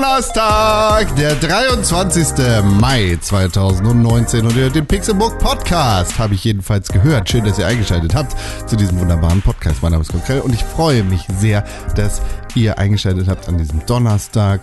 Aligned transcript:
Donnerstag, 0.00 1.16
der 1.16 1.34
23. 1.34 2.62
Mai 2.80 3.18
2019 3.20 4.46
und 4.46 4.54
ihr 4.54 4.62
hört 4.62 4.76
den 4.76 4.86
Pixelbook 4.86 5.40
Podcast. 5.40 6.20
Habe 6.20 6.34
ich 6.34 6.44
jedenfalls 6.44 6.86
gehört. 6.86 7.28
Schön, 7.28 7.44
dass 7.44 7.58
ihr 7.58 7.66
eingeschaltet 7.66 8.14
habt 8.14 8.36
zu 8.68 8.76
diesem 8.76 9.00
wunderbaren 9.00 9.42
Podcast. 9.42 9.82
Mein 9.82 9.90
Name 9.90 10.02
ist 10.02 10.12
Konkrell 10.12 10.38
und 10.38 10.54
ich 10.54 10.62
freue 10.62 11.02
mich 11.02 11.26
sehr, 11.40 11.64
dass 11.96 12.22
ihr 12.54 12.78
eingeschaltet 12.78 13.26
habt 13.26 13.48
an 13.48 13.58
diesem 13.58 13.84
Donnerstag. 13.86 14.60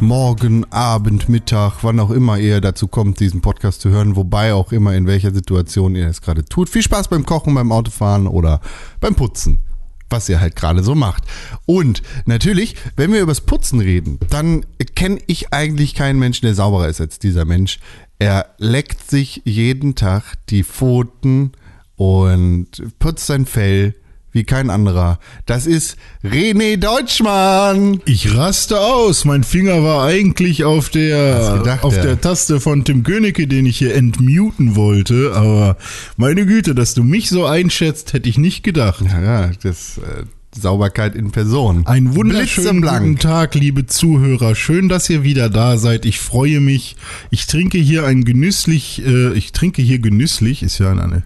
Morgen, 0.00 0.64
Abend, 0.72 1.28
Mittag, 1.28 1.74
wann 1.82 2.00
auch 2.00 2.10
immer 2.10 2.36
ihr 2.38 2.60
dazu 2.60 2.88
kommt, 2.88 3.20
diesen 3.20 3.42
Podcast 3.42 3.82
zu 3.82 3.90
hören, 3.90 4.16
wobei 4.16 4.52
auch 4.52 4.72
immer 4.72 4.94
in 4.94 5.06
welcher 5.06 5.32
Situation 5.32 5.94
ihr 5.94 6.08
es 6.08 6.22
gerade 6.22 6.44
tut. 6.44 6.68
Viel 6.68 6.82
Spaß 6.82 7.06
beim 7.06 7.24
Kochen, 7.24 7.54
beim 7.54 7.70
Autofahren 7.70 8.26
oder 8.26 8.60
beim 8.98 9.14
Putzen 9.14 9.62
was 10.10 10.28
ihr 10.28 10.40
halt 10.40 10.56
gerade 10.56 10.82
so 10.82 10.94
macht. 10.94 11.24
Und 11.64 12.02
natürlich, 12.24 12.76
wenn 12.96 13.12
wir 13.12 13.20
übers 13.20 13.40
Putzen 13.40 13.80
reden, 13.80 14.18
dann 14.30 14.64
kenne 14.94 15.18
ich 15.26 15.52
eigentlich 15.52 15.94
keinen 15.94 16.18
Menschen, 16.18 16.46
der 16.46 16.54
sauberer 16.54 16.88
ist 16.88 17.00
als 17.00 17.18
dieser 17.18 17.44
Mensch. 17.44 17.78
Er 18.18 18.54
leckt 18.58 19.10
sich 19.10 19.42
jeden 19.44 19.94
Tag 19.94 20.34
die 20.48 20.64
Pfoten 20.64 21.52
und 21.96 22.98
putzt 22.98 23.26
sein 23.26 23.46
Fell 23.46 23.94
wie 24.36 24.44
kein 24.44 24.70
anderer. 24.70 25.18
Das 25.46 25.66
ist 25.66 25.96
René 26.22 26.76
Deutschmann. 26.76 28.00
Ich 28.04 28.36
raste 28.36 28.78
aus. 28.78 29.24
Mein 29.24 29.42
Finger 29.42 29.82
war 29.82 30.04
eigentlich 30.04 30.62
auf 30.62 30.90
der, 30.90 31.56
gedacht, 31.58 31.82
auf 31.82 31.96
ja. 31.96 32.02
der 32.02 32.20
Taste 32.20 32.60
von 32.60 32.84
Tim 32.84 33.02
Königke, 33.02 33.48
den 33.48 33.66
ich 33.66 33.78
hier 33.78 33.94
entmuten 33.94 34.76
wollte. 34.76 35.32
Aber 35.34 35.76
meine 36.16 36.46
Güte, 36.46 36.74
dass 36.74 36.94
du 36.94 37.02
mich 37.02 37.30
so 37.30 37.46
einschätzt, 37.46 38.12
hätte 38.12 38.28
ich 38.28 38.38
nicht 38.38 38.62
gedacht. 38.62 39.02
Ja, 39.10 39.22
ja 39.22 39.50
das, 39.62 39.98
äh, 39.98 40.24
Sauberkeit 40.60 41.14
in 41.14 41.32
Person. 41.32 41.86
Ein 41.86 42.14
wunderschönen 42.14 42.82
guten 42.82 43.18
Tag, 43.18 43.54
liebe 43.54 43.86
Zuhörer. 43.86 44.54
Schön, 44.54 44.88
dass 44.88 45.10
ihr 45.10 45.22
wieder 45.22 45.50
da 45.50 45.76
seid. 45.76 46.06
Ich 46.06 46.18
freue 46.18 46.60
mich. 46.60 46.96
Ich 47.30 47.46
trinke 47.46 47.78
hier 47.78 48.06
ein 48.06 48.24
genüsslich, 48.24 49.02
äh, 49.04 49.32
ich 49.34 49.52
trinke 49.52 49.82
hier 49.82 49.98
genüsslich, 49.98 50.62
ist 50.62 50.78
ja 50.78 50.92
eine 50.92 51.24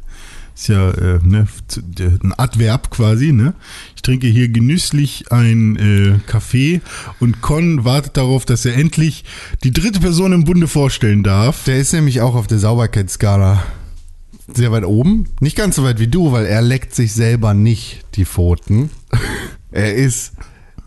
ist 0.55 0.69
ja 0.69 0.91
äh, 0.91 1.19
ne, 1.23 1.47
ein 2.23 2.35
Adverb 2.37 2.91
quasi. 2.91 3.33
Ne? 3.33 3.55
Ich 3.97 4.03
trinke 4.03 4.27
hier 4.27 4.49
genüsslich 4.49 5.31
ein 5.31 5.77
äh, 5.77 6.19
Kaffee 6.27 6.81
und 7.19 7.41
Con 7.41 7.85
wartet 7.85 8.17
darauf, 8.17 8.45
dass 8.45 8.65
er 8.65 8.77
endlich 8.77 9.25
die 9.65 9.73
dritte 9.73 10.01
Person 10.01 10.33
im 10.33 10.45
Bunde 10.45 10.69
vorstellen 10.69 11.23
darf. 11.23 11.65
Der 11.65 11.79
ist 11.79 11.93
nämlich 11.93 12.21
auch 12.21 12.35
auf 12.35 12.47
der 12.47 12.59
Sauberkeitsskala 12.59 13.63
sehr 14.55 14.73
weit 14.73 14.85
oben. 14.85 15.27
Nicht 15.41 15.57
ganz 15.57 15.77
so 15.77 15.85
weit 15.85 16.01
wie 16.01 16.09
du, 16.09 16.33
weil 16.33 16.47
er 16.47 16.63
leckt 16.63 16.95
sich 16.95 17.13
selber 17.13 17.55
nicht 17.55 18.05
die 18.15 18.25
Pfoten. 18.25 18.91
er 19.71 19.95
ist 19.95 20.33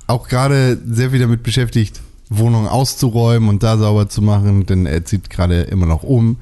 auch 0.08 0.28
gerade 0.28 0.78
sehr 0.86 1.12
viel 1.12 1.20
damit 1.20 1.44
beschäftigt, 1.44 2.02
Wohnungen 2.30 2.68
auszuräumen 2.68 3.50
und 3.50 3.64
da 3.64 3.78
sauber 3.78 4.10
zu 4.10 4.22
machen, 4.22 4.66
denn 4.66 4.86
er 4.86 5.06
zieht 5.06 5.30
gerade 5.30 5.62
immer 5.62 5.86
noch 5.86 6.04
um. 6.04 6.38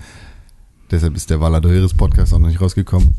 Deshalb 0.92 1.16
ist 1.16 1.30
der 1.30 1.39
Valadoiris 1.39 1.94
Podcast 1.94 2.34
auch 2.34 2.39
noch 2.39 2.50
nicht 2.50 2.59
rausgekommen. 2.59 3.16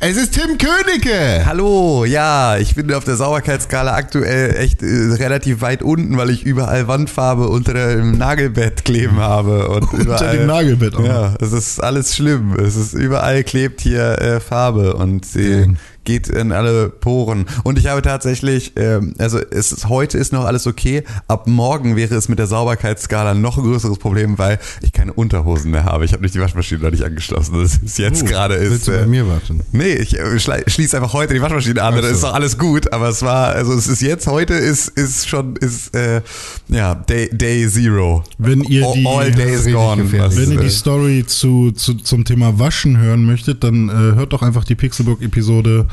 Es 0.00 0.16
ist 0.16 0.34
Tim 0.34 0.58
Königke! 0.58 1.46
Hallo, 1.46 2.04
ja, 2.04 2.58
ich 2.58 2.74
bin 2.74 2.92
auf 2.92 3.04
der 3.04 3.14
Sauberkeitsskala 3.14 3.94
aktuell 3.94 4.56
echt 4.56 4.82
äh, 4.82 4.86
relativ 4.86 5.60
weit 5.60 5.84
unten, 5.84 6.16
weil 6.16 6.30
ich 6.30 6.42
überall 6.42 6.88
Wandfarbe 6.88 7.48
unter 7.48 7.72
dem 7.72 8.18
Nagelbett 8.18 8.84
kleben 8.84 9.20
habe. 9.20 9.68
Und 9.68 9.84
unter 9.92 10.02
überall, 10.02 10.36
dem 10.36 10.46
Nagelbett 10.48 10.96
auch. 10.96 11.04
Ja, 11.04 11.34
es 11.40 11.52
ist 11.52 11.82
alles 11.82 12.16
schlimm. 12.16 12.58
Es 12.58 12.74
ist 12.74 12.94
überall 12.94 13.44
klebt 13.44 13.80
hier 13.80 14.20
äh, 14.20 14.40
Farbe 14.40 14.94
und 14.94 15.24
sie 15.24 15.76
geht 16.04 16.28
in 16.28 16.52
alle 16.52 16.88
Poren. 16.88 17.46
Und 17.64 17.78
ich 17.78 17.86
habe 17.86 18.02
tatsächlich, 18.02 18.72
ähm, 18.76 19.14
also 19.18 19.38
es 19.38 19.72
ist, 19.72 19.88
heute 19.88 20.18
ist 20.18 20.32
noch 20.32 20.44
alles 20.44 20.66
okay. 20.66 21.04
Ab 21.28 21.46
morgen 21.46 21.96
wäre 21.96 22.14
es 22.14 22.28
mit 22.28 22.38
der 22.38 22.46
Sauberkeitsskala 22.46 23.34
noch 23.34 23.58
ein 23.58 23.64
größeres 23.64 23.98
Problem, 23.98 24.38
weil 24.38 24.58
ich 24.82 24.92
keine 24.92 25.12
Unterhosen 25.12 25.70
mehr 25.70 25.84
habe. 25.84 26.04
Ich 26.04 26.12
habe 26.12 26.22
nicht 26.22 26.34
die 26.34 26.40
Waschmaschine 26.40 26.82
noch 26.82 26.90
nicht 26.90 27.04
angeschlossen. 27.04 27.60
Das 27.60 27.78
ist 27.78 27.98
jetzt 27.98 28.22
uh, 28.22 28.26
gerade 28.26 28.54
ist. 28.54 28.70
Willst 28.70 28.88
du 28.88 28.92
bei 28.92 28.98
äh, 28.98 29.06
mir 29.06 29.28
warten? 29.28 29.60
Nee, 29.72 29.94
ich 29.94 30.18
äh, 30.18 30.38
schließe 30.38 30.96
einfach 30.96 31.12
heute 31.12 31.34
die 31.34 31.42
Waschmaschine 31.42 31.82
an. 31.82 31.94
So. 31.94 32.00
Dann 32.02 32.10
ist 32.12 32.22
doch 32.22 32.34
alles 32.34 32.58
gut. 32.58 32.92
Aber 32.92 33.08
es 33.08 33.22
war, 33.22 33.48
also 33.48 33.72
es 33.72 33.86
ist 33.88 34.02
jetzt 34.02 34.26
heute 34.26 34.54
ist 34.54 34.88
ist 34.88 35.28
schon 35.28 35.56
ist 35.56 35.94
äh, 35.94 36.22
ja 36.68 36.94
Day, 36.94 37.28
Day 37.32 37.68
Zero. 37.68 38.24
Wenn 38.38 38.62
ihr 38.64 38.86
die 38.94 39.06
all, 39.06 39.24
all 39.24 39.30
days 39.32 39.64
gone. 39.64 40.10
Wenn 40.12 40.52
ihr 40.52 40.60
die 40.60 40.70
Story 40.70 41.24
zu, 41.26 41.72
zu 41.72 41.94
zum 41.94 42.24
Thema 42.24 42.58
Waschen 42.58 42.98
hören 42.98 43.24
möchtet, 43.24 43.64
dann 43.64 43.88
äh, 43.88 43.92
hört 43.92 44.32
doch 44.32 44.42
einfach 44.42 44.64
die 44.64 44.74
Pixelbook 44.74 45.22
Episode 45.22 45.86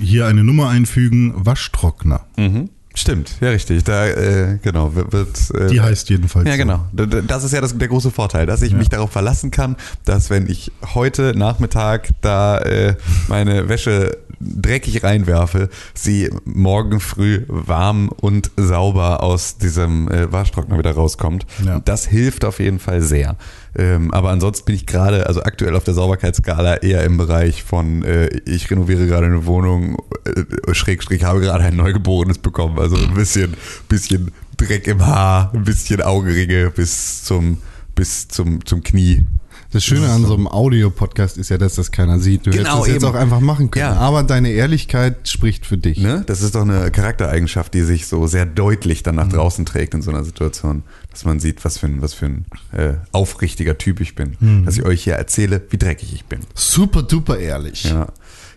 hier 0.00 0.26
eine 0.26 0.44
Nummer 0.44 0.68
einfügen, 0.68 1.32
Waschtrockner. 1.36 2.26
Mhm. 2.36 2.70
Stimmt, 2.94 3.36
ja 3.40 3.50
richtig. 3.50 3.84
Da 3.84 4.08
äh, 4.08 4.58
genau 4.60 4.92
wird. 4.94 5.50
Äh, 5.54 5.68
Die 5.68 5.80
heißt 5.80 6.10
jedenfalls. 6.10 6.48
Ja 6.48 6.56
genau. 6.56 6.86
Das 6.92 7.44
ist 7.44 7.52
ja 7.52 7.60
das, 7.60 7.78
der 7.78 7.86
große 7.86 8.10
Vorteil, 8.10 8.44
dass 8.44 8.60
ich 8.62 8.72
ja. 8.72 8.76
mich 8.76 8.88
darauf 8.88 9.12
verlassen 9.12 9.52
kann, 9.52 9.76
dass 10.04 10.30
wenn 10.30 10.48
ich 10.48 10.72
heute 10.94 11.32
Nachmittag 11.36 12.08
da 12.22 12.58
äh, 12.58 12.96
meine 13.28 13.68
Wäsche 13.68 14.18
dreckig 14.40 15.02
reinwerfe, 15.02 15.68
sie 15.94 16.30
morgen 16.44 17.00
früh 17.00 17.42
warm 17.48 18.08
und 18.08 18.50
sauber 18.56 19.22
aus 19.22 19.58
diesem 19.58 20.10
äh, 20.10 20.30
Waschtrockner 20.32 20.78
wieder 20.78 20.92
rauskommt. 20.92 21.46
Ja. 21.64 21.80
Das 21.80 22.06
hilft 22.06 22.44
auf 22.44 22.60
jeden 22.60 22.78
Fall 22.78 23.02
sehr. 23.02 23.36
Ähm, 23.76 24.12
aber 24.12 24.30
ansonsten 24.30 24.66
bin 24.66 24.74
ich 24.74 24.86
gerade, 24.86 25.26
also 25.26 25.42
aktuell 25.42 25.76
auf 25.76 25.84
der 25.84 25.94
Sauberkeitsskala 25.94 26.76
eher 26.76 27.04
im 27.04 27.16
Bereich 27.16 27.62
von, 27.62 28.02
äh, 28.04 28.28
ich 28.44 28.70
renoviere 28.70 29.06
gerade 29.06 29.26
eine 29.26 29.46
Wohnung, 29.46 30.02
äh, 30.24 30.74
schräg, 30.74 31.02
schräg, 31.02 31.24
habe 31.24 31.40
gerade 31.40 31.64
ein 31.64 31.76
Neugeborenes 31.76 32.38
bekommen. 32.38 32.78
Also 32.78 32.96
ein 32.96 33.14
bisschen, 33.14 33.54
bisschen 33.88 34.32
Dreck 34.56 34.86
im 34.86 35.06
Haar, 35.06 35.52
ein 35.54 35.64
bisschen 35.64 36.02
Augenringe 36.02 36.70
bis 36.70 37.24
zum, 37.24 37.58
bis 37.94 38.28
zum, 38.28 38.64
zum 38.64 38.82
Knie. 38.82 39.24
Das 39.70 39.84
Schöne 39.84 40.08
an 40.08 40.24
so 40.24 40.32
einem 40.32 40.48
Audio-Podcast 40.48 41.36
ist 41.36 41.50
ja, 41.50 41.58
dass 41.58 41.74
das 41.74 41.92
keiner 41.92 42.18
sieht. 42.18 42.46
Du 42.46 42.50
genau, 42.50 42.76
hättest 42.76 42.86
es 42.86 42.94
jetzt 42.94 43.04
auch 43.04 43.14
einfach 43.14 43.40
machen 43.40 43.70
können. 43.70 43.84
Ja. 43.84 43.96
Aber 43.96 44.22
deine 44.22 44.50
Ehrlichkeit 44.50 45.28
spricht 45.28 45.66
für 45.66 45.76
dich. 45.76 45.98
Ne? 45.98 46.24
Das 46.26 46.40
ist 46.40 46.54
doch 46.54 46.62
eine 46.62 46.90
Charaktereigenschaft, 46.90 47.74
die 47.74 47.82
sich 47.82 48.06
so 48.06 48.26
sehr 48.26 48.46
deutlich 48.46 49.02
dann 49.02 49.16
nach 49.16 49.26
mhm. 49.26 49.32
draußen 49.32 49.66
trägt 49.66 49.92
in 49.92 50.00
so 50.00 50.10
einer 50.10 50.24
Situation. 50.24 50.84
Dass 51.10 51.26
man 51.26 51.38
sieht, 51.38 51.66
was 51.66 51.76
für 51.76 51.86
ein, 51.86 52.00
was 52.00 52.14
für 52.14 52.26
ein 52.26 52.46
äh, 52.72 52.94
aufrichtiger 53.12 53.76
Typ 53.76 54.00
ich 54.00 54.14
bin. 54.14 54.38
Mhm. 54.40 54.64
Dass 54.64 54.78
ich 54.78 54.84
euch 54.84 55.04
hier 55.04 55.14
erzähle, 55.14 55.60
wie 55.68 55.76
dreckig 55.76 56.14
ich 56.14 56.24
bin. 56.24 56.40
Super 56.54 57.02
duper 57.02 57.38
ehrlich. 57.38 57.84
Ja. 57.84 58.06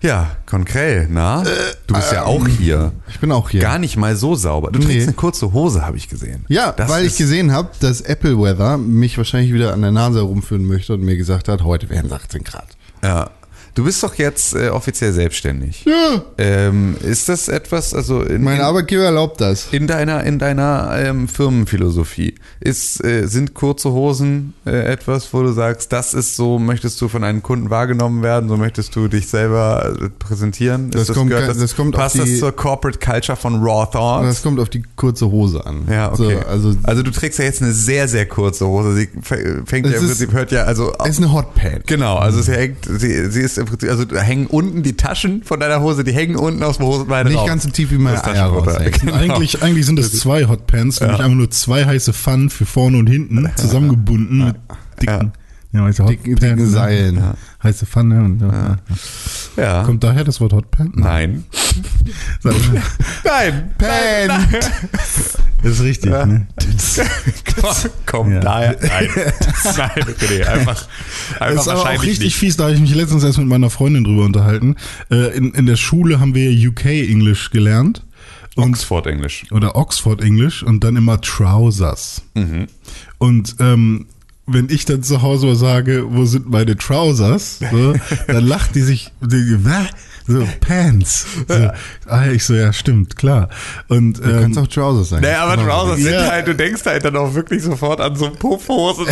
Ja, 0.01 0.31
Konkrell, 0.47 1.07
na? 1.09 1.44
Äh, 1.44 1.45
du 1.85 1.94
bist 1.94 2.12
äh, 2.12 2.16
ja 2.16 2.23
auch 2.25 2.47
hier. 2.47 2.91
Ich 3.07 3.19
bin 3.19 3.31
auch 3.31 3.50
hier. 3.50 3.62
Gar 3.62 3.79
nicht 3.79 3.97
mal 3.97 4.16
so 4.16 4.35
sauber. 4.35 4.72
Du 4.72 4.79
nee. 4.79 4.85
trägst 4.85 5.07
eine 5.07 5.16
kurze 5.16 5.53
Hose, 5.53 5.85
habe 5.85 5.95
ich 5.95 6.09
gesehen. 6.09 6.44
Ja, 6.50 6.72
das 6.72 6.89
weil 6.89 7.06
ich 7.06 7.17
gesehen 7.17 7.51
habe, 7.51 7.69
dass 7.79 8.01
Apple 8.01 8.38
Weather 8.38 8.78
mich 8.78 9.17
wahrscheinlich 9.17 9.53
wieder 9.53 9.73
an 9.73 9.81
der 9.81 9.91
Nase 9.91 10.19
herumführen 10.19 10.66
möchte 10.66 10.94
und 10.94 11.03
mir 11.03 11.17
gesagt 11.17 11.47
hat, 11.47 11.63
heute 11.63 11.89
werden 11.89 12.07
es 12.07 12.12
18 12.12 12.44
Grad. 12.44 12.67
Ja, 13.03 13.29
Du 13.73 13.85
bist 13.85 14.03
doch 14.03 14.15
jetzt 14.15 14.53
äh, 14.53 14.69
offiziell 14.69 15.13
selbstständig. 15.13 15.85
Ja. 15.85 16.21
Ähm, 16.37 16.97
ist 17.01 17.29
das 17.29 17.47
etwas, 17.47 17.93
also 17.93 18.21
in, 18.21 18.43
mein 18.43 18.59
Arbeitgeber 18.59 19.03
erlaubt 19.03 19.39
das. 19.39 19.67
In 19.71 19.87
deiner 19.87 20.23
in 20.25 20.39
deiner 20.39 20.93
ähm, 20.97 21.29
Firmenphilosophie 21.29 22.35
ist 22.59 23.03
äh, 23.03 23.27
sind 23.27 23.53
kurze 23.53 23.91
Hosen 23.91 24.53
äh, 24.65 24.91
etwas, 24.91 25.33
wo 25.33 25.41
du 25.41 25.53
sagst, 25.53 25.93
das 25.93 26.13
ist 26.13 26.35
so, 26.35 26.59
möchtest 26.59 26.99
du 26.99 27.07
von 27.07 27.23
einem 27.23 27.41
Kunden 27.41 27.69
wahrgenommen 27.69 28.23
werden, 28.23 28.49
so 28.49 28.57
möchtest 28.57 28.93
du 28.95 29.07
dich 29.07 29.29
selber 29.29 29.95
äh, 30.01 30.09
präsentieren? 30.09 30.91
Das, 30.91 31.07
das, 31.07 31.15
kommt, 31.15 31.29
gehört, 31.29 31.50
das, 31.50 31.57
das 31.57 31.75
kommt 31.75 31.95
passt 31.95 32.19
auf 32.19 32.25
die, 32.25 32.31
das 32.31 32.39
zur 32.39 32.51
Corporate 32.51 33.00
Culture 33.00 33.38
von 33.38 33.63
Raw 33.63 33.88
Thoughts? 33.89 34.27
Das 34.27 34.44
kommt 34.44 34.59
auf 34.59 34.69
die 34.69 34.83
kurze 34.97 35.31
Hose 35.31 35.65
an. 35.65 35.85
Ja, 35.89 36.12
okay. 36.12 36.39
So, 36.41 36.47
also, 36.50 36.75
also 36.83 37.03
du 37.03 37.12
trägst 37.12 37.39
ja 37.39 37.45
jetzt 37.45 37.62
eine 37.62 37.71
sehr 37.71 38.09
sehr 38.09 38.25
kurze 38.25 38.67
Hose. 38.67 38.95
Sie 38.95 39.09
fängt 39.21 39.88
ja 39.88 39.94
im 39.94 40.06
Prinzip 40.07 40.33
hört 40.33 40.51
ja 40.51 40.63
also. 40.63 40.91
Es 41.00 41.12
ist 41.12 41.17
eine 41.19 41.31
Hotpad. 41.31 41.88
Genau, 41.88 42.17
also 42.17 42.41
sie 42.41 42.51
hängt, 42.51 42.85
sie, 42.85 43.31
sie 43.31 43.41
ist 43.41 43.61
im 43.62 43.68
Prinzip, 43.68 43.90
also 43.90 44.06
da 44.06 44.19
hängen 44.19 44.48
unten 44.48 44.84
die 44.84 44.98
Taschen 44.98 45.44
von 45.44 45.60
deiner 45.60 45.81
Hose, 45.81 46.04
die 46.04 46.13
hängen 46.13 46.36
unten 46.36 46.62
aus 46.63 46.78
dem 46.78 46.86
Hosenbein 46.86 47.28
Nicht 47.28 47.38
raus. 47.38 47.48
ganz 47.48 47.63
so 47.63 47.69
tief 47.69 47.92
wie 47.92 47.98
meine 47.98 48.24
Eier 48.24 48.48
raushängen. 48.48 48.92
Genau. 48.92 49.13
Eigentlich, 49.13 49.62
eigentlich 49.63 49.86
sind 49.86 50.00
es 50.00 50.19
zwei 50.19 50.48
Hotpants, 50.48 51.00
ja. 51.00 51.08
nämlich 51.08 51.24
einfach 51.24 51.38
nur 51.38 51.50
zwei 51.50 51.86
heiße 51.86 52.13
Pfannen 52.13 52.50
für 52.50 52.66
vorne 52.66 52.98
und 52.98 53.08
hinten, 53.08 53.50
zusammengebunden 53.56 54.40
ja. 54.40 54.46
mit 54.48 54.56
dicken, 55.02 55.31
ja, 55.73 55.89
du, 55.89 56.06
dicken, 56.06 56.35
dicken 56.35 56.68
Seilen. 56.68 57.15
Ja. 57.15 57.33
Heiße 57.63 57.85
Pfanne 57.85 58.23
und 58.23 58.41
ja. 58.41 58.77
ja. 59.56 59.83
Kommt 59.83 60.03
daher 60.03 60.23
das 60.23 60.41
Wort 60.41 60.51
Hotpan? 60.51 60.91
Nein. 60.95 61.45
nein. 62.44 63.73
Pan. 63.77 64.27
Nein. 64.27 64.47
Das 65.63 65.73
ist 65.73 65.83
richtig, 65.83 66.12
ja. 66.12 66.25
ne? 66.25 66.47
Kommt 68.07 68.33
ja. 68.33 68.39
daher. 68.39 68.77
Nein. 68.81 69.09
Nein, 69.77 70.06
okay, 70.09 70.44
einfach, 70.44 70.88
einfach 71.39 71.56
das 71.56 71.62
ist 71.62 71.68
aber 71.68 71.81
auch 71.81 72.01
richtig 72.01 72.25
nicht. 72.25 72.35
fies, 72.35 72.57
da 72.57 72.63
habe 72.63 72.74
ich 72.74 72.81
mich 72.81 72.95
letztens 72.95 73.24
erst 73.24 73.38
mit 73.38 73.45
meiner 73.45 73.69
Freundin 73.69 74.03
drüber 74.03 74.25
unterhalten. 74.25 74.75
Äh, 75.12 75.38
in, 75.38 75.53
in 75.53 75.67
der 75.67 75.75
Schule 75.75 76.19
haben 76.19 76.33
wir 76.33 76.50
UK 76.51 76.85
English 76.85 77.51
gelernt. 77.51 78.03
Und, 78.56 78.69
Oxford 78.69 79.06
English. 79.06 79.45
Oder 79.51 79.75
Oxford 79.75 80.21
English 80.21 80.63
und 80.63 80.83
dann 80.83 80.95
immer 80.95 81.21
Trousers. 81.21 82.24
Mhm. 82.33 82.65
Und 83.19 83.56
ähm, 83.59 84.07
wenn 84.47 84.69
ich 84.69 84.85
dann 84.85 85.03
zu 85.03 85.21
Hause 85.21 85.55
sage, 85.55 86.03
wo 86.09 86.25
sind 86.25 86.49
meine 86.49 86.75
Trousers, 86.77 87.59
so, 87.71 87.93
dann 88.27 88.45
lacht 88.45 88.75
die 88.75 88.81
sich, 88.81 89.11
die, 89.21 89.57
so, 90.27 90.47
Pants. 90.61 91.25
So, 91.47 91.69
ah, 92.07 92.27
ich 92.27 92.43
so, 92.45 92.53
ja, 92.53 92.71
stimmt, 92.71 93.15
klar. 93.17 93.49
Und, 93.88 94.19
Du 94.19 94.39
kannst 94.39 94.57
auch 94.59 94.67
Trousers 94.67 95.09
sagen. 95.09 95.23
Naja, 95.23 95.43
aber 95.43 95.57
Genau. 95.57 95.69
Trousers 95.69 95.99
sind 95.99 96.13
Ja. 96.13 96.27
halt, 96.31 96.47
du 96.47 96.55
denkst 96.55 96.81
halt 96.85 97.03
dann 97.03 97.15
auch 97.17 97.33
wirklich 97.33 97.63
sofort 97.63 97.99
an 97.99 98.15
so 98.15 98.29
Puffhose 98.29 99.01
und 99.01 99.09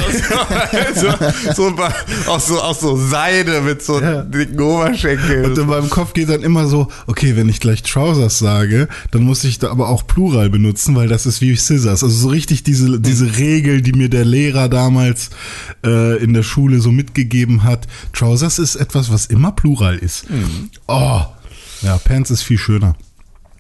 so, 0.96 1.08
so, 1.56 1.74
so, 1.76 2.30
aus 2.32 2.48
so, 2.48 2.62
aus 2.62 2.80
so 2.80 2.96
Seide 2.96 3.62
mit 3.62 3.82
so 3.84 4.00
Ja. 4.00 4.22
dicken 4.22 4.60
Oberschenkeln. 4.62 5.46
Und 5.46 5.58
in 5.58 5.66
meinem 5.68 5.90
Kopf 5.90 6.14
geht 6.14 6.30
dann 6.30 6.44
immer 6.44 6.68
so, 6.68 6.88
okay, 7.08 7.36
wenn 7.36 7.50
ich 7.50 7.60
gleich 7.60 7.82
Trousers 7.82 8.38
sage, 8.40 8.88
dann 9.12 9.24
muss 9.24 9.44
ich 9.44 9.58
da 9.60 9.72
aber 9.72 9.90
auch 9.90 10.06
Plural 10.06 10.50
benutzen, 10.50 10.96
weil 10.96 11.08
das 11.08 11.26
ist 11.26 11.42
wie 11.42 11.56
Scissors. 11.56 12.04
Also 12.04 12.16
so 12.16 12.30
richtig 12.30 12.64
diese, 12.64 13.00
diese 13.00 13.38
Regel, 13.38 13.82
die 13.82 13.94
mir 13.94 14.10
der 14.10 14.26
Lehrer 14.26 14.70
damals 14.70 15.19
äh, 15.86 16.18
in 16.24 16.34
der 16.34 16.44
Schule 16.44 16.80
so 16.80 16.92
mitgegeben 16.92 17.64
hat. 17.64 17.88
Trousers 18.14 18.60
ist 18.60 18.76
etwas, 18.76 19.12
was 19.12 19.26
immer 19.26 19.52
Plural 19.52 19.98
ist. 19.98 20.26
Oh, 20.88 21.22
ja, 21.82 21.98
Pants 22.04 22.32
ist 22.32 22.44
viel 22.44 22.58
schöner. 22.58 22.96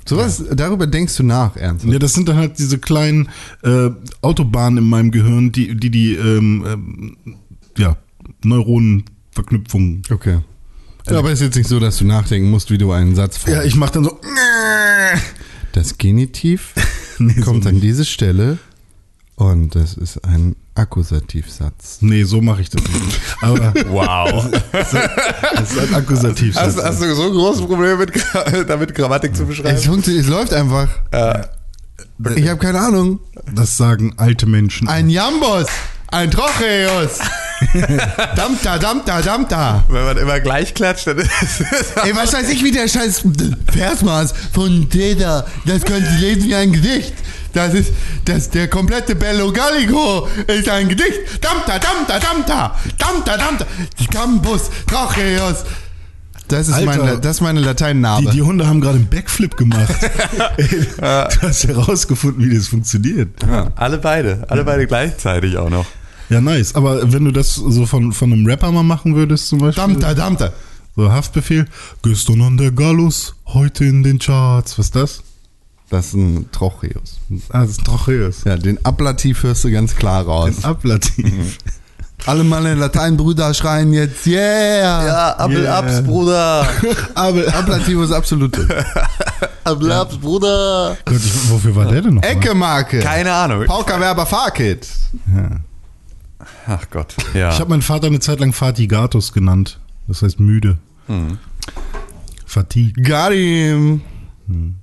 Sowas, 0.07 0.43
darüber 0.53 0.87
denkst 0.87 1.15
du 1.17 1.23
nach, 1.23 1.55
Ernst. 1.55 1.85
Ja, 1.85 1.99
das 1.99 2.13
sind 2.13 2.27
dann 2.27 2.37
halt 2.37 2.57
diese 2.57 2.79
kleinen 2.79 3.29
äh, 3.63 3.89
Autobahnen 4.21 4.79
in 4.83 4.89
meinem 4.89 5.11
Gehirn, 5.11 5.51
die 5.51 5.75
die, 5.75 5.91
die 5.91 6.15
ähm, 6.15 6.65
ähm, 6.67 7.17
ja, 7.77 7.95
Neuronenverknüpfungen. 8.43 10.01
Okay. 10.09 10.39
Ja, 11.09 11.19
aber 11.19 11.31
ist 11.31 11.41
jetzt 11.41 11.55
nicht 11.55 11.67
so, 11.69 11.79
dass 11.79 11.97
du 11.97 12.05
nachdenken 12.05 12.49
musst, 12.49 12.69
wie 12.71 12.77
du 12.77 12.91
einen 12.91 13.15
Satz 13.15 13.39
Ja, 13.45 13.53
formst. 13.53 13.67
ich 13.67 13.75
mach 13.75 13.89
dann 13.89 14.03
so. 14.03 14.19
Das 15.73 15.97
Genitiv 15.97 16.73
Nee, 17.19 17.33
so 17.37 17.41
kommt 17.43 17.65
an 17.67 17.75
nicht. 17.75 17.83
diese 17.83 18.05
Stelle 18.05 18.57
und 19.39 19.73
das 19.75 19.93
ist 19.95 20.23
ein 20.25 20.55
Akkusativsatz. 20.75 21.97
Nee, 22.01 22.23
so 22.23 22.41
mache 22.41 22.61
ich 22.61 22.69
das 22.69 22.81
nicht. 22.83 23.19
Aber 23.41 23.73
Wow. 23.87 24.45
das 24.71 24.93
ist 25.71 25.79
ein 25.79 25.95
Akkusativ. 25.95 26.55
Hast, 26.55 26.81
hast 26.81 27.01
du 27.01 27.15
so 27.15 27.23
ein 27.23 27.31
großes 27.31 27.65
Problem 27.65 27.97
mit, 27.99 28.11
damit 28.67 28.93
Grammatik 28.93 29.35
zu 29.35 29.43
Es, 29.43 29.47
beschreiben? 29.49 29.77
funktioniert, 29.77 30.25
es 30.25 30.29
läuft 30.29 30.53
einfach. 30.53 30.89
Ich 32.35 32.47
habe 32.47 32.59
keine 32.59 32.79
Ahnung. 32.79 33.19
Das 33.53 33.77
sagen 33.77 34.13
alte 34.17 34.45
Menschen. 34.45 34.87
Ein 34.87 35.09
Jambos, 35.09 35.67
ein 36.07 36.29
Trocheus. 36.31 37.19
Damta, 38.35 38.77
damta, 38.77 39.21
damta. 39.21 39.83
Wenn 39.89 40.03
man 40.05 40.17
immer 40.17 40.39
gleich 40.39 40.73
klatscht, 40.73 41.07
dann 41.07 41.17
ist 41.17 41.29
es 41.41 41.61
Ey, 42.03 42.15
was 42.15 42.33
weiß 42.33 42.49
ich, 42.49 42.63
wie 42.63 42.71
der 42.71 42.87
scheiß 42.87 43.23
Versmaß 43.71 44.33
von 44.53 44.89
Teda, 44.89 45.45
das 45.65 45.83
können 45.83 46.05
Sie 46.05 46.25
lesen 46.25 46.43
wie 46.45 46.55
ein 46.55 46.71
Gedicht. 46.71 47.13
Das 47.53 47.73
ist, 47.73 47.91
das, 48.25 48.49
der 48.49 48.67
komplette 48.67 49.15
Bello 49.15 49.51
Gallico 49.51 50.27
ist 50.47 50.69
ein 50.69 50.87
Gedicht. 50.87 51.19
Damta, 51.41 51.79
damta, 51.79 52.19
damta, 52.19 52.75
damta, 52.97 53.37
damta, 53.37 53.65
Gambus, 54.11 54.69
Trocheus. 54.87 55.65
Das 56.47 56.67
ist, 56.67 56.73
Alter. 56.73 56.85
meine, 56.85 57.19
das 57.19 57.37
ist 57.37 57.41
meine 57.41 57.59
die, 57.59 57.65
Lateinnarbe. 57.65 58.31
die 58.31 58.41
Hunde 58.41 58.67
haben 58.67 58.81
gerade 58.81 58.97
einen 58.97 59.07
Backflip 59.07 59.55
gemacht. 59.55 59.93
Ey, 60.57 60.67
du 60.97 61.41
hast 61.41 61.67
herausgefunden, 61.67 62.49
wie 62.49 62.55
das 62.55 62.67
funktioniert. 62.67 63.29
alle 63.75 63.99
beide, 63.99 64.45
alle 64.47 64.63
beide 64.63 64.87
gleichzeitig 64.87 65.57
auch 65.57 65.69
noch. 65.69 65.85
Ja, 66.29 66.41
nice. 66.41 66.75
Aber 66.75 67.11
wenn 67.11 67.25
du 67.25 67.31
das 67.31 67.55
so 67.55 67.85
von, 67.85 68.13
von 68.13 68.31
einem 68.31 68.45
Rapper 68.45 68.71
mal 68.71 68.83
machen 68.83 69.15
würdest, 69.15 69.47
zum 69.47 69.59
Beispiel. 69.59 69.83
Damta, 69.83 70.13
damta. 70.13 70.51
So 70.95 71.11
Haftbefehl. 71.11 71.65
Gestern 72.03 72.41
an 72.41 72.57
der 72.57 72.71
Gallus, 72.71 73.35
heute 73.47 73.85
in 73.85 74.03
den 74.03 74.19
Charts. 74.19 74.77
Was 74.77 74.87
ist 74.87 74.95
das? 74.95 75.23
Das 75.89 76.07
ist 76.07 76.13
ein 76.13 76.51
Trocheus. 76.51 77.17
Ah, 77.49 77.61
das 77.61 77.71
ist 77.71 77.79
ein 77.81 77.85
Trocheus. 77.85 78.43
Ja, 78.45 78.57
den 78.57 78.83
Ablativ 78.85 79.43
hörst 79.43 79.63
du 79.63 79.71
ganz 79.71 79.95
klar 79.95 80.23
raus. 80.25 80.51
Ein 80.59 80.63
Ablativ. 80.65 81.57
Alle 82.25 82.43
meine 82.43 82.75
Lateinbrüder 82.75 83.53
schreien 83.53 83.93
jetzt, 83.93 84.27
yeah! 84.27 85.05
Ja, 85.05 85.45
Apple 85.45 85.63
Yeah. 85.63 85.79
Ups, 85.79 86.03
Bruder. 86.03 86.67
Aber 87.15 87.55
Ablativus 87.55 88.11
Absolute. 88.11 88.67
Apple 89.63 90.01
Ups, 90.01 90.17
Bruder. 90.17 90.97
Gott, 91.05 91.15
ich, 91.15 91.49
wofür 91.49 91.75
war 91.75 91.85
der 91.85 92.01
denn 92.01 92.15
noch? 92.15 92.23
Ecke-Marke. 92.23 92.99
Keine 92.99 93.31
Ahnung. 93.31 93.65
Paukerwerber 93.65 94.25
Farkit. 94.25 94.87
Ach 96.67 96.85
Gott. 96.91 97.15
Ja. 97.33 97.51
Ich 97.51 97.59
habe 97.59 97.69
meinen 97.69 97.81
Vater 97.81 98.07
eine 98.07 98.19
Zeit 98.19 98.41
lang 98.41 98.51
Fatigatus 98.51 99.31
genannt. 99.31 99.79
Das 100.07 100.21
heißt 100.21 100.39
müde. 100.39 100.77
Fatigue. 102.45 103.01
Got 103.01 103.31
him. 103.31 104.01
Got 104.47 104.78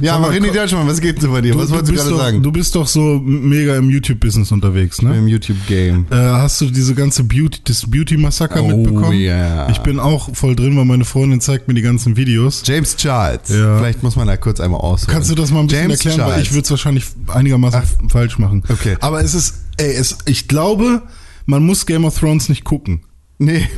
Ja, 0.00 0.12
Sag 0.12 0.20
mal, 0.20 0.26
aber 0.28 0.34
René 0.36 0.46
komm- 0.48 0.54
Deutschmann, 0.56 0.86
was 0.88 1.00
geht 1.00 1.20
so 1.20 1.30
bei 1.30 1.40
dir? 1.40 1.54
was 1.56 1.70
wolltest 1.70 1.88
du 1.88 1.92
bist 1.92 2.04
gerade 2.04 2.16
doch, 2.16 2.24
sagen? 2.24 2.42
du 2.42 2.52
bist 2.52 2.74
doch 2.74 2.86
so 2.86 3.20
mega 3.24 3.76
im 3.76 3.88
YouTube-Business 3.90 4.52
unterwegs, 4.52 5.00
ne? 5.02 5.16
Im 5.16 5.28
YouTube-Game. 5.28 6.06
Äh, 6.10 6.14
hast 6.16 6.60
du 6.60 6.66
diese 6.70 6.94
ganze 6.94 7.24
Beauty, 7.24 7.60
das 7.64 7.88
Beauty-Massaker 7.90 8.62
Oh, 8.62 8.68
mitbekommen? 8.68 9.12
yeah. 9.18 9.68
Ich 9.70 9.78
bin 9.78 9.98
auch 10.00 10.34
voll 10.34 10.54
drin, 10.56 10.76
weil 10.76 10.84
meine 10.84 11.04
Freundin 11.04 11.40
zeigt 11.40 11.68
mir 11.68 11.74
die 11.74 11.82
ganzen 11.82 12.16
Videos. 12.16 12.62
James 12.66 12.96
Charles. 12.96 13.48
Ja. 13.48 13.78
Vielleicht 13.78 14.02
muss 14.02 14.16
man 14.16 14.26
da 14.26 14.36
kurz 14.36 14.60
einmal 14.60 14.80
ausholen. 14.80 15.12
Kannst 15.14 15.30
du 15.30 15.34
das 15.34 15.50
mal 15.50 15.60
ein 15.60 15.66
bisschen 15.68 15.82
James 15.82 16.04
erklären, 16.04 16.18
weil 16.20 16.26
Charles. 16.34 16.46
ich 16.48 16.52
würde 16.52 16.64
es 16.64 16.70
wahrscheinlich 16.70 17.04
einigermaßen 17.28 17.82
falsch 18.08 18.38
machen. 18.38 18.62
Okay. 18.68 18.96
Aber 19.00 19.22
es 19.22 19.34
ist, 19.34 19.54
ey, 19.78 19.92
es, 19.92 20.18
ich 20.26 20.48
glaube, 20.48 21.02
man 21.46 21.64
muss 21.64 21.86
Game 21.86 22.04
of 22.04 22.18
Thrones 22.18 22.48
nicht 22.48 22.64
gucken, 22.64 23.00
Nee, 23.40 23.68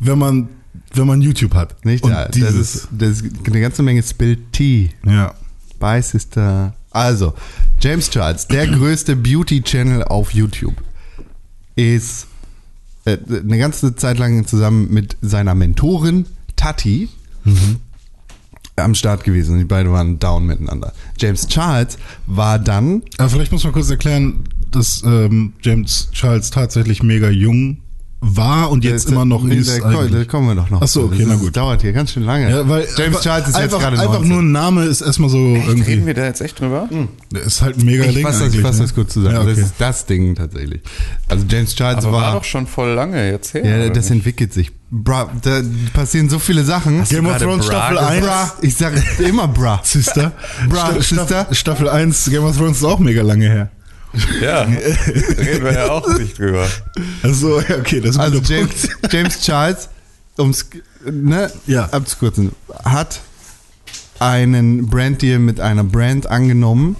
wenn 0.00 0.18
man, 0.18 0.48
wenn 0.94 1.06
man 1.06 1.22
YouTube 1.22 1.54
hat. 1.54 1.84
nicht 1.84 2.04
Und 2.04 2.10
da. 2.10 2.26
Das 2.26 2.54
ist, 2.54 2.88
das 2.90 3.20
ist 3.20 3.24
eine 3.46 3.60
ganze 3.60 3.82
Menge 3.82 4.02
Spilled 4.02 4.52
Tea. 4.52 4.90
ja. 5.06 5.34
Bye, 5.78 6.02
Sister. 6.02 6.74
Also, 6.92 7.34
James 7.80 8.08
Charles, 8.08 8.46
der 8.46 8.66
größte 8.68 9.16
Beauty-Channel 9.16 10.04
auf 10.04 10.32
YouTube, 10.32 10.76
ist 11.74 12.28
äh, 13.04 13.18
eine 13.28 13.58
ganze 13.58 13.96
Zeit 13.96 14.18
lang 14.18 14.46
zusammen 14.46 14.92
mit 14.92 15.16
seiner 15.22 15.56
Mentorin 15.56 16.26
Tati 16.54 17.08
am 18.76 18.94
Start 18.94 19.24
gewesen. 19.24 19.58
Die 19.58 19.64
beiden 19.64 19.92
waren 19.92 20.18
down 20.18 20.46
miteinander. 20.46 20.92
James 21.18 21.46
Charles 21.48 21.98
war 22.26 22.58
dann 22.58 23.02
Aber 23.18 23.28
vielleicht 23.28 23.52
muss 23.52 23.64
man 23.64 23.72
kurz 23.72 23.90
erklären, 23.90 24.44
dass 24.70 25.02
ähm, 25.04 25.52
James 25.62 26.08
Charles 26.12 26.50
tatsächlich 26.50 27.02
mega 27.02 27.28
jung 27.28 27.78
war 28.24 28.70
und 28.70 28.84
jetzt 28.84 29.06
Der- 29.08 29.14
immer 29.14 29.24
noch 29.24 29.42
nee, 29.42 29.56
ist. 29.56 29.68
Da, 29.68 29.90
da 29.90 29.98
eigentlich. 29.98 30.28
kommen 30.28 30.46
wir 30.46 30.54
doch 30.54 30.70
noch. 30.70 30.80
Ach 30.80 30.86
so, 30.86 31.00
zu. 31.00 31.06
okay, 31.08 31.18
das 31.18 31.26
na 31.28 31.34
ist- 31.34 31.40
gut. 31.40 31.56
dauert 31.56 31.82
hier 31.82 31.92
ganz 31.92 32.12
schön 32.12 32.22
lange. 32.22 32.48
Ja, 32.48 32.68
weil 32.68 32.82
James 32.84 32.98
einfach, 33.00 33.20
Charles 33.20 33.48
ist 33.48 33.54
einfach, 33.56 33.78
jetzt 33.78 33.82
gerade 33.82 33.98
einfach 34.00 34.12
19. 34.20 34.28
nur 34.30 34.38
ein 34.42 34.52
Name 34.52 34.84
ist 34.84 35.00
erstmal 35.00 35.28
so 35.28 35.38
irgendwie. 35.38 35.82
Reden 35.90 36.06
wir 36.06 36.14
da 36.14 36.24
jetzt 36.24 36.40
echt 36.40 36.60
drüber? 36.60 36.88
Das 37.32 37.46
ist 37.46 37.62
halt 37.62 37.78
ein 37.78 37.84
mega 37.84 38.04
Ich 38.04 38.14
Ding 38.14 38.24
fasse 38.24 38.44
das, 38.44 38.54
fasse 38.54 38.76
ne? 38.78 38.82
das 38.84 38.94
kurz 38.94 39.12
zusammen. 39.12 39.34
Ja, 39.34 39.40
okay. 39.42 39.50
Das 39.50 39.58
ist 39.58 39.74
das 39.78 40.06
Ding 40.06 40.34
tatsächlich. 40.36 40.82
Also 41.28 41.44
James 41.48 41.74
Charles 41.74 42.04
Aber 42.04 42.12
war, 42.16 42.22
war, 42.22 42.32
doch 42.34 42.44
schon 42.44 42.66
voll 42.68 42.90
lange 42.90 43.28
jetzt 43.28 43.54
her. 43.54 43.64
ja, 43.64 43.88
das 43.88 44.04
nicht? 44.04 44.18
entwickelt 44.18 44.52
sich. 44.52 44.70
Bra, 44.94 45.30
da 45.42 45.62
passieren 45.92 46.28
so 46.28 46.38
viele 46.38 46.62
Sachen. 46.64 47.02
Game 47.04 47.26
of 47.26 47.38
Thrones 47.38 47.66
Staffel 47.66 47.96
gesagt? 47.96 48.12
1. 48.12 48.24
Bra, 48.26 48.52
ich 48.60 48.76
sage 48.76 49.02
immer 49.26 49.48
bra. 49.48 49.80
Sister. 49.82 50.32
Bra, 50.68 50.90
Sta- 50.92 51.00
Sister. 51.00 51.26
Staffel, 51.26 51.54
Staffel 51.54 51.88
1 51.88 52.30
Game 52.30 52.44
of 52.44 52.56
Thrones 52.56 52.76
ist 52.76 52.84
auch 52.84 52.98
mega 52.98 53.22
lange 53.22 53.46
her. 53.48 53.70
Ja, 54.42 54.62
reden 55.38 55.64
wir 55.64 55.72
ja 55.72 55.90
auch 55.90 56.18
nicht 56.18 56.38
drüber. 56.38 56.68
Also, 57.22 57.56
okay, 57.58 58.00
das 58.00 58.10
ist 58.10 58.16
ein 58.16 58.32
Also 58.32 58.40
James. 58.40 58.88
James 59.10 59.40
Charles, 59.40 59.88
ums 60.38 60.66
ne, 61.10 61.50
Ja. 61.66 61.86
abzukürzen, 61.86 62.52
hat 62.84 63.20
einen 64.18 64.86
Branddeal 64.86 65.38
mit 65.38 65.60
einer 65.60 65.84
Brand 65.84 66.26
angenommen, 66.26 66.96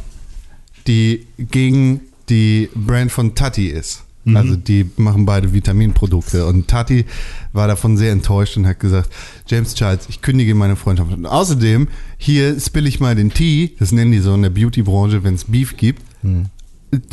die 0.87 1.27
gegen 1.39 2.01
die 2.29 2.69
Brand 2.75 3.13
von 3.13 3.35
Tati 3.35 3.69
ist. 3.69 4.03
Mhm. 4.25 4.37
Also 4.37 4.57
die 4.57 4.89
machen 4.97 5.27
beide 5.27 5.53
Vitaminprodukte 5.53 6.47
und 6.47 6.69
Tati 6.69 7.05
war 7.53 7.67
davon 7.69 7.97
sehr 7.97 8.13
enttäuscht 8.13 8.57
und 8.57 8.67
hat 8.67 8.79
gesagt, 8.81 9.11
James 9.49 9.75
Charles, 9.75 10.07
ich 10.09 10.21
kündige 10.23 10.55
meine 10.55 10.77
Freundschaft. 10.77 11.13
Und 11.13 11.27
außerdem, 11.27 11.89
hier 12.19 12.59
spill 12.61 12.87
ich 12.87 13.01
mal 13.01 13.15
den 13.17 13.33
Tee, 13.33 13.75
das 13.79 13.91
nennen 13.93 14.13
die 14.13 14.21
so 14.21 14.35
in 14.35 14.43
der 14.43 14.51
Beauty-Branche, 14.51 15.25
wenn 15.25 15.35
es 15.35 15.45
Beef 15.45 15.77
gibt. 15.77 16.03
Mhm. 16.23 16.47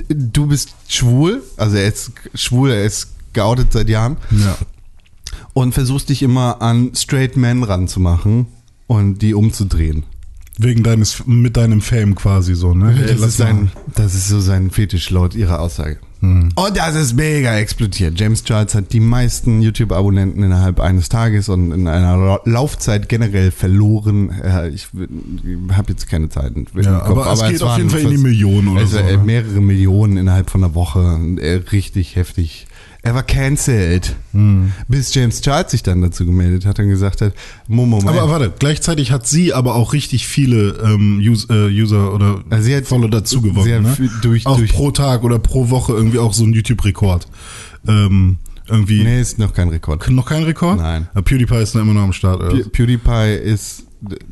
Du 0.09 0.47
bist 0.47 0.73
schwul, 0.89 1.41
also 1.55 1.77
er 1.77 1.87
ist 1.87 2.11
schwul, 2.35 2.71
er 2.71 2.83
ist 2.83 3.13
geoutet 3.31 3.71
seit 3.71 3.87
Jahren 3.87 4.17
Ja. 4.31 4.57
und 5.53 5.73
versuchst 5.73 6.09
dich 6.09 6.21
immer 6.21 6.61
an 6.61 6.91
Straight 6.95 7.37
Men 7.37 7.63
ranzumachen 7.63 8.47
und 8.87 9.19
die 9.21 9.33
umzudrehen. 9.33 10.03
Wegen 10.57 10.83
deines, 10.83 11.25
mit 11.25 11.55
deinem 11.55 11.79
Fame 11.79 12.15
quasi 12.15 12.55
so, 12.55 12.73
ne? 12.73 12.93
Das 13.07 13.19
lass 13.19 13.29
ist, 13.29 13.37
sein, 13.37 13.71
das 13.95 14.13
ist 14.15 14.27
so 14.27 14.41
sein 14.41 14.69
Fetisch 14.71 15.09
laut 15.11 15.33
ihrer 15.33 15.61
Aussage. 15.61 15.99
Hm. 16.21 16.49
Und 16.53 16.77
das 16.77 16.95
ist 16.95 17.13
mega 17.15 17.55
explodiert. 17.57 18.19
James 18.19 18.43
Charles 18.43 18.75
hat 18.75 18.91
die 18.91 18.99
meisten 18.99 19.61
YouTube-Abonnenten 19.61 20.43
innerhalb 20.43 20.79
eines 20.81 21.07
Tages 21.07 21.47
und 21.47 21.71
in 21.71 21.87
einer 21.87 22.17
La- 22.17 22.39
Laufzeit 22.45 23.07
generell 23.07 23.51
verloren. 23.51 24.29
Ich 24.73 24.87
habe 25.71 25.91
jetzt 25.91 26.09
keine 26.09 26.27
Zeit. 26.29 26.51
im 26.55 26.65
Ja, 26.81 26.99
Kopf, 26.99 27.25
aber 27.25 27.33
es 27.45 27.49
geht 27.49 27.61
auf 27.63 27.69
waren 27.69 27.77
jeden 27.77 27.89
Fall 27.89 28.01
in 28.01 28.09
die 28.09 28.17
Millionen 28.17 28.67
oder 28.69 28.81
also, 28.81 28.97
so. 28.97 29.03
ne? 29.03 29.17
mehrere 29.17 29.61
Millionen 29.61 30.17
innerhalb 30.17 30.49
von 30.49 30.63
einer 30.63 30.75
Woche. 30.75 31.19
Äh, 31.39 31.61
Richtig 31.71 32.15
heftig. 32.15 32.67
Er 33.01 33.15
war 33.15 33.23
cancelled. 33.23 34.15
Bis 34.89 35.13
James 35.13 35.41
Charles 35.41 35.71
sich 35.71 35.83
dann 35.83 36.01
dazu 36.01 36.25
gemeldet 36.25 36.65
hat 36.65 36.79
und 36.79 36.89
gesagt 36.89 37.21
hat, 37.21 37.33
Moment. 37.67 38.05
Aber 38.07 38.29
warte, 38.29 38.51
gleichzeitig 38.59 39.11
hat 39.11 39.25
sie 39.25 39.53
aber 39.53 39.75
auch 39.75 39.93
richtig 39.93 40.27
viele 40.27 40.77
ähm, 40.83 41.19
äh, 41.21 41.67
User 41.81 42.13
oder 42.13 42.43
Also 42.49 42.65
sie 42.65 42.75
hat 42.75 42.85
Follower 42.85 43.09
dazu 43.09 43.41
gewonnen. 43.41 43.83
Ne? 43.83 44.09
durch- 44.21 44.45
auch 44.45 44.57
durch- 44.57 44.71
pro 44.73 44.91
Tag 44.91 45.23
oder 45.23 45.39
pro 45.39 45.69
Woche 45.69 45.93
irgendwie 45.93 46.19
auch 46.19 46.33
so 46.33 46.43
ein 46.43 46.51
YouTube-Rekord. 46.53 47.27
Ähm, 47.87 48.37
irgendwie 48.67 49.01
nee, 49.03 49.21
ist 49.21 49.39
noch 49.39 49.53
kein 49.53 49.69
Rekord. 49.69 50.07
noch 50.11 50.25
kein 50.27 50.43
Rekord? 50.43 50.77
Nein. 50.77 51.07
Aber 51.13 51.21
PewDiePie 51.23 51.55
ist 51.55 51.75
noch 51.75 51.81
immer 51.81 51.93
noch 51.93 52.03
am 52.03 52.13
Start. 52.13 52.41
Oder? 52.41 52.51
Pew- 52.53 52.69
PewDiePie 52.69 53.33
ist 53.43 53.83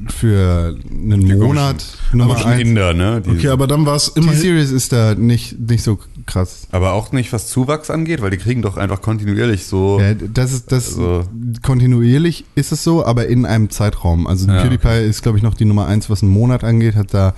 für 0.09 0.77
einen 0.89 1.27
Monat 1.39 1.83
Nummer 2.13 2.31
Aber 2.36 2.39
schon 2.41 2.51
eins. 2.51 2.62
Inder, 2.62 2.93
ne? 2.93 3.21
Die, 3.21 3.31
Okay, 3.31 3.47
aber 3.50 3.67
dann 3.67 3.86
war 3.86 3.95
es 3.95 4.13
Die 4.13 4.21
immerhin. 4.21 4.39
Series 4.39 4.71
ist 4.71 4.93
da 4.93 5.13
nicht, 5.15 5.59
nicht 5.59 5.83
so 5.83 6.00
krass. 6.25 6.67
aber 6.71 6.93
auch 6.93 7.12
nicht, 7.12 7.33
was 7.33 7.47
Zuwachs 7.50 7.89
angeht, 7.89 8.21
weil 8.21 8.29
die 8.31 8.38
kriegen 8.38 8.62
doch 8.62 8.77
einfach 8.77 9.01
kontinuierlich 9.01 9.65
so. 9.65 10.00
Ja, 10.00 10.13
das 10.13 10.53
ist 10.53 10.71
das 10.71 10.88
Also- 10.97 11.25
kontinuierlich 11.63 12.45
ist 12.55 12.71
es 12.71 12.83
so, 12.83 13.05
aber 13.05 13.27
in 13.27 13.45
einem 13.45 13.69
Zeitraum. 13.69 14.25
Also 14.25 14.47
Ja, 14.47 14.62
PewDiePie 14.62 15.05
ist, 15.05 15.21
glaube 15.21 15.38
ich, 15.38 15.43
noch 15.43 15.53
die 15.53 15.65
Nummer 15.65 15.88
eins, 15.88 16.09
was 16.09 16.24
einen 16.24 16.31
Monat 16.31 16.63
angeht, 16.63 16.95
hat 16.95 17.13
da 17.13 17.33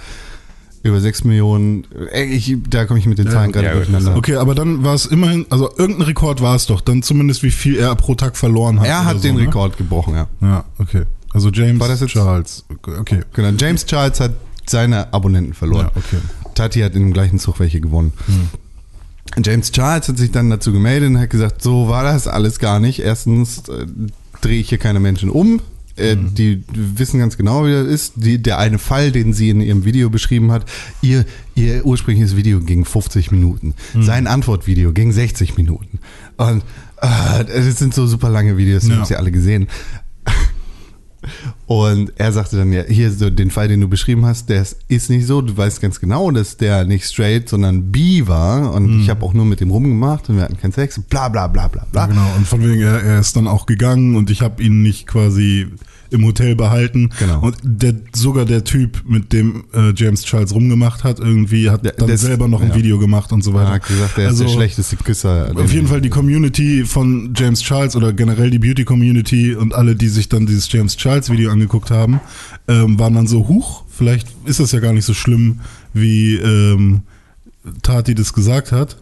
über 0.83 1.01
sechs 1.01 1.24
Millionen. 1.24 1.86
Äh, 2.13 2.25
Ich, 2.25 2.55
da 2.69 2.86
komme 2.86 3.00
ich 3.00 3.05
mit 3.07 3.17
den 3.17 3.29
Zahlen 3.29 3.51
gerade 3.51 3.65
ja, 3.65 3.74
gut, 3.74 3.81
durcheinander. 3.88 4.15
Okay, 4.15 4.36
aber 4.36 4.53
dann 4.55 4.83
war 4.83 4.93
es 4.93 5.07
immerhin, 5.07 5.45
also 5.50 5.69
irgendein 5.77 6.03
Rekord 6.03 6.41
war 6.41 6.55
es 6.55 6.67
doch, 6.67 6.79
dann 6.81 7.01
zumindest 7.01 7.41
wie 7.43 7.51
viel 7.51 7.75
er 7.77 7.95
pro 7.95 8.13
Tag 8.15 8.38
verloren 8.38 8.79
hat. 8.79 8.88
Er 8.88 9.03
hat 9.05 9.17
so, 9.17 9.24
den 9.24 9.36
ne? 9.36 9.41
Rekord 9.41 9.77
gebrochen, 9.77 10.13
ja. 10.13 10.27
Ja, 10.41 10.63
okay. 10.77 11.03
Also 11.33 11.50
James 11.51 11.79
War 11.79 11.88
das 11.88 12.00
jetzt- 12.01 12.12
Charles. 12.12 12.65
Okay. 12.83 13.21
Genau. 13.33 13.50
James 13.59 13.86
Charles 13.86 14.19
hat 14.19 14.33
seine 14.67 15.13
Abonnenten 15.13 15.53
verloren. 15.53 15.88
Ja, 15.88 15.91
okay. 15.95 16.17
Tati 16.55 16.79
hat 16.81 16.93
in 16.95 17.01
dem 17.03 17.13
gleichen 17.13 17.39
Zug 17.39 17.59
welche 17.59 17.79
gewonnen. 17.81 18.13
James 19.43 19.71
Charles 19.71 20.07
hat 20.07 20.17
sich 20.17 20.31
dann 20.31 20.50
dazu 20.50 20.71
gemeldet 20.71 21.09
und 21.09 21.19
hat 21.19 21.29
gesagt, 21.29 21.62
so 21.62 21.88
war 21.88 22.03
das 22.03 22.27
alles 22.27 22.59
gar 22.59 22.79
nicht. 22.79 23.00
Erstens 23.00 23.59
äh, 23.69 23.86
drehe 24.41 24.59
ich 24.59 24.69
hier 24.69 24.79
keine 24.79 25.00
Menschen 25.00 25.29
um. 25.29 25.62
Äh, 25.95 26.15
Die 26.17 26.63
wissen 26.74 27.19
ganz 27.19 27.38
genau, 27.38 27.65
wie 27.65 27.71
das 27.71 27.86
ist. 27.88 28.13
Die, 28.15 28.41
der 28.41 28.57
eine 28.57 28.79
Fall, 28.79 29.12
den 29.12 29.33
sie 29.33 29.51
in 29.51 29.62
ihrem 29.62 29.86
Video 29.86 30.09
beschrieben 30.09 30.51
hat, 30.51 30.65
ihr, 31.01 31.25
ihr 31.55 31.86
ursprüngliches 31.86 32.36
Video 32.36 32.59
ging 32.59 32.86
50 32.86 33.31
Minuten. 33.31 33.75
Sein 34.00 34.25
Antwortvideo 34.25 34.93
ging 34.93 35.12
60 35.12 35.57
Minuten. 35.57 36.00
Und 36.38 36.63
äh, 37.01 37.45
das 37.45 37.77
sind 37.77 37.93
so 37.93 38.07
super 38.07 38.29
lange 38.29 38.57
Videos, 38.57 38.83
die 38.83 38.89
Ja. 38.89 38.95
haben 38.98 39.05
sie 39.05 39.15
alle 39.15 39.31
gesehen. 39.31 39.67
Und 41.68 42.14
er 42.18 42.32
sagte 42.32 42.58
dann 42.58 42.72
ja, 42.72 42.84
hier 42.84 43.12
so 43.12 43.30
den 43.30 43.52
Fall, 43.52 43.68
den 43.68 43.82
du 43.82 43.88
beschrieben 43.88 44.26
hast, 44.26 44.50
der 44.50 44.66
ist 44.88 45.10
nicht 45.10 45.28
so. 45.28 45.42
Du 45.42 45.56
weißt 45.56 45.82
ganz 45.82 46.00
genau, 46.00 46.32
dass 46.32 46.58
der 46.58 46.86
nicht 46.86 47.06
straight, 47.06 47.50
sondern 47.50 47.92
bi 47.92 48.28
war. 48.28 48.74
Und 48.74 49.02
ich 49.02 49.10
habe 49.10 49.26
auch 49.26 49.34
nur 49.34 49.46
mit 49.46 49.60
dem 49.60 49.72
rumgemacht 49.72 50.30
und 50.30 50.38
wir 50.38 50.44
hatten 50.44 50.58
keinen 50.58 50.72
Sex. 50.72 51.00
Bla 51.10 51.30
bla 51.30 51.48
bla 51.48 51.68
bla 51.68 51.86
bla. 51.92 52.02
Ja, 52.02 52.08
genau. 52.08 52.28
Und 52.38 52.48
von 52.48 52.64
wegen, 52.64 52.82
er, 52.82 53.04
er 53.04 53.20
ist 53.20 53.36
dann 53.36 53.48
auch 53.48 53.66
gegangen 53.66 54.16
und 54.16 54.30
ich 54.30 54.42
habe 54.42 54.64
ihn 54.64 54.82
nicht 54.82 55.08
quasi 55.08 55.68
im 56.12 56.25
Hotel 56.25 56.56
behalten. 56.56 57.10
Genau. 57.20 57.42
Und 57.42 57.58
der, 57.63 57.94
sogar 58.16 58.46
der 58.46 58.63
Typ, 58.63 59.04
mit 59.08 59.32
dem 59.34 59.66
äh, 59.74 59.94
James 59.96 60.24
Charles 60.24 60.54
rumgemacht 60.54 61.04
hat, 61.04 61.20
irgendwie 61.20 61.70
hat 61.70 61.86
Der- 61.86 61.94
dann 61.94 62.08
der 62.08 62.16
ist- 62.16 62.22
selber 62.22 62.48
noch 62.48 62.62
ein 62.62 62.70
ja. 62.70 62.75
Video 62.75 63.00
gemacht 63.00 63.32
und 63.32 63.44
so 63.44 63.51
Er 63.51 63.56
weiter. 63.58 63.70
hat 63.72 63.88
gesagt, 63.88 64.18
er 64.18 64.30
ist 64.30 64.39
der 64.39 64.48
schlechteste 64.48 64.96
Küsser. 64.98 65.51
Auf 65.56 65.74
jeden 65.74 65.88
Fall 65.88 66.01
die 66.01 66.10
Community 66.10 66.84
von 66.86 67.34
James 67.36 67.62
Charles 67.62 67.96
oder 67.96 68.13
generell 68.13 68.50
die 68.50 68.60
Beauty 68.60 68.84
Community 68.86 69.56
und 69.56 69.74
alle, 69.74 69.96
die 69.96 70.08
sich 70.10 70.30
dann 70.30 70.46
dieses 70.46 70.72
James 70.72 70.98
Charles 70.98 71.30
Video 71.30 71.51
angeguckt 71.51 71.92
haben, 71.92 72.20
ähm, 72.68 72.98
waren 73.00 73.13
dann 73.13 73.28
so, 73.28 73.48
huch, 73.48 73.84
vielleicht 73.89 74.28
ist 74.46 74.60
das 74.60 74.72
ja 74.72 74.80
gar 74.80 74.94
nicht 74.94 75.06
so 75.06 75.13
schlimm, 75.13 75.60
wie 75.94 76.36
ähm, 76.36 77.01
Tati 77.82 78.16
das 78.16 78.34
gesagt 78.34 78.72
hat. 78.72 78.98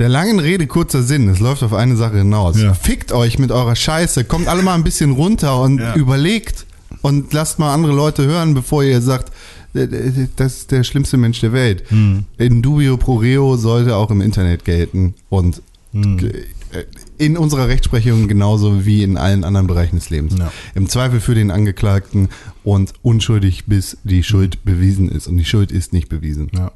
Der 0.00 0.08
langen 0.08 0.38
Rede 0.38 0.66
kurzer 0.66 1.02
Sinn, 1.02 1.28
es 1.28 1.40
läuft 1.40 1.62
auf 1.62 1.74
eine 1.74 1.94
Sache 1.94 2.16
hinaus. 2.16 2.58
Ja. 2.58 2.72
Fickt 2.72 3.12
euch 3.12 3.38
mit 3.38 3.52
eurer 3.52 3.76
Scheiße, 3.76 4.24
kommt 4.24 4.48
alle 4.48 4.62
mal 4.62 4.74
ein 4.74 4.82
bisschen 4.82 5.10
runter 5.12 5.60
und 5.60 5.78
Ja. 5.78 5.94
überlegt 5.94 6.64
und 7.02 7.34
lasst 7.34 7.58
mal 7.58 7.74
andere 7.74 7.92
Leute 7.92 8.24
hören, 8.24 8.54
bevor 8.54 8.82
ihr 8.82 9.02
sagt, 9.02 9.30
äh, 9.74 9.80
äh, 9.82 10.28
das 10.36 10.54
ist 10.60 10.70
der 10.70 10.84
schlimmste 10.84 11.18
Mensch 11.18 11.40
der 11.40 11.52
Welt. 11.52 11.84
Hm. 11.90 12.24
In 12.38 12.62
dubio 12.62 12.96
pro 12.96 13.16
reo 13.16 13.58
sollte 13.58 13.94
auch 13.94 14.10
im 14.10 14.22
Internet 14.22 14.64
gelten 14.64 15.12
und 15.28 15.60
Hm. 15.92 16.18
äh, 16.18 16.84
in 17.18 17.36
unserer 17.36 17.68
Rechtsprechung 17.68 18.26
genauso 18.26 18.86
wie 18.86 19.02
in 19.02 19.18
allen 19.18 19.44
anderen 19.44 19.66
Bereichen 19.66 19.96
des 19.96 20.08
Lebens. 20.08 20.34
Ja. 20.38 20.50
Im 20.74 20.88
Zweifel 20.88 21.20
für 21.20 21.34
den 21.34 21.50
Angeklagten 21.50 22.30
und 22.64 22.94
unschuldig, 23.02 23.64
bis 23.66 23.98
die 24.04 24.22
Schuld 24.22 24.64
bewiesen 24.64 25.10
ist. 25.10 25.26
Und 25.26 25.36
die 25.36 25.44
Schuld 25.44 25.70
ist 25.72 25.92
nicht 25.92 26.08
bewiesen. 26.08 26.48
Ja. 26.56 26.72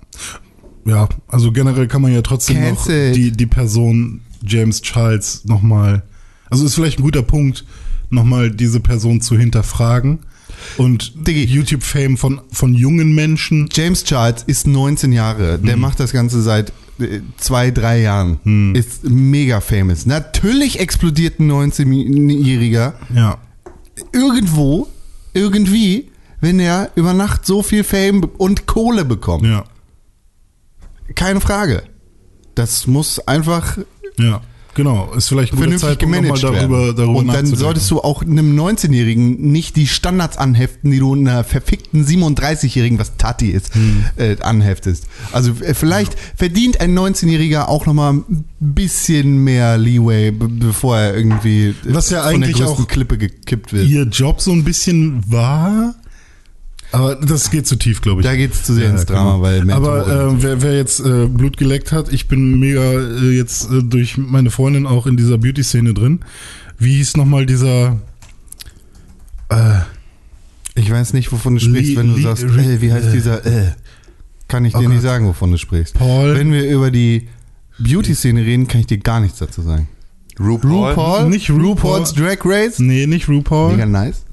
Ja, 0.85 1.09
also 1.29 1.53
generell 1.53 1.87
kann 1.89 2.03
man 2.03 2.13
ja 2.13 2.23
trotzdem 2.23 2.57
Cancelled. 2.57 3.11
noch 3.11 3.15
die, 3.15 3.33
die 3.33 3.47
Person 3.47 4.21
James 4.47 4.83
Charles 4.83 5.45
nochmal, 5.45 6.03
also 6.51 6.65
ist 6.65 6.75
vielleicht 6.75 6.99
ein 6.99 7.03
guter 7.03 7.23
Punkt, 7.23 7.65
nochmal 8.11 8.51
diese 8.51 8.81
Person 8.81 9.21
zu 9.21 9.37
hinterfragen 9.37 10.21
und. 10.77 11.15
YouTube-Fame 11.27 12.17
von, 12.17 12.41
von 12.51 12.75
jungen 12.75 13.15
Menschen. 13.15 13.69
James 13.73 14.05
Charles 14.05 14.45
ist 14.47 14.67
19 14.67 15.13
Jahre. 15.13 15.59
Der 15.59 15.77
macht 15.77 16.01
das 16.01 16.13
Ganze 16.13 16.43
seit 16.43 16.73
äh, 16.99 17.21
zwei, 17.37 17.71
drei 17.71 18.01
Jahren. 18.01 18.75
Ist 18.75 19.05
mega 19.09 19.61
famous. 19.61 20.07
Natürlich 20.07 20.79
explodiert 20.81 21.41
ein 21.41 21.51
19-Jähriger 21.51 22.93
Ja, 23.15 23.39
irgendwo, 24.13 24.89
irgendwie, 25.33 26.11
wenn 26.41 26.61
er 26.61 26.91
über 26.95 27.15
Nacht 27.15 27.47
so 27.47 27.63
viel 27.63 27.85
Fame 27.85 28.25
und 28.39 28.67
Kohle 28.67 29.05
bekommt. 29.05 29.45
ja, 29.45 29.65
Keine 31.15 31.41
Frage. 31.41 31.83
Das 32.55 32.87
muss 32.87 33.19
einfach 33.21 33.79
ja. 34.19 34.41
Genau, 34.77 35.13
ist 35.13 35.29
vielleicht 35.29 35.53
ein 35.53 35.57
guter 35.57 35.79
vernünftig 35.79 36.03
nochmal 36.03 36.21
gemanagt 36.23 36.43
darüber, 36.43 36.79
werden. 36.87 36.97
darüber 36.97 37.19
und 37.21 37.29
dann 37.29 37.47
solltest 37.47 37.89
du 37.93 38.01
auch 38.01 38.23
einem 38.23 38.59
19-Jährigen 38.59 39.53
nicht 39.53 39.77
die 39.77 39.87
Standards 39.87 40.37
anheften, 40.37 40.91
die 40.91 40.99
du 40.99 41.15
einer 41.15 41.45
verfickten 41.45 42.05
37-Jährigen, 42.05 42.99
was 42.99 43.17
Tati 43.17 43.51
ist, 43.51 43.73
Hm. 43.77 44.05
äh, 44.17 44.37
anheftest. 44.41 45.07
Also 45.31 45.53
äh, 45.61 45.75
vielleicht 45.75 46.17
verdient 46.35 46.81
ein 46.81 46.93
19-Jähriger 46.99 47.67
auch 47.69 47.87
nochmal 47.87 48.15
ein 48.15 48.45
bisschen 48.59 49.45
mehr 49.45 49.79
Leeway, 49.79 50.33
be- 50.33 50.49
bevor 50.49 50.99
er 50.99 51.15
irgendwie 51.17 51.77
Was 51.85 52.11
ja 52.11 52.25
von 52.25 52.35
eigentlich 52.43 52.57
der 52.57 52.67
größten 52.67 52.85
auch 52.87 52.89
Klippe 52.89 53.17
gekippt 53.17 53.73
wird. 53.73 53.87
ihr 53.87 54.03
Job 54.07 54.41
so 54.41 54.51
ein 54.51 54.65
bisschen 54.65 55.23
war. 55.31 55.95
Aber 56.95 57.17
das 57.17 57.51
geht 57.51 57.67
zu 57.67 57.77
tief, 57.77 58.01
glaube 58.01 58.21
ich. 58.21 58.27
Da 58.27 58.37
geht's 58.37 58.63
zu 58.63 58.73
sehr 58.75 58.91
ins 58.91 59.05
Drama, 59.07 59.33
genau. 59.33 59.43
weil 59.43 59.71
Aber 59.73 60.07
äh, 60.07 60.43
wer, 60.43 60.63
wer 60.63 60.77
jetzt 60.77 61.01
äh, 61.01 61.27
Blut 61.27 61.57
geleckt 61.57 61.93
hat, 61.93 62.13
ich 62.13 62.29
bin 62.29 62.59
mega 62.61 62.81
äh, 62.83 63.31
jetzt 63.37 63.71
äh, 63.71 63.83
durch 63.83 64.17
meine 64.17 64.51
Freundin 64.51 64.87
auch 64.87 65.07
in 65.07 65.17
dieser 65.17 65.39
Beauty-Szene 65.39 65.93
drin. 65.95 66.21
Wie 66.79 66.95
hieß 66.97 67.17
nochmal 67.17 67.47
dieser 67.47 67.99
äh, 69.49 69.81
Ich 70.75 70.91
weiß 70.91 71.13
nicht, 71.15 71.33
wovon 71.33 71.55
du 71.55 71.61
sprichst, 71.61 71.91
Lee- 71.93 71.97
wenn 71.97 72.09
du 72.11 72.17
Lee- 72.17 72.23
sagst, 72.23 72.45
Lee- 72.45 72.75
äh, 72.75 72.81
wie 72.81 72.93
heißt 72.93 73.09
äh. 73.09 73.13
dieser, 73.13 73.45
äh, 73.47 73.73
kann 74.49 74.65
ich 74.65 74.75
Oh 74.75 74.81
dir 74.81 74.89
nicht 74.89 74.99
Gott. 74.99 75.05
sagen, 75.11 75.27
wovon 75.27 75.51
du 75.51 75.59
sprichst. 75.59 75.95
Paul? 75.95 76.37
Wenn 76.37 76.53
wir 76.53 76.69
über 76.71 76.91
die 76.91 77.29
Beauty-Szene 77.79 78.41
reden, 78.45 78.69
kann 78.69 78.81
ich 78.81 78.87
dir 78.87 78.99
gar 78.99 79.21
nichts 79.21 79.39
dazu 79.39 79.63
sagen. 79.63 79.89
RuPaul. 80.39 80.91
RuPaul? 80.91 81.29
Nicht 81.29 81.51
RuPaul. 81.51 81.65
RuPaul's 81.71 82.13
Drag 82.15 82.39
Race? 82.45 82.79
Nee, 82.79 83.07
nicht 83.07 83.29
RuPaul. 83.29 83.73
Mega 83.73 83.87
nice. 83.87 84.25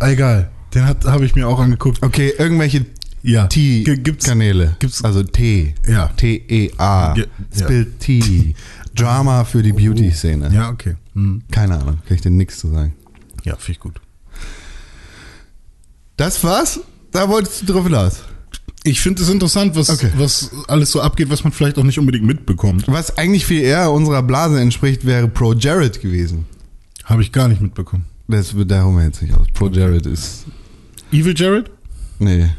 Egal. 0.00 0.50
Den 0.74 0.86
habe 0.86 1.24
ich 1.26 1.34
mir 1.34 1.48
auch 1.48 1.58
angeguckt. 1.60 2.02
Okay, 2.02 2.32
irgendwelche 2.38 2.86
Ja. 3.22 3.46
T-Kanäle. 3.48 4.76
gibt's- 4.78 5.02
also 5.04 5.22
T. 5.22 5.74
Ja. 5.86 6.08
T-E-A. 6.08 7.14
Ja. 7.16 7.24
Spill 7.54 7.92
T. 7.98 8.54
Drama 8.94 9.44
für 9.44 9.62
die 9.62 9.72
Beauty-Szene. 9.72 10.50
Ja, 10.52 10.70
okay. 10.70 10.96
Hm. 11.14 11.42
Keine 11.50 11.74
Ahnung, 11.80 11.98
kann 12.06 12.14
ich 12.16 12.20
dir 12.22 12.30
nichts 12.30 12.58
zu 12.58 12.68
sagen. 12.70 12.94
Ja, 13.44 13.56
finde 13.56 13.72
ich 13.72 13.80
gut. 13.80 14.00
Das 16.16 16.42
war's? 16.44 16.80
Da 17.12 17.28
wolltest 17.28 17.62
du 17.62 17.72
drauf 17.72 17.84
hinaus. 17.84 18.20
Ich 18.84 19.00
finde 19.00 19.22
es 19.22 19.28
interessant, 19.28 19.74
was, 19.76 19.90
Okay. 19.90 20.10
was 20.16 20.50
alles 20.68 20.90
so 20.92 21.00
abgeht, 21.02 21.28
was 21.30 21.44
man 21.44 21.52
vielleicht 21.52 21.78
auch 21.78 21.82
nicht 21.82 21.98
unbedingt 21.98 22.24
mitbekommt. 22.24 22.84
Was 22.88 23.18
eigentlich 23.18 23.44
viel 23.44 23.60
eher 23.62 23.90
unserer 23.90 24.22
Blase 24.22 24.60
entspricht, 24.60 25.04
wäre 25.04 25.28
Pro 25.28 25.52
Jared 25.52 26.00
gewesen. 26.00 26.46
Habe 27.04 27.22
ich 27.22 27.32
gar 27.32 27.48
nicht 27.48 27.60
mitbekommen. 27.60 28.04
Das, 28.28 28.54
da 28.66 28.84
holen 28.84 28.96
wir 28.96 29.04
jetzt 29.04 29.20
nicht 29.22 29.34
aus. 29.34 29.46
Pro 29.52 29.68
Jared 29.68 30.06
ist. 30.06 30.44
Evil 31.12 31.34
Jared? 31.36 31.70
Nee. 32.18 32.50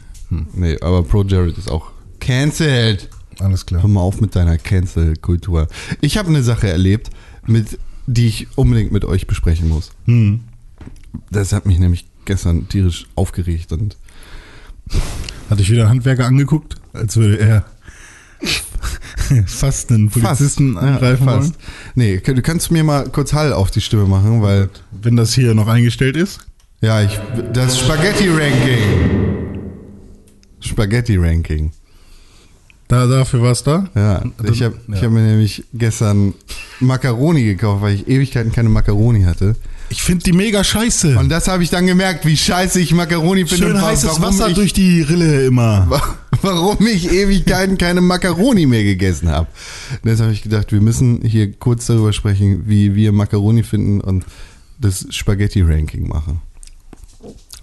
Nee, 0.53 0.77
aber 0.81 1.03
Pro 1.03 1.23
Jared 1.23 1.57
ist 1.57 1.69
auch 1.69 1.91
cancelled. 2.19 3.09
Alles 3.39 3.65
klar. 3.65 3.81
Hör 3.81 3.89
mal 3.89 4.01
auf 4.01 4.21
mit 4.21 4.35
deiner 4.35 4.57
Cancel-Kultur. 4.57 5.67
Ich 5.99 6.17
habe 6.17 6.29
eine 6.29 6.43
Sache 6.43 6.69
erlebt, 6.69 7.09
mit, 7.47 7.79
die 8.07 8.27
ich 8.27 8.47
unbedingt 8.55 8.91
mit 8.91 9.03
euch 9.05 9.27
besprechen 9.27 9.67
muss. 9.69 9.91
Hm. 10.05 10.41
Das 11.29 11.51
hat 11.53 11.65
mich 11.65 11.79
nämlich 11.79 12.05
gestern 12.25 12.69
tierisch 12.69 13.07
aufgeregt 13.15 13.71
und 13.71 13.97
Hatte 15.49 15.61
ich 15.61 15.71
wieder 15.71 15.89
Handwerker 15.89 16.25
angeguckt, 16.25 16.75
als 16.93 17.17
würde 17.17 17.39
er 17.39 17.65
fast 19.45 19.91
einen 19.91 20.09
Polizisten 20.09 20.73
Fast. 20.73 20.85
Ja, 20.85 20.93
angreifen 20.93 21.25
fast. 21.25 21.39
wollen. 21.39 21.55
Nee, 21.95 22.17
du 22.19 22.41
kannst 22.41 22.71
mir 22.71 22.83
mal 22.83 23.09
kurz 23.09 23.33
Hall 23.33 23.53
auf 23.53 23.71
die 23.71 23.81
Stimme 23.81 24.05
machen, 24.05 24.41
weil 24.41 24.69
Wenn 24.91 25.15
das 25.15 25.33
hier 25.33 25.53
noch 25.53 25.67
eingestellt 25.67 26.15
ist. 26.15 26.39
Ja, 26.81 27.01
ich 27.01 27.19
das 27.53 27.79
Spaghetti 27.79 28.27
Ranking. 28.27 29.59
Spaghetti 30.59 31.17
Ranking. 31.17 31.71
Da, 32.87 33.07
dafür 33.07 33.41
war's 33.41 33.63
da? 33.63 33.87
Ja, 33.95 34.21
ich 34.51 34.61
habe 34.63 34.75
ja. 34.89 34.95
ich 34.95 35.03
hab 35.03 35.11
mir 35.11 35.21
nämlich 35.21 35.63
gestern 35.73 36.33
Macaroni 36.81 37.45
gekauft, 37.45 37.81
weil 37.81 37.95
ich 37.95 38.07
Ewigkeiten 38.07 38.51
keine 38.51 38.67
Macaroni 38.67 39.23
hatte. 39.23 39.55
Ich 39.87 40.03
finde 40.03 40.23
die 40.23 40.33
mega 40.33 40.63
scheiße. 40.63 41.17
Und 41.17 41.29
das 41.29 41.47
habe 41.47 41.63
ich 41.63 41.69
dann 41.69 41.87
gemerkt, 41.87 42.25
wie 42.25 42.35
scheiße 42.35 42.81
ich 42.81 42.93
Macaroni 42.93 43.45
finde. 43.45 43.67
Schön 43.67 43.75
und 43.75 43.81
heißes 43.81 44.09
warum 44.09 44.23
Wasser 44.23 44.49
ich, 44.49 44.55
durch 44.55 44.73
die 44.73 45.01
Rille 45.01 45.45
immer. 45.45 45.87
Warum 46.41 46.85
ich 46.87 47.11
Ewigkeiten 47.11 47.77
keine 47.77 48.01
Macaroni 48.01 48.65
mehr 48.65 48.83
gegessen 48.83 49.29
habe. 49.29 49.47
Deshalb 50.03 50.21
habe 50.21 50.33
ich 50.33 50.41
gedacht, 50.41 50.71
wir 50.71 50.81
müssen 50.81 51.21
hier 51.21 51.51
kurz 51.51 51.85
darüber 51.85 52.13
sprechen, 52.13 52.63
wie 52.65 52.95
wir 52.95 53.11
Macaroni 53.11 53.63
finden 53.63 54.01
und 54.01 54.25
das 54.79 55.05
Spaghetti-Ranking 55.11 56.07
machen. 56.07 56.41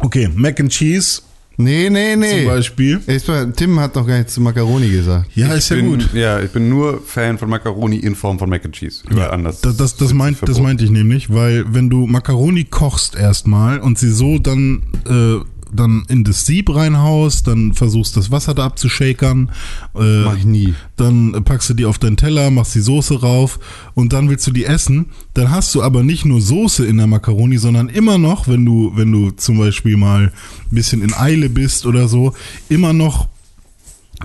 Okay, 0.01 0.29
Mac 0.35 0.61
and 0.61 0.71
Cheese 0.71 1.23
Nee, 1.61 1.91
nee, 1.91 2.15
nee. 2.15 2.39
zum 2.39 2.47
Beispiel. 2.47 3.01
Erstmal, 3.05 3.51
Tim 3.51 3.81
hat 3.81 3.97
noch 3.97 4.07
gar 4.07 4.19
nichts 4.19 4.35
zu 4.35 4.41
Macaroni 4.41 4.89
gesagt. 4.91 5.29
Ja, 5.35 5.53
ist 5.55 5.69
ja 5.71 5.77
bin, 5.77 5.87
gut. 5.87 6.09
Ja, 6.15 6.41
ich 6.41 6.53
bin 6.53 6.69
nur 6.69 7.03
Fan 7.05 7.37
von 7.37 7.51
Macaroni 7.51 7.97
in 7.97 8.15
Form 8.15 8.39
von 8.39 8.49
Mac 8.49 8.65
and 8.65 8.77
Cheese. 8.77 9.03
Überall 9.11 9.33
anders. 9.33 9.61
Das, 9.61 9.77
das, 9.77 9.97
das, 9.97 10.13
meint, 10.13 10.39
das 10.41 10.61
meinte 10.61 10.85
ich 10.85 10.91
nämlich, 10.91 11.35
weil 11.35 11.65
wenn 11.75 11.91
du 11.91 12.07
Macaroni 12.07 12.63
kochst 12.63 13.17
erstmal 13.17 13.81
und 13.81 13.99
sie 13.99 14.13
so 14.13 14.39
dann, 14.39 14.83
äh, 15.09 15.58
dann 15.73 16.05
in 16.09 16.25
das 16.25 16.47
Sieb 16.47 16.75
reinhaust, 16.75 17.47
dann 17.47 17.73
versuchst 17.75 18.17
das 18.17 18.31
Wasser 18.31 18.55
da 18.55 18.65
abzushakern. 18.65 19.51
Äh, 19.95 20.25
Mach 20.25 20.37
ich 20.37 20.45
nie. 20.45 20.75
Dann 20.97 21.33
packst 21.45 21.71
du 21.71 21.75
die 21.75 21.85
auf 21.85 21.99
deinen 21.99 22.17
Teller, 22.17 22.51
machst 22.51 22.75
die 22.75 22.81
Soße 22.81 23.21
rauf 23.21 23.59
und 23.95 24.13
dann 24.13 24.29
willst 24.29 24.47
du 24.47 24.51
die 24.51 24.65
essen. 24.65 25.07
Dann 25.35 25.51
hast 25.51 25.75
du 25.75 25.83
aber 25.83 26.03
nicht 26.03 26.25
nur 26.25 26.41
Soße 26.41 26.87
in 26.87 26.97
der 26.97 27.07
Macaroni, 27.07 27.59
sondern 27.59 27.89
immer 27.89 28.19
noch, 28.19 28.49
wenn 28.49 28.65
du, 28.65 28.93
wenn 28.95 29.13
du 29.13 29.31
zum 29.31 29.59
Beispiel 29.59 29.97
mal 29.97 30.25
ein 30.27 30.75
bisschen 30.75 31.03
in 31.03 31.15
Eile 31.15 31.49
bist 31.49 31.87
oder 31.87 32.09
so, 32.09 32.35
immer 32.69 32.93
noch 32.93 33.29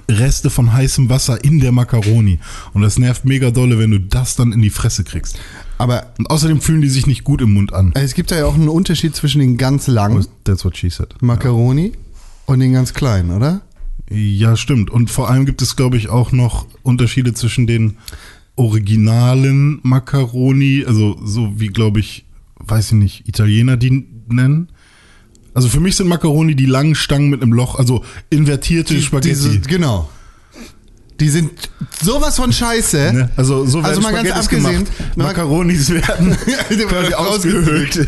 Reste 0.09 0.50
von 0.50 0.73
heißem 0.73 1.09
Wasser 1.09 1.43
in 1.43 1.59
der 1.59 1.71
Macaroni. 1.71 2.39
Und 2.73 2.81
das 2.81 2.97
nervt 2.97 3.25
mega 3.25 3.51
dolle, 3.51 3.77
wenn 3.77 3.91
du 3.91 4.00
das 4.00 4.35
dann 4.35 4.51
in 4.51 4.62
die 4.62 4.69
Fresse 4.69 5.03
kriegst. 5.03 5.38
Aber 5.84 6.13
Und 6.18 6.30
außerdem 6.30 6.62
fühlen 6.62 6.82
die 6.82 6.90
sich 6.90 7.08
nicht 7.08 7.24
gut 7.24 7.42
im 7.42 7.54
Mund 7.54 7.74
an. 7.74 7.92
es 7.96 8.13
gibt 8.13 8.32
da 8.32 8.38
ja 8.38 8.46
auch 8.46 8.56
einen 8.56 8.70
Unterschied 8.70 9.16
zwischen 9.16 9.40
den 9.40 9.58
ganz 9.58 9.88
langen 9.88 10.25
That's 10.44 10.63
what 10.66 10.78
she 10.78 10.90
said. 10.90 11.10
Macaroni 11.22 11.94
und 12.46 12.60
den 12.60 12.74
ganz 12.74 12.94
kleinen, 12.94 13.32
oder? 13.32 13.62
Ja, 14.10 14.56
stimmt. 14.56 14.90
Und 14.90 15.10
vor 15.10 15.30
allem 15.30 15.46
gibt 15.46 15.62
es, 15.62 15.75
glaube 15.75 15.98
ich, 15.98 16.10
auch 16.10 16.32
noch 16.32 16.68
Unterschiede 16.84 17.34
zwischen 17.34 17.68
den 17.68 17.98
originalen 18.56 19.80
Macaroni, 19.84 20.84
also 20.86 21.20
so 21.24 21.60
wie, 21.60 21.68
glaube 21.68 22.00
ich, 22.00 22.25
weiß 22.60 22.88
ich 22.88 22.98
nicht, 22.98 23.28
Italiener 23.28 23.78
die 23.78 24.06
nennen. 24.28 24.70
Also 25.54 25.70
für 25.70 25.80
mich 25.80 25.96
sind 25.96 26.08
Macaroni 26.08 26.56
die 26.56 26.66
langen 26.66 26.96
Stangen 26.96 27.30
mit 27.30 27.42
einem 27.42 27.54
Loch, 27.54 27.75
also 27.75 28.04
invertierte 28.30 29.00
Spaghetti. 29.02 29.30
Diese, 29.30 29.60
genau. 29.62 30.10
Die 31.20 31.29
sind 31.29 31.51
sowas 32.03 32.36
von 32.38 32.51
scheiße. 32.51 33.12
ne? 33.13 33.29
Also 33.38 33.65
so 33.65 33.79
Also 33.79 34.01
mal 34.01 34.12
ganz 34.13 34.27
Spaghettis 34.29 34.46
abgesehen, 34.46 34.84
gemacht. 34.86 35.17
mal- 35.17 35.24
Macaronis 35.27 35.89
werden 35.89 36.36
quasi 36.88 37.13
ausgehöhlt. 37.13 38.08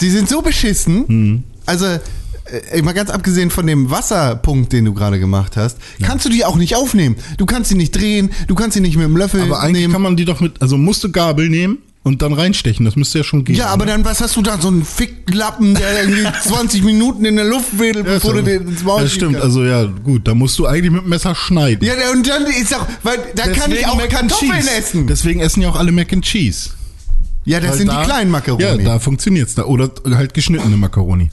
Die 0.00 0.10
sind 0.10 0.28
so 0.28 0.42
beschissen. 0.42 1.06
Hm. 1.08 1.44
Also, 1.66 1.86
äh, 1.86 2.82
mal 2.82 2.92
ganz 2.92 3.10
abgesehen 3.10 3.50
von 3.50 3.66
dem 3.66 3.90
Wasserpunkt, 3.90 4.72
den 4.72 4.84
du 4.84 4.94
gerade 4.94 5.18
gemacht 5.18 5.56
hast, 5.56 5.78
kannst 6.02 6.24
du 6.24 6.28
die 6.28 6.44
auch 6.44 6.56
nicht 6.56 6.76
aufnehmen. 6.76 7.16
Du 7.38 7.46
kannst 7.46 7.70
sie 7.70 7.74
nicht 7.76 7.90
drehen, 7.96 8.30
du 8.46 8.54
kannst 8.54 8.74
sie 8.74 8.80
nicht 8.80 8.96
mit 8.96 9.04
dem 9.04 9.16
Löffel 9.16 9.42
Aber 9.42 9.60
eigentlich 9.60 9.82
nehmen. 9.82 9.92
kann 9.92 10.02
man 10.02 10.16
die 10.16 10.24
doch 10.24 10.40
mit, 10.40 10.62
also 10.62 10.78
musst 10.78 11.02
du 11.02 11.10
Gabel 11.10 11.48
nehmen 11.48 11.78
und 12.06 12.22
dann 12.22 12.32
reinstechen. 12.32 12.84
Das 12.86 12.94
müsste 12.94 13.18
ja 13.18 13.24
schon 13.24 13.44
gehen. 13.44 13.56
ja, 13.56 13.66
aber 13.66 13.82
oder? 13.82 13.92
dann, 13.92 14.04
was 14.04 14.20
hast 14.20 14.36
du 14.36 14.42
da? 14.42 14.60
So 14.60 14.68
einen 14.68 14.84
Ficklappen, 14.84 15.74
der 15.74 16.04
irgendwie 16.04 16.24
20 16.48 16.84
Minuten 16.84 17.24
in 17.24 17.34
der 17.36 17.44
Luft 17.44 17.78
wedelt, 17.80 18.06
Ja, 18.06 18.14
bevor 18.14 18.34
du 18.34 18.42
den 18.42 18.68
ins 18.68 18.84
Maul 18.84 19.02
Ja, 19.02 19.08
schieben 19.08 19.14
stimmt. 19.16 19.32
kannst. 19.32 19.44
Also 19.44 19.64
ja, 19.64 19.84
gut, 19.84 20.26
da 20.28 20.34
musst 20.34 20.56
du 20.58 20.66
eigentlich 20.66 20.92
mit 20.92 21.02
dem 21.02 21.08
Messer 21.08 21.34
schneiden. 21.34 21.84
Ja, 21.86 21.94
und 22.12 22.26
dann 22.28 22.46
ist 22.46 22.74
auch, 22.74 22.86
weil 23.02 23.18
da 23.34 23.48
kann 23.48 23.72
ich 23.72 23.84
auch 23.86 23.96
Mac 23.96 24.10
Kartoffeln 24.10 24.52
Cheese. 24.52 24.70
essen. 24.78 25.06
Deswegen 25.08 25.40
essen 25.40 25.62
ja 25.62 25.68
auch 25.68 25.76
alle 25.76 25.90
Mac 25.90 26.12
and 26.12 26.24
Cheese. 26.24 26.70
ja, 27.44 27.58
das 27.60 27.70
Weil 27.72 27.78
sind 27.78 27.88
da- 27.88 28.00
die 28.02 28.06
kleinen 28.08 28.30
Macaroni. 28.30 28.62
Ja, 28.62 28.76
da 28.76 28.98
funktioniert's 29.00 29.54
da. 29.56 29.64
Oder 29.64 29.90
halt 30.14 30.32
geschnittene 30.32 30.76
Macaroni. 30.76 31.30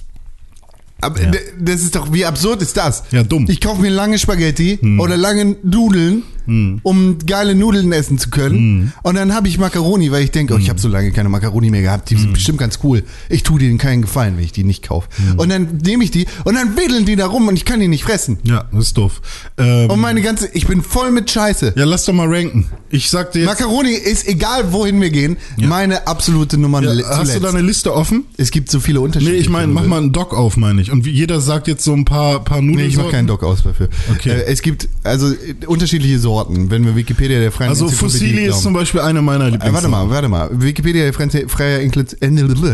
Aber 1.02 1.20
d- 1.20 1.38
das 1.60 1.82
ist 1.82 1.96
doch, 1.96 2.12
wie 2.14 2.26
absurd 2.26 2.62
ist 2.62 2.78
das? 2.78 3.04
Ja, 3.12 3.24
dumm. 3.24 3.46
Ich 3.50 3.60
kaufe 3.60 3.82
mir 3.82 3.90
lange 3.90 4.18
Spaghetti 4.18 4.80
oder 5.00 5.18
lange 5.18 5.58
Nudeln, 5.62 6.24
um 6.46 7.18
geile 7.26 7.56
Nudeln 7.56 7.92
essen 7.92 8.18
zu 8.18 8.30
können. 8.30 8.92
Und 9.04 9.16
dann 9.16 9.34
habe 9.34 9.48
ich 9.48 9.58
Macaroni, 9.58 10.12
weil 10.12 10.24
ich 10.24 10.32
denke, 10.32 10.54
oh, 10.54 10.58
ich 10.58 10.70
habe 10.70 10.80
so 10.80 10.88
lange 10.88 11.12
keine 11.12 11.30
Macaroni 11.30 11.70
mehr 11.70 11.82
gehabt. 11.82 12.10
Die 12.10 12.16
sind 12.18 12.34
bestimmt 12.34 12.58
ganz 12.60 12.80
cool. 12.84 13.04
Ich 13.30 13.44
tue 13.44 13.60
denen 13.60 13.78
keinen 13.78 14.02
Gefallen, 14.04 14.38
wenn 14.38 14.44
ich 14.44 14.52
die 14.52 14.64
nicht 14.64 14.84
kaufe. 14.84 15.08
Und 15.38 15.50
dann 15.50 15.78
nehme 15.84 16.04
ich 16.04 16.12
die 16.12 16.26
und 16.44 16.56
dann 16.56 16.76
wedeln 16.78 17.06
die 17.06 17.16
da 17.16 17.28
rum 17.28 17.48
und 17.48 17.56
ich 17.56 17.66
kann 17.66 17.80
die 17.80 17.88
nicht 17.88 18.04
fressen. 18.04 18.38
Ja, 18.44 18.66
das 18.72 18.86
ist 18.88 18.98
doof. 18.98 19.22
Ähm, 19.58 19.90
Und 19.90 20.00
meine 20.00 20.22
ganze, 20.22 20.50
ich 20.54 20.68
bin 20.68 20.82
voll 20.82 21.12
mit 21.12 21.30
Scheiße. 21.32 21.74
ja, 21.76 21.86
lass 21.86 22.06
doch 22.06 22.14
mal 22.14 22.28
ranken. 22.28 22.68
Ich 22.90 23.10
sag 23.10 23.32
dir 23.32 23.40
jetzt, 23.40 23.48
Macaroni 23.48 23.92
ist, 23.94 24.28
egal 24.28 24.72
wohin 24.74 25.00
wir 25.02 25.10
gehen, 25.10 25.38
meine 25.58 26.08
absolute 26.08 26.58
Nummer 26.58 26.82
ja, 26.84 26.92
le- 26.94 27.04
hast 27.06 27.20
du 27.22 27.26
zuletzt. 27.26 27.44
da 27.44 27.50
eine 27.50 27.62
Liste 27.62 27.94
offen? 27.94 28.26
Es 28.38 28.52
gibt 28.52 28.70
so 28.70 28.80
viele 28.80 29.02
Unterschiede. 29.02 29.32
Nee, 29.32 29.38
ich 29.38 29.50
meine, 29.50 29.68
mach 29.72 29.86
mal 29.86 29.98
einen 29.98 30.12
Doc 30.12 30.34
auf, 30.34 30.58
meine 30.58 30.82
ich. 30.82 30.92
Und 30.92 31.06
wie- 31.06 31.12
jeder 31.12 31.40
sagt 31.42 31.68
jetzt 31.68 31.84
so 31.84 31.94
ein 31.94 32.06
paar, 32.06 32.44
paar 32.44 32.62
Nudeln. 32.62 32.86
Nee, 32.86 32.92
ich 32.92 32.98
mache 32.98 33.10
keinen 33.12 33.28
Doc 33.28 33.44
aus 33.44 33.64
dafür. 33.64 33.90
Okay. 34.12 34.30
Äh, 34.30 34.44
es 34.46 34.62
gibt 34.62 34.88
also 35.04 35.32
äh, 35.32 35.56
unterschiedliche 35.66 36.20
Sorten, 36.20 36.33
wenn 36.70 36.86
wir 36.86 36.96
Wikipedia 36.96 37.40
der 37.40 37.52
freien 37.52 37.70
Also 37.70 37.86
Enzyklopädie 37.86 38.18
Fusilli 38.20 38.42
ist 38.44 38.48
glauben. 38.50 38.64
zum 38.64 38.74
Beispiel 38.74 39.02
eine 39.02 39.22
meiner 39.22 39.46
Äh, 39.46 39.50
Lieblings. 39.52 39.74
warte 39.74 39.88
mal, 39.88 40.10
warte 40.10 40.28
mal. 40.30 40.50
Wikipedia 40.54 41.04
der 41.04 41.14
freien 41.14 41.92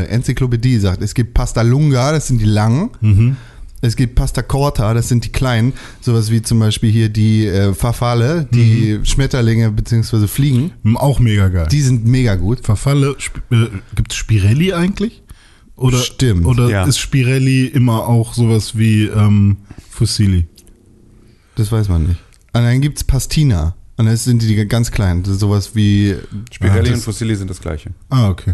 Enzyklopädie 0.09 0.79
sagt, 0.79 1.01
es 1.01 1.13
gibt 1.13 1.33
Pasta 1.33 1.61
Lunga, 1.61 2.11
das 2.11 2.27
sind 2.27 2.39
die 2.41 2.45
langen. 2.45 2.89
Mhm. 3.01 3.35
Es 3.81 3.95
gibt 3.95 4.15
Pasta 4.15 4.41
Corta, 4.41 4.93
das 4.93 5.07
sind 5.07 5.23
die 5.23 5.29
kleinen. 5.31 5.71
Sowas 6.01 6.29
wie 6.31 6.41
zum 6.41 6.59
Beispiel 6.59 6.91
hier 6.91 7.07
die 7.07 7.45
äh, 7.47 7.73
Farfalle, 7.73 8.45
die 8.53 8.97
Mhm. 8.99 9.05
Schmetterlinge 9.05 9.71
bzw. 9.71 10.27
Fliegen. 10.27 10.71
Auch 10.95 11.19
mega 11.19 11.47
geil. 11.47 11.67
Die 11.71 11.79
sind 11.81 12.05
mega 12.05 12.35
gut. 12.35 12.59
Verfalle, 12.65 13.15
Sp 13.23 13.39
äh, 13.51 13.67
gibt 13.95 14.11
es 14.11 14.17
Spirelli 14.17 14.73
eigentlich? 14.73 15.23
Oder, 15.77 15.97
Stimmt, 15.99 16.45
Oder 16.45 16.69
ja. 16.69 16.83
ist 16.83 16.99
Spirelli 16.99 17.67
immer 17.67 18.05
auch 18.05 18.33
sowas 18.33 18.77
wie 18.77 19.03
ähm, 19.05 19.55
Fusilli? 19.89 20.45
Das 21.55 21.71
weiß 21.71 21.87
man 21.87 22.03
nicht. 22.07 22.19
Und 22.53 22.63
dann 22.63 22.81
gibt's 22.81 23.03
Pastina. 23.03 23.75
Und 23.97 24.05
das 24.05 24.23
sind 24.23 24.41
die 24.41 24.55
ganz 24.67 24.91
kleinen. 24.91 25.23
Das 25.23 25.33
ist 25.33 25.39
sowas 25.39 25.75
wie. 25.75 26.15
Spirelli 26.51 26.91
Ah, 26.91 26.93
und 26.93 27.01
Fusilli 27.01 27.35
sind 27.35 27.49
das 27.49 27.59
gleiche. 27.59 27.91
Ah, 28.09 28.29
okay. 28.29 28.53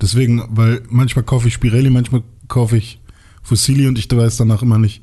Deswegen, 0.00 0.42
weil 0.50 0.82
manchmal 0.88 1.24
kaufe 1.24 1.48
ich 1.48 1.54
Spirelli, 1.54 1.90
manchmal 1.90 2.22
kaufe 2.48 2.76
ich 2.76 3.00
Fusilli 3.42 3.88
und 3.88 3.98
ich 3.98 4.10
weiß 4.10 4.36
danach 4.36 4.62
immer 4.62 4.78
nicht, 4.78 5.02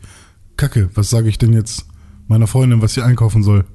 Kacke, 0.55 0.89
was 0.93 1.09
sage 1.09 1.29
ich 1.29 1.37
denn 1.37 1.53
jetzt 1.53 1.85
meiner 2.27 2.47
Freundin, 2.47 2.81
was 2.81 2.93
sie 2.93 3.01
einkaufen 3.01 3.43
soll? 3.43 3.65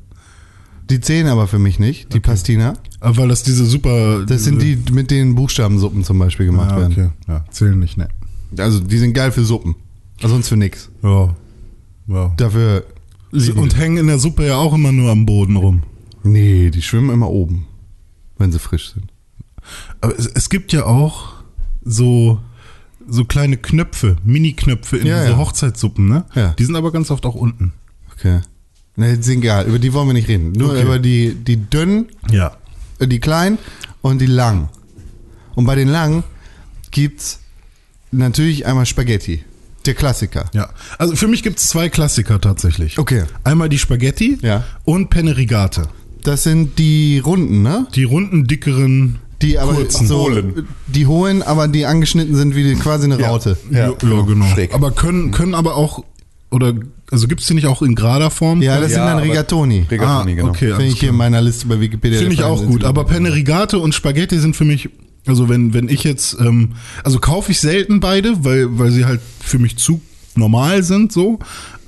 Die 0.88 1.00
zählen 1.00 1.26
aber 1.26 1.46
für 1.46 1.58
mich 1.58 1.78
nicht, 1.78 2.14
die 2.14 2.20
Pastina. 2.20 2.74
Aber 3.00 3.18
weil 3.18 3.28
das 3.28 3.42
diese 3.42 3.66
super. 3.66 4.24
Das 4.24 4.44
sind 4.44 4.62
die, 4.62 4.78
mit 4.90 5.10
denen 5.10 5.34
Buchstabensuppen 5.34 6.04
zum 6.04 6.18
Beispiel 6.18 6.46
gemacht 6.46 6.72
ah, 6.72 6.78
werden. 6.78 6.92
okay. 6.92 7.10
Ja, 7.28 7.44
zählen 7.50 7.78
nicht, 7.78 7.98
ne. 7.98 8.08
Also 8.56 8.80
die 8.80 8.96
sind 8.96 9.12
geil 9.12 9.30
für 9.30 9.44
Suppen. 9.44 9.74
Aber 10.20 10.30
sonst 10.30 10.48
für 10.48 10.56
nix. 10.56 10.90
Ja. 11.02 11.34
ja. 12.06 12.32
Dafür. 12.36 12.84
Und 13.32 13.76
hängen 13.76 13.98
in 13.98 14.06
der 14.06 14.18
Suppe 14.18 14.46
ja 14.46 14.56
auch 14.56 14.72
immer 14.74 14.92
nur 14.92 15.10
am 15.10 15.26
Boden 15.26 15.56
rum. 15.56 15.82
Nee, 16.22 16.70
die 16.70 16.82
schwimmen 16.82 17.10
immer 17.10 17.28
oben. 17.30 17.66
Wenn 18.38 18.52
sie 18.52 18.58
frisch 18.58 18.92
sind. 18.94 19.12
Aber 20.00 20.18
es, 20.18 20.26
es 20.26 20.48
gibt 20.48 20.72
ja 20.72 20.86
auch 20.86 21.34
so, 21.84 22.40
so 23.08 23.24
kleine 23.24 23.56
Knöpfe, 23.56 24.16
Mini-Knöpfe 24.24 24.96
in 24.98 25.06
Ja, 25.06 25.20
diese 25.20 25.32
ja. 25.32 25.38
Hochzeitssuppen, 25.38 26.08
ne? 26.08 26.24
Ja. 26.34 26.54
Die 26.58 26.64
sind 26.64 26.76
aber 26.76 26.90
ganz 26.92 27.10
oft 27.10 27.26
auch 27.26 27.34
unten. 27.34 27.72
Okay. 28.12 28.40
Nee, 28.96 29.12
ist 29.14 29.28
egal. 29.28 29.66
Über 29.66 29.78
die 29.78 29.92
wollen 29.92 30.08
wir 30.08 30.14
nicht 30.14 30.28
reden. 30.28 30.52
Nur 30.52 30.70
Okay. 30.70 30.82
über 30.82 30.98
die, 30.98 31.34
die 31.34 31.56
dünnen, 31.56 32.06
Ja. 32.30 32.56
äh, 32.98 33.06
die 33.06 33.20
kleinen 33.20 33.58
und 34.02 34.20
die 34.20 34.26
langen. 34.26 34.68
Und 35.54 35.66
bei 35.66 35.74
den 35.74 35.88
langen 35.88 36.24
gibt's 36.90 37.40
natürlich 38.10 38.66
einmal 38.66 38.86
Spaghetti. 38.86 39.44
Der 39.86 39.94
Klassiker. 39.94 40.46
Ja. 40.52 40.68
Also 40.98 41.16
für 41.16 41.28
mich 41.28 41.42
gibt 41.42 41.58
es 41.60 41.68
zwei 41.68 41.88
Klassiker 41.88 42.40
tatsächlich. 42.40 42.98
Okay. 42.98 43.22
Einmal 43.44 43.68
die 43.68 43.78
Spaghetti 43.78 44.38
Ja. 44.42 44.64
und 44.84 45.08
Penne 45.10 45.36
Rigate. 45.36 45.88
Das 46.24 46.42
sind 46.42 46.78
die 46.78 47.20
runden, 47.24 47.62
ne? 47.62 47.86
Die 47.94 48.04
runden, 48.04 48.46
dickeren, 48.46 49.18
Die 49.40 49.58
aber 49.58 49.74
kurzen. 49.74 50.06
so, 50.06 50.24
Hohlen. 50.24 50.66
die 50.88 51.06
hohen, 51.06 51.42
aber 51.42 51.68
die 51.68 51.86
angeschnitten 51.86 52.34
sind 52.34 52.54
wie 52.54 52.64
die, 52.64 52.74
quasi 52.74 53.04
eine 53.04 53.18
Raute. 53.20 53.56
Ja, 53.70 53.88
ja, 53.90 54.22
genau. 54.22 54.44
Schräg. 54.52 54.74
Aber 54.74 54.90
können, 54.90 55.30
können 55.30 55.54
aber 55.54 55.76
auch, 55.76 56.04
oder, 56.50 56.74
also 57.10 57.28
gibt 57.28 57.40
es 57.40 57.46
die 57.46 57.54
nicht 57.54 57.66
auch 57.66 57.80
in 57.80 57.94
gerader 57.94 58.30
Form? 58.30 58.60
Ja, 58.60 58.80
das 58.80 58.90
Ja, 58.92 58.96
sind 58.98 59.06
dann 59.06 59.18
Rigatoni. 59.20 59.86
Rigatoni, 59.90 60.32
ah, 60.32 60.34
genau. 60.34 60.48
okay. 60.50 60.70
Finde 60.70 60.86
ich 60.86 60.98
hier 61.00 61.10
in 61.10 61.16
meiner 61.16 61.40
Liste 61.40 61.66
bei 61.66 61.80
Wikipedia. 61.80 62.18
Finde 62.18 62.34
ich 62.34 62.42
auch 62.42 62.62
gut, 62.66 62.84
aber. 62.84 63.04
Penne 63.04 63.32
Rigate 63.32 63.78
und 63.78 63.94
Spaghetti 63.94 64.38
sind 64.38 64.56
für 64.56 64.64
mich, 64.64 64.90
also 65.28 65.48
wenn, 65.48 65.74
wenn 65.74 65.88
ich 65.88 66.04
jetzt, 66.04 66.38
ähm, 66.40 66.74
also 67.04 67.18
kaufe 67.18 67.52
ich 67.52 67.60
selten 67.60 68.00
beide, 68.00 68.44
weil, 68.44 68.78
weil 68.78 68.90
sie 68.90 69.04
halt 69.04 69.20
für 69.40 69.58
mich 69.58 69.76
zu 69.76 70.00
normal 70.34 70.82
sind, 70.82 71.12
so. 71.12 71.38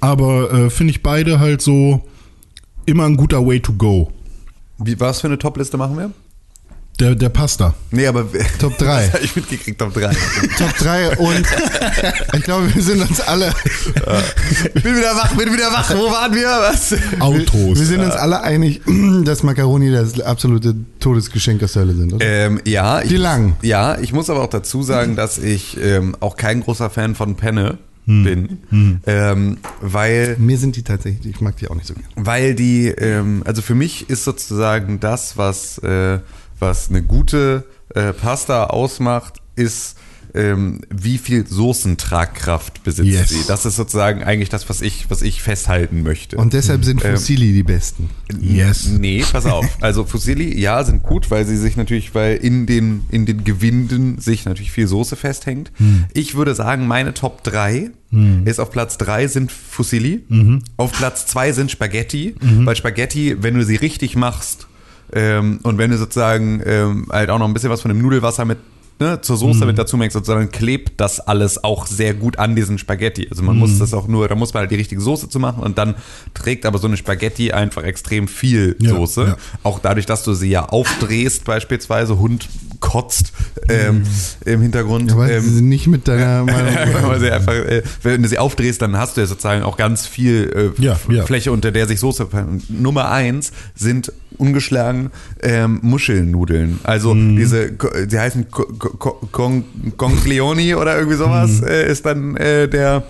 Aber 0.00 0.52
äh, 0.52 0.70
finde 0.70 0.92
ich 0.92 1.02
beide 1.02 1.40
halt 1.40 1.62
so 1.62 2.02
immer 2.86 3.04
ein 3.04 3.16
guter 3.16 3.46
Way 3.46 3.60
to 3.60 3.72
go. 3.72 4.10
Wie, 4.78 4.98
was 4.98 5.20
für 5.20 5.26
eine 5.26 5.38
Top-Liste 5.38 5.76
machen 5.76 5.96
wir? 5.96 6.10
Der, 7.00 7.14
der 7.14 7.30
Pasta. 7.30 7.74
Nee, 7.90 8.06
aber 8.06 8.26
Top 8.58 8.76
3. 8.78 8.86
Das 9.06 9.12
hab 9.14 9.22
ich 9.24 9.34
mitgekriegt, 9.34 9.78
Top 9.80 9.94
3. 9.94 10.10
Top 10.58 10.76
3 10.78 11.16
und 11.16 11.46
ich 12.36 12.42
glaube, 12.42 12.74
wir 12.74 12.82
sind 12.82 13.00
uns 13.00 13.20
alle, 13.20 13.50
bin 14.74 14.96
wieder 14.96 15.14
wach, 15.16 15.34
bin 15.34 15.52
wieder 15.52 15.72
wach. 15.72 15.90
Wo 15.94 16.10
waren 16.10 16.34
wir? 16.34 16.46
Was? 16.48 16.94
Autos. 17.20 17.78
wir 17.78 17.86
sind 17.86 18.00
uns 18.00 18.14
alle 18.14 18.42
einig, 18.42 18.82
dass 19.24 19.42
Macaroni 19.42 19.90
das 19.90 20.20
absolute 20.20 20.74
Todesgeschenk 21.00 21.62
aus 21.62 21.72
der 21.72 21.82
Hölle 21.82 21.94
sind, 21.94 22.12
oder? 22.12 22.24
Ähm, 22.26 22.60
ja, 22.66 23.00
Die 23.00 23.14
ich, 23.14 23.20
langen. 23.20 23.56
Ja, 23.62 23.98
ich 23.98 24.12
muss 24.12 24.28
aber 24.28 24.42
auch 24.42 24.50
dazu 24.50 24.82
sagen, 24.82 25.16
dass 25.16 25.38
ich 25.38 25.78
ähm, 25.82 26.16
auch 26.20 26.36
kein 26.36 26.60
großer 26.60 26.90
Fan 26.90 27.14
von 27.14 27.36
Penne 27.36 27.78
bin, 28.06 28.58
ähm, 29.06 29.58
weil 29.80 30.34
Mir 30.38 30.58
sind 30.58 30.74
die 30.74 30.82
tatsächlich, 30.82 31.32
ich 31.36 31.40
mag 31.40 31.56
die 31.58 31.68
auch 31.68 31.76
nicht 31.76 31.86
so 31.86 31.94
gerne. 31.94 32.08
weil 32.16 32.54
die, 32.56 32.88
ähm, 32.88 33.42
also 33.46 33.62
für 33.62 33.76
mich 33.76 34.10
ist 34.10 34.24
sozusagen 34.24 34.98
das, 34.98 35.36
was, 35.36 35.78
äh, 35.78 36.18
was 36.60 36.88
eine 36.90 37.02
gute 37.02 37.64
äh, 37.94 38.12
Pasta 38.12 38.64
ausmacht, 38.64 39.40
ist, 39.56 39.96
ähm, 40.32 40.80
wie 40.90 41.18
viel 41.18 41.44
Soßentragkraft 41.46 42.84
besitzt 42.84 43.08
Yes. 43.08 43.28
sie. 43.30 43.40
Das 43.48 43.66
ist 43.66 43.76
sozusagen 43.76 44.22
eigentlich 44.22 44.48
das, 44.48 44.68
was 44.68 44.80
ich, 44.80 45.10
was 45.10 45.22
ich 45.22 45.42
festhalten 45.42 46.02
möchte. 46.02 46.36
Und 46.36 46.52
deshalb 46.52 46.84
sind 46.84 47.04
Ähm, 47.04 47.16
Fusilli 47.16 47.52
die 47.52 47.62
besten. 47.64 48.10
Yes. 48.40 48.86
Nee, 48.86 49.24
pass 49.30 49.46
auf. 49.46 49.66
Also 49.80 50.04
Fusilli, 50.04 50.58
ja, 50.58 50.84
sind 50.84 51.02
gut, 51.02 51.30
weil 51.32 51.46
sie 51.46 51.56
sich 51.56 51.76
natürlich, 51.76 52.14
weil 52.14 52.36
in 52.36 52.66
den, 52.66 53.04
in 53.10 53.26
den 53.26 53.42
Gewinden 53.42 54.18
sich 54.20 54.44
natürlich 54.44 54.70
viel 54.70 54.86
Soße 54.86 55.16
festhängt. 55.16 55.72
Ich 56.14 56.34
würde 56.36 56.54
sagen, 56.54 56.86
meine 56.86 57.12
Top 57.14 57.42
3 57.42 57.90
ist 58.44 58.58
auf 58.60 58.70
Platz 58.70 58.98
3 58.98 59.26
sind 59.28 59.52
Fusilli. 59.52 60.24
Auf 60.76 60.92
Platz 60.92 61.26
2 61.26 61.52
sind 61.52 61.70
Spaghetti, 61.70 62.34
weil 62.40 62.76
Spaghetti, 62.76 63.36
wenn 63.42 63.54
du 63.54 63.64
sie 63.64 63.76
richtig 63.76 64.16
machst, 64.16 64.66
ähm, 65.12 65.60
und 65.62 65.78
wenn 65.78 65.90
du 65.90 65.96
sozusagen 65.98 66.62
ähm, 66.64 67.06
halt 67.10 67.30
auch 67.30 67.38
noch 67.38 67.46
ein 67.48 67.54
bisschen 67.54 67.70
was 67.70 67.80
von 67.82 67.88
dem 67.90 68.00
Nudelwasser 68.00 68.44
mit 68.44 68.58
ne, 69.00 69.18
zur 69.22 69.36
Soße 69.38 69.64
mit 69.64 69.78
dazu 69.78 69.96
mengst, 69.96 70.12
sozusagen 70.14 70.50
klebt 70.50 71.00
das 71.00 71.20
alles 71.20 71.64
auch 71.64 71.86
sehr 71.86 72.12
gut 72.14 72.38
an 72.38 72.54
diesen 72.54 72.76
Spaghetti. 72.76 73.26
Also 73.30 73.42
man 73.42 73.56
muss 73.56 73.78
das 73.78 73.94
auch 73.94 74.06
nur, 74.08 74.28
da 74.28 74.34
muss 74.34 74.52
man 74.52 74.60
halt 74.62 74.70
die 74.70 74.76
richtige 74.76 75.00
Soße 75.00 75.28
zu 75.30 75.38
machen 75.38 75.62
und 75.62 75.78
dann 75.78 75.94
trägt 76.34 76.66
aber 76.66 76.78
so 76.78 76.86
eine 76.86 76.98
Spaghetti 76.98 77.50
einfach 77.52 77.82
extrem 77.82 78.28
viel 78.28 78.76
Ja, 78.78 78.90
Soße. 78.90 79.22
ja. 79.24 79.36
Auch 79.62 79.78
dadurch, 79.78 80.04
dass 80.06 80.22
du 80.22 80.34
sie 80.34 80.50
ja 80.50 80.66
aufdrehst, 80.66 81.44
beispielsweise 81.44 82.18
Hund 82.18 82.48
kotzt 82.80 83.32
ähm, 83.68 84.04
im 84.44 84.60
Hintergrund. 84.62 85.12
Aber 85.12 85.30
ähm, 85.30 85.42
sie 85.44 85.62
nicht 85.62 85.86
mit 85.86 86.06
deiner 86.08 86.44
Meinung. 86.50 86.74
weil 87.04 87.20
sie 87.20 87.30
einfach, 87.30 87.52
äh, 87.54 87.82
wenn 88.02 88.22
du 88.22 88.28
sie 88.28 88.38
aufdrehst, 88.38 88.80
dann 88.82 88.96
hast 88.98 89.16
du 89.16 89.22
ja 89.22 89.26
sozusagen 89.26 89.62
auch 89.62 89.76
ganz 89.78 90.06
viel 90.06 90.72
äh, 90.78 90.82
Ja. 90.82 90.94
Fläche, 91.24 91.52
unter 91.52 91.72
der 91.72 91.86
sich 91.86 92.00
Soße 92.00 92.28
Nummer 92.68 93.10
eins 93.10 93.52
sind 93.74 94.12
ungeschlagen 94.38 95.10
ähm, 95.42 95.78
Muschelnudeln. 95.82 96.80
Also 96.84 97.14
Mhm. 97.14 97.36
diese, 97.36 97.72
die 97.72 98.18
heißen 98.18 98.50
Co- 98.50 98.64
Co- 98.98 99.28
Con- 99.32 99.64
Conglioni 99.96 100.74
oder 100.74 100.96
irgendwie 100.96 101.16
sowas, 101.16 101.60
Mhm. 101.60 101.66
äh, 101.66 101.90
ist 101.90 102.06
dann 102.06 102.36
äh, 102.36 102.68
der 102.68 103.02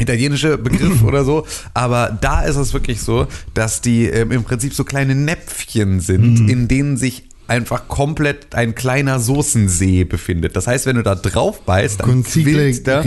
italienische 0.00 0.58
Begriff 0.58 1.02
oder 1.04 1.24
so, 1.24 1.46
aber 1.74 2.16
da 2.20 2.42
ist 2.42 2.56
es 2.56 2.72
wirklich 2.72 3.00
so, 3.00 3.26
dass 3.54 3.80
die 3.80 4.04
ähm, 4.06 4.30
im 4.30 4.44
Prinzip 4.44 4.72
so 4.74 4.84
kleine 4.84 5.14
Näpfchen 5.14 6.00
sind, 6.00 6.42
Mhm. 6.42 6.48
in 6.48 6.68
denen 6.68 6.96
sich 6.96 7.27
einfach 7.48 7.88
komplett 7.88 8.54
ein 8.54 8.74
kleiner 8.74 9.18
Soßensee 9.20 10.04
befindet. 10.04 10.54
Das 10.56 10.66
heißt, 10.66 10.86
wenn 10.86 10.96
du 10.96 11.02
da 11.02 11.14
drauf 11.14 11.62
beißt, 11.62 12.00
dann 12.00 12.06
Consigle 12.08 12.52
quillt 12.54 12.86
da, 12.86 13.02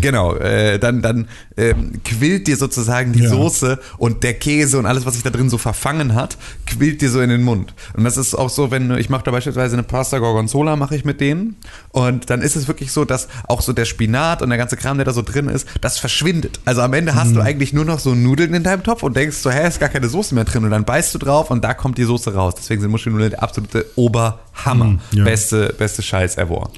genau, 0.00 0.34
äh, 0.34 0.78
dann 0.78 1.00
dann 1.02 1.28
ähm, 1.56 1.92
quillt 2.04 2.46
dir 2.46 2.56
sozusagen 2.56 3.12
die 3.12 3.22
Ja. 3.22 3.28
Soße 3.30 3.78
und 3.98 4.22
der 4.24 4.34
Käse 4.34 4.78
und 4.78 4.86
alles, 4.86 5.06
was 5.06 5.14
sich 5.14 5.22
da 5.22 5.30
drin 5.30 5.48
so 5.50 5.58
verfangen 5.58 6.14
hat, 6.14 6.36
quillt 6.66 7.00
dir 7.02 7.10
so 7.10 7.20
in 7.20 7.30
den 7.30 7.42
Mund. 7.42 7.72
Und 7.96 8.04
das 8.04 8.16
ist 8.16 8.34
auch 8.34 8.50
so, 8.50 8.70
wenn 8.70 8.90
ich 8.98 9.08
mache 9.10 9.24
da 9.24 9.30
beispielsweise 9.30 9.74
eine 9.74 9.82
Pasta 9.84 10.18
Gorgonzola, 10.18 10.76
mache 10.76 10.96
ich 10.96 11.04
mit 11.04 11.20
denen 11.20 11.56
und 11.90 12.30
dann 12.30 12.42
ist 12.42 12.56
es 12.56 12.68
wirklich 12.68 12.92
so, 12.92 13.04
dass 13.04 13.28
auch 13.46 13.60
so 13.62 13.72
der 13.72 13.84
Spinat 13.84 14.42
und 14.42 14.48
der 14.50 14.58
ganze 14.58 14.76
Kram, 14.76 14.98
der 14.98 15.04
da 15.04 15.12
so 15.12 15.22
drin 15.22 15.48
ist, 15.48 15.66
das 15.80 15.98
verschwindet. 15.98 16.60
Also 16.64 16.82
am 16.82 16.92
Ende 16.94 17.12
Mhm. 17.12 17.16
hast 17.16 17.34
du 17.36 17.40
eigentlich 17.40 17.72
nur 17.72 17.84
noch 17.84 17.98
so 18.00 18.14
Nudeln 18.14 18.54
in 18.54 18.62
deinem 18.62 18.82
Topf 18.82 19.02
und 19.02 19.16
denkst 19.16 19.36
so, 19.36 19.50
hä, 19.50 19.66
ist 19.68 19.80
gar 19.80 19.88
keine 19.88 20.08
Soße 20.08 20.34
mehr 20.34 20.44
drin 20.44 20.64
und 20.64 20.70
dann 20.70 20.84
beißt 20.84 21.14
du 21.14 21.18
drauf 21.18 21.50
und 21.50 21.62
da 21.64 21.74
kommt 21.74 21.96
die 21.98 22.04
Soße 22.04 22.34
raus. 22.34 22.54
Deswegen 22.58 22.80
sind 22.80 22.90
Muschelnudeln 22.90 23.30
der 23.30 23.42
absolute 23.42 23.67
Oberhammer. 23.96 24.84
Mhm, 24.84 25.00
ja. 25.12 25.24
Beste, 25.24 25.74
beste 25.78 26.02
Scheiß 26.02 26.36
ever. 26.36 26.70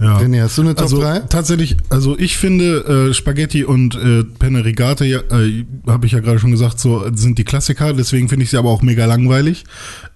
Ja. 0.00 0.16
René, 0.16 0.40
hast 0.40 0.56
du 0.56 0.62
eine 0.62 0.74
Top 0.74 0.84
also, 0.84 1.00
3? 1.02 1.20
Tatsächlich, 1.20 1.76
also 1.90 2.18
ich 2.18 2.38
finde 2.38 3.10
äh, 3.10 3.14
Spaghetti 3.14 3.64
und 3.64 3.94
äh, 3.96 4.24
Penne 4.24 4.64
Rigate, 4.64 5.04
ja, 5.04 5.18
äh, 5.18 5.66
habe 5.86 6.06
ich 6.06 6.12
ja 6.12 6.20
gerade 6.20 6.38
schon 6.38 6.50
gesagt, 6.50 6.80
so 6.80 7.04
sind 7.14 7.36
die 7.36 7.44
Klassiker, 7.44 7.92
deswegen 7.92 8.30
finde 8.30 8.44
ich 8.44 8.50
sie 8.50 8.56
aber 8.56 8.70
auch 8.70 8.80
mega 8.80 9.04
langweilig. 9.04 9.64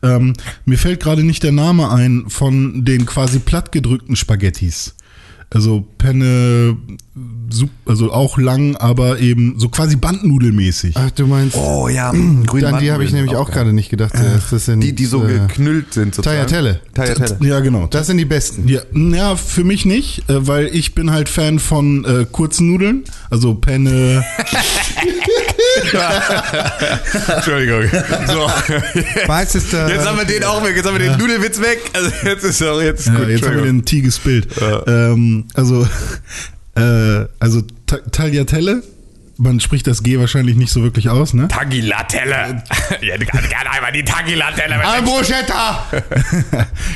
Ähm, 0.03 0.33
mir 0.64 0.79
fällt 0.79 1.00
gerade 1.00 1.22
nicht 1.22 1.42
der 1.42 1.53
Name 1.53 1.90
ein 1.90 2.24
von 2.29 2.87
den 2.87 3.05
quasi 3.05 3.40
plattgedrückten 3.40 4.16
Spaghettis. 4.16 4.94
Also 5.54 5.84
Penne, 5.98 6.76
sup- 7.48 7.70
also 7.86 8.12
auch 8.12 8.38
lang, 8.38 8.74
aber 8.76 9.20
eben 9.20 9.54
so 9.56 9.68
quasi 9.68 9.94
bandnudelmäßig. 9.94 10.96
Ach, 10.96 11.10
du 11.12 11.28
meinst, 11.28 11.56
Oh 11.56 11.88
ja, 11.88 12.12
grüne 12.46 12.66
an 12.74 12.80
die 12.82 12.90
habe 12.90 13.04
ich 13.04 13.12
nämlich 13.12 13.36
auch 13.36 13.50
gerade 13.50 13.72
nicht 13.72 13.88
gedacht. 13.88 14.16
zuerst. 14.16 14.50
Das 14.52 14.64
sind, 14.66 14.80
Die, 14.80 14.92
die 14.92 15.04
so 15.04 15.24
äh, 15.24 15.38
geknüllt 15.38 15.94
sind 15.94 16.12
sozusagen. 16.14 16.40
Tagliatelle. 16.48 16.80
Tagliatelle. 16.92 17.48
Ja, 17.48 17.60
genau. 17.60 17.86
Das 17.86 18.08
sind 18.08 18.18
die 18.18 18.24
besten. 18.24 18.66
Ja, 18.68 18.80
ja, 18.92 19.36
für 19.36 19.62
mich 19.62 19.86
nicht, 19.86 20.28
äh, 20.28 20.44
weil 20.46 20.66
ich 20.74 20.94
bin 20.96 21.12
halt 21.12 21.28
Fan 21.28 21.60
von 21.60 22.04
äh, 22.04 22.26
kurzen 22.30 22.66
Nudeln, 22.72 23.04
also 23.30 23.54
Penne. 23.54 24.24
Entschuldigung. 27.37 27.82
So. 28.26 28.50
Was 29.26 29.54
ist 29.54 29.72
da? 29.72 29.88
Jetzt 29.88 30.06
haben 30.06 30.18
wir 30.18 30.24
den 30.24 30.44
auch 30.44 30.62
weg, 30.64 30.76
jetzt 30.76 30.87
haben 30.87 30.98
wir 30.98 31.08
den 31.10 31.18
Nudelwitz 31.18 31.60
weg. 31.60 31.80
Also 31.92 32.10
jetzt 32.24 32.44
ist 32.44 32.62
auch 32.62 32.80
jetzt 32.80 33.06
Ja, 33.06 33.14
gut. 33.14 33.28
jetzt 33.28 33.46
haben 33.46 33.56
wir 33.56 33.62
den 33.64 33.84
T 33.84 34.00
gespielt. 34.00 34.48
Ähm, 34.87 35.46
also, 35.54 35.87
äh, 36.76 37.26
also 37.38 37.62
Ta- 37.87 37.98
Tagliatelle, 38.10 38.82
man 39.36 39.60
spricht 39.60 39.86
das 39.86 40.02
G 40.02 40.18
wahrscheinlich 40.18 40.56
nicht 40.56 40.72
so 40.72 40.82
wirklich 40.82 41.08
aus, 41.08 41.34
ne? 41.34 41.48
Tagliatelle. 41.48 42.62
Ja, 43.00 43.16
gerne 43.16 43.70
einmal 43.70 43.92
die 43.92 44.04
Tagliatelle. 44.04 44.76
Ein 44.78 45.04
Bruschetta! 45.04 45.86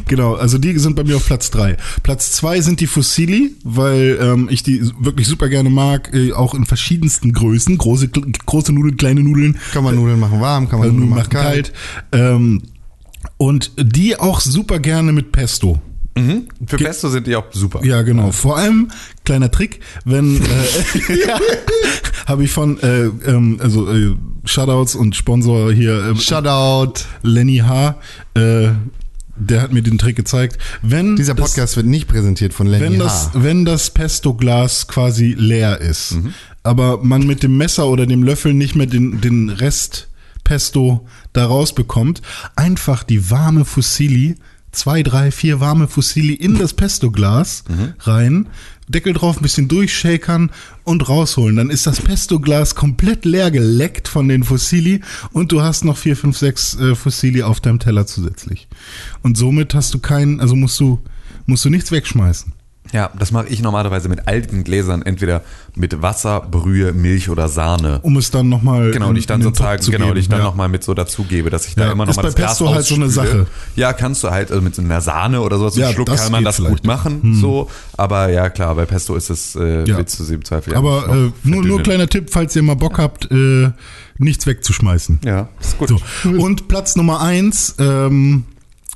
genau, 0.06 0.34
also 0.34 0.58
die 0.58 0.78
sind 0.78 0.96
bei 0.96 1.04
mir 1.04 1.16
auf 1.16 1.26
Platz 1.26 1.50
drei. 1.50 1.76
Platz 2.02 2.32
zwei 2.32 2.60
sind 2.60 2.80
die 2.80 2.86
Fusilli, 2.86 3.56
weil 3.64 4.18
ähm, 4.20 4.48
ich 4.50 4.62
die 4.62 4.82
wirklich 4.98 5.26
super 5.26 5.48
gerne 5.48 5.70
mag, 5.70 6.14
äh, 6.14 6.32
auch 6.32 6.54
in 6.54 6.66
verschiedensten 6.66 7.32
Größen. 7.32 7.76
Große, 7.78 8.08
große 8.08 8.72
Nudeln, 8.72 8.96
kleine 8.96 9.22
Nudeln. 9.22 9.58
Kann 9.72 9.84
man 9.84 9.96
Nudeln 9.96 10.20
machen 10.20 10.40
warm, 10.40 10.68
kann 10.68 10.78
man 10.78 10.88
Also 10.88 10.98
Nudeln 11.00 11.16
machen 11.16 11.30
kalt. 11.30 11.72
kalt. 12.10 12.22
Ähm, 12.22 12.62
und 13.36 13.72
die 13.76 14.18
auch 14.18 14.40
super 14.40 14.78
gerne 14.78 15.12
mit 15.12 15.32
Pesto. 15.32 15.80
Mhm. 16.18 16.48
Für 16.66 16.76
Pesto 16.76 17.08
sind 17.08 17.26
die 17.26 17.36
auch 17.36 17.44
super. 17.52 17.84
Ja, 17.84 18.02
genau. 18.02 18.32
Vor 18.32 18.56
allem, 18.58 18.88
kleiner 19.24 19.50
Trick, 19.50 19.80
wenn, 20.04 20.36
äh, 20.36 20.46
habe 22.26 22.44
ich 22.44 22.50
von, 22.50 22.78
äh, 22.80 23.04
ähm, 23.26 23.58
also 23.62 23.90
äh, 23.92 24.14
Shoutouts 24.44 24.94
und 24.94 25.16
Sponsor 25.16 25.72
hier, 25.72 26.12
äh, 26.12 26.16
Shoutout. 26.16 27.00
Lenny 27.22 27.58
H., 27.58 27.96
äh, 28.34 28.68
der 29.40 29.62
hat 29.62 29.72
mir 29.72 29.82
den 29.82 29.98
Trick 29.98 30.16
gezeigt. 30.16 30.58
Wenn 30.82 31.14
Dieser 31.14 31.34
das- 31.34 31.50
Podcast 31.52 31.76
wird 31.76 31.86
nicht 31.86 32.08
präsentiert 32.08 32.52
von 32.52 32.66
Lenny 32.66 32.84
wenn 32.84 33.00
H. 33.00 33.04
das, 33.04 33.30
wenn 33.34 33.64
das 33.64 33.90
Pesto-Glas 33.90 34.88
quasi 34.88 35.34
leer 35.38 35.80
ist, 35.80 36.12
Mhm. 36.16 36.34
aber 36.64 36.98
man 37.04 37.24
mit 37.26 37.42
dem 37.44 37.56
Messer 37.56 37.86
oder 37.86 38.04
dem 38.06 38.24
Löffel 38.24 38.52
nicht 38.52 38.74
mehr 38.74 38.86
den, 38.86 39.20
den 39.20 39.48
Rest 39.48 40.08
Pesto 40.42 41.06
da 41.34 41.44
rausbekommt, 41.46 42.20
einfach 42.56 43.04
die 43.04 43.30
warme 43.30 43.64
Fusilli, 43.64 44.36
zwei, 44.72 45.02
drei, 45.02 45.30
vier 45.30 45.60
warme 45.60 45.88
Fusilli 45.88 46.34
in 46.34 46.58
das 46.58 46.74
Pesto-Glas 46.74 47.64
Mhm. 47.68 47.92
rein, 48.00 48.46
Deckel 48.88 49.12
drauf, 49.12 49.36
ein 49.36 49.42
bisschen 49.42 49.68
durchshakern 49.68 50.50
und 50.84 51.08
rausholen. 51.08 51.56
Dann 51.56 51.68
ist 51.70 51.86
das 51.86 52.00
Pesto-Glas 52.00 52.74
komplett 52.74 53.24
leer 53.26 53.50
geleckt 53.50 54.08
von 54.08 54.28
den 54.28 54.44
Fusilli 54.44 55.02
und 55.32 55.52
du 55.52 55.60
hast 55.60 55.84
noch 55.84 55.98
vier, 55.98 56.16
fünf, 56.16 56.38
sechs 56.38 56.74
äh, 56.80 56.94
Fusilli 56.94 57.42
auf 57.42 57.60
deinem 57.60 57.78
Teller 57.80 58.06
zusätzlich. 58.06 58.66
Und 59.22 59.36
somit 59.36 59.74
hast 59.74 59.92
du 59.92 59.98
keinen, 59.98 60.40
also 60.40 60.56
musst 60.56 60.80
du, 60.80 61.00
musst 61.44 61.64
du 61.66 61.70
nichts 61.70 61.90
wegschmeißen. 61.92 62.52
Ja, 62.92 63.10
das 63.18 63.32
mache 63.32 63.48
ich 63.48 63.60
normalerweise 63.62 64.08
mit 64.08 64.26
alten 64.28 64.64
Gläsern, 64.64 65.02
entweder 65.02 65.42
mit 65.74 66.00
Wasser, 66.00 66.40
Brühe, 66.40 66.92
Milch 66.92 67.28
oder 67.28 67.48
Sahne. 67.48 68.00
um 68.02 68.16
es 68.16 68.30
dann 68.30 68.48
nochmal 68.48 68.90
Genau, 68.92 69.12
die 69.12 69.20
ich 69.20 69.26
dann 69.26 69.42
sozusagen, 69.42 69.84
genau, 69.84 69.98
die 69.98 70.04
geben, 70.06 70.18
ich 70.20 70.28
dann 70.28 70.38
ja. 70.38 70.44
nochmal 70.44 70.68
mit 70.68 70.82
so 70.82 70.94
dazugebe, 70.94 71.50
dass 71.50 71.66
ich 71.66 71.74
da 71.74 71.86
Ja, 71.86 71.92
immer 71.92 72.04
noch 72.06 72.10
ist 72.12 72.16
mal 72.16 72.22
bei 72.22 72.28
das 72.28 72.34
Glas 72.36 72.50
Pesto 72.58 72.74
halt 72.74 72.84
so 72.86 72.94
eine. 72.94 73.08
Sache. 73.10 73.46
Ja, 73.76 73.92
kannst 73.92 74.24
du 74.24 74.30
halt, 74.30 74.50
also 74.50 74.62
mit 74.62 74.74
so 74.74 74.82
einer 74.82 75.00
Sahne 75.00 75.40
oder 75.42 75.58
sowas, 75.58 75.74
so 75.74 75.80
Ja, 75.80 75.92
Schluck 75.92 76.06
kann 76.08 76.32
man 76.32 76.44
das 76.44 76.56
vielleicht. 76.56 76.70
Hm. 76.70 76.76
gut 76.78 76.86
machen, 76.86 77.34
so. 77.40 77.70
Aber 77.96 78.30
ja, 78.30 78.48
klar, 78.48 78.74
bei 78.74 78.86
Pesto 78.86 79.14
ist 79.16 79.28
es, 79.30 79.54
äh, 79.54 79.84
Ja. 79.84 79.98
willst 79.98 80.18
du 80.18 80.24
sie 80.24 80.34
im 80.34 80.44
Zweifel 80.44 80.74
Aber 80.74 81.08
äh, 81.08 81.30
nur, 81.48 81.64
nur 81.64 81.82
kleiner 81.82 82.08
Tipp, 82.08 82.28
falls 82.30 82.56
ihr 82.56 82.62
mal 82.62 82.74
Bock 82.76 82.98
habt, 82.98 83.30
äh, 83.30 83.70
nichts 84.18 84.46
wegzuschmeißen. 84.46 85.20
Ja, 85.24 85.48
ist 85.60 85.78
gut. 85.78 85.88
So. 85.90 85.98
Und 86.30 86.68
Platz 86.68 86.96
Nummer 86.96 87.20
eins, 87.20 87.74
ähm, 87.78 88.44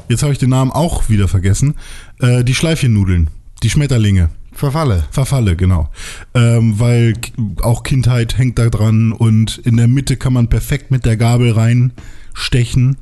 jetzt 0.08 0.22
habe 0.22 0.32
ich 0.32 0.38
den 0.38 0.50
Namen 0.50 0.70
auch 0.72 1.08
wieder 1.08 1.28
vergessen, 1.28 1.74
äh, 2.20 2.42
die 2.42 2.54
Schleifchennudeln, 2.54 3.28
die 3.62 3.70
Schmetterlinge. 3.70 4.30
Verfalle. 4.52 5.04
Verfalle, 5.10 5.56
genau. 5.56 5.88
Ähm, 6.34 6.78
weil 6.78 7.14
auch 7.62 7.82
Kindheit 7.82 8.36
hängt 8.36 8.58
da 8.58 8.68
dran 8.68 9.12
und 9.12 9.58
in 9.58 9.76
der 9.78 9.88
Mitte 9.88 10.16
kann 10.16 10.34
man 10.34 10.48
perfekt 10.48 10.90
mit 10.90 11.06
der 11.06 11.16
Gabel 11.16 11.52
reinstechen 11.52 12.96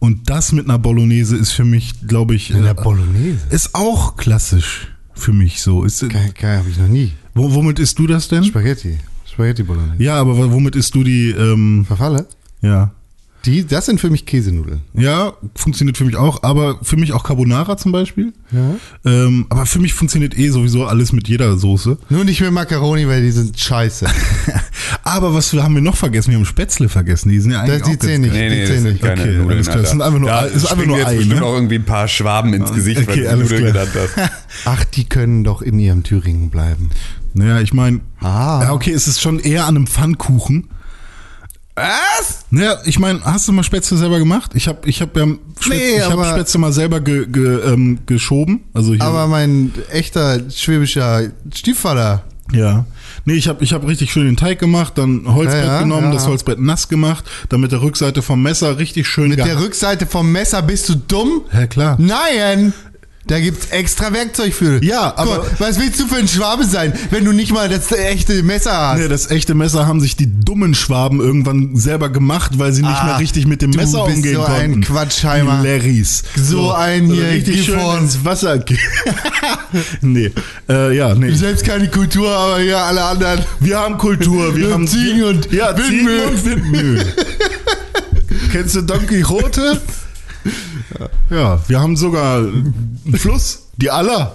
Und 0.00 0.28
das 0.30 0.52
mit 0.52 0.64
einer 0.64 0.78
Bolognese 0.78 1.36
ist 1.36 1.52
für 1.52 1.64
mich, 1.64 2.06
glaube 2.06 2.34
ich, 2.34 2.50
In 2.50 2.62
der 2.62 2.72
äh, 2.78 2.82
Bolognese. 2.82 3.46
ist 3.50 3.74
auch 3.74 4.16
klassisch 4.16 4.88
für 5.14 5.32
mich 5.32 5.60
so. 5.60 5.84
Ist, 5.84 6.00
Geil, 6.08 6.32
geil 6.40 6.58
habe 6.58 6.68
ich 6.70 6.78
noch 6.78 6.88
nie. 6.88 7.12
wo, 7.34 7.52
womit 7.54 7.78
isst 7.78 7.98
du 7.98 8.06
das 8.06 8.28
denn? 8.28 8.44
Spaghetti. 8.44 8.98
Spaghetti 9.30 9.62
Bolognese. 9.62 10.02
Ja, 10.02 10.20
aber 10.20 10.36
womit 10.52 10.74
isst 10.76 10.94
du 10.94 11.04
die? 11.04 11.30
Ähm, 11.30 11.84
Verfalle? 11.86 12.26
ja. 12.60 12.92
Die, 13.44 13.64
das 13.66 13.86
sind 13.86 14.00
für 14.00 14.10
mich 14.10 14.26
Käsenudeln. 14.26 14.80
Ja, 14.94 15.32
funktioniert 15.54 15.96
für 15.96 16.04
mich 16.04 16.16
auch, 16.16 16.42
aber 16.42 16.78
für 16.82 16.96
mich 16.96 17.12
auch 17.12 17.22
Carbonara 17.22 17.76
zum 17.76 17.92
Beispiel. 17.92 18.32
Ja. 18.50 18.74
Ähm, 19.10 19.46
aber 19.48 19.64
für 19.64 19.78
mich 19.78 19.94
funktioniert 19.94 20.36
eh 20.36 20.48
sowieso 20.50 20.84
alles 20.86 21.12
mit 21.12 21.28
jeder 21.28 21.56
Soße. 21.56 21.98
Nur 22.10 22.24
nicht 22.24 22.40
mit 22.40 22.50
Macaroni, 22.52 23.06
weil 23.06 23.22
die 23.22 23.30
sind 23.30 23.58
scheiße. 23.58 24.06
Aber 25.04 25.34
was 25.34 25.52
haben 25.54 25.74
wir 25.74 25.82
noch 25.82 25.96
vergessen? 25.96 26.30
Wir 26.30 26.38
haben 26.38 26.44
Spätzle 26.44 26.88
vergessen. 26.88 27.28
Die 27.30 27.40
sind 27.40 27.52
ja 27.52 27.60
eigentlich 27.60 27.80
Das- 27.80 27.88
die 27.90 27.98
zählen 27.98 28.20
nicht. 28.22 28.32
Nee, 28.32 28.48
nee, 28.48 28.54
Die 28.56 28.60
das 28.62 28.70
zählen 28.70 28.84
nicht. 28.84 29.02
keine 29.02 29.20
Okay, 29.22 29.30
Nudeln, 29.32 29.50
alles 29.50 29.66
klar. 29.68 29.78
Das 29.80 29.90
sind 29.90 30.02
einfach 30.02 30.18
nur 30.18 30.28
da 30.28 30.40
Ei- 30.42 30.46
ist 30.48 30.66
einfach 30.70 30.86
nur 30.86 30.96
jetzt 30.98 31.06
Ei, 31.08 31.16
bestimmt 31.16 31.40
ne? 31.40 31.46
auch 31.46 31.54
irgendwie 31.54 31.74
ein 31.76 31.84
paar 31.84 32.08
Schwaben 32.08 32.52
ins 32.54 32.72
Gesicht, 32.72 33.02
Okay, 33.02 33.24
weil 33.26 33.36
du 33.36 33.42
Nudeln 33.42 33.64
genannt 33.66 33.90
hast. 33.94 34.30
Ach, 34.64 34.84
die 34.84 35.04
können 35.08 35.44
doch 35.44 35.62
in 35.62 35.78
ihrem 35.78 36.02
Thüringen 36.02 36.50
bleiben. 36.50 36.90
Naja, 37.34 37.60
ich 37.60 37.72
meine, 37.72 38.00
Ah. 38.20 38.60
ja, 38.64 38.72
okay, 38.72 38.92
es 38.92 39.06
ist 39.08 39.20
schon 39.20 39.38
eher 39.38 39.66
an 39.66 39.76
einem 39.76 39.86
Pfannkuchen. 39.86 40.68
Was? 41.78 42.44
Naja, 42.50 42.78
ich 42.84 42.98
meine, 42.98 43.22
hast 43.24 43.46
du 43.48 43.52
mal 43.52 43.62
Spätzle 43.62 43.96
selber 43.96 44.18
gemacht? 44.18 44.52
Ich 44.54 44.68
habe 44.68 44.88
ich 44.88 45.00
hab 45.00 45.16
ja 45.16 45.26
Spätzle, 45.60 45.76
Nee, 45.76 45.96
ich 45.98 46.10
hab 46.10 46.26
Spätzle 46.26 46.58
mal 46.60 46.72
selber 46.72 47.00
ge, 47.00 47.26
ge, 47.26 47.60
ähm, 47.72 48.00
geschoben. 48.06 48.64
Also 48.74 48.92
hier, 48.94 49.02
Aber 49.02 49.26
mein 49.26 49.72
echter 49.90 50.40
schwäbischer 50.50 51.30
Stiefvater, 51.54 52.24
ja. 52.52 52.86
Nee, 53.24 53.34
ich 53.34 53.48
habe 53.48 53.62
ich 53.62 53.72
hab 53.74 53.86
richtig 53.86 54.10
schön 54.10 54.24
den 54.24 54.36
Teig 54.36 54.58
gemacht, 54.58 54.94
dann 54.96 55.24
Holzbrett 55.26 55.64
Ja, 55.64 55.74
ja, 55.74 55.82
genommen, 55.82 56.06
ja. 56.06 56.12
das 56.12 56.26
Holzbrett 56.26 56.58
nass 56.58 56.88
gemacht, 56.88 57.24
dann 57.50 57.60
mit 57.60 57.72
der 57.72 57.82
Rückseite 57.82 58.22
vom 58.22 58.42
Messer 58.42 58.78
richtig 58.78 59.06
schön 59.06 59.28
mit 59.28 59.38
der 59.38 59.60
Rückseite 59.60 60.06
vom 60.06 60.32
Messer 60.32 60.62
bist 60.62 60.88
du 60.88 60.94
dumm? 60.94 61.42
Ja, 61.52 61.66
klar. 61.66 61.96
Nein! 62.00 62.72
Da 63.28 63.38
gibt's 63.40 63.66
extra 63.70 64.12
Werkzeug 64.12 64.54
für. 64.54 64.82
Ja, 64.82 65.14
Guck 65.16 65.18
aber- 65.26 65.46
was 65.58 65.78
willst 65.78 66.00
du 66.00 66.06
für 66.06 66.16
ein 66.16 66.26
Schwabe 66.28 66.64
sein, 66.64 66.92
wenn 67.10 67.24
du 67.24 67.32
nicht 67.32 67.52
mal 67.52 67.68
das 67.68 67.92
echte 67.92 68.42
Messer 68.42 68.72
hast? 68.76 68.98
Nee, 69.00 69.08
das 69.08 69.30
echte 69.30 69.54
Messer 69.54 69.86
haben 69.86 70.00
sich 70.00 70.16
die 70.16 70.26
dummen 70.40 70.74
Schwaben 70.74 71.20
irgendwann 71.20 71.76
selber 71.76 72.08
gemacht, 72.08 72.58
weil 72.58 72.72
sie 72.72 72.82
nicht 72.82 72.98
Ah, 73.00 73.04
mehr 73.04 73.18
richtig 73.18 73.46
mit 73.46 73.60
dem 73.62 73.70
Messer 73.70 74.04
bist 74.06 74.16
umgehen 74.16 74.34
so 74.36 74.44
ein 74.44 74.70
konnten. 74.72 74.80
Quatschheimer. 74.84 75.60
Die 75.62 75.68
Larrys. 75.68 76.22
So 76.36 76.72
ein 76.72 77.02
also 77.02 77.14
hier 77.14 77.30
richtig 77.30 77.64
schön 77.66 77.78
ins 78.00 78.24
Wasser. 78.24 78.64
nee, 80.00 80.32
äh, 80.68 80.96
ja, 80.96 81.14
nee. 81.14 81.30
Selbst 81.34 81.64
keine 81.64 81.88
Kultur, 81.88 82.30
aber 82.30 82.60
hier 82.60 82.78
alle 82.78 83.02
anderen. 83.04 83.40
Wir 83.60 83.78
haben 83.78 83.98
Kultur, 83.98 84.56
wir 84.56 84.68
Und 84.68 84.72
haben 84.72 84.88
Ziegen 84.88 85.22
und 85.24 85.52
ja, 85.52 85.76
Ziegen 85.76 86.06
Windmühlen. 86.06 86.28
und 86.30 86.44
Windmühlen. 86.46 87.04
Kennst 88.52 88.74
du 88.74 88.80
Don 88.82 89.06
Quixote? 89.06 89.80
Ja, 91.30 91.60
wir 91.68 91.80
haben 91.80 91.96
sogar 91.96 92.38
einen 92.38 92.94
Fluss, 93.16 93.68
die 93.76 93.90
Aller. 93.90 94.34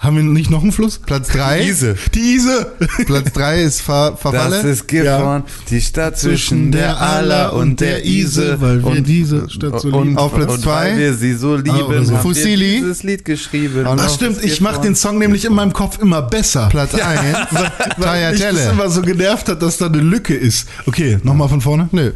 Haben 0.00 0.16
wir 0.16 0.22
nicht 0.22 0.50
noch 0.50 0.62
einen 0.62 0.72
Fluss? 0.72 0.98
Platz 0.98 1.28
3. 1.28 1.62
Ise. 1.62 1.94
Die 2.14 2.36
Ise. 2.36 2.72
Platz 3.04 3.34
3 3.34 3.62
ist 3.64 3.82
Ver 3.82 4.16
Verfalle. 4.16 4.56
Das 4.56 4.64
ist 4.64 4.88
Gifhorn, 4.88 5.44
die 5.68 5.82
Stadt 5.82 6.16
zwischen 6.16 6.72
der 6.72 6.98
Aller 6.98 7.52
und 7.52 7.80
der 7.80 8.06
Ise. 8.06 8.58
weil 8.62 8.82
wir 8.82 8.92
und, 8.92 9.06
diese 9.06 9.50
Stadt 9.50 9.78
so 9.78 9.88
und, 9.88 10.04
lieben. 10.04 10.16
Auf 10.16 10.34
Platz 10.34 10.52
und 10.52 10.62
zwei? 10.62 10.92
weil 10.92 10.98
wir 10.98 11.14
sie 11.14 11.34
so 11.34 11.54
lieben, 11.54 11.82
oder 11.82 12.02
so. 12.02 12.16
haben 12.16 12.34
wir 12.34 12.56
dieses 12.56 13.02
Lied 13.02 13.26
geschrieben. 13.26 13.86
Und 13.86 14.00
Ach 14.00 14.08
stimmt, 14.08 14.42
ich 14.42 14.62
mache 14.62 14.80
den 14.80 14.96
Song 14.96 15.18
nämlich 15.18 15.44
in 15.44 15.52
meinem 15.52 15.74
Kopf 15.74 15.98
immer 16.00 16.22
besser. 16.22 16.68
Platz 16.70 16.94
1. 16.94 17.02
weil 17.52 17.62
mich 17.62 17.70
das 17.76 17.96
Tagliatelle. 17.98 18.70
immer 18.70 18.88
so 18.88 19.02
genervt 19.02 19.50
hat, 19.50 19.60
dass 19.60 19.76
da 19.76 19.86
eine 19.86 19.98
Lücke 19.98 20.34
ist. 20.34 20.66
Okay, 20.86 21.18
nochmal 21.24 21.50
von 21.50 21.60
vorne. 21.60 21.90
Nö. 21.92 22.12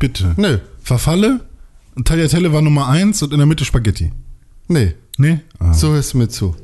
Bitte. 0.00 0.34
Nö. 0.36 0.58
Verfalle. 0.82 1.38
Und 1.94 2.06
Tagliatelle 2.08 2.52
war 2.52 2.62
Nummer 2.62 2.88
eins 2.88 3.22
und 3.22 3.32
in 3.32 3.38
der 3.38 3.46
Mitte 3.46 3.64
Spaghetti. 3.64 4.12
Nee. 4.68 4.94
Nee? 5.18 5.40
Ah. 5.58 5.72
So 5.74 5.92
hörst 5.92 6.14
du 6.14 6.18
mir 6.18 6.28
zu. 6.28 6.54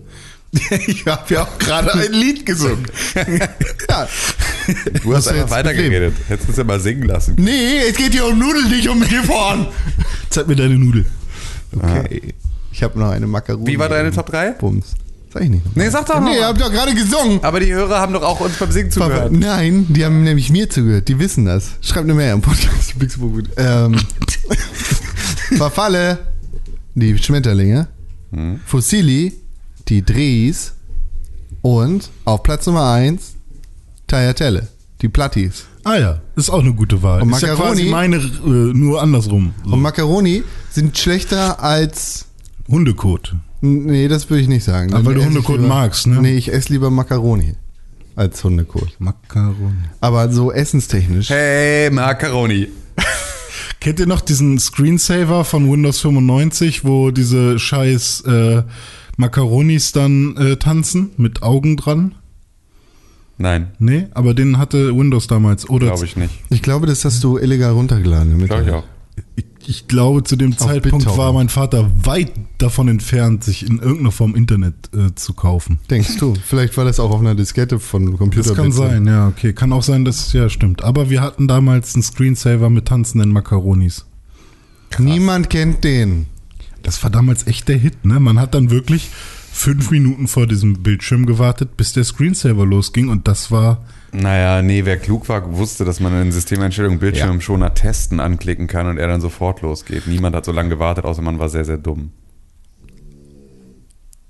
ich 0.87 1.05
habe 1.07 1.35
ja 1.35 1.43
auch 1.43 1.59
gerade 1.59 1.93
ein 1.93 2.13
Lied 2.13 2.47
gesungen. 2.47 2.87
Ja. 3.89 4.09
Du 5.03 5.15
hast 5.15 5.27
du 5.27 5.31
einfach 5.31 5.43
jetzt 5.43 5.51
weitergeredet. 5.53 6.15
Hättest 6.27 6.49
du 6.49 6.53
es 6.53 6.59
ja 6.59 6.65
mal 6.65 6.81
singen 6.81 7.05
lassen. 7.05 7.37
Nee, 7.39 7.79
es 7.89 7.97
geht 7.97 8.13
hier 8.13 8.27
um 8.27 8.37
Nudeln, 8.37 8.69
nicht 8.69 8.89
um 8.89 9.01
Gifhorn. 9.01 9.69
Zeig 10.31 10.49
mir 10.49 10.57
deine 10.57 10.77
Nudel. 10.77 11.07
Okay. 11.73 12.35
Ich 12.73 12.83
habe 12.83 12.99
noch 12.99 13.11
eine 13.11 13.29
Makaroni. 13.29 13.67
Wie 13.71 13.79
war 13.79 13.89
deine 13.89 14.11
Top 14.11 14.27
3? 14.27 14.53
Bums. 14.53 14.95
Sag 15.33 15.45
ich 15.45 15.51
nicht. 15.51 15.77
Nee, 15.77 15.89
sag 15.89 16.07
doch 16.07 16.15
Nee, 16.19 16.31
mal. 16.31 16.35
ihr 16.37 16.47
habt 16.47 16.61
doch 16.61 16.73
gerade 16.73 16.95
gesungen. 16.95 17.39
Aber 17.45 17.61
die 17.61 17.73
Hörer 17.73 18.01
haben 18.01 18.13
doch 18.13 18.23
auch 18.23 18.41
uns 18.41 18.57
beim 18.57 18.73
Singen 18.73 18.91
zugehört. 18.91 19.31
Nein, 19.31 19.87
die 19.89 20.05
haben 20.05 20.25
nämlich 20.25 20.51
mir 20.51 20.69
zugehört. 20.69 21.07
Die 21.07 21.19
wissen 21.21 21.45
das. 21.45 21.71
Schreibt 21.81 22.05
eine 22.07 22.15
Mail 22.15 22.33
am 22.33 22.41
Podcast. 22.43 22.99
Pixelburg. 22.99 23.45
ähm, 23.57 23.97
Verfalle, 25.57 26.19
die 26.95 27.17
Schmetterlinge. 27.19 27.89
Hm. 28.33 28.61
Fossili, 28.65 29.33
die 29.89 30.03
Drehs. 30.05 30.73
Und 31.63 32.11
auf 32.25 32.43
Platz 32.43 32.67
Nummer 32.67 32.91
1 32.93 33.35
Tagliatelle, 34.07 34.69
die 35.03 35.09
Plattis. 35.09 35.65
Ah 35.85 35.97
ja, 35.97 36.21
ist 36.37 36.51
auch 36.51 36.61
eine 36.61 36.73
gute 36.75 37.03
Wahl. 37.03 37.23
Und 37.23 37.31
ist 37.33 37.43
ja 37.43 37.49
Macaroni? 37.55 37.75
quasi 37.83 37.91
meine, 37.91 38.17
äh, 38.17 38.73
nur 38.73 39.03
andersrum. 39.03 39.53
So. 39.65 39.73
Und 39.73 39.83
Macaroni 39.83 40.43
sind 40.71 40.97
schlechter 40.97 41.63
als. 41.63 42.27
Hundekot. 42.69 43.35
Nee, 43.61 44.09
das 44.09 44.29
würde 44.29 44.43
ich 44.43 44.49
nicht 44.49 44.65
sagen. 44.65 44.93
Aber 44.93 45.05
weil 45.07 45.15
du 45.15 45.25
Hundekot 45.25 45.57
lieber- 45.57 45.69
magst, 45.69 46.07
ne? 46.09 46.21
Nee, 46.21 46.37
ich 46.37 46.53
esse 46.53 46.73
lieber 46.73 46.91
Macaroni 46.91 47.55
als 48.17 48.43
Hundekot. 48.45 48.95
Macaroni. 48.99 49.77
Aber 50.01 50.33
so 50.33 50.51
essenstechnisch. 50.53 51.31
Hey, 51.31 51.91
Macaroni. 51.91 52.69
Kennt 53.81 54.01
ihr 54.01 54.07
noch 54.07 54.21
diesen 54.21 54.59
Screensaver 54.59 55.45
von 55.45 55.71
Windows 55.71 56.01
95, 56.01 56.85
wo 56.85 57.11
diese 57.11 57.59
scheiß 57.59 58.23
äh, 58.23 58.63
Macaronis 59.17 59.93
dann 59.93 60.37
äh, 60.37 60.57
tanzen 60.57 61.11
mit 61.17 61.43
Augen 61.43 61.77
dran? 61.77 62.15
Nein, 63.39 63.69
Nee, 63.79 64.07
aber 64.13 64.33
den 64.33 64.57
hatte 64.57 64.97
Windows 64.97 65.27
damals. 65.27 65.69
Oder 65.69 65.89
glaube 65.89 66.07
ich 66.07 66.17
nicht. 66.17 66.33
Ich 66.49 66.63
glaube, 66.63 66.87
das 66.87 67.05
hast 67.05 67.23
du 67.23 67.37
illegal 67.37 67.73
runtergeladen. 67.73 68.39
Glaube 68.47 68.65
ich 68.65 68.71
auch. 68.71 68.85
Ich, 69.69 69.89
glaube, 69.89 70.23
zu 70.23 70.37
dem 70.37 70.57
Zeitpunkt 70.57 70.99
BitTorrent. 70.99 71.19
war 71.19 71.33
mein 71.33 71.49
Vater 71.49 71.91
weit 72.05 72.31
davon 72.59 72.87
entfernt, 72.87 73.43
sich 73.43 73.67
in 73.67 73.79
irgendeiner 73.79 74.13
Form 74.13 74.37
Internet 74.37 74.75
äh, 74.95 75.15
zu 75.17 75.35
kaufen. 75.35 75.81
Denkst 75.91 76.19
du? 76.19 76.35
Vielleicht 76.47 76.77
war 76.77 76.85
das 76.85 77.01
auch 77.01 77.11
auf 77.11 77.21
einer 77.21 77.35
Diskette 77.35 77.81
von 77.81 78.17
Computer. 78.17 78.51
Das 78.51 78.57
kann 78.57 78.71
sein, 78.71 79.07
ja, 79.07 79.27
okay. 79.27 79.53
Kann 79.53 79.73
auch 79.73 79.83
sein, 79.83 80.05
dass 80.05 80.29
es 80.29 80.33
ja 80.33 80.49
stimmt. 80.49 80.85
Aber 80.85 81.11
wir 81.11 81.21
hatten 81.21 81.49
damals 81.49 81.95
einen 81.95 82.05
Screensaver 82.05 82.71
mit 82.71 82.87
tanzenden 82.87 83.33
Macaronis. 83.33 84.07
Niemand 84.99 85.51
kennt 85.51 85.83
den. 85.83 86.27
Das 86.83 87.03
war 87.03 87.11
damals 87.11 87.49
echt 87.49 87.69
der 87.69 87.77
Hit, 87.77 88.05
ne? 88.05 88.21
Man 88.21 88.39
hat 88.39 88.55
dann 88.55 88.71
wirklich 88.71 89.11
fünf 89.53 89.91
Minuten 89.91 90.29
vor 90.29 90.47
diesem 90.47 90.83
Bildschirm 90.85 91.27
gewartet, 91.27 91.77
bis 91.77 91.93
der 91.93 92.05
Screensaver 92.05 92.65
losging 92.65 93.09
und 93.09 93.27
das 93.27 93.51
war. 93.51 93.85
Naja, 94.19 94.63
nee, 94.63 94.87
wer 94.87 94.97
klug 94.97 95.29
war, 95.29 95.59
wusste, 95.59 95.85
dass 95.85 96.01
man 96.01 96.19
in 96.23 96.33
Systemeinstellungen 96.33 96.99
Bildschirmschoner 96.99 97.75
testen 97.75 98.19
anklicken 98.19 98.67
kann 98.67 98.87
und 98.87 98.97
er 98.97 99.09
dann 99.09 99.21
sofort 99.21 99.61
losgeht. 99.61 100.07
Niemand 100.07 100.35
hat 100.35 100.47
so 100.47 100.53
lange 100.53 100.71
gewartet, 100.71 101.05
außer 101.05 101.21
man 101.21 101.39
war 101.39 101.51
sehr, 101.51 101.67
sehr 101.67 101.77
dumm. 101.77 102.13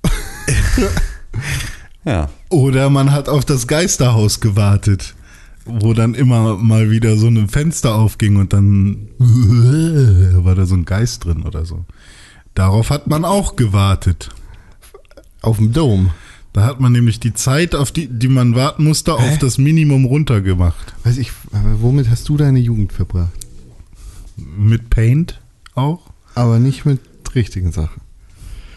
ja. 2.04 2.28
Oder 2.48 2.90
man 2.90 3.12
hat 3.12 3.28
auf 3.28 3.44
das 3.44 3.68
Geisterhaus 3.68 4.40
gewartet, 4.40 5.14
wo 5.64 5.94
dann 5.94 6.14
immer 6.14 6.56
mal 6.56 6.90
wieder 6.90 7.16
so 7.16 7.28
ein 7.28 7.46
Fenster 7.46 7.94
aufging 7.94 8.38
und 8.38 8.52
dann 8.52 9.10
war 9.18 10.56
da 10.56 10.66
so 10.66 10.74
ein 10.74 10.84
Geist 10.84 11.24
drin 11.24 11.44
oder 11.44 11.64
so. 11.64 11.84
Darauf 12.54 12.90
hat 12.90 13.06
man 13.06 13.24
auch 13.24 13.54
gewartet. 13.54 14.30
Auf 15.42 15.58
dem 15.58 15.72
Dom. 15.72 16.10
Da 16.56 16.64
hat 16.64 16.80
man 16.80 16.90
nämlich 16.90 17.20
die 17.20 17.34
Zeit, 17.34 17.74
auf 17.74 17.92
die, 17.92 18.06
die 18.06 18.28
man 18.28 18.54
warten 18.54 18.82
musste, 18.82 19.12
auf 19.12 19.36
das 19.36 19.58
Minimum 19.58 20.06
runtergemacht. 20.06 20.94
Weiß 21.04 21.18
ich, 21.18 21.30
aber 21.52 21.82
womit 21.82 22.08
hast 22.08 22.30
du 22.30 22.38
deine 22.38 22.58
Jugend 22.58 22.94
verbracht? 22.94 23.28
Mit 24.36 24.88
Paint 24.88 25.38
auch. 25.74 26.00
Aber 26.34 26.58
nicht 26.58 26.86
mit 26.86 26.98
richtigen 27.34 27.72
Sachen. 27.72 28.00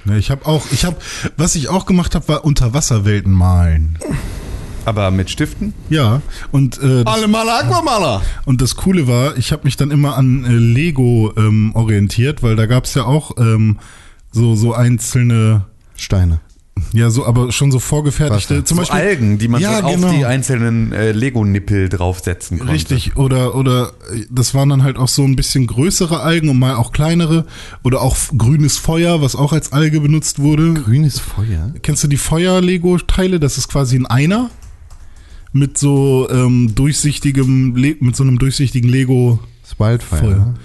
Ja, 0.04 0.18
ich 0.18 0.30
habe 0.30 0.46
auch, 0.46 0.66
ich 0.74 0.84
habe, 0.84 0.98
was 1.38 1.56
ich 1.56 1.70
auch 1.70 1.86
gemacht 1.86 2.16
habe, 2.16 2.28
war 2.28 2.44
Unterwasserwelten 2.44 3.32
malen. 3.32 3.98
Aber 4.84 5.10
mit 5.10 5.30
Stiften? 5.30 5.74
Ja, 5.90 6.22
und 6.52 6.84
äh, 6.84 7.04
Alle 7.06 7.30
Maler 7.30 7.60
Aquamaler. 7.60 8.22
und 8.44 8.62
das 8.62 8.76
Coole 8.76 9.08
war, 9.08 9.38
ich 9.38 9.54
habe 9.54 9.64
mich 9.64 9.78
dann 9.78 9.92
immer 9.92 10.18
an 10.18 10.44
äh, 10.44 10.50
Lego 10.50 11.32
ähm, 11.38 11.72
orientiert, 11.76 12.44
weil 12.44 12.58
da 12.58 12.66
gab's 12.66 12.94
ja 12.96 13.06
auch 13.06 13.38
ähm, 13.38 13.80
so 14.34 14.56
so 14.56 14.74
einzelne, 14.74 15.66
Steine. 15.96 16.42
Ja 16.94 17.10
so, 17.10 17.26
aber 17.26 17.52
schon 17.52 17.72
so 17.72 17.80
vorgefertigte, 17.80 18.64
zum 18.64 18.76
so 18.76 18.82
Beispiel 18.82 19.00
Algen, 19.00 19.38
die 19.38 19.48
man 19.48 19.62
Ja, 19.62 19.80
so 19.80 19.86
auf 19.86 19.96
genau. 19.96 20.12
die 20.12 20.26
einzelnen 20.26 20.92
äh, 20.92 21.12
Lego-Nippel 21.12 21.90
draufsetzen 21.90 22.60
konnte. 22.60 22.74
Richtig, 22.74 23.16
oder, 23.16 23.56
oder 23.56 23.94
äh, 24.14 24.26
das 24.30 24.54
waren 24.54 24.70
dann 24.70 24.84
halt 24.84 24.98
auch 24.98 25.08
so 25.08 25.24
ein 25.24 25.36
bisschen 25.36 25.68
größere 25.68 26.20
Algen 26.22 26.50
und 26.50 26.60
mal 26.60 26.76
auch 26.76 26.92
kleinere. 26.92 27.46
Oder 27.84 28.02
auch 28.02 28.16
grünes 28.38 28.78
Feuer, 28.78 29.22
was 29.22 29.36
auch 29.36 29.54
als 29.54 29.72
Alge 29.72 30.02
benutzt 30.02 30.40
wurde. 30.40 30.74
Grünes 30.74 31.20
Feuer. 31.20 31.74
Kennst 31.82 32.04
du 32.04 32.08
die 32.08 32.18
Feuer-Lego-Teile? 32.18 33.40
Das 33.40 33.58
ist 33.58 33.68
quasi 33.70 33.96
ein 33.96 34.06
Einer 34.06 34.50
mit 35.52 35.78
so 35.78 36.28
ähm, 36.30 36.74
durchsichtigem, 36.76 37.76
Le 37.76 37.96
mit 38.00 38.16
so 38.16 38.24
einem 38.24 38.40
durchsichtigen 38.40 38.90
Lego. 38.90 39.40
Das 39.64 39.80
Wildfire. 39.80 40.56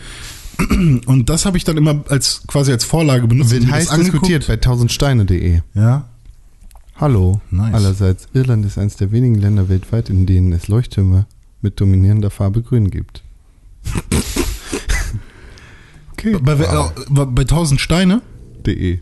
Und 1.07 1.29
das 1.29 1.47
habe 1.47 1.57
ich 1.57 1.64
dann 1.64 1.77
immer 1.77 2.05
als 2.09 2.43
quasi 2.47 2.73
als 2.73 2.85
Vorlage 2.85 3.27
benutzt. 3.27 3.51
Wird 3.51 3.71
heiß 3.71 3.90
diskutiert 3.90 4.47
bei 4.47 4.57
tausendsteine.de. 4.57 5.61
Ja. 5.75 6.09
Hallo. 6.97 7.40
Nice. 7.51 7.75
Allerseits, 7.75 8.29
Irland 8.35 8.64
ist 8.64 8.79
eines 8.79 8.97
der 8.97 9.11
wenigen 9.11 9.35
Länder 9.35 9.69
weltweit, 9.69 10.11
in 10.11 10.27
denen 10.27 10.53
es 10.53 10.69
Leuchttürme 10.69 11.27
mit 11.61 11.81
dominierender 11.81 12.31
Farbe 12.31 12.62
grün 12.62 12.90
gibt. 12.90 13.23
okay. 16.12 16.37
Bei, 16.40 16.53
äh, 16.53 16.90
bei 17.09 17.43
1000 17.43 17.81
Steine, 17.81 18.23
De. 18.64 19.01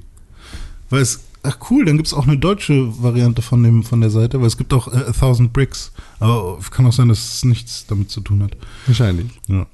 weil 0.88 1.02
es 1.02 1.20
ach 1.42 1.58
cool, 1.70 1.84
dann 1.84 1.96
gibt 1.96 2.06
es 2.06 2.14
auch 2.14 2.26
eine 2.26 2.38
deutsche 2.38 3.02
Variante 3.02 3.42
von 3.42 3.62
dem 3.62 3.82
von 3.82 4.00
der 4.00 4.10
Seite, 4.10 4.40
weil 4.40 4.46
es 4.46 4.56
gibt 4.56 4.72
auch 4.72 4.88
äh, 4.92 5.06
1000 5.06 5.52
Bricks, 5.52 5.92
aber 6.18 6.58
kann 6.70 6.86
auch 6.86 6.92
sein, 6.92 7.08
dass 7.08 7.34
es 7.34 7.44
nichts 7.44 7.86
damit 7.86 8.10
zu 8.10 8.20
tun 8.20 8.42
hat. 8.42 8.56
Wahrscheinlich. 8.86 9.28
Ja. 9.48 9.66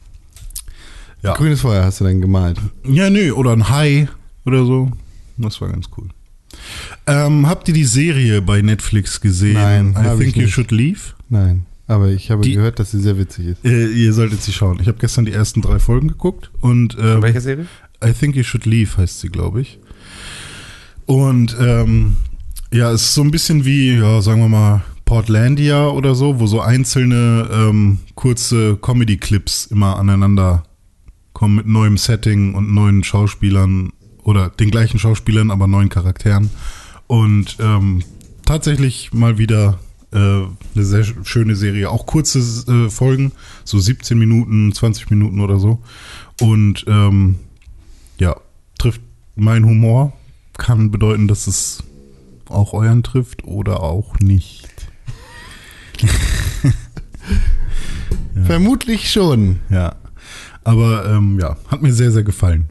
Ja. 1.22 1.34
Grünes 1.34 1.60
Feuer 1.62 1.84
hast 1.84 2.00
du 2.00 2.04
dann 2.04 2.20
gemalt. 2.20 2.58
Ja, 2.84 3.10
nö, 3.10 3.32
oder 3.32 3.52
ein 3.52 3.68
Hai 3.68 4.08
oder 4.46 4.64
so. 4.64 4.90
Das 5.36 5.60
war 5.60 5.68
ganz 5.68 5.86
cool. 5.96 6.06
Ähm, 7.06 7.46
habt 7.48 7.68
ihr 7.68 7.74
die 7.74 7.84
Serie 7.84 8.40
bei 8.42 8.62
Netflix 8.62 9.20
gesehen? 9.20 9.54
Nein, 9.54 9.90
I 9.98 10.16
think 10.16 10.36
ich 10.36 10.42
you 10.42 10.48
should 10.48 10.70
leave. 10.70 11.00
Nein. 11.28 11.64
Aber 11.86 12.08
ich 12.08 12.30
habe 12.30 12.42
Die- 12.42 12.54
gehört, 12.54 12.78
dass 12.78 12.90
sie 12.90 13.00
sehr 13.00 13.18
witzig 13.18 13.46
ist. 13.46 13.64
Äh, 13.64 13.86
ihr 13.88 14.12
solltet 14.12 14.42
sie 14.42 14.52
schauen. 14.52 14.78
Ich 14.80 14.88
habe 14.88 14.98
gestern 14.98 15.24
die 15.24 15.32
ersten 15.32 15.62
drei 15.62 15.78
Folgen 15.78 16.08
geguckt 16.08 16.50
und 16.60 16.96
ähm, 17.00 17.22
Welche 17.22 17.40
Serie? 17.40 17.66
I 18.04 18.12
think 18.12 18.36
you 18.36 18.42
should 18.42 18.66
leave 18.66 18.96
heißt 18.96 19.20
sie, 19.20 19.28
glaube 19.28 19.60
ich. 19.62 19.78
Und 21.06 21.56
ähm, 21.58 22.16
ja, 22.72 22.92
es 22.92 23.02
ist 23.02 23.14
so 23.14 23.22
ein 23.22 23.30
bisschen 23.30 23.64
wie, 23.64 23.96
ja, 23.96 24.20
sagen 24.20 24.40
wir 24.42 24.48
mal, 24.48 24.82
Portlandia 25.06 25.88
oder 25.88 26.14
so, 26.14 26.38
wo 26.38 26.46
so 26.46 26.60
einzelne 26.60 27.48
ähm, 27.50 27.98
kurze 28.14 28.76
Comedy-Clips 28.76 29.66
immer 29.66 29.98
aneinander 29.98 30.64
kommen 31.38 31.54
mit 31.54 31.68
neuem 31.68 31.96
Setting 31.96 32.54
und 32.54 32.74
neuen 32.74 33.04
Schauspielern 33.04 33.92
oder 34.24 34.50
den 34.50 34.72
gleichen 34.72 34.98
Schauspielern, 34.98 35.52
aber 35.52 35.68
neuen 35.68 35.88
Charakteren. 35.88 36.50
Und 37.06 37.58
ähm, 37.60 38.02
tatsächlich 38.44 39.12
mal 39.12 39.38
wieder 39.38 39.78
äh, 40.10 40.16
eine 40.16 40.48
sehr 40.74 41.04
schöne 41.22 41.54
Serie. 41.54 41.90
Auch 41.90 42.06
kurze 42.06 42.40
äh, 42.40 42.90
Folgen, 42.90 43.30
so 43.62 43.78
17 43.78 44.18
Minuten, 44.18 44.72
20 44.72 45.10
Minuten 45.10 45.38
oder 45.38 45.60
so. 45.60 45.80
Und 46.40 46.84
ähm, 46.88 47.36
ja, 48.18 48.34
trifft 48.76 49.02
mein 49.36 49.64
Humor. 49.64 50.14
Kann 50.54 50.90
bedeuten, 50.90 51.28
dass 51.28 51.46
es 51.46 51.84
auch 52.48 52.72
euren 52.72 53.04
trifft 53.04 53.44
oder 53.44 53.84
auch 53.84 54.18
nicht. 54.18 54.66
Vermutlich 58.44 59.12
schon. 59.12 59.60
Ja. 59.70 59.94
Aber 60.64 61.06
ähm, 61.06 61.38
ja, 61.40 61.56
hat 61.68 61.82
mir 61.82 61.92
sehr, 61.92 62.12
sehr 62.12 62.24
gefallen. 62.24 62.68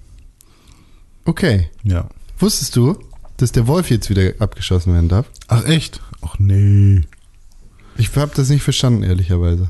Okay. 1.26 1.70
Ja. 1.84 2.08
Wusstest 2.40 2.76
du, 2.76 2.98
dass 3.38 3.52
der 3.52 3.68
Wolf 3.68 3.90
jetzt 3.90 4.10
wieder 4.10 4.34
abgeschossen 4.40 4.94
werden 4.94 5.10
darf? 5.10 5.28
Ach 5.48 5.66
echt? 5.66 6.02
Ach 6.22 6.36
nee. 6.40 7.02
Ich 7.98 8.16
habe 8.16 8.32
das 8.36 8.50
nicht 8.50 8.64
verstanden, 8.64 9.04
ehrlicherweise. 9.04 9.70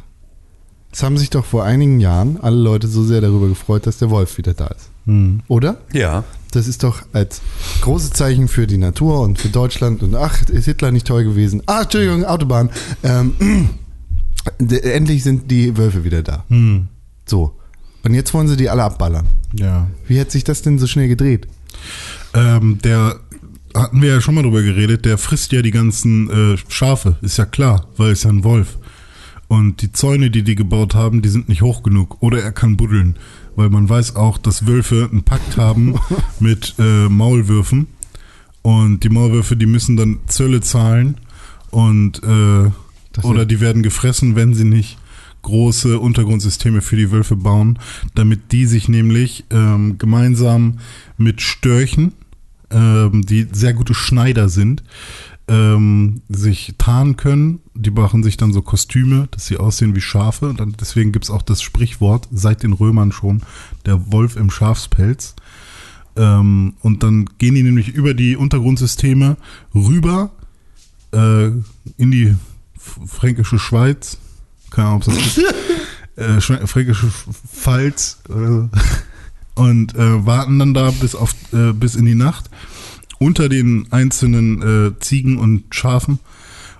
Es 0.91 1.03
haben 1.03 1.17
sich 1.17 1.29
doch 1.29 1.45
vor 1.45 1.63
einigen 1.63 1.99
Jahren 1.99 2.37
alle 2.41 2.57
Leute 2.57 2.87
so 2.87 3.03
sehr 3.03 3.21
darüber 3.21 3.47
gefreut, 3.47 3.85
dass 3.85 3.97
der 3.97 4.09
Wolf 4.09 4.37
wieder 4.37 4.53
da 4.53 4.67
ist. 4.67 4.89
Hm. 5.05 5.41
Oder? 5.47 5.77
Ja. 5.93 6.23
Das 6.51 6.67
ist 6.67 6.83
doch 6.83 7.03
als 7.13 7.41
großes 7.81 8.11
Zeichen 8.11 8.47
für 8.47 8.67
die 8.67 8.77
Natur 8.77 9.21
und 9.21 9.37
für 9.37 9.49
Deutschland 9.49 10.01
und 10.01 10.15
ach, 10.15 10.47
ist 10.49 10.65
Hitler 10.65 10.91
nicht 10.91 11.07
toll 11.07 11.23
gewesen. 11.23 11.61
Ah, 11.65 11.83
Entschuldigung, 11.83 12.25
Autobahn. 12.25 12.69
Ähm, 13.03 13.69
endlich 14.59 15.23
sind 15.23 15.51
die 15.51 15.77
Wölfe 15.77 16.03
wieder 16.03 16.23
da. 16.23 16.45
Hm. 16.49 16.87
So. 17.25 17.53
Und 18.03 18.13
jetzt 18.13 18.33
wollen 18.33 18.47
sie 18.47 18.57
die 18.57 18.69
alle 18.69 18.83
abballern. 18.83 19.25
Ja. 19.53 19.87
Wie 20.07 20.19
hat 20.19 20.31
sich 20.31 20.43
das 20.43 20.61
denn 20.61 20.79
so 20.79 20.87
schnell 20.87 21.07
gedreht? 21.07 21.47
Ähm, 22.33 22.79
der 22.83 23.19
hatten 23.75 24.01
wir 24.01 24.09
ja 24.09 24.21
schon 24.21 24.35
mal 24.35 24.43
drüber 24.43 24.61
geredet, 24.61 25.05
der 25.05 25.17
frisst 25.17 25.51
ja 25.51 25.61
die 25.61 25.71
ganzen 25.71 26.29
äh, 26.29 26.57
Schafe, 26.69 27.17
ist 27.21 27.37
ja 27.37 27.45
klar, 27.45 27.87
weil 27.97 28.11
es 28.11 28.23
ja 28.23 28.29
ein 28.29 28.43
Wolf. 28.43 28.77
Und 29.47 29.81
die 29.81 29.91
Zäune, 29.91 30.29
die 30.29 30.43
die 30.43 30.55
gebaut 30.55 30.93
haben, 30.93 31.21
die 31.21 31.29
sind 31.29 31.47
nicht 31.47 31.61
hoch 31.61 31.83
genug. 31.83 32.17
Oder 32.21 32.41
er 32.41 32.51
kann 32.51 32.75
buddeln, 32.75 33.15
weil 33.55 33.69
man 33.69 33.87
weiß 33.87 34.15
auch, 34.15 34.37
dass 34.37 34.67
Wölfe 34.67 35.07
einen 35.09 35.23
Pakt 35.23 35.57
haben 35.57 35.95
mit 36.39 36.75
äh, 36.79 37.07
Maulwürfen. 37.07 37.87
Und 38.61 39.03
die 39.03 39.09
Maulwürfe, 39.09 39.55
die 39.55 39.65
müssen 39.65 39.95
dann 39.95 40.19
Zölle 40.27 40.59
zahlen 40.59 41.15
und 41.71 42.21
äh, 42.23 42.69
oder 43.23 43.45
die 43.45 43.61
werden 43.61 43.81
gefressen, 43.81 44.35
wenn 44.35 44.53
sie 44.53 44.65
nicht 44.65 44.97
große 45.47 45.97
Untergrundsysteme 45.97 46.81
für 46.81 46.97
die 46.97 47.09
Wölfe 47.09 47.37
bauen, 47.37 47.79
damit 48.15 48.51
die 48.51 48.65
sich 48.65 48.89
nämlich 48.89 49.45
ähm, 49.49 49.97
gemeinsam 49.97 50.79
mit 51.17 51.41
Störchen, 51.41 52.11
ähm, 52.69 53.25
die 53.25 53.47
sehr 53.53 53.73
gute 53.73 53.93
Schneider 53.93 54.49
sind, 54.49 54.83
ähm, 55.47 56.21
sich 56.27 56.73
tarnen 56.77 57.15
können. 57.15 57.59
Die 57.75 57.91
machen 57.91 58.23
sich 58.23 58.35
dann 58.35 58.51
so 58.51 58.61
Kostüme, 58.61 59.29
dass 59.31 59.45
sie 59.45 59.55
aussehen 59.55 59.95
wie 59.95 60.01
Schafe. 60.01 60.49
Und 60.49 60.59
dann, 60.59 60.75
deswegen 60.77 61.13
gibt's 61.13 61.29
auch 61.29 61.43
das 61.43 61.61
Sprichwort, 61.61 62.27
seit 62.29 62.63
den 62.63 62.73
Römern 62.73 63.13
schon, 63.13 63.41
der 63.85 64.11
Wolf 64.11 64.35
im 64.35 64.51
Schafspelz. 64.51 65.33
Ähm, 66.17 66.73
und 66.81 67.03
dann 67.03 67.29
gehen 67.37 67.55
die 67.55 67.63
nämlich 67.63 67.87
über 67.87 68.13
die 68.13 68.35
Untergrundsysteme 68.35 69.37
rüber 69.73 70.31
äh, 71.13 71.47
in 71.95 72.11
die 72.11 72.35
fränkische 72.77 73.59
Schweiz. 73.59 74.17
Keine 74.71 74.87
Ahnung, 74.89 75.01
ob 75.01 75.05
das 75.05 75.37
äh, 76.17 76.37
Schwe- 76.41 76.67
fränkische 76.67 77.07
Pfalz 77.51 78.19
oder 78.29 78.47
so. 78.47 78.69
Und 79.55 79.95
äh, 79.95 80.25
warten 80.25 80.59
dann 80.59 80.73
da 80.73 80.91
bis, 80.91 81.15
auf, 81.15 81.33
äh, 81.53 81.73
bis 81.73 81.95
in 81.95 82.05
die 82.05 82.15
Nacht 82.15 82.49
unter 83.19 83.49
den 83.49 83.87
einzelnen 83.91 84.61
äh, 84.61 84.99
Ziegen 84.99 85.39
und 85.39 85.63
Schafen. 85.73 86.19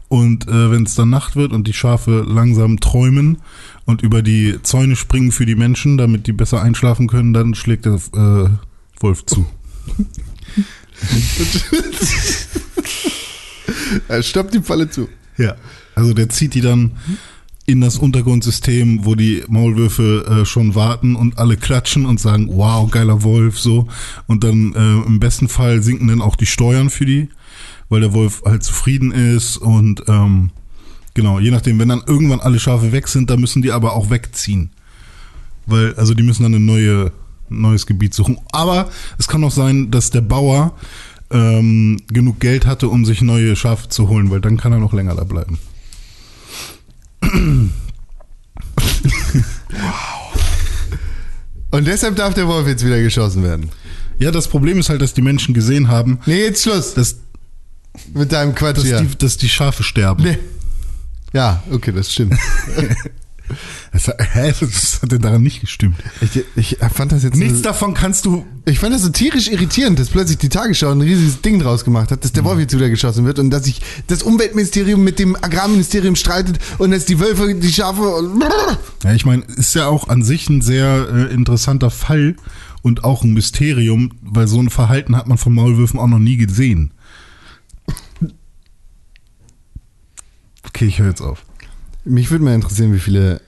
Und 0.10 0.48
äh, 0.48 0.72
wenn 0.72 0.84
es 0.84 0.96
dann 0.96 1.10
Nacht 1.10 1.36
wird 1.36 1.52
und 1.52 1.68
die 1.68 1.74
Schafe 1.74 2.24
langsam 2.28 2.80
träumen 2.80 3.40
und 3.86 4.04
über 4.04 4.22
die 4.22 4.60
Zäune 4.64 4.96
springen 4.96 5.32
für 5.32 5.46
die 5.46 5.56
Menschen, 5.56 5.98
damit 5.98 6.28
die 6.28 6.32
besser 6.34 6.62
einschlafen 6.62 7.08
können, 7.08 7.34
dann 7.34 7.56
schlägt 7.56 7.86
der 7.86 7.96
äh, 7.96 8.50
Wolf 9.02 9.26
zu. 9.26 9.46
Äh, 14.08 14.22
Stoppt 14.24 14.54
die 14.54 14.62
Falle 14.62 14.90
zu. 14.90 15.10
Ja. 15.38 15.56
Also 15.96 16.14
der 16.14 16.30
zieht 16.30 16.54
die 16.54 16.62
dann 16.62 16.92
in 17.68 17.82
das 17.82 17.98
Untergrundsystem, 17.98 19.04
wo 19.04 19.16
die 19.16 19.44
Maulwürfe 19.50 20.26
äh, 20.26 20.46
schon 20.46 20.74
warten 20.74 21.18
und 21.18 21.38
alle 21.38 21.58
klatschen 21.58 22.06
und 22.06 22.18
sagen, 22.18 22.48
wow, 22.54 22.90
geiler 22.90 23.24
Wolf, 23.24 23.60
so. 23.60 23.88
Und 24.26 24.46
dann 24.46 24.74
äh, 24.74 25.06
im 25.06 25.20
besten 25.20 25.50
Fall 25.50 25.84
sinken 25.84 26.08
dann 26.08 26.22
auch 26.22 26.38
die 26.38 26.46
Steuern 26.46 26.90
für 26.90 27.06
die, 27.06 27.28
weil 27.90 28.00
der 28.00 28.14
Wolf 28.14 28.42
halt 28.46 28.64
zufrieden 28.64 29.12
ist 29.12 29.58
und 29.58 30.02
ähm, 30.08 30.52
genau, 31.14 31.40
je 31.40 31.52
nachdem, 31.52 31.78
wenn 31.78 31.90
dann 31.90 32.04
irgendwann 32.08 32.40
alle 32.40 32.58
Schafe 32.58 32.94
weg 32.94 33.10
sind, 33.10 33.30
dann 33.30 33.42
müssen 33.42 33.62
die 33.62 33.74
aber 33.74 33.94
auch 33.98 34.10
wegziehen. 34.10 34.70
Weil, 35.66 35.94
also 35.96 36.14
die 36.14 36.24
müssen 36.24 36.44
dann 36.44 36.54
ein 36.54 36.66
neue, 36.66 37.12
neues 37.50 37.86
Gebiet 37.86 38.14
suchen. 38.14 38.38
Aber 38.54 38.90
es 39.18 39.28
kann 39.28 39.44
auch 39.44 39.52
sein, 39.52 39.92
dass 39.92 40.10
der 40.10 40.22
Bauer 40.22 40.74
ähm, 41.32 42.00
genug 42.08 42.40
Geld 42.40 42.66
hatte, 42.66 42.88
um 42.88 43.04
sich 43.04 43.22
neue 43.22 43.58
Schafe 43.58 43.90
zu 43.90 44.08
holen, 44.08 44.32
weil 44.32 44.40
dann 44.40 44.56
kann 44.56 44.72
er 44.72 44.80
noch 44.80 44.94
länger 44.94 45.16
da 45.16 45.26
bleiben. 45.26 45.60
Und 51.72 51.86
deshalb 51.88 52.16
darf 52.16 52.34
der 52.34 52.48
Wolf 52.48 52.68
jetzt 52.68 52.86
wieder 52.86 53.02
geschossen 53.02 53.44
werden. 53.44 53.70
Ja, 54.20 54.32
das 54.32 54.48
Problem 54.48 54.80
ist 54.80 54.90
halt, 54.90 55.02
dass 55.02 55.14
die 55.14 55.22
Menschen 55.22 55.54
gesehen 55.54 55.90
haben, 55.90 56.20
Nee, 56.26 56.44
jetzt 56.46 56.64
Schluss 56.64 56.94
dass, 56.94 57.18
mit 58.14 58.32
deinem 58.32 58.56
Quatsch 58.56 58.78
dass, 58.78 58.86
hier. 58.86 59.02
die, 59.02 59.18
dass 59.18 59.38
die 59.38 59.50
Schafe 59.50 59.84
sterben. 59.84 60.24
Nee. 60.24 60.38
Ja, 61.34 61.62
okay, 61.72 61.92
das 61.92 62.12
stimmt. 62.14 62.36
Das, 63.92 64.08
hä, 64.34 64.54
das 64.60 65.02
hat 65.02 65.12
denn 65.12 65.22
daran 65.22 65.44
nicht 65.44 65.62
gestimmt. 65.62 65.96
Ich, 66.22 66.44
ich 66.56 66.78
fand 66.94 67.12
das 67.12 67.24
jetzt 67.24 67.38
Nichts 67.38 67.58
so, 67.58 67.64
davon 67.64 67.94
kannst 67.94 68.26
du. 68.26 68.46
ich 68.66 68.80
fand 68.80 68.94
das 68.94 69.02
so 69.02 69.10
tierisch 69.10 69.48
irritierend, 69.48 70.00
dass 70.00 70.10
plötzlich 70.10 70.38
die 70.38 70.50
Tagesschau 70.50 70.92
ein 70.92 71.02
riesiges 71.02 71.42
Ding 71.42 71.60
draus 71.60 71.84
gemacht 71.84 72.12
hat, 72.12 72.24
dass 72.24 72.34
der 72.34 72.44
Wolf 72.44 72.60
jetzt 72.60 72.76
wieder 72.76 72.90
geschossen 72.90 73.26
wird 73.26 73.40
und 73.40 73.50
dass 73.50 73.66
sich 73.66 73.82
das 74.08 74.24
Umweltministerium 74.24 75.04
mit 75.04 75.20
dem 75.20 75.36
Agrarministerium 75.36 76.16
streitet 76.16 76.60
und 76.78 76.92
dass 76.92 77.06
die 77.06 77.20
Wölfe, 77.20 77.56
die 77.56 77.72
Schafe 77.72 78.02
Ja, 79.04 79.14
ich 79.14 79.26
meine, 79.26 79.44
ist 79.44 79.76
ja 79.76 79.88
auch 79.88 80.08
an 80.08 80.24
sich 80.24 80.50
ein 80.50 80.62
sehr 80.62 81.08
äh, 81.12 81.34
interessanter 81.34 81.90
Fall 81.90 82.36
und 82.82 83.04
auch 83.04 83.24
ein 83.24 83.34
Mysterium, 83.34 84.12
weil 84.22 84.48
so 84.48 84.60
ein 84.60 84.70
Verhalten 84.70 85.16
hat 85.16 85.28
man 85.28 85.38
von 85.38 85.54
Maulwürfen 85.54 86.00
auch 86.00 86.08
noch 86.08 86.20
nie 86.20 86.38
gesehen. 86.38 86.94
Okay, 90.64 90.86
ich 90.86 91.00
höre 91.00 91.08
jetzt 91.08 91.22
auf. 91.22 91.44
Mich 92.08 92.32
würde 92.32 92.44
mal 92.46 92.54
interessieren, 92.56 92.94
wie 92.94 93.00
viele 93.00 93.42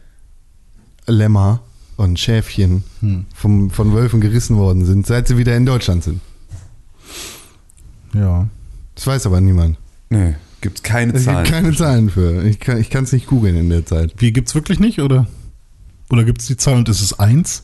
Lämmer 1.07 1.62
und 1.97 2.20
Schäfchen 2.20 2.84
Hm. 3.01 3.26
vom, 3.34 3.70
von 3.72 3.93
Wölfen 3.93 4.22
gerissen 4.22 4.55
worden 4.57 4.86
sind, 4.86 5.05
seit 5.07 5.28
sie 5.28 5.38
wieder 5.38 5.55
in 5.57 5.66
Deutschland 5.66 6.03
sind. 6.03 6.22
Ja. 8.14 8.47
Das 8.95 9.07
weiß 9.07 9.26
aber 9.26 9.39
niemand. 9.41 9.78
Nee, 10.10 10.36
gibt's 10.62 10.84
keine 10.84 11.14
Es 11.14 11.24
gibt 11.24 11.26
Zahlen. 11.26 11.45
keine 11.47 11.76
Zahlen 11.76 12.10
für. 12.10 12.43
Ich 12.43 12.60
kann 12.60 13.03
es 13.03 13.12
nicht 13.12 13.28
googeln 13.28 13.55
in 13.55 13.70
der 13.70 13.86
Zeit. 13.86 14.14
Wie 14.18 14.32
gibt's 14.34 14.55
wirklich 14.55 14.80
nicht 14.80 14.99
oder? 14.99 15.28
Oder 16.10 16.24
gibt's 16.24 16.47
die 16.47 16.57
Zahl 16.57 16.76
und 16.78 16.89
ist 16.89 17.01
es 17.01 17.20
eins? 17.20 17.64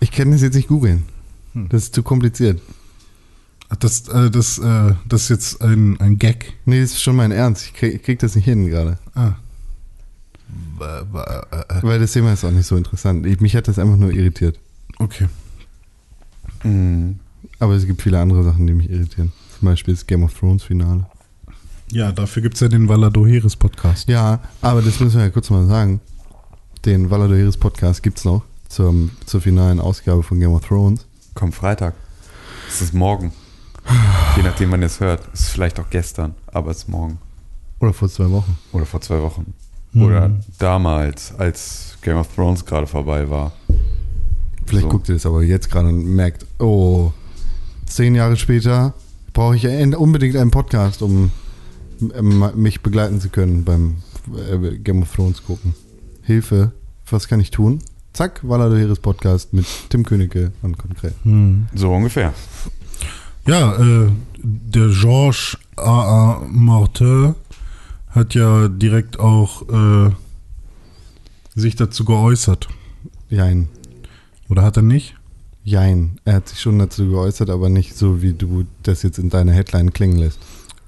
Ich 0.00 0.10
kann 0.10 0.30
das 0.32 0.40
jetzt 0.40 0.54
nicht 0.54 0.68
googeln. 0.68 1.04
Das 1.52 1.82
ist 1.84 1.94
zu 1.94 2.02
kompliziert. 2.02 2.60
Das, 3.80 4.08
äh, 4.08 4.30
das, 4.30 4.58
äh, 4.58 4.94
das 5.08 5.22
ist 5.24 5.28
jetzt 5.28 5.62
ein, 5.62 6.00
ein 6.00 6.18
Gag. 6.18 6.54
Nee, 6.64 6.80
das 6.80 6.92
ist 6.92 7.02
schon 7.02 7.16
mein 7.16 7.32
Ernst. 7.32 7.66
Ich 7.66 7.74
krieg, 7.74 7.94
ich 7.96 8.02
krieg 8.02 8.18
das 8.18 8.34
nicht 8.34 8.44
hin 8.44 8.66
gerade. 8.68 8.98
Ah. 9.14 9.34
Weil 10.78 11.98
das 11.98 12.12
Thema 12.12 12.32
ist 12.32 12.44
auch 12.44 12.50
nicht 12.50 12.66
so 12.66 12.76
interessant. 12.76 13.26
Ich, 13.26 13.40
mich 13.40 13.54
hat 13.54 13.68
das 13.68 13.78
einfach 13.78 13.96
nur 13.96 14.12
irritiert. 14.12 14.58
Okay. 14.98 15.28
Mhm. 16.64 17.18
Aber 17.58 17.74
es 17.74 17.86
gibt 17.86 18.02
viele 18.02 18.18
andere 18.18 18.42
Sachen, 18.44 18.66
die 18.66 18.74
mich 18.74 18.90
irritieren. 18.90 19.32
Zum 19.58 19.66
Beispiel 19.66 19.94
das 19.94 20.06
Game 20.06 20.22
of 20.22 20.32
Thrones 20.34 20.62
Finale. 20.62 21.06
Ja, 21.92 22.12
dafür 22.12 22.42
gibt 22.42 22.54
es 22.54 22.60
ja 22.60 22.68
den 22.68 22.88
Valado 22.88 23.26
Heres 23.26 23.56
Podcast. 23.56 24.08
Ja, 24.08 24.40
aber 24.62 24.80
das 24.80 25.00
müssen 25.00 25.16
wir 25.16 25.24
ja 25.24 25.30
kurz 25.30 25.50
mal 25.50 25.66
sagen. 25.66 26.00
Den 26.84 27.10
Valado 27.10 27.34
Heres 27.34 27.56
Podcast 27.56 28.02
gibt's 28.02 28.24
noch 28.24 28.42
zum, 28.68 29.10
zur 29.26 29.40
finalen 29.40 29.80
Ausgabe 29.80 30.22
von 30.22 30.40
Game 30.40 30.52
of 30.52 30.66
Thrones. 30.66 31.04
Kommt 31.34 31.54
Freitag. 31.54 31.94
Es 32.68 32.80
ist 32.80 32.94
morgen. 32.94 33.32
Je 34.36 34.42
nachdem, 34.42 34.70
wann 34.70 34.82
ihr 34.82 34.86
es 34.86 35.00
hört. 35.00 35.28
Es 35.32 35.40
ist 35.40 35.48
vielleicht 35.48 35.80
auch 35.80 35.90
gestern, 35.90 36.34
aber 36.46 36.70
es 36.70 36.78
ist 36.78 36.88
morgen. 36.88 37.18
Oder 37.80 37.92
vor 37.92 38.08
zwei 38.08 38.30
Wochen. 38.30 38.56
Oder 38.72 38.86
vor 38.86 39.00
zwei 39.00 39.20
Wochen. 39.20 39.52
Mhm. 39.92 40.02
Oder 40.02 40.30
damals, 40.58 41.34
als 41.38 41.96
Game 42.02 42.16
of 42.16 42.28
Thrones 42.34 42.64
gerade 42.64 42.86
vorbei 42.86 43.28
war. 43.28 43.52
Vielleicht 44.66 44.84
So. 44.84 44.88
guckt 44.90 45.08
ihr 45.08 45.14
das 45.16 45.26
aber 45.26 45.42
jetzt 45.42 45.70
gerade 45.70 45.88
und 45.88 46.04
merkt, 46.04 46.46
oh, 46.60 47.12
zehn 47.86 48.14
Jahre 48.14 48.36
später 48.36 48.94
brauche 49.32 49.56
ich 49.56 49.66
unbedingt 49.96 50.36
einen 50.36 50.50
Podcast, 50.50 51.02
um 51.02 51.32
ähm, 52.14 52.44
mich 52.54 52.80
begleiten 52.82 53.20
zu 53.20 53.28
können 53.30 53.64
beim 53.64 53.96
äh, 54.36 54.76
Game 54.78 55.02
of 55.02 55.12
Thrones 55.14 55.42
gucken. 55.44 55.74
Hilfe, 56.22 56.72
was 57.10 57.26
kann 57.26 57.40
ich 57.40 57.50
tun? 57.50 57.80
Zack, 58.12 58.40
Valado 58.42 58.76
Heres 58.76 58.98
Podcast 59.00 59.52
mit 59.52 59.66
Tim 59.88 60.04
Königke 60.04 60.52
und 60.62 60.78
konkret. 60.78 61.14
Hm. 61.24 61.66
So 61.74 61.92
ungefähr. 61.92 62.32
Ja, 63.46 63.74
äh, 63.76 64.08
der 64.42 64.88
Georges 64.88 65.56
A. 65.76 65.82
A. 66.38 66.46
Hat 68.10 68.34
ja 68.34 68.68
direkt 68.68 69.18
auch 69.20 69.62
äh, 69.68 70.10
sich 71.54 71.76
dazu 71.76 72.04
geäußert. 72.04 72.68
Jein. 73.28 73.68
Oder 74.48 74.62
hat 74.62 74.76
er 74.76 74.82
nicht? 74.82 75.14
Jein. 75.62 76.18
Er 76.24 76.34
hat 76.34 76.48
sich 76.48 76.60
schon 76.60 76.78
dazu 76.78 77.08
geäußert, 77.08 77.50
aber 77.50 77.68
nicht 77.68 77.96
so, 77.96 78.22
wie 78.22 78.32
du 78.32 78.64
das 78.82 79.02
jetzt 79.02 79.18
in 79.18 79.30
deiner 79.30 79.52
Headline 79.52 79.92
klingen 79.92 80.18
lässt. 80.18 80.38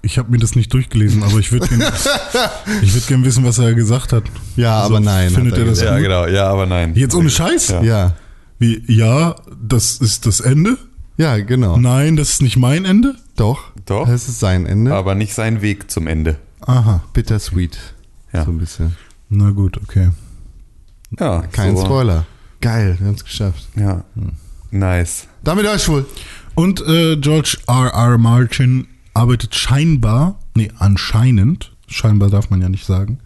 Ich 0.04 0.18
habe 0.18 0.32
mir 0.32 0.38
das 0.38 0.56
nicht 0.56 0.72
durchgelesen, 0.72 1.22
aber 1.22 1.38
ich 1.38 1.52
würde 1.52 1.68
gerne 1.68 1.84
würd 2.80 3.06
gern 3.06 3.24
wissen, 3.24 3.44
was 3.44 3.58
er 3.58 3.74
gesagt 3.74 4.12
hat. 4.12 4.24
Ja, 4.56 4.80
Also, 4.82 4.96
aber 4.96 5.00
nein. 5.04 5.30
findet 5.30 5.54
er 5.54 5.60
er 5.60 5.64
das. 5.66 5.80
Ja, 5.80 5.94
gut? 5.94 6.02
genau. 6.02 6.26
Ja, 6.26 6.48
aber 6.48 6.66
nein. 6.66 6.94
Jetzt 6.96 7.14
ohne 7.14 7.30
Scheiß? 7.30 7.68
Ja. 7.68 7.82
Ja. 7.84 8.16
Wie, 8.58 8.82
ja, 8.92 9.36
das 9.62 9.98
ist 9.98 10.26
das 10.26 10.40
Ende? 10.40 10.76
Ja, 11.18 11.36
genau. 11.38 11.76
Nein, 11.76 12.16
das 12.16 12.30
ist 12.30 12.42
nicht 12.42 12.56
mein 12.56 12.84
Ende? 12.84 13.14
Doch. 13.36 13.70
Doch. 13.86 14.08
Das 14.08 14.28
ist 14.28 14.40
sein 14.40 14.66
Ende. 14.66 14.92
Aber 14.92 15.14
nicht 15.14 15.34
sein 15.34 15.62
Weg 15.62 15.88
zum 15.90 16.08
Ende. 16.08 16.36
Aha. 16.66 17.02
Bittersweet. 17.12 17.78
Ja. 18.32 18.44
So 18.44 18.50
ein 18.50 18.58
bisschen. 18.58 18.96
Na 19.28 19.50
gut, 19.50 19.78
okay. 19.82 20.10
Ja, 21.18 21.42
Kein 21.42 21.76
so. 21.76 21.84
Spoiler. 21.84 22.26
Geil, 22.60 22.96
wir 22.98 23.06
haben 23.08 23.14
es 23.14 23.24
geschafft. 23.24 23.68
Ja. 23.76 24.04
Nice. 24.70 25.26
Damit 25.42 25.66
euch 25.66 25.82
schwul. 25.82 26.06
Und 26.54 26.80
äh, 26.86 27.16
George 27.16 27.58
R. 27.66 27.88
R. 27.92 28.18
Martin 28.18 28.86
arbeitet 29.14 29.54
scheinbar, 29.54 30.38
nee, 30.54 30.70
anscheinend, 30.78 31.72
scheinbar 31.86 32.30
darf 32.30 32.50
man 32.50 32.62
ja 32.62 32.68
nicht 32.68 32.86
sagen, 32.86 33.18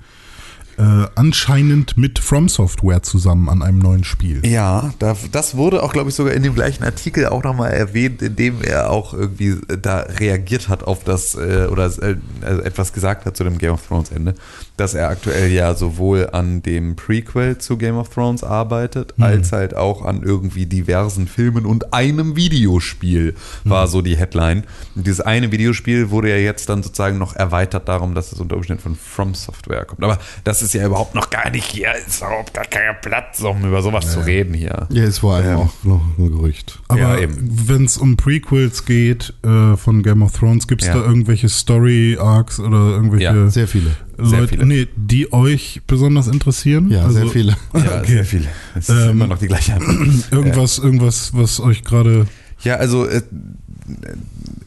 äh, 0.78 1.06
anscheinend 1.14 1.96
mit 1.96 2.18
From 2.18 2.48
Software 2.48 3.02
zusammen 3.02 3.48
an 3.48 3.62
einem 3.62 3.78
neuen 3.78 4.04
Spiel. 4.04 4.44
Ja, 4.46 4.92
da, 4.98 5.16
das 5.32 5.56
wurde 5.56 5.82
auch, 5.82 5.92
glaube 5.92 6.10
ich, 6.10 6.14
sogar 6.14 6.34
in 6.34 6.42
dem 6.42 6.54
gleichen 6.54 6.84
Artikel 6.84 7.26
auch 7.26 7.42
nochmal 7.42 7.72
erwähnt, 7.72 8.22
in 8.22 8.36
dem 8.36 8.62
er 8.62 8.90
auch 8.90 9.14
irgendwie 9.14 9.58
äh, 9.68 9.78
da 9.80 10.00
reagiert 10.00 10.68
hat 10.68 10.84
auf 10.84 11.04
das 11.04 11.34
äh, 11.34 11.68
oder 11.70 11.86
äh, 12.02 12.16
also 12.42 12.62
etwas 12.62 12.92
gesagt 12.92 13.24
hat 13.26 13.36
zu 13.36 13.44
dem 13.44 13.58
Game 13.58 13.72
of 13.72 13.86
Thrones 13.86 14.10
Ende, 14.10 14.34
dass 14.76 14.94
er 14.94 15.08
aktuell 15.08 15.50
ja 15.50 15.74
sowohl 15.74 16.28
an 16.32 16.62
dem 16.62 16.96
Prequel 16.96 17.58
zu 17.58 17.76
Game 17.78 17.96
of 17.96 18.08
Thrones 18.10 18.44
arbeitet, 18.44 19.14
als 19.18 19.52
halt 19.52 19.74
auch 19.76 20.04
an 20.04 20.22
irgendwie 20.22 20.66
diversen 20.66 21.26
Filmen 21.28 21.64
und 21.66 21.92
einem 21.94 22.36
Videospiel, 22.36 23.34
war 23.64 23.86
so 23.88 24.02
die 24.02 24.16
Headline. 24.16 24.64
Und 24.94 25.06
dieses 25.06 25.20
eine 25.20 25.50
Videospiel 25.52 26.10
wurde 26.10 26.30
ja 26.30 26.36
jetzt 26.36 26.68
dann 26.68 26.82
sozusagen 26.82 27.18
noch 27.18 27.34
erweitert 27.36 27.88
darum, 27.88 28.14
dass 28.14 28.32
es 28.32 28.40
unter 28.40 28.56
Umständen 28.56 28.82
von 28.82 28.96
From 28.96 29.34
Software 29.34 29.84
kommt. 29.84 30.02
Aber 30.04 30.18
das 30.44 30.62
ist 30.62 30.74
ja 30.74 30.84
überhaupt 30.86 31.14
noch 31.14 31.30
gar 31.30 31.50
nicht 31.50 31.64
hier, 31.64 31.88
ist 32.06 32.18
überhaupt 32.22 32.52
gar 32.54 32.64
kein 32.66 32.94
Platz, 33.02 33.40
um 33.40 33.64
über 33.64 33.82
sowas 33.82 34.12
zu 34.12 34.20
reden 34.20 34.54
hier. 34.54 34.86
Ja, 34.90 35.04
ist 35.04 35.18
vor 35.20 35.34
allem 35.36 35.46
Ähm. 35.52 35.56
auch 35.58 35.72
noch 35.84 36.02
ein 36.18 36.30
Gerücht. 36.30 36.80
Aber 36.88 37.00
Ja, 37.00 37.18
eben. 37.18 37.36
wenn 37.66 37.84
es 37.84 37.96
um 37.96 38.16
Prequels 38.16 38.84
geht 38.84 39.32
äh, 39.44 39.76
von 39.76 40.02
Game 40.02 40.22
of 40.22 40.32
Thrones, 40.32 40.66
gibt 40.68 40.82
es 40.82 40.88
Ja. 40.88 40.94
da 40.94 41.00
irgendwelche 41.04 41.48
Story-Arcs 41.48 42.60
oder 42.60 42.76
irgendwelche 42.90 43.24
Ja, 43.24 43.48
Sehr 43.48 43.68
viele. 43.68 43.90
Sehr 44.18 44.40
Leute, 44.40 44.48
viele. 44.54 44.66
nee, 44.66 44.88
die 44.96 45.32
euch 45.32 45.80
besonders 45.86 46.26
interessieren? 46.28 46.90
Ja, 46.90 47.02
Also 47.04 47.18
sehr 47.20 47.26
viele. 47.28 47.56
Ja, 47.74 48.00
Okay. 48.00 48.12
sehr 48.12 48.24
viele. 48.24 48.46
Es 48.74 48.88
ist 48.88 48.94
Ähm, 49.04 49.10
immer 49.10 49.26
noch 49.26 49.38
die 49.38 49.46
gleiche 49.48 49.74
Antwort. 49.74 49.96
Irgendwas, 50.30 50.78
irgendwas, 50.78 51.30
was 51.34 51.60
euch 51.60 51.84
gerade. 51.84 52.26
Ja, 52.62 52.76
also 52.76 53.06
äh, 53.06 53.22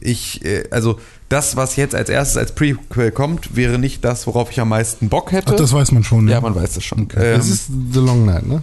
ich, 0.00 0.44
äh, 0.44 0.64
also 0.70 0.98
das, 1.28 1.56
was 1.56 1.76
jetzt 1.76 1.94
als 1.94 2.08
erstes 2.08 2.36
als 2.36 2.52
Prequel 2.54 3.10
kommt, 3.12 3.54
wäre 3.56 3.78
nicht 3.78 4.04
das, 4.04 4.26
worauf 4.26 4.50
ich 4.50 4.60
am 4.60 4.68
meisten 4.70 5.08
Bock 5.08 5.32
hätte. 5.32 5.52
Ach, 5.52 5.56
das 5.56 5.72
weiß 5.72 5.92
man 5.92 6.04
schon. 6.04 6.26
ja, 6.28 6.40
man 6.40 6.54
weiß 6.54 6.74
das 6.74 6.84
schon. 6.84 7.02
Okay. 7.02 7.32
Ähm, 7.32 7.38
Das 7.38 7.48
ist 7.48 7.66
The 7.92 8.00
Long 8.00 8.24
Night, 8.26 8.46
ne? 8.46 8.62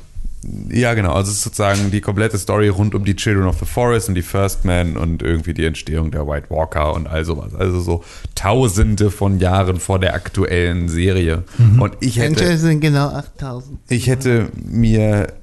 Ja, 0.70 0.94
genau. 0.94 1.12
Also 1.12 1.32
es 1.32 1.38
ist 1.38 1.44
sozusagen 1.44 1.92
die 1.92 2.00
komplette 2.00 2.38
Story 2.38 2.70
rund 2.70 2.96
um 2.96 3.04
die 3.04 3.16
Children 3.16 3.48
of 3.48 3.60
the 3.60 3.66
Forest 3.66 4.10
und 4.10 4.16
die 4.16 4.22
First 4.22 4.64
Men 4.64 4.96
und 4.96 5.22
irgendwie 5.22 5.54
die 5.54 5.66
Entstehung 5.66 6.12
der 6.12 6.26
White 6.26 6.50
Walker 6.50 6.94
und 6.94 7.08
all 7.08 7.26
sowas. 7.26 7.54
Also 7.54 7.82
so 7.82 8.04
Tausende 8.36 9.12
von 9.12 9.40
Jahren 9.40 9.80
vor 9.80 10.00
der 10.00 10.14
aktuellen 10.14 10.88
Serie. 10.88 11.44
Und 11.80 11.98
ich 12.00 12.20
hätte, 12.20 12.58
sind 12.58 12.80
genau 12.80 13.10
8000. 13.10 13.80
ich 13.90 14.08
hätte 14.08 14.50
mir 14.56 15.34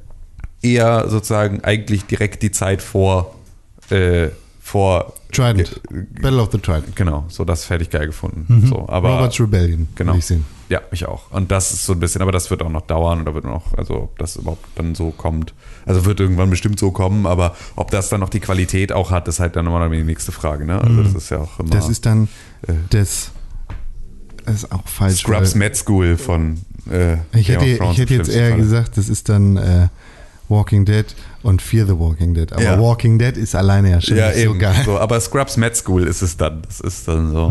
eher 0.62 1.08
sozusagen 1.08 1.62
eigentlich 1.62 2.06
direkt 2.06 2.42
die 2.42 2.50
Zeit 2.50 2.80
vor, 2.80 3.34
äh, 3.90 4.28
vor 4.60 5.14
Trident. 5.34 5.80
Battle 6.22 6.40
of 6.40 6.50
the 6.52 6.58
Trident. 6.58 6.96
Genau, 6.96 7.24
so 7.28 7.44
das 7.44 7.68
hätte 7.70 7.82
ich 7.84 7.90
geil 7.90 8.06
gefunden. 8.06 8.66
So, 8.66 8.88
aber 8.88 9.16
Robert's 9.16 9.40
Rebellion. 9.40 9.88
genau. 9.94 10.14
Ich 10.14 10.26
sehen. 10.26 10.44
Ja, 10.70 10.80
ich 10.92 11.06
auch. 11.06 11.30
Und 11.30 11.50
das 11.50 11.72
ist 11.72 11.84
so 11.84 11.92
ein 11.92 12.00
bisschen, 12.00 12.22
aber 12.22 12.32
das 12.32 12.50
wird 12.50 12.62
auch 12.62 12.70
noch 12.70 12.82
dauern 12.82 13.20
oder 13.20 13.34
wird 13.34 13.44
noch, 13.44 13.74
also 13.76 13.94
ob 14.04 14.18
das 14.18 14.36
überhaupt 14.36 14.64
dann 14.76 14.94
so 14.94 15.10
kommt. 15.10 15.52
Also 15.84 16.06
wird 16.06 16.20
irgendwann 16.20 16.48
bestimmt 16.48 16.78
so 16.78 16.90
kommen, 16.90 17.26
aber 17.26 17.54
ob 17.76 17.90
das 17.90 18.08
dann 18.08 18.20
noch 18.20 18.30
die 18.30 18.40
Qualität 18.40 18.90
auch 18.92 19.10
hat, 19.10 19.28
ist 19.28 19.40
halt 19.40 19.56
dann 19.56 19.66
immer 19.66 19.78
noch 19.78 19.92
die 19.92 20.02
nächste 20.02 20.32
Frage. 20.32 20.64
Ne? 20.64 20.80
Also 20.80 21.02
das 21.02 21.14
ist 21.14 21.30
ja 21.30 21.38
auch 21.38 21.60
immer 21.60 21.70
Das 21.70 21.88
ist 21.88 22.06
dann 22.06 22.28
äh, 22.66 22.72
das. 22.90 23.30
Ist 24.46 24.72
auch 24.72 24.86
falsch. 24.86 25.20
Scrubs 25.20 25.54
Med 25.54 25.76
School 25.76 26.16
von 26.18 26.58
äh, 26.90 27.16
Ich 27.32 27.48
hätte, 27.48 27.64
ich 27.66 27.98
hätte 27.98 28.14
jetzt 28.14 28.28
eher 28.28 28.56
gesagt, 28.56 28.96
das 28.96 29.08
ist 29.08 29.28
dann 29.28 29.56
äh, 29.56 29.88
Walking 30.48 30.84
Dead 30.84 31.06
und 31.44 31.62
Fear 31.62 31.86
the 31.86 31.98
Walking 31.98 32.34
Dead. 32.34 32.52
Aber 32.52 32.62
Ja. 32.62 32.80
Walking 32.80 33.18
Dead 33.18 33.36
ist 33.36 33.54
alleine 33.54 33.90
ja 33.92 34.00
schon 34.00 34.16
Ja, 34.16 34.28
nicht 34.28 34.36
so 34.44 34.50
eben. 34.50 34.58
geil. 34.58 34.82
So, 34.84 34.98
aber 34.98 35.20
Scrubs 35.20 35.56
Med 35.56 35.76
School 35.76 36.04
ist 36.04 36.22
es 36.22 36.36
dann. 36.36 36.62
Das 36.62 36.80
ist 36.80 37.06
dann 37.06 37.30
so. 37.30 37.44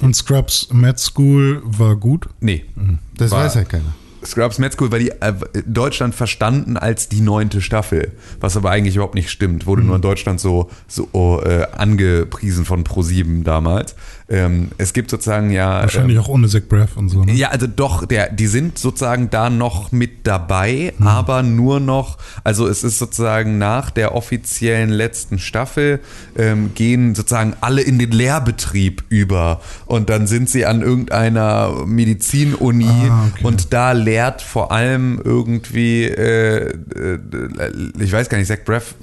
Und 0.00 0.16
Scrubs 0.16 0.68
Med 0.72 0.98
School 0.98 1.60
war 1.64 1.96
gut. 1.96 2.28
Nee. 2.40 2.64
Das 3.16 3.30
War- 3.30 3.44
weiß 3.44 3.54
ja 3.56 3.64
keiner. 3.64 3.94
Scrubs 4.22 4.58
Med 4.58 4.74
School 4.74 4.92
war 4.92 4.98
die 4.98 5.08
äh, 5.12 5.32
Deutschland 5.66 6.14
verstanden 6.14 6.76
als 6.76 7.08
die 7.08 7.22
neunte 7.22 7.62
Staffel, 7.62 8.12
was 8.38 8.54
aber 8.54 8.70
eigentlich 8.70 8.96
überhaupt 8.96 9.14
nicht 9.14 9.30
stimmt. 9.30 9.64
Wurde 9.64 9.80
nur 9.82 9.96
in 9.96 10.02
Deutschland 10.02 10.40
so, 10.40 10.68
so 10.88 11.40
äh, 11.42 11.66
angepriesen 11.72 12.66
von 12.66 12.84
Pro7 12.84 13.44
damals. 13.44 13.94
Ähm, 14.30 14.68
es 14.78 14.92
gibt 14.92 15.10
sozusagen 15.10 15.50
ja. 15.50 15.80
Wahrscheinlich 15.82 16.18
auch 16.18 16.28
ohne 16.28 16.48
Zach 16.48 16.62
Braff 16.68 16.96
und 16.96 17.08
so. 17.08 17.24
Ne? 17.24 17.32
Ja, 17.32 17.48
also 17.48 17.66
doch, 17.66 18.06
der, 18.06 18.32
die 18.32 18.46
sind 18.46 18.78
sozusagen 18.78 19.28
da 19.28 19.50
noch 19.50 19.90
mit 19.90 20.26
dabei, 20.26 20.92
aber 21.00 21.42
nur 21.42 21.80
noch, 21.80 22.16
also 22.44 22.68
es 22.68 22.84
ist 22.84 22.98
sozusagen 22.98 23.58
nach 23.58 23.90
der 23.90 24.14
offiziellen 24.14 24.90
letzten 24.90 25.38
Staffel 25.40 25.98
ähm, 26.38 26.70
gehen 26.74 27.14
sozusagen 27.16 27.54
alle 27.60 27.82
in 27.82 27.98
den 27.98 28.12
Lehrbetrieb 28.12 29.02
über 29.08 29.60
und 29.86 30.08
dann 30.10 30.28
sind 30.28 30.48
sie 30.48 30.64
an 30.64 30.82
irgendeiner 30.82 31.84
Medizinuni 31.86 32.86
Ah, 33.10 33.26
okay. 33.34 33.44
und 33.44 33.72
da 33.72 33.92
lehrt 33.92 34.42
vor 34.42 34.70
allem 34.70 35.20
irgendwie, 35.24 36.04
äh, 36.04 36.68
äh, 36.68 37.18
ich 37.98 38.12
weiß 38.12 38.28
gar 38.28 38.38
nicht, 38.38 38.46
Zach 38.46 38.58
Braff 38.64 38.94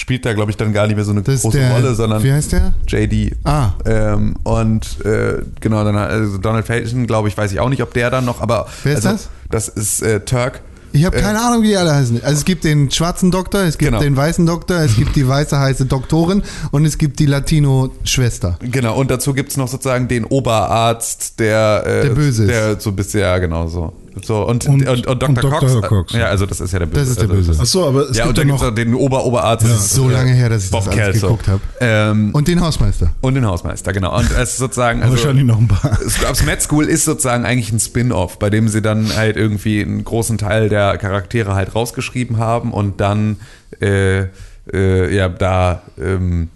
spielt 0.00 0.24
da 0.26 0.32
glaube 0.32 0.50
ich 0.50 0.56
dann 0.56 0.72
gar 0.72 0.86
nicht 0.86 0.96
mehr 0.96 1.04
so 1.04 1.12
eine 1.12 1.22
Das 1.22 1.42
große 1.42 1.58
der, 1.58 1.72
Rolle, 1.72 1.94
sondern 1.94 2.22
Wie 2.22 2.32
heißt 2.32 2.52
der? 2.52 2.72
JD. 2.88 3.36
Ah. 3.44 3.70
Ähm, 3.86 4.34
und 4.42 5.04
äh, 5.04 5.42
genau, 5.60 5.84
dann 5.84 5.96
also 5.96 6.38
Donald 6.38 6.66
Faison, 6.66 7.06
glaube 7.06 7.28
ich, 7.28 7.36
weiß 7.36 7.52
ich 7.52 7.60
auch 7.60 7.68
nicht, 7.68 7.82
ob 7.82 7.92
der 7.94 8.10
dann 8.10 8.24
noch, 8.24 8.40
aber. 8.40 8.66
Wer 8.82 8.94
ist 8.98 9.06
also, 9.06 9.28
das? 9.50 9.66
Das 9.66 9.68
ist 9.68 10.02
äh, 10.02 10.20
Turk. 10.20 10.60
Ich 10.92 11.04
habe 11.04 11.16
Äh, 11.16 11.22
keine 11.22 11.40
Ahnung, 11.40 11.62
wie 11.62 11.68
die 11.68 11.76
alle 11.76 11.94
heißen. 11.94 12.20
Also 12.24 12.38
es 12.38 12.44
gibt 12.44 12.64
den 12.64 12.90
schwarzen 12.90 13.30
Doktor, 13.30 13.60
es 13.60 13.78
gibt 13.78 13.90
Genau. 13.92 14.02
den 14.02 14.16
weißen 14.16 14.44
Doktor, 14.44 14.78
es 14.78 14.96
gibt 14.96 15.14
die 15.14 15.26
weiße 15.26 15.56
heiße 15.58 15.86
Doktorin 15.86 16.42
und 16.72 16.84
es 16.84 16.98
gibt 16.98 17.20
die 17.20 17.26
Latino-Schwester. 17.26 18.58
Genau, 18.60 18.96
und 18.98 19.10
dazu 19.10 19.32
gibt 19.34 19.50
es 19.50 19.56
noch 19.56 19.68
sozusagen 19.68 20.08
den 20.08 20.24
Oberarzt, 20.24 21.38
der. 21.38 21.82
Äh, 21.86 22.02
Der 22.08 22.14
böse 22.14 22.44
ist. 22.44 22.50
Der 22.50 22.80
so 22.80 22.90
ein 22.90 22.96
bisschen, 22.96 23.20
ja, 23.20 23.38
genau 23.38 23.68
so. 23.68 23.92
So, 24.24 24.46
und, 24.46 24.66
Und- 24.66 24.86
und, 24.88 25.06
und, 25.06 25.22
Dr. 25.22 25.28
und 25.28 25.42
Dr. 25.44 25.50
Cox, 25.80 25.88
Cox. 25.88 26.12
Ja, 26.12 26.26
also 26.26 26.46
das 26.46 26.60
ist 26.60 26.72
ja 26.72 26.78
der 26.80 26.86
Böse. 26.86 27.00
Das 27.00 27.08
ist 27.10 27.20
der 27.20 27.30
also, 27.30 27.48
Böse. 27.48 27.60
Achso, 27.62 27.88
aber 27.88 28.08
es 28.10 28.16
Ja, 28.16 28.26
gibt 28.26 28.38
und 28.38 28.48
ja 28.48 28.52
dann 28.54 28.58
gibt 28.58 28.68
noch. 28.68 28.74
den 28.74 28.94
Ober-Oberarzt. 28.94 29.64
das 29.66 29.72
ist, 29.86 29.94
so 29.94 30.08
lange 30.08 30.32
her, 30.32 30.48
dass 30.48 30.64
ich 30.64 30.70
Bob 30.70 30.84
das 30.84 30.92
alles 30.94 31.04
Kelso. 31.12 31.26
geguckt 31.28 31.48
habe. 31.48 31.60
Ähm, 31.80 32.30
Und 32.32 32.48
den 32.48 32.60
Hausmeister. 32.60 33.10
und 33.20 33.34
den 33.34 33.46
Hausmeister, 33.46 33.92
genau. 33.92 34.16
Und 34.16 34.30
es 34.30 34.50
ist 34.50 34.56
sozusagen. 34.58 35.00
Also, 35.02 35.14
wahrscheinlich 35.16 35.44
noch 35.44 35.58
ein 35.58 35.68
paar. 35.68 35.96
Scrubs 36.08 36.44
Med 36.44 36.60
School 36.62 36.84
ist 36.84 37.04
sozusagen 37.04 37.44
eigentlich 37.44 37.72
ein 37.72 37.80
Spin-off, 37.80 38.38
bei 38.38 38.50
dem 38.50 38.68
sie 38.68 38.82
dann 38.82 39.16
halt 39.16 39.36
irgendwie 39.36 39.80
einen 39.82 40.04
großen 40.04 40.38
Teil 40.38 40.68
der 40.68 40.98
Charaktere 40.98 41.54
halt 41.54 41.74
rausgeschrieben 41.74 42.36
haben 42.38 42.72
und 42.72 43.00
dann 43.00 43.36
äh, 43.80 44.26
äh, 44.72 45.14
ja 45.14 45.28
da 45.28 45.82
ähm, 46.00 46.48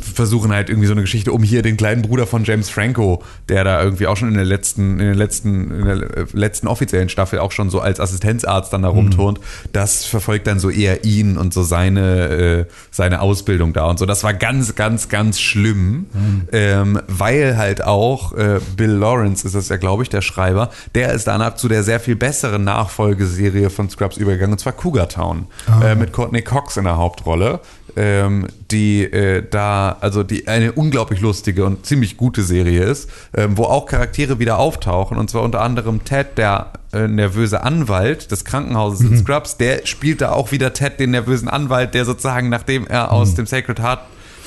versuchen 0.00 0.52
halt 0.52 0.68
irgendwie 0.68 0.86
so 0.86 0.92
eine 0.92 1.02
Geschichte 1.02 1.32
um 1.32 1.42
hier 1.42 1.62
den 1.62 1.76
kleinen 1.76 2.02
Bruder 2.02 2.26
von 2.26 2.44
James 2.44 2.68
Franco, 2.68 3.22
der 3.48 3.64
da 3.64 3.82
irgendwie 3.82 4.06
auch 4.06 4.16
schon 4.16 4.28
in 4.28 4.34
der 4.34 4.44
letzten, 4.44 4.98
in 4.98 5.06
der 5.06 5.14
letzten, 5.14 5.70
in 5.70 5.84
der 5.84 6.16
äh, 6.16 6.26
letzten 6.32 6.66
offiziellen 6.66 7.08
Staffel 7.08 7.38
auch 7.38 7.52
schon 7.52 7.70
so 7.70 7.80
als 7.80 8.00
Assistenzarzt 8.00 8.72
dann 8.72 8.82
da 8.82 8.88
rumturnt. 8.88 9.40
Das 9.72 10.04
verfolgt 10.04 10.46
dann 10.46 10.58
so 10.58 10.70
eher 10.70 11.04
ihn 11.04 11.36
und 11.36 11.54
so 11.54 11.62
seine, 11.62 12.28
äh, 12.28 12.64
seine 12.90 13.20
Ausbildung 13.20 13.72
da 13.72 13.84
und 13.86 13.98
so. 13.98 14.06
Das 14.06 14.24
war 14.24 14.34
ganz, 14.34 14.74
ganz, 14.74 15.08
ganz 15.08 15.40
schlimm, 15.40 16.06
ähm, 16.52 17.00
weil 17.06 17.56
halt 17.56 17.84
auch 17.84 18.32
äh, 18.32 18.60
Bill 18.76 18.90
Lawrence 18.90 19.46
ist 19.46 19.54
das 19.54 19.68
ja, 19.68 19.76
glaube 19.76 20.02
ich, 20.02 20.08
der 20.08 20.22
Schreiber, 20.22 20.70
der 20.94 21.12
ist 21.12 21.26
danach 21.26 21.54
zu 21.54 21.68
der 21.68 21.82
sehr 21.82 22.00
viel 22.00 22.16
besseren 22.16 22.64
Nachfolgeserie 22.64 23.70
von 23.70 23.88
Scrubs 23.90 24.16
übergegangen, 24.16 24.52
und 24.52 24.58
zwar 24.58 24.72
Cougar 24.72 25.08
Town, 25.08 25.46
äh, 25.82 25.94
mit 25.94 26.12
Courtney 26.12 26.42
Cox 26.42 26.76
in 26.76 26.84
der 26.84 26.96
Hauptrolle 26.96 27.60
ähm, 27.98 28.46
die 28.70 29.02
äh, 29.02 29.42
da, 29.50 29.96
also 30.00 30.22
die 30.22 30.46
eine 30.46 30.70
unglaublich 30.72 31.20
lustige 31.20 31.64
und 31.64 31.84
ziemlich 31.84 32.16
gute 32.16 32.42
Serie 32.42 32.84
ist, 32.84 33.10
ähm, 33.34 33.58
wo 33.58 33.64
auch 33.64 33.86
Charaktere 33.86 34.38
wieder 34.38 34.58
auftauchen 34.58 35.18
und 35.18 35.28
zwar 35.28 35.42
unter 35.42 35.62
anderem 35.62 36.04
Ted, 36.04 36.38
der 36.38 36.72
äh, 36.92 37.08
nervöse 37.08 37.62
Anwalt 37.62 38.30
des 38.30 38.44
Krankenhauses 38.44 39.00
in 39.00 39.18
Scrubs, 39.18 39.56
der 39.56 39.84
spielt 39.84 40.20
da 40.20 40.30
auch 40.30 40.52
wieder 40.52 40.72
Ted, 40.72 41.00
den 41.00 41.10
nervösen 41.10 41.48
Anwalt, 41.48 41.92
der 41.94 42.04
sozusagen, 42.04 42.48
nachdem 42.48 42.86
er 42.86 43.10
aus 43.10 43.34
dem 43.34 43.46
Sacred 43.46 43.80
Heart 43.80 44.00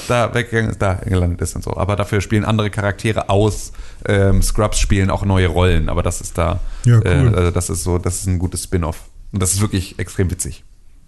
da 0.07 0.33
weggegangen 0.33 0.71
ist, 0.71 0.81
da 0.81 0.93
gelandet 0.95 1.41
ist 1.41 1.55
und 1.55 1.63
so. 1.63 1.75
Aber 1.77 1.95
dafür 1.95 2.21
spielen 2.21 2.45
andere 2.45 2.69
Charaktere 2.69 3.29
aus 3.29 3.73
ähm, 4.07 4.41
Scrubs 4.41 4.79
spielen 4.79 5.09
auch 5.11 5.25
neue 5.25 5.47
Rollen, 5.47 5.89
aber 5.89 6.03
das 6.03 6.21
ist 6.21 6.37
da, 6.37 6.59
Ja, 6.85 6.97
cool. 6.97 7.33
äh, 7.33 7.37
also 7.37 7.51
das 7.51 7.69
ist 7.69 7.83
so, 7.83 7.97
das 7.97 8.15
ist 8.15 8.27
ein 8.27 8.39
gutes 8.39 8.63
Spin-off. 8.63 9.01
Und 9.33 9.41
das 9.43 9.53
ist 9.53 9.61
wirklich 9.61 9.99
extrem 9.99 10.31
witzig. 10.31 10.63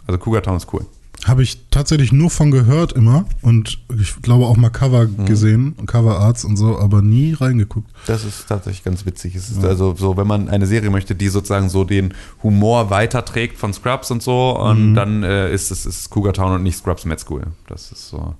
Also 0.05 0.19
Cougar 0.19 0.43
Town 0.43 0.57
ist 0.57 0.67
cool. 0.73 0.85
Habe 1.26 1.43
ich 1.43 1.57
tatsächlich 1.71 2.11
nur 2.11 2.30
von 2.30 2.51
gehört 2.51 2.91
immer 2.93 3.26
und 3.41 3.80
ich 3.99 4.21
glaube 4.21 4.45
auch 4.45 4.57
mal 4.57 4.69
Cover 4.69 5.05
Mhm. 5.07 5.26
gesehen, 5.26 5.76
Cover 5.86 6.19
Arts 6.19 6.43
und 6.43 6.57
so, 6.57 6.78
aber 6.80 7.01
nie 7.01 7.34
reingeguckt. 7.34 7.89
Das 8.07 8.26
ist 8.26 8.47
tatsächlich 8.47 8.84
ganz 8.84 9.05
witzig. 9.05 9.36
Es 9.36 9.49
ist 9.49 9.63
also 9.63 9.95
so, 9.95 10.17
wenn 10.17 10.28
man 10.28 10.49
eine 10.49 10.65
Serie 10.67 10.89
möchte, 10.89 11.15
die 11.15 11.30
sozusagen 11.30 11.69
so 11.69 11.84
den 11.86 12.13
Humor 12.43 12.89
weiterträgt 12.89 13.57
von 13.57 13.74
Scrubs 13.74 14.11
und 14.11 14.21
so, 14.21 14.57
und 14.59 14.95
dann 14.95 15.24
äh, 15.24 15.53
ist 15.53 15.71
es 15.71 15.86
ist 15.86 16.09
Cougar 16.09 16.34
Town 16.34 16.53
und 16.55 16.63
nicht 16.63 16.78
Scrubs 16.78 17.05
Med 17.05 17.19
School. 17.19 17.43
Das 17.67 17.91
ist 17.91 18.09
so. 18.09 18.36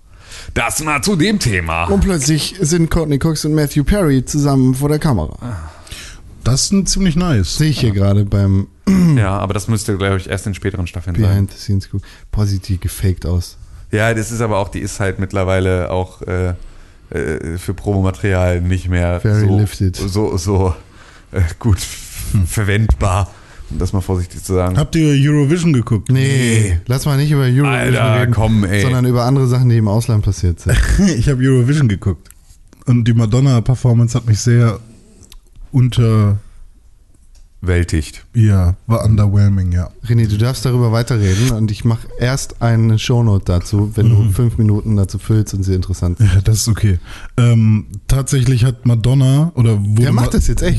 Das 0.54 0.84
mal 0.84 1.02
zu 1.04 1.16
dem 1.16 1.38
Thema. 1.40 1.86
Und 1.86 2.02
plötzlich 2.02 2.56
sind 2.60 2.90
Courtney 2.90 3.20
Cox 3.20 3.46
und 3.46 3.54
Matthew 3.54 3.84
Perry 3.84 4.26
zusammen 4.26 4.74
vor 4.74 4.90
der 4.90 5.00
Kamera. 5.00 5.38
Das 6.44 6.66
ist 6.66 6.72
ein 6.74 6.86
ziemlich 6.86 7.16
nice. 7.16 7.58
Sehe 7.58 7.70
ich 7.70 7.80
hier 7.80 7.92
gerade 7.92 8.26
beim 8.26 8.68
Ja, 9.18 9.38
aber 9.40 9.54
das 9.54 9.68
müsste, 9.68 9.98
glaube 9.98 10.18
ich, 10.18 10.30
erst 10.30 10.46
in 10.48 10.54
späteren 10.54 10.88
Staffeln 10.88 11.16
sein. 11.16 11.24
Behind 11.24 11.52
the 11.52 11.58
Scenes 11.58 11.90
gucken. 11.90 12.06
Boah, 12.32 12.46
sieht 12.46 12.68
die 12.68 12.80
gefaked 12.80 13.26
aus. 13.26 13.58
Ja, 13.92 14.14
das 14.14 14.32
ist 14.32 14.42
aber 14.42 14.58
auch, 14.58 14.70
die 14.70 14.80
ist 14.80 15.00
halt 15.00 15.20
mittlerweile 15.20 15.90
auch 15.92 16.22
äh, 16.24 16.54
äh, 17.12 17.58
für 17.58 17.74
Promomaterial 17.74 18.60
nicht 18.62 18.90
mehr 18.90 19.20
Very 19.22 19.48
so, 19.48 19.58
lifted. 19.58 19.96
so, 19.96 20.36
so 20.38 20.74
äh, 21.32 21.42
gut 21.60 21.78
f- 21.78 22.36
verwendbar, 22.48 23.30
um 23.70 23.78
das 23.78 23.94
mal 23.94 24.02
vorsichtig 24.02 24.44
zu 24.44 24.54
sagen. 24.56 24.78
Habt 24.78 24.96
ihr 24.96 25.10
Eurovision 25.30 25.72
geguckt? 25.74 26.12
Nee, 26.12 26.80
lass 26.88 27.06
mal 27.06 27.18
nicht 27.18 27.32
über 27.32 27.42
Eurovision 27.44 27.68
Alter, 27.68 28.22
reden, 28.22 28.34
komm, 28.34 28.64
ey. 28.66 28.82
sondern 28.82 29.06
über 29.06 29.24
andere 29.26 29.48
Sachen, 29.48 29.70
die 29.70 29.78
im 29.78 29.88
Ausland 29.88 30.26
passiert 30.26 30.60
sind. 30.60 30.76
Ich 31.18 31.30
habe 31.30 31.42
Eurovision 31.46 31.88
geguckt. 31.88 32.30
Und 32.86 33.06
die 33.08 33.14
Madonna-Performance 33.14 34.18
hat 34.18 34.26
mich 34.26 34.40
sehr 34.40 34.80
unter. 37.62 38.23
Ja, 38.36 38.76
war 38.88 39.06
underwhelming, 39.06 39.72
ja. 39.72 39.92
René, 40.08 40.28
du 40.28 40.38
darfst 40.38 40.66
darüber 40.66 40.92
weiterreden 40.92 41.52
und 41.52 41.70
ich 41.70 41.86
mache 41.86 42.08
erst 42.20 42.64
eine 42.64 42.98
Shownote 42.98 43.46
dazu, 43.46 43.92
wenn 43.96 44.08
mhm. 44.08 44.28
du 44.28 44.32
fünf 44.32 44.58
Minuten 44.58 44.96
dazu 44.96 45.20
füllst 45.20 45.54
und 45.54 45.62
sie 45.62 45.76
interessant 45.76 46.18
sind. 46.18 46.34
Ja, 46.34 46.42
das 46.42 46.58
ist 46.58 46.68
okay. 46.68 46.98
Ähm, 47.38 47.86
tatsächlich 48.08 48.66
hat 48.66 48.88
Madonna 48.88 49.52
oder 49.54 49.78
wurde, 49.80 50.12
Ma 50.12 50.26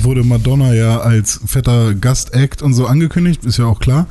wurde, 0.03 0.25
Madonna 0.25 0.75
ja 0.75 0.99
als 0.99 1.41
fetter 1.47 1.95
Gast-Act 1.95 2.61
und 2.61 2.75
so 2.75 2.87
angekündigt, 2.87 3.45
ist 3.45 3.59
ja 3.59 3.67
auch 3.67 3.79
klar. 3.79 4.09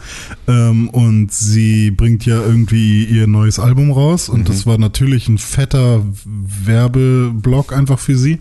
Ähm, 0.48 0.90
und 0.90 1.34
sie 1.34 1.92
bringt 1.92 2.26
ja 2.26 2.42
irgendwie 2.42 3.04
ihr 3.04 3.28
neues 3.28 3.60
Album 3.60 3.92
raus 3.92 4.30
und 4.30 4.42
mhm. 4.42 4.46
das 4.46 4.66
war 4.66 4.78
natürlich 4.78 5.28
ein 5.28 5.38
fetter 5.38 6.02
Werbeblock 6.26 7.74
einfach 7.74 8.00
für 8.00 8.18
sie. 8.18 8.40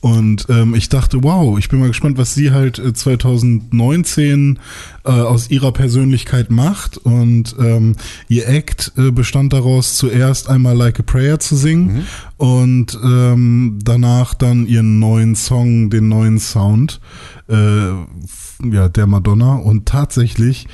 Und 0.00 0.46
ähm, 0.48 0.74
ich 0.74 0.88
dachte, 0.88 1.22
wow, 1.22 1.58
ich 1.58 1.68
bin 1.68 1.78
mal 1.78 1.88
gespannt, 1.88 2.16
was 2.16 2.32
sie 2.32 2.52
halt 2.52 2.78
äh, 2.78 2.94
2019 2.94 4.29
Serien 4.30 4.58
äh, 5.04 5.10
aus 5.10 5.50
ihrer 5.50 5.72
Persönlichkeit 5.72 6.50
macht. 6.50 6.98
Und 6.98 7.54
ähm, 7.58 7.96
ihr 8.28 8.48
Act 8.48 8.92
äh, 8.96 9.10
bestand 9.10 9.52
daraus, 9.52 9.96
zuerst 9.96 10.48
einmal 10.48 10.76
Like 10.76 11.00
a 11.00 11.02
Prayer 11.02 11.38
zu 11.40 11.56
singen 11.56 11.94
mhm. 11.94 12.02
und 12.36 12.98
ähm, 13.02 13.78
danach 13.82 14.34
dann 14.34 14.66
ihren 14.66 14.98
neuen 14.98 15.34
Song, 15.34 15.90
den 15.90 16.08
neuen 16.08 16.38
Sound 16.38 17.00
äh, 17.48 17.90
ja, 18.70 18.88
der 18.88 19.06
Madonna. 19.06 19.54
Und 19.54 19.86
tatsächlich, 19.86 20.68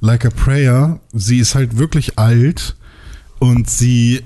Like 0.00 0.26
a 0.26 0.30
Prayer, 0.30 1.00
sie 1.12 1.38
ist 1.38 1.54
halt 1.54 1.78
wirklich 1.78 2.18
alt 2.18 2.76
und 3.38 3.70
sie 3.70 4.20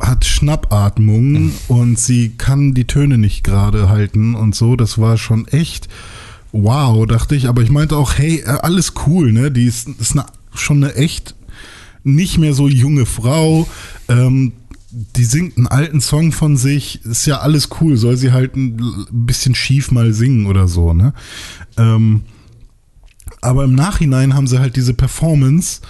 hat 0.00 0.24
Schnappatmung 0.24 1.32
mhm. 1.32 1.52
und 1.68 1.98
sie 1.98 2.30
kann 2.30 2.74
die 2.74 2.86
Töne 2.86 3.16
nicht 3.16 3.44
gerade 3.44 3.88
halten 3.88 4.34
und 4.34 4.54
so. 4.54 4.76
Das 4.76 4.98
war 4.98 5.16
schon 5.18 5.46
echt 5.48 5.88
wow, 6.54 7.04
dachte 7.06 7.34
ich. 7.34 7.48
Aber 7.48 7.62
ich 7.62 7.70
meinte 7.70 7.96
auch, 7.96 8.14
hey, 8.16 8.38
äh, 8.40 8.58
alles 8.62 8.94
cool, 9.06 9.32
ne? 9.32 9.50
Die 9.50 9.66
ist, 9.66 9.88
ist 10.00 10.12
eine, 10.12 10.24
schon 10.54 10.82
eine 10.82 10.94
echt 10.94 11.34
nicht 12.04 12.38
mehr 12.38 12.54
so 12.54 12.68
junge 12.68 13.06
Frau. 13.06 13.68
Ähm, 14.08 14.52
die 14.90 15.24
singt 15.24 15.56
einen 15.56 15.66
alten 15.66 16.00
Song 16.00 16.30
von 16.30 16.56
sich. 16.56 17.04
Ist 17.04 17.26
ja 17.26 17.40
alles 17.40 17.68
cool. 17.80 17.96
Soll 17.96 18.16
sie 18.16 18.32
halt 18.32 18.56
ein 18.56 18.80
bisschen 19.10 19.54
schief 19.54 19.90
mal 19.90 20.12
singen 20.12 20.46
oder 20.46 20.68
so, 20.68 20.94
ne? 20.94 21.12
Ähm, 21.76 22.22
aber 23.40 23.64
im 23.64 23.74
Nachhinein 23.74 24.34
haben 24.34 24.46
sie 24.46 24.60
halt 24.60 24.76
diese 24.76 24.94
Performance 24.94 25.80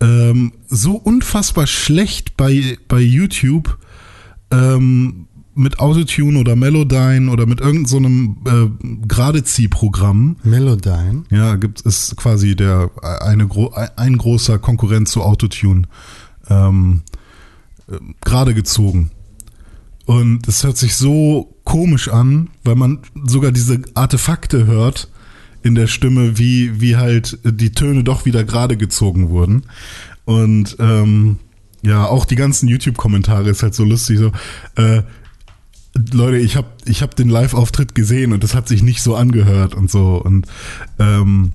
ähm, 0.00 0.52
so 0.68 0.92
unfassbar 0.92 1.66
schlecht 1.66 2.36
bei, 2.36 2.78
bei 2.86 3.00
YouTube 3.00 3.78
ähm, 4.50 5.25
mit 5.56 5.78
Autotune 5.80 6.38
oder 6.38 6.54
Melodyne 6.54 7.30
oder 7.30 7.46
mit 7.46 7.60
irgendeinem 7.60 7.86
so 7.86 7.96
einem, 7.96 8.36
äh, 8.46 9.06
Geradeziehprogramm. 9.06 10.36
Melodyne. 10.44 11.24
Ja, 11.30 11.56
gibt 11.56 11.84
es 11.84 12.14
quasi 12.16 12.54
der 12.54 12.90
eine 13.02 13.46
gro 13.46 13.72
ein 13.96 14.18
großer 14.18 14.58
Konkurrent 14.58 15.08
zu 15.08 15.22
Autotune 15.22 15.82
ähm, 16.48 17.02
äh, 17.88 17.96
gerade 18.20 18.54
gezogen. 18.54 19.10
Und 20.04 20.46
es 20.46 20.62
hört 20.62 20.76
sich 20.76 20.94
so 20.94 21.56
komisch 21.64 22.08
an, 22.08 22.48
weil 22.62 22.76
man 22.76 23.00
sogar 23.24 23.50
diese 23.50 23.80
Artefakte 23.94 24.66
hört 24.66 25.08
in 25.62 25.74
der 25.74 25.88
Stimme, 25.88 26.38
wie, 26.38 26.80
wie 26.80 26.96
halt 26.96 27.38
die 27.42 27.72
Töne 27.72 28.04
doch 28.04 28.24
wieder 28.24 28.44
gerade 28.44 28.76
gezogen 28.76 29.30
wurden. 29.30 29.64
Und 30.24 30.76
ähm, 30.78 31.38
ja, 31.82 32.04
auch 32.04 32.24
die 32.24 32.36
ganzen 32.36 32.68
YouTube-Kommentare 32.68 33.50
ist 33.50 33.64
halt 33.64 33.74
so 33.74 33.84
lustig. 33.84 34.18
So, 34.18 34.32
äh, 34.76 35.02
Leute, 36.12 36.38
ich 36.38 36.56
habe 36.56 36.68
ich 36.84 37.02
hab 37.02 37.14
den 37.14 37.28
Live-Auftritt 37.28 37.94
gesehen 37.94 38.32
und 38.32 38.42
das 38.42 38.54
hat 38.54 38.68
sich 38.68 38.82
nicht 38.82 39.02
so 39.02 39.16
angehört 39.16 39.74
und 39.74 39.90
so. 39.90 40.16
Und 40.16 40.46
ähm, 40.98 41.52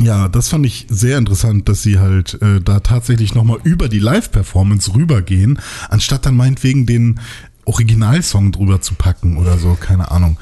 ja, 0.00 0.28
das 0.28 0.48
fand 0.48 0.66
ich 0.66 0.86
sehr 0.88 1.18
interessant, 1.18 1.68
dass 1.68 1.82
sie 1.82 1.98
halt 1.98 2.40
äh, 2.42 2.60
da 2.60 2.80
tatsächlich 2.80 3.34
nochmal 3.34 3.58
über 3.62 3.88
die 3.88 4.00
Live-Performance 4.00 4.94
rübergehen, 4.94 5.60
anstatt 5.88 6.26
dann 6.26 6.36
meinetwegen 6.36 6.86
den 6.86 7.20
Originalsong 7.64 8.52
drüber 8.52 8.80
zu 8.80 8.94
packen 8.94 9.36
oder 9.36 9.58
so, 9.58 9.76
keine 9.78 10.10
Ahnung. 10.10 10.38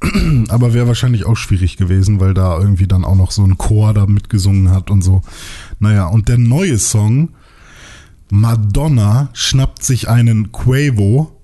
Aber 0.48 0.74
wäre 0.74 0.86
wahrscheinlich 0.86 1.26
auch 1.26 1.36
schwierig 1.36 1.76
gewesen, 1.76 2.20
weil 2.20 2.34
da 2.34 2.58
irgendwie 2.58 2.86
dann 2.86 3.04
auch 3.04 3.16
noch 3.16 3.30
so 3.30 3.44
ein 3.44 3.58
Chor 3.58 3.94
da 3.94 4.06
mitgesungen 4.06 4.70
hat 4.70 4.90
und 4.90 5.02
so. 5.02 5.22
Naja, 5.78 6.06
und 6.06 6.28
der 6.28 6.38
neue 6.38 6.78
Song, 6.78 7.30
Madonna 8.30 9.28
schnappt 9.32 9.84
sich 9.84 10.08
einen 10.08 10.52
Quavo. 10.52 11.41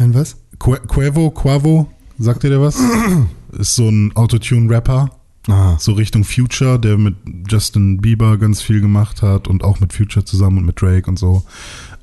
Ein 0.00 0.14
was? 0.14 0.36
Qu 0.58 0.76
Quavo, 0.88 1.30
Quavo, 1.30 1.86
sagt 2.18 2.44
ihr 2.44 2.50
der 2.50 2.62
was? 2.62 2.78
Ist 3.58 3.74
so 3.74 3.86
ein 3.86 4.16
Autotune-Rapper. 4.16 5.10
Ah. 5.46 5.76
So 5.78 5.92
Richtung 5.92 6.24
Future, 6.24 6.78
der 6.78 6.96
mit 6.96 7.16
Justin 7.46 8.00
Bieber 8.00 8.38
ganz 8.38 8.62
viel 8.62 8.80
gemacht 8.80 9.20
hat 9.20 9.46
und 9.46 9.62
auch 9.62 9.78
mit 9.80 9.92
Future 9.92 10.24
zusammen 10.24 10.58
und 10.58 10.64
mit 10.64 10.80
Drake 10.80 11.08
und 11.10 11.18
so. 11.18 11.44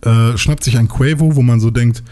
Äh, 0.01 0.37
schnappt 0.37 0.63
sich 0.63 0.77
ein 0.77 0.87
Quavo, 0.87 1.35
wo 1.35 1.41
man 1.41 1.59
so 1.59 1.71
denkt, 1.71 2.03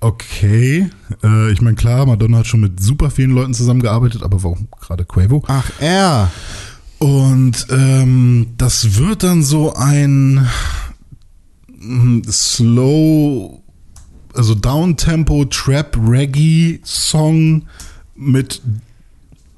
okay. 0.00 0.90
Äh, 1.22 1.52
ich 1.52 1.60
meine, 1.60 1.76
klar, 1.76 2.04
Madonna 2.04 2.38
hat 2.38 2.48
schon 2.48 2.60
mit 2.60 2.82
super 2.82 3.08
vielen 3.10 3.30
Leuten 3.30 3.54
zusammengearbeitet, 3.54 4.24
aber 4.24 4.42
warum 4.42 4.66
gerade 4.80 5.04
Quavo? 5.04 5.44
Ach, 5.46 5.70
er. 5.78 6.32
Und 6.98 7.68
ähm, 7.70 8.48
das 8.58 8.96
wird 8.96 9.22
dann 9.22 9.44
so 9.44 9.72
ein 9.74 10.48
mm, 11.80 12.22
slow, 12.28 13.61
also 14.34 14.54
Downtempo 14.54 15.44
Trap 15.46 15.96
Reggae 15.96 16.80
Song 16.84 17.66
mit 18.14 18.62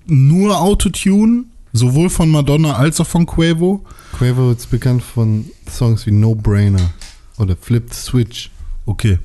nur 0.06 0.60
Autotune, 0.60 1.44
sowohl 1.72 2.10
von 2.10 2.30
Madonna 2.30 2.74
als 2.74 3.00
auch 3.00 3.06
von 3.06 3.26
Quavo. 3.26 3.84
Quavo 4.16 4.52
ist 4.52 4.70
bekannt 4.70 5.02
von 5.02 5.46
Songs 5.68 6.06
wie 6.06 6.12
No 6.12 6.34
Brainer 6.34 6.90
oder 7.38 7.56
Flipped 7.56 7.94
Switch. 7.94 8.50
Okay. 8.86 9.18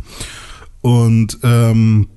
Und, 0.82 1.39
ähm, 1.43 2.08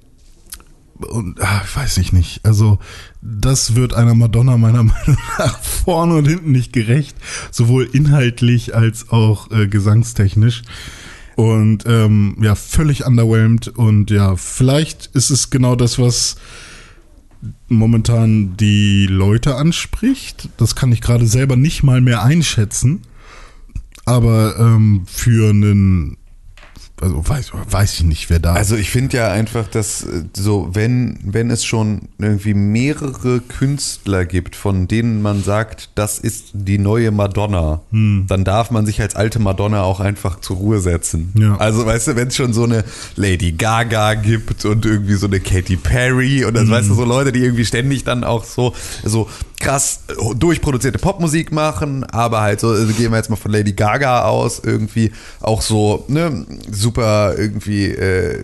und 0.99 1.41
ach, 1.41 1.64
ich 1.64 1.76
weiß 1.76 1.99
ich 1.99 2.12
nicht. 2.12 2.45
Also, 2.45 2.78
das 3.20 3.74
wird 3.74 3.95
einer 3.95 4.14
Madonna 4.14 4.57
meiner 4.57 4.83
Meinung 4.85 5.18
nach 5.39 5.59
vorne 5.59 6.14
und 6.16 6.26
hinten 6.26 6.53
nicht 6.53 6.72
gerecht. 6.72 7.16
Sowohl 7.51 7.89
inhaltlich 7.93 8.74
als 8.74 9.11
auch 9.11 9.51
äh, 9.51 9.66
gesangstechnisch. 9.66 10.62
Und 11.37 11.85
ähm, 11.87 12.37
ja, 12.41 12.55
völlig 12.55 13.07
underwhelmed. 13.07 13.68
Und 13.68 14.11
ja, 14.11 14.37
vielleicht 14.37 15.07
ist 15.14 15.30
es 15.30 15.51
genau 15.51 15.76
das, 15.76 15.99
was 15.99 16.37
momentan 17.68 18.57
die 18.57 19.07
Leute 19.07 19.57
anspricht. 19.57 20.49
Das 20.57 20.76
kann 20.76 20.93
ich 20.93 21.01
gerade 21.01 21.26
selber 21.26 21.57
nicht 21.57 21.83
mal 21.83 22.01
mehr 22.01 22.22
einschätzen. 22.22 23.03
Aber 24.05 24.57
ähm, 24.59 25.05
für 25.07 25.51
einen 25.51 26.16
also 27.03 27.28
weiß, 27.28 27.53
weiß 27.68 27.94
ich 27.94 28.05
nicht, 28.05 28.30
wer 28.30 28.38
da 28.38 28.53
Also 28.53 28.76
ich 28.76 28.90
finde 28.90 29.16
ja 29.16 29.32
einfach, 29.32 29.66
dass 29.66 30.05
äh, 30.05 30.22
so, 30.36 30.70
wenn, 30.72 31.18
wenn 31.24 31.50
es 31.50 31.64
schon 31.64 32.03
irgendwie 32.18 32.55
mehrere 32.55 33.40
Künstler 33.40 34.24
gibt, 34.24 34.55
von 34.55 34.86
denen 34.86 35.20
man 35.20 35.42
sagt, 35.42 35.90
das 35.96 36.20
ist 36.20 36.50
die 36.53 36.78
neue 36.78 37.11
Madonna, 37.11 37.80
hm. 37.90 38.26
dann 38.28 38.44
darf 38.44 38.70
man 38.70 38.86
sich 38.86 39.00
als 39.00 39.16
alte 39.16 39.40
Madonna 39.40 39.82
auch 39.82 39.98
einfach 39.98 40.40
zur 40.40 40.59
Ruhe 40.59 40.80
setzen. 40.80 41.32
Ja. 41.34 41.57
Also 41.57 41.84
weißt 41.84 42.09
du, 42.09 42.16
wenn 42.16 42.28
es 42.28 42.36
schon 42.36 42.53
so 42.53 42.64
eine 42.64 42.84
Lady 43.16 43.50
Gaga 43.53 44.14
gibt 44.14 44.64
und 44.64 44.86
irgendwie 44.86 45.14
so 45.14 45.26
eine 45.26 45.40
Katy 45.40 45.76
Perry 45.76 46.44
und 46.44 46.55
das 46.55 46.64
hm. 46.64 46.70
weißt 46.70 46.88
du, 46.90 46.94
so 46.94 47.05
Leute, 47.05 47.32
die 47.32 47.40
irgendwie 47.40 47.64
ständig 47.64 48.05
dann 48.05 48.22
auch 48.22 48.44
so, 48.44 48.74
so 49.03 49.28
krass 49.62 50.00
äh, 50.08 50.34
durchproduzierte 50.34 50.98
Popmusik 50.98 51.52
machen, 51.52 52.04
aber 52.04 52.40
halt 52.42 52.60
so, 52.60 52.68
also 52.68 52.92
gehen 52.92 53.10
wir 53.10 53.16
jetzt 53.16 53.30
mal 53.30 53.36
von 53.36 53.50
Lady 53.50 53.72
Gaga 53.72 54.24
aus, 54.24 54.60
irgendwie 54.62 55.12
auch 55.40 55.62
so, 55.62 56.04
ne, 56.08 56.44
super 56.70 57.34
irgendwie 57.38 57.86
äh, 57.86 58.42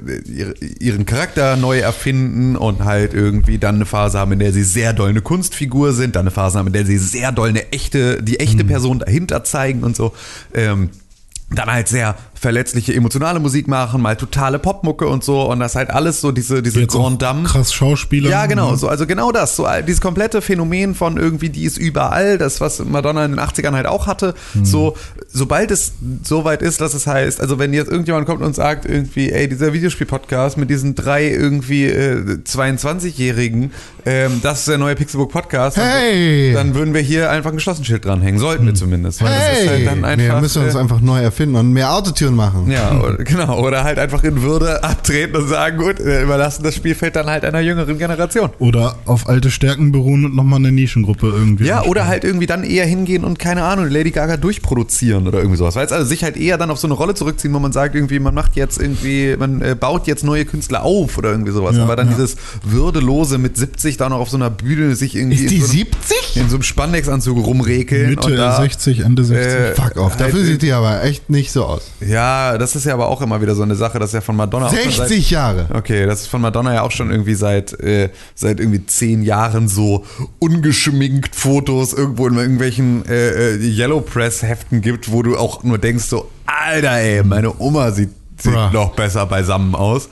ihren 0.80 1.04
Charakter 1.04 1.56
neu 1.56 1.80
erfinden 1.80 2.56
und 2.56 2.84
halt 2.84 3.12
irgendwie 3.12 3.58
dann 3.58 3.76
eine 3.76 3.86
Phase 3.86 4.18
haben, 4.18 4.32
in 4.32 4.38
der 4.38 4.52
sie 4.52 4.62
sehr 4.62 4.92
doll 4.92 5.10
eine 5.10 5.20
Kunstfigur 5.20 5.92
sind, 5.92 6.16
dann 6.16 6.22
eine 6.22 6.30
Phase 6.30 6.58
haben, 6.58 6.68
in 6.68 6.72
der 6.72 6.86
sie 6.86 6.98
sehr 6.98 7.32
doll 7.32 7.48
eine 7.48 7.72
echte, 7.72 8.22
die 8.22 8.40
echte 8.40 8.64
mhm. 8.64 8.68
Person 8.68 8.98
dahinter 9.00 9.44
zeigen 9.44 9.82
und 9.82 9.96
so. 9.96 10.12
Ähm, 10.54 10.90
dann 11.50 11.72
halt 11.72 11.88
sehr 11.88 12.14
verletzliche 12.39 12.95
emotionale 12.95 13.41
Musik 13.41 13.68
machen, 13.68 14.01
mal 14.01 14.16
totale 14.16 14.59
Popmucke 14.59 15.07
und 15.07 15.24
so 15.24 15.51
und 15.51 15.61
das 15.61 15.74
halt 15.74 15.91
alles 15.91 16.20
so 16.20 16.32
diese 16.32 16.62
diese 16.62 16.80
Jetzt 16.80 16.93
Grand 16.93 17.20
Dame. 17.20 17.43
Krass 17.45 17.72
Schauspieler. 17.72 18.30
Ja, 18.30 18.47
genau, 18.47 18.76
so 18.76 18.89
also 18.89 19.07
genau 19.07 19.32
das, 19.32 19.57
so 19.57 19.66
dieses 19.86 20.01
komplette 20.01 20.41
Phänomen 20.41 20.95
von 20.95 21.16
irgendwie 21.16 21.51
die 21.51 21.64
ist 21.64 21.78
überall, 21.78 22.39
das 22.39 22.61
was 22.61 22.84
Madonna 22.84 23.24
in 23.24 23.32
den 23.32 23.41
80ern 23.41 23.72
halt 23.72 23.86
auch 23.86 24.07
hatte, 24.07 24.34
mhm. 24.55 24.64
so 24.64 24.97
sobald 25.30 25.70
es 25.70 25.93
so 26.22 26.45
weit 26.45 26.62
ist, 26.62 26.80
dass 26.80 26.95
es 26.95 27.07
heißt, 27.07 27.41
also 27.41 27.59
wenn 27.59 27.72
jetzt 27.72 27.91
irgendjemand 27.91 28.26
kommt 28.26 28.43
und 28.43 28.55
sagt 28.55 28.84
irgendwie, 28.86 29.30
ey, 29.30 29.49
dieser 29.49 29.72
Videospiel 29.72 30.07
Podcast 30.07 30.57
mit 30.57 30.70
diesen 30.70 30.95
drei 30.95 31.28
irgendwie 31.28 31.86
äh, 31.86 32.39
22-jährigen, 32.45 33.72
ähm, 34.07 34.41
das 34.43 34.61
ist 34.61 34.68
der 34.68 34.78
neue 34.78 34.95
Pixelbook 34.95 35.30
Podcast, 35.30 35.76
hey. 35.76 36.53
dann, 36.53 36.68
dann, 36.68 36.74
würden 36.76 36.95
wir 36.95 37.01
hier 37.01 37.30
einfach 37.30 37.51
ein 37.51 37.57
geschlossenes 37.57 37.86
Schild 37.86 38.05
dranhängen, 38.05 38.41
sollten 38.41 38.64
wir 38.64 38.70
hm. 38.70 38.76
zumindest, 38.76 39.22
weil 39.22 39.32
hey. 39.32 39.39
das 39.39 39.64
ist 39.64 39.70
halt 39.70 39.86
dann 39.86 40.05
einfach 40.05 40.34
nee, 40.34 40.41
müssen 40.41 40.62
wir 40.62 40.66
uns 40.66 40.74
äh, 40.74 40.78
einfach 40.78 41.01
neu 41.01 41.20
erfinden 41.20 41.57
und 41.57 41.72
mehr 41.72 41.93
Autotune 41.93 42.28
Aktion 42.29 42.37
machen. 42.37 42.70
Ja, 42.70 43.01
oder, 43.03 43.24
genau. 43.24 43.61
Oder 43.61 43.85
halt 43.85 43.99
einfach 43.99 44.22
in 44.24 44.43
Würde 44.43 44.83
abtreten 44.83 45.37
und 45.37 45.49
sagen, 45.49 45.79
gut, 45.79 46.05
wir 46.05 46.22
überlassen 46.22 46.62
das 46.62 46.74
Spielfeld 46.74 47.16
dann 47.16 47.26
halt 47.26 47.45
einer 47.45 47.61
jüngeren 47.61 47.99
Generation. 47.99 48.51
Oder 48.59 48.97
auf 49.05 49.29
alte 49.29 49.51
Stärken 49.51 49.93
beruhen 49.93 50.24
und 50.24 50.35
nochmal 50.35 50.59
eine 50.59 50.72
Nischengruppe 50.72 51.29
irgendwie. 51.29 51.66
Ja, 51.66 51.85
oder 51.85 52.07
halt 52.07 52.24
irgendwie 52.24 52.47
dann 52.47 52.64
eher 52.64 52.87
hingehen 52.87 53.24
und 53.24 53.39
keine 53.39 53.64
Ahnung, 53.64 53.89
Lady 53.89 54.11
Gaga 54.11 54.37
durchproduzieren 54.37 55.26
oder 55.26 55.39
irgendwie 55.39 55.57
sowas. 55.57 55.76
Weil 55.76 55.87
also 55.87 56.05
sich 56.05 56.24
halt 56.24 56.37
eher 56.37 56.59
dann 56.59 56.70
auf 56.70 56.79
so 56.79 56.87
eine 56.87 56.95
Rolle 56.95 57.14
zurückziehen, 57.14 57.53
wo 57.55 57.59
man 57.59 57.72
sagt, 57.72 57.95
irgendwie, 57.95 58.18
man 58.18 58.35
macht 58.35 58.57
jetzt 58.57 58.81
irgendwie, 58.81 59.37
man 59.37 59.62
äh, 59.62 59.74
baut 59.79 60.07
jetzt 60.07 60.24
neue 60.24 60.45
Künstler 60.45 60.83
auf 60.83 61.18
oder 61.18 61.31
irgendwie 61.31 61.53
sowas. 61.53 61.76
Ja, 61.76 61.85
Aber 61.85 61.97
dann 61.97 62.09
ja. 62.09 62.14
dieses 62.14 62.37
Würdelose 62.62 63.39
mit 63.39 63.57
70 63.57 63.97
da 63.97 64.09
noch 64.09 64.18
auf 64.18 64.31
so 64.31 64.37
einer 64.37 64.51
Bühne 64.51 64.95
sich 64.95 65.16
irgendwie. 65.16 65.45
Ist 65.45 65.51
die 65.51 65.57
in 65.57 65.62
so, 65.62 65.72
70? 65.72 66.37
In 66.37 66.49
so 66.49 66.57
einem 66.57 66.62
Spandex-Anzug 66.62 67.45
rumrekeln. 67.45 68.11
Mitte 68.11 68.37
da, 68.37 68.57
60, 68.57 69.01
Ende 69.01 69.24
60. 69.24 69.47
Äh, 69.47 69.74
Fuck 69.74 69.97
off, 69.97 70.16
dafür 70.16 70.41
halt, 70.41 70.47
sieht 70.47 70.62
die 70.62 70.72
aber 70.72 71.03
echt 71.05 71.31
nicht 71.31 71.53
so 71.53 71.64
aus. 71.64 71.83
Ja, 72.01 72.17
das 72.18 72.76
ist 72.76 72.84
ja 72.84 72.94
aber 72.94 73.08
auch 73.08 73.20
immer 73.20 73.40
wieder 73.40 73.54
so 73.54 73.62
eine 73.62 73.74
Sache, 73.74 73.98
das 73.98 74.10
ist 74.10 74.14
ja 74.14 74.20
von 74.20 74.36
Madonna 74.36 74.68
60 74.68 74.96
seit, 74.96 75.30
Jahre. 75.30 75.66
Okay, 75.72 76.06
das 76.06 76.22
ist 76.22 76.26
von 76.28 76.40
Madonna 76.40 76.74
ja 76.74 76.82
auch 76.82 76.90
schon 76.90 77.10
irgendwie 77.10 77.34
seit, 77.34 77.78
äh, 77.80 78.10
seit 78.34 78.60
irgendwie 78.60 78.84
zehn 78.86 79.22
Jahren 79.22 79.68
so 79.68 80.04
ungeschminkt 80.38 81.34
Fotos 81.34 81.92
irgendwo 81.92 82.26
in 82.28 82.36
irgendwelchen 82.36 83.04
äh, 83.06 83.54
äh, 83.54 83.56
Yellow 83.56 84.00
Press 84.00 84.42
Heften 84.42 84.80
gibt, 84.80 85.12
wo 85.12 85.22
du 85.22 85.36
auch 85.36 85.62
nur 85.64 85.78
denkst 85.78 86.04
so, 86.04 86.30
Alter 86.46 86.98
ey, 86.98 87.22
meine 87.22 87.58
Oma 87.60 87.90
sieht, 87.90 88.10
sieht 88.38 88.72
noch 88.72 88.94
besser 88.94 89.26
beisammen 89.26 89.74
aus. 89.74 90.08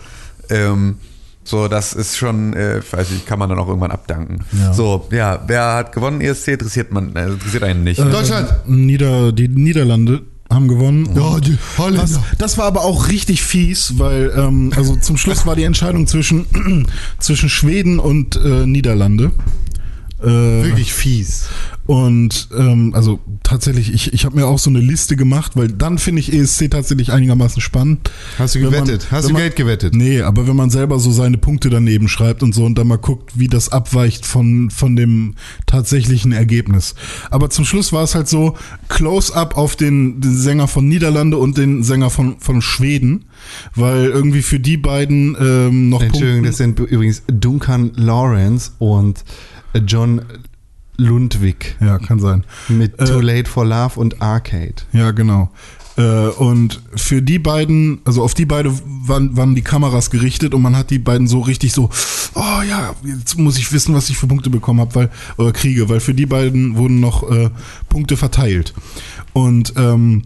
Ähm, 0.50 0.98
so, 1.44 1.68
das 1.68 1.92
ist 1.92 2.16
schon, 2.16 2.54
äh, 2.54 2.80
weiß 2.90 3.10
ich, 3.12 3.24
kann 3.24 3.38
man 3.38 3.48
dann 3.48 3.58
auch 3.58 3.68
irgendwann 3.68 3.92
abdanken. 3.92 4.44
Ja. 4.52 4.72
So, 4.72 5.06
ja, 5.12 5.42
wer 5.46 5.74
hat 5.74 5.92
gewonnen? 5.92 6.20
ESC 6.20 6.48
interessiert 6.48 6.90
man, 6.90 7.14
äh, 7.14 7.26
interessiert 7.26 7.62
einen 7.62 7.84
nicht. 7.84 8.00
Äh, 8.00 8.10
Deutschland. 8.10 8.52
Nieder, 8.66 9.32
die 9.32 9.48
Niederlande 9.48 10.22
haben 10.50 10.68
gewonnen. 10.68 11.08
Ja, 11.14 11.40
die 11.40 11.58
Holländer. 11.76 12.02
Das, 12.02 12.20
das, 12.38 12.58
war 12.58 12.66
aber 12.66 12.82
auch 12.82 13.08
richtig 13.08 13.42
fies, 13.42 13.94
weil 13.98 14.32
ähm, 14.36 14.72
also 14.76 14.96
zum 14.96 15.16
Schluss 15.16 15.46
war 15.46 15.56
die 15.56 15.64
Entscheidung 15.64 16.06
zwischen, 16.06 16.86
zwischen 17.18 17.48
Schweden 17.48 17.98
und 17.98 18.36
äh, 18.36 18.66
Niederlande. 18.66 19.32
Äh, 20.22 20.26
Wirklich 20.26 20.92
fies. 20.92 21.48
Und 21.86 22.48
ähm, 22.56 22.92
also 22.94 23.20
tatsächlich, 23.44 23.92
ich, 23.92 24.12
ich 24.12 24.24
habe 24.24 24.36
mir 24.36 24.46
auch 24.46 24.58
so 24.58 24.70
eine 24.70 24.80
Liste 24.80 25.14
gemacht, 25.14 25.52
weil 25.54 25.68
dann 25.68 25.98
finde 25.98 26.20
ich 26.20 26.32
ESC 26.32 26.68
tatsächlich 26.70 27.12
einigermaßen 27.12 27.62
spannend. 27.62 28.10
Hast 28.38 28.56
du 28.56 28.60
gewettet? 28.60 29.06
Man, 29.10 29.10
Hast 29.18 29.28
du 29.28 29.34
man, 29.34 29.42
Geld 29.42 29.56
gewettet? 29.56 29.94
Nee, 29.94 30.22
aber 30.22 30.48
wenn 30.48 30.56
man 30.56 30.70
selber 30.70 30.98
so 30.98 31.12
seine 31.12 31.38
Punkte 31.38 31.70
daneben 31.70 32.08
schreibt 32.08 32.42
und 32.42 32.54
so 32.54 32.64
und 32.64 32.76
dann 32.76 32.88
mal 32.88 32.98
guckt, 32.98 33.38
wie 33.38 33.46
das 33.46 33.70
abweicht 33.70 34.26
von, 34.26 34.70
von 34.70 34.96
dem 34.96 35.34
tatsächlichen 35.66 36.32
Ergebnis. 36.32 36.96
Aber 37.30 37.50
zum 37.50 37.64
Schluss 37.64 37.92
war 37.92 38.02
es 38.02 38.16
halt 38.16 38.28
so, 38.28 38.56
Close-up 38.88 39.56
auf 39.56 39.76
den, 39.76 40.20
den 40.20 40.36
Sänger 40.36 40.66
von 40.66 40.88
Niederlande 40.88 41.36
und 41.36 41.56
den 41.56 41.84
Sänger 41.84 42.10
von, 42.10 42.40
von 42.40 42.62
Schweden, 42.62 43.26
weil 43.76 44.06
irgendwie 44.06 44.42
für 44.42 44.58
die 44.58 44.76
beiden 44.76 45.36
ähm, 45.38 45.88
noch 45.90 46.02
Entschuldigung, 46.02 46.42
Punkten, 46.42 46.46
das 46.46 46.56
sind 46.56 46.80
übrigens 46.80 47.22
Duncan 47.28 47.92
Lawrence 47.94 48.72
und 48.78 49.24
John 49.86 50.22
Lundwig. 50.96 51.76
Ja, 51.80 51.98
kann 51.98 52.18
sein. 52.18 52.44
Mit 52.68 52.96
Too 52.98 53.20
äh, 53.20 53.22
Late 53.22 53.50
for 53.50 53.64
Love 53.64 53.98
und 54.00 54.20
Arcade. 54.22 54.74
Ja, 54.92 55.10
genau. 55.10 55.50
Äh, 55.96 56.28
und 56.28 56.82
für 56.94 57.22
die 57.22 57.38
beiden, 57.38 58.00
also 58.04 58.22
auf 58.22 58.34
die 58.34 58.44
beiden 58.44 58.78
waren, 58.84 59.36
waren 59.36 59.54
die 59.54 59.62
Kameras 59.62 60.10
gerichtet 60.10 60.54
und 60.54 60.62
man 60.62 60.76
hat 60.76 60.90
die 60.90 60.98
beiden 60.98 61.26
so 61.26 61.40
richtig 61.40 61.72
so, 61.72 61.90
oh 62.34 62.62
ja, 62.68 62.94
jetzt 63.02 63.38
muss 63.38 63.58
ich 63.58 63.72
wissen, 63.72 63.94
was 63.94 64.10
ich 64.10 64.18
für 64.18 64.26
Punkte 64.26 64.50
bekommen 64.50 64.80
habe, 64.80 64.94
weil, 64.94 65.10
oder 65.38 65.52
kriege, 65.52 65.88
weil 65.88 66.00
für 66.00 66.14
die 66.14 66.26
beiden 66.26 66.76
wurden 66.76 67.00
noch 67.00 67.30
äh, 67.30 67.50
Punkte 67.88 68.16
verteilt. 68.16 68.74
Und 69.32 69.74
ähm, 69.76 70.22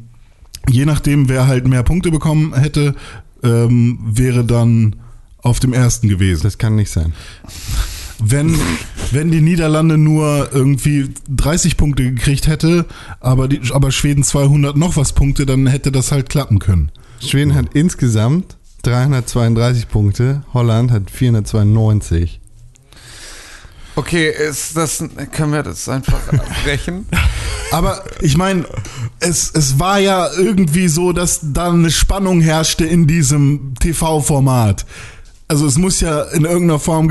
je 0.68 0.86
nachdem, 0.86 1.28
wer 1.28 1.46
halt 1.46 1.66
mehr 1.68 1.84
Punkte 1.84 2.10
bekommen 2.10 2.54
hätte, 2.54 2.94
ähm, 3.42 3.98
wäre 4.02 4.44
dann 4.44 4.96
auf 5.42 5.60
dem 5.60 5.72
ersten 5.72 6.08
gewesen. 6.08 6.42
Das 6.42 6.58
kann 6.58 6.74
nicht 6.74 6.90
sein 6.90 7.12
wenn, 8.22 8.58
wenn 9.12 9.30
die 9.30 9.40
Niederlande 9.40 9.96
nur 9.98 10.50
irgendwie 10.52 11.08
30 11.28 11.76
Punkte 11.76 12.04
gekriegt 12.04 12.46
hätte, 12.46 12.86
aber, 13.20 13.48
die, 13.48 13.60
aber 13.72 13.90
Schweden 13.90 14.22
200 14.22 14.76
noch 14.76 14.96
was 14.96 15.12
Punkte, 15.12 15.46
dann 15.46 15.66
hätte 15.66 15.90
das 15.92 16.12
halt 16.12 16.28
klappen 16.28 16.58
können. 16.58 16.92
Schweden 17.20 17.54
hat 17.54 17.74
insgesamt 17.74 18.56
332 18.82 19.88
Punkte, 19.88 20.42
Holland 20.52 20.90
hat 20.90 21.10
492. 21.10 22.40
Okay, 23.96 24.30
ist 24.30 24.76
das, 24.76 25.04
können 25.32 25.52
wir 25.52 25.62
das 25.62 25.88
einfach 25.88 26.20
abbrechen? 26.32 27.06
Aber 27.72 28.02
ich 28.20 28.36
meine, 28.36 28.64
es, 29.18 29.50
es 29.54 29.78
war 29.78 29.98
ja 29.98 30.28
irgendwie 30.36 30.88
so, 30.88 31.12
dass 31.12 31.40
da 31.42 31.70
eine 31.70 31.90
Spannung 31.90 32.40
herrschte 32.40 32.84
in 32.84 33.06
diesem 33.06 33.74
TV-Format. 33.78 34.86
Also 35.50 35.66
es 35.66 35.78
muss 35.78 36.00
ja 36.00 36.22
in 36.22 36.44
irgendeiner 36.44 36.78
Form 36.78 37.10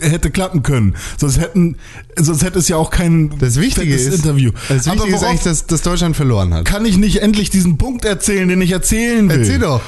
hätte 0.00 0.32
klappen 0.32 0.64
können. 0.64 0.96
Sonst 1.18 1.38
hätten, 1.38 1.76
sonst 2.16 2.42
hätte 2.42 2.58
es 2.58 2.66
ja 2.66 2.76
auch 2.76 2.90
kein 2.90 3.38
das 3.38 3.60
Wichtige 3.60 3.94
ist, 3.94 4.12
Interview. 4.12 4.50
Das 4.68 4.86
Wichtige 4.86 5.14
ist 5.14 5.22
eigentlich, 5.22 5.44
dass, 5.44 5.66
dass 5.66 5.82
Deutschland 5.82 6.16
verloren 6.16 6.52
hat. 6.52 6.64
Kann 6.64 6.84
ich 6.84 6.96
nicht 6.96 7.22
endlich 7.22 7.48
diesen 7.48 7.78
Punkt 7.78 8.04
erzählen, 8.04 8.48
den 8.48 8.60
ich 8.60 8.72
erzählen 8.72 9.28
will? 9.28 9.38
Erzähl 9.38 9.60
doch. 9.60 9.80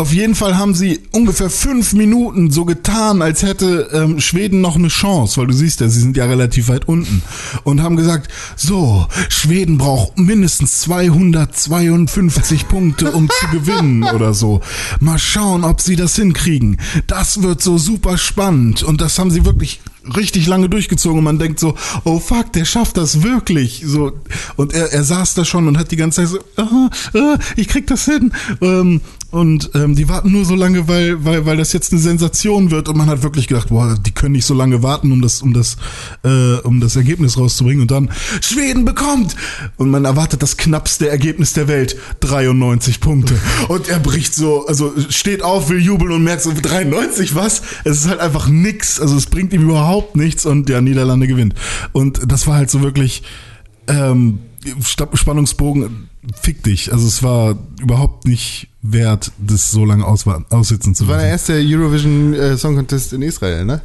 Auf 0.00 0.14
jeden 0.14 0.34
Fall 0.34 0.56
haben 0.56 0.74
sie 0.74 1.00
ungefähr 1.12 1.50
fünf 1.50 1.92
Minuten 1.92 2.50
so 2.50 2.64
getan, 2.64 3.20
als 3.20 3.42
hätte 3.42 3.90
ähm, 3.92 4.18
Schweden 4.18 4.62
noch 4.62 4.76
eine 4.76 4.88
Chance, 4.88 5.38
weil 5.38 5.48
du 5.48 5.52
siehst 5.52 5.80
ja, 5.80 5.90
sie 5.90 6.00
sind 6.00 6.16
ja 6.16 6.24
relativ 6.24 6.68
weit 6.68 6.88
unten. 6.88 7.20
Und 7.64 7.82
haben 7.82 7.96
gesagt, 7.96 8.32
so, 8.56 9.06
Schweden 9.28 9.76
braucht 9.76 10.18
mindestens 10.18 10.80
252 10.80 12.66
Punkte, 12.66 13.12
um 13.12 13.28
zu 13.28 13.48
gewinnen 13.52 14.04
oder 14.04 14.32
so. 14.32 14.62
Mal 15.00 15.18
schauen, 15.18 15.64
ob 15.64 15.82
sie 15.82 15.96
das 15.96 16.16
hinkriegen. 16.16 16.78
Das 17.06 17.42
wird 17.42 17.60
so 17.60 17.76
super 17.76 18.16
spannend. 18.16 18.82
Und 18.82 19.02
das 19.02 19.18
haben 19.18 19.30
sie 19.30 19.44
wirklich 19.44 19.82
richtig 20.16 20.46
lange 20.46 20.68
durchgezogen 20.68 21.18
und 21.18 21.24
man 21.24 21.38
denkt 21.38 21.60
so, 21.60 21.74
oh 22.04 22.18
fuck, 22.18 22.52
der 22.52 22.64
schafft 22.64 22.96
das 22.96 23.22
wirklich. 23.22 23.82
So 23.84 24.12
und 24.56 24.72
er, 24.72 24.92
er 24.92 25.04
saß 25.04 25.34
da 25.34 25.44
schon 25.44 25.68
und 25.68 25.78
hat 25.78 25.90
die 25.90 25.96
ganze 25.96 26.22
Zeit 26.22 26.28
so, 26.28 26.38
ah, 26.56 26.90
ah, 27.14 27.38
ich 27.56 27.68
krieg 27.68 27.86
das 27.86 28.06
hin. 28.06 28.32
Ähm, 28.62 29.02
und 29.30 29.70
ähm, 29.74 29.94
die 29.94 30.08
warten 30.08 30.32
nur 30.32 30.44
so 30.44 30.56
lange, 30.56 30.88
weil, 30.88 31.24
weil, 31.24 31.46
weil 31.46 31.56
das 31.56 31.72
jetzt 31.72 31.92
eine 31.92 32.00
Sensation 32.00 32.70
wird. 32.72 32.88
Und 32.88 32.96
man 32.96 33.08
hat 33.08 33.22
wirklich 33.22 33.46
gedacht, 33.46 33.68
boah, 33.68 33.96
die 33.96 34.10
können 34.10 34.32
nicht 34.32 34.44
so 34.44 34.54
lange 34.54 34.82
warten, 34.82 35.12
um 35.12 35.22
das, 35.22 35.40
um 35.40 35.52
das, 35.52 35.76
äh, 36.24 36.54
um 36.64 36.80
das 36.80 36.96
Ergebnis 36.96 37.38
rauszubringen. 37.38 37.82
Und 37.82 37.90
dann, 37.92 38.10
Schweden 38.40 38.84
bekommt! 38.84 39.36
Und 39.76 39.90
man 39.90 40.04
erwartet 40.04 40.42
das 40.42 40.56
knappste 40.56 41.08
Ergebnis 41.08 41.52
der 41.52 41.68
Welt. 41.68 41.96
93 42.20 43.00
Punkte. 43.00 43.38
Und 43.68 43.88
er 43.88 44.00
bricht 44.00 44.34
so, 44.34 44.66
also 44.66 44.92
steht 45.08 45.42
auf, 45.42 45.70
will 45.70 45.80
jubeln 45.80 46.10
und 46.12 46.24
merkt 46.24 46.42
so, 46.42 46.52
93, 46.52 47.36
was? 47.36 47.62
Es 47.84 47.98
ist 47.98 48.08
halt 48.08 48.20
einfach 48.20 48.48
nix. 48.48 49.00
Also 49.00 49.16
es 49.16 49.26
bringt 49.26 49.52
ihm 49.52 49.62
überhaupt 49.62 50.16
nichts 50.16 50.44
und 50.44 50.68
der 50.68 50.80
Niederlande 50.80 51.28
gewinnt. 51.28 51.54
Und 51.92 52.20
das 52.30 52.48
war 52.48 52.56
halt 52.56 52.70
so 52.70 52.82
wirklich, 52.82 53.22
ähm, 53.86 54.40
Spannungsbogen, 55.14 56.09
fick 56.40 56.62
dich. 56.62 56.92
Also 56.92 57.06
es 57.06 57.22
war 57.22 57.56
überhaupt 57.80 58.26
nicht 58.26 58.68
wert, 58.82 59.32
das 59.38 59.70
so 59.70 59.84
lange 59.84 60.06
aussitzen 60.06 60.94
zu 60.94 61.04
Das 61.04 61.08
war 61.12 61.18
der 61.20 61.30
lassen. 61.32 61.52
erste 61.52 61.74
Eurovision 61.76 62.34
äh, 62.34 62.56
Song 62.56 62.76
Contest 62.76 63.12
in 63.12 63.22
Israel, 63.22 63.64
ne? 63.64 63.80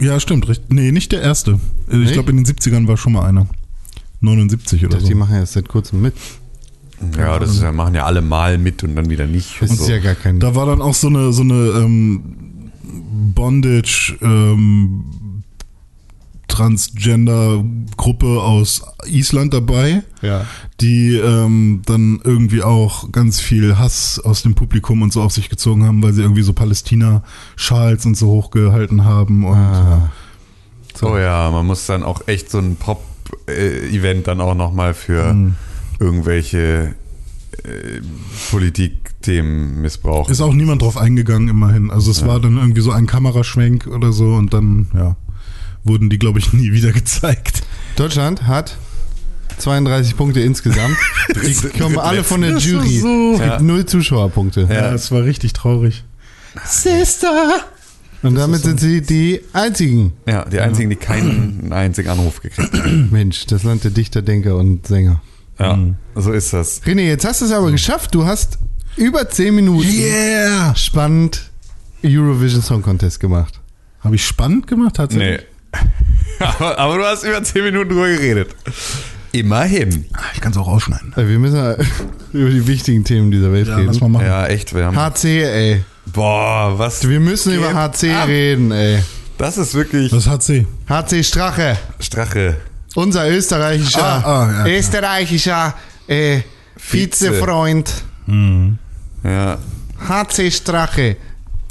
Ja, 0.00 0.20
stimmt. 0.20 0.48
Richtig. 0.48 0.70
Nee, 0.70 0.92
nicht 0.92 1.10
der 1.12 1.22
erste. 1.22 1.58
Äh, 1.90 2.02
Ich 2.02 2.12
glaube, 2.12 2.30
in 2.30 2.36
den 2.36 2.46
70ern 2.46 2.86
war 2.86 2.96
schon 2.96 3.12
mal 3.14 3.24
einer. 3.26 3.46
79 4.20 4.84
oder 4.84 4.88
Ich 4.88 4.94
dachte, 4.94 5.06
die 5.06 5.12
so. 5.14 5.18
machen 5.18 5.34
ja 5.34 5.40
erst 5.40 5.54
seit 5.54 5.68
kurzem 5.68 6.02
mit. 6.02 6.14
Ja, 7.16 7.38
das 7.38 7.56
ist, 7.56 7.62
machen 7.72 7.94
ja 7.94 8.04
alle 8.04 8.20
mal 8.20 8.58
mit 8.58 8.84
und 8.84 8.94
dann 8.94 9.08
wieder 9.10 9.26
nicht. 9.26 9.56
Das 9.60 9.70
ist 9.72 9.86
So. 9.86 9.90
ja 9.90 9.98
gar 9.98 10.14
kein. 10.14 10.38
Da 10.38 10.54
war 10.54 10.66
dann 10.66 10.82
auch 10.82 10.94
so 10.94 11.08
eine, 11.08 11.32
so 11.32 11.42
eine 11.42 11.54
ähm, 11.54 12.22
Bondage 13.34 14.16
ähm, 14.20 15.04
Transgender-Gruppe 16.50 18.40
aus 18.42 18.82
Island 19.06 19.54
dabei. 19.54 20.02
Ja. 20.22 20.44
die 20.82 21.14
ähm, 21.16 21.80
dann 21.86 22.20
irgendwie 22.24 22.62
auch 22.62 23.10
ganz 23.12 23.40
viel 23.40 23.78
Hass 23.78 24.18
aus 24.22 24.42
dem 24.42 24.54
Publikum 24.54 25.00
und 25.02 25.12
so 25.14 25.22
auf 25.22 25.32
sich 25.32 25.48
gezogen 25.48 25.84
haben, 25.86 26.02
weil 26.02 26.12
sie 26.12 26.20
irgendwie 26.22 26.42
so 26.42 26.52
Palästina-Schals 26.52 28.04
und 28.06 28.16
so 28.18 28.28
hochgehalten 28.28 29.04
haben. 29.04 29.44
Und 29.44 29.56
Ah. 29.56 30.10
Oh 31.02 31.16
ja, 31.16 31.50
man 31.50 31.64
muss 31.66 31.86
dann 31.86 32.02
auch 32.02 32.28
echt 32.28 32.50
so 32.50 32.58
ein 32.58 32.76
Pop-Event 32.76 34.26
dann 34.26 34.40
auch 34.42 34.54
nochmal 34.54 34.92
für 34.92 35.32
Mhm. 35.32 35.54
irgendwelche 35.98 36.94
äh, 37.64 38.00
Politikthemen 38.50 39.80
missbrauchen. 39.80 40.30
ist 40.32 40.40
auch 40.40 40.52
niemand 40.54 40.82
drauf 40.82 40.96
eingegangen, 40.98 41.48
immerhin. 41.48 41.90
Also 41.90 42.10
es 42.10 42.26
war 42.26 42.40
dann 42.40 42.56
irgendwie 42.58 42.80
so 42.82 42.90
ein 42.90 43.06
Kameraschwenk 43.06 43.86
oder 43.86 44.12
so 44.12 44.34
und 44.34 44.52
dann, 44.52 44.88
ja, 44.94 45.16
wurden 45.84 46.10
die, 46.10 46.18
glaube 46.18 46.38
ich, 46.38 46.52
nie 46.52 46.72
wieder 46.72 46.92
gezeigt. 46.92 47.62
Deutschland 47.96 48.46
hat 48.46 48.76
32 49.58 50.16
Punkte 50.16 50.40
insgesamt. 50.40 50.96
Die 51.34 51.78
kommen 51.78 51.98
alle 51.98 52.24
von 52.24 52.40
der 52.40 52.52
Das 52.52 52.64
Jury. 52.64 52.98
so- 52.98 53.32
Es 53.34 53.38
gibt 53.40 53.50
Ja. 53.52 53.60
null 53.60 53.84
Zuschauerpunkte. 53.86 54.62
Ja, 54.70 54.92
es 54.94 55.10
war 55.10 55.24
richtig 55.24 55.52
traurig. 55.52 56.04
Sister! 56.64 57.64
Und 58.22 58.34
damit 58.34 58.62
sind 58.62 58.78
sie 58.80 59.00
die 59.00 59.40
einzigen. 59.54 60.12
Ja, 60.26 60.44
die 60.44 60.60
einzigen, 60.60 60.90
die 60.90 60.96
keinen 60.96 61.72
einzigen 61.72 62.10
Anruf 62.10 62.40
gekriegt 62.42 62.74
haben. 62.74 63.08
Mensch, 63.10 63.46
das 63.46 63.62
Land 63.62 63.84
der 63.84 63.90
Dichter, 63.92 64.20
Denker 64.20 64.56
und 64.56 64.86
Sänger. 64.86 65.22
Ja, 65.58 65.76
Mhm. 65.76 65.96
so 66.14 66.32
ist 66.32 66.52
das. 66.52 66.82
René, 66.82 67.02
jetzt 67.06 67.24
hast 67.24 67.40
du 67.40 67.46
es 67.46 67.52
aber 67.52 67.70
geschafft. 67.70 68.14
Du 68.14 68.26
hast 68.26 68.58
über 68.96 69.28
10 69.28 69.54
Minuten 69.54 69.88
Yeah! 69.88 70.74
spannend 70.76 71.50
Eurovision 72.04 72.62
Song 72.62 72.82
Contest 72.82 73.20
gemacht. 73.20 73.60
Habe 74.00 74.16
ich 74.16 74.24
spannend 74.26 74.66
gemacht? 74.66 74.98
Nee. 75.12 75.38
Aber, 76.40 76.78
aber 76.78 76.96
du 76.98 77.04
hast 77.04 77.22
über 77.24 77.42
10 77.42 77.62
Minuten 77.64 77.90
drüber 77.90 78.08
geredet. 78.08 78.54
Immerhin. 79.32 80.06
Ich 80.34 80.40
kann 80.40 80.52
es 80.52 80.58
auch 80.58 80.66
ausschneiden. 80.68 81.12
Äh, 81.16 81.28
Wir 81.28 81.38
müssen 81.38 81.56
ja 81.56 81.72
über 82.32 82.48
die 82.50 82.66
wichtigen 82.66 83.04
Themen 83.04 83.30
dieser 83.30 83.52
Welt 83.52 83.68
Ja, 83.68 83.78
lass 83.78 84.00
mal 84.00 84.06
reden. 84.06 84.12
machen. 84.12 84.26
Ja, 84.26 84.46
echt. 84.46 84.74
Wir 84.74 84.86
haben, 84.86 84.96
HC, 84.96 85.24
ey. 85.44 85.84
boah, 86.06 86.78
was. 86.78 87.06
Wir 87.06 87.20
müssen 87.20 87.52
über 87.54 87.74
HC 87.74 88.10
ab. 88.14 88.26
reden, 88.28 88.72
ey. 88.72 89.00
Das 89.36 89.58
ist 89.58 89.74
wirklich 89.74 90.10
Was 90.12 90.26
hat 90.26 90.42
sie? 90.42 90.66
HC 90.88 91.22
Strache. 91.24 91.76
Strache. 92.00 92.56
Unser 92.94 93.28
österreichischer, 93.30 94.02
Ah, 94.02 94.22
ah, 94.24 94.66
ja, 94.66 94.74
österreichischer 94.78 95.74
äh, 96.08 96.40
Vize. 96.76 97.28
Vizefreund 97.28 97.92
Ja. 99.22 99.58
HC 100.08 100.50
Strache. 100.50 101.16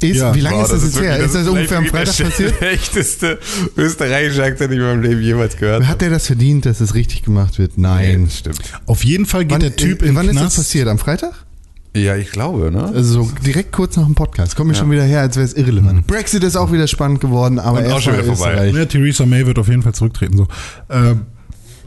Ist, 0.02 0.16
Ja. 0.16 0.34
wie 0.34 0.40
lange 0.40 0.56
Boah, 0.56 0.64
ist 0.64 0.72
das, 0.72 0.82
jetzt 0.84 0.94
her? 1.00 1.02
wirklich- 1.10 1.26
Ist 1.26 1.34
das 1.34 1.48
ungefähr 1.48 1.78
am 1.78 1.86
Freitag 1.86 2.16
der 2.16 2.24
passiert? 2.24 2.54
schlechteste 2.58 3.38
österreichische 3.76 4.42
Akzent, 4.42 4.70
den 4.72 4.78
ich 4.78 4.84
in 4.84 4.90
meinem 4.90 5.02
Leben 5.02 5.20
jemals 5.22 5.56
gehört 5.56 5.86
Hat 5.86 6.02
er 6.02 6.10
das 6.10 6.26
verdient, 6.26 6.64
dass 6.66 6.80
es 6.80 6.94
richtig 6.94 7.22
gemacht 7.22 7.58
wird? 7.58 7.76
Nein. 7.76 8.24
das 8.24 8.38
stimmt. 8.38 8.60
Auf 8.86 9.04
jeden 9.04 9.26
Fall 9.26 9.42
geht 9.44 9.52
Wann, 9.52 9.60
der 9.60 9.76
Typ 9.76 10.02
äh, 10.02 10.06
in 10.06 10.14
wann 10.14 10.26
den 10.26 10.30
ist 10.36 10.42
das 10.42 10.54
Knast. 10.54 10.56
passiert? 10.56 10.88
Am 10.88 10.98
Freitag? 10.98 11.32
Ja, 11.94 12.14
ich 12.16 12.30
glaube, 12.30 12.70
ne? 12.70 12.84
Also 12.84 13.24
so 13.24 13.32
direkt 13.44 13.72
kurz 13.72 13.96
nach 13.96 14.04
dem 14.06 14.14
Podcast. 14.14 14.54
Komm 14.56 14.68
mir 14.68 14.74
schon 14.76 14.90
wieder 14.92 15.02
her, 15.02 15.20
als 15.22 15.34
wäre 15.36 15.44
es 15.44 15.54
irrelevant. 15.54 16.06
Brexit 16.06 16.44
ist 16.44 16.54
auch 16.56 16.70
wieder 16.72 16.86
spannend 16.86 17.20
geworden, 17.20 17.58
aber 17.58 17.80
Und 17.80 17.86
auch 17.86 17.90
erst 17.94 18.04
schon 18.04 18.12
wieder 18.14 18.24
vorbei. 18.36 18.68
Ja, 18.72 18.84
Theresa 18.84 19.26
May 19.26 19.44
wird 19.44 19.58
auf 19.58 19.66
jeden 19.68 19.82
Fall 19.82 19.92
zurücktreten. 19.94 20.36
So. 20.36 20.46
Ähm, 20.88 21.22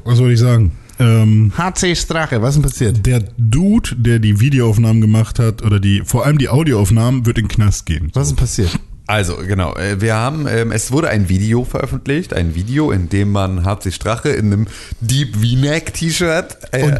was 0.03 0.17
soll 0.17 0.31
ich 0.33 0.39
sagen? 0.39 0.73
Ähm, 1.03 1.51
HC 1.57 1.95
Strache, 1.95 2.41
was 2.41 2.55
ist 2.55 2.63
denn 2.63 2.69
passiert? 2.69 3.05
der 3.05 3.23
Dude, 3.37 3.95
der 3.97 4.19
die 4.19 4.39
Videoaufnahmen 4.39 5.01
gemacht 5.01 5.39
hat, 5.39 5.61
oder 5.63 5.79
die, 5.79 6.01
vor 6.05 6.25
allem 6.25 6.37
die 6.37 6.49
Audioaufnahmen, 6.49 7.25
wird 7.25 7.37
in 7.37 7.45
den 7.45 7.49
Knast 7.49 7.85
gehen. 7.85 8.09
Was 8.13 8.23
ist 8.23 8.29
denn 8.31 8.37
passiert? 8.37 8.79
Also, 9.05 9.35
genau. 9.37 9.75
äh, 9.75 9.99
Wir 9.99 10.15
haben, 10.15 10.47
ähm, 10.47 10.71
es 10.71 10.91
wurde 10.91 11.09
ein 11.09 11.27
Video 11.27 11.65
veröffentlicht, 11.65 12.33
ein 12.33 12.55
Video, 12.55 12.91
in 12.91 13.09
dem 13.09 13.31
man 13.31 13.65
HC 13.65 13.91
Strache 13.91 14.29
in 14.29 14.53
einem 14.53 14.67
Deep 15.01 15.35
V-Neck-T-Shirt 15.35 16.57
äh, 16.71 16.99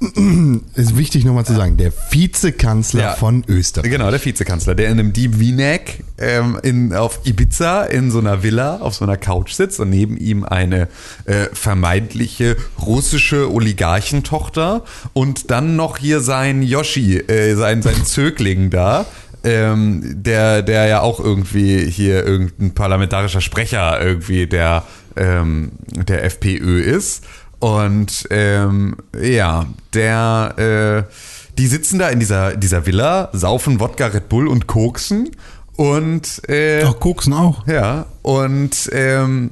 Ist 0.74 0.96
wichtig 0.96 1.24
nochmal 1.24 1.44
zu 1.46 1.54
sagen, 1.54 1.76
der 1.76 1.92
Vizekanzler 2.10 3.00
Ja. 3.02 3.14
von 3.14 3.44
Österreich. 3.48 3.90
Genau, 3.90 4.10
der 4.10 4.22
Vizekanzler, 4.24 4.74
der 4.74 4.86
in 4.86 4.98
einem 4.98 5.12
Deep 5.12 5.34
V-Neck 5.36 6.04
ähm, 6.18 6.58
in, 6.62 6.92
auf 6.94 7.20
Ibiza 7.24 7.84
in 7.84 8.10
so 8.10 8.18
einer 8.18 8.42
Villa 8.42 8.78
auf 8.78 8.94
so 8.94 9.04
einer 9.04 9.16
Couch 9.16 9.52
sitzt 9.52 9.80
und 9.80 9.90
neben 9.90 10.16
ihm 10.16 10.44
eine 10.44 10.88
äh, 11.24 11.46
vermeintliche 11.52 12.56
russische 12.84 13.52
Oligarchentochter 13.52 14.84
und 15.12 15.50
dann 15.50 15.76
noch 15.76 15.98
hier 15.98 16.20
sein 16.20 16.62
Yoshi, 16.62 17.16
äh, 17.18 17.54
sein, 17.54 17.82
sein 17.82 18.04
Zögling 18.04 18.70
da. 18.70 19.06
Ähm, 19.44 20.02
der, 20.24 20.62
der 20.62 20.86
ja 20.86 21.00
auch 21.02 21.20
irgendwie 21.20 21.88
hier 21.88 22.24
irgendein 22.26 22.74
parlamentarischer 22.74 23.40
Sprecher 23.40 24.00
irgendwie 24.02 24.48
der, 24.48 24.82
ähm, 25.14 25.70
der 25.86 26.24
FPÖ 26.24 26.80
ist. 26.80 27.22
Und 27.66 28.28
ähm, 28.30 28.96
ja, 29.20 29.66
der, 29.92 31.04
äh, 31.08 31.12
die 31.58 31.66
sitzen 31.66 31.98
da 31.98 32.10
in 32.10 32.20
dieser, 32.20 32.56
dieser 32.56 32.86
Villa, 32.86 33.28
saufen 33.32 33.80
Wodka, 33.80 34.06
Red 34.06 34.28
Bull 34.28 34.46
und 34.46 34.68
koksen. 34.68 35.32
Und 35.74 36.48
äh, 36.48 36.84
Ach, 36.84 37.00
Koksen 37.00 37.32
auch. 37.32 37.66
ja, 37.66 38.06
und 38.22 38.88
ähm, 38.92 39.50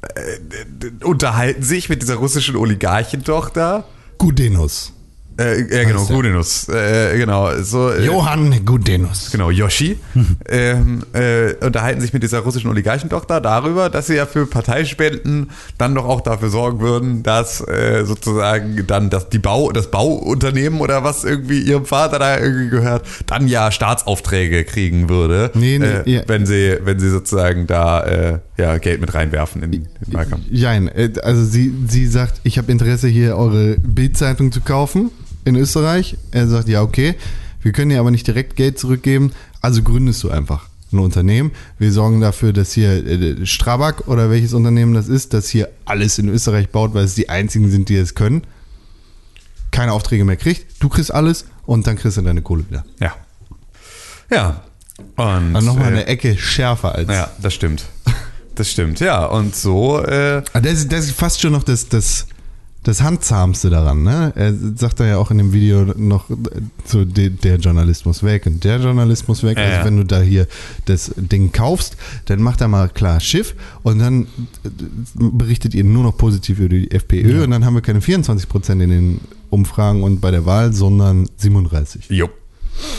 äh, 0.00 1.04
unterhalten 1.04 1.62
sich 1.62 1.90
mit 1.90 2.00
dieser 2.00 2.14
russischen 2.14 2.56
Oligarchentochter. 2.56 3.84
Gudenus. 4.16 4.94
Äh, 5.38 5.60
ja, 5.74 5.84
genau. 5.84 6.04
Gudinus. 6.04 6.68
Äh, 6.68 7.16
genau, 7.16 7.50
so. 7.62 7.90
Äh, 7.90 8.04
Johann 8.04 8.64
Gudenus. 8.64 9.30
Genau, 9.30 9.50
Yoshi, 9.50 9.98
ähm, 10.48 11.02
äh, 11.12 11.54
unterhalten 11.64 12.00
sich 12.00 12.12
mit 12.12 12.22
dieser 12.22 12.40
russischen 12.40 12.68
Oligarchentochter 12.70 13.40
darüber, 13.40 13.88
dass 13.88 14.08
sie 14.08 14.16
ja 14.16 14.26
für 14.26 14.46
Parteispenden 14.46 15.50
dann 15.78 15.94
doch 15.94 16.04
auch 16.04 16.20
dafür 16.20 16.50
sorgen 16.50 16.80
würden, 16.80 17.22
dass 17.22 17.66
äh, 17.66 18.04
sozusagen 18.04 18.86
dann 18.86 19.08
das, 19.10 19.28
die 19.28 19.38
Bau, 19.38 19.72
das 19.72 19.90
Bauunternehmen 19.90 20.80
oder 20.80 21.04
was 21.04 21.24
irgendwie 21.24 21.60
ihrem 21.60 21.86
Vater 21.86 22.18
da 22.18 22.38
irgendwie 22.38 22.68
gehört, 22.68 23.06
dann 23.26 23.48
ja 23.48 23.70
Staatsaufträge 23.70 24.64
kriegen 24.64 25.08
würde, 25.08 25.50
Nee, 25.54 25.78
nee, 25.78 25.86
äh, 25.86 26.10
ja. 26.10 26.22
wenn 26.26 26.46
sie, 26.46 26.76
wenn 26.82 26.98
sie 26.98 27.10
sozusagen 27.10 27.66
da 27.66 28.04
äh, 28.04 28.38
ja, 28.60 28.78
Geld 28.78 29.00
mit 29.00 29.14
reinwerfen 29.14 29.62
in 29.62 29.72
den 29.72 29.88
Wahlkampf. 30.06 30.44
Jein, 30.50 30.88
äh, 30.88 31.12
also 31.22 31.44
sie, 31.44 31.72
sie 31.88 32.06
sagt, 32.06 32.40
ich 32.44 32.58
habe 32.58 32.70
Interesse 32.70 33.08
hier 33.08 33.36
eure 33.36 33.76
Bildzeitung 33.78 34.52
zu 34.52 34.60
kaufen 34.60 35.10
in 35.44 35.56
Österreich. 35.56 36.16
Er 36.30 36.46
sagt, 36.46 36.68
ja 36.68 36.82
okay, 36.82 37.14
wir 37.62 37.72
können 37.72 37.90
dir 37.90 38.00
aber 38.00 38.10
nicht 38.10 38.26
direkt 38.26 38.56
Geld 38.56 38.78
zurückgeben, 38.78 39.32
also 39.60 39.82
gründest 39.82 40.22
du 40.22 40.30
einfach 40.30 40.68
ein 40.92 40.98
Unternehmen. 40.98 41.52
Wir 41.78 41.92
sorgen 41.92 42.20
dafür, 42.20 42.52
dass 42.52 42.72
hier 42.72 43.06
äh, 43.06 43.46
Strabag 43.46 44.08
oder 44.08 44.30
welches 44.30 44.54
Unternehmen 44.54 44.94
das 44.94 45.08
ist, 45.08 45.32
das 45.34 45.48
hier 45.48 45.68
alles 45.84 46.18
in 46.18 46.28
Österreich 46.28 46.70
baut, 46.70 46.94
weil 46.94 47.04
es 47.04 47.14
die 47.14 47.28
einzigen 47.28 47.70
sind, 47.70 47.88
die 47.88 47.96
es 47.96 48.14
können. 48.14 48.42
Keine 49.70 49.92
Aufträge 49.92 50.24
mehr 50.24 50.36
kriegt, 50.36 50.82
du 50.82 50.88
kriegst 50.88 51.14
alles 51.14 51.46
und 51.64 51.86
dann 51.86 51.96
kriegst 51.96 52.16
du 52.16 52.22
deine 52.22 52.42
Kohle 52.42 52.64
wieder. 52.68 52.84
Ja. 52.98 53.14
Ja. 54.30 54.62
Und, 55.16 55.56
Also 55.56 55.66
nochmal 55.66 55.86
äh, 55.86 55.96
eine 55.96 56.06
Ecke 56.06 56.36
schärfer 56.36 56.94
als. 56.94 57.08
Ja, 57.08 57.30
das 57.40 57.54
stimmt. 57.54 57.84
Das 58.60 58.70
stimmt, 58.70 59.00
ja. 59.00 59.24
Und 59.24 59.56
so, 59.56 60.02
äh, 60.04 60.42
Ah, 60.52 60.60
Das, 60.60 60.74
ist- 60.74 60.92
das 60.92 61.06
ist 61.06 61.12
fast 61.12 61.40
schon 61.40 61.52
noch 61.52 61.62
das, 61.62 61.88
das, 61.88 62.26
das 62.82 63.00
Handzahmste 63.02 63.70
daran, 63.70 64.02
ne? 64.02 64.34
Er 64.36 64.52
sagt 64.76 65.00
da 65.00 65.06
ja 65.06 65.16
auch 65.16 65.30
in 65.30 65.38
dem 65.38 65.54
Video 65.54 65.86
noch 65.96 66.28
äh, 66.28 66.34
so, 66.84 67.06
de, 67.06 67.30
der 67.30 67.56
Journalist 67.56 68.04
muss 68.04 68.22
weg 68.22 68.44
und 68.44 68.62
der 68.62 68.76
Journalist 68.78 69.28
muss 69.28 69.42
weg. 69.42 69.56
Ja, 69.56 69.64
also 69.64 69.76
ja. 69.78 69.84
wenn 69.86 69.96
du 69.96 70.04
da 70.04 70.20
hier 70.20 70.46
das 70.84 71.10
Ding 71.16 71.52
kaufst, 71.52 71.96
dann 72.26 72.42
macht 72.42 72.60
er 72.60 72.68
mal 72.68 72.90
klar 72.90 73.18
Schiff 73.20 73.54
und 73.82 73.98
dann 73.98 74.24
äh, 74.64 74.68
berichtet 75.14 75.74
ihr 75.74 75.84
nur 75.84 76.02
noch 76.02 76.18
positiv 76.18 76.58
über 76.58 76.68
die 76.68 76.90
FPÖ 76.90 77.42
und 77.44 77.50
dann 77.50 77.64
haben 77.64 77.72
wir 77.74 77.80
keine 77.80 78.02
24 78.02 78.46
Prozent 78.46 78.82
in 78.82 78.90
den 78.90 79.20
Umfragen 79.48 80.02
und 80.02 80.20
bei 80.20 80.30
der 80.30 80.44
Wahl, 80.44 80.74
sondern 80.74 81.30
37. 81.38 82.10
jo. 82.10 82.28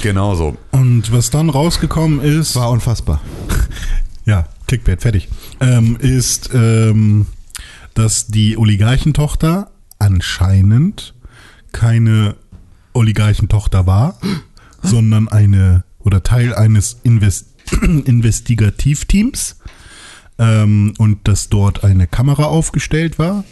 Genau 0.04 0.34
so. 0.36 0.56
Und 0.72 1.12
was 1.12 1.30
dann 1.32 1.50
rausgekommen 1.50 2.20
ist, 2.22 2.56
War 2.56 2.70
unfassbar. 2.72 3.20
ja, 4.26 4.48
Clickbait, 4.68 5.02
fertig, 5.02 5.30
ähm, 5.60 5.98
ist, 6.00 6.52
ähm, 6.54 7.26
dass 7.94 8.28
die 8.28 8.58
Oligarchentochter 8.58 9.72
anscheinend 10.00 11.14
keine 11.72 12.36
Oligarchentochter 12.94 13.86
war, 13.88 14.18
sondern 14.84 15.28
eine 15.28 15.84
oder 16.00 16.24
Teil 16.24 16.56
eines 16.56 16.98
Invest 17.04 17.48
Investigativteams 17.82 19.58
ähm, 20.40 20.94
und 20.98 21.28
dass 21.28 21.50
dort 21.50 21.84
eine 21.84 22.08
Kamera 22.08 22.46
aufgestellt 22.46 23.20
war 23.20 23.44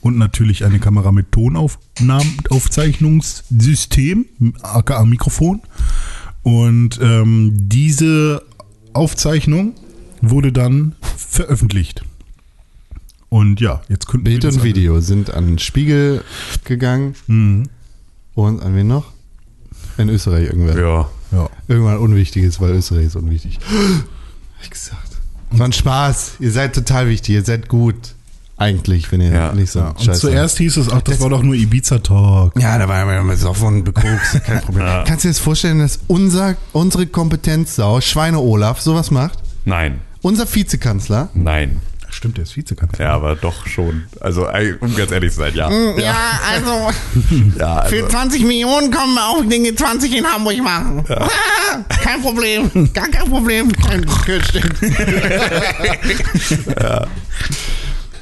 und 0.00 0.16
natürlich 0.16 0.64
eine 0.64 0.78
Kamera 0.78 1.12
mit 1.12 1.30
Tonaufzeichnungssystem, 1.32 4.24
aka 4.62 5.04
Mikrofon. 5.04 5.60
Und 6.42 6.98
ähm, 7.02 7.52
diese 7.54 8.42
Aufzeichnung 8.94 9.74
wurde 10.22 10.52
dann 10.52 10.94
veröffentlicht. 11.16 12.02
Und 13.28 13.60
ja, 13.60 13.80
jetzt 13.88 14.06
könnten 14.08 14.24
Bild 14.24 14.42
wir 14.42 14.48
das 14.50 14.56
und 14.58 14.64
Video 14.64 15.00
sind 15.00 15.32
an 15.32 15.46
den 15.46 15.58
Spiegel 15.58 16.24
gegangen 16.64 17.14
Mhm. 17.28 17.68
und 18.34 18.60
an 18.62 18.74
wen 18.74 18.88
noch? 18.88 19.06
In 19.98 20.08
Österreich 20.08 20.46
irgendwer. 20.46 20.78
Ja. 20.78 21.08
Ja. 21.32 21.48
Irgendwann 21.68 21.98
Unwichtiges, 21.98 22.60
weil 22.60 22.70
Österreich 22.72 23.06
ist 23.06 23.16
unwichtig. 23.16 23.58
Hab 23.68 24.64
ich 24.64 24.70
gesagt. 24.70 25.08
Es 25.52 25.58
war 25.58 25.66
ein 25.68 25.72
Spaß. 25.72 26.32
Ihr 26.40 26.50
seid 26.50 26.74
total 26.74 27.08
wichtig. 27.08 27.34
Ihr 27.36 27.44
seid 27.44 27.68
gut. 27.68 28.14
Eigentlich, 28.56 29.10
wenn 29.10 29.20
ihr 29.20 29.32
Ja. 29.32 29.52
nicht 29.54 29.70
so 29.70 29.78
Ja, 29.78 29.88
und 29.90 30.02
scheiße 30.02 30.20
zuerst 30.20 30.58
hieß 30.58 30.76
es, 30.76 30.88
ach, 30.90 31.00
das, 31.02 31.14
Das- 31.16 31.20
war 31.22 31.30
doch 31.30 31.42
nur 31.42 31.54
Ibiza-Talk. 31.54 32.60
Ja, 32.60 32.78
da 32.78 32.88
war 32.88 32.98
ja 33.12 33.20
immer 33.20 33.36
so 33.36 33.54
von 33.54 33.84
Betrugs, 33.84 34.32
kein 34.44 34.60
Problem. 34.60 34.84
Kannst 35.06 35.24
du 35.24 35.28
dir 35.28 35.32
das 35.32 35.38
vorstellen, 35.38 35.78
dass 35.78 36.00
unser, 36.08 36.56
unsere 36.72 37.06
Kompetenzsau, 37.06 38.00
Schweine 38.02 38.38
Olaf, 38.38 38.80
sowas 38.80 39.10
macht? 39.10 39.38
Nein. 39.64 40.00
Unser 40.22 40.52
Vizekanzler? 40.52 41.28
Nein. 41.34 41.80
Stimmt, 42.12 42.38
der 42.38 42.42
ist 42.42 42.56
Vizekanzler. 42.56 43.04
Ja, 43.04 43.14
aber 43.14 43.36
doch 43.36 43.66
schon. 43.66 44.04
Also, 44.20 44.46
um 44.80 44.96
ganz 44.96 45.12
ehrlich 45.12 45.32
zu 45.32 45.38
sein, 45.38 45.54
ja. 45.54 45.70
Ja, 45.96 46.40
also 46.50 46.90
Ja, 47.58 47.76
also, 47.76 47.96
für 47.96 48.08
20 48.08 48.44
Millionen 48.44 48.90
können 48.90 49.14
wir 49.14 49.28
auch 49.28 49.44
Dinge 49.44 49.74
20 49.74 50.16
in 50.16 50.26
Hamburg 50.26 50.60
machen. 50.62 51.04
kein 52.02 52.20
Problem, 52.20 52.92
gar 52.92 53.08
kein 53.08 53.30
Problem. 53.30 53.72
Kein, 53.72 54.04
stimmt. 54.42 54.74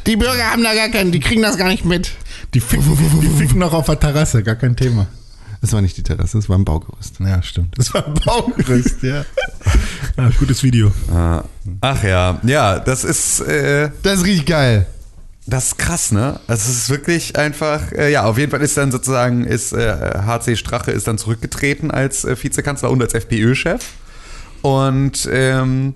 Die 0.06 0.16
Bürger 0.16 0.52
haben 0.52 0.62
da 0.62 0.74
gar 0.74 0.88
keinen, 0.88 1.12
die 1.12 1.20
kriegen 1.20 1.42
das 1.42 1.58
gar 1.58 1.68
nicht 1.68 1.84
mit. 1.84 2.12
Die 2.54 2.60
ficken, 2.60 2.96
die 3.20 3.28
ficken 3.38 3.58
noch 3.58 3.74
auf 3.74 3.84
der 3.86 4.00
Terrasse, 4.00 4.42
gar 4.42 4.54
kein 4.54 4.74
Thema. 4.74 5.06
Das 5.60 5.72
war 5.72 5.80
nicht 5.80 5.96
die 5.96 6.02
Terrasse, 6.02 6.38
das 6.38 6.48
war 6.48 6.56
ein 6.56 6.64
Baugerüst. 6.64 7.18
Ja, 7.20 7.42
stimmt. 7.42 7.76
Das 7.76 7.92
war 7.92 8.06
ein 8.06 8.14
Baugerüst, 8.14 9.02
ja. 9.02 9.24
ja. 10.16 10.30
Gutes 10.38 10.62
Video. 10.62 10.88
äh, 11.12 11.40
ach 11.80 12.02
ja, 12.04 12.40
ja, 12.44 12.78
das 12.78 13.04
ist, 13.04 13.40
äh, 13.40 13.90
Das 14.02 14.18
ist 14.20 14.24
richtig 14.24 14.46
geil. 14.46 14.86
das 15.46 15.68
ist 15.68 15.78
krass, 15.78 16.12
ne? 16.12 16.38
Also, 16.46 16.70
es 16.70 16.76
ist 16.76 16.90
wirklich 16.90 17.36
einfach, 17.36 17.90
äh, 17.92 18.12
ja, 18.12 18.24
auf 18.24 18.38
jeden 18.38 18.50
Fall 18.50 18.62
ist 18.62 18.76
dann 18.76 18.92
sozusagen, 18.92 19.44
ist 19.44 19.72
äh, 19.72 20.20
HC 20.24 20.56
Strache 20.56 20.92
ist 20.92 21.08
dann 21.08 21.18
zurückgetreten 21.18 21.90
als 21.90 22.24
äh, 22.24 22.36
Vizekanzler 22.40 22.90
und 22.90 23.02
als 23.02 23.14
FPÖ-Chef. 23.14 23.84
Und 24.62 25.28
ähm, 25.32 25.94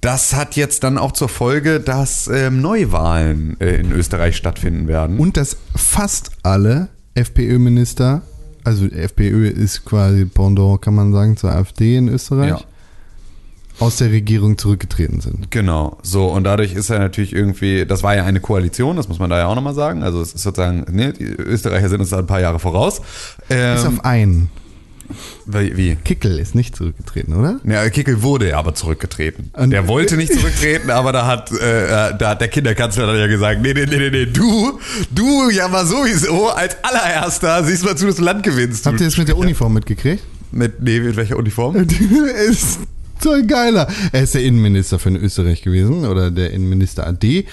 das 0.00 0.34
hat 0.34 0.56
jetzt 0.56 0.84
dann 0.84 0.98
auch 0.98 1.12
zur 1.12 1.28
Folge, 1.28 1.80
dass 1.80 2.28
ähm, 2.28 2.60
Neuwahlen 2.60 3.60
äh, 3.60 3.76
in 3.76 3.92
Österreich 3.92 4.36
stattfinden 4.36 4.88
werden. 4.88 5.18
Und 5.18 5.36
dass 5.36 5.56
fast 5.74 6.30
alle 6.42 6.88
FPÖ-Minister, 7.14 8.22
also 8.66 8.86
FPÖ 8.86 9.48
ist 9.48 9.84
quasi 9.84 10.24
Pendant, 10.24 10.82
kann 10.82 10.94
man 10.94 11.12
sagen, 11.12 11.36
zur 11.36 11.52
AfD 11.52 11.96
in 11.96 12.08
Österreich, 12.08 12.50
Ja. 12.50 12.60
aus 13.78 13.96
der 13.98 14.10
Regierung 14.10 14.58
zurückgetreten 14.58 15.20
sind. 15.20 15.50
Genau, 15.50 15.98
so 16.02 16.26
und 16.26 16.44
dadurch 16.44 16.74
ist 16.74 16.90
er 16.90 16.98
natürlich 16.98 17.32
irgendwie, 17.34 17.84
das 17.86 18.02
war 18.02 18.16
ja 18.16 18.24
eine 18.24 18.40
Koalition, 18.40 18.96
das 18.96 19.08
muss 19.08 19.18
man 19.18 19.30
da 19.30 19.38
ja 19.38 19.46
auch 19.46 19.54
nochmal 19.54 19.74
sagen. 19.74 20.02
Also 20.02 20.20
es 20.20 20.32
ist 20.34 20.42
sozusagen, 20.42 20.84
ne, 20.94 21.12
die 21.12 21.24
Österreicher 21.24 21.88
sind 21.88 22.00
uns 22.00 22.10
da 22.10 22.18
ein 22.18 22.26
paar 22.26 22.40
Jahre 22.40 22.58
voraus. 22.58 23.00
Bis 23.48 23.56
Ähm, 23.58 23.86
auf 23.98 24.04
einen. 24.04 24.50
Wie? 25.46 25.96
Kickel 25.96 26.38
ist 26.38 26.54
nicht 26.54 26.76
zurückgetreten, 26.76 27.34
oder? 27.34 27.60
Ja, 27.64 27.88
Kickel 27.90 28.22
wurde 28.22 28.56
aber 28.56 28.74
zurückgetreten. 28.74 29.50
Und- 29.52 29.70
der 29.70 29.88
wollte 29.88 30.16
nicht 30.16 30.32
zurücktreten, 30.32 30.90
aber 30.90 31.12
da 31.12 31.26
hat, 31.26 31.50
äh, 31.52 32.10
äh, 32.10 32.18
da 32.18 32.30
hat 32.30 32.40
der 32.40 32.48
Kinderkanzler 32.48 33.06
dann 33.06 33.18
ja 33.18 33.26
gesagt, 33.26 33.62
nee, 33.62 33.72
nee, 33.74 33.86
nee, 33.86 33.98
nee, 33.98 34.10
nee, 34.10 34.26
du, 34.26 34.78
du 35.10 35.50
ja 35.50 35.68
mal 35.68 35.86
sowieso 35.86 36.48
als 36.48 36.76
allererster 36.82 37.64
siehst 37.64 37.84
mal 37.84 37.96
zu, 37.96 38.06
dass 38.06 38.16
du 38.16 38.22
Land 38.22 38.42
gewinnst. 38.42 38.84
Du 38.86 38.90
Habt 38.90 39.00
ihr 39.00 39.06
das 39.06 39.16
mit 39.16 39.28
der 39.28 39.36
Uniform 39.36 39.74
mitgekriegt? 39.74 40.22
Mit, 40.52 40.80
nee, 40.82 41.00
mit 41.00 41.16
welcher 41.16 41.36
Uniform? 41.36 41.76
er 41.76 42.44
ist 42.48 42.78
so 43.22 43.30
ein 43.32 43.46
geiler. 43.46 43.88
Er 44.12 44.22
ist 44.22 44.34
der 44.34 44.42
Innenminister 44.42 44.98
von 44.98 45.16
Österreich 45.16 45.62
gewesen 45.62 46.04
oder 46.06 46.30
der 46.30 46.52
Innenminister 46.52 47.06
AD. 47.06 47.46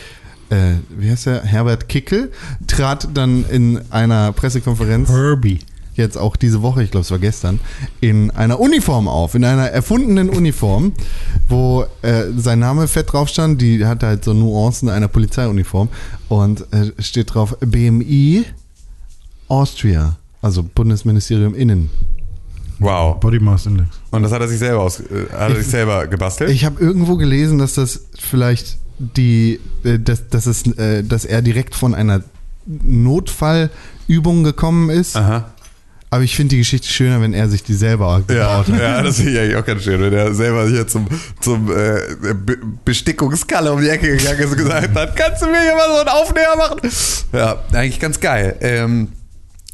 Äh, 0.49 0.74
wie 0.97 1.10
heißt 1.10 1.28
er? 1.28 1.43
Herbert 1.43 1.89
Kickel 1.89 2.32
trat 2.68 3.08
dann 3.14 3.45
in 3.49 3.80
einer 3.91 4.32
Pressekonferenz 4.34 5.10
Herbie. 5.10 5.60
Jetzt 5.95 6.17
auch 6.17 6.35
diese 6.35 6.61
Woche, 6.61 6.83
ich 6.83 6.91
glaube 6.91 7.03
es 7.03 7.11
war 7.11 7.19
gestern, 7.19 7.59
in 8.01 8.31
einer 8.31 8.59
Uniform 8.59 9.07
auf, 9.07 9.35
in 9.35 9.45
einer 9.45 9.69
erfundenen 9.69 10.29
Uniform, 10.29 10.93
wo 11.47 11.85
äh, 12.01 12.25
sein 12.35 12.59
Name 12.59 12.87
fett 12.87 13.11
drauf 13.11 13.29
stand, 13.29 13.61
die 13.61 13.85
hat 13.85 14.03
halt 14.03 14.23
so 14.23 14.33
Nuancen 14.33 14.89
einer 14.89 15.07
Polizeiuniform 15.07 15.89
und 16.29 16.61
äh, 16.73 16.91
steht 16.99 17.33
drauf 17.33 17.57
BMI 17.59 18.45
Austria, 19.47 20.17
also 20.41 20.63
Bundesministerium 20.63 21.53
Innen. 21.55 21.89
Wow. 22.79 23.19
Body 23.19 23.39
Mass 23.39 23.65
Index. 23.65 23.89
Und 24.11 24.23
das 24.23 24.31
hat 24.31 24.41
er 24.41 24.47
sich 24.47 24.59
selber 24.59 24.81
aus, 24.81 24.99
äh, 24.99 25.27
hat 25.31 25.51
er 25.51 25.55
sich 25.55 25.67
selber 25.67 26.07
gebastelt? 26.07 26.49
Ich 26.49 26.65
habe 26.65 26.81
irgendwo 26.81 27.17
gelesen, 27.17 27.59
dass 27.59 27.73
das 27.75 28.07
vielleicht 28.17 28.77
die, 28.97 29.59
äh, 29.83 29.99
dass, 29.99 30.27
dass, 30.29 30.45
es, 30.45 30.65
äh, 30.77 31.03
dass 31.03 31.25
er 31.25 31.41
direkt 31.41 31.75
von 31.75 31.93
einer 31.95 32.23
Notfallübung 32.65 34.43
gekommen 34.43 34.89
ist. 34.89 35.15
Aha. 35.15 35.51
Aber 36.14 36.24
ich 36.24 36.36
finde 36.36 36.49
die 36.51 36.57
Geschichte 36.59 36.88
schöner, 36.88 37.20
wenn 37.22 37.34
er 37.34 37.49
sich 37.49 37.64
die 37.64 37.74
selber 37.74 38.22
Ja, 38.30 38.61
gebaut 38.61 38.68
hat. 38.68 38.80
ja, 38.80 39.01
das 39.01 39.16
finde 39.16 39.32
ich 39.32 39.39
eigentlich 39.39 39.55
auch 39.55 39.66
ganz 39.66 39.84
schön, 39.84 39.99
wenn 39.99 40.14
er 40.14 40.32
selber 40.36 40.68
hier 40.68 40.88
zum, 40.88 41.07
zum 41.41 41.72
äh, 41.72 42.36
Be 42.36 42.57
Bestickungskalle 42.86 43.74
um 43.74 43.82
die 43.82 43.89
Ecke 43.89 44.16
gegangen 44.16 44.39
ist 44.39 44.51
und 44.51 44.57
gesagt 44.57 44.93
hat, 44.95 45.16
kannst 45.16 45.41
du 45.41 45.47
mir 45.47 45.59
hier 45.61 45.74
mal 45.74 45.88
so 45.88 45.99
einen 46.01 46.09
Aufnäher 46.09 46.55
machen? 46.55 46.80
Ja, 47.32 47.64
eigentlich 47.72 47.99
ganz 47.99 48.20
geil. 48.20 48.55
Ähm, 48.61 49.07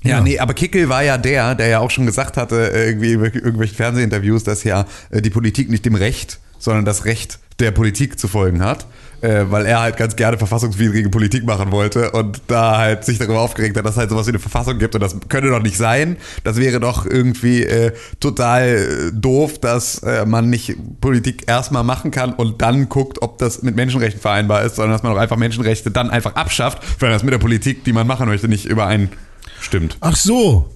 ja, 0.02 0.12
Ja. 0.12 0.22
nee, 0.22 0.40
aber 0.40 0.54
Kickel 0.54 0.88
war 0.88 1.04
ja 1.04 1.18
der, 1.18 1.56
der 1.56 1.68
ja 1.68 1.80
auch 1.80 1.92
schon 1.92 2.06
gesagt 2.06 2.38
hatte, 2.38 2.72
äh, 2.72 2.88
irgendwie 2.88 3.12
in 3.14 3.22
irgendwelchen 3.22 3.76
Fernsehinterviews, 3.76 4.46
dass 4.46 4.64
ja 4.64 4.86
äh, 5.10 5.22
die 5.22 5.30
Politik 5.30 5.70
nicht 5.70 5.84
dem 5.86 5.96
Recht, 5.96 6.40
sondern 6.58 6.86
das 6.86 7.04
Recht 7.04 7.40
der 7.60 7.72
Politik 7.72 8.18
zu 8.18 8.30
folgen 8.30 8.64
hat. 8.64 8.86
Äh, 9.22 9.52
weil 9.52 9.66
er 9.66 9.82
halt 9.82 9.98
ganz 9.98 10.16
gerne 10.16 10.38
verfassungswidrige 10.38 11.10
Politik 11.10 11.46
machen 11.46 11.72
wollte 11.72 12.12
und 12.12 12.42
da 12.48 12.78
halt 12.78 13.04
sich 13.04 13.20
darüber 13.20 13.42
aufgeregt 13.42 13.76
hat, 13.76 13.84
dass 13.84 13.94
es 13.94 13.98
halt 13.98 14.10
sowas 14.10 14.28
wie 14.28 14.32
eine 14.32 14.40
Verfassung 14.40 14.80
gibt 14.80 14.96
und 14.96 15.02
das 15.02 15.16
könne 15.28 15.50
doch 15.50 15.62
nicht 15.62 15.78
sein. 15.78 16.16
Das 16.46 16.56
wäre 16.56 16.80
doch 16.80 17.06
irgendwie 17.06 17.64
äh, 17.64 17.92
total 18.22 18.68
äh, 18.68 19.12
doof, 19.14 19.60
dass 19.60 20.00
äh, 20.04 20.26
man 20.26 20.50
nicht 20.50 20.76
Politik 21.02 21.44
erstmal 21.48 21.84
machen 21.84 22.12
kann 22.12 22.34
und 22.34 22.62
dann 22.62 22.88
guckt, 22.88 23.22
ob 23.22 23.40
das 23.40 23.62
mit 23.62 23.76
Menschenrechten 23.76 24.22
vereinbar 24.22 24.64
ist, 24.64 24.78
sondern 24.78 24.94
dass 24.94 25.04
man 25.04 25.14
doch 25.14 25.20
einfach 25.20 25.38
Menschenrechte 25.38 25.92
dann 25.92 26.10
einfach 26.10 26.36
abschafft, 26.36 27.02
wenn 27.02 27.10
das 27.10 27.24
mit 27.24 27.34
der 27.34 27.40
Politik, 27.40 27.84
die 27.84 27.92
man 27.92 28.08
machen 28.08 28.28
möchte, 28.28 28.48
nicht 28.48 28.66
übereinstimmt. 28.66 29.98
Ach 30.00 30.16
so. 30.16 30.70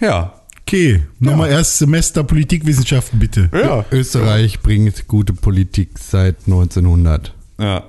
Ja. 0.00 0.40
Okay. 0.66 1.02
Nochmal 1.20 1.50
erst 1.50 1.78
Semester 1.78 2.24
Politikwissenschaften, 2.24 3.18
bitte. 3.18 3.50
Ja. 3.52 3.84
Österreich 3.92 4.60
bringt 4.60 5.06
gute 5.06 5.32
Politik 5.32 5.98
seit 5.98 6.36
1900. 6.46 7.34
Ja. 7.58 7.84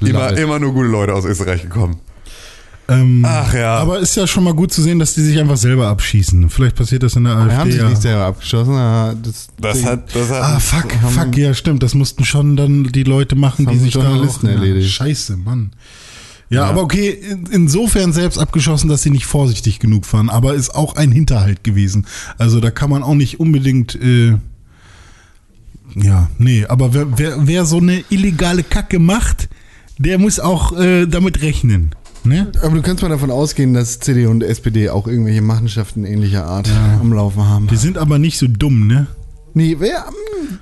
Immer, 0.00 0.36
immer 0.36 0.58
nur 0.58 0.72
gute 0.72 0.88
Leute 0.88 1.14
aus 1.14 1.24
Österreich 1.24 1.62
gekommen. 1.62 1.96
Ähm, 2.88 3.24
Ach 3.26 3.54
ja. 3.54 3.76
Aber 3.76 4.00
ist 4.00 4.16
ja 4.16 4.26
schon 4.26 4.42
mal 4.42 4.54
gut 4.54 4.72
zu 4.72 4.82
sehen, 4.82 4.98
dass 4.98 5.14
die 5.14 5.20
sich 5.22 5.38
einfach 5.38 5.56
selber 5.56 5.86
abschießen. 5.86 6.50
Vielleicht 6.50 6.74
passiert 6.74 7.04
das 7.04 7.14
in 7.14 7.24
der 7.24 7.34
Wir 7.36 7.42
AfD. 7.42 7.54
haben 7.56 7.70
sich 7.72 7.80
ja. 7.80 7.88
nicht 7.88 8.02
selber 8.02 8.24
abgeschossen. 8.26 8.74
aber 8.74 9.14
Das, 9.22 9.46
Das 9.60 9.84
hat, 9.84 10.14
das 10.14 10.28
hat 10.30 10.42
Ah, 10.42 10.58
fuck, 10.58 10.92
haben- 11.00 11.12
fuck, 11.14 11.36
ja, 11.36 11.54
stimmt. 11.54 11.82
Das 11.84 11.94
mussten 11.94 12.24
schon 12.24 12.56
dann 12.56 12.84
die 12.84 13.04
Leute 13.04 13.36
machen, 13.36 13.66
die 13.66 13.78
sich 13.78 13.92
da 13.94 14.00
Journalisten 14.02 14.48
auch, 14.48 14.52
erledigt. 14.52 14.86
Ja, 14.86 14.92
scheiße, 14.92 15.36
Mann. 15.36 15.70
Ja, 16.50 16.64
aber 16.64 16.82
okay, 16.82 17.08
in, 17.10 17.46
insofern 17.50 18.12
selbst 18.12 18.36
abgeschossen, 18.38 18.88
dass 18.90 19.02
sie 19.02 19.10
nicht 19.10 19.24
vorsichtig 19.24 19.78
genug 19.78 20.12
waren, 20.12 20.28
aber 20.28 20.52
ist 20.54 20.74
auch 20.74 20.96
ein 20.96 21.10
Hinterhalt 21.12 21.64
gewesen. 21.64 22.06
Also 22.36 22.60
da 22.60 22.70
kann 22.70 22.90
man 22.90 23.02
auch 23.04 23.14
nicht 23.14 23.40
unbedingt, 23.40 23.94
äh, 23.94 24.34
Ja, 25.94 26.30
nee, 26.38 26.64
aber 26.66 26.94
wer, 26.94 27.18
wer, 27.18 27.46
wer 27.46 27.64
so 27.64 27.78
eine 27.78 28.04
illegale 28.10 28.62
Kacke 28.62 28.98
macht, 28.98 29.48
der 29.98 30.18
muss 30.18 30.40
auch 30.40 30.78
äh, 30.78 31.06
damit 31.06 31.42
rechnen. 31.42 31.94
Ne? 32.24 32.52
Aber 32.62 32.76
du 32.76 32.82
kannst 32.82 33.02
mal 33.02 33.08
davon 33.08 33.30
ausgehen, 33.30 33.74
dass 33.74 33.98
CDU 33.98 34.30
und 34.30 34.42
SPD 34.42 34.90
auch 34.90 35.08
irgendwelche 35.08 35.42
Machenschaften 35.42 36.04
ähnlicher 36.04 36.44
Art 36.44 36.70
am 37.00 37.12
Laufen 37.12 37.44
haben. 37.44 37.66
Die 37.66 37.76
sind 37.76 37.98
aber 37.98 38.18
nicht 38.18 38.38
so 38.38 38.46
dumm, 38.46 38.86
ne? 38.86 39.08
Nee, 39.54 39.76
wer, 39.78 40.06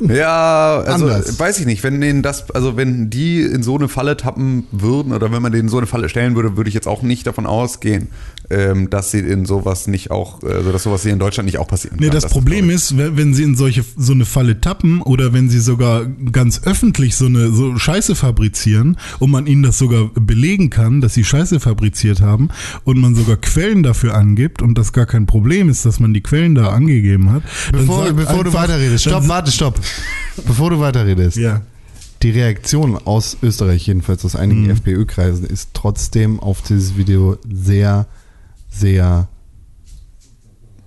Ja, 0.01 0.79
also 0.87 1.07
Anders. 1.07 1.39
weiß 1.39 1.61
ich 1.61 1.67
nicht, 1.67 1.83
wenn 1.85 2.01
denen 2.01 2.23
das, 2.23 2.51
also 2.51 2.77
wenn 2.77 3.11
die 3.11 3.41
in 3.43 3.63
so 3.63 3.77
eine 3.77 3.89
Falle 3.89 4.17
tappen 4.17 4.67
würden 4.73 5.13
oder 5.13 5.31
wenn 5.33 5.43
man 5.43 5.53
denen 5.53 5.69
so 5.69 5.79
eine 5.79 5.87
Falle 5.87 6.09
stellen 6.09 6.35
würde, 6.37 6.57
würde 6.57 6.69
ich 6.69 6.75
jetzt 6.75 6.89
auch 6.89 7.03
nicht 7.03 7.27
davon 7.27 7.47
ausgehen, 7.47 8.09
ähm, 8.51 8.91
dass 8.91 9.11
sie 9.13 9.21
in 9.21 9.45
sowas 9.47 9.87
nicht 9.87 10.11
auch, 10.11 10.43
also 10.43 10.73
dass 10.73 10.83
sowas 10.83 11.03
hier 11.03 11.13
in 11.13 11.19
Deutschland 11.19 11.47
nicht 11.47 11.59
auch 11.59 11.69
passieren 11.69 11.99
Nee, 12.01 12.07
kann. 12.07 12.15
das 12.15 12.27
Problem 12.29 12.65
glaub 12.67 12.71
ich. 12.71 12.75
ist, 12.77 12.97
wenn 12.99 13.17
wenn 13.17 13.35
sie 13.35 13.43
in 13.45 13.57
solche 13.57 13.85
so 13.97 14.13
eine 14.13 14.25
Falle 14.25 14.61
tappen 14.61 15.03
oder 15.03 15.33
wenn 15.33 15.49
sie 15.49 15.61
sogar 15.61 16.05
ganz 16.33 16.63
öffentlich 16.65 17.15
so 17.17 17.27
eine 17.27 17.51
so 17.53 17.77
Scheiße 17.79 18.15
fabrizieren 18.17 18.97
und 19.21 19.31
man 19.31 19.47
ihnen 19.47 19.63
das 19.63 19.79
sogar 19.79 20.09
belegen 20.15 20.71
kann, 20.71 21.01
dass 21.01 21.15
sie 21.15 21.23
Scheiße 21.25 21.61
fabriziert 21.61 22.21
haben 22.21 22.49
und 22.85 22.99
man 23.01 23.15
sogar 23.15 23.37
Quellen 23.37 23.83
dafür 23.85 24.15
angibt 24.17 24.63
und 24.63 24.77
das 24.79 24.93
gar 24.93 25.07
kein 25.07 25.27
Problem 25.27 25.69
ist, 25.69 25.87
dass 25.87 26.01
man 26.01 26.13
die 26.13 26.23
Quellen 26.23 26.55
da 26.57 26.71
angegeben 26.71 27.31
hat. 27.31 27.43
dann 27.73 27.83
bevor, 27.83 28.13
bevor 28.13 28.45
du 28.45 28.51
einfach- 28.51 28.61
weiterredest, 28.81 29.05
stopp, 29.05 29.29
warte, 29.29 29.51
stopp. 29.51 29.81
Bevor 30.47 30.71
du 30.71 30.81
weiterredest. 30.81 31.37
Ja. 31.37 31.63
Die 32.23 32.31
Reaktion 32.31 32.97
aus 32.99 33.37
Österreich, 33.43 33.87
jedenfalls 33.87 34.25
aus 34.25 34.37
einigen 34.37 34.69
FPÖ-Kreisen, 34.71 35.45
ist 35.47 35.71
trotzdem 35.73 36.39
auf 36.41 36.61
dieses 36.63 36.97
Video 36.97 37.39
sehr, 37.51 38.07
sehr 38.71 39.29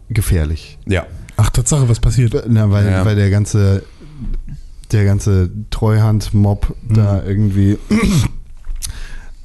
gefährlich. 0.10 0.78
Ja. 0.86 1.08
Ach, 1.38 1.50
Tatsache, 1.50 1.90
was 1.90 2.00
passiert? 2.00 2.36
Na, 2.48 2.70
weil, 2.70 2.86
Ja. 2.86 3.04
weil 3.06 3.16
der 3.16 3.32
ganze, 3.32 3.84
der 4.92 5.06
ganze 5.06 5.50
Treuhand-Mob 5.72 6.76
da 6.88 7.24
irgendwie 7.24 7.80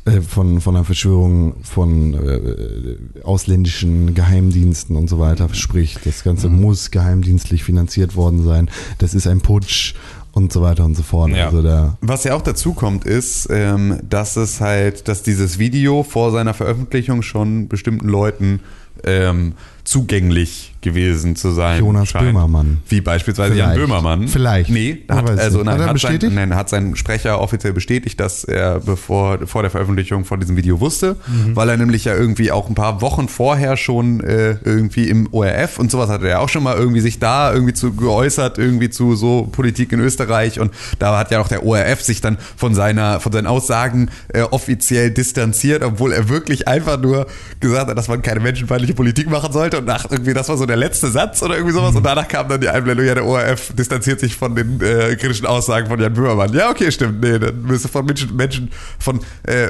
äh, 0.08 0.22
von, 0.22 0.60
von 0.60 0.76
einer 0.76 0.84
Verschwörung 0.84 1.54
von 1.62 2.14
äh, 2.14 3.22
ausländischen 3.22 4.14
Geheimdiensten 4.14 4.96
und 4.96 5.08
so 5.08 5.18
weiter 5.18 5.48
spricht. 5.52 6.04
Das 6.06 6.24
Ganze 6.24 6.48
muss 6.48 6.90
geheimdienstlich 6.90 7.64
finanziert 7.64 8.16
worden 8.16 8.44
sein. 8.44 8.70
Das 8.98 9.14
ist 9.14 9.26
ein 9.26 9.40
Putsch 9.40 9.94
und 10.32 10.52
so 10.52 10.62
weiter 10.62 10.84
und 10.84 10.94
so 10.94 11.02
fort. 11.02 11.30
Ja. 11.30 11.46
Also 11.46 11.62
da 11.62 11.98
Was 12.00 12.24
ja 12.24 12.34
auch 12.34 12.42
dazu 12.42 12.72
kommt, 12.72 13.04
ist, 13.04 13.48
ähm, 13.50 14.00
dass 14.08 14.36
es 14.36 14.60
halt, 14.60 15.08
dass 15.08 15.22
dieses 15.22 15.58
Video 15.58 16.02
vor 16.02 16.30
seiner 16.30 16.54
Veröffentlichung 16.54 17.22
schon 17.22 17.68
bestimmten 17.68 18.08
Leuten 18.08 18.60
ähm, 19.04 19.54
zugänglich 19.84 20.74
gewesen 20.80 21.34
zu 21.36 21.50
sein 21.50 21.80
Jonas 21.80 22.08
scheint. 22.08 22.26
Böhmermann. 22.26 22.78
Wie 22.88 23.00
beispielsweise 23.00 23.54
Jan 23.54 23.72
Vielleicht. 23.72 23.86
Böhmermann. 23.88 24.28
Vielleicht. 24.28 24.70
Nee, 24.70 25.04
hat, 25.08 25.28
also 25.38 25.62
nein, 25.62 25.74
Hat 25.74 25.80
er 25.80 25.88
hat, 25.88 26.00
sein, 26.00 26.34
nein, 26.34 26.54
hat 26.54 26.68
sein 26.68 26.94
Sprecher 26.96 27.40
offiziell 27.40 27.72
bestätigt, 27.72 28.20
dass 28.20 28.44
er 28.44 28.78
bevor 28.80 29.46
vor 29.46 29.62
der 29.62 29.70
Veröffentlichung 29.70 30.24
von 30.24 30.38
diesem 30.40 30.56
Video 30.56 30.80
wusste, 30.80 31.16
Mhm. 31.26 31.56
weil 31.56 31.68
er 31.68 31.76
nämlich 31.76 32.04
ja 32.04 32.14
irgendwie 32.14 32.52
auch 32.52 32.68
ein 32.68 32.74
paar 32.74 33.00
Wochen 33.00 33.28
vorher 33.28 33.76
schon 33.76 34.20
äh, 34.20 34.56
irgendwie 34.64 35.08
im 35.08 35.28
ORF 35.32 35.78
und 35.78 35.90
sowas 35.90 36.08
hatte 36.10 36.28
er 36.28 36.40
auch 36.40 36.48
schon 36.48 36.62
mal 36.62 36.76
irgendwie 36.76 37.00
sich 37.00 37.18
da 37.18 37.52
irgendwie 37.52 37.72
zu 37.74 37.92
geäußert, 37.94 38.58
irgendwie 38.58 38.88
zu 38.90 39.16
so 39.16 39.48
Politik 39.50 39.90
in 39.92 40.00
Österreich 40.00 40.60
und 40.60 40.70
da 41.00 41.18
hat 41.18 41.30
ja 41.32 41.40
auch 41.40 41.48
der 41.48 41.64
ORF 41.66 42.02
sich 42.02 42.20
dann 42.20 42.38
von 42.56 42.74
seiner 42.74 43.18
von 43.20 43.32
seinen 43.32 43.46
Aussagen 43.48 44.10
äh, 44.32 44.42
offiziell 44.42 45.10
distanziert, 45.10 45.82
obwohl 45.82 46.12
er 46.12 46.28
wirklich 46.28 46.68
einfach 46.68 47.00
nur 47.00 47.26
gesagt 47.60 47.90
hat, 47.90 47.98
dass 47.98 48.06
man 48.08 48.22
keine 48.22 48.40
menschenfeindliche 48.40 48.94
Politik 48.94 49.28
machen 49.28 49.52
sollte 49.52 49.78
und 49.78 49.86
nach 49.86 50.08
irgendwie 50.10 50.34
das 50.34 50.48
war 50.48 50.56
so 50.56 50.67
der 50.68 50.76
letzte 50.76 51.08
Satz 51.08 51.42
oder 51.42 51.54
irgendwie 51.56 51.74
sowas 51.74 51.94
und 51.96 52.04
danach 52.04 52.28
kam 52.28 52.48
dann 52.48 52.60
die 52.60 52.68
Einblendung, 52.68 53.04
ja 53.06 53.14
der 53.14 53.24
ORF 53.24 53.72
distanziert 53.74 54.20
sich 54.20 54.36
von 54.36 54.54
den 54.54 54.80
äh, 54.80 55.16
kritischen 55.16 55.46
Aussagen 55.46 55.88
von 55.88 55.98
Jan 56.00 56.12
Böhmermann. 56.14 56.52
Ja, 56.54 56.70
okay, 56.70 56.90
stimmt. 56.92 57.20
Nee, 57.20 57.38
dann 57.38 57.62
müsste 57.62 57.88
von 57.88 58.04
Menschen, 58.06 58.36
Menschen 58.36 58.70
von 58.98 59.20
äh, 59.44 59.68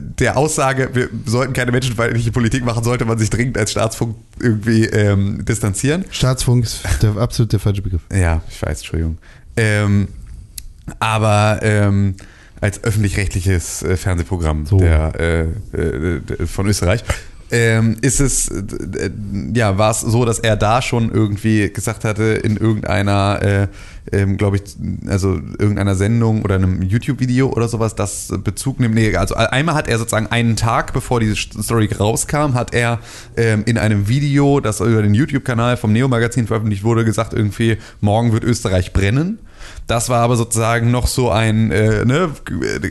der 0.00 0.36
Aussage, 0.36 0.90
wir 0.92 1.08
sollten 1.26 1.52
keine 1.52 1.72
menschenfeindliche 1.72 2.32
Politik 2.32 2.64
machen, 2.64 2.82
sollte 2.82 3.04
man 3.04 3.18
sich 3.18 3.30
dringend 3.30 3.56
als 3.58 3.70
Staatsfunk 3.70 4.16
irgendwie 4.40 4.84
ähm, 4.86 5.44
distanzieren. 5.44 6.04
Staatsfunk 6.10 6.64
ist 6.64 6.82
der, 7.02 7.16
absolut 7.16 7.52
der 7.52 7.60
falsche 7.60 7.82
Begriff. 7.82 8.02
Ja, 8.12 8.42
ich 8.48 8.60
weiß, 8.62 8.78
Entschuldigung. 8.78 9.18
Ähm, 9.56 10.08
aber 10.98 11.60
ähm, 11.62 12.16
als 12.60 12.82
öffentlich-rechtliches 12.84 13.82
äh, 13.82 13.96
Fernsehprogramm 13.96 14.66
So. 14.66 14.78
der, 14.78 15.12
äh, 15.18 15.40
äh, 15.76 16.20
d- 16.20 16.46
von 16.46 16.66
Österreich 16.66 17.04
ähm, 17.50 17.96
ist 18.00 18.20
es, 18.20 18.48
äh, 18.48 18.62
äh, 19.06 19.10
ja, 19.54 19.76
war 19.78 19.90
es 19.90 20.00
so, 20.00 20.24
dass 20.24 20.38
er 20.38 20.56
da 20.56 20.82
schon 20.82 21.10
irgendwie 21.10 21.70
gesagt 21.72 22.04
hatte, 22.04 22.22
in 22.22 22.56
irgendeiner, 22.56 23.40
äh, 23.42 23.68
ähm, 24.12 24.36
glaube 24.36 24.56
ich, 24.56 24.62
also 25.08 25.40
irgendeiner 25.58 25.94
Sendung 25.94 26.42
oder 26.42 26.56
einem 26.56 26.82
YouTube-Video 26.82 27.48
oder 27.48 27.68
sowas, 27.68 27.94
das 27.94 28.32
Bezug 28.44 28.80
nimmt. 28.80 28.94
Nee, 28.94 29.16
also 29.16 29.34
einmal 29.34 29.74
hat 29.74 29.88
er 29.88 29.98
sozusagen 29.98 30.28
einen 30.28 30.56
Tag, 30.56 30.92
bevor 30.92 31.20
diese 31.20 31.36
Story 31.36 31.88
rauskam, 31.92 32.54
hat 32.54 32.72
er 32.72 33.00
ähm, 33.36 33.64
in 33.66 33.78
einem 33.78 34.08
Video, 34.08 34.60
das 34.60 34.80
über 34.80 35.02
den 35.02 35.14
YouTube-Kanal 35.14 35.76
vom 35.76 35.92
Neo-Magazin 35.92 36.46
veröffentlicht 36.46 36.84
wurde, 36.84 37.04
gesagt, 37.04 37.34
irgendwie, 37.34 37.78
morgen 38.00 38.32
wird 38.32 38.44
Österreich 38.44 38.92
brennen. 38.92 39.38
Das 39.90 40.08
war 40.08 40.20
aber 40.20 40.36
sozusagen 40.36 40.92
noch 40.92 41.08
so 41.08 41.30
ein, 41.30 41.72
äh, 41.72 42.04
ne, 42.04 42.30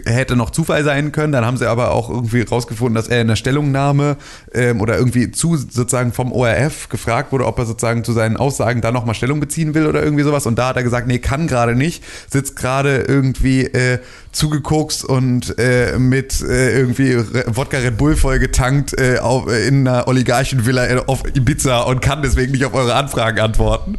hätte 0.05 0.35
noch 0.35 0.49
Zufall 0.49 0.83
sein 0.83 1.13
können. 1.13 1.31
Dann 1.31 1.45
haben 1.45 1.55
sie 1.55 1.65
aber 1.65 1.91
auch 1.91 2.09
irgendwie 2.09 2.41
rausgefunden, 2.41 2.93
dass 2.93 3.07
er 3.07 3.21
in 3.21 3.29
der 3.29 3.37
Stellungnahme 3.37 4.17
ähm, 4.53 4.81
oder 4.81 4.97
irgendwie 4.97 5.31
zu 5.31 5.55
sozusagen 5.55 6.11
vom 6.11 6.33
ORF 6.33 6.89
gefragt 6.89 7.31
wurde, 7.31 7.45
ob 7.45 7.57
er 7.57 7.65
sozusagen 7.65 8.03
zu 8.03 8.11
seinen 8.11 8.35
Aussagen 8.35 8.81
da 8.81 8.91
nochmal 8.91 9.15
Stellung 9.15 9.39
beziehen 9.39 9.73
will 9.75 9.87
oder 9.87 10.03
irgendwie 10.03 10.23
sowas. 10.23 10.45
Und 10.45 10.59
da 10.59 10.67
hat 10.67 10.75
er 10.75 10.83
gesagt, 10.83 11.07
nee, 11.07 11.19
kann 11.19 11.47
gerade 11.47 11.73
nicht, 11.73 12.03
sitzt 12.29 12.57
gerade 12.57 12.97
irgendwie 13.07 13.61
äh, 13.63 13.99
zugekokst 14.33 15.05
und 15.05 15.57
äh, 15.57 15.97
mit 15.97 16.41
äh, 16.41 16.77
irgendwie 16.77 17.15
Wodka 17.47 17.77
Red 17.77 17.97
Bull 17.97 18.17
voll 18.17 18.39
getankt 18.39 18.93
äh, 18.99 19.19
auf, 19.19 19.47
äh, 19.47 19.69
in 19.69 19.87
einer 19.87 20.05
Oligarchenvilla 20.09 21.03
auf 21.07 21.23
Ibiza 21.33 21.79
und 21.83 22.01
kann 22.01 22.21
deswegen 22.21 22.51
nicht 22.51 22.65
auf 22.65 22.73
eure 22.73 22.95
Anfragen 22.95 23.39
antworten. 23.39 23.97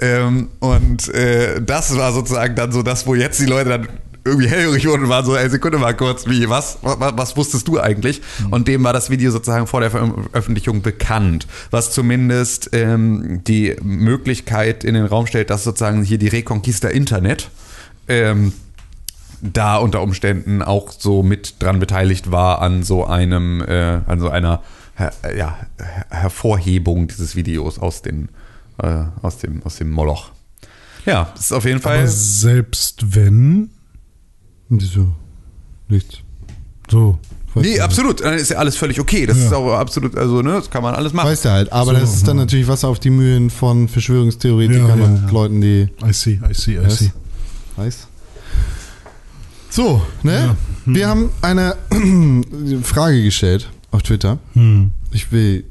Ähm, 0.00 0.48
und 0.60 1.08
äh, 1.14 1.60
das 1.62 1.96
war 1.96 2.12
sozusagen 2.12 2.54
dann 2.54 2.72
so 2.72 2.82
das, 2.82 3.06
wo 3.06 3.14
jetzt 3.14 3.40
die 3.40 3.46
Leute 3.46 3.70
dann 3.70 3.88
irgendwie 4.24 4.48
hellhörig 4.48 4.86
wurden 4.86 5.04
und 5.04 5.08
waren 5.08 5.24
so, 5.24 5.36
ey, 5.36 5.48
Sekunde 5.48 5.78
mal 5.78 5.94
kurz, 5.94 6.26
wie, 6.26 6.48
was, 6.48 6.78
was, 6.82 7.16
was 7.16 7.36
wusstest 7.36 7.68
du 7.68 7.80
eigentlich? 7.80 8.20
Und 8.50 8.66
dem 8.66 8.82
war 8.82 8.92
das 8.92 9.08
Video 9.08 9.30
sozusagen 9.30 9.68
vor 9.68 9.80
der 9.80 9.92
Veröffentlichung 9.92 10.82
bekannt, 10.82 11.46
was 11.70 11.92
zumindest 11.92 12.70
ähm, 12.72 13.42
die 13.46 13.76
Möglichkeit 13.82 14.82
in 14.82 14.94
den 14.94 15.06
Raum 15.06 15.26
stellt, 15.28 15.50
dass 15.50 15.62
sozusagen 15.62 16.02
hier 16.02 16.18
die 16.18 16.28
Reconquista 16.28 16.88
Internet 16.88 17.50
ähm, 18.08 18.52
da 19.40 19.76
unter 19.76 20.02
Umständen 20.02 20.60
auch 20.60 20.90
so 20.90 21.22
mit 21.22 21.62
dran 21.62 21.78
beteiligt 21.78 22.32
war 22.32 22.60
an 22.62 22.82
so 22.82 23.06
einem, 23.06 23.62
äh, 23.62 24.00
an 24.06 24.18
so 24.18 24.28
einer 24.28 24.62
ja, 24.98 25.56
Her- 25.78 26.06
Hervorhebung 26.10 27.06
dieses 27.06 27.36
Videos 27.36 27.78
aus, 27.78 28.02
den, 28.02 28.28
äh, 28.82 29.04
aus, 29.22 29.38
dem, 29.38 29.62
aus 29.64 29.76
dem 29.76 29.90
Moloch. 29.90 30.30
Ja, 31.04 31.30
das 31.34 31.46
ist 31.46 31.52
auf 31.52 31.64
jeden 31.64 31.80
Fall. 31.80 31.98
Aber 31.98 32.08
selbst 32.08 33.14
wenn, 33.14 33.70
Wieso? 34.68 35.12
Nichts. 35.88 36.18
so. 36.90 37.18
Nee, 37.54 37.80
absolut. 37.80 38.20
Dann 38.22 38.34
ist 38.34 38.50
ja 38.50 38.58
alles 38.58 38.76
völlig 38.76 39.00
okay. 39.00 39.24
Das 39.24 39.38
ist 39.38 39.50
auch 39.52 39.72
absolut, 39.78 40.14
also, 40.16 40.42
ne, 40.42 40.52
das 40.52 40.68
kann 40.68 40.82
man 40.82 40.94
alles 40.94 41.14
machen. 41.14 41.30
Weißt 41.30 41.46
du 41.46 41.50
halt, 41.50 41.72
aber 41.72 41.94
So, 41.94 42.00
das 42.00 42.14
ist 42.14 42.28
dann 42.28 42.36
ja. 42.36 42.42
natürlich 42.42 42.68
Wasser 42.68 42.88
auf 42.88 42.98
die 42.98 43.08
Mühlen 43.08 43.48
von 43.48 43.88
Verschwörungstheoretikern 43.88 44.88
Ja, 44.88 44.96
ja, 44.96 45.04
und 45.04 45.22
ja. 45.24 45.30
Leuten, 45.30 45.60
die 45.62 45.88
I 46.04 46.12
see, 46.12 46.38
I 46.48 46.52
see, 46.52 46.74
I 46.74 46.84
Was? 46.84 46.98
see. 46.98 47.12
Weiß. 47.76 48.08
So, 49.70 50.02
ne? 50.22 50.32
Ja. 50.34 50.56
Wir 50.84 51.08
haben 51.08 51.30
eine 51.40 51.76
Frage 52.82 53.22
gestellt 53.22 53.70
auf 53.90 54.02
Twitter. 54.02 54.38
Hm. 54.52 54.90
Ich 55.12 55.32
will 55.32 55.64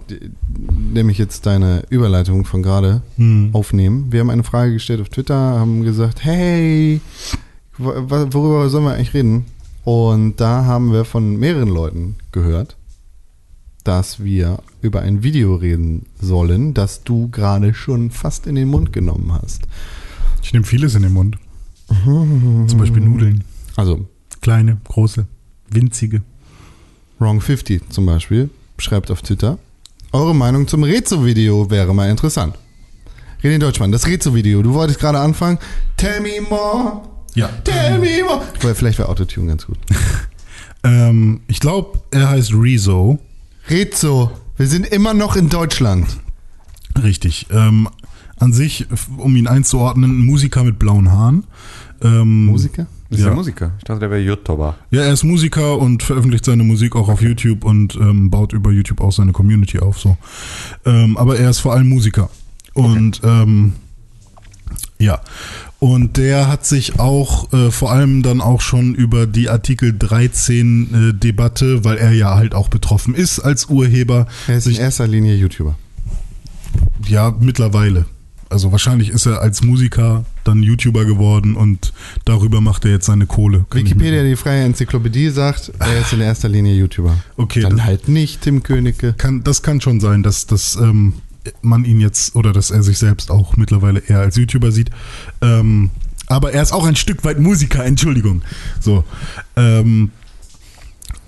nämlich 0.95 1.17
jetzt 1.17 1.45
deine 1.45 1.83
Überleitung 1.89 2.45
von 2.45 2.63
gerade 2.63 3.01
Hm. 3.17 3.49
aufnehmen. 3.53 4.11
Wir 4.11 4.21
haben 4.21 4.29
eine 4.29 4.43
Frage 4.43 4.73
gestellt 4.73 5.01
auf 5.01 5.09
Twitter, 5.09 5.35
haben 5.35 5.83
gesagt, 5.83 6.23
hey, 6.23 6.99
wo- 7.77 7.93
wo- 8.09 8.33
worüber 8.33 8.69
sollen 8.69 8.85
wir 8.85 8.93
eigentlich 8.93 9.13
reden? 9.13 9.45
Und 9.83 10.37
da 10.41 10.65
haben 10.65 10.91
wir 10.91 11.05
von 11.05 11.37
mehreren 11.37 11.69
Leuten 11.69 12.15
gehört, 12.31 12.75
dass 13.83 14.23
wir 14.23 14.59
über 14.81 15.01
ein 15.01 15.21
Video 15.21 15.53
reden 15.55 16.07
sollen, 16.19 16.73
das 16.73 17.03
du 17.03 17.29
gerade 17.29 17.75
schon 17.75 18.09
fast 18.09 18.47
in 18.47 18.55
den 18.55 18.69
Mund 18.69 18.91
genommen 18.91 19.31
hast. 19.31 19.61
Ich 20.41 20.53
nehme 20.53 20.65
vieles 20.65 20.95
in 20.95 21.03
den 21.03 21.13
Mund. 21.13 21.37
Zum 22.03 22.77
Beispiel 22.79 23.03
Nudeln. 23.03 23.43
Also 23.75 24.07
Kleine, 24.41 24.77
große, 24.87 25.27
winzige. 25.69 26.23
Wrong50 27.19 27.81
zum 27.89 28.05
Beispiel 28.07 28.49
schreibt 28.77 29.09
auf 29.11 29.21
Twitter, 29.21 29.57
eure 30.15 30.33
Meinung 30.35 30.67
zum 30.67 30.83
Rezo-Video 30.83 31.69
wäre 31.69 31.93
mal 31.93 32.09
interessant. 32.09 32.55
René 33.43 33.59
Deutschmann, 33.59 33.91
das 33.91 34.07
Rezo-Video, 34.07 34.61
du 34.63 34.73
wolltest 34.73 34.99
gerade 34.99 35.19
anfangen. 35.19 35.59
Tell 35.97 36.21
me 36.21 36.41
more, 36.49 37.01
Ja. 37.35 37.49
tell 37.63 37.99
me 37.99 38.23
more. 38.23 38.41
Weil 38.61 38.73
Vielleicht 38.75 38.97
wäre 38.97 39.09
Autotune 39.09 39.47
ganz 39.47 39.65
gut. 39.67 39.77
Ähm, 40.83 41.39
ich 41.47 41.59
glaube, 41.59 41.99
er 42.11 42.29
heißt 42.29 42.53
Rezo. 42.53 43.17
Rezo, 43.69 44.29
wir 44.55 44.67
sind 44.67 44.85
immer 44.85 45.15
noch 45.15 45.35
in 45.35 45.49
Deutschland. 45.49 46.05
Richtig. 47.01 47.47
Ähm, 47.49 47.89
an 48.37 48.53
sich, 48.53 48.85
um 49.17 49.35
ihn 49.35 49.47
einzuordnen, 49.47 50.11
ein 50.11 50.25
Musiker 50.27 50.63
mit 50.63 50.77
blauen 50.77 51.11
Haaren. 51.11 51.45
Ähm, 52.03 52.45
Musiker? 52.45 52.85
Ist 53.09 53.19
Ja. 53.19 53.25
der 53.27 53.35
Musiker? 53.35 53.71
Ich 53.77 53.83
dachte, 53.83 53.99
der 53.99 54.09
wäre 54.09 54.21
YouTuber. 54.21 54.75
Ja, 54.91 55.03
er 55.03 55.13
ist 55.13 55.23
Musiker 55.23 55.77
und 55.77 56.01
veröffentlicht 56.03 56.45
seine 56.45 56.63
Musik 56.63 56.95
auch 56.95 57.07
auf 57.07 57.21
YouTube 57.21 57.63
und 57.63 57.95
ähm, 57.95 58.29
baut 58.31 58.51
über 58.53 58.71
YouTube 58.71 58.99
auch 59.01 59.11
seine 59.11 59.31
Community 59.31 59.79
auf. 59.79 59.99
So, 59.99 60.17
ähm, 60.85 61.15
aber 61.17 61.37
er 61.37 61.49
ist 61.51 61.59
vor 61.59 61.73
allem 61.73 61.87
Musiker 61.89 62.29
und 62.73 63.21
ähm, 63.23 63.73
ja, 64.97 65.19
und 65.79 66.17
der 66.17 66.47
hat 66.47 66.65
sich 66.65 66.99
auch 66.99 67.51
äh, 67.53 67.69
vor 67.69 67.91
allem 67.91 68.23
dann 68.23 68.41
auch 68.41 68.61
schon 68.61 68.95
über 68.95 69.27
die 69.27 69.49
Artikel 69.49 69.93
13 69.97 71.11
äh, 71.11 71.13
Debatte, 71.13 71.83
weil 71.83 71.97
er 71.97 72.11
ja 72.11 72.33
halt 72.35 72.55
auch 72.55 72.69
betroffen 72.69 73.13
ist 73.13 73.39
als 73.39 73.65
Urheber, 73.65 74.25
Er 74.47 74.57
ist 74.57 74.67
in 74.67 74.75
erster 74.77 75.05
Linie 75.07 75.35
YouTuber. 75.35 75.75
ja 77.07 77.35
mittlerweile. 77.39 78.05
Also 78.49 78.71
wahrscheinlich 78.71 79.09
ist 79.09 79.25
er 79.25 79.41
als 79.41 79.63
Musiker 79.63 80.23
dann 80.43 80.61
YouTuber 80.61 81.05
geworden 81.05 81.55
und 81.55 81.93
darüber 82.25 82.61
macht 82.61 82.85
er 82.85 82.91
jetzt 82.91 83.05
seine 83.07 83.25
Kohle. 83.25 83.65
Kann 83.69 83.81
Wikipedia, 83.81 84.23
die 84.23 84.35
freie 84.35 84.63
Enzyklopädie, 84.63 85.29
sagt, 85.29 85.71
er 85.79 85.99
ist 86.01 86.13
in 86.13 86.21
erster 86.21 86.47
Linie 86.47 86.75
YouTuber. 86.75 87.15
Okay, 87.37 87.61
Dann 87.61 87.77
das- 87.77 87.85
halt 87.85 88.07
nicht 88.07 88.41
Tim 88.41 88.61
Königke. 88.63 89.13
kann, 89.17 89.43
das 89.43 89.61
kann 89.63 89.81
schon 89.81 89.99
sein, 89.99 90.21
dass, 90.23 90.45
dass 90.45 90.75
ähm, 90.75 91.13
man 91.61 91.85
ihn 91.85 91.99
jetzt 91.99 92.35
oder 92.35 92.53
dass 92.53 92.69
er 92.71 92.83
sich 92.83 92.97
selbst 92.99 93.31
auch 93.31 93.57
mittlerweile 93.57 93.99
eher 93.99 94.19
als 94.19 94.35
YouTuber 94.35 94.71
sieht. 94.71 94.89
Ähm, 95.41 95.89
aber 96.27 96.53
er 96.53 96.61
ist 96.63 96.71
auch 96.71 96.85
ein 96.85 96.95
Stück 96.95 97.23
weit 97.23 97.39
Musiker, 97.39 97.83
Entschuldigung. 97.85 98.41
So. 98.79 99.03
Ähm, 99.55 100.11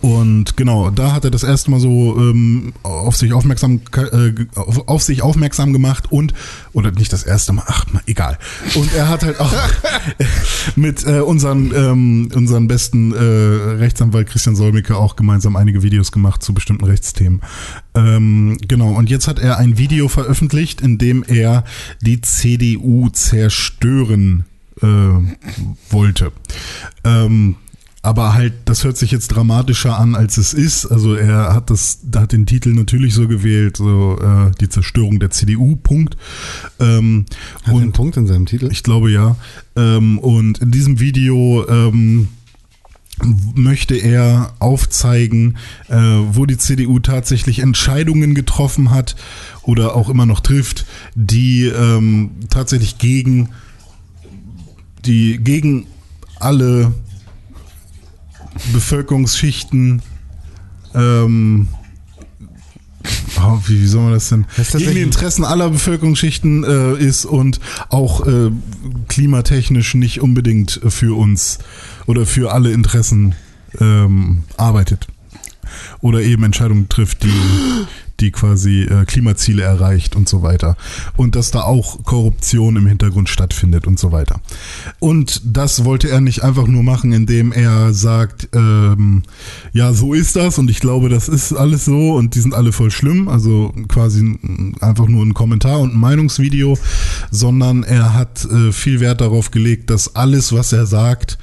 und 0.02 0.56
genau, 0.58 0.92
da 0.92 1.14
hat 1.14 1.24
er 1.26 1.32
das 1.32 1.44
erste 1.44 1.72
Mal 1.72 1.80
so 1.80 2.16
ähm, 2.18 2.74
auf 2.84 3.16
sich 3.16 3.34
aufmerksam 3.34 3.82
äh, 3.96 4.32
auf, 4.56 4.88
auf 4.88 5.02
sich 5.02 5.24
aufmerksam 5.24 5.74
gemacht 5.74 6.12
und 6.12 6.34
oder 6.74 6.92
nicht 6.92 7.12
das 7.12 7.24
erste 7.24 7.54
Mal, 7.54 7.64
ach 7.66 7.92
mal 7.92 8.04
egal. 8.06 8.38
Und 8.76 8.94
er 8.94 9.10
hat 9.10 9.24
halt 9.24 9.40
auch 9.40 9.52
mit 10.76 11.06
äh, 11.06 11.22
unseren 11.22 11.74
ähm, 11.76 12.30
unseren 12.36 12.68
besten 12.68 13.12
äh, 13.12 13.18
Rechtsanwalt 13.18 14.30
Christian 14.30 14.56
Solmecke 14.56 14.96
auch 14.96 15.16
gemeinsam 15.16 15.56
einige 15.56 15.82
Videos 15.82 16.12
gemacht 16.12 16.44
zu 16.44 16.54
bestimmten 16.54 16.86
Rechtsthemen. 16.86 17.42
Ähm, 17.96 18.60
genau. 18.68 18.90
Und 18.90 19.10
jetzt 19.10 19.28
hat 19.28 19.40
er 19.40 19.58
ein 19.58 19.80
Video 19.80 20.08
veröffentlicht, 20.10 20.82
in 20.82 21.00
dem 21.00 21.24
er 21.24 21.64
die 22.02 22.22
CDU 22.22 23.10
zerstören 23.10 24.46
äh, 24.82 24.86
wollte. 25.90 26.32
Ähm, 27.04 27.56
aber 28.08 28.34
halt, 28.34 28.54
das 28.64 28.86
hört 28.86 28.96
sich 28.96 29.12
jetzt 29.12 29.28
dramatischer 29.28 30.00
an, 30.00 30.16
als 30.16 30.38
es 30.38 30.54
ist. 30.54 30.86
Also 30.86 31.16
er 31.16 31.54
hat 31.54 31.70
das, 31.70 32.00
da 32.04 32.22
hat 32.22 32.32
den 32.32 32.46
Titel 32.46 32.70
natürlich 32.70 33.14
so 33.14 33.28
gewählt, 33.28 33.76
so 33.76 34.18
äh, 34.18 34.52
die 34.62 34.70
Zerstörung 34.70 35.20
der 35.20 35.30
CDU. 35.30 35.76
Punkt. 35.76 36.16
Ähm, 36.80 37.26
Hat 37.64 37.66
er 37.66 37.72
einen 37.74 37.84
und 37.88 37.92
Punkt 37.92 38.16
in 38.16 38.26
seinem 38.26 38.46
Titel? 38.46 38.70
ich 38.72 38.84
glaube 38.84 39.12
ja. 39.12 39.36
Ähm, 39.76 40.20
und 40.20 40.60
in 40.60 40.72
diesem 40.72 41.02
Video 41.02 41.68
ähm, 41.68 42.30
möchte 43.56 43.96
er 43.96 44.54
aufzeigen, 44.60 45.58
äh, 45.90 45.98
wo 45.98 46.46
die 46.46 46.58
CDU 46.58 47.00
tatsächlich 47.00 47.60
Entscheidungen 47.60 48.36
getroffen 48.36 48.92
hat 48.92 49.18
oder 49.64 49.98
auch 49.98 50.08
immer 50.10 50.26
noch 50.26 50.40
trifft, 50.40 50.86
die 51.14 51.66
ähm, 51.66 52.32
tatsächlich 52.50 53.00
gegen 53.00 53.50
die 55.06 55.40
gegen 55.44 55.88
alle 56.40 56.94
Bevölkerungsschichten 58.74 60.02
ähm, 60.94 61.68
oh, 63.40 63.60
wie, 63.68 63.82
wie 63.82 63.88
soll 63.88 64.04
man 64.04 64.14
das 64.14 64.30
denn? 64.30 64.46
Das 64.56 64.72
Gegen 64.72 64.92
die 64.92 65.02
Interessen 65.02 65.46
aller 65.46 65.70
Bevölkerungsschichten 65.70 66.64
äh, 66.64 66.94
ist 66.98 67.26
und 67.26 67.60
auch 67.90 68.26
äh, 68.26 68.52
klimatechnisch 69.08 69.96
nicht 69.96 70.22
unbedingt 70.22 70.80
für 70.88 71.18
uns 71.18 71.60
oder 72.06 72.26
für 72.26 72.54
alle 72.54 72.72
Interessen 72.72 73.36
ähm, 73.80 74.44
arbeitet. 74.58 75.08
Oder 76.02 76.22
eben 76.22 76.44
Entscheidungen 76.44 76.90
trifft, 76.90 77.24
die, 77.24 77.32
die 78.20 78.32
quasi 78.32 78.82
äh, 78.84 79.06
Klimaziele 79.06 79.62
erreicht 79.64 80.16
und 80.16 80.28
so 80.28 80.42
weiter. 80.42 80.76
Und 81.16 81.36
dass 81.36 81.52
da 81.52 81.62
auch 81.62 82.04
Korruption 82.04 82.76
im 82.76 82.88
Hintergrund 82.88 83.30
stattfindet 83.30 83.86
und 83.88 84.00
so 84.00 84.12
weiter. 84.12 84.40
Und 85.00 85.42
das 85.44 85.86
wollte 85.86 86.10
er 86.10 86.20
nicht 86.22 86.44
einfach 86.44 86.68
nur 86.68 86.84
machen, 86.84 87.14
indem 87.14 87.52
er 87.52 87.94
sagt, 87.94 88.50
ähm, 88.54 89.24
ja, 89.74 89.94
so 89.94 90.14
ist 90.14 90.36
das 90.36 90.58
und 90.58 90.70
ich 90.72 90.80
glaube, 90.80 91.10
das 91.10 91.30
ist 91.30 91.54
alles 91.54 91.86
so 91.86 92.16
und 92.16 92.34
die 92.36 92.40
sind 92.42 92.54
alle 92.56 92.72
voll 92.72 92.92
schlimm. 92.92 93.28
Also 93.28 93.74
quasi 93.88 94.22
ein- 94.24 94.76
einfach 94.82 95.08
nur 95.08 95.24
ein 95.26 95.34
Kommentar 95.34 95.80
und 95.80 95.94
ein 95.94 96.00
Meinungsvideo, 96.00 96.78
sondern 97.32 97.84
er 97.84 98.14
hat 98.14 98.46
äh, 98.46 98.72
viel 98.72 99.00
Wert 99.00 99.22
darauf 99.22 99.52
gelegt, 99.52 99.90
dass 99.90 100.16
alles, 100.16 100.54
was 100.54 100.74
er 100.74 100.86
sagt, 100.88 101.38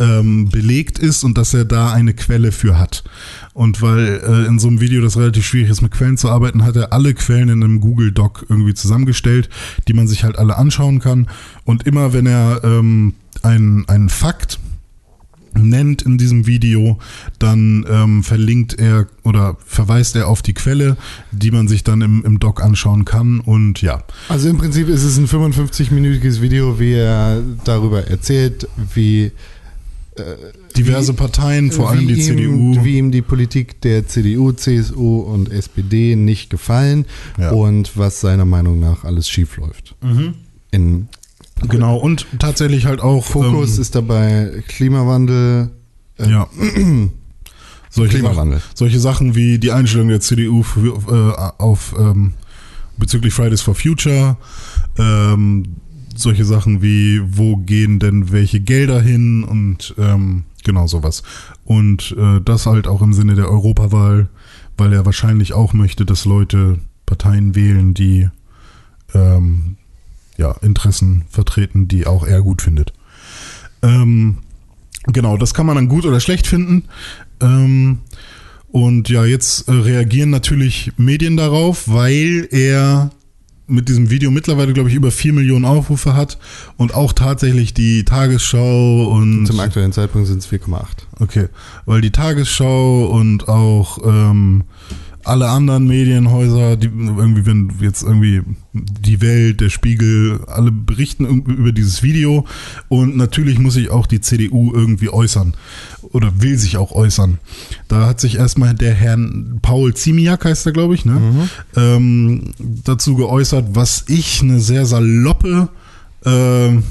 ähm, 0.00 0.48
belegt 0.48 0.98
ist 0.98 1.22
und 1.22 1.38
dass 1.38 1.54
er 1.54 1.64
da 1.64 1.92
eine 1.92 2.14
Quelle 2.14 2.50
für 2.50 2.78
hat. 2.78 3.04
Und 3.52 3.82
weil 3.82 4.20
äh, 4.26 4.46
in 4.46 4.58
so 4.58 4.68
einem 4.68 4.80
Video 4.80 5.02
das 5.02 5.16
relativ 5.16 5.46
schwierig 5.46 5.70
ist, 5.70 5.82
mit 5.82 5.92
Quellen 5.92 6.16
zu 6.16 6.28
arbeiten, 6.28 6.64
hat 6.64 6.76
er 6.76 6.92
alle 6.92 7.14
Quellen 7.14 7.48
in 7.48 7.62
einem 7.62 7.80
Google 7.80 8.10
Doc 8.10 8.46
irgendwie 8.48 8.74
zusammengestellt, 8.74 9.48
die 9.86 9.92
man 9.92 10.08
sich 10.08 10.24
halt 10.24 10.38
alle 10.38 10.56
anschauen 10.56 10.98
kann. 10.98 11.28
Und 11.64 11.86
immer 11.86 12.12
wenn 12.12 12.26
er 12.26 12.62
ähm, 12.64 13.14
einen, 13.42 13.88
einen 13.88 14.08
Fakt 14.08 14.58
nennt 15.54 16.02
in 16.02 16.18
diesem 16.18 16.46
Video, 16.46 16.98
dann 17.38 17.84
ähm, 17.88 18.22
verlinkt 18.22 18.78
er 18.78 19.06
oder 19.24 19.56
verweist 19.66 20.16
er 20.16 20.28
auf 20.28 20.42
die 20.42 20.54
Quelle, 20.54 20.96
die 21.32 21.50
man 21.50 21.68
sich 21.68 21.84
dann 21.84 22.02
im, 22.02 22.24
im 22.24 22.38
Doc 22.38 22.62
anschauen 22.62 23.04
kann. 23.04 23.40
Und 23.40 23.82
ja, 23.82 24.02
Also 24.28 24.48
im 24.48 24.58
Prinzip 24.58 24.88
ist 24.88 25.02
es 25.02 25.18
ein 25.18 25.26
55-minütiges 25.26 26.40
Video, 26.40 26.78
wie 26.78 26.92
er 26.92 27.42
darüber 27.64 28.06
erzählt, 28.06 28.68
wie 28.94 29.32
diverse 30.76 31.14
Parteien, 31.14 31.70
vor 31.72 31.90
allem 31.90 32.06
die 32.06 32.14
ihm, 32.14 32.20
CDU. 32.20 32.84
Wie 32.84 32.98
ihm 32.98 33.10
die 33.10 33.22
Politik 33.22 33.80
der 33.80 34.06
CDU, 34.06 34.52
CSU 34.52 35.20
und 35.20 35.50
SPD 35.50 36.16
nicht 36.16 36.50
gefallen 36.50 37.06
Ja. 37.38 37.50
und 37.52 37.96
was 37.96 38.20
seiner 38.20 38.44
Meinung 38.44 38.80
nach 38.80 39.04
alles 39.04 39.28
schief 39.28 39.56
läuft. 39.56 39.94
In 40.70 41.08
Genau, 41.68 41.96
und 41.98 42.26
tatsächlich 42.38 42.86
halt 42.86 43.00
auch 43.00 43.24
Fokus 43.24 43.76
ähm, 43.76 43.82
ist 43.82 43.94
dabei 43.94 44.62
Klimawandel. 44.66 45.70
äh, 46.18 46.30
Ja. 46.30 46.48
solche, 47.90 48.14
Klimawandel. 48.18 48.58
Sachen, 48.60 48.70
solche 48.74 48.98
Sachen 49.00 49.34
wie 49.34 49.58
die 49.58 49.70
Einstellung 49.72 50.08
der 50.08 50.20
CDU 50.20 50.62
für, 50.62 50.96
äh, 51.36 51.62
auf 51.62 51.94
ähm, 51.98 52.32
bezüglich 52.96 53.34
Fridays 53.34 53.60
for 53.60 53.74
Future, 53.74 54.36
ähm, 54.98 55.64
solche 56.20 56.44
Sachen 56.44 56.82
wie 56.82 57.20
wo 57.24 57.56
gehen 57.56 57.98
denn 57.98 58.32
welche 58.32 58.60
Gelder 58.60 59.00
hin 59.00 59.44
und 59.44 59.94
ähm, 59.98 60.44
genau 60.64 60.86
sowas. 60.86 61.22
Und 61.64 62.14
äh, 62.18 62.40
das 62.44 62.66
halt 62.66 62.86
auch 62.86 63.02
im 63.02 63.12
Sinne 63.12 63.34
der 63.34 63.50
Europawahl, 63.50 64.28
weil 64.76 64.92
er 64.92 65.06
wahrscheinlich 65.06 65.52
auch 65.52 65.72
möchte, 65.72 66.04
dass 66.04 66.24
Leute 66.24 66.78
Parteien 67.06 67.54
wählen, 67.54 67.94
die 67.94 68.28
ähm, 69.14 69.76
ja, 70.36 70.52
Interessen 70.62 71.24
vertreten, 71.28 71.88
die 71.88 72.06
auch 72.06 72.26
er 72.26 72.42
gut 72.42 72.62
findet. 72.62 72.92
Ähm, 73.82 74.38
genau, 75.06 75.36
das 75.36 75.54
kann 75.54 75.66
man 75.66 75.76
dann 75.76 75.88
gut 75.88 76.06
oder 76.06 76.20
schlecht 76.20 76.46
finden. 76.46 76.84
Ähm, 77.40 77.98
und 78.68 79.08
ja, 79.08 79.24
jetzt 79.24 79.68
äh, 79.68 79.72
reagieren 79.72 80.30
natürlich 80.30 80.92
Medien 80.96 81.36
darauf, 81.36 81.88
weil 81.88 82.48
er 82.50 83.10
mit 83.70 83.88
diesem 83.88 84.10
Video 84.10 84.30
mittlerweile, 84.30 84.72
glaube 84.72 84.88
ich, 84.88 84.94
über 84.94 85.10
4 85.10 85.32
Millionen 85.32 85.64
Aufrufe 85.64 86.14
hat 86.14 86.38
und 86.76 86.94
auch 86.94 87.12
tatsächlich 87.12 87.74
die 87.74 88.04
Tagesschau 88.04 89.06
und 89.08 89.46
Zum 89.46 89.60
aktuellen 89.60 89.92
Zeitpunkt 89.92 90.28
sind 90.28 90.38
es 90.38 90.48
4,8. 90.50 90.84
Okay, 91.18 91.48
weil 91.86 92.00
die 92.00 92.10
Tagesschau 92.10 93.06
und 93.06 93.48
auch 93.48 93.98
ähm, 94.04 94.64
alle 95.24 95.48
anderen 95.48 95.86
Medienhäuser, 95.86 96.76
die 96.76 96.86
irgendwie, 96.86 97.46
wenn 97.46 97.72
jetzt 97.80 98.02
irgendwie 98.02 98.42
die 98.72 99.20
Welt, 99.20 99.60
der 99.60 99.68
Spiegel, 99.68 100.40
alle 100.46 100.72
berichten 100.72 101.24
über 101.26 101.72
dieses 101.72 102.02
Video 102.02 102.46
und 102.88 103.16
natürlich 103.16 103.58
muss 103.58 103.74
sich 103.74 103.90
auch 103.90 104.06
die 104.06 104.20
CDU 104.20 104.72
irgendwie 104.72 105.10
äußern 105.10 105.54
oder 106.02 106.40
will 106.40 106.56
sich 106.58 106.76
auch 106.76 106.92
äußern. 106.92 107.38
Da 107.88 108.06
hat 108.06 108.20
sich 108.20 108.36
erstmal 108.36 108.74
der 108.74 108.94
Herr 108.94 109.18
Paul 109.62 109.94
Ziemiak, 109.94 110.44
heißt 110.44 110.66
er, 110.66 110.72
glaube 110.72 110.94
ich, 110.94 111.04
ne, 111.04 111.48
ähm, 111.76 112.52
dazu 112.84 113.16
geäußert, 113.16 113.74
was 113.74 114.04
ich 114.08 114.42
eine 114.42 114.60
sehr 114.60 114.86
saloppe, 114.86 115.68
ähm, 116.24 116.84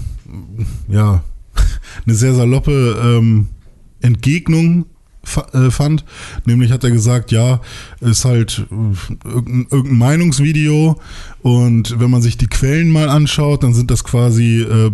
ja, 0.88 1.24
eine 2.06 2.16
sehr 2.16 2.36
saloppe 2.36 3.00
ähm, 3.02 3.48
Entgegnung 4.02 4.84
äh, 4.84 4.99
fand. 5.30 6.06
Nämlich 6.46 6.72
hat 6.72 6.84
er 6.84 6.92
gesagt, 6.92 7.32
ja, 7.32 7.62
ist 8.02 8.26
halt 8.26 8.66
äh, 8.72 9.28
irgendein, 9.28 9.68
irgendein 9.70 9.98
Meinungsvideo 9.98 11.00
und 11.42 12.00
wenn 12.00 12.10
man 12.10 12.22
sich 12.22 12.38
die 12.38 12.48
Quellen 12.48 12.92
mal 12.92 13.10
anschaut, 13.10 13.64
dann 13.64 13.74
sind 13.74 13.92
das 13.92 14.04
quasi 14.04 14.62
äh, 14.62 14.92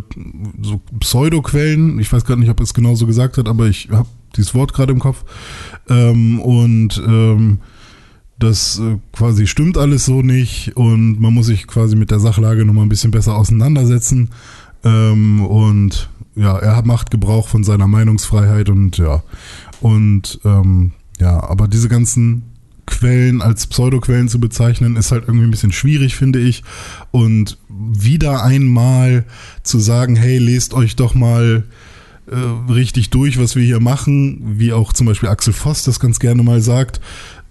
so 0.62 0.82
Pseudo-Quellen. 1.00 2.00
Ich 2.00 2.12
weiß 2.12 2.26
gerade 2.26 2.40
nicht, 2.40 2.50
ob 2.50 2.60
er 2.60 2.64
es 2.64 2.74
genau 2.74 2.96
so 2.96 3.08
gesagt 3.08 3.38
hat, 3.38 3.48
aber 3.48 3.68
ich 3.68 3.90
habe 3.92 4.08
dieses 4.36 4.54
Wort 4.54 4.74
gerade 4.74 4.94
im 4.94 5.00
Kopf. 5.00 5.24
Ähm, 5.90 6.40
und 6.40 7.02
ähm, 7.06 7.60
das 8.38 8.80
äh, 8.80 8.98
quasi 9.14 9.48
stimmt 9.48 9.78
alles 9.78 10.06
so 10.06 10.22
nicht 10.22 10.76
und 10.76 11.20
man 11.20 11.34
muss 11.34 11.46
sich 11.48 11.68
quasi 11.68 11.96
mit 11.96 12.12
der 12.12 12.20
Sachlage 12.20 12.66
nochmal 12.66 12.86
ein 12.86 12.90
bisschen 12.90 13.12
besser 13.12 13.36
auseinandersetzen. 13.36 14.30
Ähm, 14.84 15.46
und 15.46 16.10
ja, 16.36 16.58
er 16.58 16.86
macht 16.86 17.12
Gebrauch 17.12 17.48
von 17.48 17.64
seiner 17.64 17.88
Meinungsfreiheit 17.88 18.70
und 18.70 18.98
ja. 18.98 19.24
Und 19.86 20.40
ähm, 20.44 20.94
ja, 21.20 21.44
aber 21.44 21.68
diese 21.68 21.90
ganzen 21.90 22.42
Quellen 22.88 23.44
als 23.44 23.68
Pseudoquellen 23.68 24.30
zu 24.30 24.40
bezeichnen, 24.40 24.96
ist 24.96 25.12
halt 25.12 25.26
irgendwie 25.28 25.46
ein 25.46 25.52
bisschen 25.52 25.72
schwierig, 25.72 26.16
finde 26.16 26.40
ich. 26.40 26.64
Und 27.12 27.60
wieder 27.70 28.44
einmal 28.44 29.26
zu 29.62 29.78
sagen, 29.78 30.16
hey, 30.16 30.40
lest 30.40 30.74
euch 30.74 30.96
doch 30.96 31.14
mal 31.14 31.66
äh, 32.26 32.72
richtig 32.72 33.12
durch, 33.12 33.40
was 33.40 33.56
wir 33.56 33.64
hier 33.64 33.80
machen, 33.80 34.58
wie 34.58 34.74
auch 34.74 34.92
zum 34.92 35.06
Beispiel 35.06 35.30
Axel 35.30 35.54
Voss 35.54 35.84
das 35.84 36.00
ganz 36.00 36.18
gerne 36.18 36.42
mal 36.42 36.62
sagt, 36.62 37.00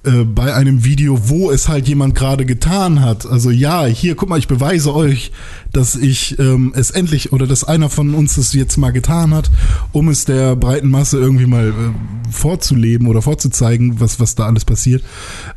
äh, 0.05 0.25
bei 0.25 0.55
einem 0.55 0.85
Video, 0.85 1.29
wo 1.29 1.51
es 1.51 1.69
halt 1.69 1.89
jemand 1.89 2.15
gerade 2.15 2.45
getan 2.45 3.01
hat. 3.01 3.27
Also 3.27 3.51
ja, 3.51 3.85
hier, 3.87 4.15
guck 4.15 4.29
mal, 4.29 4.39
ich 4.39 4.49
beweise 4.49 4.95
euch, 4.95 5.33
dass 5.73 5.97
ich 5.97 6.39
ähm, 6.39 6.73
es 6.77 6.91
endlich 6.91 7.33
oder 7.33 7.47
dass 7.47 7.65
einer 7.65 7.89
von 7.89 8.15
uns 8.15 8.37
es 8.37 8.53
jetzt 8.53 8.77
mal 8.77 8.91
getan 8.91 9.35
hat, 9.35 9.51
um 9.93 10.09
es 10.09 10.25
der 10.25 10.57
breiten 10.57 10.91
Masse 10.91 11.19
irgendwie 11.19 11.47
mal 11.47 11.69
äh, 11.69 12.31
vorzuleben 12.31 13.07
oder 13.07 13.23
vorzuzeigen, 13.23 14.01
was, 14.01 14.21
was 14.21 14.35
da 14.35 14.47
alles 14.47 14.65
passiert. 14.65 15.03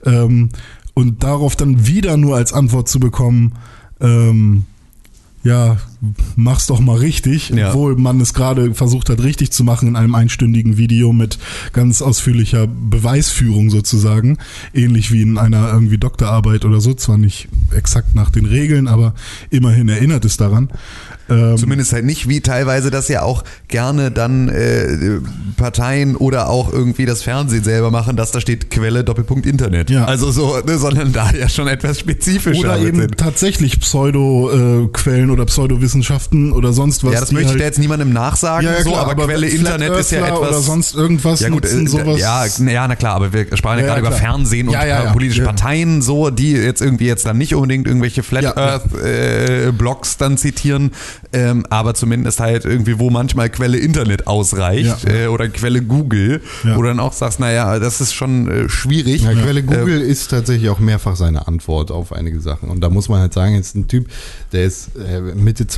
Ähm, 0.06 0.50
und 0.94 1.24
darauf 1.24 1.56
dann 1.56 1.86
wieder 1.86 2.18
nur 2.18 2.36
als 2.36 2.54
Antwort 2.54 2.90
zu 2.90 3.00
bekommen, 3.00 3.54
ähm, 4.00 4.64
ja, 5.44 5.78
mach's 6.36 6.68
doch 6.68 6.80
mal 6.80 6.98
richtig, 6.98 7.50
ja. 7.50 7.70
obwohl 7.70 7.96
man 7.96 8.22
es 8.22 8.34
gerade 8.34 8.74
versucht 8.74 9.10
hat, 9.10 9.22
richtig 9.22 9.52
zu 9.52 9.64
machen 9.64 9.88
in 9.88 9.96
einem 9.96 10.16
einstündigen 10.16 10.78
Video 10.78 11.14
mit 11.14 11.40
ganz 11.74 12.02
ausführlicher 12.02 12.68
Beweisführung 12.68 13.70
sozusagen, 13.70 14.38
ähnlich 14.74 15.12
wie 15.12 15.22
in 15.22 15.38
einer 15.38 15.72
irgendwie 15.72 15.98
Doktorarbeit 15.98 16.66
oder 16.66 16.82
so, 16.82 16.94
zwar 16.94 17.18
nicht 17.18 17.48
exakt 17.76 18.16
nach 18.16 18.30
den 18.30 18.46
Regeln, 18.46 18.88
aber 18.88 19.14
immerhin 19.50 19.90
erinnert 19.90 20.26
es 20.26 20.38
daran. 20.38 20.70
Ähm, 21.30 21.58
Zumindest 21.58 21.92
halt 21.92 22.06
nicht, 22.06 22.30
wie 22.30 22.42
teilweise 22.42 22.90
das 22.90 23.08
ja 23.10 23.22
auch 23.22 23.44
gerne 23.68 24.12
dann 24.12 24.48
äh, 24.50 25.20
Parteien 25.58 26.16
oder 26.16 26.50
auch 26.50 26.72
irgendwie 26.72 27.06
das 27.06 27.22
Fernsehen 27.24 27.64
selber 27.64 27.92
machen, 27.92 28.16
dass 28.16 28.32
da 28.32 28.40
steht 28.40 28.70
Quelle 28.70 29.04
Doppelpunkt 29.04 29.46
Internet. 29.46 29.90
Ja. 29.90 30.06
Also 30.06 30.32
so, 30.32 30.58
ne, 30.66 30.78
sondern 30.78 31.12
da 31.12 31.32
ja 31.32 31.50
schon 31.50 31.68
etwas 31.68 32.00
spezifischer 32.00 32.60
Oder 32.60 32.80
eben 32.80 33.00
sind. 33.02 33.18
tatsächlich 33.18 33.80
Pseudo-Quellen 33.80 35.30
äh, 35.30 35.32
oder 35.32 35.46
Pseudowissenschaften 36.02 36.54
oder 36.54 36.74
sonst 36.74 37.04
was. 37.04 37.14
Ja, 37.14 37.20
das 37.20 37.32
möchte 37.32 37.50
halt, 37.50 37.58
ich 37.58 37.62
da 37.62 37.66
jetzt 37.66 37.80
niemandem 37.80 38.14
nachsagen, 38.14 38.68
ja, 38.68 38.78
ja, 38.78 38.84
so, 38.84 38.96
aber, 38.96 39.12
aber 39.12 39.26
Quelle 39.26 39.48
Internet 39.48 39.96
ist 39.96 40.12
ja 40.12 40.26
etwas. 40.26 40.40
Oder 40.40 40.60
sonst 40.60 40.96
irgendwas. 40.96 41.40
Ja, 41.40 41.50
gut, 41.50 41.66
äh, 41.66 41.88
sowas. 41.88 42.20
Ja, 42.20 42.46
ja, 42.46 42.88
na 42.88 42.96
klar, 42.96 43.16
aber 43.16 43.34
wir 43.34 43.46
sprachen 43.56 43.80
ja, 43.80 43.86
gerade 43.86 44.02
über 44.02 44.12
Fernsehen 44.12 44.70
und 44.70 44.78
politische 45.14 45.44
Parteien, 45.44 46.02
so, 46.02 46.30
die 46.30 46.54
jetzt 46.54 46.82
irgendwie 46.82 47.08
jetzt 47.08 47.26
dann 47.26 47.38
nicht 47.38 47.56
unbedingt 47.56 47.88
irgendwelche 47.88 48.24
Flat 48.24 48.58
Earth 48.58 48.94
äh, 49.04 49.72
Blogs 49.72 50.18
dann 50.18 50.38
zitieren, 50.38 50.92
ähm, 51.34 51.66
aber 51.70 51.94
zumindest 51.94 52.40
halt 52.40 52.66
irgendwie, 52.66 53.00
wo 53.00 53.10
manchmal 53.10 53.50
Quelle 53.50 53.78
Internet 53.78 54.28
ausreicht 54.28 55.06
äh, 55.06 55.28
oder 55.28 55.48
Quelle 55.50 55.82
Google, 55.82 56.42
wo 56.64 56.82
du 56.82 56.88
dann 56.88 57.00
auch 57.00 57.14
sagst, 57.14 57.40
naja, 57.40 57.80
das 57.80 58.02
ist 58.02 58.14
schon 58.14 58.50
äh, 58.50 58.70
schwierig. 58.70 59.24
Quelle 59.24 59.64
Google 59.64 60.02
äh, 60.02 60.08
ist 60.08 60.30
tatsächlich 60.30 60.70
auch 60.70 60.80
mehrfach 60.80 61.16
seine 61.16 61.48
Antwort 61.48 61.92
auf 61.92 62.14
einige 62.14 62.40
Sachen. 62.40 62.70
Und 62.70 62.82
da 62.82 62.90
muss 62.90 63.10
man 63.10 63.20
halt 63.20 63.34
sagen, 63.34 63.56
jetzt 63.56 63.76
ein 63.76 63.88
Typ, 63.88 64.08
der 64.52 64.66
ist 64.66 64.90
äh, 64.96 65.22
Mitte 65.22 65.68
20, 65.68 65.77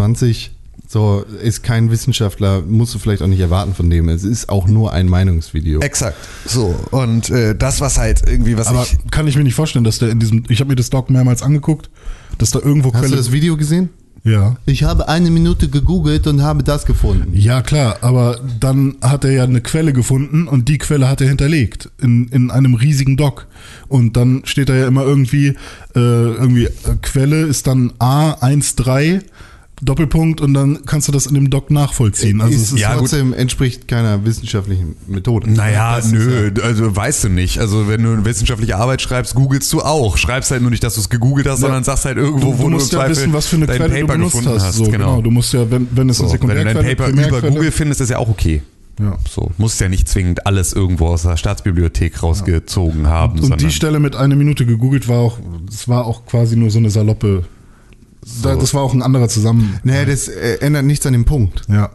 so, 0.91 1.23
ist 1.43 1.61
kein 1.61 1.91
Wissenschaftler, 1.91 2.63
musst 2.63 2.95
du 2.95 2.99
vielleicht 2.99 3.21
auch 3.21 3.27
nicht 3.27 3.39
erwarten 3.39 3.75
von 3.75 3.91
dem. 3.91 4.09
Es 4.09 4.23
ist 4.23 4.49
auch 4.49 4.67
nur 4.67 4.91
ein 4.91 5.07
Meinungsvideo. 5.07 5.81
Exakt. 5.81 6.17
So. 6.45 6.75
Und 6.89 7.29
äh, 7.29 7.53
das, 7.55 7.79
was 7.79 7.99
halt 7.99 8.23
irgendwie, 8.27 8.57
was 8.57 8.67
Aber 8.67 8.81
ich. 8.81 8.97
Kann 9.11 9.27
ich 9.27 9.35
mir 9.35 9.43
nicht 9.43 9.53
vorstellen, 9.53 9.85
dass 9.85 9.99
der 9.99 10.09
in 10.09 10.19
diesem. 10.19 10.45
Ich 10.49 10.61
habe 10.61 10.69
mir 10.69 10.75
das 10.75 10.89
Doc 10.89 11.11
mehrmals 11.11 11.43
angeguckt, 11.43 11.91
dass 12.39 12.49
da 12.49 12.57
irgendwo 12.57 12.91
Hast 12.91 13.01
Quelle. 13.01 13.11
Hast 13.11 13.13
du 13.13 13.17
das 13.17 13.31
Video 13.31 13.55
gesehen? 13.55 13.89
Ja. 14.23 14.57
Ich 14.65 14.83
habe 14.83 15.07
eine 15.07 15.29
Minute 15.29 15.69
gegoogelt 15.69 16.25
und 16.25 16.41
habe 16.41 16.63
das 16.63 16.85
gefunden. 16.85 17.31
Ja, 17.33 17.61
klar, 17.61 17.97
aber 18.01 18.39
dann 18.59 18.95
hat 19.01 19.23
er 19.23 19.31
ja 19.31 19.43
eine 19.43 19.61
Quelle 19.61 19.93
gefunden 19.93 20.47
und 20.47 20.67
die 20.67 20.77
Quelle 20.77 21.07
hat 21.07 21.21
er 21.21 21.27
hinterlegt 21.27 21.89
in, 22.01 22.27
in 22.29 22.51
einem 22.51 22.73
riesigen 22.73 23.15
Doc. 23.15 23.47
Und 23.87 24.17
dann 24.17 24.41
steht 24.45 24.69
da 24.69 24.75
ja 24.75 24.87
immer 24.87 25.03
irgendwie, 25.03 25.49
äh, 25.49 25.55
irgendwie 25.95 26.65
äh, 26.65 26.71
Quelle 27.01 27.43
ist 27.43 27.67
dann 27.67 27.91
A13 27.99 29.21
Doppelpunkt 29.81 30.41
und 30.41 30.53
dann 30.53 30.85
kannst 30.85 31.07
du 31.07 31.11
das 31.11 31.25
in 31.25 31.35
dem 31.35 31.49
Doc 31.49 31.71
nachvollziehen. 31.71 32.41
Also 32.41 32.53
ist, 32.53 32.61
es 32.61 32.71
ist 32.73 32.79
ja, 32.79 32.95
trotzdem 32.95 33.29
gut. 33.29 33.39
entspricht 33.39 33.87
keiner 33.87 34.25
wissenschaftlichen 34.25 34.95
Methode. 35.07 35.49
Naja, 35.49 35.99
nö, 36.11 36.51
ja 36.55 36.63
also 36.63 36.95
weißt 36.95 37.25
du 37.25 37.29
nicht. 37.29 37.59
Also 37.59 37.87
wenn 37.87 38.03
du 38.03 38.11
eine 38.11 38.25
wissenschaftliche 38.25 38.75
Arbeit 38.75 39.01
schreibst, 39.01 39.35
googelst 39.35 39.71
du 39.71 39.81
auch. 39.81 40.17
Schreibst 40.17 40.51
halt 40.51 40.61
nur 40.61 40.71
nicht, 40.71 40.83
dass 40.83 40.95
du 40.95 41.01
es 41.01 41.09
gegoogelt 41.09 41.47
hast, 41.47 41.59
ja. 41.59 41.67
sondern 41.67 41.83
sagst 41.83 42.05
halt 42.05 42.17
irgendwo, 42.17 42.51
du, 42.51 42.59
wo 42.59 42.63
du, 42.63 42.69
musst 42.71 42.91
du 42.91 42.97
ja 42.97 43.09
wissen, 43.09 43.31
was 43.31 43.47
für 43.47 43.55
eine 43.55 43.67
Quelle 43.67 43.87
Paper 43.87 43.99
du 43.99 44.07
benutzt 44.07 44.45
hast. 44.45 44.73
So, 44.73 44.83
genau. 44.85 44.97
genau. 44.97 45.21
Du 45.21 45.31
musst 45.31 45.53
ja, 45.53 45.69
wenn, 45.71 45.87
wenn 45.91 46.09
es 46.09 46.17
so, 46.17 46.23
eine 46.23 46.31
Sekundärquelle 46.31 46.75
Wenn 46.75 46.83
du 46.83 46.95
dein 46.95 46.97
Paper 46.97 47.37
über 47.39 47.49
Google 47.49 47.71
findest, 47.71 48.01
ist 48.01 48.09
ja 48.09 48.17
auch 48.17 48.29
okay. 48.29 48.61
Ja. 48.99 49.17
So, 49.29 49.51
musst 49.57 49.79
ja 49.79 49.87
nicht 49.87 50.09
zwingend 50.09 50.45
alles 50.45 50.73
irgendwo 50.73 51.07
aus 51.07 51.21
der 51.21 51.37
Staatsbibliothek 51.37 52.21
rausgezogen 52.21 53.03
ja. 53.03 53.09
haben. 53.09 53.39
Und, 53.39 53.51
und 53.51 53.61
die 53.61 53.71
Stelle 53.71 53.99
mit 53.99 54.15
einer 54.15 54.35
Minute 54.35 54.65
gegoogelt 54.65 55.07
war 55.07 55.19
auch, 55.19 55.39
es 55.69 55.87
war 55.87 56.05
auch 56.05 56.25
quasi 56.25 56.57
nur 56.57 56.69
so 56.69 56.79
eine 56.79 56.89
saloppe 56.89 57.45
so. 58.29 58.55
Das 58.55 58.73
war 58.73 58.81
auch 58.81 58.93
ein 58.93 59.01
anderer 59.01 59.27
zusammen. 59.27 59.79
Nee, 59.83 60.05
das 60.05 60.27
äh, 60.27 60.57
ändert 60.61 60.85
nichts 60.85 61.05
an 61.05 61.13
dem 61.13 61.25
Punkt. 61.25 61.63
Ja. 61.67 61.91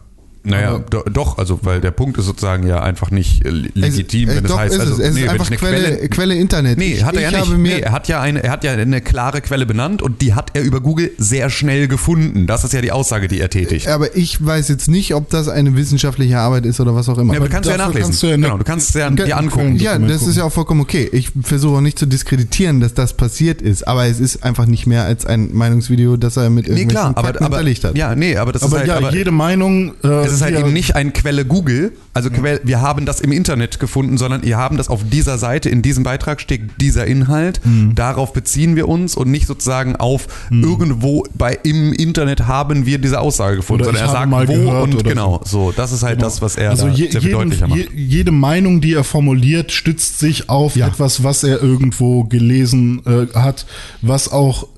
Naja, 0.46 0.78
do, 0.90 1.02
doch, 1.10 1.38
also 1.38 1.60
weil 1.62 1.80
der 1.80 1.90
Punkt 1.90 2.18
ist 2.18 2.26
sozusagen 2.26 2.66
ja 2.66 2.82
einfach 2.82 3.10
nicht 3.10 3.46
äh, 3.46 3.50
legitim, 3.50 4.28
es, 4.28 4.36
wenn 4.36 4.44
es 4.44 4.50
doch 4.50 4.58
heißt, 4.58 4.74
ist 4.74 4.80
also 4.80 4.92
es. 4.94 4.98
Es 4.98 5.14
nee, 5.14 5.22
ist 5.22 5.28
einfach 5.30 5.50
Quelle, 5.50 5.96
Quelle, 5.96 6.08
Quelle, 6.10 6.34
Internet. 6.34 6.78
Nee, 6.78 7.02
hat 7.02 7.16
er 7.16 7.30
ja 7.30 7.40
nicht. 7.40 7.56
Nee, 7.56 7.80
er 7.80 7.92
hat 7.92 8.08
ja 8.08 8.20
eine, 8.20 8.44
er 8.44 8.50
hat 8.50 8.62
ja 8.62 8.72
eine 8.72 9.00
klare 9.00 9.40
Quelle 9.40 9.64
benannt 9.64 10.02
und 10.02 10.20
die 10.20 10.34
hat 10.34 10.50
er 10.52 10.62
über 10.62 10.82
Google 10.82 11.12
sehr 11.16 11.48
schnell 11.48 11.88
gefunden. 11.88 12.46
Das 12.46 12.62
ist 12.62 12.74
ja 12.74 12.82
die 12.82 12.92
Aussage, 12.92 13.26
die 13.26 13.40
er 13.40 13.48
tätigt. 13.48 13.88
Aber 13.88 14.14
ich 14.16 14.44
weiß 14.44 14.68
jetzt 14.68 14.88
nicht, 14.88 15.14
ob 15.14 15.30
das 15.30 15.48
eine 15.48 15.76
wissenschaftliche 15.76 16.38
Arbeit 16.38 16.66
ist 16.66 16.78
oder 16.78 16.94
was 16.94 17.08
auch 17.08 17.16
immer. 17.16 17.32
Ja, 17.32 17.40
aber 17.40 17.48
du 17.48 17.54
kannst 17.54 17.70
ja 17.70 17.78
nachlesen. 17.78 18.02
Kannst 18.02 18.22
du 18.22 18.26
ja 18.26 18.36
genau, 18.36 18.58
du 18.58 18.64
kannst 18.64 18.94
ja 18.94 19.08
dir 19.08 19.38
angucken. 19.38 19.76
Ja, 19.76 19.98
das 19.98 20.26
ist 20.26 20.36
ja 20.36 20.44
auch 20.44 20.52
vollkommen 20.52 20.82
okay. 20.82 21.08
Ich 21.10 21.30
versuche 21.42 21.78
auch 21.78 21.80
nicht 21.80 21.98
zu 21.98 22.04
diskreditieren, 22.04 22.80
dass 22.80 22.92
das 22.92 23.14
passiert 23.14 23.62
ist, 23.62 23.88
aber 23.88 24.04
es 24.06 24.20
ist 24.20 24.44
einfach 24.44 24.66
nicht 24.66 24.86
mehr 24.86 25.04
als 25.04 25.24
ein 25.24 25.54
Meinungsvideo, 25.54 26.18
das 26.18 26.36
er 26.36 26.50
mit 26.50 26.66
irgendwelchen 26.66 26.88
nee, 26.88 26.92
klar, 26.92 27.12
aber, 27.14 27.40
aber, 27.40 27.64
hat. 27.64 27.96
Ja, 27.96 28.14
nee, 28.14 28.36
aber 28.36 28.52
das 28.52 28.62
aber 28.62 28.82
ist 28.82 28.90
halt, 28.90 29.02
ja, 29.02 29.10
jede 29.10 29.30
Meinung. 29.30 29.94
Äh, 30.02 30.33
es 30.33 30.33
ist 30.34 30.42
halt 30.42 30.58
eben 30.58 30.72
nicht 30.72 30.96
ein 30.96 31.12
Quelle 31.12 31.44
Google, 31.44 31.92
also 32.12 32.30
Quelle, 32.30 32.60
wir 32.64 32.80
haben 32.80 33.06
das 33.06 33.20
im 33.20 33.32
Internet 33.32 33.80
gefunden, 33.80 34.18
sondern 34.18 34.42
ihr 34.42 34.56
haben 34.56 34.76
das 34.76 34.88
auf 34.88 35.02
dieser 35.08 35.38
Seite, 35.38 35.68
in 35.68 35.82
diesem 35.82 36.04
Beitrag 36.04 36.40
steht 36.40 36.80
dieser 36.80 37.06
Inhalt, 37.06 37.60
mhm. 37.64 37.94
darauf 37.94 38.32
beziehen 38.32 38.76
wir 38.76 38.88
uns 38.88 39.16
und 39.16 39.30
nicht 39.30 39.46
sozusagen 39.46 39.96
auf 39.96 40.26
mhm. 40.50 40.64
irgendwo 40.64 41.26
bei 41.34 41.58
im 41.62 41.92
Internet 41.92 42.46
haben 42.46 42.86
wir 42.86 42.98
diese 42.98 43.20
Aussage 43.20 43.56
gefunden, 43.56 43.82
oder 43.82 43.92
sondern 43.92 44.08
er 44.08 44.12
sagt 44.12 44.30
mal 44.30 44.48
wo 44.48 44.82
und 44.82 45.04
genau, 45.04 45.40
so. 45.44 45.72
das 45.72 45.92
ist 45.92 46.02
halt 46.02 46.18
genau. 46.18 46.26
das, 46.26 46.42
was 46.42 46.56
er 46.56 46.70
also 46.70 46.88
je, 46.88 47.10
sehr 47.10 47.20
jedem, 47.20 47.48
macht. 47.48 47.76
Je, 47.76 47.88
jede 47.94 48.32
Meinung, 48.32 48.80
die 48.80 48.94
er 48.94 49.04
formuliert, 49.04 49.72
stützt 49.72 50.18
sich 50.18 50.48
auf 50.48 50.76
ja. 50.76 50.88
etwas, 50.88 51.22
was 51.22 51.44
er 51.44 51.62
irgendwo 51.62 52.24
gelesen 52.24 53.02
äh, 53.06 53.26
hat, 53.34 53.66
was 54.02 54.30
auch 54.30 54.68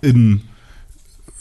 in 0.00 0.42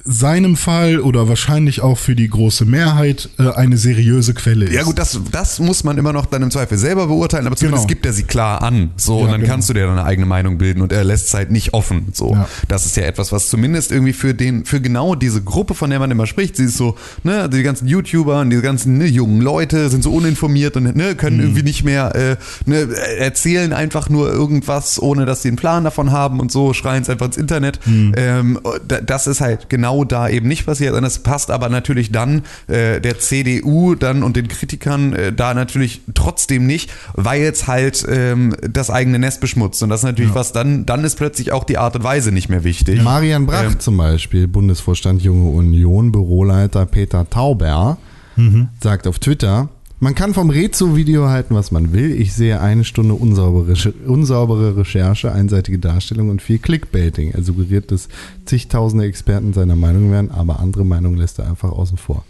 seinem 0.08 0.56
Fall 0.56 1.00
oder 1.00 1.28
wahrscheinlich 1.28 1.82
auch 1.82 1.98
für 1.98 2.16
die 2.16 2.30
große 2.30 2.66
Mehrheit 2.66 3.30
äh, 3.38 3.50
eine 3.50 3.78
seriöse 3.78 4.34
Quelle 4.34 4.66
ist. 4.66 4.74
Ja 4.74 4.84
gut, 4.84 4.98
das, 4.98 5.20
das 5.32 5.60
muss 5.60 5.84
man 5.84 5.98
immer 5.98 6.14
noch 6.14 6.26
dann 6.26 6.42
im 6.44 6.50
Zweifel 6.50 6.78
selber 6.78 7.08
beurteilen, 7.08 7.46
aber 7.46 7.58
zumindest 7.58 7.84
genau. 7.84 7.94
gibt 7.94 8.06
er 8.06 8.14
sie 8.14 8.24
klar 8.24 8.62
an. 8.62 8.92
So, 8.96 9.20
ja, 9.20 9.26
und 9.26 9.32
dann 9.32 9.42
genau. 9.42 9.54
kannst 9.54 9.70
du 9.70 9.74
dir 9.74 9.86
deine 9.86 10.06
eigene 10.06 10.26
Meinung 10.26 10.58
bilden 10.58 10.82
und 10.82 10.94
er 10.94 11.04
lässt 11.04 11.28
es 11.28 11.34
halt 11.34 11.52
nicht 11.52 11.74
offen. 11.74 12.08
So, 12.14 12.34
ja. 12.34 12.48
das 12.70 12.86
ist 12.86 12.96
ja 12.96 13.04
etwas, 13.04 13.34
was 13.34 13.50
zumindest 13.50 13.92
irgendwie 13.92 14.14
für 14.14 14.34
den, 14.34 14.64
für 14.66 14.80
genau 14.80 15.14
diese 15.14 15.44
Gruppe, 15.44 15.74
von 15.74 15.90
der 15.90 16.00
man 16.00 16.10
immer 16.10 16.26
spricht, 16.26 16.56
sie 16.56 16.66
ist 16.66 16.78
so, 16.78 16.96
ne, 17.24 17.50
die 17.50 17.62
ganzen 17.64 17.88
YouTuber 17.88 18.40
und 18.42 18.50
diese 18.50 18.62
ganzen 18.62 18.98
ne, 18.98 19.06
jungen 19.06 19.42
Leute 19.42 19.90
sind 19.90 20.04
so 20.04 20.14
uninformiert 20.14 20.78
und 20.78 20.96
ne, 20.96 21.16
können 21.16 21.38
mhm. 21.38 21.44
irgendwie 21.44 21.64
nicht 21.64 21.84
mehr 21.84 22.16
äh, 22.16 22.38
ne, 22.66 22.88
erzählen 23.18 23.74
einfach 23.74 24.10
nur 24.10 24.32
irgendwas, 24.32 25.02
ohne 25.02 25.26
dass 25.26 25.42
sie 25.42 25.50
einen 25.50 25.58
Plan 25.58 25.84
davon 25.84 26.14
haben 26.14 26.40
und 26.40 26.50
so, 26.50 26.74
schreien 26.74 27.04
es 27.04 27.10
einfach 27.10 27.26
ins 27.26 27.38
Internet. 27.38 27.80
Mhm. 27.86 28.14
Ähm, 28.16 28.60
das 29.06 29.28
ist 29.28 29.42
halt 29.42 29.70
genau 29.70 29.97
genau 29.98 30.04
da 30.04 30.30
eben 30.30 30.48
nicht 30.48 30.66
passiert. 30.66 30.94
Und 30.96 31.04
es 31.04 31.20
passt 31.20 31.52
aber 31.52 31.70
natürlich 31.70 32.12
dann 32.12 32.44
äh, 32.68 33.00
der 33.00 33.20
CDU 33.20 33.96
dann 33.96 34.24
und 34.24 34.36
den 34.36 34.48
Kritikern 34.48 35.14
äh, 35.14 35.34
da 35.34 35.54
natürlich 35.54 36.02
trotzdem 36.14 36.66
nicht, 36.66 36.92
weil 37.14 37.44
es 37.44 37.68
halt 37.68 38.06
ähm, 38.10 38.56
das 38.70 38.90
eigene 38.90 39.20
Nest 39.20 39.42
beschmutzt. 39.42 39.82
Und 39.84 39.90
das 39.90 40.02
ist 40.02 40.06
natürlich 40.06 40.32
ja. 40.32 40.36
was, 40.36 40.52
dann, 40.52 40.86
dann 40.86 41.04
ist 41.04 41.18
plötzlich 41.18 41.52
auch 41.52 41.64
die 41.64 41.78
Art 41.78 41.96
und 41.96 42.04
Weise 42.04 42.32
nicht 42.32 42.50
mehr 42.50 42.64
wichtig. 42.64 43.02
Marian 43.02 43.46
Bracht 43.46 43.66
ähm, 43.66 43.80
zum 43.80 43.98
Beispiel, 43.98 44.48
Bundesvorstand 44.48 45.22
Junge 45.22 45.50
Union, 45.52 46.12
Büroleiter 46.12 46.86
Peter 46.86 47.30
Tauber, 47.30 47.98
mhm. 48.36 48.70
sagt 48.82 49.08
auf 49.08 49.20
Twitter, 49.20 49.70
man 50.00 50.14
kann 50.14 50.34
vom 50.34 50.50
Rezo-Video 50.50 51.28
halten, 51.30 51.56
was 51.56 51.72
man 51.72 51.92
will. 51.92 52.12
Ich 52.20 52.34
sehe 52.34 52.62
eine 52.62 52.84
Stunde 52.84 53.16
unsaubere, 53.16 53.74
unsaubere 54.06 54.78
Recherche, 54.78 55.32
einseitige 55.32 55.80
Darstellung 55.80 56.30
und 56.30 56.42
viel 56.42 56.60
Clickbaiting. 56.60 57.32
Er 57.32 57.44
suggeriert, 57.44 57.92
dass 57.92 58.08
zigtausende 58.46 59.06
Experten 59.06 59.54
seiner 59.54 59.76
Meinung 59.76 60.12
wären, 60.12 60.30
aber 60.32 60.60
andere 60.60 60.86
Meinungen 60.86 61.18
lässt 61.18 61.40
er 61.40 61.48
einfach 61.50 61.72
außen 61.72 61.98
vor. 61.98 62.24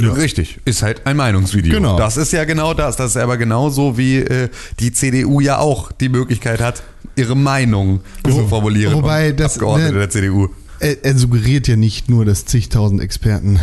Ja. 0.00 0.12
Richtig, 0.14 0.58
ist 0.64 0.82
halt 0.82 1.06
ein 1.06 1.16
Meinungsvideo. 1.16 1.72
Genau. 1.74 1.96
Das 1.96 2.16
ist 2.16 2.32
ja 2.32 2.44
genau 2.44 2.74
das. 2.74 2.96
Das 2.96 3.10
ist 3.10 3.16
aber 3.18 3.36
genauso 3.36 3.96
wie 3.96 4.16
äh, 4.16 4.48
die 4.80 4.90
CDU 4.92 5.40
ja 5.40 5.58
auch 5.58 5.92
die 5.92 6.08
Möglichkeit 6.08 6.60
hat, 6.60 6.82
ihre 7.14 7.36
Meinung 7.36 8.00
zu 8.28 8.48
formulieren. 8.48 8.94
Wobei 8.94 9.30
das- 9.32 9.54
Abgeordnete 9.54 9.92
ne- 9.92 9.98
der 10.00 10.10
CDU. 10.10 10.48
Er, 10.80 11.04
er 11.04 11.16
suggeriert 11.16 11.68
ja 11.68 11.76
nicht 11.76 12.10
nur, 12.10 12.24
dass 12.24 12.44
zigtausend 12.46 13.00
Experten 13.00 13.60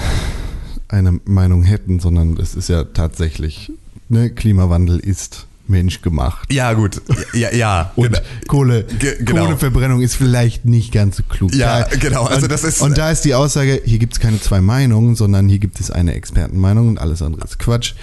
eine 0.94 1.20
Meinung 1.26 1.64
hätten, 1.64 2.00
sondern 2.00 2.38
es 2.38 2.56
ist 2.56 2.70
ja 2.70 2.84
tatsächlich, 2.86 3.72
ne, 4.10 4.30
Klimawandel 4.30 5.00
ist 5.00 5.48
menschgemacht. 5.68 6.52
Ja, 6.52 6.74
gut. 6.74 7.02
Ja, 7.34 7.54
ja. 7.54 7.92
Und 7.96 8.10
genau. 8.12 8.20
Kohle, 8.48 8.84
Ge- 8.84 9.16
genau. 9.24 9.44
Kohleverbrennung 9.46 10.02
ist 10.02 10.16
vielleicht 10.16 10.66
nicht 10.66 10.92
ganz 10.92 11.18
so 11.18 11.24
klug. 11.28 11.54
Ja, 11.56 11.84
Da- 11.84 11.96
genau. 11.98 12.26
Also 12.26 12.44
und, 12.44 12.52
das 12.52 12.64
ist- 12.64 12.82
und 12.82 12.98
da 12.98 13.10
ist 13.12 13.22
die 13.22 13.34
Aussage, 13.34 13.82
hier 13.86 13.98
gibt 13.98 14.14
es 14.14 14.20
keine 14.20 14.40
zwei 14.42 14.60
Meinungen, 14.62 15.16
sondern 15.16 15.48
hier 15.50 15.60
gibt 15.60 15.80
es 15.80 15.90
eine 15.90 16.14
Expertenmeinung 16.16 16.90
und 16.90 17.00
alles 17.00 17.22
andere 17.22 17.44
ist 17.46 17.60
Quatsch. 17.60 17.94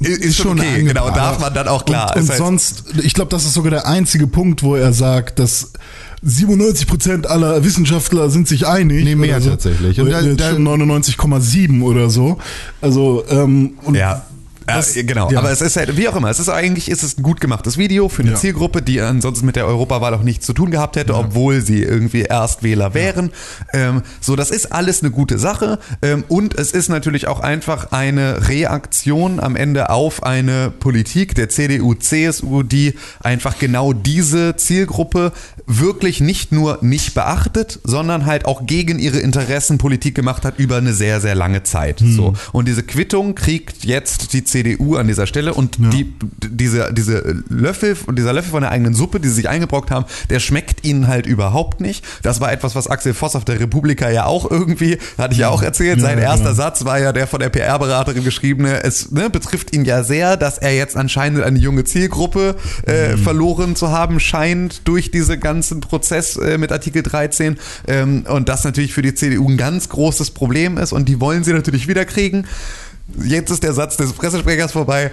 Ist, 0.00 0.18
ist 0.24 0.36
schon 0.36 0.58
okay, 0.60 0.82
genau, 0.84 1.10
darf 1.10 1.40
man 1.40 1.52
dann 1.52 1.66
auch 1.66 1.84
klar. 1.84 2.14
Und, 2.14 2.22
und 2.22 2.32
sonst, 2.32 2.84
ich 3.02 3.12
glaube, 3.12 3.30
das 3.30 3.44
ist 3.44 3.54
sogar 3.54 3.70
der 3.72 3.86
einzige 3.88 4.26
Punkt, 4.28 4.62
wo 4.62 4.76
er 4.76 4.92
sagt, 4.92 5.40
dass 5.40 5.72
97 6.22 6.86
Prozent 6.86 7.26
aller 7.28 7.64
Wissenschaftler 7.64 8.30
sind 8.30 8.48
sich 8.48 8.66
einig. 8.66 9.04
Nee, 9.04 9.14
mehr 9.14 9.36
oder 9.36 9.40
so. 9.40 9.50
tatsächlich. 9.50 10.00
Und 10.00 10.06
Und 10.06 10.12
da- 10.12 10.20
jetzt 10.20 10.40
da- 10.40 10.50
schon 10.50 10.62
99,7 10.64 11.82
oder 11.82 12.10
so. 12.10 12.38
Also, 12.80 13.24
ähm, 13.30 13.72
und 13.84 13.94
Ja. 13.94 14.24
Ja, 14.68 14.76
das- 14.76 14.94
genau, 14.94 15.30
ja. 15.30 15.38
aber 15.38 15.50
es 15.50 15.60
ist 15.60 15.76
halt, 15.76 15.96
wie 15.96 16.08
auch 16.08 16.16
immer, 16.16 16.28
es 16.30 16.38
ist 16.38 16.48
eigentlich 16.48 16.90
ist 16.90 17.02
es 17.02 17.18
ein 17.18 17.22
gut 17.22 17.40
gemachtes 17.40 17.78
Video 17.78 18.08
für 18.08 18.22
eine 18.22 18.32
Ja. 18.32 18.36
Zielgruppe, 18.36 18.82
die 18.82 19.00
ansonsten 19.00 19.46
mit 19.46 19.56
der 19.56 19.66
Europawahl 19.66 20.12
auch 20.14 20.22
nichts 20.22 20.46
zu 20.46 20.52
tun 20.52 20.70
gehabt 20.70 20.96
hätte, 20.96 21.14
obwohl 21.14 21.60
sie 21.62 21.82
irgendwie 21.82 22.22
Erstwähler 22.22 22.92
wären. 22.94 23.30
Ähm, 23.72 24.02
so, 24.20 24.36
das 24.36 24.50
ist 24.50 24.72
alles 24.72 25.02
eine 25.02 25.10
gute 25.10 25.38
Sache 25.38 25.78
ähm, 26.02 26.24
und 26.28 26.54
es 26.58 26.72
ist 26.72 26.88
natürlich 26.88 27.26
auch 27.28 27.40
einfach 27.40 27.92
eine 27.92 28.48
Reaktion 28.48 29.40
am 29.40 29.56
Ende 29.56 29.90
auf 29.90 30.22
eine 30.22 30.70
Politik 30.70 31.34
der 31.34 31.48
CDU, 31.48 31.94
CSU, 31.94 32.62
die 32.62 32.94
einfach 33.20 33.58
genau 33.58 33.92
diese 33.92 34.56
Zielgruppe 34.56 35.32
wirklich 35.66 36.20
nicht 36.20 36.52
nur 36.52 36.78
nicht 36.82 37.14
beachtet, 37.14 37.78
sondern 37.84 38.26
halt 38.26 38.44
auch 38.44 38.66
gegen 38.66 38.98
ihre 38.98 39.18
Interessen 39.18 39.78
Politik 39.78 40.14
gemacht 40.14 40.44
hat 40.44 40.58
über 40.58 40.76
eine 40.76 40.92
sehr, 40.92 41.20
sehr 41.20 41.34
lange 41.34 41.62
Zeit. 41.62 42.00
So. 42.04 42.34
Und 42.52 42.68
diese 42.68 42.82
Quittung 42.82 43.34
kriegt 43.34 43.84
jetzt 43.84 44.32
die 44.32 44.44
CDU 44.44 44.57
an 44.96 45.06
dieser 45.06 45.26
Stelle 45.26 45.54
und 45.54 45.76
die, 45.92 46.12
diese, 46.48 46.92
diese 46.92 47.42
Löffel, 47.48 47.96
dieser 48.12 48.32
Löffel 48.32 48.50
von 48.50 48.62
der 48.62 48.70
eigenen 48.70 48.94
Suppe, 48.94 49.20
die 49.20 49.28
sie 49.28 49.34
sich 49.34 49.48
eingebrockt 49.48 49.90
haben, 49.90 50.06
der 50.30 50.40
schmeckt 50.40 50.84
ihnen 50.84 51.08
halt 51.08 51.26
überhaupt 51.26 51.80
nicht. 51.80 52.04
Das 52.22 52.40
war 52.40 52.52
etwas, 52.52 52.74
was 52.74 52.88
Axel 52.88 53.14
Voss 53.14 53.36
auf 53.36 53.44
der 53.44 53.60
Republika 53.60 54.10
ja 54.10 54.24
auch 54.26 54.50
irgendwie, 54.50 54.98
hatte 55.16 55.32
ich 55.34 55.40
ja 55.40 55.48
auch 55.48 55.62
erzählt, 55.62 55.98
Ja, 55.98 56.04
sein 56.04 56.18
ja, 56.18 56.24
erster 56.24 56.50
genau. 56.50 56.56
Satz 56.56 56.84
war 56.84 56.98
ja 56.98 57.12
der 57.12 57.26
von 57.26 57.40
der 57.40 57.48
PR-Beraterin 57.50 58.24
geschriebene, 58.24 58.82
es 58.82 59.10
ne, 59.10 59.30
betrifft 59.30 59.74
ihn 59.74 59.84
ja 59.84 60.02
sehr, 60.02 60.36
dass 60.36 60.58
er 60.58 60.74
jetzt 60.74 60.96
anscheinend 60.96 61.42
eine 61.42 61.58
junge 61.58 61.84
Zielgruppe 61.84 62.56
äh, 62.86 63.16
Mhm. 63.16 63.18
verloren 63.18 63.76
zu 63.76 63.90
haben 63.90 64.20
scheint 64.20 64.86
durch 64.86 65.10
diesen 65.10 65.40
ganzen 65.40 65.80
Prozess 65.80 66.36
äh, 66.36 66.58
mit 66.58 66.72
Artikel 66.72 67.02
13 67.02 67.58
ähm, 67.86 68.24
und 68.28 68.48
das 68.48 68.64
natürlich 68.64 68.92
für 68.92 69.02
die 69.02 69.14
CDU 69.14 69.48
ein 69.48 69.56
ganz 69.56 69.88
großes 69.88 70.30
Problem 70.32 70.78
ist 70.78 70.92
und 70.92 71.08
die 71.08 71.20
wollen 71.20 71.44
sie 71.44 71.52
natürlich 71.52 71.88
wiederkriegen. 71.88 72.46
Jetzt 73.24 73.50
ist 73.50 73.62
der 73.62 73.72
Satz 73.72 73.96
des 73.96 74.12
Pressesprechers 74.12 74.72
vorbei. 74.72 75.10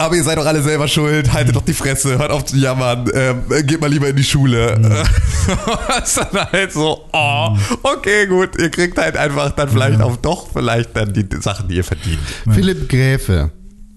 Aber 0.00 0.16
ihr 0.16 0.24
seid 0.24 0.38
doch 0.38 0.46
alle 0.46 0.62
selber 0.62 0.88
schuld, 0.88 1.30
haltet 1.30 1.54
doch 1.54 1.64
die 1.64 1.74
Fresse, 1.74 2.18
hört 2.18 2.30
auf 2.30 2.46
zu 2.46 2.56
jammern, 2.56 3.06
ähm, 3.12 3.42
geht 3.66 3.82
mal 3.82 3.90
lieber 3.90 4.08
in 4.08 4.16
die 4.16 4.24
Schule. 4.24 4.80
Ist 6.02 6.16
dann 6.16 6.50
halt 6.50 6.72
so, 6.72 7.04
oh, 7.12 7.48
okay, 7.82 8.26
gut, 8.26 8.58
ihr 8.58 8.70
kriegt 8.70 8.96
halt 8.96 9.18
einfach 9.18 9.50
dann 9.50 9.68
vielleicht 9.68 10.00
auch 10.00 10.16
doch 10.16 10.48
vielleicht 10.54 10.96
dann 10.96 11.12
die 11.12 11.26
Sachen, 11.40 11.68
die 11.68 11.76
ihr 11.76 11.84
verdient. 11.84 12.18
Philipp 12.50 12.88
Gräfe, 12.88 13.50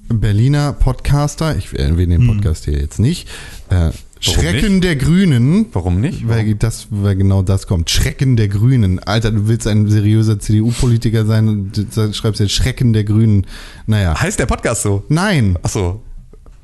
Berliner 0.10 0.74
Podcaster, 0.74 1.56
ich 1.56 1.72
erwähne 1.72 2.18
den 2.18 2.28
Podcast 2.28 2.66
hier 2.66 2.78
jetzt 2.78 3.00
nicht. 3.00 3.30
Äh, 3.70 3.92
Schrecken 4.24 4.80
der 4.82 4.96
Grünen. 4.96 5.66
Warum 5.74 6.00
nicht? 6.00 6.28
Weil, 6.28 6.56
das, 6.56 6.88
weil 6.90 7.16
genau 7.16 7.42
das 7.42 7.68
kommt. 7.68 7.90
Schrecken 7.90 8.38
der 8.38 8.48
Grünen. 8.48 9.00
Alter, 9.00 9.32
du 9.32 9.48
willst 9.48 9.68
ein 9.68 9.90
seriöser 9.90 10.40
CDU-Politiker 10.40 11.26
sein 11.26 11.50
und 11.50 11.96
du 11.96 12.14
schreibst 12.14 12.40
jetzt 12.40 12.54
Schrecken 12.54 12.94
der 12.94 13.04
Grünen. 13.04 13.46
Naja. 13.86 14.20
Heißt 14.20 14.40
der 14.40 14.46
Podcast 14.46 14.84
so? 14.84 15.04
Nein. 15.10 15.58
Ach 15.62 15.70
so. 15.70 16.02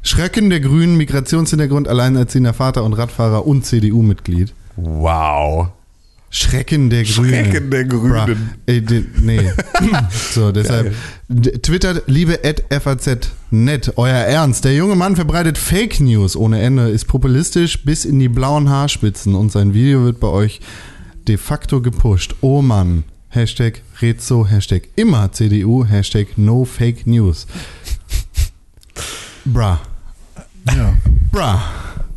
Schrecken 0.01 0.49
der 0.49 0.61
Grünen, 0.61 0.95
Migrationshintergrund, 0.95 1.89
alleinerziehender 1.89 2.53
Vater 2.53 2.83
und 2.85 2.93
Radfahrer 2.93 3.45
und 3.45 3.65
CDU-Mitglied. 3.65 4.53
Wow. 4.77 5.67
Schrecken 6.31 6.89
der 6.89 7.03
Grünen. 7.03 7.45
Schrecken 7.45 7.71
der 7.71 7.85
Grünen. 7.85 8.09
Bra. 8.09 8.27
Ey, 8.67 8.83
nee. 9.21 9.49
so, 10.31 10.51
deshalb. 10.51 10.93
Twittert, 11.63 12.03
liebe 12.07 12.39
FAZ.net, 12.69 13.93
euer 13.95 14.13
Ernst. 14.15 14.63
Der 14.65 14.75
junge 14.75 14.95
Mann 14.95 15.15
verbreitet 15.15 15.57
Fake 15.57 15.99
News 15.99 16.35
ohne 16.35 16.61
Ende, 16.61 16.89
ist 16.89 17.05
populistisch 17.05 17.83
bis 17.83 18.05
in 18.05 18.19
die 18.19 18.29
blauen 18.29 18.69
Haarspitzen 18.69 19.33
und 19.33 19.51
sein 19.51 19.73
Video 19.73 20.03
wird 20.03 20.19
bei 20.19 20.27
euch 20.27 20.59
de 21.27 21.37
facto 21.37 21.81
gepusht. 21.81 22.35
Oh 22.41 22.61
Mann. 22.61 23.03
Hashtag 23.29 23.81
Rezo, 24.01 24.47
Hashtag 24.47 24.89
immer 24.95 25.31
CDU, 25.31 25.85
Hashtag 25.85 26.37
No 26.37 26.65
Fake 26.65 27.05
News. 27.05 27.45
Bra. 29.45 29.79
ja. 30.65 30.93
Bra. 31.31 31.63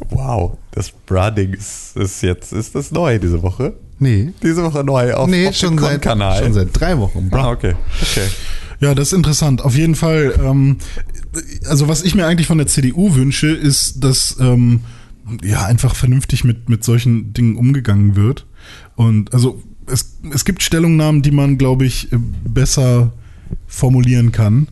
Wow. 0.08 0.58
Das 0.72 0.90
Brading 0.90 1.52
ist, 1.52 1.96
ist 1.96 2.22
jetzt, 2.22 2.52
ist 2.52 2.74
das 2.74 2.90
neu 2.90 3.18
diese 3.18 3.42
Woche? 3.42 3.74
Nee. 4.02 4.32
Diese 4.42 4.64
Woche 4.64 4.82
neu 4.82 5.14
auf, 5.14 5.28
Nee, 5.28 5.46
auf 5.46 5.54
schon 5.54 5.76
dem 5.76 5.84
seit, 5.84 6.02
Kanal. 6.02 6.42
schon 6.42 6.52
seit 6.52 6.68
drei 6.72 6.98
Wochen. 6.98 7.30
Bra. 7.30 7.44
Ah, 7.44 7.50
okay. 7.52 7.76
Okay. 8.00 8.26
Ja, 8.80 8.96
das 8.96 9.08
ist 9.08 9.12
interessant. 9.12 9.62
Auf 9.62 9.76
jeden 9.76 9.94
Fall, 9.94 10.34
ähm, 10.44 10.78
also 11.68 11.86
was 11.86 12.02
ich 12.02 12.16
mir 12.16 12.26
eigentlich 12.26 12.48
von 12.48 12.58
der 12.58 12.66
CDU 12.66 13.14
wünsche, 13.14 13.46
ist, 13.46 14.02
dass 14.02 14.36
ähm, 14.40 14.80
ja 15.44 15.64
einfach 15.66 15.94
vernünftig 15.94 16.42
mit, 16.42 16.68
mit 16.68 16.82
solchen 16.82 17.32
Dingen 17.32 17.54
umgegangen 17.56 18.16
wird. 18.16 18.44
Und 18.96 19.32
also 19.32 19.62
es, 19.86 20.18
es 20.34 20.44
gibt 20.44 20.64
Stellungnahmen, 20.64 21.22
die 21.22 21.30
man, 21.30 21.56
glaube 21.56 21.84
ich, 21.84 22.08
besser 22.44 23.12
formulieren 23.68 24.32
kann 24.32 24.66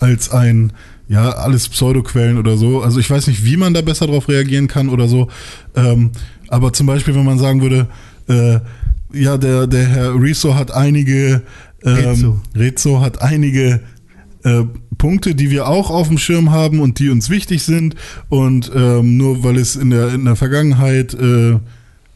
als 0.00 0.30
ein 0.30 0.72
ja, 1.08 1.30
alles 1.30 1.68
Pseudoquellen 1.68 2.38
oder 2.38 2.56
so. 2.56 2.82
Also 2.82 2.98
ich 2.98 3.08
weiß 3.08 3.28
nicht, 3.28 3.44
wie 3.44 3.56
man 3.56 3.74
da 3.74 3.82
besser 3.82 4.08
drauf 4.08 4.28
reagieren 4.28 4.66
kann 4.66 4.88
oder 4.88 5.06
so. 5.06 5.28
Ähm, 5.76 6.10
aber 6.48 6.72
zum 6.72 6.86
Beispiel, 6.86 7.14
wenn 7.14 7.24
man 7.24 7.38
sagen 7.38 7.62
würde, 7.62 7.86
äh, 8.28 8.60
ja, 9.12 9.36
der, 9.36 9.66
der 9.66 9.86
Herr 9.86 10.20
Rezo 10.20 10.54
hat 10.54 10.70
einige 10.70 11.42
ähm, 11.84 11.94
Rezo. 11.94 12.40
Rezo 12.54 13.00
hat 13.00 13.20
einige 13.22 13.80
äh, 14.44 14.64
Punkte, 14.98 15.34
die 15.34 15.50
wir 15.50 15.68
auch 15.68 15.90
auf 15.90 16.08
dem 16.08 16.18
Schirm 16.18 16.50
haben 16.50 16.80
und 16.80 16.98
die 16.98 17.10
uns 17.10 17.30
wichtig 17.30 17.62
sind. 17.62 17.94
Und 18.28 18.70
ähm, 18.74 19.16
nur 19.16 19.44
weil 19.44 19.56
es 19.56 19.76
in 19.76 19.90
der, 19.90 20.14
in 20.14 20.24
der 20.24 20.36
Vergangenheit, 20.36 21.14
äh, 21.14 21.58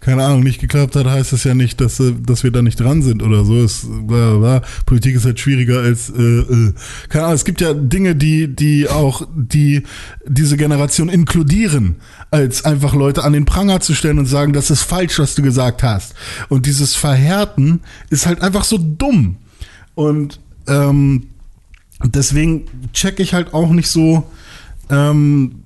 keine 0.06 0.22
Ahnung, 0.22 0.44
nicht 0.44 0.60
geklappt 0.60 0.94
hat, 0.94 1.06
heißt 1.06 1.32
es 1.32 1.42
ja 1.42 1.52
nicht, 1.52 1.80
dass, 1.80 1.98
äh, 1.98 2.12
dass 2.12 2.44
wir 2.44 2.52
da 2.52 2.62
nicht 2.62 2.78
dran 2.78 3.02
sind 3.02 3.24
oder 3.24 3.44
so. 3.44 3.56
Es, 3.56 3.84
bla, 3.84 4.36
bla. 4.36 4.62
Politik 4.86 5.16
ist 5.16 5.24
halt 5.24 5.40
schwieriger 5.40 5.80
als, 5.80 6.10
äh, 6.10 6.22
äh. 6.22 6.72
keine 7.08 7.24
Ahnung, 7.24 7.34
es 7.34 7.44
gibt 7.44 7.60
ja 7.60 7.74
Dinge, 7.74 8.14
die, 8.14 8.46
die 8.46 8.88
auch 8.88 9.26
die, 9.34 9.82
diese 10.24 10.56
Generation 10.56 11.08
inkludieren, 11.08 11.96
als 12.30 12.64
einfach 12.64 12.94
Leute 12.94 13.24
an 13.24 13.32
den 13.32 13.46
Pranger 13.46 13.80
zu 13.80 13.96
stellen 13.96 14.20
und 14.20 14.26
sagen, 14.26 14.52
das 14.52 14.70
ist 14.70 14.82
falsch, 14.82 15.18
was 15.18 15.34
du 15.34 15.42
gesagt 15.42 15.82
hast. 15.82 16.14
Und 16.48 16.66
dieses 16.66 16.94
Verhärten 16.94 17.80
ist 18.08 18.26
halt 18.26 18.42
einfach 18.42 18.62
so 18.62 18.78
dumm. 18.78 19.38
Und 19.96 20.38
ähm, 20.68 21.30
deswegen 22.04 22.66
check 22.92 23.18
ich 23.18 23.34
halt 23.34 23.52
auch 23.52 23.70
nicht 23.70 23.88
so, 23.88 24.30
ähm, 24.88 25.64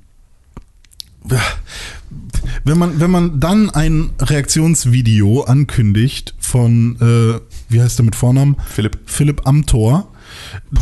wenn 2.65 2.79
man, 2.79 3.01
wenn 3.01 3.11
man 3.11 3.41
dann 3.41 3.71
ein 3.71 4.11
Reaktionsvideo 4.21 5.43
ankündigt 5.43 6.35
von, 6.39 6.97
äh, 7.01 7.41
wie 7.69 7.81
heißt 7.81 7.99
der 7.99 8.05
mit 8.05 8.17
Vornamen? 8.17 8.57
Philipp. 8.69 8.99
Philipp 9.07 9.47
Amthor, 9.47 10.09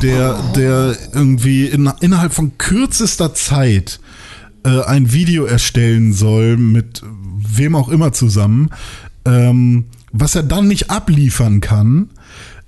der, 0.02 0.38
der 0.56 0.96
irgendwie 1.12 1.66
in, 1.66 1.90
innerhalb 2.00 2.32
von 2.32 2.58
kürzester 2.58 3.34
Zeit 3.34 4.00
äh, 4.64 4.82
ein 4.82 5.12
Video 5.12 5.44
erstellen 5.44 6.12
soll 6.12 6.56
mit 6.56 7.02
wem 7.36 7.74
auch 7.74 7.88
immer 7.88 8.12
zusammen, 8.12 8.70
ähm, 9.24 9.86
was 10.12 10.34
er 10.34 10.42
dann 10.42 10.68
nicht 10.68 10.90
abliefern 10.90 11.60
kann, 11.60 12.10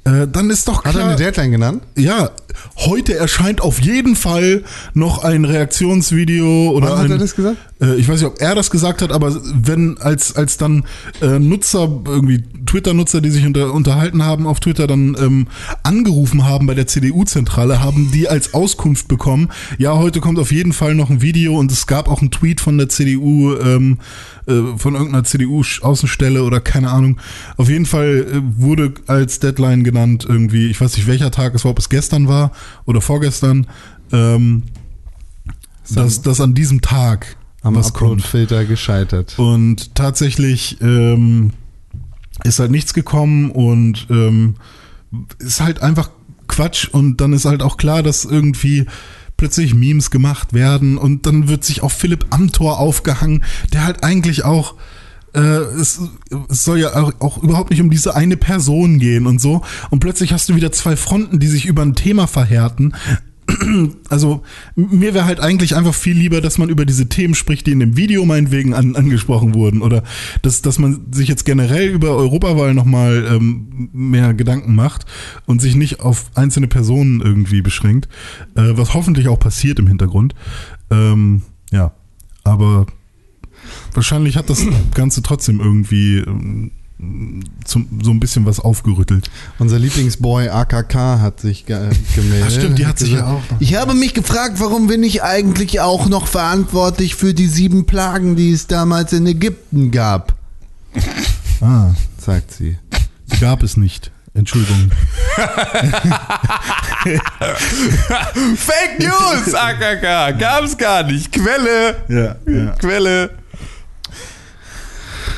äh, 0.04 0.26
dann 0.26 0.48
ist 0.48 0.66
doch 0.66 0.84
Hat 0.84 0.92
klar. 0.92 1.04
er 1.04 1.08
eine 1.08 1.16
Deadline 1.16 1.50
genannt? 1.50 1.82
Ja, 1.94 2.30
heute 2.76 3.16
erscheint 3.16 3.60
auf 3.60 3.80
jeden 3.80 4.16
Fall 4.16 4.64
noch 4.94 5.22
ein 5.22 5.44
Reaktionsvideo 5.44 6.70
oder 6.70 6.90
Wann 6.90 6.98
hat 6.98 7.04
ein, 7.04 7.10
er 7.12 7.18
das 7.18 7.36
gesagt? 7.36 7.58
Äh, 7.82 7.96
ich 7.96 8.08
weiß 8.08 8.20
nicht, 8.20 8.30
ob 8.30 8.40
er 8.40 8.54
das 8.54 8.70
gesagt 8.70 9.02
hat, 9.02 9.12
aber 9.12 9.36
wenn 9.54 9.98
als 9.98 10.36
als 10.36 10.56
dann 10.56 10.84
äh, 11.20 11.38
Nutzer 11.38 11.88
irgendwie 12.06 12.42
Twitter-Nutzer, 12.64 13.20
die 13.20 13.30
sich 13.30 13.44
unter, 13.44 13.74
unterhalten 13.74 14.24
haben 14.24 14.46
auf 14.46 14.60
Twitter, 14.60 14.86
dann 14.86 15.16
ähm, 15.20 15.48
angerufen 15.82 16.46
haben 16.46 16.66
bei 16.66 16.74
der 16.74 16.86
CDU-Zentrale, 16.86 17.82
haben 17.82 18.10
die 18.12 18.28
als 18.28 18.54
Auskunft 18.54 19.06
bekommen. 19.06 19.50
Ja, 19.76 19.98
heute 19.98 20.20
kommt 20.20 20.38
auf 20.38 20.50
jeden 20.50 20.72
Fall 20.72 20.94
noch 20.94 21.10
ein 21.10 21.20
Video 21.20 21.58
und 21.58 21.70
es 21.70 21.86
gab 21.86 22.08
auch 22.08 22.20
einen 22.20 22.30
Tweet 22.30 22.62
von 22.62 22.78
der 22.78 22.88
CDU. 22.88 23.54
Ähm, 23.56 23.98
äh, 24.50 24.78
von 24.78 24.94
irgendeiner 24.94 25.24
CDU-Außenstelle 25.24 26.42
oder 26.42 26.60
keine 26.60 26.90
Ahnung. 26.90 27.18
Auf 27.56 27.68
jeden 27.68 27.86
Fall 27.86 28.26
äh, 28.30 28.40
wurde 28.60 28.94
als 29.06 29.40
Deadline 29.40 29.84
genannt 29.84 30.26
irgendwie, 30.28 30.66
ich 30.66 30.80
weiß 30.80 30.96
nicht 30.96 31.06
welcher 31.06 31.30
Tag 31.30 31.54
es 31.54 31.64
war, 31.64 31.70
ob 31.70 31.78
es 31.78 31.88
gestern 31.88 32.28
war 32.28 32.52
oder 32.84 33.00
vorgestern, 33.00 33.66
ähm, 34.12 34.64
dass, 35.90 36.22
dass 36.22 36.40
an 36.40 36.54
diesem 36.54 36.80
Tag 36.80 37.36
Am. 37.62 37.76
Upload-Filter 37.76 38.64
gescheitert. 38.64 39.38
Und 39.38 39.94
tatsächlich 39.94 40.80
ähm, 40.80 41.52
ist 42.44 42.58
halt 42.58 42.70
nichts 42.70 42.94
gekommen 42.94 43.50
und 43.50 44.06
ähm, 44.10 44.56
ist 45.38 45.60
halt 45.60 45.82
einfach 45.82 46.10
Quatsch 46.48 46.88
und 46.88 47.20
dann 47.20 47.32
ist 47.32 47.44
halt 47.44 47.62
auch 47.62 47.76
klar, 47.76 48.02
dass 48.02 48.24
irgendwie 48.24 48.86
plötzlich 49.40 49.74
Memes 49.74 50.10
gemacht 50.10 50.52
werden 50.52 50.98
und 50.98 51.24
dann 51.24 51.48
wird 51.48 51.64
sich 51.64 51.82
auf 51.82 51.94
Philipp 51.94 52.26
Amthor 52.28 52.78
aufgehangen, 52.78 53.42
der 53.72 53.84
halt 53.84 54.04
eigentlich 54.04 54.44
auch 54.44 54.74
äh, 55.32 55.40
es, 55.40 55.98
es 56.50 56.64
soll 56.64 56.80
ja 56.80 56.94
auch, 56.94 57.12
auch 57.20 57.42
überhaupt 57.42 57.70
nicht 57.70 57.80
um 57.80 57.88
diese 57.88 58.14
eine 58.14 58.36
Person 58.36 58.98
gehen 58.98 59.26
und 59.26 59.40
so. 59.40 59.62
Und 59.88 60.00
plötzlich 60.00 60.34
hast 60.34 60.50
du 60.50 60.56
wieder 60.56 60.72
zwei 60.72 60.94
Fronten, 60.94 61.38
die 61.38 61.46
sich 61.46 61.64
über 61.64 61.80
ein 61.80 61.94
Thema 61.94 62.26
verhärten. 62.26 62.92
Also 64.08 64.42
mir 64.74 65.14
wäre 65.14 65.24
halt 65.24 65.40
eigentlich 65.40 65.76
einfach 65.76 65.94
viel 65.94 66.16
lieber, 66.16 66.40
dass 66.40 66.58
man 66.58 66.68
über 66.68 66.84
diese 66.84 67.08
Themen 67.08 67.34
spricht, 67.34 67.66
die 67.66 67.72
in 67.72 67.80
dem 67.80 67.96
Video 67.96 68.24
meinetwegen 68.24 68.74
an, 68.74 68.96
angesprochen 68.96 69.54
wurden. 69.54 69.82
Oder 69.82 70.02
dass, 70.42 70.62
dass 70.62 70.78
man 70.78 71.12
sich 71.12 71.28
jetzt 71.28 71.44
generell 71.44 71.88
über 71.88 72.10
Europawahl 72.16 72.74
nochmal 72.74 73.26
ähm, 73.30 73.90
mehr 73.92 74.34
Gedanken 74.34 74.74
macht 74.74 75.06
und 75.46 75.60
sich 75.60 75.74
nicht 75.74 76.00
auf 76.00 76.30
einzelne 76.34 76.66
Personen 76.66 77.20
irgendwie 77.20 77.62
beschränkt. 77.62 78.08
Äh, 78.54 78.72
was 78.72 78.94
hoffentlich 78.94 79.28
auch 79.28 79.38
passiert 79.38 79.78
im 79.78 79.86
Hintergrund. 79.86 80.34
Ähm, 80.90 81.42
ja, 81.70 81.92
aber 82.44 82.86
wahrscheinlich 83.94 84.36
hat 84.36 84.50
das 84.50 84.66
Ganze 84.94 85.22
trotzdem 85.22 85.60
irgendwie 85.60 86.18
ähm, 86.18 86.72
zum, 87.64 88.00
so 88.02 88.10
ein 88.10 88.20
bisschen 88.20 88.46
was 88.46 88.60
aufgerüttelt. 88.60 89.30
Unser 89.58 89.78
Lieblingsboy 89.78 90.48
AKK 90.48 91.20
hat 91.20 91.40
sich 91.40 91.66
ge 91.66 91.90
gemeldet. 92.14 92.44
Ach 92.46 92.50
stimmt, 92.50 92.78
die 92.78 92.86
hat 92.86 92.98
sich 92.98 93.12
ja 93.12 93.26
auch. 93.26 93.42
Ich 93.58 93.74
habe 93.74 93.94
mich 93.94 94.14
gefragt, 94.14 94.60
warum 94.60 94.86
bin 94.86 95.02
ich 95.02 95.22
eigentlich 95.22 95.80
auch 95.80 96.08
noch 96.08 96.26
verantwortlich 96.26 97.14
für 97.14 97.32
die 97.34 97.46
sieben 97.46 97.86
Plagen, 97.86 98.36
die 98.36 98.52
es 98.52 98.66
damals 98.66 99.12
in 99.12 99.26
Ägypten 99.26 99.90
gab? 99.90 100.34
Ah, 101.62 101.90
sagt 102.16 102.52
sie. 102.52 102.78
gab 103.38 103.62
es 103.62 103.76
nicht. 103.76 104.10
Entschuldigung. 104.32 104.90
Fake 108.56 108.98
News, 108.98 109.54
AKK. 109.54 110.38
Gab's 110.38 110.78
gar 110.78 111.02
nicht. 111.02 111.30
Quelle. 111.32 111.96
Ja, 112.08 112.36
ja. 112.50 112.70
Quelle. 112.78 113.39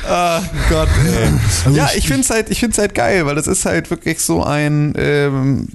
Ah, 0.07 0.41
Gott, 0.69 0.89
ey. 1.05 1.29
Also 1.65 1.77
ja, 1.77 1.89
ich- 1.91 1.99
ich 1.99 2.07
finde 2.07 2.21
es 2.21 2.29
halt, 2.29 2.49
ich 2.49 2.59
find's 2.59 2.77
halt 2.77 2.93
geil, 2.93 3.25
weil 3.25 3.35
das 3.35 3.47
ist 3.47 3.65
halt 3.65 3.89
wirklich 3.89 4.19
so 4.19 4.43
ein 4.43 4.93
ähm, 4.97 5.69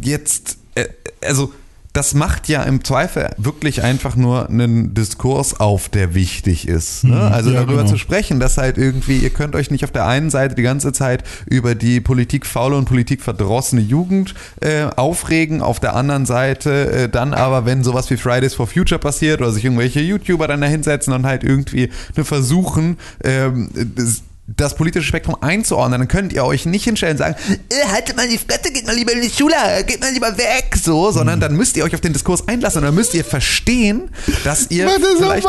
jetzt, 0.00 0.56
äh, 0.74 0.86
also 1.24 1.52
das 1.92 2.14
macht 2.14 2.48
ja 2.48 2.62
im 2.62 2.84
Zweifel 2.84 3.30
wirklich 3.38 3.82
einfach 3.82 4.14
nur 4.14 4.48
einen 4.48 4.94
Diskurs 4.94 5.58
auf, 5.58 5.88
der 5.88 6.14
wichtig 6.14 6.68
ist. 6.68 7.04
Ne? 7.04 7.16
Mhm, 7.16 7.32
Also 7.32 7.50
ja, 7.50 7.56
darüber 7.56 7.82
genau. 7.82 7.90
zu 7.90 7.98
sprechen, 7.98 8.40
dass 8.40 8.58
halt 8.58 8.78
irgendwie, 8.78 9.18
ihr 9.18 9.30
könnt 9.30 9.56
euch 9.56 9.70
nicht 9.70 9.84
auf 9.84 9.90
der 9.90 10.06
einen 10.06 10.30
Seite 10.30 10.54
die 10.54 10.62
ganze 10.62 10.92
Zeit 10.92 11.24
über 11.46 11.74
die 11.74 12.00
politikfaule 12.00 12.76
und 12.76 12.84
politikverdrossene 12.84 13.80
Jugend 13.80 14.34
äh, 14.60 14.84
aufregen, 14.84 15.62
auf 15.62 15.80
der 15.80 15.96
anderen 15.96 16.26
Seite 16.26 16.90
äh, 16.90 17.08
dann 17.08 17.34
aber, 17.34 17.64
wenn 17.64 17.82
sowas 17.82 18.10
wie 18.10 18.16
Fridays 18.16 18.54
for 18.54 18.66
Future 18.66 18.98
passiert 18.98 19.40
oder 19.40 19.50
sich 19.50 19.64
irgendwelche 19.64 20.00
YouTuber 20.00 20.46
dann 20.46 20.60
da 20.60 20.66
hinsetzen 20.66 21.12
und 21.12 21.26
halt 21.26 21.42
irgendwie 21.42 21.90
ne, 22.16 22.24
versuchen, 22.24 22.98
ähm, 23.24 23.70
das, 23.94 24.22
das 24.56 24.74
politische 24.76 25.06
Spektrum 25.06 25.36
einzuordnen, 25.42 26.00
dann 26.00 26.08
könnt 26.08 26.32
ihr 26.32 26.44
euch 26.44 26.64
nicht 26.64 26.84
hinstellen 26.84 27.12
und 27.12 27.18
sagen, 27.18 27.36
äh, 27.68 27.86
haltet 27.92 28.16
mal 28.16 28.26
die 28.26 28.38
Fresse, 28.38 28.72
geht 28.72 28.86
mal 28.86 28.94
lieber 28.94 29.12
in 29.12 29.20
die 29.20 29.30
Schule, 29.30 29.54
geht 29.86 30.00
mal 30.00 30.10
lieber 30.10 30.38
weg, 30.38 30.74
so, 30.82 31.10
sondern 31.12 31.38
dann 31.38 31.54
müsst 31.54 31.76
ihr 31.76 31.84
euch 31.84 31.94
auf 31.94 32.00
den 32.00 32.14
Diskurs 32.14 32.48
einlassen 32.48 32.78
und 32.78 32.86
dann 32.86 32.94
müsst 32.94 33.12
ihr 33.12 33.24
verstehen, 33.24 34.10
dass 34.44 34.70
ihr 34.70 34.88
vielleicht, 34.88 35.46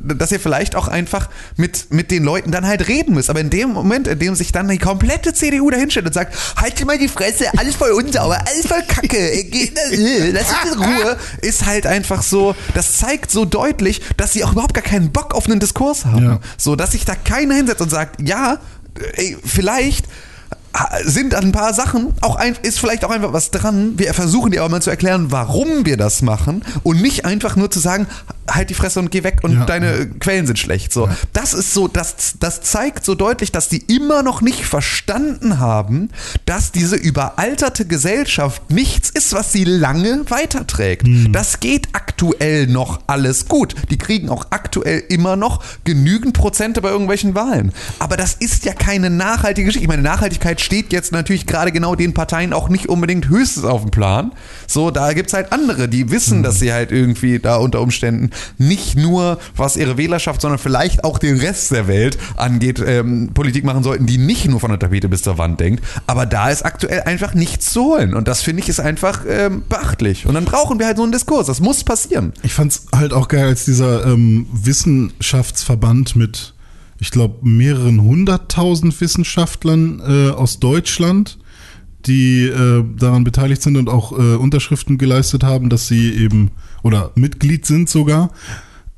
dass 0.00 0.30
ihr 0.30 0.38
vielleicht 0.38 0.76
auch 0.76 0.86
einfach 0.86 1.28
mit, 1.56 1.90
mit 1.90 2.12
den 2.12 2.22
Leuten 2.22 2.52
dann 2.52 2.64
halt 2.64 2.86
reden 2.86 3.14
müsst. 3.14 3.28
Aber 3.28 3.40
in 3.40 3.50
dem 3.50 3.70
Moment, 3.70 4.06
in 4.06 4.18
dem 4.20 4.36
sich 4.36 4.52
dann 4.52 4.68
die 4.68 4.78
komplette 4.78 5.34
CDU 5.34 5.70
dahinstellt 5.70 6.06
und 6.06 6.12
sagt, 6.12 6.36
haltet 6.56 6.86
mal 6.86 6.98
die 6.98 7.08
Fresse, 7.08 7.46
alles 7.56 7.74
voll 7.74 7.90
unsauber, 7.90 8.38
alles 8.46 8.66
voll 8.66 8.82
Kacke, 8.86 9.18
äh, 9.18 9.42
geht, 9.44 9.72
lasst 10.32 10.54
uns 10.64 10.74
in 10.74 10.82
Ruhe, 10.82 11.16
ist 11.42 11.66
halt 11.66 11.86
einfach 11.86 12.22
so, 12.22 12.54
das 12.74 12.98
zeigt 12.98 13.32
so 13.32 13.44
deutlich, 13.44 14.00
dass 14.16 14.32
sie 14.32 14.44
auch 14.44 14.52
überhaupt 14.52 14.74
gar 14.74 14.84
keinen 14.84 15.10
Bock 15.10 15.34
auf 15.34 15.46
einen 15.46 15.58
Diskurs 15.58 16.04
haben. 16.04 16.24
Ja. 16.24 16.40
So, 16.56 16.76
dass 16.76 16.92
sich 16.92 17.04
da 17.04 17.16
keiner 17.16 17.56
hinsetzt 17.56 17.80
und 17.80 17.90
sagt, 17.90 18.27
ja, 18.28 18.58
ey, 19.14 19.36
vielleicht 19.44 20.06
sind 21.04 21.34
an 21.34 21.44
ein 21.46 21.52
paar 21.52 21.74
Sachen 21.74 22.12
auch 22.20 22.36
ein, 22.36 22.56
ist 22.62 22.78
vielleicht 22.78 23.04
auch 23.04 23.10
einfach 23.10 23.32
was 23.32 23.50
dran. 23.50 23.94
Wir 23.96 24.12
versuchen 24.14 24.50
dir 24.52 24.60
aber 24.62 24.70
mal 24.70 24.82
zu 24.82 24.90
erklären, 24.90 25.30
warum 25.30 25.84
wir 25.86 25.96
das 25.96 26.22
machen 26.22 26.64
und 26.82 27.00
nicht 27.02 27.24
einfach 27.24 27.56
nur 27.56 27.70
zu 27.70 27.80
sagen, 27.80 28.06
halt 28.50 28.70
die 28.70 28.74
Fresse 28.74 28.98
und 29.00 29.10
geh 29.10 29.24
weg 29.24 29.40
und 29.42 29.52
Ja. 29.52 29.64
deine 29.66 30.06
Quellen 30.08 30.46
sind 30.46 30.58
schlecht. 30.58 30.92
So, 30.92 31.08
das 31.32 31.52
ist 31.52 31.74
so, 31.74 31.86
das, 31.88 32.34
das 32.40 32.62
zeigt 32.62 33.04
so 33.04 33.14
deutlich, 33.14 33.52
dass 33.52 33.68
die 33.68 33.78
immer 33.88 34.22
noch 34.22 34.40
nicht 34.40 34.64
verstanden 34.64 35.58
haben, 35.58 36.08
dass 36.46 36.72
diese 36.72 36.96
überalterte 36.96 37.84
Gesellschaft 37.84 38.70
nichts 38.70 39.10
ist, 39.10 39.32
was 39.34 39.52
sie 39.52 39.64
lange 39.64 40.22
weiterträgt. 40.30 41.06
Das 41.32 41.60
geht 41.60 41.88
aktuell 41.92 42.66
noch 42.68 43.00
alles 43.06 43.48
gut. 43.48 43.74
Die 43.90 43.98
kriegen 43.98 44.28
auch 44.30 44.46
aktuell 44.50 45.02
immer 45.08 45.36
noch 45.36 45.62
genügend 45.84 46.34
Prozente 46.34 46.80
bei 46.80 46.88
irgendwelchen 46.88 47.34
Wahlen. 47.34 47.72
Aber 47.98 48.16
das 48.16 48.34
ist 48.34 48.64
ja 48.64 48.72
keine 48.72 49.10
nachhaltige 49.10 49.66
Geschichte. 49.66 49.84
Ich 49.84 49.88
meine, 49.88 50.02
Nachhaltigkeit 50.02 50.60
steht 50.68 50.92
jetzt 50.92 51.12
natürlich 51.12 51.46
gerade 51.46 51.72
genau 51.72 51.94
den 51.94 52.12
Parteien 52.12 52.52
auch 52.52 52.68
nicht 52.68 52.90
unbedingt 52.90 53.30
höchstens 53.30 53.64
auf 53.64 53.80
dem 53.80 53.90
Plan. 53.90 54.32
So, 54.66 54.90
da 54.90 55.14
gibt's 55.14 55.32
halt 55.32 55.50
andere, 55.50 55.88
die 55.88 56.10
wissen, 56.10 56.42
dass 56.42 56.58
sie 56.58 56.74
halt 56.74 56.92
irgendwie 56.92 57.38
da 57.38 57.56
unter 57.56 57.80
Umständen 57.80 58.32
nicht 58.58 58.94
nur, 58.94 59.38
was 59.56 59.78
ihre 59.78 59.96
Wählerschaft, 59.96 60.42
sondern 60.42 60.58
vielleicht 60.58 61.04
auch 61.04 61.18
den 61.18 61.38
Rest 61.38 61.70
der 61.70 61.88
Welt 61.88 62.18
angeht, 62.36 62.84
ähm, 62.86 63.30
Politik 63.32 63.64
machen 63.64 63.82
sollten, 63.82 64.04
die 64.04 64.18
nicht 64.18 64.46
nur 64.46 64.60
von 64.60 64.68
der 64.68 64.78
Tapete 64.78 65.08
bis 65.08 65.22
zur 65.22 65.38
Wand 65.38 65.58
denkt. 65.58 65.82
Aber 66.06 66.26
da 66.26 66.50
ist 66.50 66.66
aktuell 66.66 67.00
einfach 67.00 67.32
nichts 67.32 67.72
zu 67.72 67.84
holen. 67.84 68.12
Und 68.12 68.28
das 68.28 68.42
finde 68.42 68.62
ich 68.62 68.68
ist 68.68 68.78
einfach 68.78 69.22
ähm, 69.26 69.62
beachtlich. 69.70 70.26
Und 70.26 70.34
dann 70.34 70.44
brauchen 70.44 70.78
wir 70.78 70.84
halt 70.84 70.98
so 70.98 71.02
einen 71.02 71.12
Diskurs. 71.12 71.46
Das 71.46 71.60
muss 71.60 71.82
passieren. 71.82 72.34
Ich 72.42 72.52
fand's 72.52 72.84
halt 72.94 73.14
auch 73.14 73.28
geil, 73.28 73.46
als 73.46 73.64
dieser 73.64 74.04
ähm, 74.04 74.46
Wissenschaftsverband 74.52 76.14
mit, 76.14 76.52
ich 77.00 77.10
glaube, 77.10 77.46
mehreren 77.48 78.02
hunderttausend 78.02 79.00
Wissenschaftlern 79.00 80.00
äh, 80.00 80.30
aus 80.30 80.58
Deutschland, 80.58 81.38
die 82.06 82.44
äh, 82.44 82.84
daran 82.96 83.24
beteiligt 83.24 83.62
sind 83.62 83.76
und 83.76 83.88
auch 83.88 84.12
äh, 84.12 84.34
Unterschriften 84.34 84.98
geleistet 84.98 85.44
haben, 85.44 85.68
dass 85.68 85.88
sie 85.88 86.12
eben 86.12 86.50
oder 86.82 87.12
Mitglied 87.14 87.66
sind 87.66 87.88
sogar, 87.88 88.30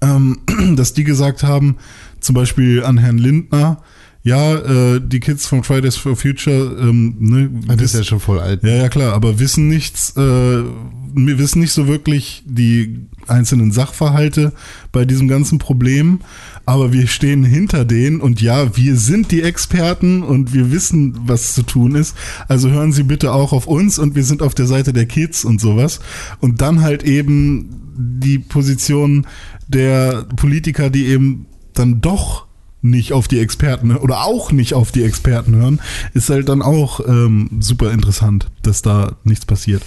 ähm, 0.00 0.38
dass 0.76 0.94
die 0.94 1.04
gesagt 1.04 1.42
haben, 1.42 1.76
zum 2.20 2.34
Beispiel 2.34 2.84
an 2.84 2.98
Herrn 2.98 3.18
Lindner, 3.18 3.82
ja, 4.22 4.54
äh, 4.54 5.00
die 5.02 5.20
Kids 5.20 5.46
von 5.46 5.64
Fridays 5.64 5.96
for 5.96 6.14
Future, 6.14 6.76
ähm, 6.78 7.16
ne, 7.18 7.50
Das 7.68 7.82
ist 7.82 7.94
ja 7.94 8.04
schon 8.04 8.20
voll 8.20 8.38
alt. 8.38 8.62
ja, 8.62 8.74
ja, 8.76 8.88
klar, 8.90 9.14
aber 9.14 9.38
wissen 9.38 9.68
nichts, 9.68 10.14
äh, 10.16 10.20
wir 10.20 11.38
wissen 11.38 11.60
nicht 11.60 11.72
so 11.72 11.88
wirklich 11.88 12.42
die 12.44 13.06
einzelnen 13.26 13.72
Sachverhalte 13.72 14.52
bei 14.92 15.04
diesem 15.06 15.26
ganzen 15.26 15.58
Problem, 15.58 16.20
aber 16.66 16.92
wir 16.92 17.06
stehen 17.06 17.44
hinter 17.44 17.84
denen 17.84 18.20
und 18.20 18.40
ja, 18.40 18.76
wir 18.76 18.96
sind 18.96 19.30
die 19.30 19.42
Experten 19.42 20.22
und 20.22 20.52
wir 20.52 20.70
wissen, 20.70 21.18
was 21.26 21.54
zu 21.54 21.62
tun 21.62 21.94
ist. 21.94 22.14
Also 22.48 22.70
hören 22.70 22.92
Sie 22.92 23.02
bitte 23.02 23.32
auch 23.32 23.52
auf 23.52 23.66
uns 23.66 23.98
und 23.98 24.14
wir 24.14 24.24
sind 24.24 24.42
auf 24.42 24.54
der 24.54 24.66
Seite 24.66 24.92
der 24.92 25.06
Kids 25.06 25.44
und 25.44 25.60
sowas. 25.60 26.00
Und 26.40 26.60
dann 26.60 26.82
halt 26.82 27.02
eben 27.02 27.70
die 27.96 28.38
Position 28.38 29.26
der 29.68 30.26
Politiker, 30.36 30.90
die 30.90 31.06
eben 31.06 31.46
dann 31.74 32.00
doch 32.00 32.46
nicht 32.82 33.12
auf 33.12 33.28
die 33.28 33.40
Experten 33.40 33.94
oder 33.96 34.24
auch 34.24 34.52
nicht 34.52 34.74
auf 34.74 34.90
die 34.90 35.02
Experten 35.02 35.54
hören, 35.56 35.80
ist 36.14 36.30
halt 36.30 36.48
dann 36.48 36.62
auch 36.62 37.00
ähm, 37.06 37.58
super 37.60 37.92
interessant, 37.92 38.48
dass 38.62 38.80
da 38.80 39.16
nichts 39.24 39.44
passiert. 39.44 39.82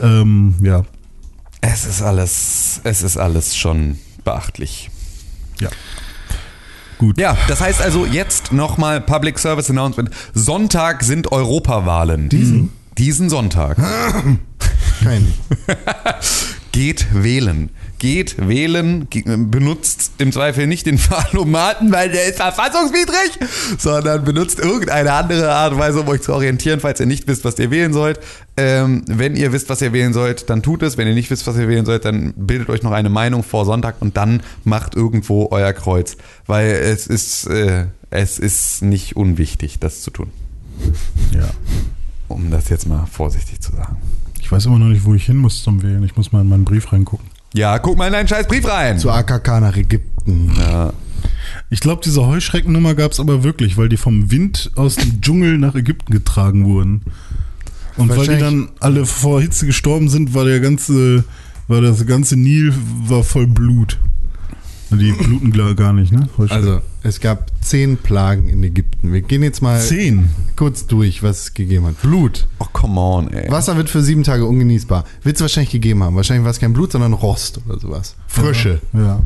Ähm, 0.00 0.54
ja, 0.62 0.84
Es 1.60 1.84
ist 1.86 2.02
alles, 2.02 2.80
es 2.84 3.02
ist 3.02 3.16
alles 3.16 3.56
schon 3.56 3.98
beachtlich. 4.24 4.90
Ja. 5.62 5.70
Gut. 6.98 7.18
Ja, 7.18 7.36
das 7.48 7.60
heißt 7.60 7.80
also 7.80 8.06
jetzt 8.06 8.52
nochmal 8.52 9.00
Public 9.00 9.38
Service 9.38 9.70
Announcement. 9.70 10.10
Sonntag 10.34 11.02
sind 11.02 11.32
Europawahlen. 11.32 12.28
Diesen? 12.28 12.70
Diesen 12.98 13.28
Sonntag. 13.28 13.76
Kein. 15.02 15.32
Geht 16.72 17.06
wählen. 17.12 17.70
Geht 18.02 18.48
wählen, 18.48 19.06
benutzt 19.48 20.14
im 20.18 20.32
Zweifel 20.32 20.66
nicht 20.66 20.86
den 20.86 20.98
Wahlomaten, 21.10 21.92
weil 21.92 22.10
der 22.10 22.24
ist 22.24 22.38
verfassungswidrig, 22.38 23.38
sondern 23.78 24.24
benutzt 24.24 24.58
irgendeine 24.58 25.12
andere 25.12 25.52
Art 25.52 25.74
und 25.74 25.78
Weise, 25.78 26.00
um 26.00 26.08
euch 26.08 26.20
zu 26.20 26.32
orientieren, 26.32 26.80
falls 26.80 26.98
ihr 26.98 27.06
nicht 27.06 27.28
wisst, 27.28 27.44
was 27.44 27.56
ihr 27.60 27.70
wählen 27.70 27.92
sollt. 27.92 28.18
Ähm, 28.56 29.04
wenn 29.06 29.36
ihr 29.36 29.52
wisst, 29.52 29.68
was 29.68 29.80
ihr 29.82 29.92
wählen 29.92 30.12
sollt, 30.12 30.50
dann 30.50 30.64
tut 30.64 30.82
es. 30.82 30.98
Wenn 30.98 31.06
ihr 31.06 31.14
nicht 31.14 31.30
wisst, 31.30 31.46
was 31.46 31.56
ihr 31.56 31.68
wählen 31.68 31.86
sollt, 31.86 32.04
dann 32.04 32.34
bildet 32.36 32.70
euch 32.70 32.82
noch 32.82 32.90
eine 32.90 33.08
Meinung 33.08 33.44
vor 33.44 33.66
Sonntag 33.66 33.94
und 34.00 34.16
dann 34.16 34.42
macht 34.64 34.96
irgendwo 34.96 35.46
euer 35.52 35.72
Kreuz, 35.72 36.16
weil 36.46 36.72
es 36.72 37.06
ist, 37.06 37.46
äh, 37.46 37.86
es 38.10 38.40
ist 38.40 38.82
nicht 38.82 39.14
unwichtig, 39.14 39.78
das 39.78 40.02
zu 40.02 40.10
tun. 40.10 40.32
ja. 41.30 41.48
Um 42.26 42.50
das 42.50 42.68
jetzt 42.68 42.88
mal 42.88 43.06
vorsichtig 43.06 43.60
zu 43.60 43.70
sagen. 43.76 43.96
Ich 44.40 44.50
weiß 44.50 44.66
immer 44.66 44.80
noch 44.80 44.88
nicht, 44.88 45.04
wo 45.04 45.14
ich 45.14 45.24
hin 45.26 45.36
muss 45.36 45.62
zum 45.62 45.84
Wählen. 45.84 46.02
Ich 46.02 46.16
muss 46.16 46.32
mal 46.32 46.40
in 46.40 46.48
meinen 46.48 46.64
Brief 46.64 46.92
reingucken. 46.92 47.30
Ja, 47.54 47.78
guck 47.78 47.98
mal 47.98 48.06
in 48.06 48.12
deinen 48.12 48.28
scheiß 48.28 48.48
Brief 48.48 48.66
rein. 48.66 48.98
Zu 48.98 49.10
AKK 49.10 49.60
nach 49.60 49.76
Ägypten. 49.76 50.52
Ja. 50.58 50.92
Ich 51.70 51.80
glaube, 51.80 52.02
diese 52.04 52.26
Heuschreckennummer 52.26 52.94
gab 52.94 53.12
es 53.12 53.20
aber 53.20 53.42
wirklich, 53.42 53.76
weil 53.76 53.88
die 53.88 53.96
vom 53.96 54.30
Wind 54.30 54.70
aus 54.74 54.96
dem 54.96 55.20
Dschungel 55.20 55.58
nach 55.58 55.74
Ägypten 55.74 56.12
getragen 56.12 56.66
wurden. 56.66 57.02
Und 57.96 58.08
weil 58.08 58.26
die 58.26 58.38
dann 58.38 58.70
alle 58.80 59.04
vor 59.04 59.40
Hitze 59.40 59.66
gestorben 59.66 60.08
sind, 60.08 60.34
war 60.34 60.44
der 60.44 60.60
ganze, 60.60 61.24
war 61.68 61.80
das 61.80 62.06
ganze 62.06 62.36
Nil 62.36 62.74
war 63.06 63.22
voll 63.22 63.46
Blut. 63.46 63.98
Die 64.98 65.12
bluten 65.12 65.76
gar 65.76 65.92
nicht, 65.92 66.12
ne? 66.12 66.28
Heuschrecken. 66.38 66.68
Also, 66.68 66.80
es 67.02 67.20
gab 67.20 67.50
zehn 67.60 67.96
Plagen 67.96 68.48
in 68.48 68.62
Ägypten. 68.62 69.12
Wir 69.12 69.22
gehen 69.22 69.42
jetzt 69.42 69.62
mal 69.62 69.80
zehn. 69.80 70.30
kurz 70.56 70.86
durch, 70.86 71.22
was 71.22 71.42
es 71.42 71.54
gegeben 71.54 71.86
hat. 71.86 72.00
Blut. 72.02 72.46
Oh, 72.58 72.66
come 72.72 73.00
on, 73.00 73.32
ey. 73.32 73.50
Wasser 73.50 73.76
wird 73.76 73.90
für 73.90 74.02
sieben 74.02 74.22
Tage 74.22 74.46
ungenießbar. 74.46 75.04
Wird 75.22 75.36
es 75.36 75.42
wahrscheinlich 75.42 75.72
gegeben 75.72 76.02
haben. 76.02 76.16
Wahrscheinlich 76.16 76.44
war 76.44 76.50
es 76.50 76.60
kein 76.60 76.72
Blut, 76.72 76.92
sondern 76.92 77.12
Rost 77.12 77.60
oder 77.66 77.78
sowas. 77.78 78.14
Frösche. 78.26 78.80
Ja. 78.92 79.22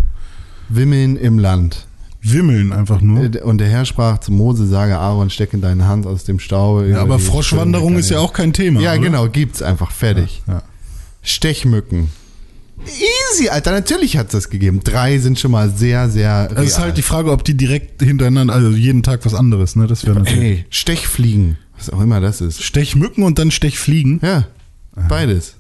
Wimmeln 0.68 1.16
im 1.16 1.38
Land. 1.38 1.86
Wimmeln 2.22 2.72
einfach 2.72 3.00
nur. 3.00 3.24
Äh, 3.24 3.40
Und 3.42 3.58
der 3.58 3.68
Herr 3.68 3.84
sprach 3.84 4.18
zu 4.18 4.32
Mose, 4.32 4.66
sage 4.66 4.98
Aaron, 4.98 5.30
stecke 5.30 5.58
deine 5.58 5.86
Hand 5.86 6.06
aus 6.06 6.24
dem 6.24 6.38
Staube. 6.38 6.88
Ja, 6.88 7.00
aber 7.00 7.18
Froschwanderung 7.18 7.96
ist 7.96 8.10
ja 8.10 8.18
auch 8.18 8.32
kein 8.32 8.52
Thema. 8.52 8.80
Ja, 8.80 8.92
oder? 8.92 9.00
genau, 9.00 9.28
gibt's 9.28 9.62
einfach. 9.62 9.90
Fertig. 9.92 10.42
Ja. 10.46 10.62
Stechmücken. 11.22 12.08
Easy, 12.84 13.48
Alter, 13.48 13.72
natürlich 13.72 14.16
hat's 14.16 14.32
das 14.32 14.50
gegeben. 14.50 14.80
Drei 14.84 15.18
sind 15.18 15.38
schon 15.38 15.50
mal 15.50 15.70
sehr, 15.70 16.08
sehr. 16.10 16.50
Es 16.54 16.68
ist 16.68 16.78
halt 16.78 16.96
die 16.96 17.02
Frage, 17.02 17.32
ob 17.32 17.44
die 17.44 17.56
direkt 17.56 18.02
hintereinander, 18.02 18.54
also 18.54 18.70
jeden 18.70 19.02
Tag 19.02 19.24
was 19.24 19.34
anderes, 19.34 19.76
ne? 19.76 19.86
Das 19.86 20.06
wäre 20.06 20.18
natürlich. 20.18 20.58
Ey, 20.60 20.64
Stechfliegen. 20.70 21.58
Was 21.76 21.90
auch 21.90 22.00
immer 22.00 22.20
das 22.20 22.40
ist. 22.40 22.62
Stechmücken 22.62 23.24
und 23.24 23.38
dann 23.38 23.50
Stechfliegen. 23.50 24.20
Ja, 24.22 24.46
beides. 25.08 25.56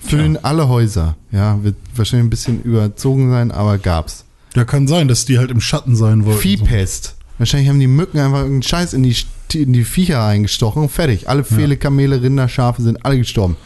Füllen 0.00 0.42
alle 0.42 0.68
Häuser. 0.68 1.16
Ja, 1.30 1.62
wird 1.62 1.76
wahrscheinlich 1.94 2.26
ein 2.26 2.30
bisschen 2.30 2.62
überzogen 2.62 3.30
sein, 3.30 3.50
aber 3.50 3.78
gab's. 3.78 4.24
Ja, 4.56 4.64
kann 4.64 4.88
sein, 4.88 5.08
dass 5.08 5.26
die 5.26 5.38
halt 5.38 5.50
im 5.50 5.60
Schatten 5.60 5.94
sein 5.94 6.24
wollten. 6.24 6.40
Viehpest. 6.40 7.16
Wahrscheinlich 7.38 7.68
haben 7.68 7.80
die 7.80 7.86
Mücken 7.86 8.18
einfach 8.18 8.40
irgendeinen 8.40 8.62
Scheiß 8.62 8.92
in 8.92 9.02
die, 9.02 9.16
in 9.54 9.72
die 9.72 9.84
Viecher 9.84 10.18
reingestochen. 10.18 10.88
Fertig. 10.88 11.28
Alle 11.28 11.44
Pfähle, 11.44 11.76
Kamele, 11.76 12.22
Rinder, 12.22 12.48
Schafe 12.48 12.82
sind 12.82 13.04
alle 13.04 13.18
gestorben. 13.18 13.56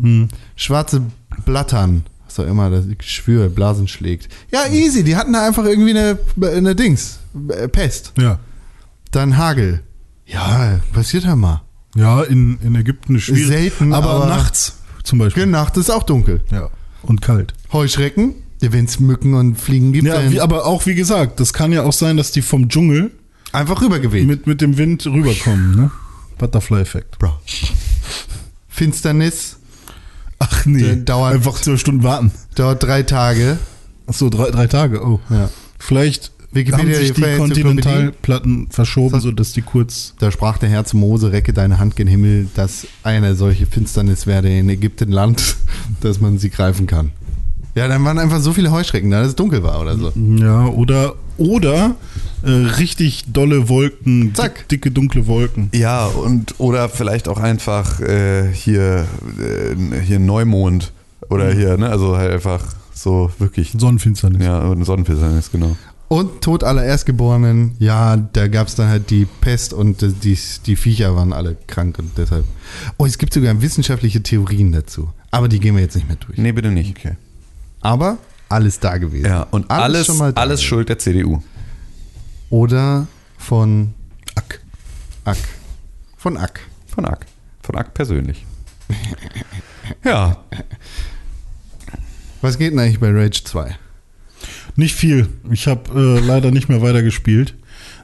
Hm. 0.00 0.28
Schwarze 0.56 1.02
Blattern. 1.44 2.04
Was 2.24 2.40
auch 2.40 2.46
immer 2.46 2.70
das 2.70 2.84
Geschwür, 2.98 3.48
Blasen 3.48 3.88
schlägt. 3.88 4.28
Ja, 4.52 4.66
easy. 4.70 5.04
Die 5.04 5.16
hatten 5.16 5.32
da 5.32 5.46
einfach 5.46 5.64
irgendwie 5.64 5.90
eine, 5.90 6.18
eine 6.42 6.74
Dings. 6.74 7.18
äh, 7.48 7.68
Pest. 7.68 8.12
Ja. 8.18 8.38
Dann 9.10 9.36
Hagel. 9.36 9.82
Ja, 10.26 10.80
passiert 10.92 11.24
ja 11.24 11.36
mal. 11.36 11.62
Ja, 11.94 12.22
in, 12.22 12.58
in 12.62 12.74
Ägypten 12.74 13.14
ist 13.16 13.22
schwierig. 13.24 13.46
Selten, 13.46 13.92
aber, 13.92 14.10
aber- 14.10 14.26
nachts 14.26 14.78
zum 15.04 15.18
Beispiel. 15.20 15.46
Nacht 15.46 15.76
ist 15.76 15.88
auch 15.90 16.02
dunkel. 16.02 16.40
Ja. 16.50 16.68
Und 17.02 17.22
kalt. 17.22 17.54
Heuschrecken. 17.72 18.34
Wenn 18.60 18.86
es 18.86 18.98
Mücken 18.98 19.34
und 19.34 19.60
Fliegen 19.60 19.92
gibt, 19.92 20.06
Ja, 20.08 20.28
wie, 20.30 20.40
aber 20.40 20.64
auch 20.66 20.86
wie 20.86 20.94
gesagt, 20.96 21.38
das 21.40 21.52
kann 21.52 21.70
ja 21.72 21.84
auch 21.84 21.92
sein, 21.92 22.16
dass 22.16 22.32
die 22.32 22.42
vom 22.42 22.68
Dschungel 22.68 23.12
einfach 23.52 23.80
rübergeweht. 23.82 24.26
mit, 24.26 24.46
mit 24.48 24.60
dem 24.60 24.76
Wind 24.78 25.06
rüberkommen, 25.06 25.76
ne? 25.76 25.90
Butterfly-Effekt. 26.38 27.18
Bro. 27.18 27.34
Finsternis 28.68 29.55
Ach 30.38 30.66
nee, 30.66 30.96
dauert- 31.04 31.34
einfach 31.34 31.60
zwölf 31.60 31.80
Stunden 31.80 32.02
warten. 32.02 32.30
dauert 32.54 32.82
drei 32.82 33.02
Tage. 33.02 33.58
Ach 34.06 34.14
so, 34.14 34.28
drei, 34.30 34.50
drei 34.50 34.66
Tage, 34.66 35.04
oh. 35.04 35.20
Ja. 35.30 35.48
Vielleicht 35.78 36.32
Wikipedia, 36.52 36.94
haben 36.96 37.04
sich 37.06 37.12
die 37.12 37.22
die 37.22 37.36
Kontinentalplatten 37.36 38.68
verschoben, 38.70 39.12
Das- 39.14 39.22
sodass 39.24 39.52
die 39.52 39.62
kurz... 39.62 40.14
Da 40.18 40.30
sprach 40.30 40.58
der 40.58 40.68
Herr 40.68 40.84
zu 40.84 40.96
Mose, 40.96 41.32
recke 41.32 41.52
deine 41.52 41.78
Hand 41.78 41.96
gen 41.96 42.06
Himmel, 42.06 42.48
dass 42.54 42.86
eine 43.02 43.34
solche 43.34 43.66
Finsternis 43.66 44.26
werde 44.26 44.48
in 44.48 44.68
Ägypten 44.68 45.10
Land, 45.10 45.56
dass 46.00 46.20
man 46.20 46.38
sie 46.38 46.50
greifen 46.50 46.86
kann. 46.86 47.12
Ja, 47.76 47.88
dann 47.88 48.02
waren 48.04 48.18
einfach 48.18 48.40
so 48.40 48.54
viele 48.54 48.72
Heuschrecken 48.72 49.10
da, 49.10 49.20
dass 49.20 49.28
es 49.28 49.36
dunkel 49.36 49.62
war 49.62 49.82
oder 49.82 49.98
so. 49.98 50.10
Ja, 50.16 50.66
oder, 50.66 51.14
oder 51.36 51.94
äh, 52.42 52.50
richtig 52.50 53.24
dolle 53.30 53.68
Wolken, 53.68 54.34
Zack. 54.34 54.56
dick, 54.56 54.68
dicke, 54.68 54.90
dunkle 54.90 55.26
Wolken. 55.26 55.68
Ja, 55.74 56.06
und 56.06 56.54
oder 56.56 56.88
vielleicht 56.88 57.28
auch 57.28 57.38
einfach 57.38 58.00
äh, 58.00 58.50
hier, 58.50 59.06
äh, 59.38 60.00
hier 60.00 60.18
Neumond. 60.18 60.92
Oder 61.28 61.52
hier, 61.52 61.76
ne? 61.76 61.90
Also 61.90 62.16
halt 62.16 62.32
einfach 62.32 62.64
so 62.94 63.30
wirklich. 63.38 63.74
Sonnenfinsternis. 63.76 64.42
Ja, 64.42 64.60
und 64.60 64.82
Sonnenfinsternis, 64.84 65.50
genau. 65.52 65.76
Und 66.08 66.40
Tod 66.40 66.64
aller 66.64 66.84
Erstgeborenen, 66.84 67.72
ja, 67.78 68.16
da 68.16 68.48
gab 68.48 68.68
es 68.68 68.76
dann 68.76 68.88
halt 68.88 69.10
die 69.10 69.26
Pest 69.40 69.74
und 69.74 70.00
die, 70.00 70.12
die, 70.12 70.38
die 70.64 70.76
Viecher 70.76 71.14
waren 71.14 71.34
alle 71.34 71.56
krank 71.66 71.98
und 71.98 72.12
deshalb. 72.16 72.44
Oh, 72.96 73.04
es 73.04 73.18
gibt 73.18 73.34
sogar 73.34 73.60
wissenschaftliche 73.60 74.22
Theorien 74.22 74.72
dazu. 74.72 75.10
Aber 75.30 75.48
die 75.48 75.58
gehen 75.60 75.74
wir 75.74 75.82
jetzt 75.82 75.96
nicht 75.96 76.08
mehr 76.08 76.16
durch. 76.16 76.38
Nee, 76.38 76.52
bitte 76.52 76.70
nicht. 76.70 76.96
Okay. 76.96 77.16
Aber 77.86 78.18
alles 78.48 78.80
da 78.80 78.98
gewesen. 78.98 79.26
Ja, 79.26 79.42
und 79.52 79.70
alles, 79.70 80.06
schon 80.06 80.18
mal 80.18 80.32
da 80.32 80.40
alles 80.40 80.58
gewesen. 80.58 80.68
Schuld 80.68 80.88
der 80.88 80.98
CDU. 80.98 81.40
Oder 82.50 83.06
von 83.38 83.94
Ack. 84.34 84.60
Ack. 85.24 85.38
Von 86.16 86.36
Ack. 86.36 86.60
Von 86.88 87.04
Ack. 87.04 87.26
Von 87.62 87.76
Ack 87.76 87.94
persönlich. 87.94 88.44
ja, 90.04 90.36
Was 92.40 92.58
geht 92.58 92.72
denn 92.72 92.80
eigentlich 92.80 92.98
bei 92.98 93.12
Rage 93.12 93.44
2? 93.44 93.76
Nicht 94.74 94.96
viel. 94.96 95.28
Ich 95.52 95.68
habe 95.68 95.90
äh, 95.94 96.18
leider 96.18 96.50
nicht 96.50 96.68
mehr 96.68 96.82
weitergespielt. 96.82 97.54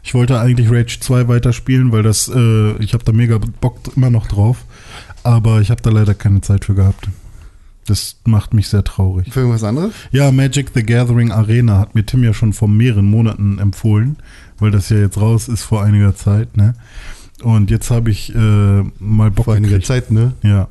Ich 0.04 0.14
wollte 0.14 0.38
eigentlich 0.38 0.70
Rage 0.70 1.00
2 1.00 1.26
weiterspielen, 1.26 1.90
weil 1.90 2.04
das, 2.04 2.28
äh, 2.28 2.76
ich 2.76 2.94
habe 2.94 3.02
da 3.02 3.10
mega 3.10 3.38
Bock 3.60 3.80
immer 3.96 4.10
noch 4.10 4.28
drauf. 4.28 4.58
Aber 5.24 5.60
ich 5.60 5.72
habe 5.72 5.82
da 5.82 5.90
leider 5.90 6.14
keine 6.14 6.40
Zeit 6.40 6.66
für 6.66 6.74
gehabt. 6.74 7.08
Das 7.86 8.16
macht 8.24 8.54
mich 8.54 8.68
sehr 8.68 8.84
traurig. 8.84 9.32
Für 9.32 9.40
irgendwas 9.40 9.64
anderes? 9.64 9.92
Ja, 10.12 10.30
Magic 10.30 10.70
the 10.74 10.84
Gathering 10.84 11.32
Arena 11.32 11.78
hat 11.78 11.94
mir 11.94 12.06
Tim 12.06 12.22
ja 12.22 12.32
schon 12.32 12.52
vor 12.52 12.68
mehreren 12.68 13.06
Monaten 13.06 13.58
empfohlen, 13.58 14.18
weil 14.58 14.70
das 14.70 14.88
ja 14.88 14.98
jetzt 14.98 15.20
raus 15.20 15.48
ist 15.48 15.62
vor 15.62 15.82
einiger 15.82 16.14
Zeit, 16.14 16.56
ne? 16.56 16.74
Und 17.42 17.70
jetzt 17.70 17.90
habe 17.90 18.10
ich 18.10 18.34
äh, 18.34 18.82
mal 18.98 19.30
Bock 19.30 19.46
Vor 19.46 19.54
einiger 19.54 19.78
gekriegt. 19.78 19.86
Zeit, 19.86 20.10
ne? 20.12 20.32
Ja. 20.42 20.68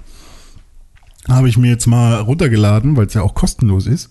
Habe 1.27 1.49
ich 1.49 1.57
mir 1.57 1.69
jetzt 1.69 1.85
mal 1.85 2.15
runtergeladen, 2.15 2.95
weil 2.95 3.07
es 3.07 3.13
ja 3.13 3.21
auch 3.21 3.35
kostenlos 3.35 3.87
ist. 3.87 4.09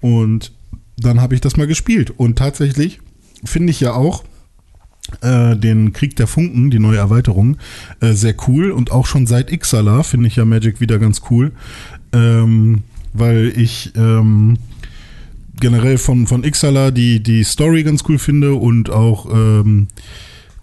Und 0.00 0.52
dann 0.96 1.20
habe 1.20 1.34
ich 1.34 1.40
das 1.40 1.56
mal 1.56 1.66
gespielt. 1.68 2.10
Und 2.10 2.38
tatsächlich 2.38 3.00
finde 3.44 3.70
ich 3.70 3.80
ja 3.80 3.92
auch 3.92 4.24
äh, 5.20 5.56
den 5.56 5.92
Krieg 5.92 6.16
der 6.16 6.26
Funken, 6.26 6.70
die 6.70 6.78
neue 6.78 6.98
Erweiterung, 6.98 7.56
äh, 8.00 8.12
sehr 8.12 8.34
cool. 8.48 8.70
Und 8.70 8.90
auch 8.90 9.06
schon 9.06 9.26
seit 9.26 9.52
Ixala 9.52 10.02
finde 10.02 10.26
ich 10.26 10.36
ja 10.36 10.44
Magic 10.44 10.80
wieder 10.80 10.98
ganz 10.98 11.22
cool. 11.30 11.52
Ähm, 12.12 12.82
weil 13.12 13.52
ich 13.56 13.92
ähm, 13.96 14.58
generell 15.60 15.98
von, 15.98 16.26
von 16.26 16.44
Ixala 16.44 16.90
die, 16.90 17.22
die 17.22 17.44
Story 17.44 17.82
ganz 17.82 18.02
cool 18.08 18.18
finde 18.18 18.54
und 18.54 18.90
auch 18.90 19.26
ähm, 19.32 19.88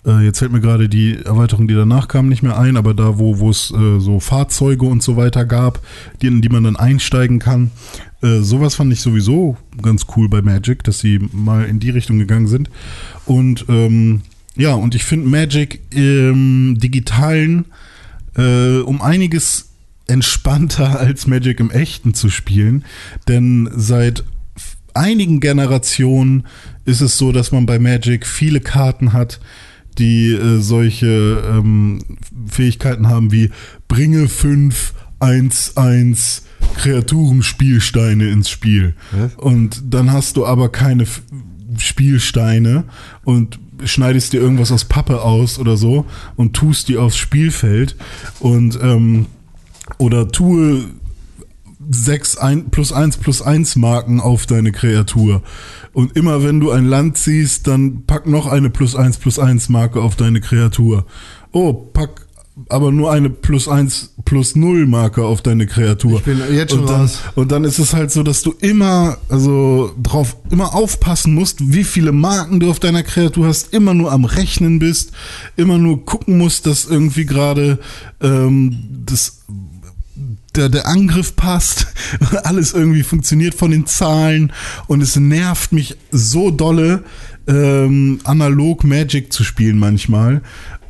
äh, 0.05 0.25
jetzt 0.25 0.39
fällt 0.39 0.51
mir 0.51 0.61
gerade 0.61 0.89
die 0.89 1.17
Erweiterung, 1.23 1.67
die 1.67 1.73
danach 1.73 2.07
kam, 2.07 2.29
nicht 2.29 2.43
mehr 2.43 2.57
ein, 2.57 2.77
aber 2.77 2.93
da, 2.93 3.19
wo 3.19 3.49
es 3.49 3.71
äh, 3.71 3.99
so 3.99 4.19
Fahrzeuge 4.19 4.85
und 4.85 5.03
so 5.03 5.17
weiter 5.17 5.45
gab, 5.45 5.81
die, 6.21 6.27
in 6.27 6.41
die 6.41 6.49
man 6.49 6.63
dann 6.63 6.75
einsteigen 6.75 7.39
kann. 7.39 7.71
Äh, 8.21 8.39
sowas 8.39 8.75
fand 8.75 8.91
ich 8.93 9.01
sowieso 9.01 9.57
ganz 9.81 10.05
cool 10.15 10.29
bei 10.29 10.41
Magic, 10.41 10.83
dass 10.83 10.99
sie 10.99 11.19
mal 11.31 11.65
in 11.65 11.79
die 11.79 11.89
Richtung 11.89 12.19
gegangen 12.19 12.47
sind. 12.47 12.69
Und 13.25 13.65
ähm, 13.69 14.21
ja, 14.55 14.73
und 14.73 14.95
ich 14.95 15.03
finde 15.03 15.27
Magic 15.27 15.81
im 15.93 16.77
digitalen 16.79 17.65
äh, 18.35 18.79
um 18.79 19.01
einiges 19.01 19.68
entspannter 20.09 20.99
als 20.99 21.27
Magic 21.27 21.59
im 21.59 21.71
echten 21.71 22.13
zu 22.13 22.29
spielen, 22.29 22.83
denn 23.27 23.69
seit 23.75 24.23
einigen 24.93 25.39
Generationen 25.39 26.45
ist 26.85 27.01
es 27.01 27.17
so, 27.17 27.31
dass 27.31 27.51
man 27.51 27.65
bei 27.65 27.79
Magic 27.79 28.25
viele 28.25 28.59
Karten 28.59 29.13
hat, 29.13 29.39
die 29.97 30.31
äh, 30.31 30.59
solche 30.59 31.43
ähm, 31.51 31.99
Fähigkeiten 32.47 33.07
haben 33.07 33.31
wie 33.31 33.51
bringe 33.87 34.27
5, 34.27 34.93
1, 35.19 35.77
1 35.77 36.43
Kreaturenspielsteine 36.75 38.29
ins 38.29 38.49
Spiel. 38.49 38.95
Was? 39.11 39.35
Und 39.35 39.81
dann 39.93 40.11
hast 40.11 40.37
du 40.37 40.45
aber 40.45 40.69
keine 40.69 41.03
F 41.03 41.21
Spielsteine 41.77 42.85
und 43.23 43.59
schneidest 43.85 44.33
dir 44.33 44.41
irgendwas 44.41 44.71
aus 44.71 44.85
Pappe 44.85 45.21
aus 45.21 45.59
oder 45.59 45.77
so 45.77 46.05
und 46.35 46.55
tust 46.55 46.89
die 46.89 46.97
aufs 46.97 47.15
Spielfeld 47.15 47.95
und 48.39 48.77
ähm, 48.81 49.27
oder 49.97 50.31
tue 50.31 50.85
6 51.91 52.37
ein, 52.37 52.69
plus 52.69 52.91
1 52.91 53.17
plus 53.17 53.41
1 53.41 53.75
Marken 53.77 54.19
auf 54.19 54.45
deine 54.45 54.71
Kreatur. 54.71 55.41
Und 55.93 56.15
immer 56.15 56.43
wenn 56.43 56.59
du 56.59 56.71
ein 56.71 56.85
Land 56.85 57.17
ziehst, 57.17 57.67
dann 57.67 58.03
pack 58.05 58.27
noch 58.27 58.45
eine 58.45 58.69
plus 58.69 58.95
1 58.95 59.17
plus 59.17 59.39
1 59.39 59.69
Marke 59.69 60.01
auf 60.01 60.15
deine 60.15 60.39
Kreatur. 60.39 61.05
Oh, 61.51 61.73
pack 61.73 62.27
aber 62.67 62.91
nur 62.91 63.11
eine 63.11 63.29
plus 63.29 63.67
1 63.67 64.15
plus 64.25 64.55
0 64.55 64.85
Marke 64.85 65.23
auf 65.23 65.41
deine 65.41 65.65
Kreatur. 65.65 66.17
Ich 66.17 66.25
bin 66.25 66.41
jetzt 66.51 66.71
schon 66.71 66.81
und 66.81 66.89
dann, 66.89 67.01
raus. 67.01 67.19
und 67.35 67.51
dann 67.51 67.63
ist 67.63 67.79
es 67.79 67.93
halt 67.93 68.11
so, 68.11 68.21
dass 68.23 68.41
du 68.41 68.53
immer, 68.59 69.17
also 69.29 69.91
drauf, 70.01 70.35
immer 70.49 70.75
aufpassen 70.75 71.33
musst, 71.33 71.71
wie 71.71 71.85
viele 71.85 72.11
Marken 72.11 72.59
du 72.59 72.69
auf 72.69 72.79
deiner 72.79 73.03
Kreatur 73.03 73.47
hast, 73.47 73.73
immer 73.73 73.93
nur 73.93 74.11
am 74.11 74.25
Rechnen 74.25 74.79
bist, 74.79 75.11
immer 75.55 75.77
nur 75.77 76.05
gucken 76.05 76.37
musst, 76.37 76.65
dass 76.65 76.85
irgendwie 76.85 77.25
gerade 77.25 77.79
ähm, 78.21 78.77
das 79.05 79.45
der, 80.59 80.69
der 80.69 80.87
Angriff 80.87 81.35
passt, 81.35 81.87
alles 82.43 82.73
irgendwie 82.73 83.03
funktioniert 83.03 83.55
von 83.55 83.71
den 83.71 83.85
Zahlen 83.85 84.51
und 84.87 85.01
es 85.01 85.15
nervt 85.15 85.71
mich 85.71 85.95
so 86.11 86.51
dolle, 86.51 87.03
ähm, 87.47 88.19
analog 88.25 88.83
Magic 88.83 89.31
zu 89.31 89.43
spielen 89.43 89.79
manchmal. 89.79 90.41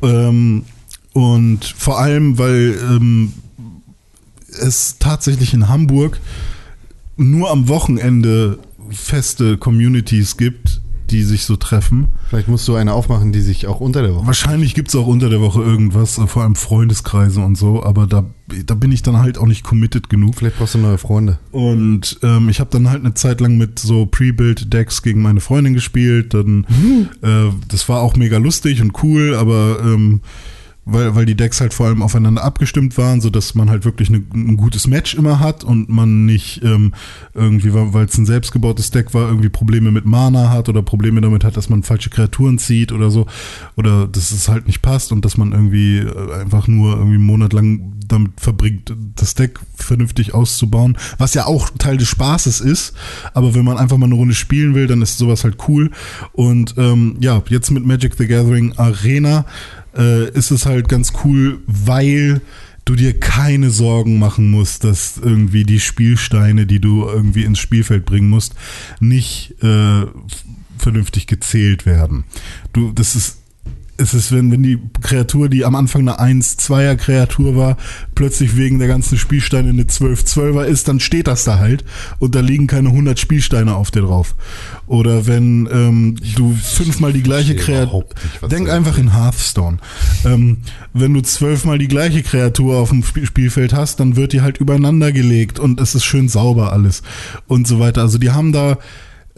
Ähm, 0.02 0.64
und 1.12 1.64
vor 1.64 2.00
allem, 2.00 2.38
weil 2.38 2.78
ähm, 2.90 3.32
es 4.48 4.96
tatsächlich 4.98 5.54
in 5.54 5.68
Hamburg 5.68 6.20
nur 7.16 7.50
am 7.50 7.68
Wochenende 7.68 8.58
feste 8.90 9.56
Communities 9.56 10.36
gibt, 10.36 10.79
die 11.10 11.22
sich 11.22 11.44
so 11.44 11.56
treffen. 11.56 12.08
Vielleicht 12.28 12.48
musst 12.48 12.66
du 12.68 12.74
eine 12.74 12.92
aufmachen, 12.92 13.32
die 13.32 13.40
sich 13.40 13.66
auch 13.66 13.80
unter 13.80 14.02
der 14.02 14.14
Woche. 14.14 14.26
Wahrscheinlich 14.26 14.74
gibt 14.74 14.88
es 14.88 14.96
auch 14.96 15.06
unter 15.06 15.28
der 15.28 15.40
Woche 15.40 15.62
irgendwas, 15.62 16.18
äh, 16.18 16.26
vor 16.26 16.42
allem 16.42 16.54
Freundeskreise 16.54 17.40
und 17.40 17.56
so, 17.56 17.82
aber 17.82 18.06
da, 18.06 18.24
da 18.66 18.74
bin 18.74 18.92
ich 18.92 19.02
dann 19.02 19.18
halt 19.18 19.38
auch 19.38 19.46
nicht 19.46 19.64
committed 19.64 20.08
genug. 20.08 20.36
Vielleicht 20.36 20.58
brauchst 20.58 20.74
du 20.74 20.78
neue 20.78 20.98
Freunde. 20.98 21.38
Und 21.50 22.18
ähm, 22.22 22.48
ich 22.48 22.60
habe 22.60 22.70
dann 22.70 22.88
halt 22.88 23.04
eine 23.04 23.14
Zeit 23.14 23.40
lang 23.40 23.58
mit 23.58 23.78
so 23.78 24.06
Pre-Build-Decks 24.06 25.02
gegen 25.02 25.22
meine 25.22 25.40
Freundin 25.40 25.74
gespielt. 25.74 26.34
Dann, 26.34 26.66
äh, 27.22 27.52
das 27.68 27.88
war 27.88 28.00
auch 28.00 28.16
mega 28.16 28.38
lustig 28.38 28.80
und 28.80 29.02
cool, 29.02 29.34
aber 29.34 29.80
ähm, 29.84 30.20
weil, 30.84 31.14
weil 31.14 31.26
die 31.26 31.36
Decks 31.36 31.60
halt 31.60 31.74
vor 31.74 31.86
allem 31.86 32.02
aufeinander 32.02 32.42
abgestimmt 32.42 32.96
waren, 32.98 33.20
so 33.20 33.30
dass 33.30 33.54
man 33.54 33.70
halt 33.70 33.84
wirklich 33.84 34.08
eine, 34.08 34.22
ein 34.34 34.56
gutes 34.56 34.86
Match 34.86 35.14
immer 35.14 35.38
hat 35.38 35.62
und 35.62 35.88
man 35.88 36.26
nicht 36.26 36.62
ähm, 36.64 36.94
irgendwie, 37.34 37.72
weil 37.72 38.06
es 38.06 38.18
ein 38.18 38.26
selbstgebautes 38.26 38.90
Deck 38.90 39.14
war, 39.14 39.28
irgendwie 39.28 39.48
Probleme 39.48 39.90
mit 39.90 40.04
Mana 40.04 40.50
hat 40.50 40.68
oder 40.68 40.82
Probleme 40.82 41.20
damit 41.20 41.44
hat, 41.44 41.56
dass 41.56 41.68
man 41.68 41.82
falsche 41.82 42.10
Kreaturen 42.10 42.58
zieht 42.58 42.92
oder 42.92 43.10
so. 43.10 43.26
Oder 43.76 44.08
dass 44.08 44.32
es 44.32 44.48
halt 44.48 44.66
nicht 44.66 44.82
passt 44.82 45.12
und 45.12 45.24
dass 45.24 45.36
man 45.36 45.52
irgendwie 45.52 45.98
äh, 45.98 46.34
einfach 46.40 46.66
nur 46.66 46.92
irgendwie 46.92 47.16
einen 47.16 47.26
Monat 47.26 47.52
lang 47.52 47.92
damit 48.10 48.40
verbringt, 48.40 48.92
das 49.14 49.34
Deck 49.34 49.60
vernünftig 49.76 50.34
auszubauen, 50.34 50.98
was 51.18 51.34
ja 51.34 51.46
auch 51.46 51.70
Teil 51.78 51.96
des 51.96 52.08
Spaßes 52.08 52.60
ist, 52.60 52.94
aber 53.34 53.54
wenn 53.54 53.64
man 53.64 53.78
einfach 53.78 53.96
mal 53.96 54.06
eine 54.06 54.16
Runde 54.16 54.34
spielen 54.34 54.74
will, 54.74 54.86
dann 54.86 55.02
ist 55.02 55.18
sowas 55.18 55.44
halt 55.44 55.56
cool. 55.68 55.90
Und 56.32 56.74
ähm, 56.76 57.16
ja, 57.20 57.42
jetzt 57.48 57.70
mit 57.70 57.86
Magic 57.86 58.14
the 58.16 58.26
Gathering 58.26 58.72
Arena 58.76 59.44
äh, 59.96 60.30
ist 60.30 60.50
es 60.50 60.66
halt 60.66 60.88
ganz 60.88 61.12
cool, 61.24 61.60
weil 61.66 62.40
du 62.84 62.96
dir 62.96 63.18
keine 63.18 63.70
Sorgen 63.70 64.18
machen 64.18 64.50
musst, 64.50 64.84
dass 64.84 65.18
irgendwie 65.18 65.64
die 65.64 65.80
Spielsteine, 65.80 66.66
die 66.66 66.80
du 66.80 67.06
irgendwie 67.06 67.44
ins 67.44 67.58
Spielfeld 67.58 68.04
bringen 68.04 68.28
musst, 68.28 68.54
nicht 68.98 69.54
äh, 69.62 70.06
vernünftig 70.78 71.26
gezählt 71.26 71.86
werden. 71.86 72.24
Du, 72.72 72.92
das 72.92 73.14
ist 73.14 73.39
es 74.00 74.14
ist, 74.14 74.32
wenn, 74.32 74.50
wenn 74.50 74.62
die 74.62 74.78
Kreatur, 75.02 75.48
die 75.48 75.64
am 75.64 75.74
Anfang 75.74 76.08
eine 76.08 76.18
1-2er 76.40 76.96
Kreatur 76.96 77.56
war, 77.56 77.76
plötzlich 78.14 78.56
wegen 78.56 78.78
der 78.78 78.88
ganzen 78.88 79.18
Spielsteine 79.18 79.68
eine 79.68 79.82
12-12er 79.82 80.64
ist, 80.64 80.88
dann 80.88 81.00
steht 81.00 81.26
das 81.26 81.44
da 81.44 81.58
halt 81.58 81.84
und 82.18 82.34
da 82.34 82.40
liegen 82.40 82.66
keine 82.66 82.88
100 82.88 83.18
Spielsteine 83.18 83.74
auf 83.74 83.90
dir 83.90 84.02
drauf. 84.02 84.34
Oder 84.86 85.26
wenn 85.26 85.68
ähm, 85.72 86.16
du 86.36 86.54
fünfmal 86.54 87.12
die 87.12 87.22
gleiche 87.22 87.54
Kreatur... 87.54 88.04
Denk 88.50 88.68
einfach 88.70 88.98
in 88.98 89.14
Hearthstone. 89.14 89.78
Ähm, 90.24 90.58
wenn 90.92 91.14
du 91.14 91.20
zwölfmal 91.20 91.78
die 91.78 91.88
gleiche 91.88 92.22
Kreatur 92.22 92.78
auf 92.78 92.88
dem 92.90 93.02
Sp- 93.06 93.26
Spielfeld 93.26 93.74
hast, 93.74 94.00
dann 94.00 94.16
wird 94.16 94.32
die 94.32 94.40
halt 94.40 94.58
übereinander 94.58 95.12
gelegt 95.12 95.58
und 95.58 95.80
es 95.80 95.94
ist 95.94 96.04
schön 96.04 96.28
sauber 96.28 96.72
alles 96.72 97.02
und 97.46 97.68
so 97.68 97.78
weiter. 97.78 98.00
Also 98.00 98.18
die 98.18 98.30
haben 98.30 98.52
da 98.52 98.78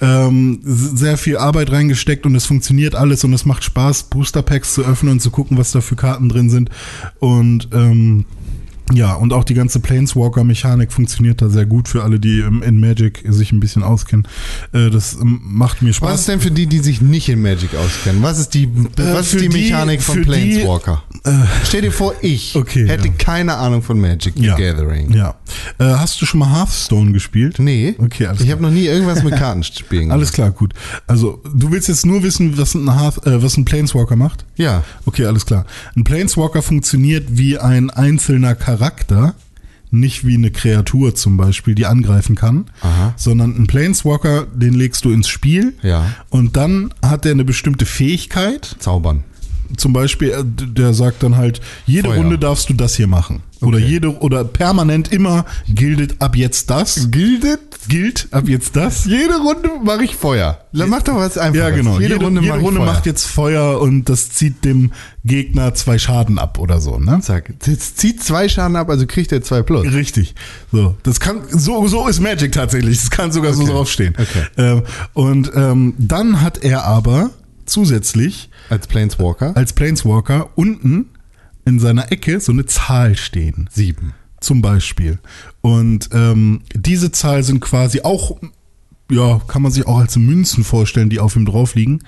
ähm, 0.01 0.61
sehr 0.65 1.17
viel 1.17 1.37
Arbeit 1.37 1.71
reingesteckt 1.71 2.27
und 2.27 2.35
es 2.35 2.47
funktioniert 2.47 2.95
alles 2.95 3.25
und 3.25 3.33
es 3.33 3.45
macht 3.45 3.65
Spaß, 3.65 4.05
Booster 4.05 4.43
Packs 4.43 4.75
zu 4.75 4.83
öffnen 4.83 5.13
und 5.13 5.21
zu 5.21 5.31
gucken, 5.31 5.59
was 5.59 5.73
da 5.73 5.81
für 5.81 5.97
Karten 5.97 6.29
drin 6.29 6.51
sind. 6.51 6.71
Und 7.19 7.69
ähm, 7.73 8.25
ja, 8.93 9.15
und 9.15 9.33
auch 9.33 9.45
die 9.45 9.55
ganze 9.55 9.81
Planeswalker-Mechanik 9.81 10.93
funktioniert 10.93 11.41
da 11.41 11.49
sehr 11.49 11.67
gut 11.67 11.89
für 11.89 12.03
alle, 12.03 12.19
die 12.21 12.41
ähm, 12.41 12.63
in 12.63 12.81
Magic 12.81 13.23
sich 13.29 13.53
ein 13.53 13.61
bisschen 13.61 13.83
auskennen. 13.83 14.27
Äh, 14.73 14.91
das 14.91 15.15
ähm, 15.15 15.41
macht 15.45 15.83
mir 15.83 15.93
Spaß. 15.93 16.11
Was 16.11 16.21
ist 16.21 16.29
denn 16.29 16.41
für 16.41 16.51
die, 16.51 16.67
die 16.67 16.81
sich 16.81 17.01
nicht 17.01 17.29
in 17.29 17.41
Magic 17.41 17.75
auskennen? 17.75 18.23
Was 18.23 18.39
ist 18.39 18.55
die, 18.55 18.69
was 18.97 19.29
für 19.29 19.37
ist 19.37 19.45
die 19.45 19.49
die- 19.49 19.57
Mechanik 19.71 20.03
von 20.03 20.15
für 20.17 20.21
die- 20.23 20.27
Planeswalker? 20.27 21.03
Stell 21.65 21.83
dir 21.83 21.93
vor, 21.93 22.15
ich 22.21 22.57
Okay, 22.57 22.87
hätte 22.89 23.07
ja. 23.09 23.15
keine 23.17 23.55
Ahnung 23.55 23.83
von 23.83 24.01
Magic 24.01 24.35
the 24.37 24.45
ja. 24.47 24.57
Gathering. 24.57 25.13
Ja. 25.13 25.37
Äh, 25.79 25.85
hast 25.85 26.21
du 26.21 26.27
schon 26.27 26.41
mal 26.41 26.51
Hearthstone 26.53 27.13
gespielt? 27.13 27.59
Nee, 27.61 27.95
Okay, 27.99 28.27
alles 28.27 28.41
ich 28.41 28.51
habe 28.51 28.61
noch 28.63 28.71
nie 28.71 28.87
irgendwas 28.87 29.23
mit 29.23 29.35
Kartenspielen 29.37 30.05
gemacht. 30.07 30.17
Alles 30.17 30.33
klar, 30.33 30.51
gut. 30.51 30.75
Also, 31.07 31.41
du 31.55 31.71
willst 31.71 31.89
jetzt 31.89 32.05
nur 32.05 32.23
wissen, 32.25 32.59
was 32.59 32.75
ein, 32.75 32.93
Hearth, 32.99 33.25
äh, 33.27 33.41
was 33.43 33.57
ein 33.57 33.65
Planeswalker 33.65 34.17
macht? 34.17 34.45
Ja, 34.57 34.83
Okay, 35.07 35.25
alles 35.27 35.47
klar. 35.47 35.65
Ein 35.97 36.05
Planeswalker 36.05 36.63
funktioniert 36.63 37.27
wie 37.31 37.59
ein 37.59 37.91
einzelner 37.91 38.55
Charakter, 38.55 38.72
nicht 39.91 40.27
wie 40.27 40.35
eine 40.37 40.51
Kreatur 40.51 41.15
zum 41.15 41.37
Beispiel, 41.37 41.75
die 41.75 41.85
angreifen 41.87 42.35
kann, 42.35 42.65
Aha. 42.81 43.13
sondern 43.17 43.55
ein 43.57 43.67
Planeswalker, 43.67 44.47
den 44.47 44.73
legst 44.75 45.05
du 45.05 45.11
ins 45.11 45.29
Spiel 45.29 45.75
Ja. 45.83 46.07
und 46.31 46.57
dann 46.57 46.95
hat 47.03 47.27
er 47.27 47.33
eine 47.33 47.45
bestimmte 47.45 47.85
Fähigkeit. 47.85 48.77
zaubern. 48.79 49.25
Zum 49.77 49.93
Beispiel, 49.93 50.31
äh, 50.31 50.45
der 50.45 50.95
sagt 50.95 51.23
dann 51.23 51.37
halt, 51.37 51.61
jede 51.87 52.09
Feuer. 52.09 52.17
Runde 52.19 52.39
darfst 52.39 52.69
du 52.71 52.75
das 52.75 52.95
hier 52.97 53.07
machen. 53.07 53.43
Oder 53.63 53.79
Okay. 53.79 53.87
jede 53.87 54.19
oder 54.21 54.45
permanent 54.45 55.13
immer 55.13 55.45
gilt 55.69 56.21
ab 56.21 56.37
jetzt 56.37 56.69
das. 56.71 57.11
Gildet? 57.11 57.61
Gilt 57.89 58.29
ab 58.31 58.49
jetzt 58.49 58.77
das. 58.77 59.05
Jede 59.07 59.37
Runde 59.39 59.71
mache 59.83 60.05
ich 60.05 60.15
Feuer. 60.15 60.59
Dann 60.73 60.89
mach 60.89 61.03
doch 61.03 61.17
was 61.17 61.37
einfaches. 61.39 61.59
Ja, 61.59 61.71
genau. 61.71 61.99
Jede, 61.99 62.17
Runde, 62.17 62.41
jede 62.41 62.53
mach 62.53 62.59
ich 62.61 62.65
Runde 62.67 62.81
macht 62.81 63.07
jetzt 63.07 63.27
Feuer 63.27 63.81
und 63.81 64.09
das 64.09 64.31
zieht 64.31 64.65
dem 64.65 64.93
Gegner 65.25 65.75
zwei 65.75 65.99
Schaden 65.99 66.39
ab 66.39 66.59
oder 66.59 66.81
so, 66.81 66.99
ne? 66.99 67.19
Zack. 67.23 67.53
Jetzt 67.67 67.99
zieht 67.99 68.23
zwei 68.23 68.49
Schaden 68.49 68.77
ab, 68.77 68.89
also 68.89 69.07
kriegt 69.07 69.33
er 69.33 69.43
zwei 69.43 69.63
plus. 69.63 69.85
Richtig. 69.93 70.35
So, 70.71 70.97
das 71.03 71.19
kann 71.21 71.43
so 71.51 71.87
so 71.89 72.07
ist 72.07 72.21
Magic 72.21 72.53
tatsächlich. 72.53 72.99
Das 73.01 73.11
kann 73.11 73.33
sogar 73.33 73.53
so 73.53 73.63
Okay. 73.63 73.73
draufstehen. 73.73 74.15
Okay. 74.19 74.47
Ähm, 74.57 74.83
und 75.13 75.51
ähm, 75.55 75.95
dann 75.99 76.41
hat 76.41 76.63
er 76.65 76.85
aber 76.85 77.31
zusätzlich 77.67 78.51
Als 78.71 78.87
Planeswalker. 78.87 79.57
als 79.57 79.73
Planeswalker 79.73 80.51
unten 80.57 81.07
in 81.65 81.79
seiner 81.79 82.11
Ecke 82.13 82.41
so 82.41 82.53
eine 82.53 82.67
Zahl 82.67 83.17
stehen. 83.17 83.69
Sieben. 83.73 84.15
Zum 84.41 84.61
Beispiel. 84.61 85.19
Und 85.61 86.11
ähm, 86.13 86.63
diese 86.75 87.13
Zahl 87.13 87.43
sind 87.45 87.61
quasi 87.61 88.01
auch, 88.01 88.37
ja, 89.11 89.41
kann 89.47 89.63
man 89.63 89.71
sich 89.71 89.87
auch 89.87 89.99
als 89.99 90.17
Münzen 90.17 90.65
vorstellen, 90.65 91.11
die 91.11 91.21
auf 91.21 91.37
ihm 91.37 91.47
drauf 91.47 91.75
liegen. 91.75 92.01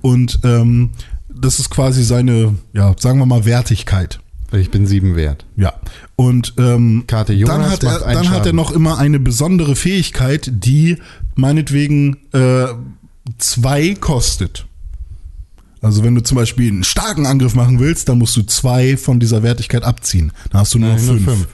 Und 0.00 0.40
ähm, 0.44 0.90
das 1.28 1.58
ist 1.58 1.70
quasi 1.70 2.02
seine, 2.02 2.54
ja, 2.72 2.94
sagen 2.98 3.18
wir 3.18 3.26
mal, 3.26 3.44
Wertigkeit. 3.44 4.20
Ich 4.52 4.70
bin 4.70 4.86
sieben 4.86 5.16
wert. 5.16 5.46
Ja. 5.56 5.72
Und 6.16 6.54
ähm, 6.58 7.04
Karte 7.06 7.32
Jonas 7.32 7.78
dann, 7.78 7.90
hat 7.92 8.02
er, 8.02 8.12
dann 8.12 8.30
hat 8.30 8.46
er 8.46 8.52
noch 8.52 8.70
immer 8.70 8.98
eine 8.98 9.18
besondere 9.18 9.76
Fähigkeit, 9.76 10.50
die 10.52 10.98
meinetwegen 11.34 12.18
äh, 12.32 12.66
zwei 13.38 13.94
kostet. 13.94 14.66
Also 15.82 16.04
wenn 16.04 16.14
du 16.14 16.22
zum 16.22 16.36
Beispiel 16.36 16.70
einen 16.70 16.84
starken 16.84 17.26
Angriff 17.26 17.54
machen 17.54 17.80
willst, 17.80 18.08
dann 18.08 18.18
musst 18.18 18.36
du 18.36 18.42
zwei 18.44 18.96
von 18.96 19.20
dieser 19.20 19.42
Wertigkeit 19.42 19.82
abziehen. 19.82 20.32
Dann 20.50 20.60
hast 20.60 20.72
du 20.74 20.78
nur 20.78 20.90
noch 20.90 20.96
Nein, 20.96 21.06
nur 21.06 21.16
fünf. 21.16 21.28
fünf. 21.28 21.48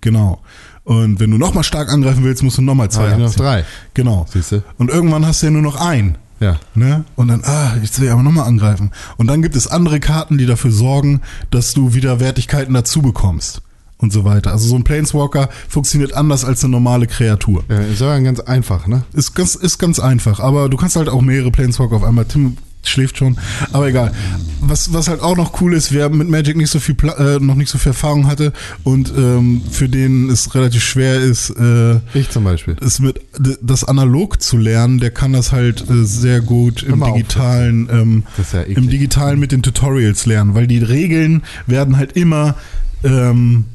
Genau. 0.00 0.40
Und 0.84 1.20
wenn 1.20 1.30
du 1.30 1.36
nochmal 1.38 1.64
stark 1.64 1.92
angreifen 1.92 2.24
willst, 2.24 2.42
musst 2.42 2.58
du 2.58 2.62
nochmal 2.62 2.90
zwei 2.90 3.10
Habe 3.10 3.12
ich 3.12 3.18
noch 3.18 3.26
abziehen. 3.26 3.42
drei. 3.42 3.64
Genau. 3.94 4.26
Siehste? 4.32 4.62
Und 4.78 4.90
irgendwann 4.90 5.26
hast 5.26 5.42
du 5.42 5.46
ja 5.46 5.52
nur 5.52 5.62
noch 5.62 5.76
ein. 5.76 6.16
Ja. 6.40 6.58
Ne? 6.74 7.04
Und 7.16 7.28
dann, 7.28 7.42
ah, 7.44 7.76
ich 7.82 7.98
will 7.98 8.08
aber 8.08 8.22
nochmal 8.22 8.46
angreifen. 8.46 8.92
Und 9.16 9.26
dann 9.26 9.42
gibt 9.42 9.56
es 9.56 9.66
andere 9.66 10.00
Karten, 10.00 10.38
die 10.38 10.46
dafür 10.46 10.70
sorgen, 10.70 11.22
dass 11.50 11.72
du 11.74 11.94
wieder 11.94 12.20
Wertigkeiten 12.20 12.72
dazu 12.74 13.02
bekommst. 13.02 13.62
Und 13.98 14.12
so 14.12 14.24
weiter. 14.24 14.52
Also 14.52 14.68
so 14.68 14.76
ein 14.76 14.84
Planeswalker 14.84 15.48
funktioniert 15.68 16.12
anders 16.12 16.44
als 16.44 16.62
eine 16.62 16.70
normale 16.72 17.06
Kreatur. 17.06 17.64
ja 17.70 17.78
ist 17.78 18.02
aber 18.02 18.20
ganz 18.20 18.40
einfach, 18.40 18.86
ne? 18.86 19.04
Ist 19.14 19.34
ganz, 19.34 19.54
ist 19.54 19.78
ganz 19.78 19.98
einfach, 19.98 20.38
aber 20.38 20.68
du 20.68 20.76
kannst 20.76 20.96
halt 20.96 21.08
auch 21.08 21.22
mehrere 21.22 21.50
Planeswalker 21.50 21.96
auf 21.96 22.04
einmal. 22.04 22.26
Tim 22.26 22.58
schläft 22.88 23.18
schon, 23.18 23.36
aber 23.72 23.88
egal. 23.88 24.12
Was, 24.60 24.92
was 24.92 25.08
halt 25.08 25.20
auch 25.20 25.36
noch 25.36 25.60
cool 25.60 25.74
ist, 25.74 25.92
wer 25.92 26.08
mit 26.08 26.28
Magic 26.28 26.56
nicht 26.56 26.70
so 26.70 26.80
viel 26.80 26.94
Pla 26.94 27.12
äh, 27.36 27.38
noch 27.40 27.54
nicht 27.54 27.68
so 27.70 27.78
viel 27.78 27.90
Erfahrung 27.90 28.26
hatte 28.26 28.52
und 28.84 29.12
ähm, 29.16 29.62
für 29.70 29.88
den 29.88 30.28
es 30.30 30.54
relativ 30.54 30.82
schwer 30.82 31.16
ist, 31.20 31.50
äh, 31.50 31.96
Ich 32.14 32.30
zum 32.30 32.44
Beispiel. 32.44 32.76
ist 32.80 33.00
mit 33.00 33.20
das 33.62 33.84
analog 33.84 34.42
zu 34.42 34.56
lernen, 34.56 34.98
der 34.98 35.10
kann 35.10 35.32
das 35.32 35.52
halt 35.52 35.88
äh, 35.88 36.04
sehr 36.04 36.40
gut 36.40 36.82
im 36.82 37.02
digitalen, 37.04 37.88
ähm, 37.92 38.22
ja 38.52 38.62
im 38.62 38.88
digitalen 38.88 39.38
mit 39.38 39.52
den 39.52 39.62
Tutorials 39.62 40.26
lernen, 40.26 40.54
weil 40.54 40.66
die 40.66 40.78
Regeln 40.78 41.42
werden 41.66 41.96
halt 41.96 42.12
immer 42.12 42.56
ähm, 43.04 43.66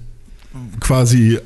quasi 0.79 1.39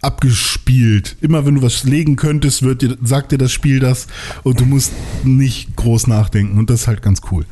abgespielt. 0.00 1.16
Immer 1.20 1.46
wenn 1.46 1.56
du 1.56 1.62
was 1.62 1.84
legen 1.84 2.16
könntest, 2.16 2.62
wird 2.62 2.82
dir, 2.82 2.96
sagt 3.02 3.32
dir 3.32 3.38
das 3.38 3.52
Spiel 3.52 3.80
das 3.80 4.06
und 4.42 4.60
du 4.60 4.64
musst 4.64 4.92
nicht 5.24 5.76
groß 5.76 6.06
nachdenken 6.06 6.58
und 6.58 6.70
das 6.70 6.82
ist 6.82 6.86
halt 6.86 7.02
ganz 7.02 7.20
cool. 7.30 7.44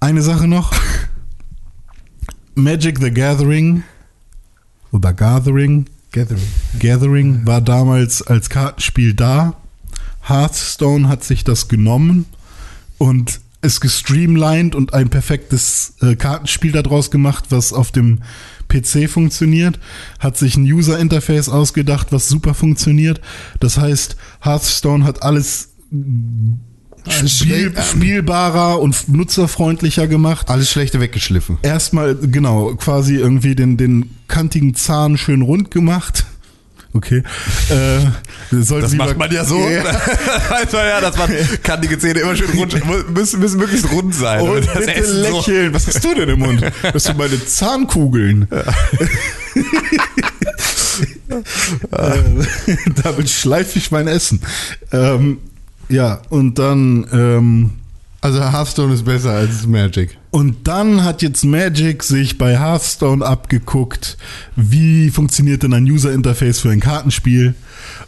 Eine 0.00 0.22
Sache 0.22 0.48
noch. 0.48 0.72
Magic 2.54 2.98
the 3.00 3.10
Gathering 3.10 3.84
oder 4.90 5.12
Gathering 5.12 5.86
Gathering. 6.12 6.42
Gathering 6.78 7.46
war 7.46 7.60
damals 7.60 8.22
als 8.22 8.50
Kartenspiel 8.50 9.14
da. 9.14 9.54
Hearthstone 10.22 11.08
hat 11.08 11.24
sich 11.24 11.44
das 11.44 11.68
genommen 11.68 12.26
und 12.98 13.40
es 13.62 13.80
gestreamlined 13.80 14.74
und 14.74 14.94
ein 14.94 15.10
perfektes 15.10 15.94
äh, 16.00 16.16
Kartenspiel 16.16 16.72
daraus 16.72 17.10
gemacht, 17.10 17.46
was 17.50 17.72
auf 17.72 17.92
dem 17.92 18.20
PC 18.70 19.10
funktioniert, 19.10 19.78
hat 20.18 20.38
sich 20.38 20.56
ein 20.56 20.64
User-Interface 20.64 21.48
ausgedacht, 21.48 22.12
was 22.12 22.28
super 22.28 22.54
funktioniert. 22.54 23.20
Das 23.60 23.76
heißt, 23.78 24.16
Hearthstone 24.40 25.04
hat 25.04 25.22
alles 25.22 25.68
Spiel, 27.26 27.72
spielbarer 27.80 28.78
und 28.80 29.08
nutzerfreundlicher 29.08 30.06
gemacht. 30.06 30.50
Alles 30.50 30.70
Schlechte 30.70 31.00
weggeschliffen. 31.00 31.58
Erstmal, 31.62 32.14
genau, 32.14 32.74
quasi 32.74 33.16
irgendwie 33.16 33.54
den, 33.54 33.76
den 33.76 34.10
kantigen 34.28 34.74
Zahn 34.74 35.16
schön 35.16 35.42
rund 35.42 35.70
gemacht. 35.70 36.26
Okay. 36.92 37.22
Äh, 37.68 38.00
Das 38.50 38.92
macht 38.94 39.16
man 39.16 39.30
ja 39.32 39.44
so. 39.44 39.58
Ja. 39.70 39.82
also 40.50 40.76
ja, 40.78 41.00
dass 41.00 41.16
man 41.16 41.30
kann 41.62 41.80
die 41.80 41.98
Zähne 41.98 42.20
immer 42.20 42.34
schön 42.34 42.50
rund, 42.50 42.74
müssen, 43.14 43.38
müssen 43.40 43.58
möglichst 43.60 43.90
rund 43.92 44.12
sein. 44.14 44.40
Und 44.40 44.72
bitte 44.74 44.94
Essen 44.94 45.24
so- 45.24 45.36
lächeln. 45.38 45.72
Was 45.74 45.86
hast 45.86 46.04
du 46.04 46.14
denn 46.14 46.28
im 46.30 46.40
Mund? 46.40 46.62
Das 46.92 47.04
sind 47.04 47.16
meine 47.16 47.44
Zahnkugeln. 47.46 48.48
äh, 51.92 52.16
damit 53.02 53.30
schleife 53.30 53.78
ich 53.78 53.90
mein 53.90 54.06
Essen. 54.08 54.40
Ähm, 54.92 55.38
ja, 55.88 56.20
und 56.28 56.58
dann 56.58 57.06
ähm, 57.12 57.70
Also 58.22 58.40
Hearthstone 58.40 58.92
ist 58.92 59.04
besser 59.04 59.32
als 59.32 59.66
Magic. 59.66 60.18
und 60.30 60.68
dann 60.68 61.04
hat 61.04 61.22
jetzt 61.22 61.44
Magic 61.44 62.02
sich 62.02 62.36
bei 62.36 62.58
Hearthstone 62.58 63.24
abgeguckt, 63.24 64.18
wie 64.56 65.10
funktioniert 65.10 65.62
denn 65.62 65.72
ein 65.72 65.84
User 65.84 66.12
Interface 66.12 66.60
für 66.60 66.70
ein 66.70 66.80
Kartenspiel? 66.80 67.54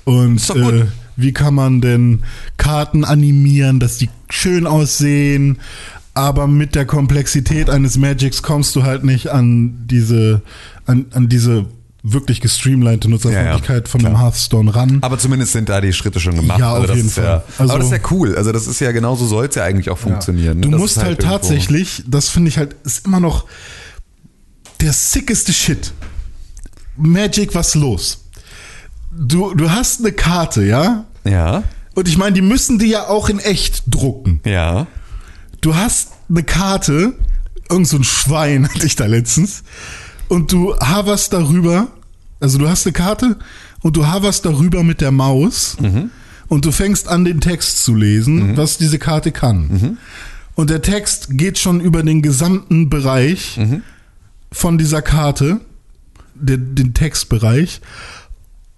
Und 0.05 0.51
äh, 0.51 0.85
wie 1.17 1.33
kann 1.33 1.55
man 1.55 1.81
denn 1.81 2.25
Karten 2.59 3.05
animieren, 3.05 3.81
dass 3.81 3.99
die 3.99 4.11
schön 4.29 4.67
aussehen, 4.67 5.59
aber 6.15 6.47
mit 6.47 6.75
der 6.75 6.85
Komplexität 6.85 7.71
eines 7.71 7.97
Magics 7.97 8.43
kommst 8.43 8.77
du 8.77 8.83
halt 8.83 9.05
nicht 9.05 9.29
an 9.29 9.87
diese 9.87 10.43
an, 10.85 11.07
an 11.13 11.29
diese 11.29 11.67
wirklich 12.05 12.41
gestreamlinete 12.41 13.09
Nutzerfreundlichkeit 13.09 13.89
von 13.89 14.01
dem 14.03 14.19
Hearthstone 14.20 14.74
ran. 14.74 14.99
Aber 15.03 15.19
zumindest 15.19 15.53
sind 15.53 15.69
da 15.69 15.81
die 15.81 15.93
Schritte 15.93 16.19
schon 16.19 16.35
gemacht. 16.35 16.59
Ja, 16.59 16.73
auf 16.77 16.87
das 16.87 16.97
jeden 16.97 17.09
ist 17.09 17.16
Ja, 17.16 17.23
Fall. 17.23 17.45
Also- 17.59 17.73
aber 17.74 17.79
das 17.85 17.93
ist 17.93 18.03
ja 18.03 18.11
cool. 18.11 18.35
Also 18.37 18.51
das 18.53 18.66
ist 18.66 18.81
ja 18.81 18.91
genauso 18.93 19.27
soll 19.27 19.47
es 19.47 19.55
ja 19.55 19.62
eigentlich 19.65 19.89
auch 19.91 19.99
funktionieren. 19.99 20.59
ne? 20.59 20.62
Du 20.66 20.70
Das 20.73 20.81
musst 20.81 20.97
halt, 20.97 21.20
irgendwo- 21.20 21.29
tatsächlich, 21.39 22.03
das 22.09 22.29
finde 22.29 22.49
ich 22.49 22.59
halt, 22.59 22.74
ist 22.85 23.07
immer 23.07 23.20
noch 23.20 23.47
der 24.81 24.93
sickeste 24.93 25.53
Shit. 25.53 25.93
Magic, 26.97 27.55
was 27.55 27.74
los? 27.74 28.24
Du, 29.12 29.55
du 29.55 29.70
hast 29.70 30.01
eine 30.01 30.12
Karte, 30.12 30.65
ja? 30.65 31.05
Ja, 31.24 31.62
Und 31.95 32.09
ich 32.09 32.16
meine, 32.19 32.33
die 32.33 32.41
müssen 32.43 32.79
die 32.79 32.87
ja 32.89 33.07
auch 33.09 33.29
in 33.29 33.39
echt 33.39 33.85
drucken. 33.87 34.41
ja. 34.45 34.87
Du 35.61 35.77
hast 35.77 36.09
eine 36.29 36.43
Karte, 36.43 37.12
irgend 37.70 37.87
so 37.87 37.97
ein 37.97 38.03
Schwein 38.03 38.69
hatte 38.74 38.85
ich 38.85 38.97
da 38.97 39.07
letztens, 39.07 39.62
und 40.28 40.53
du 40.53 40.74
hoverst 40.74 41.32
darüber, 41.32 41.89
also 42.40 42.59
du 42.59 42.69
hast 42.69 42.86
eine 42.86 42.93
Karte 42.93 43.36
und 43.82 43.97
du 43.97 44.07
hoverst 44.12 44.44
darüber 44.44 44.82
mit 44.82 45.01
der 45.01 45.11
Maus 45.12 45.77
und 46.49 46.65
du 46.65 46.73
fängst 46.73 47.09
an, 47.09 47.24
den 47.24 47.40
Text 47.40 47.85
zu 47.85 47.94
lesen, 47.94 48.57
was 48.57 48.78
diese 48.78 48.99
Karte 48.99 49.32
kann. 49.32 49.99
Und 50.55 50.70
der 50.70 50.82
Text 50.82 51.28
geht 51.39 51.59
schon 51.59 51.81
über 51.81 52.03
den 52.03 52.20
gesamten 52.23 52.90
Bereich 52.90 53.59
von 54.51 54.77
dieser 54.78 55.01
Karte, 55.03 55.61
den, 56.35 56.74
den 56.74 56.93
Textbereich, 56.94 57.81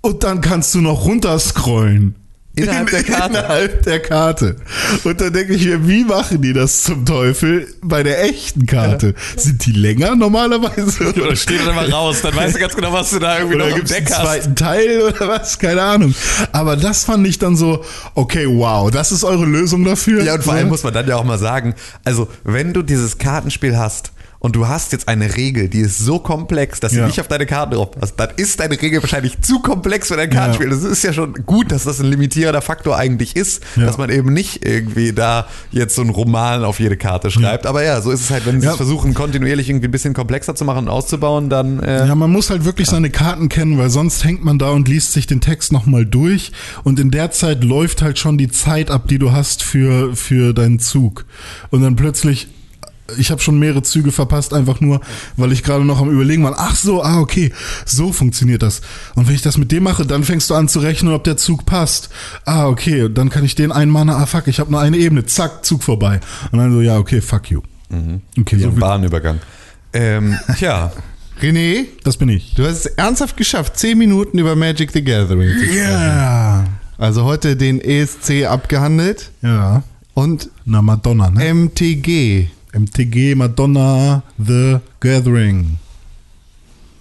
und 0.02 0.22
dann 0.22 0.40
kannst 0.40 0.74
du 0.74 0.80
noch 0.80 1.04
runterscrollen. 1.06 2.14
Innerhalb 2.56 2.90
der 2.90 3.02
Karte? 3.02 3.38
Innerhalb 3.38 3.82
der 3.82 4.00
Karte. 4.00 4.56
Und 5.02 5.20
dann 5.20 5.32
denke 5.32 5.54
ich 5.54 5.64
mir, 5.64 5.88
wie 5.88 6.04
machen 6.04 6.40
die 6.40 6.52
das 6.52 6.84
zum 6.84 7.04
Teufel 7.04 7.66
bei 7.82 8.02
der 8.02 8.22
echten 8.24 8.66
Karte? 8.66 9.14
Sind 9.36 9.66
die 9.66 9.72
länger 9.72 10.14
normalerweise? 10.14 11.12
Oder 11.20 11.34
steht 11.34 11.66
dann 11.66 11.74
mal 11.74 11.90
raus, 11.90 12.18
dann 12.22 12.34
weißt 12.34 12.54
du 12.54 12.60
ganz 12.60 12.76
genau, 12.76 12.92
was 12.92 13.10
du 13.10 13.18
da 13.18 13.38
irgendwie 13.38 13.56
Oder 13.56 13.64
noch 13.70 13.76
im 13.76 13.80
einen 13.80 13.88
Deck 13.88 14.10
hast. 14.10 14.22
zweiten 14.22 14.54
Teil 14.56 15.02
oder 15.02 15.28
was? 15.28 15.58
Keine 15.58 15.82
Ahnung. 15.82 16.14
Aber 16.52 16.76
das 16.76 17.04
fand 17.04 17.26
ich 17.26 17.38
dann 17.38 17.56
so, 17.56 17.84
okay, 18.14 18.46
wow, 18.48 18.90
das 18.90 19.10
ist 19.12 19.24
eure 19.24 19.44
Lösung 19.44 19.84
dafür? 19.84 20.22
Ja, 20.22 20.34
und 20.34 20.44
vor 20.44 20.54
allem 20.54 20.68
muss 20.68 20.84
man 20.84 20.94
dann 20.94 21.08
ja 21.08 21.16
auch 21.16 21.24
mal 21.24 21.38
sagen, 21.38 21.74
also 22.04 22.28
wenn 22.44 22.72
du 22.72 22.82
dieses 22.82 23.18
Kartenspiel 23.18 23.76
hast 23.76 24.12
und 24.44 24.54
du 24.56 24.68
hast 24.68 24.92
jetzt 24.92 25.08
eine 25.08 25.36
Regel, 25.38 25.70
die 25.70 25.78
ist 25.80 25.98
so 25.98 26.18
komplex, 26.18 26.78
dass 26.78 26.92
sie 26.92 26.98
Ja. 26.98 27.06
nicht 27.06 27.18
auf 27.18 27.28
deine 27.28 27.46
Karten 27.46 27.72
drauf 27.76 27.92
passt, 27.92 28.20
dann 28.20 28.28
ist 28.36 28.60
deine 28.60 28.78
Regel 28.80 29.00
wahrscheinlich 29.02 29.40
zu 29.40 29.60
komplex 29.60 30.08
für 30.08 30.18
dein 30.18 30.28
Kartenspiel. 30.28 30.68
Das 30.68 30.82
ist 30.82 31.02
ja 31.02 31.14
schon 31.14 31.32
gut, 31.46 31.72
dass 31.72 31.84
das 31.84 31.98
ein 31.98 32.06
limitierender 32.10 32.60
Faktor 32.60 32.98
eigentlich 32.98 33.36
ist, 33.36 33.62
Ja. 33.74 33.86
dass 33.86 33.96
man 33.96 34.10
eben 34.10 34.34
nicht 34.34 34.62
irgendwie 34.62 35.14
da 35.14 35.46
jetzt 35.70 35.94
so 35.94 36.02
einen 36.02 36.10
Roman 36.10 36.62
auf 36.62 36.78
jede 36.78 36.98
Karte 36.98 37.30
schreibt. 37.30 37.64
Aber 37.64 37.82
ja, 37.82 38.02
so 38.02 38.10
ist 38.10 38.20
es 38.20 38.30
halt, 38.30 38.44
wenn 38.44 38.60
sie 38.60 38.66
Ja. 38.66 38.72
es 38.72 38.76
versuchen, 38.76 39.14
kontinuierlich 39.14 39.70
irgendwie 39.70 39.88
ein 39.88 39.92
bisschen 39.92 40.12
komplexer 40.12 40.54
zu 40.54 40.66
machen 40.66 40.80
und 40.84 40.88
auszubauen, 40.90 41.48
dann 41.48 41.80
äh, 41.80 42.06
Ja, 42.06 42.14
man 42.14 42.30
muss 42.30 42.50
halt 42.50 42.66
wirklich 42.66 42.88
seine 42.88 43.08
Karten 43.08 43.48
kennen, 43.48 43.78
weil 43.78 43.88
sonst 43.88 44.24
hängt 44.24 44.44
man 44.44 44.58
da 44.58 44.68
und 44.72 44.88
liest 44.88 45.14
sich 45.14 45.26
den 45.26 45.40
Text 45.40 45.72
nochmal 45.72 46.04
durch 46.04 46.52
und 46.82 47.00
in 47.00 47.10
der 47.10 47.30
Zeit 47.30 47.64
läuft 47.64 48.02
halt 48.02 48.18
schon 48.18 48.36
die 48.36 48.48
Zeit 48.50 48.90
ab, 48.90 49.08
die 49.08 49.18
du 49.18 49.32
hast 49.32 49.62
für, 49.62 50.14
für 50.14 50.52
deinen 50.52 50.80
Zug. 50.80 51.24
Und 51.70 51.80
dann 51.80 51.96
plötzlich, 51.96 52.48
ich 53.18 53.30
habe 53.30 53.40
schon 53.40 53.58
mehrere 53.58 53.82
Züge 53.82 54.12
verpasst, 54.12 54.54
einfach 54.54 54.80
nur, 54.80 55.00
weil 55.36 55.52
ich 55.52 55.62
gerade 55.62 55.84
noch 55.84 56.00
am 56.00 56.10
Überlegen 56.10 56.42
war, 56.44 56.54
ach 56.56 56.74
so, 56.74 57.02
ah, 57.02 57.20
okay, 57.20 57.52
so 57.84 58.12
funktioniert 58.12 58.62
das. 58.62 58.80
Und 59.14 59.28
wenn 59.28 59.34
ich 59.34 59.42
das 59.42 59.58
mit 59.58 59.70
dem 59.72 59.82
mache, 59.82 60.06
dann 60.06 60.24
fängst 60.24 60.48
du 60.50 60.54
an 60.54 60.68
zu 60.68 60.78
rechnen, 60.80 61.12
ob 61.12 61.24
der 61.24 61.36
Zug 61.36 61.66
passt. 61.66 62.08
Ah, 62.44 62.66
okay, 62.66 63.08
dann 63.12 63.28
kann 63.30 63.44
ich 63.44 63.54
den 63.54 63.72
einmahnen, 63.72 64.14
ah, 64.14 64.26
fuck, 64.26 64.46
ich 64.48 64.58
habe 64.60 64.70
nur 64.70 64.80
eine 64.80 64.96
Ebene, 64.96 65.26
zack, 65.26 65.64
Zug 65.64 65.82
vorbei. 65.82 66.20
Und 66.50 66.58
dann 66.58 66.72
so, 66.72 66.80
ja, 66.80 66.96
okay, 66.98 67.20
fuck 67.20 67.50
you. 67.50 67.60
Okay, 68.40 68.56
so 68.56 68.62
so 68.64 68.68
ein 68.70 68.76
Bahnübergang. 68.76 69.40
Ähm, 69.92 70.36
tja, 70.58 70.90
René, 71.40 71.86
das 72.04 72.16
bin 72.16 72.28
ich. 72.28 72.54
du 72.54 72.64
hast 72.64 72.78
es 72.78 72.86
ernsthaft 72.86 73.36
geschafft, 73.36 73.76
10 73.78 73.98
Minuten 73.98 74.38
über 74.38 74.56
Magic 74.56 74.92
the 74.92 75.02
Gathering 75.04 75.50
zu 75.58 75.64
sprechen. 75.64 75.78
Ja. 75.78 76.64
Also 76.96 77.24
heute 77.24 77.56
den 77.56 77.80
ESC 77.80 78.46
abgehandelt 78.48 79.30
Ja. 79.42 79.82
und 80.14 80.48
Na, 80.64 80.80
Madonna, 80.80 81.28
ne? 81.30 81.52
MTG. 81.54 82.48
MTG, 82.74 83.36
Madonna, 83.36 84.22
The 84.36 84.78
Gathering. 84.98 85.78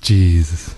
Jesus. 0.03 0.75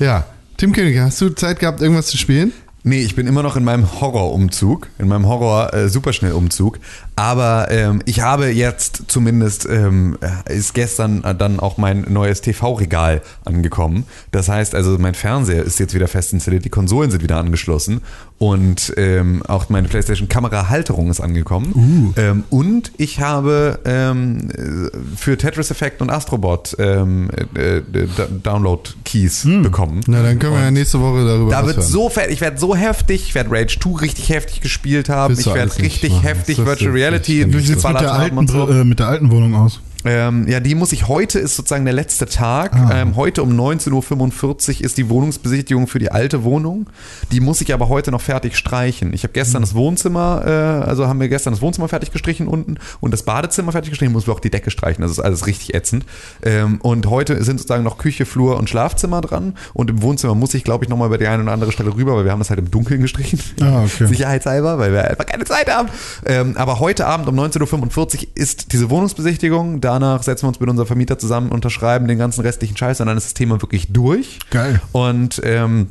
Ja, 0.00 0.26
Tim 0.56 0.72
König, 0.72 0.98
hast 0.98 1.20
du 1.20 1.28
Zeit 1.30 1.60
gehabt, 1.60 1.80
irgendwas 1.80 2.08
zu 2.08 2.18
spielen? 2.18 2.52
Nee, 2.82 3.02
ich 3.02 3.14
bin 3.14 3.28
immer 3.28 3.44
noch 3.44 3.54
in 3.54 3.62
meinem 3.62 4.00
Horrorumzug, 4.00 4.88
in 4.98 5.06
meinem 5.06 5.26
Horror-Superschnellumzug. 5.26 6.80
Aber 7.16 7.68
ähm, 7.70 8.02
ich 8.06 8.20
habe 8.20 8.48
jetzt 8.48 9.04
zumindest, 9.08 9.66
ähm, 9.66 10.18
ist 10.48 10.74
gestern 10.74 11.22
dann 11.38 11.60
auch 11.60 11.76
mein 11.76 12.06
neues 12.08 12.40
TV-Regal 12.40 13.22
angekommen. 13.44 14.04
Das 14.30 14.48
heißt 14.48 14.74
also, 14.74 14.96
mein 14.98 15.14
Fernseher 15.14 15.62
ist 15.62 15.78
jetzt 15.78 15.94
wieder 15.94 16.08
fest 16.08 16.32
installiert, 16.32 16.64
die 16.64 16.70
Konsolen 16.70 17.10
sind 17.10 17.22
wieder 17.22 17.36
angeschlossen 17.36 18.00
und 18.38 18.92
ähm, 18.96 19.42
auch 19.46 19.68
meine 19.68 19.86
PlayStation-Kamera-Halterung 19.86 21.10
ist 21.10 21.20
angekommen. 21.20 22.14
Ähm, 22.16 22.42
und 22.50 22.90
ich 22.96 23.20
habe 23.20 23.78
ähm, 23.84 24.48
für 25.16 25.38
Tetris 25.38 25.70
Effect 25.70 26.02
und 26.02 26.10
Astrobot 26.10 26.74
ähm, 26.80 27.30
äh, 27.54 27.76
äh, 27.76 28.08
Download-Keys 28.42 29.46
bekommen. 29.62 30.00
Na, 30.08 30.22
dann 30.22 30.40
können 30.40 30.54
wir 30.54 30.62
ja 30.62 30.70
nächste 30.72 31.00
Woche 31.00 31.24
darüber 31.24 31.52
Da 31.52 31.66
wird 31.66 31.76
hören. 31.76 31.86
so 31.86 32.08
fertig, 32.08 32.34
ich 32.34 32.40
werde 32.40 32.58
so 32.58 32.74
heftig, 32.74 33.22
ich 33.28 33.34
werde 33.36 33.50
Rage 33.52 33.78
2 33.78 34.00
richtig 34.00 34.28
heftig 34.30 34.60
gespielt 34.60 35.08
haben, 35.08 35.36
Willst 35.36 35.46
ich 35.46 35.54
werde 35.54 35.78
richtig 35.78 36.22
heftig 36.24 36.58
Virtual 36.58 36.90
Reality 36.90 37.11
nicht. 37.12 37.28
Wie 37.28 37.60
sieht's 37.60 37.68
mit 37.68 37.76
geballert 37.76 38.02
der, 38.02 38.12
alten, 38.12 38.46
so. 38.48 38.68
äh, 38.68 38.84
mit 38.84 38.98
der 38.98 39.08
alten 39.08 39.30
Wohnung 39.30 39.54
aus? 39.54 39.80
Ähm, 40.04 40.48
ja, 40.48 40.60
die 40.60 40.74
muss 40.74 40.92
ich 40.92 41.08
heute 41.08 41.38
ist 41.38 41.56
sozusagen 41.56 41.84
der 41.84 41.94
letzte 41.94 42.26
Tag. 42.26 42.74
Ah. 42.74 43.02
Ähm, 43.02 43.16
heute 43.16 43.42
um 43.42 43.50
19.45 43.50 44.78
Uhr 44.78 44.84
ist 44.84 44.98
die 44.98 45.08
Wohnungsbesichtigung 45.08 45.86
für 45.86 45.98
die 45.98 46.10
alte 46.10 46.44
Wohnung. 46.44 46.86
Die 47.30 47.40
muss 47.40 47.60
ich 47.60 47.72
aber 47.72 47.88
heute 47.88 48.10
noch 48.10 48.20
fertig 48.20 48.56
streichen. 48.56 49.12
Ich 49.12 49.22
habe 49.22 49.32
gestern 49.32 49.62
das 49.62 49.74
Wohnzimmer, 49.74 50.42
äh, 50.44 50.50
also 50.88 51.06
haben 51.06 51.20
wir 51.20 51.28
gestern 51.28 51.52
das 51.52 51.62
Wohnzimmer 51.62 51.88
fertig 51.88 52.12
gestrichen 52.12 52.48
unten 52.48 52.78
und 53.00 53.12
das 53.12 53.22
Badezimmer 53.22 53.72
fertig 53.72 53.90
gestrichen, 53.90 54.12
muss 54.12 54.26
wir 54.26 54.34
auch 54.34 54.40
die 54.40 54.50
Decke 54.50 54.70
streichen. 54.70 55.02
Das 55.02 55.10
ist 55.10 55.20
alles 55.20 55.46
richtig 55.46 55.74
ätzend. 55.74 56.04
Ähm, 56.42 56.80
und 56.80 57.06
heute 57.06 57.42
sind 57.44 57.58
sozusagen 57.58 57.84
noch 57.84 57.98
Küche, 57.98 58.26
Flur 58.26 58.56
und 58.56 58.68
Schlafzimmer 58.68 59.20
dran. 59.20 59.54
Und 59.74 59.90
im 59.90 60.02
Wohnzimmer 60.02 60.34
muss 60.34 60.54
ich, 60.54 60.64
glaube 60.64 60.84
ich, 60.84 60.88
nochmal 60.88 61.08
über 61.08 61.18
die 61.18 61.26
eine 61.26 61.42
oder 61.42 61.52
andere 61.52 61.72
Stelle 61.72 61.94
rüber, 61.94 62.16
weil 62.16 62.24
wir 62.24 62.32
haben 62.32 62.40
das 62.40 62.50
halt 62.50 62.58
im 62.58 62.70
Dunkeln 62.70 63.00
gestrichen. 63.00 63.38
Ah, 63.60 63.84
okay. 63.84 64.06
Sicherheitshalber, 64.12 64.78
weil 64.78 64.92
wir 64.92 65.08
einfach 65.08 65.26
keine 65.26 65.44
Zeit 65.44 65.70
haben. 65.70 65.88
Ähm, 66.26 66.56
aber 66.56 66.80
heute 66.80 67.06
Abend 67.06 67.28
um 67.28 67.38
19.45 67.38 68.16
Uhr 68.16 68.28
ist 68.34 68.72
diese 68.72 68.90
Wohnungsbesichtigung. 68.90 69.80
Danach 70.00 70.22
setzen 70.22 70.44
wir 70.44 70.48
uns 70.48 70.60
mit 70.60 70.68
unserem 70.70 70.86
Vermieter 70.86 71.18
zusammen, 71.18 71.50
unterschreiben 71.50 72.08
den 72.08 72.18
ganzen 72.18 72.40
restlichen 72.40 72.76
Scheiß 72.76 73.00
und 73.00 73.06
dann 73.08 73.16
ist 73.18 73.24
das 73.26 73.34
Thema 73.34 73.60
wirklich 73.62 73.92
durch. 73.92 74.38
Geil. 74.50 74.80
Und 74.92 75.40
ähm, 75.44 75.88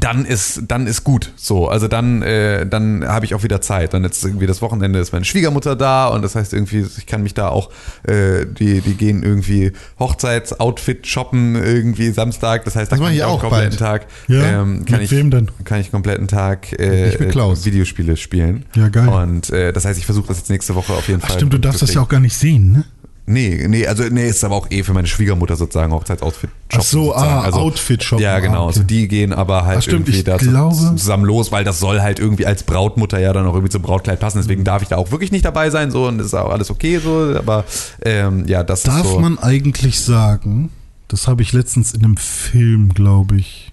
dann 0.00 0.24
ist 0.24 0.62
dann 0.66 0.88
ist 0.88 1.04
gut 1.04 1.32
so 1.36 1.68
also 1.68 1.86
dann 1.86 2.20
äh, 2.22 2.66
dann 2.66 3.06
habe 3.06 3.26
ich 3.26 3.34
auch 3.36 3.44
wieder 3.44 3.60
Zeit 3.60 3.94
dann 3.94 4.02
jetzt 4.02 4.24
irgendwie 4.24 4.48
das 4.48 4.60
Wochenende 4.60 4.98
ist 4.98 5.12
meine 5.12 5.24
Schwiegermutter 5.24 5.76
da 5.76 6.08
und 6.08 6.22
das 6.22 6.34
heißt 6.34 6.52
irgendwie 6.52 6.84
ich 6.98 7.06
kann 7.06 7.22
mich 7.22 7.32
da 7.34 7.48
auch 7.50 7.70
äh, 8.02 8.44
die 8.44 8.80
die 8.80 8.94
gehen 8.94 9.22
irgendwie 9.22 9.70
Hochzeitsoutfit 10.00 11.06
shoppen 11.06 11.54
irgendwie 11.54 12.10
Samstag 12.10 12.64
das 12.64 12.74
heißt 12.74 12.90
da 12.90 12.96
Das 12.96 13.04
kann 13.04 13.14
ich 13.14 13.22
auch 13.22 13.38
kompletten 13.40 13.70
bald. 13.70 13.78
Tag 13.78 14.06
Ja? 14.26 14.62
ähm, 14.62 14.84
kann 14.84 14.98
Mit 14.98 15.02
ich 15.02 15.10
wem 15.12 15.30
denn? 15.30 15.48
kann 15.64 15.80
ich 15.80 15.92
kompletten 15.92 16.26
Tag 16.26 16.72
äh, 16.78 17.10
Ich 17.10 17.28
Klaus. 17.30 17.64
Videospiele 17.64 18.16
spielen 18.16 18.64
Ja, 18.74 18.88
geil. 18.88 19.06
und 19.08 19.50
äh, 19.50 19.72
das 19.72 19.84
heißt 19.84 19.98
ich 19.98 20.06
versuche 20.06 20.26
das 20.26 20.38
jetzt 20.38 20.50
nächste 20.50 20.74
Woche 20.74 20.92
auf 20.94 21.06
jeden 21.06 21.20
Ach 21.22 21.28
Fall 21.28 21.36
stimmt, 21.36 21.52
du 21.52 21.58
darfst 21.58 21.82
das 21.82 21.94
ja 21.94 22.00
auch 22.00 22.08
gar 22.08 22.20
nicht 22.20 22.36
sehen, 22.36 22.72
ne? 22.72 22.84
Nee, 23.26 23.66
nee, 23.68 23.86
also 23.86 24.02
nee, 24.04 24.28
ist 24.28 24.44
aber 24.44 24.54
auch 24.54 24.70
eh 24.70 24.82
für 24.82 24.92
meine 24.92 25.06
Schwiegermutter 25.06 25.56
sozusagen 25.56 25.92
Hochzeitsoutfit 25.94 26.50
shoppen. 26.50 26.76
Ach 26.78 26.82
so, 26.82 27.04
sozusagen. 27.06 27.32
ah, 27.32 27.40
also, 27.40 27.58
Outfit 27.58 28.04
shoppen. 28.04 28.22
Ja, 28.22 28.38
genau. 28.38 28.52
Ah, 28.54 28.58
okay. 28.64 28.66
Also 28.66 28.82
die 28.82 29.08
gehen 29.08 29.32
aber 29.32 29.64
halt 29.64 29.78
Ach, 29.78 29.82
stimmt, 29.82 30.08
irgendwie 30.08 30.22
da 30.24 30.38
zusammen 30.38 31.24
los, 31.24 31.50
weil 31.50 31.64
das 31.64 31.80
soll 31.80 32.02
halt 32.02 32.18
irgendwie 32.18 32.44
als 32.44 32.64
Brautmutter 32.64 33.18
ja 33.18 33.32
dann 33.32 33.46
auch 33.46 33.54
irgendwie 33.54 33.70
zum 33.70 33.80
Brautkleid 33.80 34.20
passen. 34.20 34.38
Deswegen 34.38 34.60
Mhm. 34.60 34.64
darf 34.64 34.82
ich 34.82 34.88
da 34.88 34.96
auch 34.96 35.10
wirklich 35.10 35.32
nicht 35.32 35.44
dabei 35.46 35.70
sein, 35.70 35.90
so 35.90 36.06
und 36.06 36.18
das 36.18 36.26
ist 36.28 36.34
auch 36.34 36.50
alles 36.50 36.70
okay 36.70 36.98
so. 36.98 37.34
Aber 37.38 37.64
ähm, 38.04 38.46
ja, 38.46 38.62
das 38.62 38.82
Darf 38.82 39.04
ist 39.04 39.12
so. 39.12 39.20
man 39.20 39.38
eigentlich 39.38 40.00
sagen, 40.00 40.68
das 41.08 41.26
habe 41.26 41.40
ich 41.40 41.54
letztens 41.54 41.94
in 41.94 42.04
einem 42.04 42.18
Film, 42.18 42.90
glaube 42.92 43.36
ich, 43.36 43.72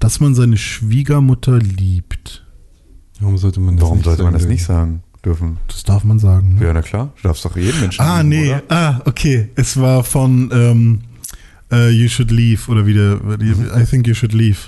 dass 0.00 0.18
man 0.18 0.34
seine 0.34 0.56
Schwiegermutter 0.56 1.58
liebt. 1.58 2.44
Warum 3.20 3.38
sollte 3.38 3.60
man 3.60 3.76
das 3.76 3.82
Warum 3.82 3.98
nicht 3.98 4.04
sollte 4.04 4.24
man 4.24 4.32
das 4.32 4.42
sagen 4.42 4.52
nicht 4.52 4.64
sagen 4.64 5.02
dürfen? 5.24 5.58
Das 5.68 5.82
darf 5.84 6.04
man 6.04 6.18
sagen. 6.18 6.56
Ne? 6.58 6.66
Ja, 6.66 6.72
na 6.72 6.82
klar. 6.82 7.12
Du 7.20 7.28
darfst 7.28 7.44
doch 7.44 7.56
jeden 7.56 7.80
Menschen. 7.80 8.00
Ah, 8.02 8.20
lieben, 8.20 8.28
nee. 8.28 8.50
Oder? 8.50 8.62
Ah, 8.68 9.00
okay. 9.04 9.48
Es 9.56 9.76
war 9.80 10.04
von 10.04 10.50
ähm, 10.52 11.00
äh, 11.72 11.90
You 11.90 12.08
Should 12.08 12.30
Leave 12.30 12.70
oder 12.70 12.86
wieder 12.86 13.20
I 13.76 13.84
Think 13.84 14.06
You 14.06 14.14
Should 14.14 14.32
Leave. 14.32 14.58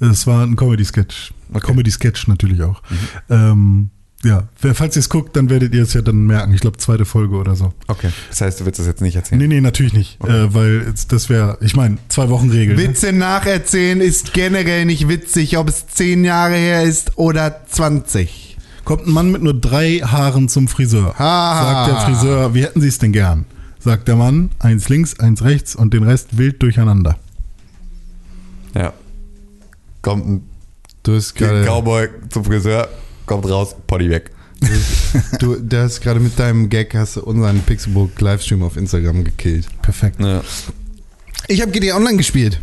Es 0.00 0.26
war 0.26 0.44
ein 0.46 0.56
Comedy-Sketch. 0.56 1.32
Okay. 1.52 1.66
Comedy-Sketch 1.66 2.26
natürlich 2.28 2.62
auch. 2.62 2.82
Ähm, 3.30 3.90
ja, 4.24 4.48
wer- 4.62 4.74
falls 4.74 4.96
ihr 4.96 5.00
es 5.00 5.10
guckt, 5.10 5.36
dann 5.36 5.50
werdet 5.50 5.74
ihr 5.74 5.82
es 5.82 5.92
ja 5.92 6.00
dann 6.00 6.24
merken. 6.26 6.54
Ich 6.54 6.60
glaube, 6.62 6.78
zweite 6.78 7.04
Folge 7.04 7.36
oder 7.36 7.54
so. 7.56 7.74
Okay. 7.88 8.08
Das 8.30 8.40
heißt, 8.40 8.58
du 8.60 8.64
willst 8.64 8.78
das 8.80 8.86
jetzt 8.86 9.02
nicht 9.02 9.16
erzählen. 9.16 9.38
Nee, 9.38 9.48
nee, 9.48 9.60
natürlich 9.60 9.92
nicht. 9.92 10.18
Äh, 10.24 10.54
weil 10.54 10.94
das 11.08 11.28
wäre, 11.28 11.58
ich 11.60 11.76
meine, 11.76 11.98
zwei 12.08 12.30
Wochen 12.30 12.48
Regel. 12.50 12.74
ne? 12.76 12.82
Witze 12.82 13.12
nacherzählen 13.12 14.00
ist 14.00 14.32
generell 14.32 14.86
nicht 14.86 15.08
witzig, 15.08 15.58
ob 15.58 15.68
es 15.68 15.86
zehn 15.88 16.24
Jahre 16.24 16.54
her 16.56 16.82
ist 16.84 17.18
oder 17.18 17.66
20. 17.68 18.53
Kommt 18.84 19.06
ein 19.06 19.12
Mann 19.12 19.32
mit 19.32 19.42
nur 19.42 19.54
drei 19.54 19.98
Haaren 20.00 20.48
zum 20.48 20.68
Friseur. 20.68 21.14
Ha. 21.18 21.86
Sagt 21.86 21.88
der 21.88 22.00
Friseur, 22.06 22.54
wie 22.54 22.62
hätten 22.62 22.80
Sie 22.80 22.88
es 22.88 22.98
denn 22.98 23.12
gern? 23.12 23.46
Sagt 23.78 24.08
der 24.08 24.16
Mann, 24.16 24.50
eins 24.58 24.88
links, 24.88 25.18
eins 25.18 25.42
rechts 25.42 25.74
und 25.74 25.94
den 25.94 26.02
Rest 26.02 26.36
wild 26.38 26.62
durcheinander. 26.62 27.18
Ja. 28.74 28.92
Kommt 30.02 30.26
ein 30.26 30.42
Du 31.04 31.14
hast 31.14 31.34
gerade 31.34 31.64
Cowboy 31.66 32.08
zum 32.30 32.44
Friseur, 32.44 32.88
kommt 33.26 33.46
raus, 33.46 33.76
Potty 33.86 34.08
weg. 34.08 34.30
du, 35.38 35.56
du 35.60 35.82
hast 35.82 36.00
gerade 36.00 36.18
mit 36.18 36.38
deinem 36.38 36.70
Gag 36.70 36.94
hast 36.94 37.16
du 37.16 37.24
unseren 37.24 37.60
Pixelbook 37.60 38.18
Livestream 38.18 38.62
auf 38.62 38.78
Instagram 38.78 39.22
gekillt. 39.22 39.66
Perfekt. 39.82 40.18
Ja. 40.20 40.42
Ich 41.46 41.60
habe 41.60 41.72
GTA 41.72 41.96
Online 41.96 42.16
gespielt. 42.16 42.58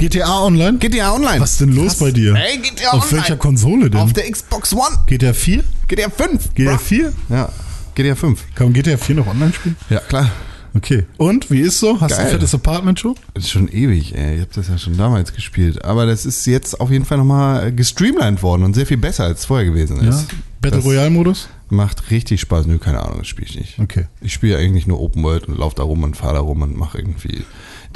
GTA 0.00 0.44
Online? 0.46 0.78
GTA 0.78 1.12
Online. 1.12 1.40
Was 1.40 1.52
ist 1.52 1.60
denn 1.60 1.74
los 1.74 1.96
bei 1.96 2.10
dir? 2.10 2.34
Ey, 2.34 2.56
GTA 2.56 2.92
Auf 2.92 3.02
Online. 3.04 3.18
welcher 3.18 3.36
Konsole 3.36 3.90
denn? 3.90 4.00
Auf 4.00 4.14
der 4.14 4.30
Xbox 4.30 4.72
One. 4.72 4.96
GTA 5.06 5.34
4? 5.34 5.62
GTA 5.88 6.08
5. 6.08 6.54
GTA 6.54 6.78
4? 6.78 7.12
Ja, 7.28 7.50
GTA 7.94 8.14
5. 8.14 8.54
Kann 8.54 8.68
man 8.68 8.72
GTA 8.72 8.96
4 8.96 9.16
noch 9.16 9.26
online 9.26 9.52
spielen? 9.52 9.76
Ja, 9.90 10.00
klar. 10.00 10.30
Okay. 10.72 11.04
Und, 11.18 11.50
wie 11.50 11.60
ist 11.60 11.80
so? 11.80 12.00
Hast 12.00 12.12
du 12.12 12.16
ein 12.16 12.22
Geil. 12.22 12.32
fettes 12.32 12.54
Apartment 12.54 12.98
schon? 12.98 13.14
Das 13.34 13.44
ist 13.44 13.50
schon 13.50 13.68
ewig, 13.68 14.14
ey. 14.14 14.36
Ich 14.36 14.40
habe 14.40 14.50
das 14.54 14.68
ja 14.68 14.78
schon 14.78 14.96
damals 14.96 15.34
gespielt. 15.34 15.84
Aber 15.84 16.06
das 16.06 16.24
ist 16.24 16.46
jetzt 16.46 16.80
auf 16.80 16.90
jeden 16.90 17.04
Fall 17.04 17.18
nochmal 17.18 17.70
gestreamlined 17.70 18.42
worden 18.42 18.62
und 18.62 18.72
sehr 18.74 18.86
viel 18.86 18.96
besser, 18.96 19.24
als 19.24 19.40
es 19.40 19.44
vorher 19.44 19.66
gewesen 19.66 19.98
ist. 19.98 20.30
Ja. 20.32 20.38
Battle 20.62 20.78
Das 20.78 20.86
Royale 20.86 21.10
Modus? 21.10 21.48
Macht 21.68 22.10
richtig 22.10 22.40
Spaß. 22.40 22.64
Nö, 22.64 22.78
keine 22.78 23.02
Ahnung, 23.02 23.18
das 23.18 23.26
spiele 23.26 23.48
ich 23.50 23.58
nicht. 23.58 23.78
Okay. 23.78 24.06
Ich 24.22 24.32
spiele 24.32 24.56
eigentlich 24.56 24.86
nur 24.86 24.98
Open 24.98 25.22
World 25.24 25.46
und 25.46 25.58
laufe 25.58 25.76
da 25.76 25.82
rum 25.82 26.04
und 26.04 26.16
fahre 26.16 26.34
da 26.34 26.40
rum 26.40 26.62
und 26.62 26.74
mache 26.74 26.96
irgendwie 26.98 27.44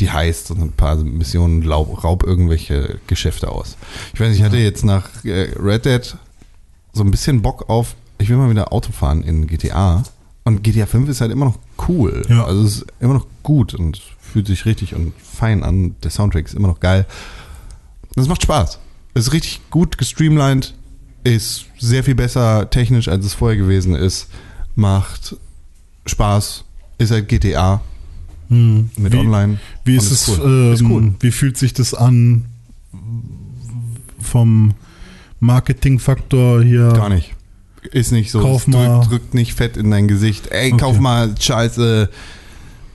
die 0.00 0.10
Heists 0.10 0.50
und 0.50 0.60
ein 0.60 0.72
paar 0.72 0.96
Missionen, 0.96 1.70
raub, 1.70 2.02
raub 2.02 2.24
irgendwelche 2.24 2.98
Geschäfte 3.06 3.50
aus. 3.50 3.76
Ich 4.12 4.20
weiß 4.20 4.30
nicht, 4.30 4.38
ich 4.38 4.44
hatte 4.44 4.56
jetzt 4.56 4.84
nach 4.84 5.24
äh, 5.24 5.52
Red 5.58 5.84
Dead 5.84 6.16
so 6.92 7.02
ein 7.02 7.10
bisschen 7.10 7.42
Bock 7.42 7.68
auf, 7.68 7.94
ich 8.18 8.28
will 8.28 8.36
mal 8.36 8.50
wieder 8.50 8.72
Auto 8.72 8.92
fahren 8.92 9.22
in 9.22 9.46
GTA. 9.46 10.02
Und 10.44 10.62
GTA 10.62 10.86
5 10.86 11.08
ist 11.08 11.20
halt 11.20 11.32
immer 11.32 11.46
noch 11.46 11.58
cool. 11.88 12.22
Ja. 12.28 12.44
Also 12.44 12.62
es 12.64 12.76
ist 12.76 12.86
immer 13.00 13.14
noch 13.14 13.26
gut 13.42 13.74
und 13.74 14.00
fühlt 14.20 14.46
sich 14.46 14.66
richtig 14.66 14.94
und 14.94 15.14
fein 15.18 15.62
an. 15.62 15.96
Der 16.02 16.10
Soundtrack 16.10 16.46
ist 16.46 16.54
immer 16.54 16.68
noch 16.68 16.80
geil. 16.80 17.06
Das 18.14 18.28
macht 18.28 18.42
Spaß. 18.42 18.78
Es 19.14 19.28
ist 19.28 19.32
richtig 19.32 19.60
gut 19.70 19.96
gestreamlined, 19.96 20.74
ist 21.22 21.66
sehr 21.78 22.04
viel 22.04 22.14
besser 22.14 22.68
technisch, 22.68 23.08
als 23.08 23.24
es 23.24 23.34
vorher 23.34 23.56
gewesen 23.56 23.94
ist. 23.94 24.28
Macht 24.74 25.36
Spaß, 26.06 26.64
ist 26.98 27.10
halt 27.10 27.28
GTA 27.28 27.80
Hm. 28.48 28.90
mit 28.98 29.12
wie, 29.12 29.18
Online. 29.18 29.58
Wie 29.84 29.96
ist 29.96 30.10
es, 30.10 30.28
cool. 30.28 30.40
ähm, 30.44 30.72
Ist 30.74 30.82
cool. 30.82 31.14
wie 31.20 31.30
fühlt 31.30 31.56
sich 31.56 31.72
das 31.72 31.94
an 31.94 32.44
vom 34.20 34.74
Marketingfaktor 35.40 36.62
hier? 36.62 36.92
Gar 36.92 37.08
nicht. 37.10 37.34
Ist 37.92 38.12
nicht 38.12 38.30
so. 38.30 38.40
Kauf 38.40 38.66
es 38.66 38.72
drückt, 38.72 38.76
mal. 38.88 39.06
drückt 39.06 39.34
nicht 39.34 39.54
fett 39.54 39.76
in 39.76 39.90
dein 39.90 40.08
Gesicht. 40.08 40.48
Ey, 40.48 40.72
Okay. 40.72 40.80
kauf 40.80 40.98
mal 40.98 41.34
Scheiße. 41.38 42.08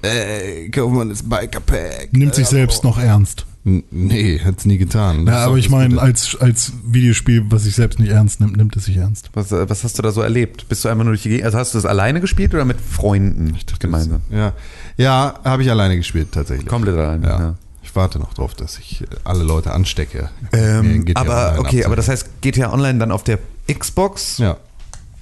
Ey, 0.01 0.69
kauf 0.71 0.91
mal 0.91 1.07
das 1.09 1.21
Biker 1.23 1.59
Pack. 1.59 2.09
Nimmt 2.11 2.33
sich 2.33 2.47
Äh, 2.47 2.51
selbst 2.51 2.83
noch 2.83 2.97
ernst. 2.97 3.45
Nee, 3.63 4.39
hat's 4.43 4.65
nie 4.65 4.77
getan. 4.77 5.25
Das 5.25 5.35
Ja, 5.35 5.45
aber 5.45 5.57
ich 5.57 5.65
das 5.65 5.71
meine, 5.71 6.01
als, 6.01 6.37
als 6.39 6.71
Videospiel, 6.85 7.43
was 7.49 7.63
sich 7.63 7.75
selbst 7.75 7.99
nicht 7.99 8.09
ernst 8.09 8.39
nimmt, 8.39 8.55
nimmt 8.55 8.75
es 8.75 8.85
sich 8.85 8.97
ernst. 8.97 9.29
Was, 9.33 9.51
äh, 9.51 9.69
was 9.69 9.83
hast 9.83 9.97
du 9.97 10.01
da 10.01 10.11
so 10.11 10.21
erlebt? 10.21 10.69
Bist 10.69 10.85
du 10.85 10.89
einfach 10.89 11.03
nur 11.03 11.11
durch 11.11 11.23
die 11.23 11.29
Gegend? 11.29 11.45
Also 11.45 11.57
hast 11.57 11.73
du 11.73 11.77
das 11.77 11.85
alleine 11.85 12.21
gespielt 12.21 12.53
oder 12.53 12.65
mit 12.65 12.79
Freunden 12.79 13.57
gemeinsam? 13.79 14.21
Ja, 14.29 14.53
ja 14.97 15.39
habe 15.43 15.63
ich 15.63 15.69
alleine 15.69 15.97
gespielt 15.97 16.29
tatsächlich. 16.31 16.67
Komplett 16.67 16.95
alleine. 16.95 17.27
Ja. 17.27 17.39
ja. 17.39 17.55
Ich 17.83 17.95
warte 17.95 18.19
noch 18.19 18.33
drauf, 18.33 18.53
dass 18.53 18.77
ich 18.77 19.01
äh, 19.01 19.05
alle 19.23 19.43
Leute 19.43 19.71
anstecke. 19.71 20.29
Ähm, 20.53 21.05
aber 21.15 21.55
okay, 21.57 21.83
aber 21.83 21.95
abzuholen. 21.95 21.95
das 21.95 22.09
heißt 22.09 22.41
GTA 22.41 22.71
Online 22.71 22.99
dann 22.99 23.11
auf 23.11 23.23
der 23.23 23.39
Xbox? 23.67 24.37
Ja. 24.37 24.57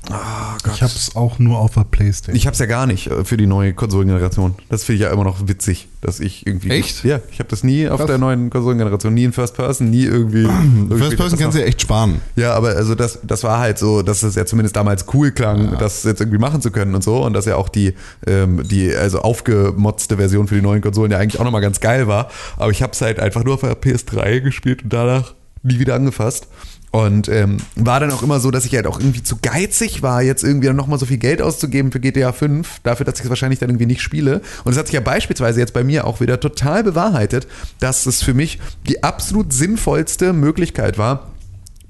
Ich 0.09 0.81
habe 0.81 0.93
es 0.93 1.15
auch 1.15 1.39
nur 1.39 1.59
auf 1.59 1.73
der 1.73 1.83
Playstation. 1.83 2.35
Ich 2.35 2.47
hab's 2.47 2.59
ja 2.59 2.65
gar 2.65 2.85
nicht 2.85 3.07
äh, 3.07 3.23
für 3.23 3.37
die 3.37 3.45
neue 3.45 3.73
Konsolengeneration. 3.73 4.55
Das 4.69 4.83
finde 4.83 4.95
ich 4.97 5.01
ja 5.01 5.11
immer 5.11 5.23
noch 5.23 5.47
witzig, 5.47 5.87
dass 6.01 6.19
ich 6.19 6.45
irgendwie. 6.47 6.69
Echt? 6.69 7.03
Ja, 7.03 7.19
ich 7.31 7.39
habe 7.39 7.49
das 7.49 7.63
nie 7.63 7.87
auf 7.89 7.97
Krass. 7.97 8.07
der 8.07 8.17
neuen 8.17 8.49
Konsolengeneration, 8.49 9.13
nie 9.13 9.25
in 9.25 9.33
First 9.33 9.55
Person, 9.55 9.89
nie 9.89 10.03
irgendwie. 10.03 10.41
irgendwie 10.43 10.97
First 10.97 11.17
Person 11.17 11.39
kannst 11.39 11.57
du 11.57 11.61
ja 11.61 11.67
echt 11.67 11.81
sparen. 11.81 12.21
Ja, 12.35 12.53
aber 12.53 12.69
also 12.69 12.95
das, 12.95 13.19
das 13.23 13.43
war 13.43 13.59
halt 13.59 13.77
so, 13.77 14.01
dass 14.01 14.23
es 14.23 14.35
ja 14.35 14.45
zumindest 14.45 14.75
damals 14.75 15.05
cool 15.13 15.31
klang, 15.31 15.77
das 15.77 16.03
jetzt 16.03 16.21
irgendwie 16.21 16.39
machen 16.39 16.61
zu 16.61 16.71
können 16.71 16.95
und 16.95 17.03
so. 17.03 17.23
Und 17.23 17.33
dass 17.33 17.45
ja 17.45 17.55
auch 17.55 17.69
die, 17.69 17.93
ähm, 18.25 18.61
die 18.67 18.93
also 18.95 19.19
aufgemotzte 19.19 20.17
Version 20.17 20.47
für 20.47 20.55
die 20.55 20.61
neuen 20.61 20.81
Konsolen 20.81 21.11
ja 21.11 21.17
eigentlich 21.17 21.39
auch 21.39 21.45
nochmal 21.45 21.61
ganz 21.61 21.79
geil 21.79 22.07
war. 22.07 22.29
Aber 22.57 22.71
ich 22.71 22.81
habe 22.81 22.93
es 22.93 23.01
halt 23.01 23.19
einfach 23.19 23.43
nur 23.43 23.55
auf 23.55 23.61
der 23.61 23.79
PS3 23.79 24.41
gespielt 24.41 24.83
und 24.83 24.93
danach 24.93 25.33
nie 25.63 25.79
wieder 25.79 25.95
angefasst. 25.95 26.47
Und 26.91 27.27
ähm, 27.27 27.57
war 27.75 27.99
dann 27.99 28.11
auch 28.11 28.23
immer 28.23 28.39
so, 28.39 28.49
dass 28.49 28.65
ich 28.65 28.73
halt 28.73 28.87
auch 28.87 28.99
irgendwie 28.99 29.21
zu 29.21 29.37
geizig 29.41 30.01
war, 30.01 30.21
jetzt 30.21 30.43
irgendwie 30.43 30.69
nochmal 30.69 30.97
so 30.97 31.05
viel 31.05 31.17
Geld 31.17 31.41
auszugeben 31.41 31.91
für 31.91 31.99
GTA 31.99 32.31
5, 32.31 32.79
dafür, 32.83 33.05
dass 33.05 33.19
ich 33.19 33.25
es 33.25 33.29
wahrscheinlich 33.29 33.59
dann 33.59 33.69
irgendwie 33.69 33.85
nicht 33.85 34.01
spiele. 34.01 34.41
Und 34.63 34.71
es 34.71 34.77
hat 34.77 34.87
sich 34.87 34.93
ja 34.93 35.01
beispielsweise 35.01 35.59
jetzt 35.59 35.73
bei 35.73 35.83
mir 35.83 36.07
auch 36.07 36.21
wieder 36.21 36.39
total 36.39 36.83
bewahrheitet, 36.83 37.47
dass 37.79 38.05
es 38.05 38.23
für 38.23 38.33
mich 38.33 38.59
die 38.87 39.03
absolut 39.03 39.51
sinnvollste 39.51 40.31
Möglichkeit 40.31 40.97
war, 40.97 41.31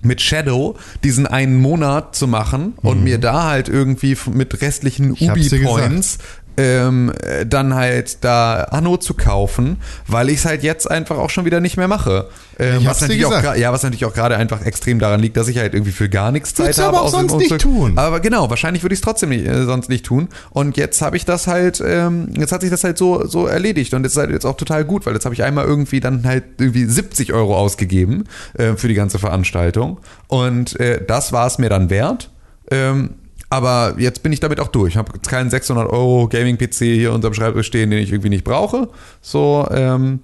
mit 0.02 0.22
Shadow 0.22 0.76
diesen 1.03 1.28
einen 1.28 1.60
Monat 1.60 2.15
zu 2.15 2.28
machen 2.28 2.74
und 2.78 3.03
mir 3.03 3.18
da 3.18 3.45
halt 3.45 3.68
irgendwie 3.68 4.15
mit 4.32 4.61
restlichen 4.61 5.11
Ubi-Points 5.11 6.19
ähm, 6.58 7.12
äh, 7.22 7.46
dann 7.46 7.76
halt 7.76 8.24
da 8.24 8.64
Anno 8.72 8.98
zu 8.98 9.14
kaufen, 9.14 9.78
weil 10.08 10.30
ich 10.30 10.38
es 10.38 10.46
halt 10.46 10.64
jetzt 10.64 10.90
einfach 10.90 11.18
auch 11.18 11.30
schon 11.30 11.46
wieder 11.46 11.60
nicht 11.60 11.78
mehr 11.78 11.88
mache. 11.88 12.28
Ähm, 12.60 12.86
was 12.86 13.02
natürlich 13.02 13.26
auch 13.26 13.56
ja, 13.56 13.72
was 13.72 13.84
natürlich 13.84 14.06
auch 14.06 14.14
gerade 14.14 14.36
einfach 14.36 14.66
extrem 14.66 14.98
daran 15.00 15.20
liegt, 15.20 15.38
dass 15.38 15.48
ich 15.48 15.60
halt 15.60 15.74
irgendwie 15.74 15.92
für 15.92 16.10
gar 16.10 16.32
nichts 16.32 16.56
Zeit 16.56 16.66
Würdest 16.66 16.80
habe. 16.80 16.98
aber 16.98 17.06
auch 17.06 17.12
sonst 17.12 17.38
nicht 17.38 17.60
tun. 17.60 17.98
Aber 17.98 18.20
genau, 18.20 18.50
wahrscheinlich 18.50 18.84
würde 18.84 18.94
ich 18.94 19.00
es 19.00 19.04
trotzdem 19.04 19.30
nicht, 19.30 19.46
äh, 19.46 19.66
sonst 19.66 19.90
nicht 19.90 20.06
tun. 20.06 20.30
Und 20.50 20.76
jetzt 20.78 21.02
habe 21.02 21.16
ich 21.16 21.26
das 21.26 21.46
halt, 21.46 21.82
ähm, 21.86 22.30
jetzt 22.36 22.52
hat 22.52 22.62
sich 22.62 22.72
das 22.72 22.84
halt 22.84 22.98
so, 22.98 23.28
so 23.28 23.46
erledigt 23.46 23.94
und 23.94 24.04
das 24.04 24.14
ist 24.14 24.18
halt 24.18 24.32
jetzt 24.32 24.46
auch 24.46 24.58
total 24.58 24.84
gut, 24.86 25.06
weil 25.06 25.14
jetzt 25.14 25.26
habe 25.26 25.36
ich 25.36 25.44
einmal 25.44 25.66
irgendwie 25.66 26.00
dann 26.00 26.26
halt 26.26 26.44
irgendwie 26.60 26.86
70 26.86 27.34
Euro 27.34 27.56
ausgegeben 27.56 28.24
äh, 28.58 28.74
für 28.74 28.88
die 28.88 28.96
ganze 28.96 29.20
Veranstaltung. 29.20 30.00
Und 30.28 30.80
äh, 30.80 31.04
das 31.06 31.32
war 31.32 31.46
es 31.46 31.60
mir 31.60 31.70
dann 31.70 31.92
wert. 31.92 32.32
Ähm, 32.72 33.16
aber 33.49 33.95
jetzt 33.98 34.24
bin 34.24 34.32
ich 34.34 34.40
damit 34.40 34.60
auch 34.60 34.68
durch. 34.68 34.94
Ich 34.94 34.98
habe 34.98 35.11
jetzt 35.15 35.30
keinen 35.30 35.49
600 35.49 35.88
Euro 35.90 36.28
Gaming-PC 36.28 36.78
hier 36.80 37.14
unterm 37.14 37.34
Schreibtisch 37.34 37.68
stehen, 37.68 37.90
den 37.91 37.99
ich 38.03 38.11
irgendwie 38.11 38.30
nicht 38.30 38.44
brauche. 38.44 38.90
So, 39.22 39.68
ähm, 39.72 40.19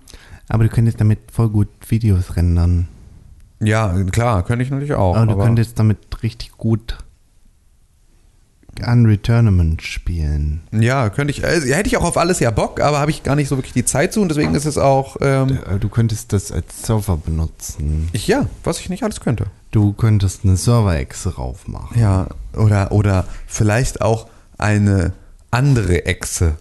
Aber 0.50 0.64
du 0.64 0.70
könntest 0.70 1.00
damit 1.00 1.20
voll 1.32 1.50
gut 1.50 1.70
Videos 1.88 2.36
rendern. 2.36 2.88
ja, 3.62 3.94
klar, 4.12 4.44
könnte 4.44 4.64
ich 4.66 4.72
natürlich 4.72 4.94
auch. 4.94 5.16
Aber 5.16 5.26
du 5.26 5.32
aber- 5.34 5.46
könntest 5.46 5.80
damit 5.80 5.98
richtig 6.22 6.52
gut 6.58 6.98
Unreturnament 8.82 9.82
spielen. 9.84 10.62
Ja, 10.72 11.10
könnte 11.10 11.32
ich, 11.32 11.46
also, 11.46 11.68
hätte 11.74 11.88
ich 11.88 11.98
auch 11.98 12.04
auf 12.04 12.18
alles 12.18 12.40
ja 12.40 12.50
Bock, 12.52 12.80
aber 12.82 13.00
habe 13.00 13.12
ich 13.12 13.24
gar 13.24 13.36
nicht 13.36 13.48
so 13.50 13.58
wirklich 13.58 13.74
die 13.74 13.86
Zeit 13.86 14.14
zu 14.14 14.22
und 14.22 14.30
deswegen 14.30 14.56
ist 14.56 14.66
es 14.66 14.78
auch, 14.78 15.18
ähm, 15.22 15.60
Äh, 15.70 15.80
Du 15.80 15.90
könntest 15.90 16.34
das 16.34 16.52
als 16.52 16.84
Server 16.84 17.18
benutzen. 17.18 18.10
ich, 18.14 18.28
ja, 18.28 18.48
was 18.64 18.80
ich 18.80 18.90
nicht 18.90 19.04
alles 19.04 19.20
könnte. 19.20 19.46
Du 19.72 19.94
könntest 19.94 20.44
eine 20.44 20.58
Server-Exe 20.58 21.36
raufmachen. 21.36 22.00
Ja, 22.00 22.28
oder, 22.56 22.92
oder 22.92 23.26
vielleicht 23.48 24.02
auch 24.02 24.28
eine 24.58 25.14
andere 25.52 26.06
Echse. 26.06 26.56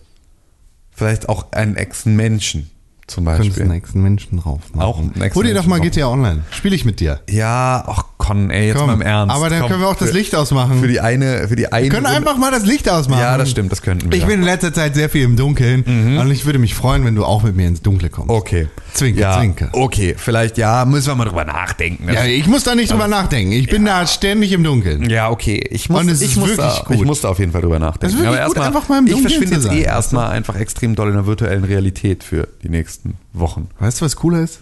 Vielleicht 0.90 1.28
auch 1.28 1.52
einen 1.52 1.76
Echsenmenschen 1.76 2.70
zum 3.06 3.24
Du 3.24 3.30
könntest 3.32 3.58
einen 3.60 3.68
Beispiel. 3.68 3.76
Ex-Menschen 3.78 4.38
raufmachen. 4.38 4.80
Auch 4.80 4.98
einen 4.98 5.34
Hol 5.34 5.44
dir 5.44 5.54
doch 5.54 5.66
mal 5.66 5.78
drauf. 5.78 5.86
GTA 5.90 6.06
Online. 6.08 6.42
Spiel 6.50 6.72
ich 6.72 6.84
mit 6.84 7.00
dir. 7.00 7.20
Ja, 7.28 7.84
ach 7.86 8.04
Con, 8.16 8.50
ey, 8.50 8.68
jetzt 8.68 8.78
mal 8.86 8.94
im 8.94 9.00
Ernst. 9.02 9.34
Aber 9.34 9.50
dann 9.50 9.60
Komm, 9.62 9.68
können 9.70 9.80
wir 9.82 9.88
auch 9.88 9.96
das 9.96 10.10
für- 10.10 10.14
Licht 10.16 10.34
ausmachen. 10.36 10.78
Für 10.80 10.86
die 10.86 11.00
eine, 11.00 11.48
für 11.48 11.56
die 11.56 11.72
eine. 11.72 11.82
wir 11.84 11.90
können 11.90 12.06
Runde- 12.06 12.16
einfach 12.18 12.38
mal 12.38 12.52
das 12.52 12.64
Licht 12.64 12.88
ausmachen. 12.88 13.20
Ja, 13.20 13.36
das 13.36 13.50
stimmt, 13.50 13.72
das 13.72 13.82
könnten 13.82 14.10
wir. 14.12 14.16
Ich 14.18 14.24
bin 14.24 14.38
in 14.40 14.46
letzter 14.46 14.72
Zeit 14.72 14.94
sehr 14.94 15.08
viel 15.10 15.24
im 15.24 15.34
Dunkeln 15.36 15.82
und 16.20 16.30
ich 16.30 16.44
würde 16.46 16.60
mich 16.60 16.74
freuen, 16.76 17.04
wenn 17.04 17.16
du 17.16 17.24
auch 17.24 17.42
mit 17.42 17.56
mir 17.56 17.66
ins 17.66 17.82
Dunkle 17.82 18.10
kommst. 18.10 18.30
Okay. 18.30 18.68
Zwinker, 18.94 19.20
ja, 19.20 19.38
zwinker. 19.40 19.68
Okay, 19.72 20.14
vielleicht, 20.16 20.56
ja, 20.56 20.84
müssen 20.84 21.08
wir 21.08 21.14
mal 21.16 21.24
drüber 21.24 21.44
nachdenken. 21.44 22.06
Ja, 22.12 22.24
ich 22.24 22.46
muss 22.46 22.62
da 22.62 22.74
nicht 22.76 22.92
drüber 22.92 23.08
nachdenken. 23.08 23.50
Ich 23.52 23.68
bin 23.68 23.84
da 23.84 24.06
ständig 24.06 24.52
im 24.52 24.62
Dunkeln. 24.62 25.10
Ja, 25.10 25.30
okay. 25.30 25.56
Ich 25.70 25.88
muss, 25.88 26.02
Und 26.02 26.08
es 26.10 26.20
ich, 26.20 26.32
ist 26.32 26.36
muss 26.36 26.50
wirklich 26.50 26.66
da, 26.78 26.84
gut. 26.84 26.96
ich 26.96 27.04
muss 27.04 27.20
da 27.22 27.28
auf 27.30 27.38
jeden 27.40 27.50
Fall 27.50 27.62
drüber 27.62 27.78
nachdenken. 27.80 28.00
Das 28.02 28.12
ist 28.12 28.18
wirklich 28.18 28.38
Aber 28.38 28.46
gut, 28.48 28.56
erstmal, 28.58 28.66
einfach 28.68 28.88
mal 28.88 28.98
im 28.98 29.06
ich 29.06 29.12
Dunkeln 29.14 29.30
verschwinde 29.32 29.60
zu 29.60 29.68
jetzt 29.74 29.76
eh 29.80 29.82
erstmal 29.84 30.30
einfach 30.30 30.54
extrem 30.56 30.94
doll 30.94 31.08
in 31.08 31.14
der 31.14 31.26
virtuellen 31.26 31.64
Realität 31.64 32.22
für 32.22 32.46
die 32.62 32.68
nächsten 32.92 33.14
Wochen. 33.32 33.68
Weißt 33.78 34.00
du, 34.00 34.04
was 34.04 34.16
cooler 34.16 34.40
ist? 34.42 34.60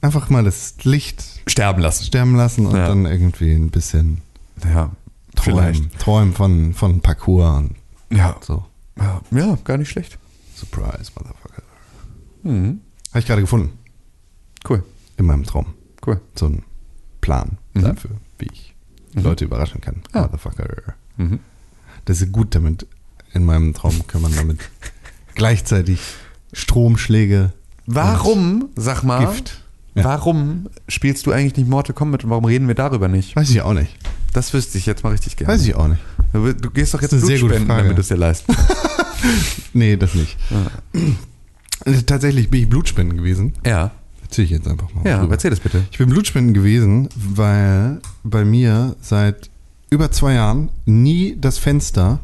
Einfach 0.00 0.30
mal 0.30 0.44
das 0.44 0.74
Licht 0.84 1.24
Sterben 1.46 1.80
lassen. 1.82 2.04
sterben 2.04 2.36
lassen 2.36 2.66
und 2.66 2.76
Ja. 2.76 2.86
dann 2.88 3.06
irgendwie 3.06 3.52
ein 3.52 3.70
bisschen 3.70 4.20
Ja, 4.64 4.90
vielleicht. 5.40 5.98
träumen, 5.98 5.98
träumen 5.98 6.32
von, 6.34 6.74
von 6.74 7.00
Parcours 7.00 7.58
und 7.58 7.76
Ja. 8.16 8.36
so. 8.40 8.64
ja, 8.98 9.20
ja, 9.32 9.58
gar 9.64 9.78
nicht 9.78 9.88
schlecht. 9.90 10.18
Surprise, 10.54 11.10
Motherfucker. 11.16 11.62
Mhm. 12.44 12.80
Habe 13.10 13.18
ich 13.20 13.26
gerade 13.26 13.40
gefunden. 13.42 13.72
Cool, 14.68 14.84
In 15.16 15.26
meinem 15.26 15.44
Traum. 15.44 15.66
cool. 16.06 16.20
So 16.34 16.46
ein 16.46 16.62
Plan 17.20 17.58
Mhm. 17.74 17.82
dafür, 17.82 18.10
wie 18.38 18.48
ich 18.52 18.74
Leute 19.14 19.44
überraschen 19.44 19.80
kann. 19.80 20.02
Ah. 20.12 20.22
Motherfucker. 20.22 20.94
Mhm. 21.16 21.40
Das 22.04 22.20
ist 22.20 22.30
gut 22.32 22.54
damit. 22.54 22.86
In 23.32 23.44
meinem 23.44 23.74
Traum 23.74 24.06
kann 24.06 24.22
man 24.22 24.34
damit 24.34 24.60
gleichzeitig 25.34 26.00
Stromschläge, 26.52 27.52
Warum, 27.86 28.68
sag 28.76 29.02
mal, 29.02 29.26
Gift. 29.26 29.60
Ja. 29.94 30.04
warum 30.04 30.68
spielst 30.88 31.26
du 31.26 31.32
eigentlich 31.32 31.56
nicht 31.56 31.68
Mortal 31.68 31.94
Kombat 31.94 32.24
und 32.24 32.30
warum 32.30 32.44
reden 32.44 32.68
wir 32.68 32.74
darüber 32.74 33.08
nicht? 33.08 33.34
Weiß 33.36 33.48
ich 33.50 33.62
auch 33.62 33.72
nicht. 33.72 33.96
Das 34.32 34.52
wüsste 34.52 34.76
ich 34.76 34.84
jetzt 34.86 35.02
mal 35.04 35.10
richtig 35.10 35.36
gerne. 35.36 35.52
Weiß 35.54 35.64
ich 35.66 35.74
auch 35.74 35.88
nicht. 35.88 36.00
Du, 36.32 36.52
du 36.52 36.70
gehst 36.70 36.92
doch 36.92 37.00
jetzt 37.00 37.12
Das 37.12 37.22
ist 37.22 37.28
Blut 37.38 37.50
spenden, 37.50 37.66
Frage. 37.66 37.82
damit 37.84 37.96
du 37.96 38.00
es 38.02 38.08
dir 38.08 38.16
leisten. 38.16 38.54
Nee, 39.72 39.96
das 39.96 40.14
nicht. 40.14 40.36
Äh, 41.84 42.02
Tatsächlich 42.02 42.48
bin 42.50 42.62
ich 42.62 42.68
Blutspenden 42.68 43.16
gewesen. 43.18 43.54
ja, 43.64 43.90
Erzähl 44.22 44.44
ich 44.44 44.50
jetzt 44.50 44.66
einfach 44.68 44.92
mal. 44.92 45.04
ja, 45.08 45.18
drüber. 45.20 45.32
erzähl 45.34 45.50
das 45.50 45.60
bitte. 45.60 45.82
Ich 45.90 45.98
bin 45.98 46.08
Blutspenden 46.10 46.52
gewesen, 46.54 47.08
weil 47.16 48.00
bei 48.24 48.44
mir 48.44 48.94
seit 49.00 49.50
über 49.90 50.10
zwei 50.10 50.34
Jahren 50.34 50.70
nie 50.84 51.36
das 51.40 51.58
Fenster 51.58 52.18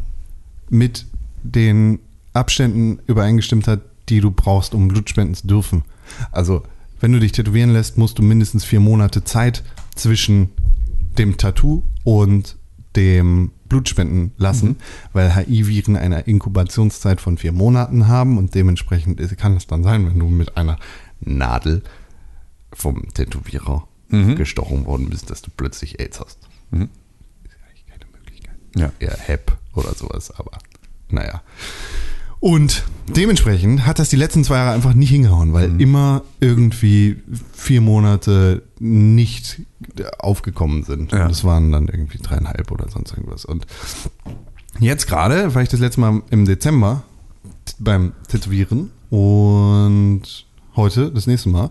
mit 0.69 1.07
den 1.43 1.99
Abständen 2.35 2.99
übereingestimmt 3.07 3.67
hat, 3.69 3.81
die 4.09 4.21
du 4.21 4.31
brauchst, 4.31 4.75
um 4.75 4.89
Blutspenden 4.89 5.35
zu 5.35 5.47
dürfen. 5.47 5.83
Also, 6.31 6.63
wenn 7.01 7.13
du 7.13 7.21
dich 7.21 7.33
tätowieren 7.33 7.73
lässt, 7.73 7.99
musst 7.99 8.19
du 8.19 8.23
mindestens 8.23 8.65
vier 8.65 8.81
Monate 8.81 9.25
Zeit 9.25 9.63
zwischen 9.95 10.51
dem 11.19 11.37
Tattoo 11.37 11.83
und 12.05 12.57
dem 12.97 13.51
Blutspenden 13.69 14.33
lassen, 14.37 14.77
weil 15.13 15.35
HI-Viren 15.35 15.97
eine 15.97 16.21
Inkubationszeit 16.21 17.21
von 17.21 17.39
vier 17.39 17.53
Monaten 17.53 18.07
haben 18.07 18.37
und 18.39 18.55
dementsprechend 18.55 19.19
kann 19.39 19.57
es 19.57 19.67
dann 19.67 19.83
sein, 19.83 20.07
wenn 20.07 20.19
du 20.19 20.27
mit 20.29 20.57
einer 20.57 20.79
Nadel 21.21 21.83
vom 22.73 23.09
Tätowierer 23.15 23.87
Mhm. 24.11 24.37
gestochen 24.37 24.85
worden 24.85 25.09
bist, 25.09 25.31
dass 25.31 25.41
du 25.41 25.51
plötzlich 25.57 25.99
AIDS 25.99 26.21
hast. 26.21 26.39
Mhm. 26.71 26.91
Ist 27.45 27.53
ja 27.53 27.67
eigentlich 27.67 27.87
keine 27.87 28.05
Möglichkeit. 28.13 28.55
Ja. 28.77 28.93
Eher 28.99 29.17
HEP 29.19 29.53
oder 29.75 29.95
sowas, 29.95 30.31
aber 30.33 30.59
naja. 31.09 31.41
Und 32.43 32.83
dementsprechend 33.07 33.87
hat 33.87 34.01
das 34.01 34.09
die 34.09 34.17
letzten 34.17 34.43
zwei 34.43 34.57
Jahre 34.57 34.73
einfach 34.73 34.95
nicht 34.95 35.11
hingehauen, 35.11 35.53
weil 35.53 35.81
immer 35.81 36.23
irgendwie 36.41 37.23
vier 37.53 37.81
Monate 37.81 38.65
nicht 38.81 39.61
aufgekommen 40.19 40.83
sind. 40.83 41.13
Ja. 41.13 41.27
Und 41.27 41.31
es 41.31 41.45
waren 41.45 41.71
dann 41.71 41.87
irgendwie 41.87 42.19
dreieinhalb 42.19 42.73
oder 42.73 42.89
sonst 42.89 43.13
irgendwas. 43.13 43.45
Und 43.45 43.65
jetzt 44.81 45.07
gerade 45.07 45.55
war 45.55 45.63
ich 45.63 45.69
das 45.69 45.79
letzte 45.79 46.01
Mal 46.01 46.21
im 46.31 46.45
Dezember 46.45 47.05
beim 47.79 48.13
Tätowieren 48.27 48.91
und 49.09 50.23
heute 50.75 51.13
das 51.13 51.29
nächste 51.29 51.49
Mal. 51.49 51.71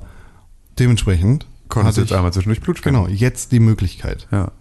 Dementsprechend 0.80 1.48
Konntest 1.68 1.98
hatte 1.98 2.02
jetzt 2.03 2.11
ich, 2.11 2.15
einmal 2.15 2.31
zwischendurch 2.31 2.61
Blut 2.61 2.77
spenden. 2.77 3.07
genau 3.07 3.14
jetzt 3.14 3.52
die 3.52 3.60
Möglichkeit. 3.60 4.26
Ja. 4.31 4.53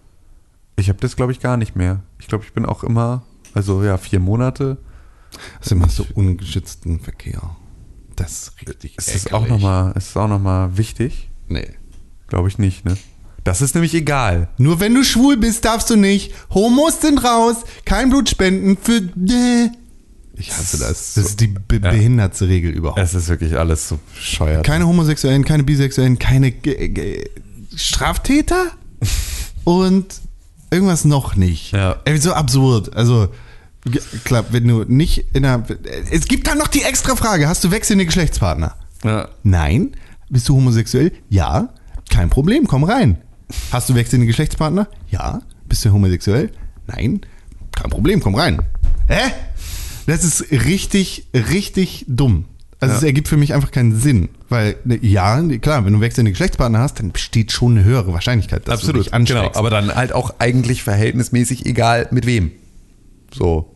Ich 0.75 0.89
habe 0.89 0.99
das, 0.99 1.15
glaube 1.15 1.31
ich, 1.31 1.39
gar 1.39 1.55
nicht 1.55 1.77
mehr. 1.77 2.01
Ich 2.19 2.27
glaube, 2.27 2.43
ich 2.43 2.51
bin 2.51 2.65
auch 2.65 2.83
immer, 2.83 3.23
also 3.53 3.81
ja, 3.81 3.97
vier 3.97 4.19
Monate. 4.19 4.77
Außerdem 5.61 5.85
hast 5.85 5.99
du 5.99 6.05
ungeschützten 6.13 6.99
Verkehr. 6.99 7.55
Das 8.15 8.31
ist 8.43 8.53
richtig 8.67 8.97
Ist 8.97 9.13
das 9.15 9.27
auch 9.27 9.41
ärgerlich. 9.43 9.49
nochmal, 9.63 9.87
ist 9.95 10.07
das 10.09 10.17
auch 10.17 10.27
nochmal 10.27 10.77
wichtig? 10.77 11.29
Nee. 11.47 11.67
Glaube 12.27 12.47
ich 12.49 12.57
nicht, 12.57 12.85
ne? 12.85 12.97
Das 13.43 13.61
ist 13.61 13.73
nämlich 13.73 13.93
egal. 13.95 14.49
Nur 14.57 14.79
wenn 14.79 14.93
du 14.93 15.03
schwul 15.03 15.35
bist, 15.37 15.65
darfst 15.65 15.89
du 15.89 15.95
nicht. 15.95 16.31
Homos 16.51 17.01
sind 17.01 17.23
raus. 17.23 17.57
Kein 17.85 18.09
Blut 18.11 18.29
spenden 18.29 18.77
für. 18.77 19.01
Nee. 19.15 19.71
Ich 20.35 20.51
hasse 20.51 20.77
das. 20.77 21.15
Das 21.15 21.25
ist 21.25 21.39
die 21.41 21.47
be 21.47 21.75
Ja. 21.83 21.91
behindertste 21.91 22.47
Regel 22.47 22.71
überhaupt. 22.71 22.99
Es 22.99 23.13
ist 23.15 23.27
wirklich 23.29 23.57
alles 23.57 23.87
so 23.87 23.99
bescheuert. 24.13 24.65
Keine 24.65 24.85
Homosexuellen, 24.87 25.43
keine 25.43 25.63
Bisexuellen, 25.63 26.19
keine 26.19 26.51
Ge 26.51 26.89
Ge 26.89 27.29
Straftäter 27.75 28.67
und 29.63 30.05
irgendwas 30.69 31.05
noch 31.05 31.35
nicht. 31.35 31.71
Ja. 31.73 31.97
Ey, 32.05 32.17
so 32.19 32.33
absurd. 32.33 32.95
Also, 32.95 33.29
klar, 34.23 34.45
wenn 34.51 34.67
du 34.67 34.83
nicht 34.83 35.25
in 35.33 35.45
einer. 35.45 35.63
Es 36.11 36.25
gibt 36.27 36.47
dann 36.47 36.57
noch 36.57 36.67
die 36.67 36.83
extra 36.83 37.15
Frage: 37.15 37.47
Hast 37.47 37.63
du 37.63 37.71
wechselnde 37.71 38.05
Geschlechtspartner? 38.05 38.75
Ja. 39.03 39.29
Nein. 39.43 39.91
Bist 40.29 40.47
du 40.49 40.55
homosexuell? 40.55 41.11
Ja. 41.29 41.69
Kein 42.09 42.29
Problem, 42.29 42.67
komm 42.67 42.83
rein. 42.83 43.17
Hast 43.71 43.89
du 43.89 43.95
wechselnde 43.95 44.27
Geschlechtspartner? 44.27 44.87
Ja. 45.09 45.41
Bist 45.67 45.83
du 45.83 45.91
homosexuell? 45.91 46.51
Nein. 46.87 47.21
Kein 47.75 47.89
Problem, 47.89 48.21
komm 48.21 48.35
rein. 48.35 48.61
Hä? 49.07 49.31
Das 50.07 50.23
ist 50.23 50.51
richtig, 50.51 51.27
richtig 51.33 52.05
dumm. 52.07 52.45
Also 52.79 52.93
Ja. 52.93 52.97
es 52.99 53.03
ergibt 53.03 53.27
für 53.27 53.37
mich 53.37 53.53
einfach 53.53 53.71
keinen 53.71 53.99
Sinn. 53.99 54.29
Weil, 54.49 54.75
ne, 54.85 54.97
ja, 55.01 55.41
klar, 55.59 55.85
wenn 55.85 55.93
du 55.93 56.01
wechselnde 56.01 56.31
Geschlechtspartner 56.31 56.79
hast, 56.79 56.99
dann 56.99 57.11
besteht 57.11 57.51
schon 57.51 57.73
eine 57.77 57.83
höhere 57.85 58.11
Wahrscheinlichkeit, 58.13 58.67
dass 58.67 58.81
du 58.81 58.87
Absolut, 58.87 59.05
dich 59.05 59.13
ansteckst. 59.13 59.43
genau. 59.43 59.57
Aber 59.59 59.69
dann 59.69 59.93
halt 59.93 60.13
auch 60.13 60.35
eigentlich 60.39 60.83
verhältnismäßig 60.83 61.65
egal 61.65 62.07
mit 62.11 62.25
wem. 62.25 62.51
So. 63.33 63.70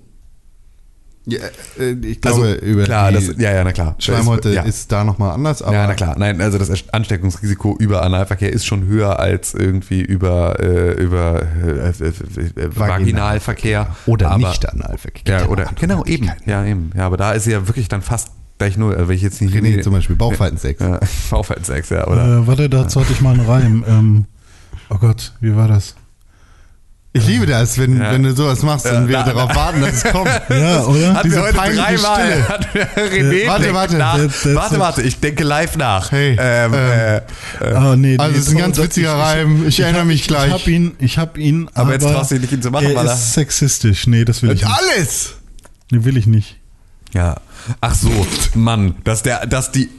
Ja, 1.28 1.40
äh, 1.80 1.92
ich 1.92 2.22
glaube, 2.22 2.54
über 2.54 2.82
Also, 2.82 2.92
klar, 2.92 3.12
die 3.12 3.28
das, 3.28 3.38
ja, 3.38 3.52
ja, 3.52 3.64
na 3.64 3.72
klar. 3.72 3.96
Schleimhäute 3.98 4.54
ja. 4.54 4.62
ist 4.62 4.92
da 4.92 5.04
nochmal 5.04 5.32
anders. 5.32 5.62
Aber 5.62 5.76
ja, 5.76 5.88
na 5.88 5.96
klar. 5.96 6.16
Nein, 6.18 6.40
also 6.40 6.58
das 6.58 6.72
Ansteckungsrisiko 6.92 7.76
über 7.80 8.04
Analverkehr 8.04 8.54
ist 8.54 8.66
schon 8.66 8.86
höher 8.86 9.20
als 9.20 9.54
irgendwie 9.56 10.02
über, 10.02 10.60
äh, 10.60 10.92
über 11.02 11.42
äh, 11.64 11.90
äh, 11.90 12.08
äh, 12.08 12.76
Vaginalverkehr. 12.76 13.96
Oder 14.06 14.32
aber, 14.32 14.50
nicht 14.50 14.70
Analverkehr. 14.70 15.40
Ja, 15.40 15.48
oder 15.48 15.72
genau, 15.80 16.06
eben. 16.06 16.30
Ja, 16.46 16.64
eben. 16.64 16.92
Ja, 16.96 17.08
aber 17.08 17.18
da 17.18 17.32
ist 17.32 17.46
sie 17.46 17.52
ja 17.52 17.68
wirklich 17.68 17.88
dann 17.88 18.04
fast 18.04 18.30
gleich 18.60 18.78
null. 18.78 18.94
Also 18.94 19.08
wenn 19.08 19.16
ich 19.16 19.24
jetzt 19.24 19.42
nicht 19.42 19.56
René 19.56 19.82
zum 19.82 19.94
Beispiel, 19.94 20.16
Bauchfaltensex. 20.16 20.80
Ja, 20.80 21.00
Bauchfaltensex, 21.32 21.90
ja, 21.90 22.08
oder? 22.08 22.40
Äh, 22.40 22.48
warte, 22.48 22.70
dazu 22.70 23.02
hatte 23.02 23.14
ich 23.14 23.22
mal 23.22 23.34
einen 23.34 23.48
Reim. 23.48 23.84
Ähm, 23.88 24.26
oh 24.90 24.98
Gott, 24.98 25.34
wie 25.42 25.56
war 25.56 25.68
das? 25.68 25.96
Ich 27.18 27.26
liebe 27.28 27.46
das, 27.46 27.78
wenn, 27.78 27.98
Ja. 28.00 28.12
wenn 28.12 28.24
du 28.24 28.36
sowas 28.36 28.62
machst 28.62 28.86
und 28.88 29.08
wir 29.08 29.20
na, 29.20 29.24
darauf 29.24 29.56
warten, 29.56 29.80
dass 29.82 29.94
es 29.94 30.04
kommt. 30.04 30.30
Ja, 30.50 30.84
oder? 30.84 31.14
Hatten 31.14 31.24
diese 31.30 31.36
wir 31.38 31.44
heute 31.44 31.54
peinliche 31.58 31.82
dreimal. 31.82 32.22
René 32.98 33.48
warte, 33.48 33.62
denkt 33.64 33.74
warte. 33.76 33.96
Nach. 33.98 34.18
That- 34.18 34.32
that's 34.32 34.56
warte, 34.56 34.80
warte. 34.80 35.02
Ich 35.04 35.20
denke 35.22 35.44
live 35.46 35.78
nach. 35.78 36.12
Hey, 36.12 36.36
ähm, 36.38 36.74
ähm, 36.74 37.22
äh, 37.62 37.74
Ah, 37.74 37.96
nee, 37.96 38.18
Also 38.18 38.36
es 38.38 38.48
ist 38.48 38.52
ein 38.52 38.58
ganz 38.58 38.78
witziger 38.78 39.14
ich- 39.14 39.18
ich- 39.18 39.26
Reim. 39.26 39.68
Ich 39.68 39.80
erinnere 39.80 40.02
hab- 40.02 40.08
mich 40.08 40.28
gleich. 40.28 40.48
Ich 40.48 40.54
hab 40.54 40.68
ihn, 40.68 40.92
ich 41.00 41.18
hab 41.18 41.38
ihn. 41.38 41.70
Aber 41.74 41.94
jetzt 41.94 42.04
traust 42.04 42.32
du 42.32 42.36
dich 42.36 42.42
nicht, 42.44 42.54
ihn 42.54 42.62
zu 42.62 42.72
machen, 42.72 42.88
er 42.88 42.96
weil 42.96 43.08
er- 43.08 43.14
ist 43.14 43.34
sexistisch. 43.34 44.08
Nee, 44.08 44.26
das 44.26 44.44
will 44.44 44.52
ich 44.52 44.62
nicht. 44.64 44.72
alles! 44.74 45.36
Nee, 45.92 46.04
will 46.04 46.18
ich 46.18 46.28
nicht. 46.28 46.58
Ja. 47.14 47.38
Ach 47.80 47.96
so, 47.96 48.10
Mann, 48.56 48.96
dass 49.06 49.24
der, 49.24 49.46
dass 49.46 49.72
die, 49.72 49.90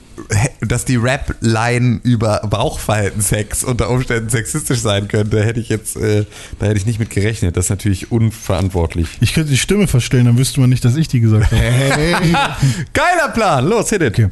dass 0.61 0.85
die 0.85 0.97
Rap-Line 0.97 2.01
über 2.03 2.41
Bauchfaltensex 2.49 3.65
unter 3.65 3.91
Umständen 3.91 4.29
sexistisch 4.29 4.81
sein 4.81 5.09
könnte, 5.09 5.45
hätte 5.45 5.61
ich 5.61 5.69
jetzt, 5.69 5.97
äh, 5.97 6.25
da 6.59 6.67
hätte 6.67 6.79
ich 6.79 6.87
nicht 6.87 6.99
mit 6.99 7.11
gerechnet. 7.11 7.57
Das 7.57 7.67
ist 7.67 7.71
natürlich 7.71 8.11
unverantwortlich. 8.13 9.09
Ich 9.21 9.35
könnte 9.35 9.51
die 9.51 9.59
Stimme 9.59 9.87
verstellen, 9.87 10.27
dann 10.27 10.39
wüsste 10.39 10.61
man 10.61 10.71
nicht, 10.71 10.85
dass 10.85 10.97
ich 10.97 11.09
die 11.09 11.21
gesagt 11.21 11.53
habe. 11.53 11.61
Hey. 11.61 12.15
Geiler 12.93 13.29
Plan, 13.33 13.67
los, 13.67 13.91
hit 13.91 14.03
it. 14.03 14.13
Okay. 14.13 14.29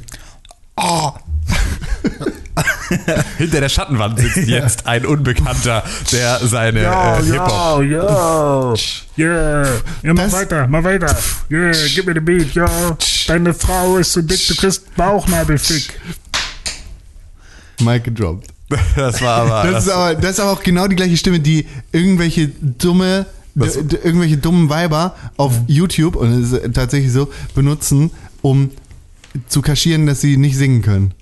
Hinter 3.39 3.60
der 3.60 3.68
Schattenwand 3.68 4.18
sitzt 4.20 4.48
jetzt 4.48 4.86
ein 4.86 5.05
Unbekannter, 5.06 5.82
der 6.12 6.39
seine 6.47 6.81
äh, 6.81 7.22
Hip-Hop. 7.24 7.82
yo. 7.82 8.74
Yeah. 9.18 9.66
Ja, 10.02 10.14
mach 10.14 10.24
Das- 10.24 10.32
weiter, 10.32 10.66
mach 10.68 10.85
weiter. 10.85 11.16
Yeah, 11.51 11.72
gib 11.94 12.06
mir 12.06 12.14
den 12.14 12.24
Beat, 12.24 12.55
yo. 12.55 12.64
Deine 13.26 13.55
Frau 13.55 13.97
ist 13.98 14.12
so 14.12 14.22
dick, 14.22 14.47
du 14.47 14.55
kriegst 14.55 14.94
Bauchnabelfick. 14.97 15.98
Mike 17.81 18.10
gedroppt. 18.12 18.48
Das 18.97 19.20
war 19.20 19.43
aber. 19.51 19.70
Das 19.70 19.85
ist, 19.86 19.90
aber, 19.90 20.14
das 20.14 20.31
ist 20.32 20.40
aber 20.40 20.52
auch 20.52 20.62
genau 20.62 20.86
die 20.89 20.97
gleiche 20.97 21.16
Stimme, 21.16 21.40
die 21.40 21.66
irgendwelche 21.93 22.48
dumme, 22.60 23.26
irgendwelche 23.56 24.36
dummen 24.36 24.68
Weiber 24.68 25.14
auf 25.36 25.52
YouTube, 25.66 26.16
und 26.16 26.32
es 26.43 26.52
ist 26.52 26.74
tatsächlich 26.74 27.12
so, 27.12 27.31
benutzen, 27.55 28.10
um 28.43 28.70
zu 29.48 29.60
kaschieren, 29.62 30.06
dass 30.06 30.20
sie 30.20 30.36
nicht 30.36 30.56
singen 30.56 30.82
können. 30.82 31.12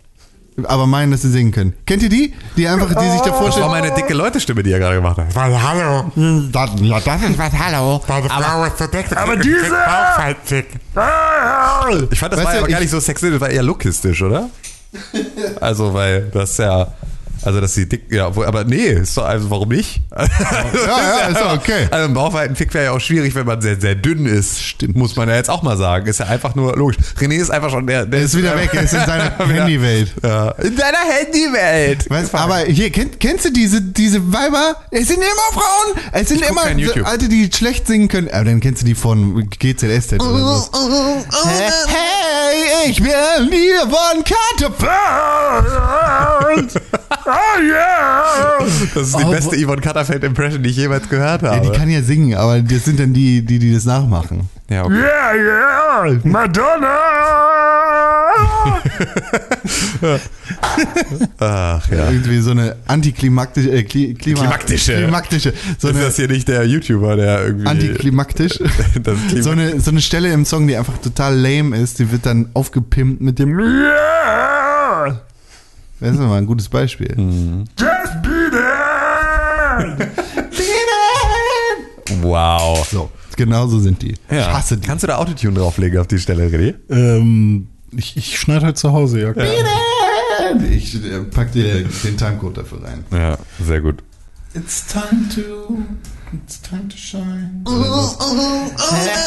Aber 0.65 0.87
meinen, 0.87 1.11
dass 1.13 1.23
sie 1.23 1.31
singen 1.31 1.51
können. 1.51 1.73
Kennt 1.87 2.03
ihr 2.03 2.09
die? 2.09 2.35
Die 2.57 2.69
einfach, 2.69 2.89
die 2.89 3.09
sich 3.11 3.21
da 3.21 3.27
das 3.27 3.33
war 3.35 3.41
vorstellen. 3.43 3.71
meine 3.71 3.95
dicke 3.95 4.13
Leute-Stimme, 4.13 4.63
die 4.63 4.71
er 4.73 4.79
gerade 4.79 4.97
gemacht 4.97 5.17
hat. 5.17 5.27
Hallo. 5.35 6.13
Das, 6.53 6.71
ja, 6.81 7.01
das 7.01 7.23
ist 7.23 7.39
was, 7.39 7.53
hallo. 7.53 8.01
Deine 8.07 8.29
Frau 8.29 8.65
ist 8.65 8.79
so 8.79 8.87
dick, 8.87 9.17
aber 9.17 9.37
diese... 9.37 9.67
Ich 12.11 12.19
fand, 12.19 12.33
das 12.33 12.41
Weißt 12.41 12.47
war 12.49 12.55
aber 12.59 12.69
gar 12.69 12.69
ich- 12.69 12.81
nicht 12.81 12.91
so 12.91 13.01
sexistisch, 13.01 13.33
das 13.33 13.41
war 13.41 13.51
eher 13.51 13.63
lookistisch, 13.63 14.23
oder? 14.23 14.49
Also, 15.61 15.95
weil 15.95 16.29
das 16.33 16.57
ja. 16.59 16.89
Also, 17.45 17.61
dass 17.61 17.75
sie 17.75 17.89
dick. 17.89 18.05
Ja, 18.11 18.29
obwohl, 18.29 18.47
aber 18.47 18.65
nee, 18.65 18.87
ist 18.89 19.17
doch, 19.17 19.25
also 19.25 19.51
warum 19.51 19.69
nicht? 19.71 20.01
Ja, 20.13 21.19
ja, 21.21 21.27
ist 21.29 21.41
doch 21.41 21.55
okay. 21.55 21.87
Also, 21.91 22.09
ein 22.09 22.15
bauchweiten 22.15 22.57
Fick 22.57 22.73
wäre 22.75 22.85
ja 22.87 22.91
auch 22.93 23.01
schwierig, 23.01 23.35
wenn 23.35 23.47
man 23.47 23.61
sehr, 23.61 23.81
sehr 23.81 23.95
dünn 23.95 24.27
ist. 24.27 24.63
Stimmt. 24.63 24.97
Muss 24.97 25.17
man 25.17 25.29
ja 25.29 25.37
jetzt 25.37 25.51
auch 25.51 25.63
mal 25.63 25.77
sagen. 25.77 26.07
Ist 26.07 26.21
ja 26.21 26.27
einfach 26.27 26.55
nur 26.55 26.77
logisch. 26.77 26.97
René 27.19 27.35
ist 27.35 27.51
einfach 27.51 27.71
schon 27.71 27.87
der. 27.87 28.07
der 28.07 28.21
Er 28.21 28.25
ist 28.27 28.37
wieder 28.37 28.57
weg, 28.57 28.71
er 28.73 28.83
ist 28.83 28.95
in 28.95 29.01
seiner 29.01 29.39
Handywelt. 29.49 30.13
Ja. 30.23 30.51
In 30.53 30.77
deiner 30.77 30.99
Handywelt. 30.99 32.09
Weißt, 32.11 32.35
aber 32.35 32.59
hier, 32.61 32.91
kennt, 32.91 33.21
kennst 33.21 33.45
du 33.45 33.51
diese, 33.53 33.81
diese 33.83 34.33
Weiber? 34.33 34.77
Es 34.91 35.09
sind 35.09 35.19
immer 35.19 35.53
Frauen. 35.53 36.03
Es 36.13 36.29
sind 36.29 36.41
Ich 36.43 36.49
immer 36.49 36.63
so. 36.63 37.05
Alte, 37.05 37.29
die 37.29 37.51
schlecht 37.53 37.87
singen 37.87 38.09
können. 38.09 38.29
Aber 38.31 38.45
dann 38.45 38.61
kennst 38.61 38.83
du 38.83 38.87
die 38.87 38.95
von 38.95 39.49
GZSZ 39.51 40.15
oder 40.15 40.39
so. 40.39 40.69
Hey, 41.87 42.91
ich 42.91 43.03
bin 43.03 43.13
Liebe 43.41 43.89
von 43.91 44.25
Katapult. 44.59 46.83
Oh 47.27 47.61
yeah. 47.63 48.59
Das 48.95 49.09
ist 49.09 49.19
die 49.19 49.25
Oh, 49.25 49.31
beste 49.31 49.57
Yvonne 49.57 49.81
Katterfeld-Impression, 49.81 50.63
die 50.63 50.71
ich 50.71 50.77
jemals 50.77 51.09
gehört 51.09 51.43
Ja, 51.43 51.53
habe. 51.57 51.71
die 51.71 51.77
kann 51.77 51.89
ja 51.91 52.03
singen, 52.03 52.35
aber 52.35 52.61
das 52.61 52.85
sind 52.85 52.99
dann 53.01 53.13
die, 53.13 53.43
die, 53.45 53.59
die 53.59 53.73
das 53.75 53.85
nachmachen. 53.85 54.49
ja, 54.69 54.85
okay. 54.85 54.95
Yeah, 54.95 55.35
yeah. 56.05 56.21
Madonna. 56.25 56.99
Ach 61.39 61.89
ja. 61.91 62.11
Irgendwie 62.11 62.39
so 62.41 62.51
eine 62.53 62.77
antiklimaktische, 62.87 63.71
äh, 63.71 63.83
Kli, 63.83 64.15
Klima, 64.15 64.41
Klimaktische. 64.41 64.95
klimaktische, 64.97 65.53
so 65.79 65.89
ist 65.89 65.95
eine 65.97 66.05
das 66.05 66.17
hier 66.17 66.29
nicht 66.29 66.49
der 66.49 66.65
YouTuber, 66.65 67.17
der 67.17 67.45
irgendwie. 67.47 67.67
antiklimaktisch. 67.67 68.59
So 69.43 69.51
eine, 69.51 69.81
so 69.81 69.91
eine 69.91 70.01
Stelle 70.01 70.33
im 70.33 70.45
Song, 70.45 70.67
die 70.67 70.77
einfach 70.77 70.97
total 70.99 71.37
lame 71.39 71.77
ist, 71.77 71.99
die 71.99 72.11
wird 72.13 72.27
dann 72.27 72.49
aufgepimpt 72.55 73.21
mit 73.21 73.39
dem. 73.39 73.59
Yeah. 73.59 75.21
Das 76.03 76.15
ist 76.15 76.19
mal 76.19 76.39
ein 76.39 76.47
gutes 76.47 76.69
Beispiel. 76.69 77.15
Just 77.79 78.23
be 78.23 78.51
there. 78.51 80.09
wow. 82.21 82.85
So, 82.91 83.09
genau 83.37 83.69
so 83.69 83.79
sind 83.79 84.03
die. 84.03 84.15
Ich 84.29 84.37
hasse 84.37 84.77
die. 84.79 84.87
Kannst 84.87 85.05
du 85.05 85.07
da 85.07 85.19
Autotune 85.19 85.55
drauflegen 85.61 86.01
auf 86.01 86.09
die 86.09 86.19
Stelle, 86.19 86.49
René? 86.49 86.75
Ähm, 86.91 87.69
ich 87.93 88.17
ich 88.17 88.37
schneide 88.37 88.67
halt 88.67 88.79
zu 88.79 88.93
Hause, 88.93 89.21
ja. 89.21 89.33
Ich 90.71 90.97
äh, 90.97 91.21
pack 91.31 91.53
dir 91.53 91.85
den 91.85 92.17
Timecode 92.17 92.59
dafür 92.59 92.83
rein. 92.83 93.05
Ja, 93.13 93.39
sehr 93.65 93.81
gut. 93.81 94.03
It's 94.55 94.85
time 94.87 95.29
to, 95.35 95.79
it's 96.33 96.61
time 96.61 96.89
to 96.89 96.97
shine. 96.97 97.63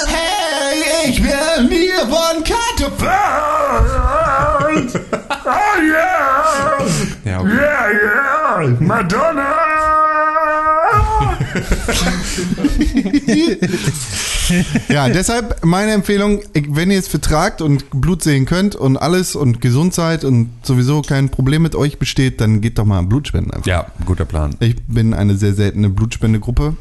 Hey, 0.08 1.10
ich 1.10 1.22
bin 1.22 1.70
hier 1.70 2.00
von 2.02 2.44
Katapult. 4.76 5.02
Oh 5.48 5.80
yeah. 5.80 6.88
Ja, 7.24 7.40
okay. 7.40 7.54
Yeah, 7.54 7.92
yeah. 7.92 8.78
Madonna. 8.80 9.56
Ja, 14.90 15.10
deshalb 15.10 15.66
meine 15.66 15.92
Empfehlung, 15.94 16.42
wenn 16.54 16.92
ihr 16.92 17.00
es 17.00 17.08
vertragt 17.08 17.62
und 17.62 17.90
Blut 17.90 18.22
sehen 18.24 18.46
könnt 18.46 18.76
und 18.76 18.96
alles 18.98 19.36
und 19.36 19.60
gesund 19.60 19.94
seid 19.96 20.24
und 20.24 20.52
sowieso 20.62 21.02
kein 21.02 21.30
Problem 21.30 21.64
mit 21.64 21.74
euch 21.76 21.98
besteht, 21.98 22.42
dann 22.42 22.62
geht 22.62 22.78
doch 22.78 22.86
mal 22.86 23.02
Blutspenden 23.02 23.52
einfach. 23.54 23.66
ja, 23.66 23.88
guter 24.06 24.26
Plan. 24.26 24.56
Ich 24.60 24.76
bin 24.88 25.14
eine 25.16 25.36
sehr 25.36 25.54
seltene 25.56 25.90
Blutspendegruppe. 25.90 26.76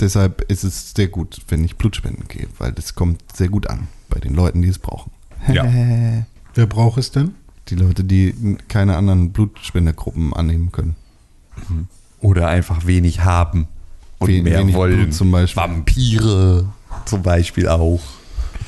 Deshalb 0.00 0.42
ist 0.50 0.64
es 0.64 0.92
sehr 0.94 1.08
gut, 1.08 1.38
wenn 1.48 1.64
ich 1.64 1.76
Blutspenden 1.76 2.28
gehe, 2.28 2.46
weil 2.58 2.72
das 2.72 2.94
kommt 2.94 3.22
sehr 3.34 3.48
gut 3.48 3.68
an 3.68 3.88
bei 4.10 4.20
den 4.20 4.34
Leuten, 4.34 4.60
die 4.60 4.68
es 4.68 4.78
brauchen. 4.78 5.10
Ja. 5.52 5.64
Wer 6.58 6.66
braucht 6.66 6.98
es 6.98 7.12
denn? 7.12 7.36
Die 7.68 7.76
Leute, 7.76 8.02
die 8.02 8.34
keine 8.66 8.96
anderen 8.96 9.30
Blutspendegruppen 9.30 10.32
annehmen 10.34 10.72
können. 10.72 10.96
Oder 12.20 12.48
einfach 12.48 12.84
wenig 12.84 13.20
haben 13.22 13.68
und 14.18 14.28
We- 14.28 14.42
mehr 14.42 14.58
wenig 14.58 14.74
wollen. 14.74 14.96
Blut 14.96 15.14
zum 15.14 15.30
Beispiel. 15.30 15.62
Vampire 15.62 16.64
zum 17.04 17.22
Beispiel 17.22 17.68
auch. 17.68 18.00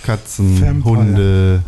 Katzen, 0.05 0.61
Vampire. 0.61 0.85
Hunde. 0.85 1.63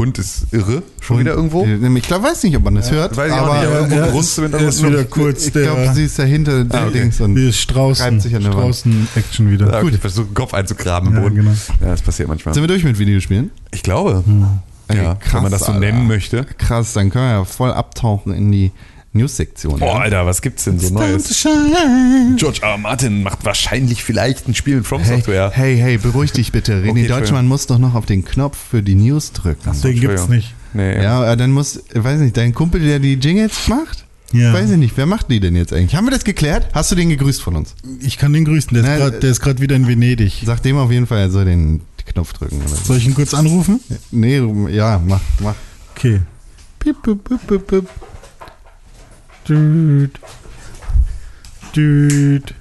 Hund 0.00 0.18
ist 0.18 0.46
irre. 0.50 0.82
Schon 1.00 1.18
wieder 1.20 1.32
irgendwo? 1.34 1.64
Ich 1.96 2.02
glaube, 2.06 2.24
weiß 2.24 2.42
nicht, 2.44 2.56
ob 2.56 2.64
man 2.64 2.74
das 2.74 2.90
hört. 2.90 3.16
Weiß 3.16 3.28
ich 3.28 3.38
auch 3.38 3.42
aber 3.46 3.54
nicht, 3.58 3.66
aber 3.66 3.74
er 3.76 4.10
du 4.10 4.16
mit 4.42 4.52
ist, 4.54 4.82
er 4.82 4.88
wieder 4.92 5.04
kurz 5.04 5.46
ich 5.46 5.52
der, 5.52 5.62
glaube, 5.62 5.92
sie 5.94 6.04
ist 6.04 6.18
dahinter 6.18 6.64
Ah, 6.70 6.86
okay. 6.86 6.92
Dings 7.00 7.20
und 7.20 7.34
die 7.34 7.48
ist 7.48 7.58
Straußen, 7.58 8.20
sich 8.20 8.34
an 8.34 8.42
der 8.42 8.52
Wand. 8.54 8.74
Straußen-Action 8.76 9.50
wieder. 9.50 9.70
Ja, 9.72 9.78
okay, 9.80 9.90
ich 9.94 10.00
versuche 10.00 10.26
den 10.26 10.34
Kopf 10.34 10.54
einzugraben 10.54 11.10
im 11.10 11.14
Ja, 11.16 11.20
Boden. 11.20 11.34
genau. 11.36 11.50
Ja, 11.80 11.88
das 11.88 12.02
passiert 12.02 12.28
manchmal. 12.28 12.54
Sind 12.54 12.62
wir 12.62 12.68
durch 12.68 12.84
mit 12.84 12.98
Videospielen? 12.98 13.50
Ich 13.72 13.82
glaube. 13.82 14.24
Ey, 14.88 14.96
Ja, 14.96 15.16
wenn 15.32 15.42
man 15.42 15.52
das 15.52 15.60
so 15.62 15.66
Alter. 15.68 15.80
nennen 15.80 16.06
möchte. 16.06 16.44
Krass, 16.58 16.94
dann 16.94 17.10
können 17.10 17.24
wir 17.26 17.30
ja 17.32 17.44
voll 17.44 17.72
abtauchen 17.72 18.32
in 18.32 18.50
die 18.50 18.72
News-Sektion. 19.12 19.80
Boah, 19.80 20.02
Alter, 20.02 20.24
was 20.24 20.40
gibt's 20.40 20.64
denn 20.64 20.78
so 20.78 20.94
Neues? 20.94 21.44
George 22.36 22.60
R. 22.62 22.78
Martin 22.78 23.22
macht 23.24 23.44
wahrscheinlich 23.44 24.04
vielleicht 24.04 24.46
ein 24.46 24.54
Spiel 24.54 24.76
in 24.78 24.84
From 24.84 25.02
Hey, 25.02 25.16
Software. 25.16 25.50
hey, 25.52 25.76
hey, 25.76 25.98
beruhig 25.98 26.30
dich 26.32 26.52
bitte. 26.52 26.80
René 26.82 26.90
Okay, 26.90 27.08
Deutschmann 27.08 27.48
muss 27.48 27.66
doch 27.66 27.78
noch 27.78 27.94
auf 27.94 28.06
den 28.06 28.24
Knopf 28.24 28.56
für 28.70 28.82
die 28.82 28.94
News 28.94 29.32
drücken. 29.32 29.72
Den 29.82 30.00
gibt's 30.00 30.28
nicht. 30.28 30.54
Nee. 30.74 31.02
Ja, 31.02 31.32
äh, 31.32 31.36
dann 31.36 31.50
muss, 31.50 31.82
weiß 31.92 32.20
nicht, 32.20 32.36
dein 32.36 32.54
Kumpel, 32.54 32.80
der 32.80 33.00
die 33.00 33.14
Jingles 33.14 33.66
macht? 33.66 34.04
Ja. 34.32 34.52
Weiß 34.52 34.70
ich 34.70 34.76
nicht, 34.76 34.96
wer 34.96 35.06
macht 35.06 35.28
die 35.28 35.40
denn 35.40 35.56
jetzt 35.56 35.72
eigentlich? 35.72 35.96
Haben 35.96 36.06
wir 36.06 36.12
das 36.12 36.22
geklärt? 36.22 36.68
Hast 36.72 36.92
du 36.92 36.94
den 36.94 37.08
gegrüßt 37.08 37.42
von 37.42 37.56
uns? 37.56 37.74
Ich 38.00 38.16
kann 38.16 38.32
den 38.32 38.44
grüßen, 38.44 38.72
der 38.72 39.22
ist 39.24 39.40
gerade 39.40 39.60
wieder 39.60 39.74
in 39.74 39.88
Venedig. 39.88 40.42
Sag 40.46 40.62
dem 40.62 40.76
auf 40.76 40.92
jeden 40.92 41.08
Fall, 41.08 41.18
er 41.18 41.30
soll 41.30 41.46
den 41.46 41.80
Knopf 42.06 42.32
drücken. 42.34 42.58
Oder 42.60 42.68
so. 42.68 42.76
Soll 42.84 42.98
ich 42.98 43.06
ihn 43.06 43.14
kurz 43.14 43.34
anrufen? 43.34 43.80
Nee, 44.12 44.40
ja, 44.70 45.02
mach, 45.04 45.20
mach. 45.40 45.56
Okay. 45.96 46.20
Piep, 46.78 47.02
piep, 47.02 47.18
piep, 47.48 47.66
piep. 47.66 47.88
Düt. 49.48 50.18
Düt. 51.74 52.54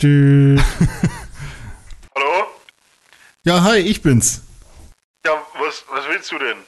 Düt. 0.00 0.60
Hallo? 2.14 2.46
Ja, 3.44 3.62
hi, 3.62 3.78
ich 3.78 4.02
bin's. 4.02 4.42
Ja, 5.24 5.32
was, 5.58 5.84
was 5.90 6.06
willst 6.08 6.30
du 6.32 6.38
denn? 6.38 6.58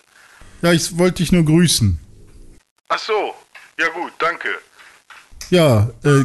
Ja, 0.63 0.73
ich 0.73 0.97
wollte 0.99 1.23
dich 1.23 1.31
nur 1.31 1.45
grüßen. 1.45 1.99
Ach 2.89 2.99
so. 2.99 3.35
Ja 3.79 3.89
gut, 3.89 4.13
danke. 4.19 4.49
Ja, 5.51 5.91
äh. 6.05 6.25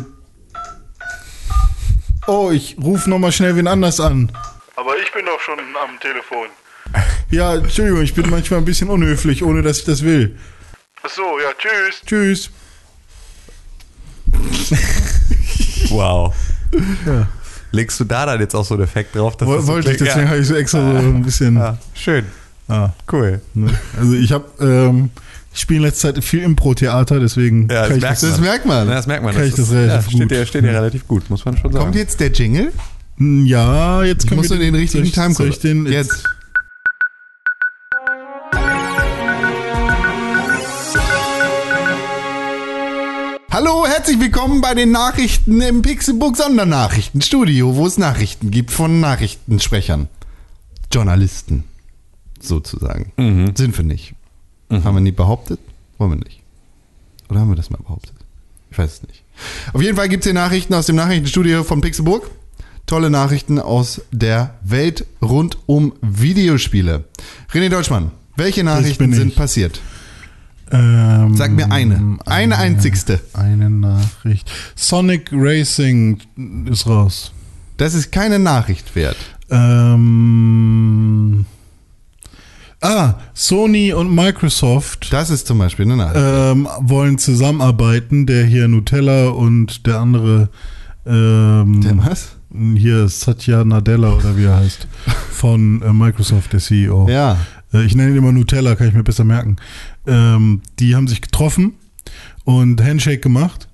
Oh, 2.25 2.51
ich 2.51 2.77
ruf 2.81 3.05
noch 3.05 3.19
mal 3.19 3.31
schnell 3.31 3.55
wen 3.55 3.67
anders 3.67 3.99
an. 3.99 4.31
Aber 4.75 4.97
ich 4.97 5.11
bin 5.11 5.25
doch 5.25 5.39
schon 5.41 5.59
am 5.59 5.99
Telefon. 5.99 6.47
Ja, 7.29 7.55
Entschuldigung, 7.55 8.01
ich 8.01 8.13
bin 8.13 8.29
manchmal 8.29 8.59
ein 8.59 8.65
bisschen 8.65 8.89
unhöflich, 8.89 9.43
ohne 9.43 9.61
dass 9.61 9.79
ich 9.79 9.85
das 9.85 10.03
will. 10.03 10.39
Ach 11.05 11.09
so, 11.09 11.21
ja, 11.39 11.51
tschüss. 11.57 12.01
Tschüss. 12.05 12.49
Wow. 15.89 16.33
Ja. 17.05 17.27
Legst 17.71 17.99
du 17.99 18.03
da 18.03 18.25
dann 18.25 18.39
jetzt 18.39 18.55
auch 18.55 18.65
so 18.65 18.73
einen 18.75 18.83
Effekt 18.83 19.15
drauf? 19.15 19.37
Dass 19.37 19.47
Woll- 19.47 19.57
das 19.57 19.65
so 19.65 19.73
Wollte 19.73 19.91
ich, 19.91 19.97
deswegen 19.97 20.27
habe 20.29 20.39
ich 20.39 20.47
so 20.47 20.55
extra 20.55 20.79
so 20.79 20.97
ein 21.07 21.21
bisschen. 21.23 21.55
ja. 21.55 21.63
ja, 21.65 21.77
schön. 21.93 22.25
Ah, 22.67 22.89
Cool. 23.11 23.41
ne. 23.53 23.69
Also 23.99 24.13
ich 24.13 24.31
habe, 24.31 24.45
ähm, 24.59 25.09
ich 25.53 25.59
spiele 25.59 25.77
in 25.79 25.83
letzter 25.85 26.13
Zeit 26.15 26.23
viel 26.23 26.41
Impro-Theater, 26.41 27.19
deswegen 27.19 27.67
Ja, 27.69 27.87
kann 27.87 27.97
ich 27.97 28.01
das 28.01 28.21
das. 28.21 28.31
Das 28.31 28.39
merkt 28.39 28.65
man. 28.65 28.87
Ja, 28.87 28.95
das 28.95 29.05
merkt 29.07 29.23
man. 29.23 29.35
Kann 29.35 29.43
ich 29.43 29.53
das 29.53 29.69
relativ 29.71 29.93
ja, 29.95 30.01
steht 30.09 30.21
gut. 30.21 30.31
dir, 30.31 30.45
steht 30.45 30.63
dir 30.63 30.69
relativ 30.73 31.07
gut, 31.07 31.29
muss 31.29 31.45
man 31.45 31.57
schon 31.57 31.71
sagen. 31.71 31.83
Kommt 31.83 31.95
jetzt 31.95 32.19
der 32.19 32.31
Jingle? 32.31 32.71
Ja, 33.19 34.03
jetzt 34.03 34.27
können 34.27 34.41
wir 34.41 34.49
du 34.49 34.57
den 34.57 34.73
richtigen 34.75 35.03
Timecode? 35.11 35.35
soll 35.35 35.49
ich 35.49 35.59
den 35.59 35.85
Jetzt. 35.85 36.23
Herzlich 44.03 44.19
willkommen 44.19 44.59
bei 44.59 44.73
den 44.73 44.91
Nachrichten 44.91 45.61
im 45.61 45.81
Pixelbook 45.81 46.35
Sondernachrichtenstudio, 46.35 47.77
wo 47.77 47.87
es 47.87 47.97
Nachrichten 47.97 48.51
gibt 48.51 48.69
von 48.69 48.99
Nachrichtensprechern. 48.99 50.09
Journalisten, 50.91 51.63
sozusagen. 52.37 53.13
Sind 53.55 53.77
wir 53.77 53.85
nicht. 53.85 54.13
Haben 54.69 54.97
wir 54.97 54.99
nie 54.99 55.13
behauptet? 55.13 55.57
Wollen 55.99 56.11
wir 56.11 56.17
nicht. 56.17 56.41
Oder 57.29 57.39
haben 57.39 57.51
wir 57.51 57.55
das 57.55 57.69
mal 57.69 57.77
behauptet? 57.77 58.11
Ich 58.71 58.77
weiß 58.77 58.91
es 58.91 59.03
nicht. 59.03 59.23
Auf 59.71 59.81
jeden 59.81 59.95
Fall 59.95 60.09
gibt 60.09 60.25
es 60.25 60.25
hier 60.25 60.33
Nachrichten 60.33 60.73
aus 60.73 60.85
dem 60.85 60.97
Nachrichtenstudio 60.97 61.63
von 61.63 61.79
Pixelburg. 61.79 62.29
Tolle 62.85 63.09
Nachrichten 63.09 63.57
aus 63.57 64.01
der 64.11 64.55
Welt 64.63 65.05
rund 65.21 65.59
um 65.65 65.93
Videospiele. 66.01 67.05
René 67.53 67.69
Deutschmann, 67.69 68.11
welche 68.35 68.65
Nachrichten 68.65 69.13
sind 69.13 69.33
passiert? 69.35 69.79
Ähm, 70.73 71.35
Sag 71.37 71.51
mir 71.51 71.71
eine. 71.71 72.17
Eine 72.25 72.57
einzigste. 72.57 73.19
Eine 73.33 73.69
Nachricht. 73.69 74.51
Sonic 74.75 75.29
Racing 75.31 76.17
ist 76.69 76.87
raus. 76.87 77.31
Das 77.77 77.93
ist 77.93 78.11
keine 78.11 78.39
Nachricht 78.39 78.95
wert. 78.95 79.17
Ähm, 80.13 81.45
ah, 82.81 83.15
Sony 83.33 83.93
und 83.93 84.13
Microsoft 84.13 85.11
Das 85.13 85.29
ist 85.29 85.47
zum 85.47 85.59
Beispiel 85.59 85.85
eine 85.85 85.97
Nachricht. 85.97 86.23
ähm, 86.25 86.67
wollen 86.81 87.17
zusammenarbeiten. 87.17 88.25
Der 88.25 88.45
hier 88.45 88.67
Nutella 88.67 89.29
und 89.29 89.85
der 89.85 89.99
andere 89.99 90.49
ähm, 91.05 91.81
Der 91.81 91.97
was? 91.97 92.35
hier 92.75 93.07
Satya 93.09 93.63
Nadella 93.65 94.13
oder 94.13 94.37
wie 94.37 94.45
er 94.45 94.57
heißt 94.57 94.87
von 95.31 95.81
äh, 95.81 95.91
Microsoft, 95.91 96.53
der 96.53 96.59
CEO. 96.59 97.07
Ja. 97.09 97.37
Äh, 97.73 97.83
Ich 97.85 97.95
nenne 97.95 98.11
ihn 98.11 98.17
immer 98.17 98.31
Nutella, 98.31 98.75
kann 98.75 98.87
ich 98.87 98.93
mir 98.93 99.03
besser 99.03 99.23
merken. 99.23 99.57
Ähm, 100.07 100.61
die 100.79 100.95
haben 100.95 101.07
sich 101.07 101.21
getroffen 101.21 101.73
und 102.43 102.81
Handshake 102.81 103.19
gemacht. 103.19 103.67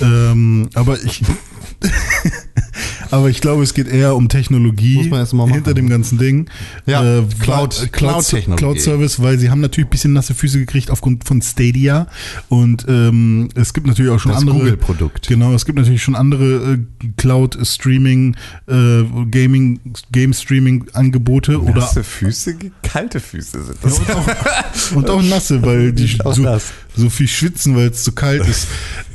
Ähm, 0.00 0.68
aber 0.74 1.02
ich, 1.02 1.22
aber 3.10 3.28
ich 3.30 3.40
glaube, 3.40 3.62
es 3.62 3.74
geht 3.74 3.88
eher 3.88 4.14
um 4.16 4.28
Technologie 4.28 5.10
hinter 5.50 5.74
dem 5.74 5.88
ganzen 5.88 6.18
Ding. 6.18 6.48
Ja, 6.86 7.02
Äh, 7.18 7.22
Cloud- 7.40 7.80
weil- 7.80 7.88
Cloud-Technologie. 7.88 8.56
Cloud 8.62 8.80
Service, 8.80 9.20
weil 9.22 9.38
sie 9.38 9.50
haben 9.50 9.60
natürlich 9.60 9.86
ein 9.88 9.90
bisschen 9.90 10.12
nasse 10.12 10.34
Füße 10.34 10.58
gekriegt 10.58 10.90
aufgrund 10.90 11.24
von 11.24 11.42
Stadia 11.42 12.06
und 12.48 12.84
ähm, 12.88 13.48
es 13.54 13.72
gibt 13.74 13.86
natürlich 13.86 14.10
auch 14.12 14.18
schon 14.20 14.32
Das 14.32 14.40
andere 14.40 14.56
Google-Produkt. 14.58 15.26
Genau, 15.28 15.52
es 15.54 15.64
gibt 15.66 15.78
natürlich 15.78 16.02
schon 16.02 16.14
andere 16.16 16.74
äh, 16.74 16.78
Cloud 17.16 17.58
Streaming, 17.66 18.36
äh, 18.68 19.02
Gaming, 19.30 19.80
Game 20.12 20.32
Streaming 20.32 20.86
Angebote 20.92 21.60
oder 21.60 21.80
Nasse 21.80 22.04
Füße, 22.04 22.54
kalte 22.82 23.20
Füße 23.20 23.62
sind 23.64 23.78
das. 23.82 23.98
und 23.98 24.10
auch, 24.12 24.26
und 24.96 25.10
auch 25.10 25.22
nasse, 25.22 25.62
weil 25.62 25.92
die 25.92 26.16
so, 26.32 26.42
nass. 26.42 26.72
so 26.96 27.08
viel 27.10 27.28
schwitzen, 27.28 27.76
weil 27.76 27.88
es 27.90 28.02
zu 28.04 28.12
kalt 28.12 28.46
ist 28.46 28.66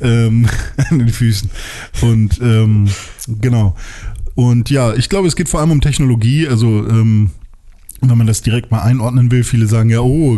ähm, 0.02 0.48
an 0.90 1.00
den 1.00 1.10
Füßen. 1.10 1.50
Und 2.02 2.40
ähm, 2.42 2.88
genau. 3.42 3.76
Und 4.36 4.70
ja, 4.70 4.94
ich 4.94 5.07
glaube, 5.10 5.28
es 5.28 5.36
geht 5.36 5.48
vor 5.49 5.60
allem 5.62 5.72
um 5.72 5.82
Technologie. 5.82 6.48
Also 6.48 6.68
ähm, 6.88 7.30
wenn 8.02 8.18
man 8.18 8.28
das 8.28 8.41
direkt 8.41 8.70
mal 8.72 8.82
einordnen 8.82 9.32
will, 9.32 9.44
viele 9.44 9.68
sagen 9.68 9.90
ja, 9.90 10.02
oh, 10.02 10.38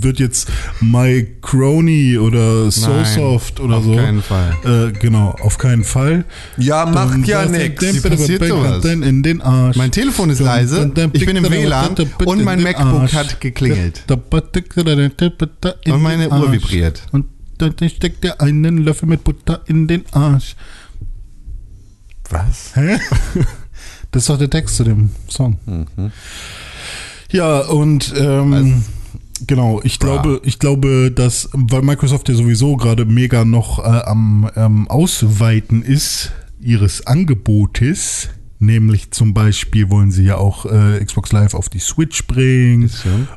wird 0.00 0.18
jetzt 0.20 0.50
Microny 0.80 2.18
oder 2.18 2.70
SoSoft 2.70 3.60
oder 3.60 3.76
auf 3.78 3.84
so. 3.84 3.96
keinen 3.96 4.22
Fall. 4.22 4.54
Äh, 4.64 4.92
genau, 4.98 5.30
auf 5.40 5.58
keinen 5.58 5.84
Fall. 5.84 6.24
Ja, 6.58 6.86
macht 6.86 7.14
Dann 7.14 7.24
ja 7.24 7.46
nichts. 7.46 7.84
dann- 7.84 7.94
Wie 7.94 8.00
passiert 8.08 8.44
sowas? 8.46 8.82
dann 8.82 9.02
In 9.02 9.22
den 9.22 9.40
Arsch. 9.40 9.76
Mein 9.76 9.90
Telefon 9.90 10.30
ist 10.30 10.40
leise, 10.40 10.76
dann- 10.80 10.94
dann 10.94 11.10
ich 11.12 11.24
bin 11.26 11.36
im 11.36 11.44
WLAN 11.50 11.94
und 12.24 12.44
mein 12.44 12.62
MacBook 12.62 13.00
Arsch. 13.00 13.14
hat 13.14 13.40
geklingelt. 13.40 14.04
Und 14.10 16.02
meine 16.02 16.28
Uhr 16.28 16.52
vibriert. 16.52 17.02
Und 17.12 17.26
dann 17.58 17.74
steckt 17.88 18.24
er 18.24 18.40
einen 18.40 18.78
Löffel 18.78 19.08
mit 19.08 19.24
Butter 19.24 19.62
in 19.66 19.86
den 19.86 20.04
Arsch. 20.12 20.56
Was? 22.32 22.74
Hä? 22.74 22.98
Das 24.10 24.24
ist 24.24 24.28
doch 24.28 24.38
der 24.38 24.50
Text 24.50 24.76
zu 24.76 24.84
dem 24.84 25.10
Song. 25.28 25.56
Mhm. 25.64 26.12
Ja, 27.30 27.60
und 27.60 28.12
ähm, 28.14 28.84
genau, 29.46 29.80
ich 29.84 29.98
glaube, 29.98 30.40
ich 30.44 30.58
glaube, 30.58 31.10
dass, 31.10 31.48
weil 31.52 31.80
Microsoft 31.80 32.28
ja 32.28 32.34
sowieso 32.34 32.76
gerade 32.76 33.06
mega 33.06 33.46
noch 33.46 33.78
äh, 33.78 34.02
am 34.04 34.50
ähm, 34.54 34.86
Ausweiten 34.88 35.82
ist 35.82 36.32
ihres 36.60 37.06
Angebotes, 37.06 38.28
nämlich 38.62 39.10
zum 39.10 39.34
Beispiel 39.34 39.90
wollen 39.90 40.10
sie 40.10 40.24
ja 40.24 40.36
auch 40.36 40.64
äh, 40.66 41.04
Xbox 41.04 41.32
Live 41.32 41.54
auf 41.54 41.68
die 41.68 41.80
Switch 41.80 42.26
bringen 42.26 42.90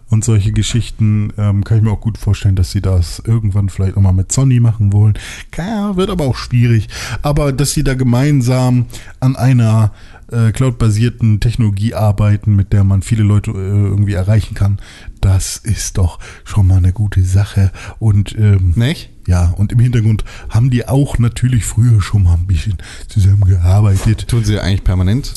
und 0.10 0.23
solche 0.23 0.52
Geschichten, 0.52 1.34
ähm, 1.38 1.64
kann 1.64 1.77
ich 1.77 1.84
mir 1.84 1.91
auch 1.91 2.02
gut 2.02 2.18
vorstellen, 2.18 2.56
dass 2.56 2.72
sie 2.72 2.81
das 2.81 3.22
irgendwann 3.26 3.69
vielleicht 3.69 3.97
auch 3.97 4.02
mal 4.02 4.14
mit 4.14 4.31
Sony 4.31 4.60
machen 4.60 4.93
wollen. 4.93 5.15
Ja, 5.57 5.95
wird 5.95 6.10
aber 6.10 6.26
auch 6.26 6.35
schwierig. 6.35 6.88
Aber 7.22 7.52
dass 7.52 7.72
sie 7.73 7.84
da 7.84 7.95
gemeinsam 7.95 8.85
an 9.19 9.35
einer 9.35 9.91
äh, 10.31 10.52
cloud-basierten 10.52 11.39
Technologie 11.39 11.93
arbeiten, 11.93 12.56
mit 12.56 12.73
der 12.73 12.84
man 12.84 13.02
viele 13.02 13.23
Leute 13.23 13.52
äh, 13.52 13.53
irgendwie 13.53 14.14
erreichen 14.14 14.56
kann, 14.56 14.80
das 15.22 15.57
ist 15.57 15.97
doch 15.97 16.19
schon 16.43 16.68
mal 16.68 16.77
eine 16.77 16.93
gute 16.93 17.23
Sache. 17.23 17.72
Und 17.99 18.35
ähm, 18.38 18.73
Nicht? 18.76 19.14
Ja, 19.27 19.53
und 19.57 19.72
im 19.72 19.80
Hintergrund 19.80 20.23
haben 20.49 20.69
die 20.69 20.88
auch 20.88 21.18
natürlich 21.19 21.65
früher 21.65 22.02
schon 22.02 22.23
mal 22.23 22.35
ein 22.35 22.47
bisschen 22.47 22.77
zusammengearbeitet. 23.07 24.27
Tun 24.27 24.43
sie 24.43 24.60
eigentlich 24.60 24.84
permanent? 24.84 25.34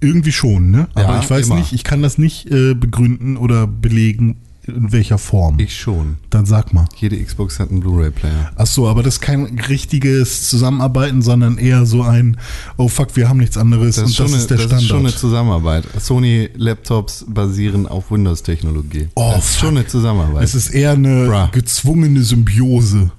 Irgendwie 0.00 0.32
schon, 0.32 0.70
ne? 0.70 0.88
Aber 0.94 1.14
Ja, 1.14 1.20
ich 1.20 1.30
weiß 1.30 1.46
immer. 1.46 1.56
nicht, 1.56 1.72
ich 1.72 1.84
kann 1.84 2.02
das 2.02 2.18
nicht 2.18 2.50
äh, 2.50 2.74
begründen 2.74 3.36
oder 3.36 3.66
belegen, 3.66 4.36
in 4.66 4.92
welcher 4.92 5.18
Form. 5.18 5.58
Ich 5.58 5.76
schon. 5.78 6.16
Dann 6.30 6.46
sag 6.46 6.72
mal. 6.72 6.86
Jede 6.96 7.22
Xbox 7.22 7.60
hat 7.60 7.70
einen 7.70 7.80
Blu-ray-Player. 7.80 8.52
Ach 8.56 8.66
so, 8.66 8.88
aber 8.88 9.02
das 9.02 9.14
ist 9.16 9.20
kein 9.20 9.58
richtiges 9.68 10.48
Zusammenarbeiten, 10.48 11.20
sondern 11.20 11.58
eher 11.58 11.84
so 11.84 12.02
ein, 12.02 12.38
oh 12.78 12.88
fuck, 12.88 13.14
wir 13.14 13.28
haben 13.28 13.38
nichts 13.38 13.58
anderes 13.58 13.96
Das, 13.96 14.04
und 14.04 14.10
ist 14.10 14.16
schon, 14.16 14.24
das 14.26 14.32
eine, 14.32 14.40
ist 14.42 14.50
der 14.50 14.56
das 14.56 14.64
Standard. 14.66 14.82
ist 14.82 14.88
schon 14.88 15.00
eine 15.06 15.14
Zusammenarbeit. 15.14 15.84
Sony-Laptops 15.98 17.26
basieren 17.28 17.86
auf 17.86 18.10
Windows-Technologie. 18.10 19.08
Oh, 19.14 19.32
das 19.34 19.44
ist 19.50 19.56
fuck. 19.56 19.60
schon 19.68 19.76
eine 19.78 19.86
Zusammenarbeit. 19.86 20.44
es 20.44 20.54
ist 20.54 20.70
eher 20.70 20.92
eine 20.92 21.26
Bruh. 21.26 21.48
gezwungene 21.52 22.22
Symbiose. 22.22 23.10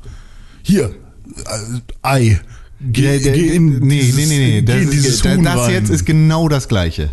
Hier, 0.68 0.86
äh, 0.86 1.80
Ei. 2.02 2.40
Geh, 2.82 3.20
Der- 3.20 3.34
geh 3.34 3.56
in 3.56 3.80
nee, 3.80 4.12
nee, 4.16 4.26
nee, 4.26 4.26
nee. 4.26 4.62
Das, 4.62 4.76
ist, 4.78 5.24
das, 5.26 5.38
das 5.44 5.70
jetzt 5.70 5.90
ist 5.90 6.06
genau 6.06 6.50
das 6.50 6.68
Gleiche. 6.68 7.10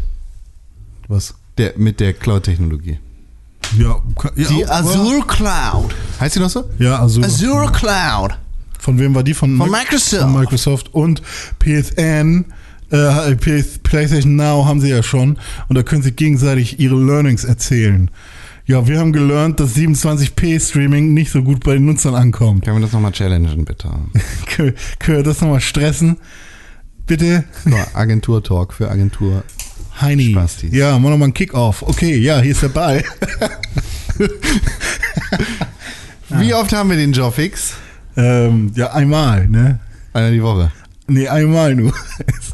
Was? 1.09 1.35
Der, 1.59 1.74
mit 1.77 2.01
der 2.01 2.15
Cloud-Technologie. 2.15 2.99
Ja, 3.79 3.97
ja, 4.37 4.49
Die 4.49 4.66
Azure 4.66 5.27
Cloud. 5.27 5.95
Heißt 6.19 6.35
die 6.37 6.41
noch 6.41 6.51
so? 6.51 6.65
Ja, 6.79 6.99
also 6.99 7.20
Azure 7.23 7.70
Cloud. 7.73 8.33
von 8.79 8.99
wem 8.99 9.15
war 9.15 9.23
die? 9.23 9.35
Von, 9.35 9.57
Von 9.59 9.70
Mic- 9.70 9.81
Microsoft. 9.83 10.23
Von 10.23 10.33
Microsoft 10.41 10.95
und 10.95 11.23
PSN, 11.59 12.45
äh, 12.91 13.37
PlayStation 13.37 14.37
Now 14.37 14.65
haben 14.66 14.81
sie 14.81 14.89
ja 14.89 15.03
schon 15.03 15.39
und 15.69 15.77
da 15.77 15.83
können 15.83 16.03
sie 16.03 16.12
gegenseitig 16.12 16.81
ihre 16.81 16.97
Learnings 16.97 17.45
erzählen. 17.45 18.11
Ja, 18.67 18.87
wir 18.87 18.99
haben 19.01 19.13
gelernt, 19.13 19.59
dass 19.59 19.75
27p 19.75 20.61
Streaming 20.61 21.13
nicht 21.15 21.33
so 21.33 21.43
gut 21.43 21.65
bei 21.65 21.75
den 21.75 21.85
Nutzern 21.87 22.15
ankommt. 22.15 22.65
Können 22.65 22.77
wir 22.77 22.83
das 22.83 22.93
nochmal 22.93 23.13
challengen, 23.13 23.65
bitte? 23.65 23.91
Können 24.47 24.75
wir 25.17 25.23
das 25.25 25.41
nochmal 25.41 25.61
stressen? 25.61 26.19
Bitte? 27.07 27.45
So, 27.65 27.77
Agentur-Talk 27.95 28.73
für 28.73 28.89
Agentur. 28.89 29.43
Heini. 30.01 30.31
Spastis. 30.33 30.73
Ja, 30.73 30.93
machen 30.93 31.03
wir 31.03 31.11
nochmal 31.11 31.27
einen 31.27 31.35
Kick-Off. 31.35 31.83
Okay, 31.83 32.17
ja, 32.19 32.41
hier 32.41 32.53
ist 32.53 32.63
der 32.63 32.69
Ball. 32.69 33.05
Wie 36.31 36.55
oft 36.55 36.73
haben 36.73 36.91
wir 36.91 36.97
den 36.97 37.13
Jobfix? 37.13 37.75
ähm, 38.17 38.71
ja, 38.75 38.93
einmal, 38.93 39.49
ne? 39.49 39.81
Einer 40.13 40.31
die 40.31 40.43
Woche. 40.43 40.71
Nee, 41.09 41.27
einmal 41.29 41.75
nur. 41.75 41.93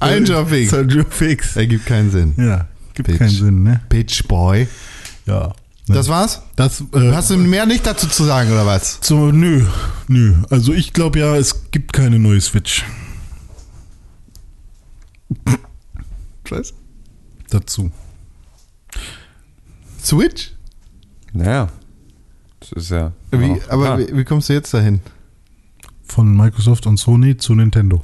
Ein 0.00 0.24
Jobfix. 0.24 0.72
Ein 0.72 0.88
Jobfix. 0.88 1.56
Ergibt 1.56 1.86
keinen 1.86 2.10
Sinn. 2.10 2.34
Ja, 2.36 2.66
gibt 2.94 3.08
Bitch. 3.08 3.18
keinen 3.18 3.30
Sinn, 3.30 3.62
ne? 3.62 3.80
Bitch 3.88 4.26
Boy. 4.26 4.66
Ja. 5.26 5.52
Das 5.88 6.08
war's? 6.08 6.42
Das, 6.56 6.82
äh, 6.92 7.12
Hast 7.12 7.30
du 7.30 7.36
mehr 7.38 7.64
nicht 7.66 7.86
dazu 7.86 8.06
zu 8.08 8.24
sagen, 8.24 8.50
oder 8.52 8.66
was? 8.66 8.98
so, 9.02 9.30
nö, 9.32 9.64
nö. 10.06 10.34
Also 10.50 10.72
ich 10.72 10.92
glaube 10.92 11.18
ja, 11.20 11.36
es 11.36 11.70
gibt 11.70 11.92
keine 11.92 12.18
neue 12.18 12.40
Switch 12.40 12.84
Was? 16.50 16.72
dazu. 17.50 17.90
Switch? 20.02 20.52
Naja. 21.32 21.68
Das 22.60 22.72
ist 22.72 22.90
ja. 22.90 23.12
Wie, 23.30 23.60
aber 23.68 23.98
wie, 23.98 24.16
wie 24.16 24.24
kommst 24.24 24.48
du 24.48 24.54
jetzt 24.54 24.72
dahin? 24.72 25.00
Von 26.04 26.34
Microsoft 26.36 26.86
und 26.86 26.96
Sony 26.96 27.36
zu 27.36 27.54
Nintendo. 27.54 28.02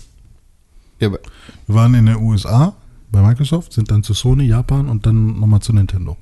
Ja, 1.01 1.09
aber 1.09 1.19
Wir 1.67 1.75
waren 1.75 1.95
in 1.95 2.07
den 2.07 2.17
USA 2.17 2.75
bei 3.11 3.23
Microsoft, 3.23 3.73
sind 3.73 3.91
dann 3.91 4.03
zu 4.03 4.13
Sony, 4.13 4.45
Japan 4.45 4.89
und 4.89 5.07
dann 5.07 5.41
nochmal 5.41 5.61
zu 5.61 5.73
Nintendo. 5.73 6.17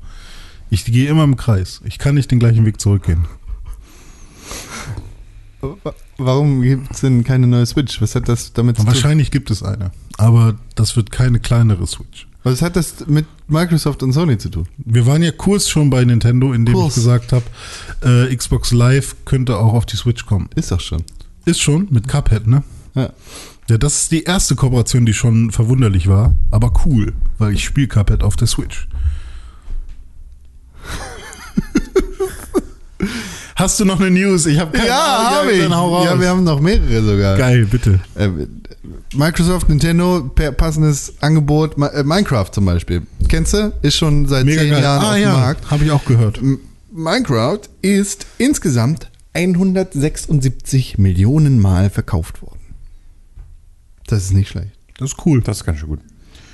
Ich 0.72 0.86
gehe 0.86 1.06
immer 1.10 1.24
im 1.24 1.36
Kreis. 1.36 1.82
Ich 1.84 1.98
kann 1.98 2.14
nicht 2.14 2.30
den 2.30 2.38
gleichen 2.38 2.64
Weg 2.64 2.80
zurückgehen. 2.80 3.26
wa- 5.60 5.94
warum 6.18 6.62
gibt 6.62 6.90
es 6.92 7.00
denn 7.00 7.24
keine 7.24 7.46
neue 7.46 7.66
Switch? 7.66 8.00
Was 8.00 8.14
hat 8.14 8.26
das 8.28 8.54
damit 8.54 8.76
zu 8.76 8.82
tun? 8.82 8.86
Wahrscheinlich 8.94 9.30
gibt 9.30 9.50
es 9.50 9.62
eine. 9.62 9.90
Aber 10.16 10.56
das 10.74 10.96
wird 10.96 11.10
keine 11.10 11.40
kleinere 11.40 11.86
Switch. 11.86 12.26
Was 12.42 12.62
hat 12.62 12.74
das 12.76 13.06
mit 13.06 13.26
Microsoft 13.48 14.02
und 14.02 14.12
Sony 14.12 14.36
zu 14.38 14.48
tun? 14.48 14.66
Wir 14.78 15.06
waren 15.06 15.22
ja 15.22 15.30
kurz 15.30 15.68
schon 15.68 15.90
bei 15.90 16.04
Nintendo, 16.04 16.52
indem 16.54 16.74
Kurs. 16.74 16.88
ich 16.88 16.94
gesagt 17.02 17.32
habe, 17.32 17.44
äh, 18.02 18.34
Xbox 18.34 18.72
Live 18.72 19.14
könnte 19.26 19.58
auch 19.58 19.74
auf 19.74 19.84
die 19.86 19.96
Switch 19.96 20.24
kommen. 20.26 20.48
Ist 20.56 20.72
doch 20.72 20.80
schon. 20.80 21.04
Ist 21.44 21.60
schon 21.60 21.86
mit 21.90 22.08
Cuphead, 22.08 22.46
ne? 22.46 22.64
Ja. 22.94 23.10
Ja, 23.68 23.78
das 23.78 24.02
ist 24.02 24.10
die 24.12 24.24
erste 24.24 24.56
Kooperation, 24.56 25.06
die 25.06 25.12
schon 25.14 25.50
verwunderlich 25.52 26.08
war, 26.08 26.34
aber 26.50 26.72
cool, 26.84 27.12
weil 27.38 27.52
ich 27.52 27.62
spiele 27.62 27.86
Cuphead 27.88 28.22
auf 28.24 28.36
der 28.36 28.48
Switch. 28.48 28.88
Hast 33.56 33.78
du 33.80 33.84
noch 33.84 34.00
eine 34.00 34.10
News? 34.10 34.46
Ich 34.46 34.58
habe 34.58 34.72
keine 34.76 34.88
Ja, 34.88 35.38
habe 35.40 35.52
ich. 35.52 35.60
Dann 35.62 35.74
hau 35.76 35.94
raus. 35.94 36.06
Ja, 36.06 36.20
wir 36.20 36.28
haben 36.28 36.44
noch 36.44 36.60
mehrere 36.60 37.02
sogar. 37.02 37.36
Geil, 37.36 37.66
bitte. 37.66 38.00
Äh, 38.14 38.28
Microsoft, 39.14 39.68
Nintendo, 39.68 40.30
passendes 40.56 41.14
Angebot. 41.20 41.76
Äh, 41.78 42.02
Minecraft 42.02 42.50
zum 42.50 42.64
Beispiel. 42.64 43.02
Kennst 43.28 43.52
du? 43.54 43.72
Ist 43.82 43.96
schon 43.96 44.26
seit 44.26 44.44
Mega 44.46 44.62
zehn 44.62 44.70
geil. 44.70 44.82
Jahren 44.82 45.02
ah 45.04 45.08
auf 45.10 45.14
dem 45.14 45.22
ja, 45.22 45.32
Markt. 45.32 45.70
habe 45.70 45.84
ich 45.84 45.90
auch 45.90 46.04
gehört. 46.04 46.40
Minecraft 46.90 47.60
ist 47.82 48.26
insgesamt 48.38 49.10
176 49.34 50.98
Millionen 50.98 51.58
Mal 51.60 51.90
verkauft 51.90 52.42
worden. 52.42 52.58
Das 54.06 54.24
ist 54.24 54.32
nicht 54.32 54.48
schlecht. 54.50 54.72
Das 54.98 55.12
ist 55.12 55.26
cool. 55.26 55.40
Das 55.42 55.58
ist 55.58 55.64
ganz 55.64 55.78
schön 55.78 55.88
gut. 55.90 56.00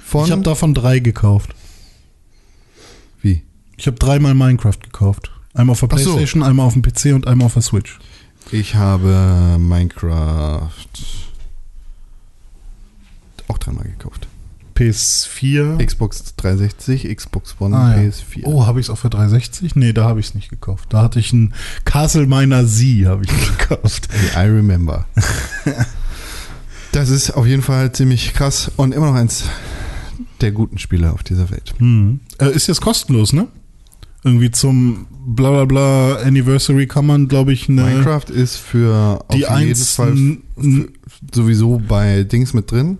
Von 0.04 0.24
Ich 0.26 0.30
habe 0.32 0.42
davon 0.42 0.74
drei 0.74 0.98
gekauft. 1.00 1.54
wie? 3.20 3.42
Ich 3.76 3.86
habe 3.86 3.98
dreimal 3.98 4.34
Minecraft 4.34 4.78
gekauft. 4.82 5.30
Einmal 5.58 5.72
auf 5.72 5.80
der 5.80 5.88
Ach 5.92 5.98
so. 5.98 6.12
Playstation, 6.12 6.42
einmal 6.44 6.66
auf 6.66 6.74
dem 6.74 6.82
PC 6.82 7.14
und 7.14 7.26
einmal 7.26 7.46
auf 7.46 7.54
der 7.54 7.62
Switch. 7.62 7.98
Ich 8.52 8.76
habe 8.76 9.56
Minecraft 9.58 10.70
auch 13.48 13.58
dreimal 13.58 13.84
gekauft. 13.84 14.28
PS4. 14.76 15.84
Xbox 15.84 16.36
360, 16.36 17.14
Xbox 17.16 17.56
One, 17.58 17.76
Ah, 17.76 17.96
ja. 17.96 18.08
PS4. 18.08 18.42
Oh, 18.44 18.66
habe 18.66 18.78
ich 18.78 18.86
es 18.86 18.90
auf 18.90 19.00
der 19.00 19.10
360? 19.10 19.74
Nee, 19.74 19.92
da 19.92 20.04
habe 20.04 20.20
ich 20.20 20.26
es 20.26 20.34
nicht 20.36 20.50
gekauft. 20.50 20.86
Da 20.90 21.02
hatte 21.02 21.18
ich 21.18 21.32
einen 21.32 21.52
Castle 21.84 22.26
Miner 22.26 22.64
Z, 22.64 23.06
habe 23.06 23.24
ich 23.24 23.30
gekauft. 23.58 24.08
I 24.36 24.40
remember. 24.42 25.06
das 26.92 27.08
ist 27.10 27.32
auf 27.32 27.46
jeden 27.46 27.62
Fall 27.62 27.90
ziemlich 27.90 28.32
krass 28.34 28.70
und 28.76 28.94
immer 28.94 29.06
noch 29.06 29.16
eins 29.16 29.42
der 30.40 30.52
guten 30.52 30.78
Spiele 30.78 31.12
auf 31.12 31.24
dieser 31.24 31.50
Welt. 31.50 31.74
Hm. 31.78 32.20
Äh, 32.38 32.52
ist 32.52 32.68
jetzt 32.68 32.80
kostenlos, 32.80 33.32
ne? 33.32 33.48
Irgendwie 34.28 34.50
zum 34.50 35.06
bla 35.26 35.50
bla 35.50 35.64
bla 35.64 36.16
Anniversary 36.16 36.86
kann 36.86 37.06
man, 37.06 37.28
glaube 37.28 37.52
ich, 37.52 37.68
eine. 37.68 37.82
Minecraft 37.82 38.30
ist 38.30 38.56
für 38.56 39.24
Die 39.32 39.46
auf 39.46 39.60
jeden 39.60 39.74
Fall 39.74 40.38
sowieso 41.32 41.80
bei 41.86 42.24
Dings 42.24 42.54
mit 42.54 42.70
drin. 42.70 42.98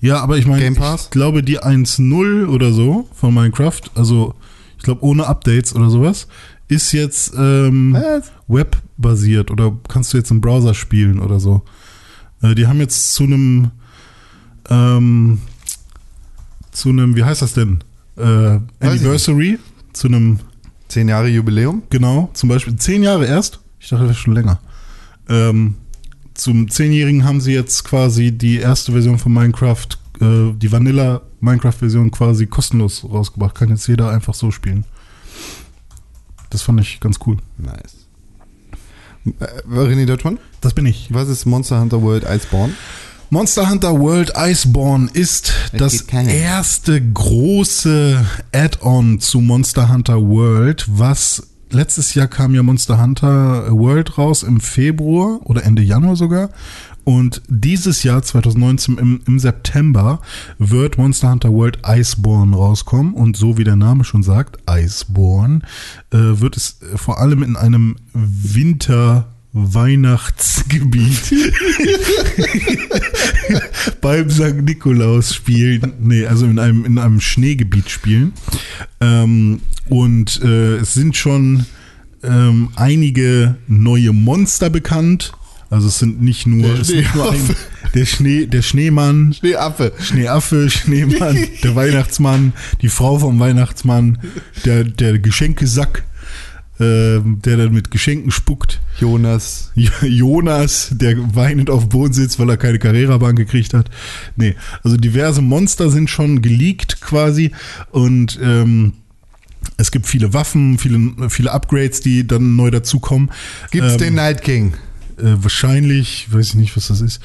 Ja, 0.00 0.20
aber 0.20 0.36
ich 0.36 0.46
meine, 0.46 0.66
ich 0.66 1.10
glaube, 1.10 1.42
die 1.42 1.60
1.0 1.60 2.46
oder 2.46 2.72
so 2.72 3.08
von 3.14 3.32
Minecraft, 3.32 3.80
also 3.94 4.34
ich 4.76 4.84
glaube 4.84 5.02
ohne 5.02 5.26
Updates 5.26 5.74
oder 5.74 5.88
sowas, 5.88 6.26
ist 6.68 6.92
jetzt 6.92 7.32
ähm, 7.38 7.96
webbasiert 8.46 9.50
oder 9.50 9.74
kannst 9.88 10.12
du 10.12 10.18
jetzt 10.18 10.30
im 10.30 10.40
Browser 10.42 10.74
spielen 10.74 11.20
oder 11.20 11.40
so. 11.40 11.62
Äh, 12.42 12.54
die 12.54 12.66
haben 12.66 12.80
jetzt 12.80 13.14
zu 13.14 13.24
einem 13.24 13.70
ähm, 14.68 15.38
zu 16.74 16.90
einem, 16.90 17.16
wie 17.16 17.24
heißt 17.24 17.40
das 17.42 17.54
denn? 17.54 17.82
Äh, 18.16 18.58
Anniversary, 18.80 19.58
zu 19.92 20.08
einem, 20.08 20.40
Zehn 20.94 21.08
Jahre 21.08 21.26
Jubiläum. 21.26 21.82
genau, 21.90 22.30
zum 22.34 22.48
Beispiel 22.48 22.76
zehn 22.76 23.02
Jahre 23.02 23.26
erst. 23.26 23.58
Ich 23.80 23.88
dachte, 23.88 24.02
das 24.04 24.10
wäre 24.10 24.18
schon 24.22 24.34
länger. 24.34 24.60
Ähm, 25.28 25.74
zum 26.34 26.70
Zehnjährigen 26.70 27.24
haben 27.24 27.40
sie 27.40 27.52
jetzt 27.52 27.82
quasi 27.82 28.30
die 28.30 28.58
erste 28.58 28.92
Version 28.92 29.18
von 29.18 29.32
Minecraft, 29.32 29.88
äh, 30.20 30.52
die 30.56 30.70
Vanilla 30.70 31.22
Minecraft-Version 31.40 32.12
quasi 32.12 32.46
kostenlos 32.46 33.02
rausgebracht. 33.02 33.56
Kann 33.56 33.70
jetzt 33.70 33.88
jeder 33.88 34.10
einfach 34.10 34.34
so 34.34 34.52
spielen. 34.52 34.84
Das 36.50 36.62
fand 36.62 36.78
ich 36.80 37.00
ganz 37.00 37.18
cool. 37.26 37.38
Nice. 37.58 38.06
Äh, 39.40 39.68
René 39.68 40.06
Deutschmann, 40.06 40.38
Das 40.60 40.74
bin 40.74 40.86
ich. 40.86 41.12
was 41.12 41.28
ist 41.28 41.44
Monster 41.44 41.80
Hunter 41.80 42.02
World 42.02 42.22
Iceborne? 42.24 42.72
Monster 43.34 43.68
Hunter 43.68 43.98
World 43.98 44.34
Iceborne 44.36 45.08
ist 45.12 45.52
das 45.72 46.06
keiner. 46.06 46.32
erste 46.32 47.02
große 47.02 48.24
Add-on 48.52 49.18
zu 49.18 49.40
Monster 49.40 49.88
Hunter 49.88 50.22
World, 50.22 50.84
was 50.88 51.44
letztes 51.68 52.14
Jahr 52.14 52.28
kam 52.28 52.54
ja 52.54 52.62
Monster 52.62 53.02
Hunter 53.02 53.72
World 53.72 54.18
raus 54.18 54.44
im 54.44 54.60
Februar 54.60 55.40
oder 55.42 55.64
Ende 55.64 55.82
Januar 55.82 56.14
sogar. 56.14 56.50
Und 57.02 57.42
dieses 57.48 58.04
Jahr, 58.04 58.22
2019, 58.22 58.98
im, 58.98 59.20
im 59.26 59.38
September, 59.40 60.20
wird 60.58 60.96
Monster 60.96 61.32
Hunter 61.32 61.52
World 61.52 61.80
Iceborne 61.84 62.54
rauskommen. 62.54 63.14
Und 63.14 63.36
so 63.36 63.58
wie 63.58 63.64
der 63.64 63.74
Name 63.74 64.04
schon 64.04 64.22
sagt, 64.22 64.58
Iceborne, 64.70 65.62
äh, 66.12 66.18
wird 66.18 66.56
es 66.56 66.78
vor 66.94 67.18
allem 67.18 67.42
in 67.42 67.56
einem 67.56 67.96
Winter-Weihnachtsgebiet 69.54 71.32
beim 74.00 74.30
St. 74.30 74.62
Nikolaus 74.62 75.34
spielen. 75.34 75.92
Nee, 76.00 76.26
also 76.26 76.46
in 76.46 76.58
einem, 76.58 76.84
in 76.84 76.98
einem 76.98 77.20
Schneegebiet 77.20 77.88
spielen. 77.88 78.32
Ähm, 79.00 79.60
und 79.88 80.40
äh, 80.42 80.76
es 80.76 80.94
sind 80.94 81.16
schon 81.16 81.66
ähm, 82.22 82.70
einige 82.74 83.56
neue 83.68 84.12
Monster 84.12 84.70
bekannt. 84.70 85.32
Also 85.70 85.88
es 85.88 85.98
sind 85.98 86.22
nicht 86.22 86.46
nur, 86.46 86.74
Der 86.74 86.96
nicht 86.96 87.14
nur 87.14 87.32
ein, 87.32 87.38
Schneeaffe. 87.38 87.56
der 87.94 88.06
Schnee, 88.06 88.46
der 88.46 88.62
Schneemann, 88.62 89.34
Nee, 89.42 89.56
Affe. 89.56 89.92
Schneeaffe, 90.00 90.70
Schneemann, 90.70 91.36
der 91.62 91.74
Weihnachtsmann, 91.76 92.52
die 92.82 92.88
Frau 92.88 93.18
vom 93.18 93.38
Weihnachtsmann, 93.40 94.18
der, 94.64 94.84
der 94.84 95.18
Geschenkesack, 95.18 96.04
der 96.78 97.56
dann 97.56 97.72
mit 97.72 97.90
Geschenken 97.90 98.30
spuckt. 98.30 98.80
Jonas. 99.00 99.70
Jonas, 100.02 100.88
der 100.92 101.16
weinend 101.34 101.70
auf 101.70 101.84
dem 101.84 101.88
Boden 101.90 102.12
sitzt, 102.12 102.38
weil 102.38 102.50
er 102.50 102.56
keine 102.56 102.78
Carrera-Bahn 102.78 103.36
gekriegt 103.36 103.74
hat. 103.74 103.90
Nee, 104.36 104.56
also 104.82 104.96
diverse 104.96 105.40
Monster 105.42 105.90
sind 105.90 106.10
schon 106.10 106.42
geleakt 106.42 107.00
quasi 107.00 107.52
und 107.90 108.38
ähm, 108.42 108.94
es 109.76 109.90
gibt 109.90 110.06
viele 110.06 110.32
Waffen, 110.34 110.78
viele, 110.78 111.30
viele 111.30 111.52
Upgrades, 111.52 112.00
die 112.00 112.26
dann 112.26 112.56
neu 112.56 112.70
dazukommen. 112.70 113.30
Gibt's 113.70 113.92
Ähm, 113.92 113.98
den 113.98 114.14
Night 114.14 114.42
King? 114.42 114.74
äh, 115.18 115.36
wahrscheinlich, 115.36 116.26
weiß 116.32 116.48
ich 116.48 116.54
nicht, 116.56 116.76
was 116.76 116.88
das 116.88 117.00
ist. 117.00 117.20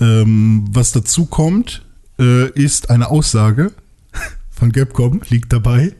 Ähm, 0.00 0.66
was 0.70 0.92
dazu 0.92 1.26
kommt, 1.26 1.84
äh, 2.18 2.48
ist 2.52 2.90
eine 2.90 3.10
Aussage 3.10 3.72
von 4.54 4.72
Capcom, 4.72 5.20
liegt 5.28 5.52
dabei 5.52 5.92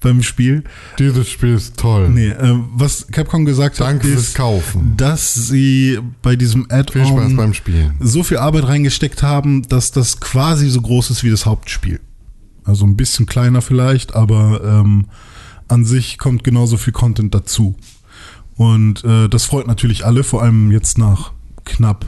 beim 0.00 0.22
Spiel. 0.22 0.64
Dieses 0.98 1.28
Spiel 1.28 1.54
ist 1.54 1.76
toll. 1.76 2.10
Nee, 2.10 2.28
äh, 2.28 2.58
was 2.74 3.06
Capcom 3.08 3.44
gesagt 3.44 3.80
Danke 3.80 4.08
hat, 4.08 4.18
ist, 4.18 4.34
Kaufen. 4.34 4.94
dass 4.96 5.34
sie 5.34 5.98
bei 6.22 6.36
diesem 6.36 6.66
Add-on 6.70 7.62
so 8.00 8.22
viel 8.22 8.36
Arbeit 8.36 8.68
reingesteckt 8.68 9.22
haben, 9.22 9.62
dass 9.68 9.92
das 9.92 10.20
quasi 10.20 10.68
so 10.68 10.80
groß 10.82 11.10
ist 11.10 11.24
wie 11.24 11.30
das 11.30 11.46
Hauptspiel. 11.46 12.00
Also 12.64 12.84
ein 12.86 12.96
bisschen 12.96 13.26
kleiner 13.26 13.62
vielleicht, 13.62 14.14
aber 14.14 14.60
ähm, 14.64 15.06
an 15.68 15.84
sich 15.84 16.18
kommt 16.18 16.44
genauso 16.44 16.76
viel 16.76 16.92
Content 16.92 17.34
dazu. 17.34 17.76
Und 18.56 19.04
äh, 19.04 19.28
das 19.28 19.44
freut 19.44 19.66
natürlich 19.66 20.06
alle, 20.06 20.22
vor 20.22 20.42
allem 20.42 20.70
jetzt 20.70 20.98
nach 20.98 21.32
knapp 21.64 22.06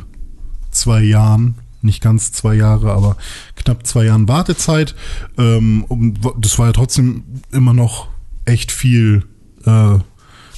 zwei 0.70 1.02
Jahren, 1.02 1.56
nicht 1.82 2.02
ganz 2.02 2.32
zwei 2.32 2.54
Jahre, 2.54 2.92
aber 2.92 3.16
knapp 3.54 3.86
zwei 3.86 4.04
Jahren 4.04 4.28
Wartezeit. 4.28 4.94
Ähm, 5.38 6.14
das 6.38 6.58
war 6.58 6.66
ja 6.66 6.72
trotzdem 6.72 7.24
immer 7.52 7.74
noch 7.74 8.08
echt 8.44 8.72
viel 8.72 9.24
äh, 9.64 9.98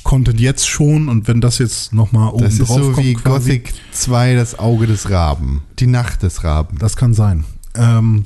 Content 0.05 0.40
jetzt 0.40 0.66
schon. 0.69 1.09
Und 1.09 1.28
wenn 1.28 1.40
das 1.40 1.59
jetzt 1.59 1.93
nochmal 1.93 2.32
oben 2.32 2.45
Das 2.45 2.55
ist 2.55 2.69
drauf 2.69 2.78
so 2.78 2.93
kommt, 2.93 3.07
wie 3.07 3.15
quasi, 3.15 3.59
Gothic 3.59 3.74
2, 3.93 4.35
das 4.35 4.59
Auge 4.59 4.86
des 4.86 5.11
Raben. 5.11 5.62
Die 5.78 5.86
Nacht 5.86 6.23
des 6.23 6.45
Raben. 6.45 6.78
das 6.78 6.97
kann 6.97 7.15
sein. 7.15 7.45
Ähm, 7.74 8.24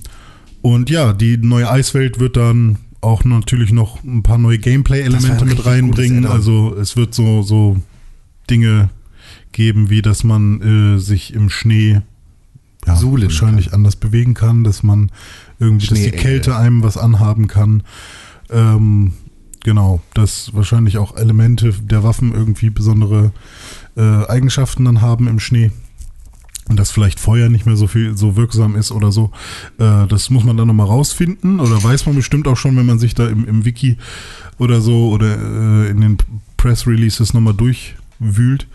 und 0.61 0.91
ja, 0.91 1.13
die 1.13 1.37
neue 1.39 1.69
Eiswelt 1.69 2.21
wird 2.21 2.37
dann 2.37 2.79
auch 3.01 3.25
natürlich 3.25 3.73
noch 3.73 4.03
ein 4.05 4.23
paar 4.23 4.39
neue 4.39 4.59
Das 4.59 4.65
Gameplay-Elemente 4.65 5.45
mit 5.45 5.67
reinbringen. 5.67 6.25
Also 6.25 6.77
es 6.77 6.97
wird 6.97 7.15
so, 7.15 7.43
so 7.43 7.79
Dinge 8.49 8.91
geben, 9.51 9.91
wie 9.91 10.03
dass 10.03 10.23
man 10.25 10.95
äh, 10.95 10.99
sich 11.01 11.35
im 11.35 11.51
Schnee 11.51 12.03
ja, 12.87 12.97
Suhlen 12.97 13.25
wahrscheinlich 13.25 13.73
anders 13.73 13.97
bewegen 13.97 14.35
kann, 14.35 14.65
dass 14.65 14.83
man 14.83 15.11
irgendwie, 15.59 15.87
dass 15.87 15.99
die. 15.99 16.11
Kälte 16.11 16.57
einem 16.57 16.83
was 16.83 16.97
anhaben 16.97 17.47
kann. 17.47 17.83
Ähm, 18.51 19.13
genau, 19.63 20.01
dass 20.15 20.55
wahrscheinlich 20.55 20.99
auch 20.99 21.17
Elemente 21.17 21.73
der 21.73 22.03
Waffen 22.03 22.33
irgendwie 22.33 22.71
besondere 22.71 23.33
äh, 23.97 24.27
Eigenschaften 24.27 24.85
dann 24.85 25.01
haben 25.01 25.29
im 25.29 25.39
Schnee 25.39 25.71
und 26.69 26.79
dass 26.79 26.91
vielleicht 26.91 27.21
Feuer 27.21 27.49
nicht 27.49 27.67
mehr 27.67 27.77
so 27.77 27.87
viel 27.87 28.17
so 28.17 28.37
wirksam 28.37 28.77
ist 28.77 28.93
oder 28.93 29.13
so. 29.13 29.31
Äh, 29.79 30.07
das 30.07 30.31
muss 30.31 30.45
man 30.45 30.57
dann 30.57 30.69
nochmal 30.69 30.87
rausfinden 30.87 31.61
oder 31.61 31.83
weiß 31.83 32.07
man 32.07 32.15
bestimmt 32.15 32.47
auch 32.49 32.57
schon, 32.57 32.77
wenn 32.77 32.87
man 32.87 32.99
sich 32.99 33.15
da 33.15 33.29
im, 33.29 33.47
im 33.47 33.65
Wiki 33.65 33.99
oder 34.59 34.81
so 34.81 35.11
oder 35.11 35.37
äh, 35.37 35.91
in 35.91 36.01
den 36.01 36.19
Press 36.57 36.87
Releases 36.87 37.35
nochmal 37.35 37.55
durchwühlt. 37.55 38.69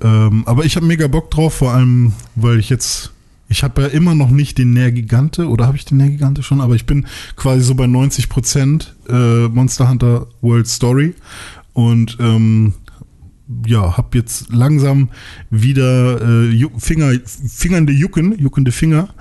Ähm, 0.00 0.44
aber 0.46 0.64
ich 0.64 0.76
habe 0.76 0.86
mega 0.86 1.08
Bock 1.08 1.30
drauf, 1.30 1.54
vor 1.54 1.72
allem, 1.72 2.12
weil 2.36 2.58
ich 2.58 2.70
jetzt, 2.70 3.12
ich 3.54 3.62
habe 3.62 3.82
ja 3.82 3.86
immer 3.86 4.16
noch 4.16 4.30
nicht 4.30 4.58
den 4.58 4.72
Nährgigante 4.72 5.48
oder 5.48 5.68
habe 5.68 5.76
ich 5.76 5.84
den 5.84 5.98
Nährgigante 5.98 6.42
schon, 6.42 6.60
aber 6.60 6.74
ich 6.74 6.86
bin 6.86 7.06
quasi 7.36 7.62
so 7.62 7.76
bei 7.76 7.86
90 7.86 8.28
Prozent 8.28 8.96
äh, 9.08 9.46
Monster 9.46 9.88
Hunter 9.88 10.26
World 10.40 10.66
Story 10.66 11.14
und 11.72 12.16
ähm, 12.18 12.74
ja, 13.64 13.96
hab 13.96 14.16
jetzt 14.16 14.52
langsam 14.52 15.08
wieder 15.50 16.20
äh, 16.20 16.66
Finger, 16.78 17.12
fingernde 17.24 17.92
Jucken, 17.92 18.36
juckende 18.36 18.72
Finger, 18.72 19.14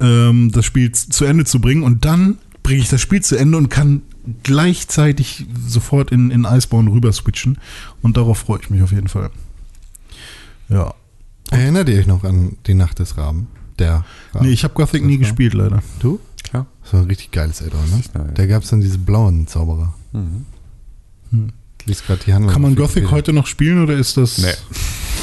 ähm, 0.00 0.50
das 0.52 0.64
Spiel 0.64 0.92
zu 0.92 1.26
Ende 1.26 1.44
zu 1.44 1.60
bringen. 1.60 1.82
Und 1.82 2.06
dann 2.06 2.38
bringe 2.62 2.80
ich 2.80 2.88
das 2.88 3.02
Spiel 3.02 3.20
zu 3.20 3.36
Ende 3.36 3.58
und 3.58 3.68
kann 3.68 4.00
gleichzeitig 4.42 5.44
sofort 5.66 6.12
in, 6.12 6.30
in 6.30 6.44
Iceborne 6.44 6.90
rüber 6.90 7.12
switchen. 7.12 7.58
Und 8.00 8.16
darauf 8.16 8.38
freue 8.38 8.60
ich 8.62 8.70
mich 8.70 8.80
auf 8.80 8.92
jeden 8.92 9.08
Fall. 9.08 9.30
Ja. 10.70 10.94
Erinnert 11.50 11.90
ihr 11.90 11.98
euch 11.98 12.06
noch 12.06 12.24
an 12.24 12.56
die 12.66 12.74
Nacht 12.74 13.00
des 13.00 13.18
Raben? 13.18 13.48
Der 13.78 14.04
Raben. 14.32 14.46
Nee, 14.46 14.52
ich 14.52 14.64
habe 14.64 14.74
Gothic 14.74 15.04
nie 15.04 15.18
gespielt, 15.18 15.54
leider. 15.54 15.82
Du? 15.98 16.20
Klar. 16.42 16.66
Das 16.82 16.92
war 16.94 17.00
ein 17.00 17.06
richtig 17.06 17.30
geiles 17.30 17.62
Add-on, 17.62 17.90
ne? 17.90 17.96
nice. 17.96 18.34
Da 18.34 18.46
gab 18.46 18.62
es 18.62 18.70
dann 18.70 18.80
diese 18.80 18.98
blauen 18.98 19.46
Zauberer. 19.46 19.94
Mhm. 20.12 20.46
Ich 21.80 21.86
lese 21.86 22.04
gerade 22.04 22.22
die 22.24 22.32
Handlung. 22.32 22.52
Kann 22.52 22.62
man 22.62 22.74
Gothic 22.76 23.10
heute 23.10 23.32
noch 23.32 23.46
spielen 23.46 23.82
oder 23.82 23.94
ist 23.94 24.16
das. 24.16 24.38
Nee. 24.38 24.52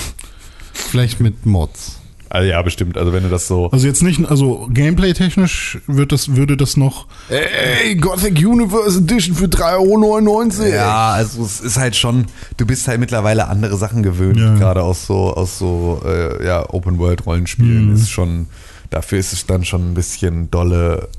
Vielleicht 0.73 1.19
mit 1.19 1.45
Mods. 1.45 1.99
Also 2.33 2.49
ja, 2.49 2.61
bestimmt. 2.63 2.97
Also 2.97 3.13
wenn 3.13 3.21
du 3.21 3.29
das 3.29 3.47
so. 3.47 3.69
Also 3.69 3.85
jetzt 3.85 4.01
nicht, 4.01 4.25
also 4.27 4.67
gameplay-technisch 4.73 5.77
wird 5.85 6.11
das, 6.11 6.35
würde 6.35 6.57
das 6.57 6.77
noch. 6.77 7.05
Ey, 7.29 7.93
Gothic 7.95 8.39
Universe 8.39 8.97
Edition 8.97 9.35
für 9.35 9.45
3,99 9.45 10.59
Euro. 10.63 10.73
Ja, 10.73 11.11
also 11.11 11.43
es 11.45 11.61
ist 11.61 11.77
halt 11.77 11.95
schon, 11.95 12.25
du 12.57 12.65
bist 12.65 12.87
halt 12.87 12.99
mittlerweile 12.99 13.47
andere 13.49 13.77
Sachen 13.77 14.01
gewöhnt, 14.01 14.39
Ja. 14.39 14.55
gerade 14.55 14.81
aus 14.81 15.05
so, 15.05 15.31
aus 15.35 15.59
so 15.59 16.01
äh, 16.05 16.43
ja, 16.43 16.67
Open-World-Rollenspielen. 16.73 17.89
Mhm. 17.89 17.93
Ist 17.95 18.09
schon, 18.09 18.47
dafür 18.89 19.19
ist 19.19 19.31
es 19.33 19.45
dann 19.45 19.63
schon 19.63 19.91
ein 19.91 19.93
bisschen 19.93 20.49
dolle 20.49 21.09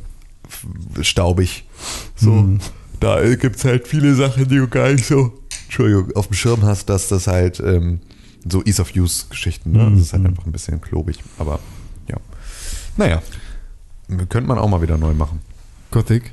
staubig. 1.00 1.64
So, 2.16 2.30
Mhm. 2.30 2.58
da 3.00 3.22
gibt 3.36 3.56
es 3.56 3.64
halt 3.64 3.86
viele 3.88 4.14
Sachen, 4.14 4.48
die 4.48 4.56
du 4.56 4.68
gar 4.68 4.90
nicht 4.92 5.06
so, 5.06 5.32
Entschuldigung, 5.66 6.10
auf 6.16 6.26
dem 6.28 6.34
Schirm 6.34 6.62
hast, 6.62 6.88
dass 6.88 7.08
das 7.08 7.26
halt 7.26 7.60
ähm, 7.60 8.00
so 8.48 8.62
Ease-of-Use-Geschichten, 8.64 9.72
ne? 9.72 9.90
Das 9.92 10.00
ist 10.00 10.12
halt 10.12 10.26
einfach 10.26 10.44
ein 10.46 10.52
bisschen 10.52 10.80
klobig, 10.80 11.18
aber 11.38 11.60
ja. 12.08 12.16
Naja, 12.96 13.22
könnte 14.28 14.42
man 14.48 14.58
auch 14.58 14.68
mal 14.68 14.82
wieder 14.82 14.98
neu 14.98 15.14
machen. 15.14 15.40
Gothic. 15.90 16.32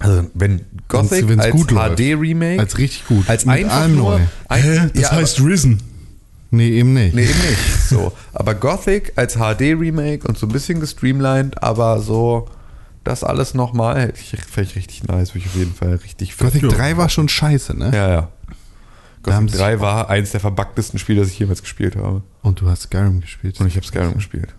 Also 0.00 0.26
wenn 0.34 0.64
Gothic 0.88 1.28
wenn's 1.28 1.42
als 1.42 1.52
gut 1.52 1.70
läuft. 1.70 1.98
HD-Remake 1.98 2.60
Als 2.60 2.78
richtig 2.78 3.06
gut. 3.06 3.28
als 3.28 3.44
Mit 3.46 3.56
einfach 3.56 3.88
nur 3.88 4.18
neu. 4.18 4.24
ein, 4.48 4.62
Hä? 4.62 4.90
Das 4.92 5.02
ja, 5.02 5.10
heißt 5.12 5.40
Risen. 5.40 5.80
Nee, 6.50 6.68
eben 6.70 6.94
nicht. 6.94 7.14
aber, 7.14 7.20
nee 7.22 7.28
eben 7.28 7.38
nicht 7.50 7.82
so 7.88 8.12
aber 8.32 8.54
Gothic 8.54 9.12
als 9.16 9.34
HD 9.34 9.60
Remake 9.78 10.26
und 10.28 10.38
so 10.38 10.46
ein 10.46 10.52
bisschen 10.52 10.78
gestreamlined 10.80 11.62
aber 11.62 12.00
so 12.00 12.48
das 13.02 13.24
alles 13.24 13.54
nochmal 13.54 14.00
hätte 14.00 14.20
ich 14.20 14.36
vielleicht 14.50 14.76
richtig 14.76 15.02
nice 15.04 15.30
würde 15.34 15.40
ich 15.40 15.46
auf 15.46 15.56
jeden 15.56 15.74
Fall 15.74 15.94
richtig 15.96 16.36
Gothic 16.38 16.62
Ja. 16.62 16.68
3 16.68 16.96
war 16.96 17.08
schon 17.08 17.28
scheiße, 17.28 17.76
ne? 17.76 17.90
ja 17.92 18.08
ja 18.08 18.28
Gothic 19.24 19.50
sie- 19.50 19.58
3 19.58 19.80
war 19.80 20.08
eins 20.10 20.30
der 20.30 20.40
verbuggtesten 20.40 20.98
Spiele 20.98 21.20
das 21.20 21.30
ich 21.30 21.38
jemals 21.38 21.62
gespielt 21.62 21.96
habe 21.96 22.22
Und 22.42 22.60
du 22.60 22.68
hast 22.68 22.82
Skyrim 22.82 23.20
gespielt. 23.20 23.58
und 23.60 23.66
ich 23.66 23.76
habe 23.76 23.86
Skyrim 23.86 24.14
gespielt 24.14 24.54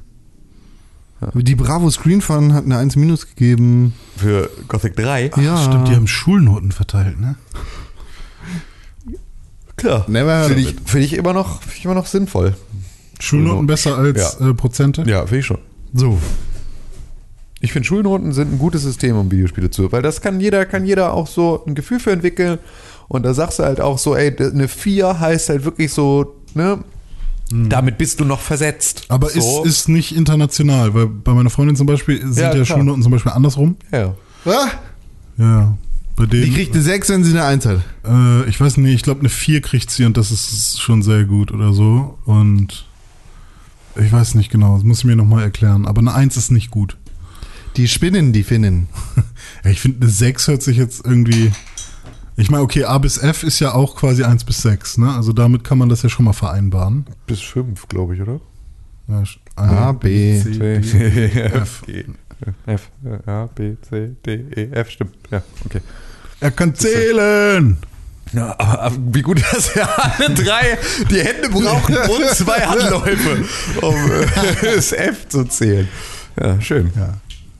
Die 1.33 1.55
Bravo 1.55 1.89
Screen 1.89 2.21
Fun 2.21 2.53
hat 2.53 2.65
eine 2.65 2.77
1 2.77 2.95
Minus 2.97 3.27
gegeben. 3.27 3.93
für 4.17 4.49
Gothic 4.67 4.95
3 4.95 5.31
ja. 5.37 5.57
Stimmt, 5.57 5.87
die 5.87 5.95
haben 5.95 6.07
Schulnoten 6.07 6.71
verteilt, 6.71 7.19
ne? 7.19 7.35
klar 9.77 10.05
finde 10.05 10.55
ich, 10.61 10.75
find 10.85 11.03
ich 11.05 11.13
immer 11.13 11.33
noch 11.33 11.61
finde 11.61 11.75
ich 11.77 11.85
immer 11.85 11.93
noch 11.95 12.05
sinnvoll 12.07 12.55
Schulnoten 13.19 13.67
besser 13.67 13.97
als 13.97 14.37
Ja. 14.39 14.49
äh, 14.49 14.53
Prozente? 14.53 15.03
ja 15.05 15.21
finde 15.21 15.39
ich 15.39 15.45
schon 15.45 15.59
So. 15.93 16.19
Ich 17.61 17.71
finde 17.71 17.87
Schulnoten 17.87 18.31
sind 18.33 18.53
ein 18.53 18.59
gutes 18.59 18.83
System, 18.83 19.15
um 19.17 19.31
Videospiele 19.31 19.71
zu, 19.71 19.91
weil 19.91 20.01
das 20.01 20.21
kann 20.21 20.39
jeder, 20.39 20.65
kann 20.65 20.85
jeder 20.85 21.13
auch 21.13 21.25
so 21.25 21.63
ein 21.65 21.73
Gefühl 21.73 21.99
für 21.99 22.11
entwickeln. 22.11 22.59
Und 23.07 23.23
da 23.23 23.33
sagst 23.33 23.59
du 23.59 23.63
halt 23.63 23.79
auch 23.81 23.97
so, 23.97 24.15
ey, 24.15 24.35
eine 24.37 24.67
4 24.67 25.19
heißt 25.19 25.49
halt 25.49 25.63
wirklich 25.65 25.91
so, 25.93 26.35
ne? 26.53 26.79
Damit 27.51 27.99
bist 27.99 28.19
du 28.19 28.25
noch 28.25 28.39
versetzt. 28.41 29.01
Hm. 29.01 29.05
Aber 29.09 29.29
so. 29.29 29.63
ist, 29.63 29.69
ist 29.69 29.89
nicht 29.89 30.15
international, 30.15 30.93
weil 30.95 31.05
bei 31.05 31.31
meiner 31.33 31.51
Freundin 31.51 31.75
zum 31.75 31.85
Beispiel 31.85 32.19
sind 32.21 32.37
Ja, 32.37 32.55
ja. 32.55 32.65
Schulnoten 32.65 33.03
zum 33.03 33.11
Beispiel 33.11 33.31
andersrum. 33.33 33.75
Ja. 33.91 34.15
Ah, 34.45 34.67
Ja. 35.37 35.77
Bei 36.15 36.25
die 36.25 36.41
denen. 36.41 36.53
kriegt 36.55 36.73
eine 36.73 36.81
6, 36.81 37.09
wenn 37.09 37.23
sie 37.23 37.31
eine 37.31 37.43
1 37.43 37.65
hat. 37.65 37.81
Äh, 38.07 38.49
ich 38.49 38.59
weiß 38.59 38.77
nicht, 38.77 38.95
ich 38.95 39.03
glaube 39.03 39.19
eine 39.19 39.29
4 39.29 39.61
kriegt 39.61 39.91
sie 39.91 40.05
und 40.05 40.17
das 40.17 40.31
ist 40.31 40.81
schon 40.81 41.03
sehr 41.03 41.25
gut 41.25 41.51
oder 41.51 41.71
so. 41.73 42.17
Und 42.25 42.85
ich 43.95 44.11
weiß 44.11 44.33
nicht 44.35 44.49
genau, 44.49 44.75
das 44.75 44.83
muss 44.83 44.99
ich 44.99 45.05
mir 45.05 45.15
nochmal 45.15 45.43
erklären. 45.43 45.85
Aber 45.85 45.99
eine 45.99 46.13
1 46.15 46.37
ist 46.37 46.51
nicht 46.51 46.71
gut. 46.71 46.97
Die 47.77 47.87
Spinnen, 47.87 48.33
die 48.33 48.43
Finnen. 48.43 48.87
Ja, 49.63 49.69
ich 49.71 49.79
finde, 49.81 50.01
eine 50.01 50.09
6 50.09 50.47
hört 50.47 50.63
sich 50.63 50.77
jetzt 50.77 51.05
irgendwie. 51.05 51.51
Ich 52.37 52.49
meine, 52.51 52.63
okay, 52.63 52.83
A 52.83 52.97
bis 52.97 53.17
F 53.17 53.43
ist 53.43 53.59
ja 53.59 53.73
auch 53.73 53.95
quasi 53.95 54.23
1 54.23 54.43
bis 54.43 54.61
6, 54.61 54.97
ne? 54.97 55.13
Also 55.13 55.31
damit 55.31 55.63
kann 55.63 55.77
man 55.77 55.87
das 55.89 56.01
ja 56.01 56.09
schon 56.09 56.25
mal 56.25 56.33
vereinbaren. 56.33 57.05
Bis 57.27 57.41
5, 57.41 57.87
glaube 57.87 58.15
ich, 58.15 58.21
oder? 58.21 58.41
Ja, 59.07 59.19
sch- 59.21 59.37
A, 59.55 59.91
B, 59.93 60.41
C, 60.41 60.81
C, 60.81 61.29
D. 61.29 61.41
F, 61.41 61.83
F, 62.65 62.89
A, 63.25 63.45
B, 63.45 63.75
C, 63.89 64.11
D, 64.25 64.33
E, 64.55 64.69
F, 64.71 64.89
stimmt. 64.89 65.15
Ja, 65.31 65.41
okay. 65.63 65.79
Er 66.41 66.51
kann 66.51 66.75
zählen! 66.75 67.77
Ja, 68.33 68.53
aber, 68.59 68.95
wie 69.13 69.21
gut, 69.21 69.41
dass 69.53 69.73
wir 69.75 69.87
alle 70.03 70.33
drei 70.33 70.77
die 71.09 71.21
Hände 71.21 71.47
brauchen 71.49 71.95
und 71.95 72.25
zwei 72.31 72.59
Handläufe, 72.65 73.45
um 73.81 73.95
äh, 74.11 74.75
das 74.75 74.91
F 74.91 75.29
zu 75.29 75.45
zählen. 75.45 75.87
Ja, 76.37 76.59
schön. 76.59 76.91
Ja. 76.97 77.13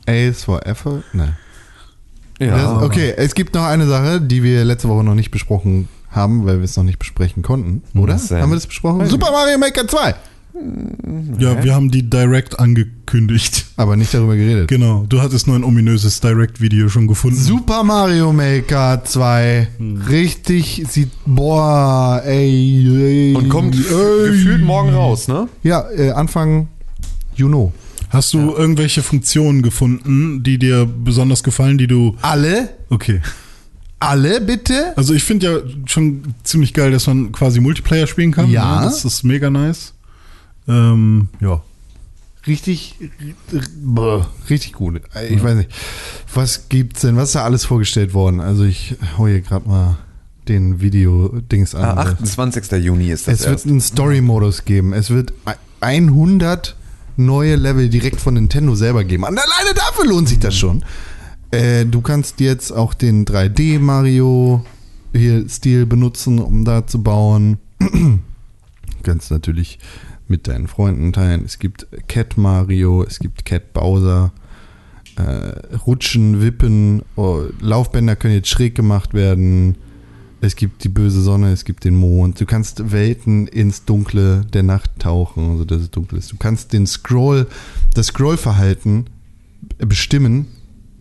A 0.06 0.12
ist 0.28 0.44
for 0.44 0.66
Effort? 0.66 1.02
Nein. 1.14 1.34
Ja, 2.38 2.74
Das, 2.74 2.82
okay, 2.82 3.14
es 3.16 3.34
gibt 3.34 3.54
noch 3.54 3.64
eine 3.64 3.86
Sache, 3.86 4.20
die 4.20 4.42
wir 4.42 4.64
letzte 4.64 4.88
Woche 4.88 5.04
noch 5.04 5.14
nicht 5.14 5.30
besprochen 5.30 5.88
haben, 6.10 6.46
weil 6.46 6.58
wir 6.58 6.64
es 6.64 6.76
noch 6.76 6.84
nicht 6.84 6.98
besprechen 6.98 7.42
konnten, 7.42 7.82
oder? 7.98 8.14
Was 8.14 8.28
denn? 8.28 8.40
Haben 8.42 8.50
wir 8.50 8.56
das 8.56 8.66
besprochen? 8.66 9.00
Weiß 9.00 9.10
Super 9.10 9.30
Mario 9.30 9.58
Maker 9.58 9.86
2! 9.86 10.14
Ja, 11.38 11.62
wir 11.62 11.74
haben 11.74 11.90
die 11.90 12.08
Direct 12.08 12.58
angekündigt. 12.58 13.66
Aber 13.76 13.96
nicht 13.96 14.14
darüber 14.14 14.36
geredet. 14.36 14.68
Genau, 14.68 15.04
du 15.06 15.20
hattest 15.20 15.46
nur 15.46 15.54
ein 15.56 15.64
ominöses 15.64 16.20
Direct-Video 16.20 16.88
schon 16.88 17.06
gefunden. 17.06 17.36
Super 17.36 17.84
Mario 17.84 18.32
Maker 18.32 19.02
2. 19.04 19.68
Richtig 20.08 20.82
sieht. 20.88 21.10
Boah, 21.26 22.22
ey. 22.24 22.86
ey 22.86 23.34
Und 23.34 23.50
kommt 23.50 23.74
ey. 23.74 23.82
gefühlt 24.30 24.62
morgen 24.62 24.94
raus, 24.94 25.28
ne? 25.28 25.46
Ja, 25.62 25.84
äh, 25.90 26.12
Anfang 26.12 26.68
Juni. 27.34 27.70
Hast 28.10 28.34
du 28.34 28.54
irgendwelche 28.54 29.02
Funktionen 29.02 29.62
gefunden, 29.62 30.42
die 30.42 30.58
dir 30.58 30.86
besonders 30.86 31.42
gefallen, 31.42 31.78
die 31.78 31.86
du. 31.86 32.16
Alle? 32.22 32.70
Okay. 32.88 33.20
Alle 33.98 34.40
bitte? 34.40 34.96
Also 34.96 35.14
ich 35.14 35.24
finde 35.24 35.46
ja 35.46 35.58
schon 35.86 36.34
ziemlich 36.44 36.74
geil, 36.74 36.90
dass 36.90 37.06
man 37.06 37.32
quasi 37.32 37.60
Multiplayer 37.60 38.06
spielen 38.06 38.30
kann. 38.32 38.50
Ja. 38.50 38.80
ne? 38.80 38.86
Das 38.86 39.04
ist 39.04 39.22
mega 39.22 39.50
nice. 39.50 39.94
Ähm, 40.68 41.28
ja. 41.40 41.62
Richtig, 42.46 42.94
richtig 44.48 44.74
gut. 44.74 45.00
Ich 45.28 45.42
weiß 45.42 45.56
nicht. 45.56 45.70
Was 46.32 46.68
gibt's 46.68 47.00
denn? 47.00 47.16
Was 47.16 47.30
ist 47.30 47.34
da 47.34 47.44
alles 47.44 47.64
vorgestellt 47.64 48.14
worden? 48.14 48.40
Also 48.40 48.64
ich 48.64 48.94
hau 49.18 49.26
hier 49.26 49.40
gerade 49.40 49.68
mal 49.68 49.96
den 50.46 50.80
Video-Dings 50.80 51.74
an. 51.74 51.98
Ah, 51.98 52.02
28. 52.02 52.70
Juni 52.84 53.10
ist 53.10 53.26
das 53.26 53.40
es 53.40 53.46
wird 53.46 53.52
erst. 53.52 53.66
einen 53.66 53.80
Story-Modus 53.80 54.64
geben. 54.64 54.92
Es 54.92 55.10
wird 55.10 55.32
100 55.80 56.76
neue 57.16 57.56
Level 57.56 57.88
direkt 57.88 58.20
von 58.20 58.34
Nintendo 58.34 58.74
selber 58.74 59.04
geben. 59.04 59.24
Und 59.24 59.38
alleine 59.38 59.74
dafür 59.74 60.06
lohnt 60.06 60.28
sich 60.28 60.38
das 60.38 60.56
schon. 60.56 60.84
Äh, 61.50 61.86
du 61.86 62.00
kannst 62.00 62.40
jetzt 62.40 62.72
auch 62.72 62.94
den 62.94 63.24
3D 63.24 63.78
Mario 63.78 64.64
Stil 65.48 65.86
benutzen, 65.86 66.38
um 66.38 66.64
da 66.64 66.86
zu 66.86 67.02
bauen. 67.02 67.58
du 67.78 68.18
kannst 69.02 69.30
natürlich 69.30 69.78
mit 70.28 70.48
deinen 70.48 70.68
Freunden 70.68 71.12
teilen. 71.12 71.42
Es 71.44 71.58
gibt 71.58 71.86
Cat 72.08 72.36
Mario, 72.36 73.02
es 73.02 73.18
gibt 73.18 73.44
Cat 73.44 73.72
Bowser. 73.72 74.32
Äh, 75.16 75.76
Rutschen, 75.86 76.42
Wippen, 76.42 77.02
oh, 77.14 77.44
Laufbänder 77.60 78.16
können 78.16 78.34
jetzt 78.34 78.50
schräg 78.50 78.74
gemacht 78.74 79.14
werden. 79.14 79.76
Es 80.46 80.54
gibt 80.54 80.84
die 80.84 80.88
böse 80.88 81.20
Sonne, 81.22 81.50
es 81.50 81.64
gibt 81.64 81.82
den 81.82 81.96
Mond. 81.96 82.40
Du 82.40 82.46
kannst 82.46 82.92
Welten 82.92 83.48
ins 83.48 83.84
Dunkle 83.84 84.46
der 84.52 84.62
Nacht 84.62 84.92
tauchen, 85.00 85.50
also 85.50 85.64
dass 85.64 85.82
es 85.82 85.90
dunkel 85.90 86.20
ist. 86.20 86.30
Du 86.30 86.36
kannst 86.36 86.72
den 86.72 86.86
Scroll, 86.86 87.48
das 87.94 88.06
Scrollverhalten 88.06 89.10
bestimmen, 89.78 90.46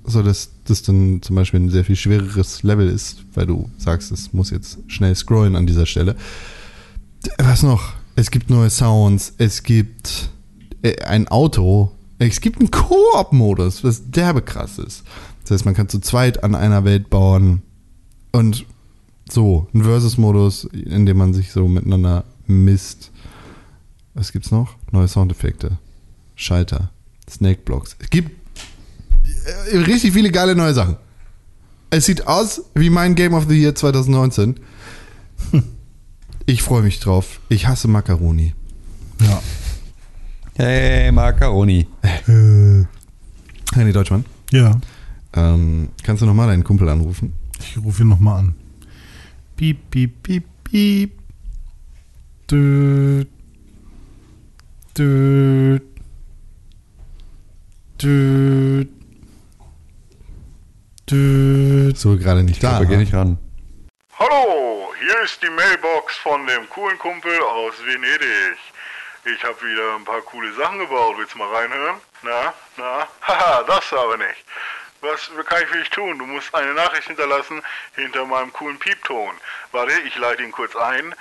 sodass 0.03 0.49
das 0.63 0.81
dann 0.81 1.21
zum 1.21 1.35
Beispiel 1.35 1.59
ein 1.59 1.69
sehr 1.69 1.85
viel 1.85 1.95
schwereres 1.95 2.63
Level 2.63 2.89
ist, 2.89 3.23
weil 3.35 3.45
du 3.45 3.69
sagst, 3.77 4.11
es 4.11 4.33
muss 4.33 4.49
jetzt 4.49 4.79
schnell 4.87 5.13
scrollen 5.13 5.55
an 5.55 5.67
dieser 5.67 5.85
Stelle. 5.85 6.15
Was 7.37 7.61
noch? 7.61 7.93
Es 8.15 8.31
gibt 8.31 8.49
neue 8.49 8.71
Sounds, 8.71 9.35
es 9.37 9.61
gibt 9.61 10.31
äh, 10.81 10.99
ein 11.03 11.27
Auto, 11.27 11.91
es 12.17 12.41
gibt 12.41 12.59
einen 12.59 12.71
Koop-Modus, 12.71 13.83
was 13.83 14.09
derbe 14.09 14.41
krass 14.41 14.79
ist. 14.79 15.03
Das 15.43 15.51
heißt, 15.51 15.65
man 15.65 15.75
kann 15.75 15.87
zu 15.87 15.99
zweit 15.99 16.43
an 16.43 16.55
einer 16.55 16.83
Welt 16.83 17.11
bauen 17.11 17.61
und 18.31 18.65
so, 19.29 19.67
ein 19.73 19.83
Versus-Modus, 19.83 20.65
in 20.65 21.05
dem 21.05 21.17
man 21.17 21.33
sich 21.33 21.51
so 21.51 21.67
miteinander 21.67 22.25
misst. 22.47 23.11
Was 24.13 24.31
gibt's 24.31 24.51
noch? 24.51 24.75
Neue 24.91 25.07
Soundeffekte, 25.07 25.77
Schalter, 26.35 26.91
Snake-Blocks. 27.29 27.97
Es 27.99 28.09
gibt 28.09 28.31
äh, 29.71 29.77
richtig 29.77 30.13
viele 30.13 30.31
geile 30.31 30.55
neue 30.55 30.73
Sachen. 30.73 30.95
Es 31.89 32.05
sieht 32.05 32.27
aus 32.27 32.63
wie 32.75 32.89
mein 32.89 33.15
Game 33.15 33.33
of 33.33 33.47
the 33.47 33.59
Year 33.59 33.75
2019. 33.75 34.59
Ich 36.47 36.61
freue 36.61 36.83
mich 36.83 36.99
drauf. 36.99 37.39
Ich 37.49 37.67
hasse 37.67 37.87
Macaroni. 37.87 38.53
Ja. 39.19 39.41
Hey, 40.55 41.11
Macaroni. 41.11 41.87
René 42.27 43.91
Deutschmann. 43.91 44.25
Ja. 44.51 44.79
Ähm, 45.33 45.89
kannst 46.03 46.21
du 46.21 46.27
nochmal 46.27 46.47
deinen 46.47 46.63
Kumpel 46.63 46.87
anrufen? 46.87 47.33
Ich 47.59 47.77
rufe 47.77 48.03
ihn 48.03 48.09
nochmal 48.09 48.39
an. 48.39 48.55
Piep, 49.57 49.89
piep, 49.89 50.11
piep, 50.21 50.43
piep. 50.65 51.11
Düt. 52.51 53.29
Düt. 54.97 55.81
Düt. 57.97 58.89
Düt. 61.09 61.97
So 61.97 62.17
gerade 62.17 62.43
nicht 62.43 62.61
da. 62.61 62.75
Aber 62.75 62.85
geh 62.85 62.97
nicht 62.97 63.13
ran. 63.13 63.37
Hallo, 64.19 64.91
hier 64.99 65.21
ist 65.23 65.41
die 65.41 65.49
Mailbox 65.49 66.17
von 66.17 66.45
dem 66.47 66.69
coolen 66.69 66.99
Kumpel 66.99 67.39
aus 67.39 67.75
Venedig. 67.85 68.57
Ich 69.23 69.41
habe 69.41 69.55
wieder 69.61 69.95
ein 69.95 70.03
paar 70.03 70.21
coole 70.21 70.53
Sachen 70.55 70.79
gebaut. 70.79 71.15
Willst 71.17 71.33
du 71.33 71.37
mal 71.37 71.55
reinhören? 71.55 71.95
Na, 72.23 72.53
na? 72.75 73.07
Haha, 73.21 73.63
das 73.63 73.93
aber 73.93 74.17
nicht. 74.17 74.43
Was 75.05 75.29
kann 75.45 75.61
ich 75.61 75.69
für 75.69 75.77
dich 75.77 75.89
tun? 75.89 76.17
Du 76.17 76.25
musst 76.25 76.53
eine 76.55 76.73
Nachricht 76.73 77.07
hinterlassen 77.07 77.61
hinter 77.95 78.25
meinem 78.25 78.51
coolen 78.51 78.79
Piepton. 78.79 79.35
Warte, 79.71 79.91
ich 80.07 80.17
leite 80.17 80.41
ihn 80.41 80.51
kurz 80.51 80.75
ein. 80.75 81.13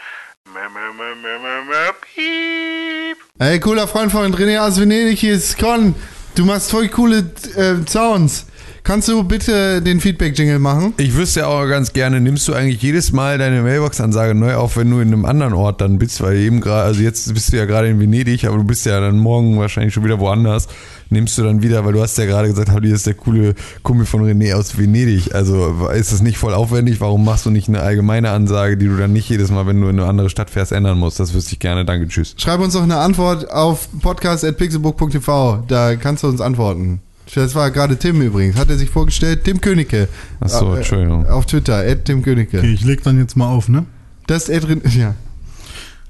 Piep. 2.15 3.19
Ey, 3.39 3.61
cooler 3.61 3.86
Freund 3.86 4.11
von 4.11 4.35
René 4.35 4.59
aus 4.59 4.81
Venedig, 4.81 5.19
hier 5.19 5.35
ist 5.35 5.59
Con. 5.59 5.94
Du 6.35 6.47
machst 6.47 6.70
voll 6.70 6.89
coole 6.89 7.31
äh, 7.56 7.86
Sounds. 7.86 8.47
Kannst 8.85 9.09
du 9.09 9.24
bitte 9.24 9.81
den 9.81 9.98
Feedback-Jingle 9.98 10.59
machen? 10.59 10.93
Ich 10.98 11.15
wüsste 11.15 11.40
ja 11.40 11.47
auch 11.47 11.66
ganz 11.66 11.94
gerne, 11.94 12.20
nimmst 12.20 12.47
du 12.48 12.52
eigentlich 12.52 12.82
jedes 12.82 13.12
Mal 13.12 13.39
deine 13.39 13.62
Mailbox-Ansage 13.62 14.35
neu 14.35 14.56
auf, 14.56 14.77
wenn 14.77 14.90
du 14.90 15.01
in 15.01 15.09
einem 15.09 15.24
anderen 15.24 15.55
Ort 15.55 15.81
dann 15.81 15.98
bist, 15.98 16.23
weil 16.23 16.36
eben 16.36 16.61
gerade, 16.61 16.85
also 16.85 17.01
jetzt 17.01 17.32
bist 17.32 17.51
du 17.52 17.56
ja 17.56 17.65
gerade 17.65 17.89
in 17.89 17.98
Venedig, 17.98 18.44
aber 18.44 18.59
du 18.59 18.65
bist 18.65 18.85
ja 18.85 19.01
dann 19.01 19.19
morgen 19.19 19.59
wahrscheinlich 19.59 19.94
schon 19.94 20.05
wieder 20.05 20.20
woanders. 20.20 20.69
Nimmst 21.14 21.38
du 21.38 21.42
dann 21.44 21.62
wieder, 21.62 21.84
weil 21.84 21.92
du 21.92 22.02
hast 22.02 22.18
ja 22.18 22.24
gerade 22.26 22.48
gesagt, 22.48 22.70
Halli 22.70 22.90
ist 22.90 23.06
der 23.06 23.14
coole 23.14 23.54
Kumpel 23.82 24.04
von 24.04 24.20
René 24.22 24.52
aus 24.54 24.76
Venedig. 24.76 25.32
Also 25.34 25.88
ist 25.94 26.12
das 26.12 26.20
nicht 26.22 26.38
voll 26.38 26.52
aufwendig? 26.52 27.00
Warum 27.00 27.24
machst 27.24 27.46
du 27.46 27.50
nicht 27.50 27.68
eine 27.68 27.80
allgemeine 27.80 28.30
Ansage, 28.30 28.76
die 28.76 28.86
du 28.86 28.96
dann 28.96 29.12
nicht 29.12 29.28
jedes 29.28 29.50
Mal, 29.52 29.66
wenn 29.66 29.80
du 29.80 29.88
in 29.88 29.98
eine 30.00 30.08
andere 30.08 30.28
Stadt 30.28 30.50
fährst, 30.50 30.72
ändern 30.72 30.98
musst? 30.98 31.20
Das 31.20 31.32
wüsste 31.32 31.52
ich 31.52 31.60
gerne. 31.60 31.84
Danke, 31.84 32.08
tschüss. 32.08 32.34
Schreib 32.36 32.60
uns 32.60 32.74
doch 32.74 32.82
eine 32.82 32.96
Antwort 32.96 33.50
auf 33.50 33.88
podcast.pixelbook.tv. 34.02 35.64
Da 35.68 35.96
kannst 35.96 36.22
du 36.24 36.28
uns 36.28 36.40
antworten. 36.40 37.00
Das 37.34 37.54
war 37.54 37.70
gerade 37.70 37.96
Tim 37.96 38.20
übrigens. 38.20 38.56
Hat 38.56 38.68
er 38.70 38.76
sich 38.76 38.90
vorgestellt? 38.90 39.44
Tim 39.44 39.60
Königke. 39.60 40.08
Ach 40.40 40.48
so, 40.48 40.74
Äh, 40.74 40.78
Entschuldigung. 40.78 41.26
Auf 41.26 41.46
Twitter, 41.46 41.76
at 41.78 42.04
Tim 42.04 42.22
Königke. 42.22 42.58
Okay, 42.58 42.72
ich 42.74 42.84
leg 42.84 43.02
dann 43.02 43.18
jetzt 43.18 43.36
mal 43.36 43.48
auf, 43.48 43.68
ne? 43.68 43.86
Das 44.26 44.48
ist 44.48 44.54
Adrian, 44.56 44.82
ja. 44.98 45.14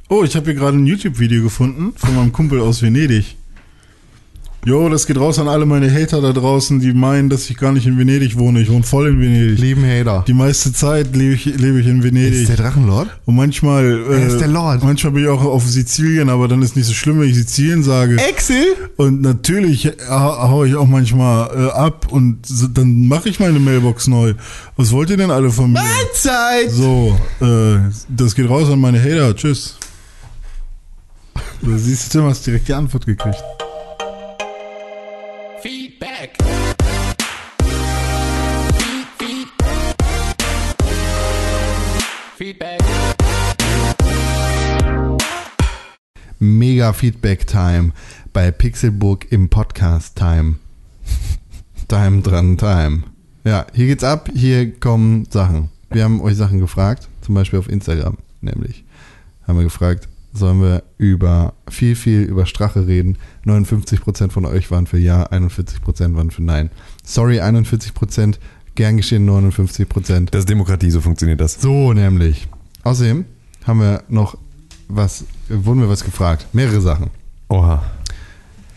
Oh, 0.09 0.23
ich 0.25 0.35
habe 0.37 0.47
hier 0.47 0.55
gerade 0.55 0.77
ein 0.77 0.87
YouTube-Video 0.87 1.43
gefunden 1.43 1.93
von 1.97 2.15
meinem 2.15 2.33
Kumpel 2.33 2.61
aus 2.61 2.83
Venedig. 2.83 3.37
Jo, 4.67 4.89
das 4.89 5.07
geht 5.07 5.19
raus 5.19 5.39
an 5.39 5.47
alle 5.47 5.67
meine 5.67 5.93
Hater 5.93 6.23
da 6.23 6.33
draußen, 6.33 6.81
die 6.81 6.95
meinen, 6.95 7.29
dass 7.29 7.51
ich 7.51 7.57
gar 7.59 7.73
nicht 7.73 7.87
in 7.87 7.99
Venedig 7.99 8.39
wohne. 8.39 8.63
Ich 8.63 8.71
wohne 8.71 8.83
voll 8.83 9.09
in 9.09 9.21
Venedig. 9.21 9.59
Lieben 9.59 9.85
Hater. 9.85 10.25
Die 10.27 10.33
meiste 10.33 10.73
Zeit 10.73 11.15
lebe 11.15 11.35
ich, 11.35 11.45
lebe 11.45 11.81
ich 11.81 11.87
in 11.87 11.99
Ist 11.99 12.05
Venedig. 12.05 12.47
der 12.47 12.57
Drachenlord? 12.57 13.09
Und 13.27 13.37
manchmal, 13.37 13.85
äh, 13.85 14.23
Er 14.23 14.27
ist 14.27 14.39
der 14.41 14.49
Lord. 14.49 14.83
manchmal 14.83 15.13
bin 15.13 15.25
ich 15.25 15.29
auch 15.29 15.45
auf 15.45 15.67
Sizilien, 15.69 16.31
aber 16.31 16.49
dann 16.49 16.63
ist 16.63 16.77
nicht 16.77 16.87
so 16.87 16.95
schlimm, 16.95 17.21
wenn 17.21 17.29
ich 17.29 17.35
Sizilien 17.35 17.83
sage. 17.83 18.17
Excel? 18.17 18.65
Und 18.97 19.21
natürlich 19.21 19.85
äh, 19.85 19.93
hau 20.09 20.65
ich 20.65 20.75
auch 20.77 20.87
manchmal 20.89 21.51
äh, 21.55 21.71
ab 21.71 22.07
und 22.11 22.47
so, 22.47 22.67
dann 22.67 23.07
mache 23.07 23.29
ich 23.29 23.41
meine 23.41 23.59
Mailbox 23.59 24.07
neu. 24.07 24.33
Was 24.79 24.93
wollt 24.93 25.11
ihr 25.11 25.19
denn 25.19 25.31
alle 25.31 25.51
von 25.51 25.73
mir? 25.73 25.83
Zeit! 26.15 26.71
So, 26.71 27.15
äh, 27.43 27.81
das 28.09 28.35
geht 28.35 28.49
raus 28.49 28.71
an 28.71 28.81
meine 28.81 28.99
Hater. 28.99 29.37
Tschüss. 29.37 29.77
Du 31.61 31.77
siehst, 31.79 32.13
Tim 32.13 32.25
hast 32.25 32.47
direkt 32.47 32.69
die 32.69 32.75
Antwort 32.75 33.07
gekriegt. 33.07 33.43
Feedback. 35.65 36.37
Feed, 38.77 39.07
feed. 39.17 39.49
Feedback. 42.37 42.81
Mega 46.39 46.93
Feedback 46.93 47.47
Time 47.47 47.93
bei 48.35 48.51
Pixelburg 48.51 49.33
im 49.33 49.49
Podcast 49.49 50.19
Time. 50.19 50.57
Time 51.89 52.21
dran 52.21 52.59
Time. 52.59 53.05
Ja, 53.45 53.67
hier 53.73 53.87
geht's 53.87 54.05
ab, 54.05 54.29
hier 54.35 54.79
kommen 54.79 55.25
Sachen. 55.31 55.71
Wir 55.89 56.05
haben 56.05 56.21
euch 56.21 56.37
Sachen 56.37 56.61
gefragt, 56.61 57.09
zum 57.23 57.37
Beispiel 57.37 57.59
auf 57.59 57.71
Instagram, 57.71 58.19
nämlich 58.43 58.85
haben 59.49 59.57
wir 59.57 59.65
gefragt, 59.65 60.11
sollen 60.35 60.61
wir 60.61 60.83
über 60.99 61.55
viel, 61.71 61.97
viel 61.97 62.21
über 62.21 62.45
Strache 62.45 62.87
reden. 62.87 63.17
59% 63.47 64.31
von 64.31 64.47
euch 64.47 64.71
waren 64.71 64.87
für 64.87 64.99
Ja, 64.99 65.27
41% 65.27 66.17
waren 66.17 66.31
für 66.31 66.43
Nein. 66.43 66.71
Sorry, 67.05 67.41
41%, 67.41 68.37
gern 68.75 68.97
geschehen 68.97 69.29
59%. 69.29 70.31
Das 70.31 70.41
ist 70.41 70.49
Demokratie, 70.49 70.91
so 70.91 71.01
funktioniert 71.01 71.41
das. 71.41 71.61
So 71.61 71.93
nämlich. 71.93 72.49
Außerdem 72.83 73.25
haben 73.67 73.81
wir 73.81 74.03
noch 74.09 74.37
was, 74.89 75.25
wurden 75.49 75.81
wir 75.81 75.89
was 75.89 76.05
gefragt. 76.05 76.47
Mehrere 76.53 76.81
Sachen. 76.81 77.11
Oha. 77.49 77.83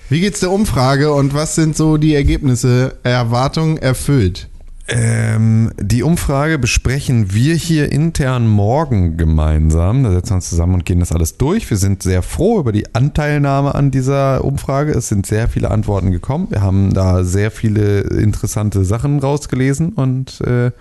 Wie 0.10 0.22
geht's 0.22 0.40
der 0.40 0.52
Umfrage 0.52 1.12
und 1.12 1.34
was 1.34 1.56
sind 1.56 1.76
so 1.76 1.98
die 1.98 2.16
Ergebnisse, 2.16 2.98
Erwartungen 3.04 3.78
erfüllt? 3.78 4.48
Ähm, 4.90 5.72
die 5.78 6.02
Umfrage 6.02 6.58
besprechen 6.58 7.34
wir 7.34 7.56
hier 7.56 7.92
intern 7.92 8.48
morgen 8.48 9.18
gemeinsam. 9.18 10.04
Da 10.04 10.12
setzen 10.12 10.30
wir 10.30 10.36
uns 10.36 10.50
zusammen 10.50 10.76
und 10.76 10.86
gehen 10.86 11.02
das 11.02 11.12
alles 11.12 11.38
durch. 11.38 11.70
Wir 11.70 11.78
sind 11.78 12.04
sehr 12.04 12.22
froh 12.22 12.60
über 12.60 12.72
die 12.72 12.96
Anteilnahme 12.96 13.76
an 13.76 13.92
dieser 13.92 14.46
Umfrage. 14.46 14.94
Es 14.94 15.10
sind 15.10 15.26
sehr 15.26 15.50
viele 15.50 15.72
Antworten 15.72 16.12
gekommen. 16.12 16.48
Wir 16.50 16.62
haben 16.62 16.94
da 16.94 17.26
sehr 17.26 17.52
viele 17.52 18.00
interessante 18.02 18.86
Sachen 18.86 19.20
rausgelesen 19.20 19.90
und 19.90 20.40
äh, 20.42 20.72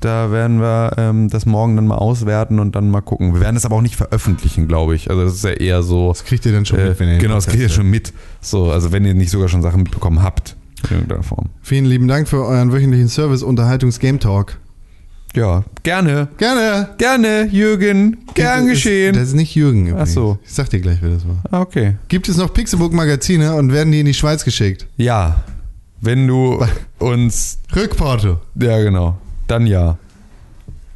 da 0.00 0.30
werden 0.30 0.60
wir 0.60 0.92
ähm, 0.98 1.30
das 1.30 1.46
morgen 1.46 1.76
dann 1.76 1.86
mal 1.86 1.96
auswerten 1.96 2.58
und 2.58 2.76
dann 2.76 2.90
mal 2.90 3.00
gucken. 3.00 3.32
Wir 3.32 3.40
werden 3.40 3.56
es 3.56 3.64
aber 3.64 3.76
auch 3.76 3.82
nicht 3.82 3.96
veröffentlichen, 3.96 4.68
glaube 4.68 4.94
ich. 4.94 5.08
Also 5.08 5.24
das 5.24 5.36
ist 5.36 5.44
ja 5.44 5.52
eher 5.52 5.82
so. 5.82 6.08
Das 6.08 6.24
kriegt 6.24 6.44
ihr 6.44 6.52
dann 6.52 6.66
schon 6.66 6.78
äh, 6.78 6.90
mit, 6.90 7.00
wenn 7.00 7.08
ihr 7.08 7.18
Genau, 7.18 7.36
das 7.36 7.46
kriegt 7.46 7.62
ihr 7.62 7.70
schon 7.70 7.88
mit. 7.88 8.12
So, 8.42 8.70
also 8.70 8.92
wenn 8.92 9.06
ihr 9.06 9.14
nicht 9.14 9.30
sogar 9.30 9.48
schon 9.48 9.62
Sachen 9.62 9.82
mitbekommen 9.82 10.22
habt. 10.22 10.56
In 10.90 10.96
irgendeiner 10.96 11.22
Form. 11.22 11.50
Vielen 11.62 11.84
lieben 11.86 12.08
Dank 12.08 12.28
für 12.28 12.44
euren 12.44 12.72
wöchentlichen 12.72 13.08
Service 13.08 13.42
Unterhaltungs 13.42 13.98
Game 13.98 14.20
Talk. 14.20 14.58
Ja, 15.34 15.64
gerne. 15.82 16.28
Gerne. 16.38 16.90
Gerne, 16.98 17.48
Jürgen. 17.50 18.18
Gern 18.34 18.66
Das 18.66 18.74
geschehen. 18.74 19.14
Ist, 19.14 19.20
das 19.20 19.28
ist 19.28 19.34
nicht 19.34 19.54
Jürgen 19.54 19.88
übrigens. 19.88 20.10
Ach 20.10 20.14
so. 20.14 20.38
Ich 20.44 20.52
sag 20.52 20.70
dir 20.70 20.80
gleich, 20.80 20.98
wer 21.00 21.10
das 21.10 21.26
war. 21.26 21.36
Ah, 21.50 21.60
okay. 21.60 21.96
Gibt 22.08 22.28
es 22.28 22.36
noch 22.36 22.52
Pixelbook 22.54 22.92
Magazine 22.92 23.54
und 23.54 23.72
werden 23.72 23.90
die 23.92 24.00
in 24.00 24.06
die 24.06 24.14
Schweiz 24.14 24.44
geschickt? 24.44 24.86
Ja, 24.96 25.42
wenn 26.00 26.28
du 26.28 26.64
uns. 26.98 27.58
Rückporto. 27.74 28.38
Ja, 28.60 28.80
genau. 28.82 29.18
Dann 29.48 29.66
ja. 29.66 29.98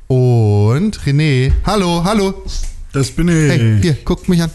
Und 0.06 1.00
René. 1.00 1.52
Hallo, 1.66 2.02
hallo. 2.04 2.34
Das 2.92 3.10
bin 3.10 3.28
ich. 3.28 3.34
Hey, 3.50 3.78
hier, 3.82 3.94
guckt 4.04 4.28
mich 4.28 4.40
an. 4.42 4.50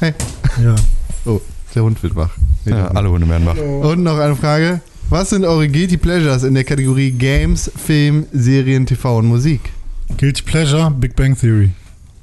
Hey. 0.00 0.14
Ja. 0.62 0.74
Oh, 1.28 1.40
der 1.74 1.82
Hund 1.82 2.00
wird 2.04 2.14
wach. 2.14 2.30
Ja 2.66 2.88
alle 2.88 3.10
Hunde 3.10 3.28
werden 3.28 3.46
wach. 3.46 3.56
Und 3.56 4.02
noch 4.02 4.18
eine 4.18 4.36
Frage. 4.36 4.80
Was 5.08 5.30
sind 5.30 5.44
eure 5.44 5.68
Guilty 5.68 5.96
Pleasures 5.96 6.42
in 6.42 6.54
der 6.54 6.64
Kategorie 6.64 7.12
Games, 7.12 7.70
Film, 7.76 8.26
Serien, 8.32 8.86
TV 8.86 9.18
und 9.18 9.26
Musik? 9.26 9.60
Guilty 10.16 10.42
Pleasure, 10.42 10.90
Big 10.90 11.14
Bang 11.14 11.38
Theory. 11.38 11.70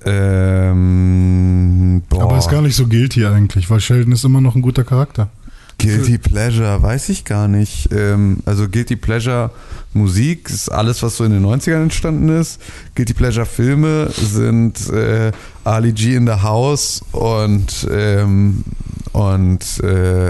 Ähm, 0.05 2.03
boah. 2.09 2.23
Aber 2.23 2.37
ist 2.37 2.49
gar 2.49 2.61
nicht 2.61 2.75
so 2.75 2.85
guilty 2.87 3.25
eigentlich, 3.25 3.69
weil 3.69 3.79
Sheldon 3.79 4.11
ist 4.11 4.25
immer 4.25 4.41
noch 4.41 4.55
ein 4.55 4.61
guter 4.61 4.83
Charakter. 4.83 5.29
Guilty 5.77 6.17
Pleasure, 6.17 6.81
weiß 6.81 7.09
ich 7.09 7.25
gar 7.25 7.47
nicht. 7.47 7.89
Ähm, 7.91 8.37
also 8.45 8.67
Guilty 8.69 8.95
Pleasure 8.95 9.51
Musik 9.93 10.49
ist 10.49 10.69
alles, 10.71 11.03
was 11.03 11.17
so 11.17 11.23
in 11.23 11.31
den 11.31 11.45
90ern 11.45 11.83
entstanden 11.83 12.29
ist. 12.29 12.59
Guilty 12.95 13.13
Pleasure 13.13 13.45
Filme 13.45 14.09
sind 14.11 14.89
äh, 14.89 15.31
Ali 15.63 15.91
G 15.91 16.15
in 16.15 16.25
the 16.25 16.41
House 16.41 17.01
und 17.11 17.87
ähm, 17.91 18.63
und 19.11 19.63
äh, 19.83 20.29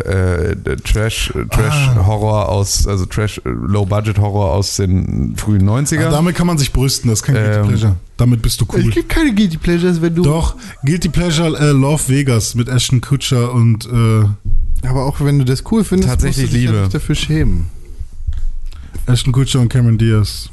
äh, 0.52 0.56
Trash 0.84 1.32
Trash 1.52 1.90
Ah. 1.96 2.06
Horror 2.06 2.50
aus 2.50 2.86
also 2.86 3.06
Trash 3.06 3.40
Low 3.46 3.86
Budget 3.86 4.18
Horror 4.20 4.52
aus 4.52 4.76
den 4.76 5.36
frühen 5.38 5.64
90ern. 5.70 6.08
Ah, 6.08 6.12
damit 6.12 6.36
kann 6.36 6.48
man 6.48 6.58
sich 6.58 6.74
brüsten, 6.74 7.10
das 7.10 7.20
ist 7.20 7.24
kein 7.24 7.36
Guilty 7.36 7.60
Ähm, 7.60 7.68
Pleasure. 7.68 7.96
Damit 8.18 8.42
bist 8.42 8.60
du 8.60 8.66
Es 8.70 8.76
cool. 8.84 8.92
gibt 8.92 9.08
keine 9.10 9.34
Guilty 9.34 9.58
Pleasures, 9.58 10.02
wenn 10.02 10.14
du. 10.16 10.24
Doch, 10.24 10.56
Guilty 10.84 11.08
Pleasure 11.10 11.58
äh, 11.58 11.72
Love 11.72 12.02
Vegas 12.10 12.56
mit 12.56 12.68
Ashton 12.68 13.00
Kutcher 13.00 13.54
und 13.54 13.86
äh, 13.86 14.26
Aber 14.84 15.06
auch 15.06 15.20
wenn 15.22 15.40
du 15.40 15.46
das 15.46 15.64
cool 15.72 15.84
findest, 15.84 16.10
Tatsächlich 16.10 16.44
musst 16.46 16.54
du 16.54 16.58
dich 16.58 16.66
Liebe. 16.66 16.76
ja 16.78 16.82
nicht 16.84 16.94
dafür 16.96 17.16
schämen. 17.16 17.66
Ashton 19.06 19.34
Kutcher 19.34 19.60
und 19.60 19.70
Cameron 19.70 19.98
Diaz. 19.98 20.50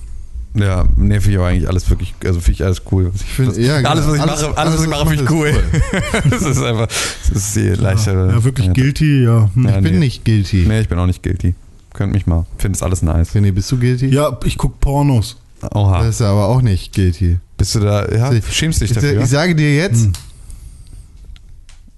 Ja, 0.54 0.84
nee, 0.96 1.20
finde 1.20 1.30
ich 1.30 1.38
aber 1.38 1.46
eigentlich 1.48 1.68
alles 1.68 1.88
wirklich, 1.90 2.12
also 2.24 2.40
finde 2.40 2.52
ich 2.54 2.64
alles 2.64 2.82
cool. 2.90 3.12
Ich, 3.14 3.22
find- 3.22 3.50
was, 3.50 3.56
ja, 3.58 3.76
genau. 3.76 3.90
alles, 3.90 4.06
was 4.08 4.14
ich 4.16 4.20
Alles- 4.20 4.42
mache, 4.42 4.58
alles, 4.58 4.74
was 4.74 4.82
ich 4.82 4.88
mache, 4.88 5.06
finde 5.08 5.22
ich 5.24 5.30
cool. 5.30 5.52
mache, 5.52 6.28
das 6.30 6.42
ist 6.42 6.62
einfach, 6.62 6.86
das 6.88 7.30
ist 7.36 7.54
die 7.56 7.68
leichtere. 7.68 8.32
Ja, 8.32 8.42
wirklich 8.44 8.66
Ja, 8.66 8.72
guilty, 8.72 9.22
ja. 9.24 9.48
Hm. 9.54 9.64
Ja, 9.68 9.76
Ich 9.76 9.82
bin 9.84 9.92
nee. 9.94 9.98
nicht 10.00 10.24
guilty. 10.24 10.64
Nee, 10.66 10.80
ich 10.80 10.88
bin 10.88 10.98
auch 10.98 11.06
nicht 11.06 11.22
guilty. 11.22 11.54
Könnt 11.92 12.12
mich 12.12 12.26
mal. 12.26 12.46
Finde 12.58 12.76
es 12.76 12.82
alles 12.82 13.02
nice. 13.02 13.32
René, 13.34 13.52
bist 13.52 13.70
du 13.70 13.78
guilty? 13.78 14.08
Ja, 14.08 14.36
ich 14.44 14.58
guck 14.58 14.80
Pornos. 14.80 15.36
Oha. 15.72 15.98
Das 16.04 16.16
ist 16.16 16.22
aber 16.22 16.46
auch 16.46 16.62
nicht 16.62 16.94
guilty. 16.94 17.38
Bist 17.56 17.74
du 17.76 17.80
da, 17.80 18.08
ja, 18.08 18.32
schämst 18.50 18.80
dich 18.80 18.90
Ich, 18.90 18.94
dafür? 18.94 19.20
ich 19.22 19.28
sage 19.28 19.54
dir 19.54 19.76
jetzt, 19.76 20.04
Hm. 20.06 20.12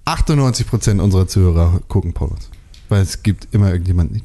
98% 0.04 1.00
unserer 1.00 1.26
Zuhörer 1.28 1.80
gucken 1.88 2.12
Pornos. 2.12 2.50
Weil 2.88 3.02
es 3.02 3.22
gibt 3.22 3.48
immer 3.52 3.70
irgendjemanden, 3.70 4.20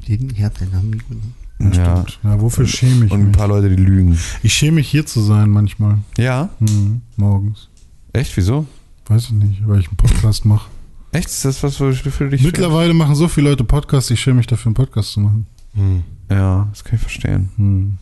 er 0.61 0.67
noch 0.67 0.81
nie 0.83 0.97
gesehen. 0.97 1.33
Ja, 1.59 1.65
Ja. 1.71 1.73
stimmt. 2.05 2.19
Ja, 2.23 2.41
wofür 2.41 2.67
schäme 2.67 3.05
ich 3.05 3.11
Und 3.11 3.19
ein 3.21 3.27
mich? 3.27 3.37
paar 3.37 3.47
Leute, 3.47 3.69
die 3.69 3.81
lügen. 3.81 4.17
Ich 4.43 4.53
schäme 4.53 4.75
mich 4.75 4.89
hier 4.89 5.05
zu 5.05 5.21
sein 5.21 5.49
manchmal. 5.49 5.99
Ja? 6.17 6.49
Hm, 6.59 7.01
morgens. 7.15 7.69
Echt? 8.13 8.35
Wieso? 8.37 8.65
Weiß 9.07 9.25
ich 9.25 9.31
nicht, 9.31 9.67
weil 9.67 9.79
ich 9.79 9.87
einen 9.87 9.97
Podcast 9.97 10.45
mache. 10.45 10.69
Echt? 11.11 11.27
Ist 11.27 11.45
das 11.45 11.63
was 11.63 11.77
für 11.77 11.93
für 11.93 12.29
dich? 12.29 12.43
Mittlerweile 12.43 12.93
machen 12.93 13.15
so 13.15 13.27
viele 13.27 13.49
Leute 13.49 13.63
Podcasts, 13.63 14.11
ich 14.11 14.19
schäme 14.19 14.37
mich 14.37 14.47
dafür, 14.47 14.67
einen 14.67 14.75
Podcast 14.75 15.11
zu 15.13 15.21
machen. 15.21 15.47
Hm. 15.73 16.03
Ja, 16.29 16.67
das 16.71 16.83
kann 16.83 16.95
ich 16.95 17.01
verstehen. 17.01 17.49
Hm. 17.55 17.97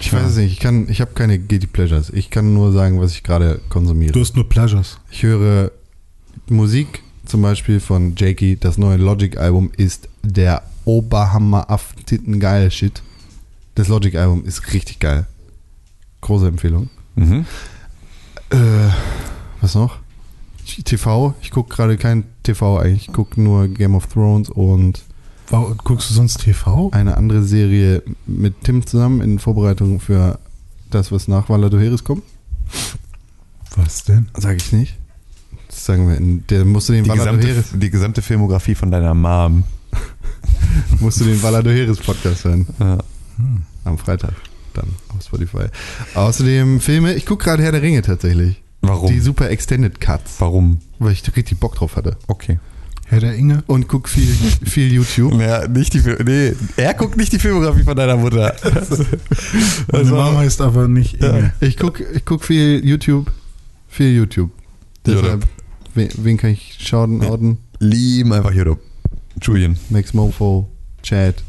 Ich 0.00 0.12
weiß 0.12 0.30
es 0.30 0.36
nicht, 0.36 0.52
ich 0.52 0.58
kann, 0.60 0.88
ich 0.88 1.00
habe 1.00 1.12
keine 1.14 1.38
Guilty 1.38 1.66
Pleasures. 1.66 2.10
Ich 2.10 2.30
kann 2.30 2.54
nur 2.54 2.72
sagen, 2.72 3.00
was 3.00 3.12
ich 3.12 3.22
gerade 3.22 3.60
konsumiere. 3.68 4.12
Du 4.12 4.20
hast 4.20 4.36
nur 4.36 4.48
Pleasures. 4.48 4.98
Ich 5.10 5.22
höre 5.22 5.70
Musik, 6.48 7.02
zum 7.26 7.42
Beispiel 7.42 7.80
von 7.80 8.14
Jakey. 8.16 8.56
Das 8.58 8.78
neue 8.78 8.96
Logic-Album 8.96 9.70
ist 9.76 10.08
der 10.22 10.62
Oberhammer 10.84 11.70
auf 11.70 11.94
Titten 12.06 12.40
geil 12.40 12.70
Shit. 12.70 13.02
Das 13.74 13.88
Logic-Album 13.88 14.44
ist 14.44 14.72
richtig 14.72 14.98
geil. 14.98 15.26
Große 16.20 16.48
Empfehlung. 16.48 16.90
Mhm. 17.16 17.46
Äh, 18.50 18.56
was 19.60 19.74
noch? 19.74 19.98
TV. 20.84 21.34
Ich 21.42 21.50
gucke 21.50 21.74
gerade 21.74 21.96
kein 21.96 22.24
TV 22.42 22.78
eigentlich. 22.78 23.08
Ich 23.08 23.12
gucke 23.14 23.40
nur 23.40 23.68
Game 23.68 23.94
of 23.94 24.06
Thrones 24.06 24.48
und 24.50 25.02
Warum, 25.48 25.76
guckst 25.78 26.08
du 26.10 26.14
sonst 26.14 26.40
TV? 26.40 26.90
eine 26.92 27.16
andere 27.16 27.42
Serie 27.42 28.02
mit 28.26 28.62
Tim 28.64 28.86
zusammen 28.86 29.20
in 29.20 29.38
Vorbereitung 29.38 30.00
für 30.00 30.38
das, 30.90 31.10
was 31.12 31.28
nach 31.28 31.48
Valadoheris 31.48 32.04
kommt. 32.04 32.22
Was 33.76 34.04
denn? 34.04 34.28
Sag 34.36 34.56
ich 34.56 34.72
nicht. 34.72 34.94
Das 35.72 35.86
sagen 35.86 36.08
wir. 36.08 36.16
In, 36.16 36.46
der 36.46 36.64
musst 36.64 36.88
du 36.88 36.92
den 36.92 37.04
Die, 37.04 37.10
gesamte, 37.10 37.42
Valadoheris, 37.42 37.64
die 37.74 37.90
gesamte 37.90 38.22
Filmografie 38.22 38.74
von 38.74 38.90
deiner 38.90 39.14
Mom. 39.14 39.64
musst 41.00 41.20
du 41.20 41.24
den 41.24 41.42
Valadoheris 41.42 41.98
Podcast 41.98 42.44
hören. 42.44 42.66
Ja. 42.78 42.98
Am 43.84 43.98
Freitag 43.98 44.34
dann 44.74 44.88
auf 45.08 45.24
Spotify. 45.24 45.66
Außerdem 46.14 46.80
Filme. 46.80 47.14
Ich 47.14 47.26
gucke 47.26 47.44
gerade 47.44 47.62
Herr 47.62 47.72
der 47.72 47.82
Ringe 47.82 48.02
tatsächlich. 48.02 48.62
Warum? 48.82 49.12
Die 49.12 49.20
super 49.20 49.48
Extended 49.50 50.00
Cuts, 50.00 50.36
Warum? 50.38 50.78
weil 50.98 51.12
ich 51.12 51.22
richtig 51.36 51.58
Bock 51.58 51.76
drauf 51.76 51.96
hatte. 51.96 52.16
Okay. 52.26 52.58
Herr 53.06 53.20
der 53.20 53.34
Inge? 53.34 53.62
Und 53.66 53.88
guck 53.88 54.08
viel, 54.08 54.26
viel 54.64 54.92
YouTube. 54.92 55.34
Ja, 55.40 55.68
nicht 55.68 55.92
die 55.94 56.00
nee, 56.24 56.54
er 56.76 56.94
guckt 56.94 57.16
nicht 57.16 57.32
die 57.32 57.38
Filmografie 57.38 57.82
von 57.82 57.96
deiner 57.96 58.16
Mutter. 58.16 58.54
Meine 59.92 60.10
Mama 60.10 60.38
heißt 60.38 60.60
aber 60.62 60.88
nicht 60.88 61.22
Inge. 61.22 61.52
Ich 61.60 61.76
guck, 61.76 62.00
ich 62.00 62.24
guck 62.24 62.44
viel 62.44 62.84
YouTube. 62.84 63.30
Viel 63.88 64.16
YouTube. 64.16 64.50
Deshalb, 65.04 65.46
wen, 65.94 66.08
wen 66.18 66.36
kann 66.36 66.50
ich 66.50 66.76
schauen, 66.80 67.22
orten? 67.24 67.58
Lieben 67.78 68.32
einfach 68.32 68.52
YouTube. 68.52 68.80
Julian. 69.40 69.76
Max 69.90 70.14
Mofo, 70.14 70.68
Chad, 71.02 71.42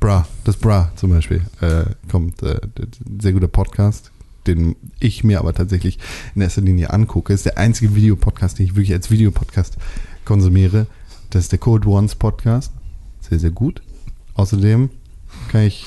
Bra, 0.00 0.26
das 0.44 0.56
Bra 0.56 0.92
zum 0.96 1.10
Beispiel, 1.10 1.42
äh, 1.60 1.84
kommt 2.10 2.42
äh, 2.42 2.60
sehr 3.20 3.32
guter 3.32 3.48
Podcast, 3.48 4.12
den 4.46 4.76
ich 5.00 5.24
mir 5.24 5.40
aber 5.40 5.54
tatsächlich 5.54 5.98
in 6.34 6.42
erster 6.42 6.60
Linie 6.60 6.90
angucke. 6.90 7.32
Ist 7.32 7.46
der 7.46 7.58
einzige 7.58 7.94
Videopodcast, 7.94 8.58
den 8.58 8.66
ich 8.66 8.74
wirklich 8.76 8.92
als 8.92 9.10
Videopodcast 9.10 9.76
konsumiere. 10.24 10.86
Das 11.30 11.44
ist 11.44 11.52
der 11.52 11.58
Code 11.58 11.88
Ones 11.88 12.14
Podcast. 12.14 12.72
Sehr, 13.28 13.38
sehr 13.40 13.50
gut. 13.50 13.82
Außerdem 14.34 14.90
kann 15.50 15.62
ich 15.62 15.84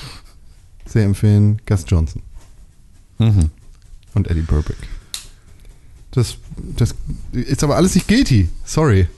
sehr 0.84 1.04
empfehlen 1.04 1.60
Gus 1.66 1.84
Johnson 1.88 2.22
Mhm. 3.18 3.50
und 4.14 4.28
Eddie 4.28 4.42
Burbick. 4.42 4.76
Das, 6.10 6.36
das 6.76 6.94
ist 7.32 7.62
aber 7.64 7.76
alles 7.76 7.94
nicht 7.94 8.08
guilty. 8.08 8.48
Sorry. 8.64 9.08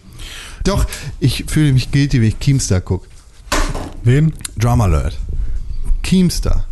Doch, 0.64 0.86
ich 1.20 1.44
fühle 1.46 1.72
mich 1.72 1.90
guilty, 1.90 2.20
wenn 2.20 2.28
ich 2.28 2.38
Keemstar 2.40 2.80
gucke. 2.80 3.08
Wen? 4.02 4.32
Drama 4.58 4.84
Alert. 4.84 5.18
Keemstar. 6.02 6.66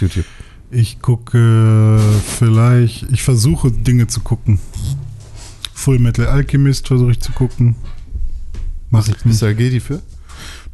YouTube. 0.00 0.26
Ich 0.70 1.00
gucke 1.00 2.00
vielleicht, 2.38 3.04
ich 3.12 3.22
versuche 3.22 3.70
Dinge 3.70 4.06
zu 4.06 4.20
gucken. 4.20 4.58
Full 5.74 5.98
Metal 5.98 6.26
Alchemist 6.26 6.88
versuche 6.88 7.12
ich 7.12 7.20
zu 7.20 7.32
gucken. 7.32 7.76
Mach 8.90 9.06
ich 9.06 9.14
Bist 9.14 9.26
nicht. 9.26 9.42
du 9.42 9.46
da 9.46 9.52
guilty 9.52 9.80
für? 9.80 10.02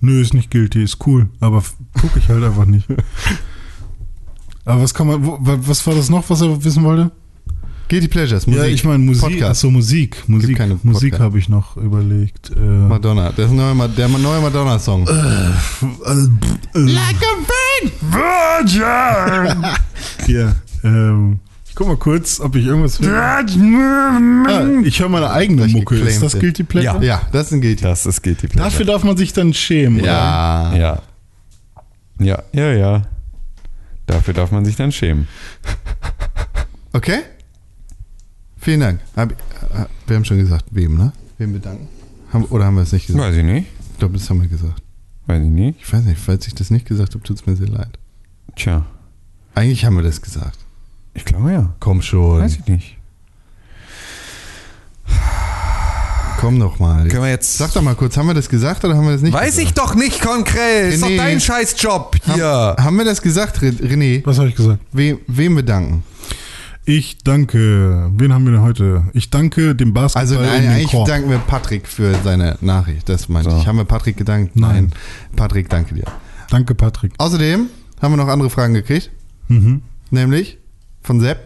Nö, 0.01 0.21
ist 0.21 0.35
nicht 0.35 0.51
guilty, 0.51 0.83
ist 0.83 1.05
cool, 1.07 1.29
aber 1.41 1.65
gucke 2.01 2.19
ich 2.19 2.29
halt 2.29 2.45
einfach 2.45 2.67
nicht. 2.67 2.87
Aber 4.65 4.83
was 4.83 4.93
kann 4.93 5.07
man, 5.07 5.23
was 5.25 5.87
war 5.87 5.95
das 5.95 6.11
noch, 6.11 6.29
was 6.29 6.43
er 6.43 6.63
wissen 6.63 6.85
wollte? 6.85 7.11
Guilty 7.89 8.09
Pleasures, 8.09 8.47
Musik. 8.47 8.63
ja, 8.63 8.69
ich 8.69 8.85
meine 8.85 8.99
Musik. 8.99 9.23
Podcast. 9.23 9.51
Achso, 9.51 9.71
Musik. 9.71 10.29
Musik, 10.29 10.61
Musik 10.85 11.19
habe 11.19 11.39
ich 11.39 11.49
noch 11.49 11.77
überlegt. 11.79 12.51
Äh, 12.51 12.59
Madonna. 12.61 13.33
Das 13.35 13.47
ist 13.47 13.53
neue, 13.53 13.89
der 13.89 14.09
neue 14.09 14.41
Madonna-Song. 14.41 15.07
Like 15.07 15.17
a 17.23 17.89
Virgin! 18.01 19.65
Hier, 20.27 20.55
ähm, 20.85 21.39
ich 21.67 21.75
guck 21.75 21.87
mal 21.89 21.97
kurz, 21.97 22.41
ob 22.41 22.55
ich 22.57 22.67
irgendwas 22.67 23.01
höre. 23.01 23.23
Ah, 23.23 23.41
ich 24.83 25.01
höre 25.01 25.09
meine 25.09 25.31
eigene 25.31 25.63
Gleich 25.63 25.73
Mucke. 25.75 25.97
Ist 25.97 26.23
das 26.23 26.33
sind. 26.33 26.41
Guilty 26.41 26.65
Pleasure? 26.65 27.05
ja, 27.05 27.23
das 27.33 27.47
ist 27.47 27.53
ein 27.53 27.61
Guilty. 27.61 27.83
Das 27.85 28.05
ist 28.05 28.23
Guilty 28.23 28.49
Pleasure. 28.49 28.71
Dafür 28.71 28.87
darf 28.87 29.05
man 29.05 29.17
sich 29.17 29.33
dann 29.33 29.55
schämen, 29.55 30.01
oder? 30.01 30.11
ja. 30.11 30.75
Ja. 30.75 31.03
Ja, 32.21 32.43
ja, 32.53 32.73
ja. 32.73 33.03
Dafür 34.07 34.35
darf 34.35 34.51
man 34.51 34.65
sich 34.65 34.75
dann 34.77 34.91
schämen. 34.93 35.29
Okay? 36.93 37.21
Vielen 38.61 38.81
Dank. 38.81 39.01
Hab, 39.17 39.33
wir 40.07 40.17
haben 40.17 40.25
schon 40.25 40.39
gesagt, 40.39 40.65
wem, 40.71 40.97
ne? 40.97 41.13
Wem 41.39 41.53
bedanken? 41.53 41.89
Haben, 42.33 42.45
oder 42.47 42.65
haben 42.67 42.75
wir 42.77 42.83
es 42.83 42.93
nicht 42.93 43.07
gesagt? 43.07 43.25
Weiß 43.25 43.37
ich 43.37 43.45
nicht. 43.45 43.67
Ich 43.93 43.99
glaube, 43.99 44.15
das 44.19 44.29
haben 44.29 44.41
wir 44.43 44.49
gesagt. 44.49 44.83
Weiß 45.27 45.43
ich 45.43 45.49
nicht. 45.51 45.79
Ich 45.81 45.93
weiß 45.93 46.05
nicht, 46.05 46.19
falls 46.21 46.47
ich 46.47 46.55
das 46.55 46.71
nicht 46.71 46.87
gesagt 46.87 47.15
habe, 47.15 47.23
tut 47.25 47.37
es 47.39 47.47
mir 47.47 47.57
sehr 47.57 47.69
leid. 47.69 47.99
Tja. 48.57 48.85
Eigentlich 49.55 49.85
haben 49.85 49.97
wir 49.97 50.03
das 50.03 50.21
gesagt. 50.23 50.59
Ich 51.15 51.25
glaube 51.25 51.53
ja. 51.53 51.75
Komm 51.81 52.03
schon. 52.03 52.41
Weiß 52.41 52.57
ich 52.57 52.67
nicht. 52.67 52.97
Komm 56.41 56.61
doch 56.61 56.79
mal. 56.79 57.09
Können 57.09 57.23
wir 57.25 57.31
jetzt. 57.31 57.59
Sag 57.59 57.73
doch 57.73 57.83
mal 57.83 57.97
kurz, 57.97 58.17
haben 58.17 58.29
wir 58.29 58.35
das 58.35 58.49
gesagt 58.49 58.85
oder 58.85 58.97
haben 58.97 59.05
wir 59.07 59.13
das 59.13 59.23
nicht 59.23 59.33
Weiß 59.33 59.59
ich 59.59 59.75
gesagt? 59.75 59.79
doch 59.79 59.95
nicht 59.97 60.21
konkret. 60.23 60.95
Ist 60.95 61.03
doch 61.03 61.09
dein 61.17 61.41
Scheißjob 61.41 62.15
hier. 62.25 62.45
Haben, 62.47 62.85
haben 62.85 62.97
wir 62.97 63.05
das 63.05 63.21
gesagt, 63.21 63.61
Re- 63.61 63.71
René? 63.73 64.25
Was 64.25 64.39
habe 64.39 64.49
ich 64.49 64.55
gesagt? 64.55 64.79
Wem, 64.93 65.19
wem 65.27 65.57
bedanken? 65.57 66.05
Ich 66.91 67.19
danke, 67.19 68.11
wen 68.17 68.33
haben 68.33 68.47
wir 68.47 68.53
denn 68.53 68.63
heute? 68.63 69.05
Ich 69.13 69.29
danke 69.29 69.75
dem 69.75 69.93
Basketball 69.93 70.23
Also 70.23 70.41
nein, 70.41 70.63
dem 70.63 70.71
eigentlich 70.71 70.91
Chor. 70.91 71.07
danken 71.07 71.29
wir 71.29 71.37
Patrick 71.37 71.87
für 71.87 72.15
seine 72.25 72.57
Nachricht. 72.63 73.11
Das 73.11 73.29
meinte 73.29 73.51
So. 73.51 73.59
ich. 73.59 73.67
Haben 73.67 73.77
wir 73.77 73.85
Patrick 73.85 74.17
gedankt? 74.17 74.57
Nein. 74.57 74.93
Patrick, 75.37 75.69
danke 75.69 75.95
dir. 75.95 76.05
Danke, 76.49 76.75
Patrick. 76.75 77.13
Außerdem 77.19 77.67
haben 78.01 78.13
wir 78.13 78.17
noch 78.17 78.29
andere 78.29 78.49
Fragen 78.49 78.73
gekriegt. 78.73 79.11
Mhm. 79.49 79.83
Nämlich 80.11 80.57
von 81.03 81.21
Sepp. 81.21 81.41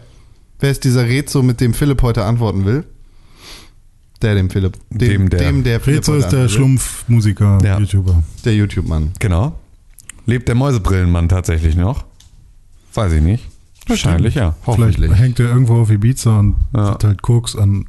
Wer 0.61 0.71
ist 0.71 0.85
dieser 0.85 1.03
Rezo, 1.03 1.43
mit 1.43 1.59
dem 1.59 1.73
Philipp 1.73 2.01
heute 2.03 2.23
antworten 2.23 2.63
will? 2.63 2.85
Der 4.21 4.35
dem 4.35 4.49
Philipp. 4.49 4.77
Dem, 4.91 5.29
der. 5.29 5.39
Dem, 5.39 5.65
der 5.65 5.81
Philipp 5.81 5.99
Rezo 6.03 6.15
ist 6.15 6.29
der. 6.29 6.47
Schlumpfmusiker, 6.47 7.57
Ja. 7.65 7.79
YouTuber. 7.79 8.23
Der 8.45 8.55
YouTube-Mann. 8.55 9.11
Genau. 9.19 9.59
Lebt 10.25 10.47
der 10.47 10.55
Mäusebrillenmann 10.55 11.27
tatsächlich 11.27 11.75
noch? 11.75 12.05
Weiß 12.93 13.11
ich 13.11 13.21
nicht. 13.21 13.49
Wahrscheinlich 13.87 14.35
ja. 14.35 14.55
Hoffentlich. 14.65 14.95
Vielleicht 14.95 15.15
hängt 15.19 15.39
er 15.39 15.47
irgendwo 15.49 15.81
auf 15.81 15.89
Ibiza 15.89 16.39
und 16.39 16.55
Ja. 16.75 16.97
halt 17.03 17.21
Koks 17.21 17.55
an. 17.55 17.85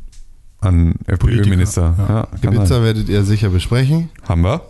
An. 0.61 0.95
FPÖ-Minister. 1.07 1.95
Ja. 1.99 2.15
Ja. 2.15 2.29
Ibiza 2.51 2.67
sein. 2.67 2.83
werdet 2.83 3.09
ihr 3.09 3.23
sicher 3.25 3.51
besprechen. 3.51 4.11
Haben 4.29 4.43
wir? 4.43 4.63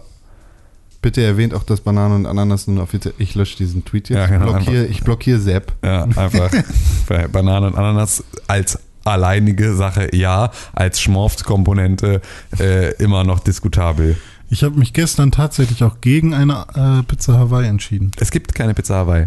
Bitte 1.03 1.23
erwähnt 1.23 1.55
auch, 1.55 1.63
dass 1.63 1.83
Banane 1.83 2.15
und 2.15 2.27
Ananas 2.27 2.67
nun 2.67 2.79
offiziell. 2.79 3.15
Ich 3.19 3.35
lösche 3.35 3.57
diesen 3.59 3.85
Tweet 3.85 4.09
jetzt. 4.09 4.19
Ja, 4.19 4.27
genau, 4.27 4.53
blockiere, 4.53 4.81
einfach. 4.83 4.91
ich 4.91 5.03
blockiere 5.05 5.39
Sepp. 5.39 5.73
Ja, 5.85 6.05
einfach 6.05 6.51
bei 7.09 7.29
Banane 7.29 7.67
und 7.69 7.77
Ananas 7.77 8.25
als 8.49 8.79
alleinige 9.05 9.75
Sache 9.75 10.17
ja, 10.17 10.51
als 10.73 11.01
Schmorft-Komponente 11.01 12.23
äh, 12.59 12.95
immer 12.95 13.23
noch 13.25 13.41
diskutabel. 13.41 14.17
Ich 14.49 14.63
habe 14.65 14.79
mich 14.79 14.93
gestern 14.93 15.31
tatsächlich 15.31 15.85
auch 15.85 16.01
gegen 16.01 16.33
eine 16.33 16.65
äh, 16.75 17.03
Pizza 17.03 17.39
Hawaii 17.39 17.67
entschieden. 17.69 18.11
Es 18.19 18.31
gibt 18.31 18.55
keine 18.55 18.73
Pizza 18.75 18.95
Hawaii. 18.97 19.25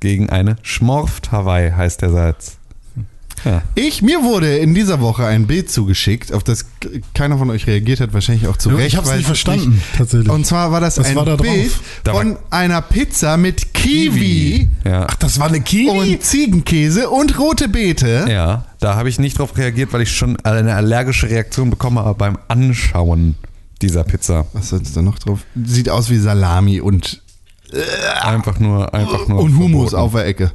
Gegen 0.00 0.30
eine 0.30 0.56
Schmorft 0.62 1.30
Hawaii 1.32 1.70
heißt 1.70 2.02
der 2.02 2.10
Satz. 2.10 2.56
Ja. 3.44 3.62
Ich, 3.74 4.02
mir 4.02 4.22
wurde 4.22 4.58
in 4.58 4.74
dieser 4.74 5.00
Woche 5.00 5.24
ein 5.24 5.46
Bild 5.46 5.70
zugeschickt, 5.70 6.30
auf 6.34 6.44
das 6.44 6.66
keiner 7.14 7.38
von 7.38 7.48
euch 7.48 7.66
reagiert 7.66 8.00
hat, 8.00 8.12
wahrscheinlich 8.12 8.46
auch 8.48 8.58
zu 8.58 8.68
Recht. 8.68 8.88
ich 8.88 8.96
habe 8.96 9.04
es 9.06 9.10
weil 9.10 9.16
nicht 9.18 9.26
verstanden, 9.26 9.80
tatsächlich. 9.96 10.28
Und 10.30 10.44
zwar 10.44 10.72
war 10.72 10.80
das 10.82 10.98
Was 10.98 11.06
ein 11.06 11.16
war 11.16 11.24
da? 11.24 11.36
Bild 11.36 11.72
Da 12.04 12.12
von 12.12 12.36
einer 12.50 12.82
Pizza 12.82 13.38
mit 13.38 13.72
Kiwi, 13.72 14.68
Ja. 14.84 15.06
Ach, 15.08 15.14
das 15.14 15.40
war 15.40 15.46
eine 15.48 15.62
Kiwi? 15.62 15.88
und 15.88 16.22
Ziegenkäse 16.22 17.08
und 17.08 17.38
rote 17.38 17.68
Beete. 17.70 18.26
ja, 18.28 18.66
da 18.78 18.96
habe 18.96 19.08
ich 19.08 19.18
nicht 19.18 19.38
drauf 19.38 19.56
reagiert, 19.56 19.92
weil 19.94 20.02
ich 20.02 20.12
schon 20.14 20.36
eine 20.40 20.74
allergische 20.74 21.30
Reaktion 21.30 21.70
bekommen 21.70 21.98
habe 21.98 22.14
beim 22.18 22.36
Anschauen 22.48 23.36
dieser 23.80 24.04
Pizza. 24.04 24.46
Was 24.52 24.68
soll's 24.68 24.92
da 24.92 25.00
noch 25.00 25.18
drauf? 25.18 25.40
Sieht 25.64 25.88
aus 25.88 26.10
wie 26.10 26.18
Salami 26.18 26.80
und, 26.82 27.22
Einfach 28.22 28.58
nur, 28.58 28.92
einfach 28.92 29.28
nur 29.28 29.40
und 29.40 29.52
verboten. 29.52 29.94
auf 29.96 30.12
der 30.12 30.26
Ecke. 30.26 30.52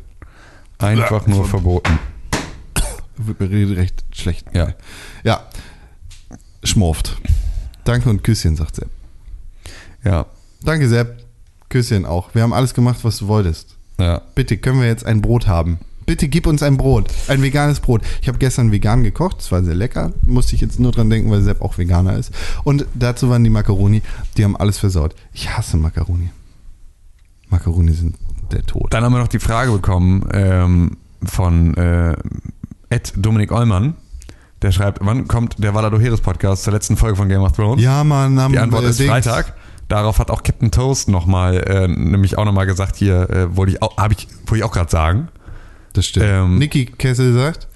Einfach 0.80 1.28
nur 1.28 1.46
verboten. 1.46 2.00
Wird 3.18 3.40
mir 3.40 3.78
recht 3.78 4.04
schlecht. 4.12 4.46
Ja. 4.54 4.74
Ja. 5.24 5.42
Schmorft. 6.64 7.16
Danke 7.86 8.10
und 8.10 8.24
Küsschen, 8.24 8.56
sagt 8.56 8.76
Sepp. 8.76 8.90
Ja. 10.04 10.26
Danke, 10.64 10.90
Sepp. 10.90 11.24
Küsschen 11.70 12.06
auch. 12.06 12.34
Wir 12.34 12.42
haben 12.42 12.54
alles 12.54 12.74
gemacht, 12.74 13.00
was 13.04 13.18
du 13.18 13.28
wolltest. 13.28 13.76
Ja. 14.00 14.22
Bitte, 14.36 14.58
können 14.58 14.82
wir 14.82 14.88
jetzt 14.88 15.06
ein 15.06 15.22
Brot 15.22 15.48
haben? 15.48 15.80
Bitte 16.06 16.28
gib 16.28 16.46
uns 16.46 16.62
ein 16.62 16.78
Brot. 16.78 17.12
Ein 17.28 17.42
veganes 17.42 17.80
Brot. 17.80 18.02
Ich 18.22 18.28
habe 18.28 18.38
gestern 18.38 18.72
vegan 18.72 19.04
gekocht. 19.04 19.38
Das 19.40 19.52
war 19.52 19.64
sehr 19.64 19.74
lecker. 19.74 20.12
Musste 20.24 20.54
ich 20.54 20.62
jetzt 20.62 20.80
nur 20.80 20.92
dran 20.92 21.10
denken, 21.10 21.32
weil 21.32 21.42
Sepp 21.42 21.62
auch 21.62 21.78
Veganer 21.78 22.18
ist. 22.18 22.32
Und 22.64 22.86
dazu 22.94 23.30
waren 23.30 23.44
die 23.44 23.50
Macaroni. 23.50 24.02
Die 24.38 24.44
haben 24.44 24.56
alles 24.56 24.78
versaut. 24.78 25.16
Ich 25.34 25.50
hasse 25.50 25.78
Macaroni. 25.78 26.30
Macaroni 27.50 27.94
sind 27.94 28.16
der 28.52 28.64
Tod. 28.64 28.94
Dann 28.94 29.04
haben 29.04 29.14
wir 29.14 29.20
noch 29.20 29.28
die 29.28 29.40
Frage 29.40 29.72
bekommen 29.72 30.28
ähm, 30.34 30.98
von 31.24 31.76
äh, 31.76 32.16
Ed 32.90 33.14
Dominik 33.18 33.52
Eulmann. 33.52 33.96
Der 34.62 34.72
schreibt, 34.72 35.00
wann 35.02 35.28
kommt 35.28 35.62
der 35.64 35.74
Valadoheres 35.74 36.22
Podcast 36.22 36.64
zur 36.64 36.74
letzten 36.74 36.98
Folge 36.98 37.16
von 37.18 37.30
Game 37.30 37.42
of 37.42 37.52
Thrones? 37.54 37.82
Ja, 37.82 38.04
Mann. 38.04 38.40
Haben 38.40 38.54
Die 38.54 38.60
Antwort 38.60 38.84
wir 38.84 38.90
ist 38.90 39.00
Dings. 39.00 39.12
Freitag. 39.12 39.54
Darauf 39.88 40.18
hat 40.18 40.32
auch 40.32 40.42
Captain 40.42 40.72
Toast 40.72 41.10
nochmal, 41.10 41.58
äh, 41.58 41.88
nämlich 41.88 42.38
auch 42.38 42.46
nochmal 42.46 42.66
gesagt, 42.66 42.96
hier 42.96 43.30
äh, 43.30 43.56
wollte 43.56 43.74
ich 43.74 43.82
auch, 43.84 43.98
habe 43.98 44.16
ich, 44.16 44.28
wollte 44.48 44.58
ich 44.58 44.64
auch 44.64 44.72
gerade 44.72 44.90
sagen. 44.90 45.28
Das 45.94 46.08
stimmt. 46.08 46.26
Ähm, 46.28 46.58
Niki 46.58 46.86
Kessel 46.86 47.34
sagt. 47.34 47.68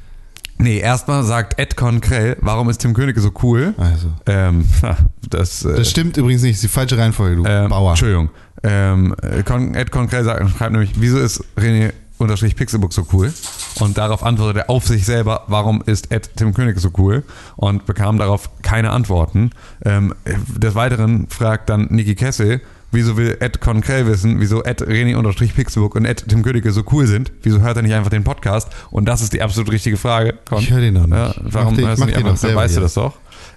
Nee, 0.57 0.79
erstmal 0.79 1.23
sagt 1.23 1.57
Ed 1.57 1.77
Konkrell, 1.77 2.35
warum 2.41 2.69
ist 2.69 2.79
Tim 2.79 2.93
Königke 2.93 3.21
so 3.21 3.31
cool? 3.43 3.73
Also. 3.77 4.07
Ähm, 4.25 4.65
das, 5.29 5.63
äh, 5.63 5.75
Das 5.77 5.89
stimmt 5.89 6.17
übrigens 6.17 6.41
nicht. 6.41 6.53
Das 6.55 6.63
ist 6.63 6.71
die 6.71 6.73
falsche 6.75 6.97
Reihenfolge, 6.97 7.37
du 7.37 7.45
ähm, 7.45 7.69
Bauer. 7.69 7.91
Entschuldigung. 7.91 8.29
Ähm, 8.63 9.15
Con, 9.45 9.73
Ed 9.75 9.91
Konkrell 9.91 10.23
sagt, 10.23 10.49
schreibt 10.57 10.71
nämlich, 10.71 10.93
wieso 10.97 11.17
ist 11.19 11.43
René 11.57 11.93
unterstrich 12.17 12.55
Pixelbook 12.55 12.91
so 12.91 13.07
cool? 13.13 13.31
Und 13.79 13.97
darauf 13.97 14.23
antwortet 14.23 14.63
er 14.63 14.69
auf 14.69 14.85
sich 14.85 15.05
selber, 15.05 15.43
warum 15.47 15.81
ist 15.85 16.11
Ed 16.11 16.31
Tim 16.35 16.53
König 16.53 16.77
so 16.79 16.89
cool? 16.97 17.23
Und 17.55 17.85
bekam 17.85 18.17
darauf 18.17 18.49
keine 18.61 18.91
Antworten. 18.91 19.51
Ähm, 19.85 20.13
des 20.25 20.75
Weiteren 20.75 21.27
fragt 21.29 21.69
dann 21.69 21.87
Niki 21.89 22.15
Kessel, 22.15 22.59
wieso 22.91 23.15
will 23.15 23.37
Ed 23.39 23.61
Konkrell 23.61 24.05
wissen, 24.07 24.41
wieso 24.41 24.63
Ed 24.63 24.81
René 24.81 25.15
unterstrich 25.15 25.55
Pixelbook 25.55 25.95
und 25.95 26.03
Ed 26.03 26.25
Tim 26.27 26.43
Königke 26.43 26.71
so 26.73 26.83
cool 26.91 27.07
sind? 27.07 27.31
Wieso 27.43 27.61
hört 27.61 27.77
er 27.77 27.83
nicht 27.83 27.93
einfach 27.93 28.09
den 28.09 28.25
Podcast? 28.25 28.67
Und 28.91 29.05
das 29.05 29.21
ist 29.21 29.31
die 29.31 29.41
absolut 29.41 29.71
richtige 29.71 29.95
Frage. 29.95 30.33
Con. 30.49 30.59
Ich 30.59 30.71
höre 30.71 30.81
den 30.81 30.95
noch 30.95 31.07
nicht. 31.07 31.15
Ja, 31.15 31.33
warum 31.43 31.69
Mach 31.73 31.77
den- 31.77 31.87
hörst 31.87 31.97
du 31.99 32.01
mach 32.01 32.07
nicht 32.07 32.19
den 32.19 32.25
einfach? 32.27 32.41
Dann 32.47 32.55
weißt 32.57 32.75
du 32.75 32.79
hier. 32.79 32.83
das 32.83 32.93
doch. 32.95 33.13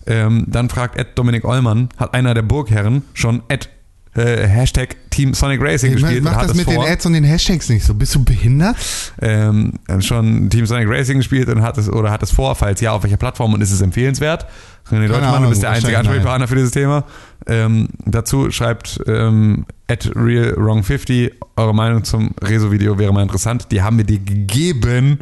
Ähm, 0.07 0.45
dann 0.47 0.69
fragt 0.69 0.97
Ed 0.99 1.09
Dominik 1.17 1.45
Eulmann, 1.45 1.89
hat 1.97 2.15
einer 2.15 2.35
der 2.35 2.43
Burgherren 2.43 3.03
schon 3.15 3.43
Ed 3.49 3.69
äh, 4.15 4.47
Hashtag 4.47 4.97
Team 5.11 5.35
Sonic 5.35 5.61
Racing 5.61 5.93
Hey, 5.93 6.01
gespielt 6.01 6.25
mach 6.25 6.33
und 6.33 6.37
hat 6.37 6.45
das 6.45 6.51
es 6.53 6.57
mit 6.57 6.65
vor, 6.67 6.85
den 6.85 6.93
Ads 6.93 7.07
und 7.07 7.13
den 7.15 7.25
Hashtags 7.25 7.69
nicht 7.69 7.85
so. 7.85 7.95
Bist 7.95 8.15
du 8.15 8.25
behindert? 8.25 8.77
ähm, 9.21 9.75
schon 10.01 10.51
Team 10.51 10.67
Sonic 10.67 10.89
Racing 10.89 11.19
gespielt 11.19 11.49
und 11.49 11.63
hat 11.63 11.79
es 11.79 11.89
oder 11.89 12.11
hat 12.11 12.23
es 12.23 12.31
vor, 12.31 12.55
falls 12.55 12.81
ja, 12.81 12.93
auf 12.93 13.03
welcher 13.03 13.17
Plattform 13.17 13.55
und 13.55 13.61
ist 13.61 13.73
es 13.73 13.81
empfehlenswert? 13.81 14.47
René 14.91 15.09
Deutschmann, 15.09 15.43
du 15.43 15.49
bist 15.49 15.63
der 15.63 15.71
einzige 15.71 15.99
Ansprechpartner 15.99 16.49
für 16.49 16.57
dieses 16.57 16.73
Thema. 16.73 17.05
Ähm, 17.47 17.89
dazu 18.05 18.51
schreibt 18.51 19.01
ähm, 19.07 19.65
at 19.89 20.11
real 20.15 20.55
wrong 20.57 20.83
50 20.83 21.33
eure 21.57 21.75
Meinung 21.75 22.05
zum 22.05 22.35
Rezo-Video 22.43 22.99
wäre 22.99 23.13
mal 23.13 23.23
interessant. 23.23 23.69
Die 23.71 23.83
haben 23.83 23.97
wir 23.97 24.05
dir 24.05 24.19
gegeben. 24.19 25.21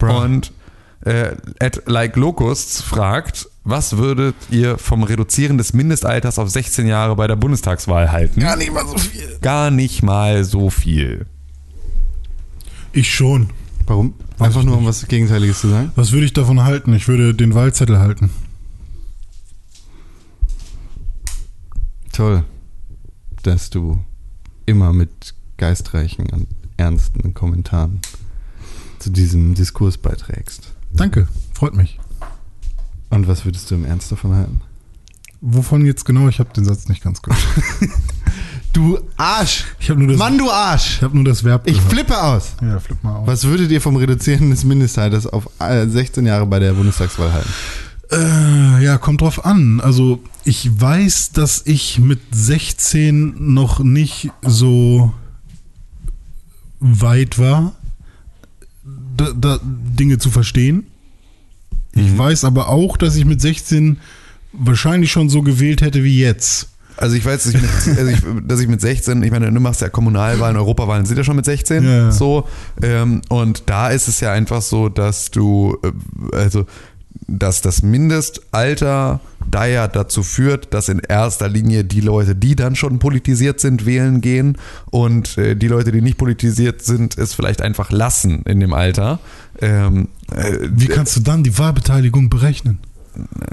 Und 0.00 0.52
äh, 1.06 1.36
at 1.60 1.82
like 1.86 2.16
locusts 2.16 2.82
fragt, 2.82 3.48
was 3.62 3.96
würdet 3.96 4.34
ihr 4.50 4.76
vom 4.76 5.04
Reduzieren 5.04 5.56
des 5.56 5.72
Mindestalters 5.72 6.38
auf 6.38 6.50
16 6.50 6.86
Jahre 6.86 7.14
bei 7.14 7.28
der 7.28 7.36
Bundestagswahl 7.36 8.10
halten? 8.10 8.40
Gar 8.40 8.56
nicht 8.56 8.72
mal 8.72 8.86
so 8.86 8.98
viel. 8.98 9.38
Gar 9.40 9.70
nicht 9.70 10.02
mal 10.02 10.44
so 10.44 10.68
viel. 10.68 11.26
Ich 12.92 13.14
schon. 13.14 13.50
Warum? 13.86 14.14
Weiß 14.38 14.48
Einfach 14.48 14.64
nur, 14.64 14.76
um 14.78 14.84
was 14.84 15.06
Gegenteiliges 15.06 15.60
zu 15.60 15.68
sagen? 15.68 15.92
Was 15.94 16.10
würde 16.10 16.26
ich 16.26 16.32
davon 16.32 16.64
halten? 16.64 16.92
Ich 16.92 17.06
würde 17.06 17.34
den 17.34 17.54
Wahlzettel 17.54 17.98
halten. 18.00 18.30
Toll, 22.12 22.44
dass 23.42 23.70
du 23.70 24.02
immer 24.64 24.92
mit 24.92 25.34
geistreichen 25.56 26.28
und 26.30 26.48
ernsten 26.76 27.32
Kommentaren 27.32 28.00
zu 28.98 29.10
diesem 29.10 29.54
Diskurs 29.54 29.98
beiträgst. 29.98 30.75
Danke, 30.96 31.28
freut 31.54 31.74
mich. 31.74 31.98
Und 33.10 33.28
was 33.28 33.44
würdest 33.44 33.70
du 33.70 33.74
im 33.76 33.84
Ernst 33.84 34.10
davon 34.10 34.34
halten? 34.34 34.60
Wovon 35.40 35.86
jetzt 35.86 36.04
genau? 36.04 36.28
Ich 36.28 36.38
habe 36.40 36.52
den 36.54 36.64
Satz 36.64 36.88
nicht 36.88 37.02
ganz 37.02 37.22
gehört. 37.22 37.40
Du 38.72 38.98
Arsch! 39.16 39.64
Ich 39.80 39.88
habe 39.88 40.00
nur 40.00 40.08
das, 40.10 40.18
Mann, 40.18 40.36
du 40.36 40.50
Arsch! 40.50 40.96
ich 40.98 41.02
habe 41.02 41.14
nur 41.16 41.24
das 41.24 41.42
Verb 41.42 41.62
Ich 41.66 41.76
gehört. 41.76 41.92
flippe 41.92 42.22
aus! 42.22 42.56
Ja, 42.60 42.78
flipp 42.78 43.02
mal 43.02 43.16
auf. 43.16 43.26
Was 43.26 43.44
würdet 43.44 43.70
ihr 43.70 43.80
vom 43.80 43.96
Reduzieren 43.96 44.50
des 44.50 44.64
Mindestalters 44.64 45.26
auf 45.26 45.48
äh, 45.60 45.86
16 45.86 46.26
Jahre 46.26 46.44
bei 46.44 46.58
der 46.58 46.74
Bundestagswahl 46.74 47.32
halten? 47.32 47.48
Äh, 48.12 48.84
ja, 48.84 48.98
kommt 48.98 49.22
drauf 49.22 49.46
an. 49.46 49.80
Also 49.80 50.20
ich 50.44 50.78
weiß, 50.78 51.30
dass 51.32 51.62
ich 51.64 52.00
mit 52.00 52.20
16 52.32 53.54
noch 53.54 53.78
nicht 53.78 54.30
so 54.42 55.14
weit 56.80 57.38
war, 57.38 57.72
da, 59.16 59.32
da 59.34 59.58
Dinge 59.62 60.18
zu 60.18 60.30
verstehen. 60.30 60.86
Ich 61.94 62.16
weiß 62.16 62.44
aber 62.44 62.68
auch, 62.68 62.96
dass 62.98 63.16
ich 63.16 63.24
mit 63.24 63.40
16 63.40 63.96
wahrscheinlich 64.52 65.10
schon 65.10 65.28
so 65.28 65.42
gewählt 65.42 65.80
hätte 65.80 66.04
wie 66.04 66.18
jetzt. 66.18 66.68
Also 66.98 67.16
ich 67.16 67.24
weiß, 67.24 67.44
dass 67.44 67.54
ich, 67.54 67.60
mit, 67.60 67.98
also 67.98 68.10
ich, 68.10 68.18
dass 68.46 68.60
ich 68.60 68.68
mit 68.68 68.80
16, 68.80 69.22
ich 69.22 69.30
meine, 69.30 69.52
du 69.52 69.60
machst 69.60 69.80
ja 69.82 69.88
Kommunalwahlen, 69.88 70.56
Europawahlen 70.56 71.04
sind 71.04 71.18
ja 71.18 71.24
schon 71.24 71.36
mit 71.36 71.44
16, 71.44 71.84
Ja, 71.84 71.90
ja. 71.90 72.12
so. 72.12 72.48
Ähm, 72.82 73.22
und 73.28 73.64
da 73.66 73.88
ist 73.90 74.08
es 74.08 74.20
ja 74.20 74.32
einfach 74.32 74.62
so, 74.62 74.88
dass 74.88 75.30
du, 75.30 75.76
äh, 75.82 76.36
also, 76.36 76.66
dass 77.28 77.60
das 77.60 77.82
Mindestalter 77.82 79.20
da 79.50 79.66
ja 79.66 79.88
dazu 79.88 80.22
führt, 80.22 80.72
dass 80.74 80.88
in 80.88 81.00
erster 81.00 81.48
Linie 81.48 81.84
die 81.84 82.00
Leute, 82.00 82.34
die 82.34 82.56
dann 82.56 82.76
schon 82.76 82.98
politisiert 82.98 83.60
sind, 83.60 83.86
wählen 83.86 84.20
gehen 84.20 84.58
und 84.90 85.38
äh, 85.38 85.54
die 85.56 85.68
Leute, 85.68 85.92
die 85.92 86.02
nicht 86.02 86.18
politisiert 86.18 86.82
sind, 86.82 87.16
es 87.18 87.34
vielleicht 87.34 87.62
einfach 87.62 87.90
lassen 87.90 88.42
in 88.44 88.60
dem 88.60 88.72
Alter. 88.72 89.18
Ähm, 89.60 90.08
äh, 90.34 90.68
Wie 90.70 90.86
kannst 90.86 91.16
du 91.16 91.20
dann 91.20 91.42
die 91.42 91.56
Wahlbeteiligung 91.58 92.28
berechnen? 92.28 92.78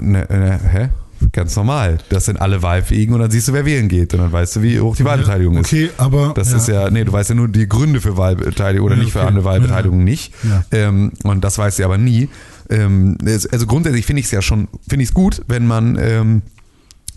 Ne, 0.00 0.26
ne, 0.28 0.60
hä? 0.70 0.88
Ganz 1.32 1.56
normal. 1.56 1.98
Das 2.10 2.26
sind 2.26 2.40
alle 2.40 2.62
Wahlfähigen 2.62 3.14
und 3.14 3.20
dann 3.20 3.30
siehst 3.30 3.48
du, 3.48 3.52
wer 3.52 3.64
wählen 3.64 3.88
geht 3.88 4.12
und 4.12 4.20
dann 4.20 4.32
weißt 4.32 4.56
du, 4.56 4.62
wie 4.62 4.78
hoch 4.80 4.96
die 4.96 5.04
Wahlbeteiligung 5.04 5.56
ist. 5.58 5.66
Okay, 5.72 5.90
aber 5.96 6.32
Das 6.34 6.52
ist 6.52 6.68
ja, 6.68 6.90
nee, 6.90 7.04
du 7.04 7.12
weißt 7.12 7.30
ja 7.30 7.34
nur 7.34 7.48
die 7.48 7.66
Gründe 7.68 8.00
für 8.00 8.16
Wahlbeteiligung 8.16 8.86
oder 8.86 8.96
Ja, 8.96 9.02
nicht 9.02 9.12
für 9.12 9.20
okay. 9.20 9.28
andere 9.28 9.44
Wahlbeteiligung 9.44 10.04
nicht. 10.04 10.34
Ja. 10.42 10.64
Ähm, 10.72 11.12
und 11.22 11.42
das 11.42 11.56
weißt 11.56 11.78
du 11.78 11.84
aber 11.84 11.96
nie. 11.98 12.28
Ähm, 12.70 13.18
also 13.50 13.66
grundsätzlich 13.66 14.06
finde 14.06 14.20
ich 14.20 14.26
es 14.26 14.32
ja 14.32 14.42
schon, 14.42 14.68
finde 14.88 15.02
ich 15.02 15.10
es 15.10 15.14
gut, 15.14 15.42
wenn 15.48 15.66
man, 15.66 15.98
ähm, 16.00 16.42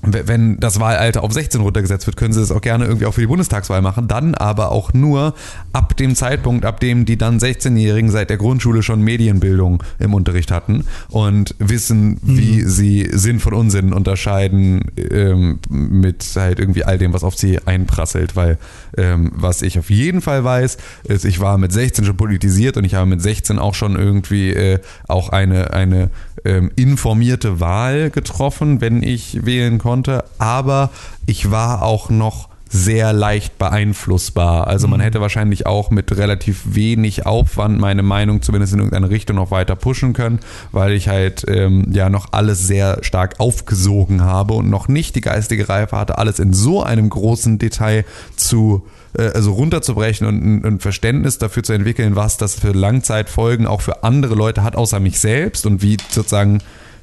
wenn 0.04 0.60
das 0.60 0.80
Wahlalter 0.80 1.24
auf 1.24 1.34
16 1.34 1.60
runtergesetzt 1.60 2.06
wird, 2.06 2.18
können 2.18 2.32
sie 2.32 2.40
das 2.40 2.52
auch 2.52 2.62
gerne 2.62 2.86
irgendwie 2.86 3.08
auch 3.08 3.14
für 3.14 3.22
die 3.22 3.28
Bundestagswahl 3.28 3.82
machen. 3.82 4.08
Dann 4.08 4.36
aber 4.36 4.72
auch 4.72 4.94
nur 4.94 5.34
ab 5.74 5.98
dem 5.98 6.16
Zeitpunkt, 6.16 6.66
ab 6.66 6.80
dem 6.80 7.06
die 7.06 7.18
dann 7.18 7.40
16-Jährigen 7.40 8.12
seit 8.12 8.30
der 8.30 8.38
Grundschule 8.38 8.84
schon 8.84 9.02
Medienbildung 9.02 9.84
im 9.98 10.14
Unterricht 10.14 10.52
hatten 10.52 10.86
und 11.10 11.56
wissen, 11.58 12.20
wie 12.22 12.62
sie 12.62 13.10
Sinn 13.12 13.40
von 13.40 13.54
Unsinn 13.54 13.92
unterscheiden 13.92 14.82
ähm, 14.98 15.60
mit 15.70 16.24
halt 16.36 16.60
irgendwie 16.60 16.84
all 16.84 17.00
dem, 17.00 17.14
was 17.14 17.24
auf 17.24 17.36
sie 17.36 17.60
einprasselt. 17.66 18.36
Weil 18.36 18.60
ähm, 18.98 19.32
was 19.34 19.62
ich 19.62 19.80
auf 19.80 19.90
jeden 19.90 20.22
Fall 20.22 20.44
weiß, 20.44 20.78
ist, 21.04 21.26
ich 21.26 21.40
war 21.40 21.58
mit 21.58 21.72
16 21.72 22.06
schon 22.06 22.18
politisiert 22.18 22.78
und 22.78 22.84
ich 22.84 22.96
habe 22.96 23.06
mit 23.06 23.22
16 23.22 23.60
auch 23.60 23.76
schon 23.76 23.96
irgendwie 23.96 24.52
äh, 24.52 24.80
auch 25.08 25.30
eine, 25.30 25.72
eine 25.74 26.10
ähm, 26.46 26.72
informierte 26.76 27.60
Wahl 27.60 28.10
getroffen, 28.10 28.82
wenn 28.82 29.04
ich 29.04 29.46
wählen 29.46 29.78
konnte. 29.78 30.24
Aber 30.38 30.90
ich 31.26 31.52
war 31.52 31.84
auch 31.84 32.10
noch 32.10 32.50
sehr 32.70 33.14
leicht 33.14 33.58
beeinflussbar. 33.58 34.68
Also 34.68 34.88
man 34.88 35.00
hätte 35.00 35.22
wahrscheinlich 35.22 35.66
auch 35.66 35.90
mit 35.90 36.16
relativ 36.18 36.64
wenig 36.66 37.26
Aufwand 37.26 37.80
meine 37.80 38.04
Meinung 38.04 38.42
zumindest 38.42 38.74
in 38.74 38.80
irgendeine 38.80 39.10
Richtung 39.10 39.36
noch 39.36 39.52
weiter 39.52 39.76
pushen 39.76 40.14
können, 40.14 40.40
weil 40.72 40.94
ich 40.94 41.08
halt 41.08 41.46
ähm, 41.48 41.88
ja 41.92 42.10
noch 42.10 42.28
alles 42.32 42.68
sehr 42.68 43.04
stark 43.04 43.40
aufgesogen 43.40 44.22
habe 44.24 44.54
und 44.54 44.70
noch 44.70 44.88
nicht 44.88 45.16
die 45.16 45.22
geistige 45.22 45.70
Reife 45.70 45.98
hatte, 45.98 46.18
alles 46.18 46.40
in 46.40 46.54
so 46.54 46.84
einem 46.84 47.10
großen 47.10 47.60
Detail 47.60 48.06
zu 48.36 48.86
äh, 49.18 49.32
also 49.34 49.54
runterzubrechen 49.54 50.28
und 50.28 50.44
ein, 50.44 50.66
ein 50.66 50.80
Verständnis 50.80 51.38
dafür 51.38 51.64
zu 51.64 51.74
entwickeln, 51.74 52.16
was 52.16 52.38
das 52.38 52.56
für 52.56 52.72
Langzeitfolgen 52.72 53.68
auch 53.68 53.82
für 53.82 54.04
andere 54.04 54.36
Leute 54.36 54.64
hat, 54.64 54.76
außer 54.76 55.00
mich 55.00 55.20
selbst 55.20 55.66
und 55.66 55.82
wie 55.82 55.98
sozusagen 56.10 56.60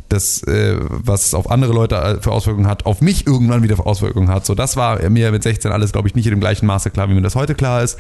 das, 0.09 0.43
äh, 0.45 0.77
was 0.81 1.27
es 1.27 1.35
auf 1.35 1.51
andere 1.51 1.73
Leute 1.73 1.97
äh, 1.97 2.21
für 2.21 2.31
Auswirkungen 2.33 2.67
hat, 2.67 2.87
auf 2.87 3.01
mich 3.01 3.27
irgendwann 3.27 3.63
wieder 3.63 3.77
für 3.77 3.87
Auswirkungen 3.87 4.29
hat. 4.29 4.47
So, 4.47 4.55
das 4.55 4.77
war 4.77 5.09
mir 5.11 5.33
mit 5.33 5.43
16 5.43 5.73
alles, 5.73 5.93
glaube 5.93 6.09
ich, 6.09 6.15
nicht 6.15 6.27
in 6.27 6.31
dem 6.31 6.41
gleichen 6.41 6.67
Maße 6.67 6.91
klar, 6.91 7.09
wie 7.09 7.15
mir 7.15 7.23
das 7.23 7.35
heute 7.35 7.55
klar 7.55 7.83
ist. 7.83 7.99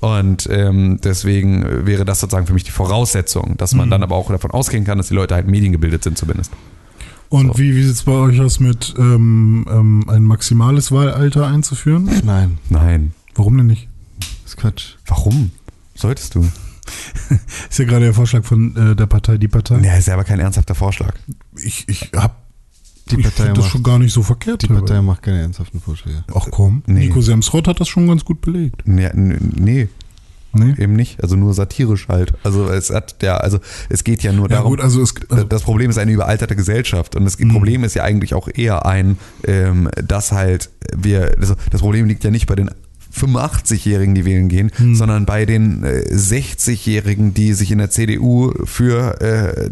Und 0.00 0.48
ähm, 0.50 1.00
deswegen 1.02 1.86
wäre 1.86 2.04
das 2.04 2.20
sozusagen 2.20 2.46
für 2.46 2.54
mich 2.54 2.64
die 2.64 2.70
Voraussetzung, 2.70 3.56
dass 3.56 3.74
man 3.74 3.90
dann 3.90 4.02
aber 4.02 4.16
auch 4.16 4.30
davon 4.30 4.50
ausgehen 4.50 4.84
kann, 4.84 4.98
dass 4.98 5.08
die 5.08 5.14
Leute 5.14 5.34
halt 5.34 5.48
mediengebildet 5.48 6.04
sind 6.04 6.18
zumindest. 6.18 6.52
Und 7.28 7.58
wie, 7.58 7.74
wie 7.74 7.82
sieht 7.82 7.94
es 7.94 8.02
bei 8.04 8.12
euch 8.12 8.40
aus 8.40 8.60
mit 8.60 8.94
ähm, 8.98 9.66
ähm, 9.68 10.04
ein 10.08 10.22
maximales 10.22 10.92
Wahlalter 10.92 11.46
einzuführen? 11.46 12.08
Nein, 12.24 12.58
Nein. 12.68 13.12
Warum 13.34 13.56
denn 13.56 13.66
nicht? 13.66 13.88
das 14.18 14.52
ist 14.52 14.56
Quatsch. 14.56 14.94
Warum? 15.06 15.50
Solltest 15.94 16.34
du? 16.34 16.46
Ist 17.70 17.78
ja 17.78 17.84
gerade 17.84 18.04
der 18.06 18.14
Vorschlag 18.14 18.44
von 18.44 18.76
äh, 18.76 18.96
der 18.96 19.06
Partei 19.06 19.36
Die 19.38 19.48
Partei. 19.48 19.78
Ja, 19.80 19.94
ist 19.96 20.06
ja 20.08 20.14
aber 20.14 20.24
kein 20.24 20.40
ernsthafter 20.40 20.74
Vorschlag. 20.74 21.14
Ich, 21.62 21.88
ich 21.88 22.10
habe 22.16 22.34
Die 23.10 23.16
ich 23.16 23.22
Partei, 23.22 23.36
finde 23.44 23.54
das 23.54 23.64
macht, 23.64 23.72
schon 23.72 23.82
gar 23.82 23.98
nicht 23.98 24.12
so 24.12 24.22
verkehrt. 24.22 24.62
die 24.62 24.68
Partei 24.68 25.00
macht 25.02 25.22
keine 25.22 25.40
ernsthaften 25.40 25.80
Vorschläge. 25.80 26.24
Ach 26.34 26.46
komm, 26.50 26.82
Nee. 26.86 27.06
Nico 27.06 27.20
Semsrott 27.20 27.68
hat 27.68 27.80
das 27.80 27.88
schon 27.88 28.06
ganz 28.08 28.24
gut 28.24 28.40
belegt. 28.40 28.82
Ja, 28.86 29.10
nee, 29.14 29.88
Nee? 30.52 30.74
eben 30.78 30.94
nicht. 30.94 31.22
Also 31.22 31.36
nur 31.36 31.52
satirisch 31.52 32.08
halt. 32.08 32.32
Also 32.42 32.70
es 32.70 32.88
hat 32.88 33.16
ja, 33.22 33.36
also 33.36 33.58
es 33.90 34.04
geht 34.04 34.22
ja 34.22 34.32
nur 34.32 34.48
Ja 34.48 34.56
darum. 34.56 34.70
gut, 34.70 34.80
also 34.80 35.02
es, 35.02 35.12
also, 35.28 35.44
das 35.44 35.62
Problem 35.62 35.90
ist 35.90 35.98
eine 35.98 36.12
überalterte 36.12 36.56
Gesellschaft 36.56 37.14
und 37.14 37.24
das 37.26 37.38
Mhm. 37.38 37.50
Problem 37.52 37.84
ist 37.84 37.92
ja 37.94 38.04
eigentlich 38.04 38.32
auch 38.32 38.48
eher 38.48 38.86
ein, 38.86 39.18
ähm, 39.44 39.90
dass 40.02 40.32
halt 40.32 40.70
wir, 40.96 41.34
also 41.38 41.56
das 41.70 41.82
Problem 41.82 42.06
liegt 42.06 42.24
ja 42.24 42.30
nicht 42.30 42.46
bei 42.46 42.54
den 42.54 42.70
85-Jährigen, 43.16 44.14
die 44.14 44.24
wählen 44.24 44.48
gehen, 44.48 44.70
Mhm. 44.78 44.94
sondern 44.94 45.26
bei 45.26 45.46
den 45.46 45.82
äh, 45.84 46.02
60-Jährigen, 46.12 47.34
die 47.34 47.52
sich 47.54 47.70
in 47.70 47.78
der 47.78 47.90
CDU 47.90 48.52
für 48.64 49.20
äh, 49.20 49.70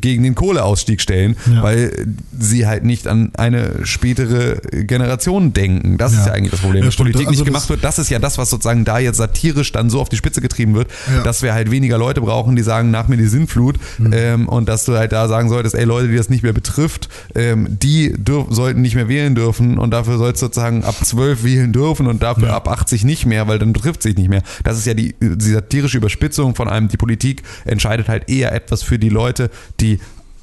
gegen 0.00 0.22
den 0.22 0.34
Kohleausstieg 0.34 1.00
stellen, 1.00 1.36
Ja. 1.52 1.62
weil 1.62 1.92
sie 2.38 2.66
halt 2.66 2.84
nicht 2.84 3.06
an 3.06 3.30
eine 3.36 3.84
spätere 3.84 4.60
Generation 4.84 5.52
denken. 5.52 5.96
Das 5.98 6.12
ist 6.12 6.20
Ja. 6.20 6.26
ja 6.28 6.32
eigentlich 6.32 6.50
das 6.52 6.60
Problem. 6.60 6.80
Ja, 6.82 6.86
dass 6.86 6.94
stimmt. 6.94 7.12
Politik 7.12 7.28
Also 7.28 7.30
nicht 7.30 7.40
das- 7.40 7.46
gemacht 7.46 7.68
wird. 7.70 7.84
Das 7.84 7.98
ist 7.98 8.10
ja 8.10 8.18
das, 8.18 8.38
was 8.38 8.50
sozusagen 8.50 8.84
da 8.84 8.98
jetzt 8.98 9.16
satirisch 9.18 9.72
dann 9.72 9.90
so 9.90 10.00
auf 10.00 10.08
die 10.08 10.16
Spitze 10.16 10.40
getrieben 10.40 10.74
wird, 10.74 10.88
Ja. 11.14 11.22
dass 11.22 11.42
wir 11.42 11.54
halt 11.54 11.70
weniger 11.70 11.98
Leute 11.98 12.20
brauchen, 12.20 12.56
die 12.56 12.62
sagen, 12.62 12.90
nach 12.90 13.08
mir 13.08 13.16
die 13.16 13.26
Sintflut 13.26 13.78
Mhm. 13.98 14.10
ähm, 14.12 14.48
und 14.48 14.68
dass 14.68 14.84
du 14.84 14.96
halt 14.96 15.12
da 15.12 15.28
sagen 15.28 15.48
solltest, 15.48 15.74
ey 15.74 15.84
Leute, 15.84 16.08
die 16.08 16.16
das 16.16 16.28
nicht 16.30 16.42
mehr 16.42 16.52
betrifft, 16.52 17.08
ähm, 17.34 17.68
die 17.82 18.14
sollten 18.50 18.80
nicht 18.82 18.94
mehr 18.94 19.08
wählen 19.08 19.34
dürfen 19.34 19.78
und 19.78 19.90
dafür 19.90 20.18
sollst 20.18 20.40
du 20.42 20.46
sozusagen 20.46 20.84
ab 20.84 20.94
12 21.04 21.44
wählen 21.44 21.72
dürfen 21.72 22.06
und 22.06 22.22
dafür 22.22 22.39
Ja. 22.48 22.56
ab 22.56 22.68
80 22.68 23.04
nicht 23.04 23.26
mehr, 23.26 23.48
weil 23.48 23.58
dann 23.58 23.72
betrifft 23.72 24.02
sich 24.02 24.16
nicht 24.16 24.28
mehr. 24.28 24.42
Das 24.64 24.78
ist 24.78 24.86
ja 24.86 24.94
die, 24.94 25.14
die 25.20 25.50
satirische 25.50 25.98
Überspitzung 25.98 26.54
von 26.54 26.68
einem, 26.68 26.88
die 26.88 26.96
Politik 26.96 27.42
entscheidet 27.64 28.08
halt 28.08 28.28
eher 28.28 28.52
etwas 28.52 28.82
für 28.82 28.98
die 28.98 29.08
Leute, 29.08 29.50
die 29.80 29.98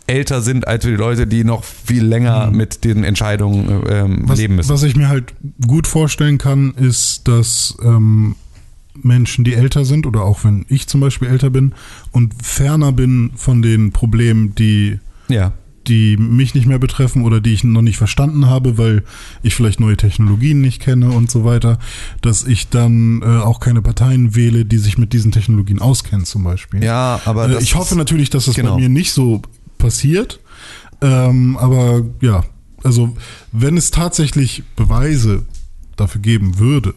älter 0.07 0.41
sind 0.41 0.67
als 0.67 0.85
für 0.85 0.91
die 0.91 0.97
Leute, 0.97 1.27
die 1.27 1.43
noch 1.43 1.63
viel 1.63 2.03
länger 2.03 2.49
mit 2.49 2.85
den 2.85 3.03
Entscheidungen 3.03 3.83
ähm, 3.89 4.23
was, 4.23 4.39
leben 4.39 4.55
müssen. 4.55 4.69
was 4.69 4.83
ich 4.83 4.95
mir 4.95 5.09
halt 5.09 5.33
gut 5.67 5.85
vorstellen 5.85 6.37
kann, 6.37 6.73
ist, 6.75 7.27
dass 7.27 7.77
ähm, 7.83 8.35
Menschen, 9.03 9.43
die 9.43 9.53
älter 9.53 9.85
sind, 9.85 10.07
oder 10.07 10.23
auch 10.23 10.43
wenn 10.43 10.65
ich 10.69 10.87
zum 10.87 11.01
Beispiel 11.01 11.27
älter 11.27 11.49
bin 11.49 11.73
und 12.11 12.33
ferner 12.41 12.91
bin 12.91 13.31
von 13.35 13.61
den 13.61 13.91
Problemen, 13.91 14.55
die 14.55 14.99
ja. 15.27 15.53
Die 15.87 16.17
mich 16.17 16.53
nicht 16.53 16.67
mehr 16.67 16.79
betreffen 16.79 17.23
oder 17.23 17.41
die 17.41 17.53
ich 17.53 17.63
noch 17.63 17.81
nicht 17.81 17.97
verstanden 17.97 18.47
habe, 18.47 18.77
weil 18.77 19.03
ich 19.43 19.55
vielleicht 19.55 19.79
neue 19.79 19.97
Technologien 19.97 20.61
nicht 20.61 20.81
kenne 20.81 21.11
und 21.11 21.31
so 21.31 21.43
weiter, 21.43 21.79
dass 22.21 22.43
ich 22.43 22.69
dann 22.69 23.21
äh, 23.21 23.25
auch 23.25 23.59
keine 23.59 23.81
Parteien 23.81 24.35
wähle, 24.35 24.65
die 24.65 24.77
sich 24.77 24.97
mit 24.97 25.13
diesen 25.13 25.31
Technologien 25.31 25.79
auskennen 25.79 26.25
zum 26.25 26.43
Beispiel. 26.43 26.83
Ja, 26.83 27.21
aber 27.25 27.49
Äh, 27.49 27.61
ich 27.63 27.75
hoffe 27.75 27.95
natürlich, 27.95 28.29
dass 28.29 28.45
das 28.45 28.55
genau. 28.55 28.75
bei 28.75 28.81
mir 28.81 28.89
nicht 28.89 29.11
so 29.11 29.41
passiert. 29.77 30.39
Ähm, 31.01 31.57
aber 31.57 32.03
ja, 32.21 32.43
also 32.83 33.15
wenn 33.51 33.77
es 33.77 33.91
tatsächlich 33.91 34.63
Beweise 34.75 35.45
dafür 35.95 36.21
geben 36.21 36.59
würde, 36.59 36.93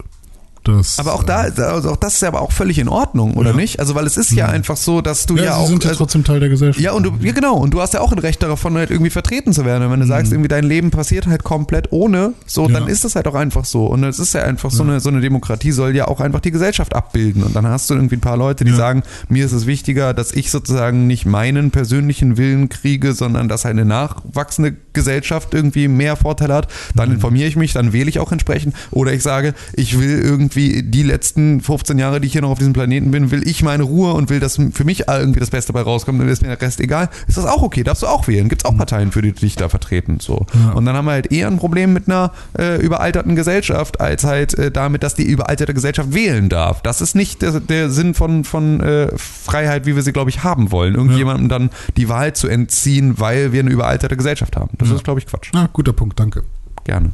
dass. 0.65 0.99
Aber 0.99 1.15
auch 1.15 1.23
da, 1.23 1.41
also 1.43 1.91
auch 1.91 1.97
das 1.97 2.15
ist 2.15 2.21
ja 2.23 2.29
aber 2.29 2.41
auch 2.43 2.53
völlig 2.53 2.79
in 2.79 2.89
Ordnung, 2.89 3.35
oder 3.35 3.51
Ja. 3.51 3.57
nicht? 3.57 3.81
Also 3.81 3.95
weil 3.95 4.07
es 4.07 4.17
ist 4.17 4.31
ja 4.33 4.47
einfach 4.47 4.77
so, 4.77 5.01
dass 5.01 5.27
du 5.27 5.37
ja, 5.37 5.45
ja, 5.45 5.53
sie 5.55 5.59
auch 5.61 5.67
sind 5.69 5.85
ja 5.85 5.91
also, 5.91 5.99
trotzdem 6.05 6.25
Teil 6.25 6.41
der 6.41 6.49
Gesellschaft. 6.49 6.83
ja 6.85 6.93
und 6.93 7.03
du 7.05 7.13
ja 7.21 7.33
genau 7.33 7.57
und 7.57 7.73
du 7.73 7.81
hast 7.81 7.95
ja 7.95 8.01
auch 8.01 8.13
ein 8.13 8.19
Recht 8.19 8.43
davon 8.43 8.75
halt 8.77 8.91
irgendwie 8.91 9.11
vertreten 9.11 9.53
zu 9.53 9.65
werden. 9.65 9.85
Und 9.85 9.93
wenn 9.93 10.01
du 10.01 10.07
sagst, 10.07 10.33
irgendwie 10.33 10.49
dein 10.49 10.65
Leben 10.65 10.91
passiert 10.91 11.27
halt 11.27 11.45
komplett 11.45 11.93
ohne, 11.93 12.33
so 12.47 12.69
Ja. 12.69 12.79
dann 12.79 12.89
ist 12.89 13.05
das 13.05 13.17
halt 13.17 13.27
auch 13.29 13.35
einfach 13.35 13.65
so. 13.65 13.87
Und 13.87 14.05
es 14.05 14.19
ist 14.19 14.35
ja 14.35 14.43
einfach 14.43 14.71
so 14.71 14.83
eine 14.83 15.01
so 15.01 15.09
eine 15.09 15.21
Demokratie 15.21 15.73
soll 15.73 15.97
ja 15.97 16.09
auch 16.09 16.21
einfach 16.21 16.41
die 16.41 16.51
Gesellschaft 16.51 16.95
abbilden. 16.95 17.43
Und 17.43 17.57
dann 17.57 17.67
hast 17.67 17.89
du 17.91 17.95
irgendwie 17.95 18.17
ein 18.17 18.21
paar 18.21 18.37
Leute, 18.37 18.65
die 18.65 18.71
Ja. 18.73 18.77
sagen, 18.77 19.03
mir 19.29 19.47
ist 19.47 19.53
es 19.53 19.67
wichtiger, 19.67 20.13
dass 20.15 20.33
ich 20.33 20.51
sozusagen 20.51 21.07
nicht 21.07 21.25
meinen 21.27 21.71
persönlichen 21.71 22.37
Willen 22.37 22.69
kriege, 22.69 23.15
sondern 23.15 23.49
dass 23.49 23.65
eine 23.67 23.85
nachwachsende 23.85 24.77
Gesellschaft 24.93 25.55
irgendwie 25.55 25.89
mehr 25.89 26.17
Vorteile 26.17 26.55
hat. 26.55 26.69
Dann 26.95 27.13
informiere 27.13 27.49
ich 27.49 27.57
mich, 27.57 27.73
dann 27.73 27.93
wähle 27.93 28.09
ich 28.11 28.19
auch 28.19 28.33
entsprechend. 28.33 28.75
Oder 28.91 29.13
ich 29.13 29.23
sage, 29.23 29.55
ich 29.75 29.99
will 29.99 30.19
irgendwie 30.21 30.50
die 30.55 31.03
letzten 31.03 31.61
15 31.61 31.99
Jahre, 31.99 32.21
die 32.21 32.27
ich 32.27 32.33
hier 32.33 32.43
noch 32.43 32.51
auf 32.51 32.59
diesem 32.59 32.73
Planeten 32.73 33.11
bin, 33.11 33.31
will 33.31 33.47
ich 33.47 33.63
meine 33.63 33.83
Ruhe 33.83 34.13
und 34.15 34.31
will, 34.31 34.41
dass 34.41 34.57
für 34.73 34.85
mich 34.85 35.09
irgendwie 35.09 35.41
das 35.41 35.51
Beste 35.51 35.73
dabei 35.73 35.85
rauskommt, 35.85 36.21
dann 36.21 36.29
ist 36.29 36.43
mir 36.43 36.49
der 36.49 36.61
Rest 36.61 36.81
egal. 36.81 37.09
Ist 37.27 37.37
das 37.39 37.45
auch 37.47 37.63
okay? 37.63 37.83
Darfst 37.83 38.03
du 38.03 38.07
auch 38.07 38.29
wählen? 38.29 38.49
Gibt 38.49 38.63
es 38.63 38.65
auch 38.65 38.77
Parteien, 38.77 39.13
für 39.13 39.23
die 39.23 39.33
dich 39.33 39.57
da 39.57 39.69
vertreten? 39.69 40.19
So. 40.21 40.47
Ja. 40.55 40.73
Und 40.73 40.85
dann 40.87 40.97
haben 40.97 41.05
wir 41.07 41.13
halt 41.13 41.33
eher 41.33 41.47
ein 41.49 41.57
Problem 41.59 41.93
mit 41.93 42.09
einer 42.09 42.33
äh, 42.59 42.81
überalterten 42.81 43.37
Gesellschaft, 43.37 44.01
als 44.01 44.25
halt 44.25 44.55
äh, 44.55 44.71
damit, 44.71 45.03
dass 45.03 45.15
die 45.15 45.25
überalterte 45.25 45.75
Gesellschaft 45.75 46.13
wählen 46.15 46.49
darf. 46.49 46.83
Das 46.83 47.01
ist 47.01 47.15
nicht 47.15 47.43
der, 47.43 47.61
der 47.61 47.91
Sinn 47.91 48.15
von, 48.15 48.45
von 48.45 48.81
äh, 48.81 49.09
Freiheit, 49.17 49.87
wie 49.87 49.95
wir 49.97 50.03
sie, 50.03 50.13
glaube 50.13 50.31
ich, 50.31 50.45
haben 50.45 50.71
wollen. 50.73 50.95
Irgendjemandem 50.95 51.49
dann 51.49 51.71
die 51.97 52.09
Wahl 52.09 52.33
zu 52.35 52.49
entziehen, 52.49 53.19
weil 53.19 53.53
wir 53.53 53.61
eine 53.61 53.71
überalterte 53.71 54.17
Gesellschaft 54.17 54.57
haben. 54.57 54.71
Das 54.79 54.89
Ja. 54.89 54.97
ist, 54.97 55.05
glaube 55.05 55.21
ich, 55.21 55.27
Quatsch. 55.27 55.51
Ah, 55.55 55.69
guter 55.73 55.93
Punkt, 55.93 56.19
danke. 56.19 56.43
Gerne. 56.85 57.11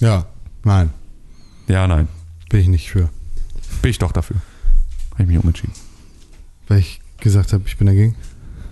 Ja, 0.00 0.24
nein, 0.64 0.90
Ja, 1.68 1.86
nein. 1.86 2.08
bin 2.50 2.60
ich 2.60 2.68
nicht 2.68 2.90
für. 2.90 3.08
Bin 3.80 3.90
ich 3.90 3.98
doch 3.98 4.12
dafür. 4.12 4.36
Habe 5.12 5.22
ich 5.22 5.28
mich 5.28 5.38
umentschieden. 5.38 5.74
Weil 6.68 6.78
ich 6.78 7.00
gesagt 7.20 7.52
habe, 7.52 7.64
ich 7.66 7.76
bin 7.76 7.86
dagegen. 7.86 8.14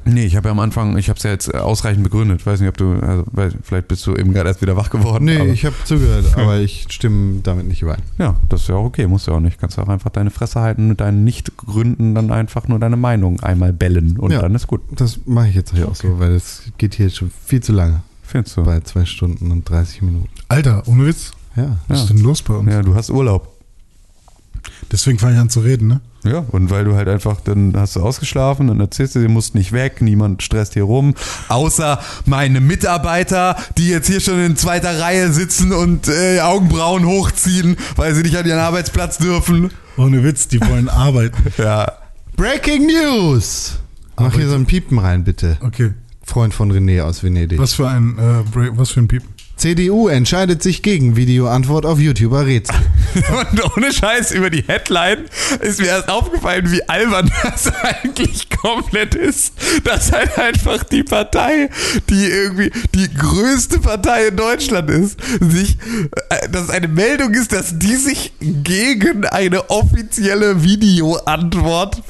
Nee, 0.07 0.25
ich 0.25 0.35
habe 0.35 0.49
ja 0.49 0.53
am 0.53 0.61
Anfang, 0.61 0.97
ich 0.97 1.11
habe 1.11 1.19
es 1.19 1.23
ja 1.25 1.31
jetzt 1.31 1.55
ausreichend 1.55 2.03
begründet. 2.03 2.45
Weiß 2.47 2.59
nicht, 2.61 2.71
ob 2.71 2.77
du, 2.79 2.95
also, 3.01 3.25
vielleicht 3.63 3.87
bist 3.87 4.07
du 4.07 4.17
eben 4.17 4.33
gerade 4.33 4.49
erst 4.49 4.63
wieder 4.63 4.75
wach 4.75 4.89
geworden. 4.89 5.27
Nee, 5.27 5.37
aber, 5.37 5.49
ich 5.51 5.65
habe 5.67 5.75
zugehört, 5.85 6.25
aber 6.37 6.59
ich 6.59 6.87
stimme 6.89 7.41
damit 7.43 7.67
nicht 7.69 7.83
überein. 7.83 8.01
Ja, 8.19 8.37
das 8.49 8.63
ist 8.63 8.69
ja 8.69 8.77
auch 8.77 8.85
okay, 8.87 9.07
musst 9.07 9.27
du 9.27 9.33
ja 9.33 9.37
auch 9.37 9.41
nicht. 9.43 9.61
Kannst 9.61 9.77
du 9.77 9.83
auch 9.83 9.89
einfach 9.89 10.11
deine 10.11 10.31
Fresse 10.31 10.61
halten 10.61 10.89
mit 10.89 11.01
deinen 11.01 11.23
Nicht-Gründen 11.25 12.15
dann 12.15 12.33
einfach 12.33 12.67
nur 12.67 12.79
deine 12.79 12.97
Meinung 12.97 13.41
einmal 13.41 13.75
bellen 13.75 14.17
und 14.17 14.33
Ja. 14.33 14.41
dann 14.41 14.55
ist 14.55 14.67
gut. 14.67 14.81
Das 14.93 15.21
mache 15.27 15.49
ich 15.49 15.55
jetzt 15.55 15.75
hier 15.75 15.87
auch 15.87 15.95
so, 15.95 16.19
weil 16.19 16.33
es 16.33 16.63
geht 16.79 16.95
hier 16.95 17.07
jetzt 17.07 17.17
schon 17.19 17.31
viel 17.45 17.63
zu 17.63 17.73
lange. 17.73 18.03
Findest 18.23 18.57
du? 18.57 18.65
Bei 18.65 18.81
zwei 18.81 19.05
Stunden 19.05 19.51
und 19.53 19.69
30 19.69 20.01
Minuten. 20.03 20.29
Alter, 20.49 20.83
ohne 20.89 21.07
Witz. 21.07 21.33
Ja. 21.57 21.77
Was 21.89 21.99
Ja. 21.99 22.05
ist 22.05 22.11
denn 22.11 22.19
los 22.19 22.43
bei 22.43 22.55
uns? 22.55 22.71
Ja, 22.73 22.83
du 22.83 22.95
hast 22.95 23.11
Urlaub. 23.11 23.49
Deswegen 24.93 25.19
fange 25.19 25.35
ich 25.35 25.41
an 25.41 25.49
zu 25.51 25.61
reden, 25.61 25.87
ne? 25.89 26.01
Ja, 26.25 26.45
und 26.51 26.69
weil 26.69 26.85
du 26.85 26.95
halt 26.95 27.09
einfach, 27.09 27.41
dann 27.41 27.73
hast 27.77 27.97
du 27.97 28.01
ausgeschlafen, 28.03 28.67
dann 28.67 28.79
erzählst 28.81 29.15
du, 29.15 29.21
du 29.23 29.29
musst 29.29 29.55
nicht 29.55 29.73
weg, 29.73 30.03
niemand 30.03 30.43
stresst 30.43 30.75
hier 30.75 30.83
rum, 30.83 31.15
außer 31.49 31.99
meine 32.27 32.61
Mitarbeiter, 32.61 33.57
die 33.79 33.89
jetzt 33.89 34.07
hier 34.09 34.21
schon 34.21 34.39
in 34.39 34.57
zweiter 34.57 35.01
Reihe 35.01 35.33
sitzen 35.33 35.73
und 35.73 36.09
äh, 36.09 36.41
Augenbrauen 36.41 37.07
hochziehen, 37.07 37.77
weil 37.97 38.15
sie 38.15 38.23
nicht 38.23 38.37
an 38.37 38.47
ihren 38.47 38.59
Arbeitsplatz 38.59 39.17
dürfen. 39.19 39.71
Ohne 39.97 40.23
Witz, 40.25 40.49
die 40.49 40.61
wollen 40.61 40.89
arbeiten. 40.91 41.43
Ja, 41.57 41.93
Breaking 42.37 42.87
News! 42.87 43.79
Mach 44.19 44.35
hier 44.35 44.49
so 44.49 44.57
ein 44.57 44.67
Piepen 44.67 44.99
rein, 44.99 45.25
bitte. 45.25 45.57
Okay. 45.63 45.93
Freund 46.23 46.53
von 46.53 46.71
René 46.71 47.01
aus 47.03 47.23
Venedig. 47.23 47.59
Was 47.59 47.73
für 47.75 47.89
ein, 47.89 48.19
äh, 48.19 48.77
was 48.77 48.91
für 48.91 49.01
ein 49.01 49.09
Piep. 49.09 49.23
CDU 49.61 50.09
entscheidet 50.09 50.63
sich 50.63 50.83
gegen 50.83 51.17
Videoantwort 51.17 51.85
auf 51.85 51.99
YouTuber 51.99 52.47
Rätsel. 52.47 52.77
Und 53.15 53.77
ohne 53.77 53.93
Scheiß 53.93 54.33
über 54.33 54.49
die 54.49 54.63
Headline 54.67 55.27
ist 55.61 55.81
mir 55.81 55.89
erst 55.89 56.09
aufgefallen, 56.09 56.73
wie 56.73 56.83
albern 56.89 57.31
das 57.43 57.71
eigentlich 57.83 58.49
komplett 58.49 59.15
ist. 59.15 59.53
Dass 59.85 60.13
halt 60.13 60.39
einfach 60.39 60.83
die 60.85 61.03
Partei, 61.03 61.69
die 62.09 62.25
irgendwie 62.25 62.73
die 62.95 63.13
größte 63.13 63.81
Partei 63.81 64.29
in 64.29 64.37
Deutschland 64.37 64.89
ist, 64.89 65.19
sich, 65.41 65.77
äh, 66.31 66.49
dass 66.49 66.71
eine 66.71 66.89
Meldung 66.89 67.35
ist, 67.35 67.53
dass 67.53 67.79
die 67.79 67.97
sich 67.97 68.33
gegen 68.41 69.27
eine 69.27 69.69
offizielle 69.69 70.65
Videoantwort 70.65 72.03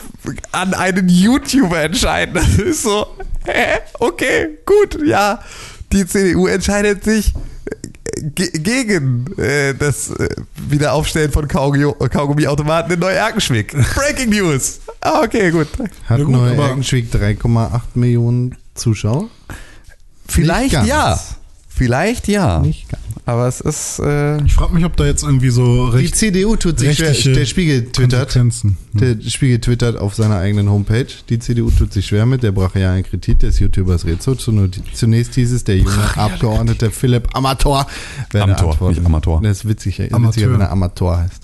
an 0.53 0.73
einen 0.75 1.09
YouTuber 1.09 1.81
entscheiden. 1.81 2.35
Das 2.35 2.59
ist 2.59 2.85
so, 2.85 3.09
hä? 3.45 3.79
Okay, 3.99 4.59
gut, 4.65 5.05
ja. 5.05 5.41
Die 5.93 6.07
CDU 6.07 6.47
entscheidet 6.47 7.02
sich 7.05 7.33
ge- 8.35 8.51
gegen 8.52 9.27
äh, 9.39 9.75
das 9.75 10.10
äh, 10.10 10.28
Wiederaufstellen 10.69 11.33
von 11.33 11.49
Kaugummi- 11.49 12.09
Kaugummiautomaten 12.09 12.93
in 12.93 13.01
Neu-Erkenschwick. 13.01 13.75
Breaking 13.94 14.31
News. 14.31 14.81
Ah, 15.01 15.23
okay, 15.25 15.51
gut. 15.51 15.69
Hat 16.07 16.19
Ja 16.19 16.25
gut, 16.25 16.35
Neue 16.35 16.52
aber- 16.52 16.69
Erkenschwick 16.69 17.12
3,8 17.12 17.81
Millionen 17.94 18.57
Zuschauer? 18.75 19.28
Vielleicht 20.28 20.85
ja. 20.86 21.19
Vielleicht 21.69 22.28
ja. 22.28 22.60
Nicht 22.60 22.89
ganz. 22.89 23.02
Aber 23.31 23.47
es 23.47 23.60
ist. 23.60 24.00
Äh, 24.00 24.42
Ich 24.44 24.55
frage 24.55 24.75
mich, 24.75 24.84
ob 24.84 24.97
da 24.97 25.05
jetzt 25.07 25.23
irgendwie 25.23 25.50
so 25.50 25.91
Die 25.92 25.99
recht, 25.99 26.17
CDU 26.17 26.57
tut 26.57 26.81
sich 26.81 26.97
schwer. 26.99 27.12
Der 27.34 27.44
Spiegel 27.47 27.84
twittert. 27.92 28.33
Konsequenzen. 28.33 28.76
Der 28.92 29.17
Spiegel 29.31 29.60
twittert 29.60 29.97
auf 29.99 30.17
seiner 30.17 30.39
eigenen 30.39 30.68
Homepage. 30.68 31.07
Die 31.28 31.39
CDU 31.39 31.70
tut 31.70 31.92
sich 31.92 32.07
schwer 32.07 32.26
mit 32.26 32.42
der 32.42 32.50
brachialen 32.50 33.05
Kritik 33.05 33.39
des 33.39 33.60
YouTubers 33.60 34.05
Rezo. 34.05 34.34
Zunächst 34.34 35.34
hieß 35.36 35.52
es, 35.52 35.62
der 35.62 35.76
junge 35.76 36.17
Abgeordnete 36.17 36.91
Philipp 36.91 37.28
Amator 37.36 37.86
werde 38.33 38.52
Amator, 38.52 38.70
antworten. 38.73 38.94
nicht 38.97 39.07
Amator. 39.07 39.41
Das 39.42 39.59
ist 39.59 39.68
witzig, 39.68 40.00
Amateur. 40.12 40.28
witziger, 40.28 40.52
wenn 40.52 40.60
er 40.60 40.73
Amator 40.73 41.18
heißt. 41.18 41.42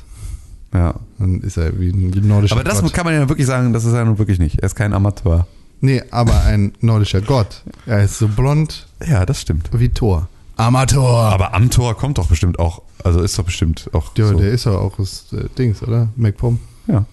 ja. 0.75 0.95
Dann 1.19 1.41
ist 1.43 1.57
er 1.57 1.79
wie 1.79 1.91
ein 1.91 2.11
nordischer 2.27 2.57
Aber 2.57 2.65
das 2.65 2.83
Gott. 2.83 2.93
kann 2.95 3.05
man 3.07 3.15
ja 3.15 3.29
wirklich 3.29 3.47
sagen, 3.47 3.73
das 3.73 3.85
ist 3.85 3.93
er 3.93 4.05
nun 4.05 4.19
wirklich 4.19 4.39
nicht. 4.41 4.59
Er 4.59 4.67
ist 4.67 4.75
kein 4.75 4.93
Amateur. 4.93 5.47
Nee, 5.81 6.03
aber 6.11 6.43
ein 6.47 6.73
nordischer 6.81 7.21
Gott. 7.21 7.63
Er 7.87 8.03
ist 8.03 8.19
so 8.19 8.27
blond 8.29 8.87
Ja, 9.09 9.25
das 9.25 9.41
stimmt. 9.43 9.71
wie 9.73 9.89
Thor. 9.91 10.29
Amator! 10.57 11.25
Aber 11.33 11.55
am 11.55 11.71
Tor 11.71 11.97
kommt 11.97 12.19
doch 12.19 12.27
bestimmt 12.29 12.59
auch. 12.59 12.83
Also 13.05 13.21
ist 13.21 13.39
doch 13.39 13.45
bestimmt 13.45 13.89
auch. 13.93 14.13
Ja, 14.17 14.29
so. 14.29 14.39
der 14.39 14.51
ist 14.51 14.65
ja 14.65 14.73
auch 14.73 14.99
aus 14.99 15.27
äh, 15.33 15.45
Dings, 15.57 15.83
oder? 15.83 16.09
MacPom. 16.17 16.59
ja. 16.87 17.05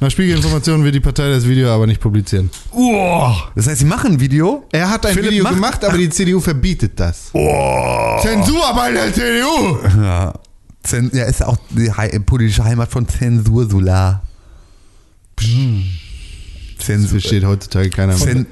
Nach 0.00 0.10
Spiegelinformationen 0.10 0.84
wird 0.84 0.96
die 0.96 1.00
Partei 1.00 1.30
das 1.30 1.46
Video 1.46 1.68
aber 1.70 1.86
nicht 1.86 2.00
publizieren. 2.00 2.50
Oh, 2.72 3.30
das 3.54 3.68
heißt, 3.68 3.78
sie 3.78 3.84
machen 3.84 4.14
ein 4.14 4.20
Video. 4.20 4.64
Er 4.72 4.90
hat 4.90 5.06
ein 5.06 5.14
Philipp 5.14 5.30
Video 5.30 5.44
macht- 5.44 5.54
gemacht, 5.54 5.84
aber 5.84 5.96
die 5.96 6.10
CDU 6.10 6.40
verbietet 6.40 6.98
das. 6.98 7.30
Zensur 7.32 8.72
bei 8.74 8.90
der 8.90 9.12
CDU! 9.12 9.78
Ja. 10.02 10.34
Zen 10.82 11.10
ja, 11.14 11.24
ist 11.24 11.42
auch 11.44 11.56
die 11.70 11.90
politische 12.20 12.64
Heimat 12.64 12.90
von 12.90 13.08
Zensur 13.08 13.70
Solar. 13.70 14.22
Das 15.36 15.46
Zensur, 16.84 17.08
versteht 17.20 17.44
heutzutage 17.44 17.90
keiner 17.90 18.16
mehr. 18.16 18.44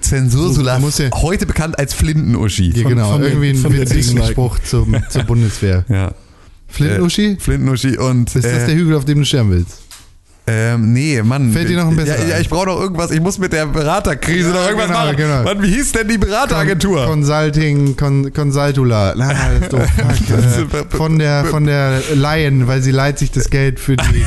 Muss 0.80 0.98
ja- 0.98 1.10
heute 1.14 1.46
bekannt 1.46 1.78
als 1.78 1.94
Flinten-Uschi. 1.94 2.72
Ja, 2.74 2.88
genau, 2.88 3.12
von 3.12 3.22
irgendwie 3.22 3.50
ein 3.50 3.72
witzigen. 3.72 4.24
Spruch 4.24 4.58
zum, 4.60 4.96
zur 5.08 5.24
Bundeswehr. 5.24 5.84
Ja. 5.88 6.12
Flinten-Uschi? 6.68 7.32
Äh, 7.32 7.36
Flinten-Uschi 7.38 7.98
und. 7.98 8.34
ist 8.34 8.44
das 8.44 8.44
äh, 8.44 8.66
der 8.66 8.74
Hügel, 8.76 8.96
auf 8.96 9.04
dem 9.04 9.18
du 9.18 9.24
sterben 9.24 9.50
willst? 9.50 9.81
Ähm, 10.44 10.92
nee, 10.92 11.22
Mann. 11.22 11.52
Fällt 11.52 11.68
dir 11.68 11.76
noch 11.76 11.88
ein 11.88 11.94
besserer 11.94 12.18
Ja, 12.24 12.30
ja 12.34 12.38
ich 12.40 12.48
brauche 12.48 12.66
noch 12.66 12.80
irgendwas. 12.80 13.12
Ich 13.12 13.20
muss 13.20 13.38
mit 13.38 13.52
der 13.52 13.66
Beraterkrise 13.66 14.48
Ja, 14.48 14.54
noch 14.54 14.64
irgendwas 14.64 14.88
genau, 14.88 15.04
machen. 15.04 15.16
genau. 15.16 15.42
Mann, 15.44 15.62
wie 15.62 15.68
hieß 15.70 15.92
denn 15.92 16.08
die 16.08 16.18
Berateragentur? 16.18 17.06
Consulting, 17.06 17.96
Con, 17.96 18.32
Consultula. 18.32 19.14
Na, 19.16 19.32
das 19.32 19.60
ist 19.62 19.72
doof. 19.72 19.80
Fuck. 19.96 20.90
Äh, 20.90 20.96
von 20.96 21.18
der, 21.20 21.44
von 21.44 21.64
der 21.66 22.00
Lion, 22.14 22.66
weil 22.66 22.82
sie 22.82 22.90
leiht 22.90 23.18
sich 23.20 23.30
das 23.30 23.50
Geld 23.50 23.78
für 23.78 23.96
die 23.96 24.02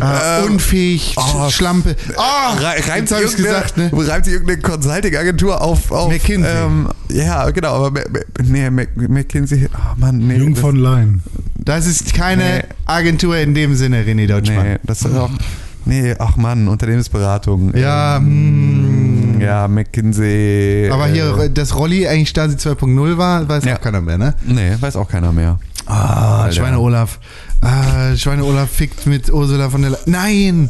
äh, 0.00 0.44
unfähig, 0.46 1.14
oh. 1.16 1.48
Schlampe. 1.48 1.94
Ah, 2.16 2.54
Re- 2.54 2.88
reimt 2.88 3.08
sich 3.08 3.36
gesagt, 3.36 3.76
ne? 3.76 3.90
Reimt 3.92 4.24
sich 4.24 4.34
irgendeine 4.34 4.62
Consulting-Agentur 4.62 5.60
auf, 5.60 5.92
auf 5.92 6.10
McKinsey. 6.10 6.50
Ähm, 6.50 6.88
ja, 7.08 7.48
genau, 7.50 7.86
aber 7.86 8.00
nee, 8.42 8.68
McKinsey, 8.68 9.68
oh 9.72 9.94
Mann, 9.96 10.18
nee. 10.18 10.36
Jung 10.38 10.56
von 10.56 10.74
Leyen. 10.74 11.22
Das 11.58 11.86
ist 11.86 12.14
keine 12.14 12.44
Nee. 12.44 12.62
Agentur 12.86 13.36
in 13.36 13.54
dem 13.54 13.74
Sinne, 13.74 14.02
René 14.04 14.26
Deutschmann. 14.26 14.66
Nee, 14.72 14.76
das 14.84 15.02
ist 15.02 15.14
auch. 15.16 15.30
Nee, 15.84 16.14
ach 16.18 16.36
Mann, 16.36 16.68
Unternehmensberatung. 16.68 17.74
Ja, 17.76 18.16
ähm, 18.18 19.36
mm, 19.36 19.40
Ja, 19.40 19.66
McKinsey. 19.68 20.88
aber 20.92 21.08
äh, 21.08 21.12
hier, 21.12 21.48
dass 21.48 21.74
Rolli 21.76 22.06
eigentlich 22.06 22.28
Stasi 22.28 22.56
2.0 22.56 23.16
war, 23.16 23.48
weiß 23.48 23.64
Ja. 23.64 23.76
auch 23.76 23.80
keiner 23.80 24.00
mehr, 24.00 24.18
ne? 24.18 24.34
Nee, 24.46 24.72
weiß 24.78 24.96
auch 24.96 25.08
keiner 25.08 25.32
mehr. 25.32 25.58
Ah, 25.86 26.50
Schweine 26.52 26.78
Olaf. 26.78 27.18
Ah, 27.62 28.14
Schweine 28.14 28.44
Olaf 28.44 28.68
fickt 28.70 29.06
mit 29.06 29.32
Ursula 29.32 29.70
von 29.70 29.80
der 29.82 29.92
Le 29.92 29.98
Nein! 30.06 30.68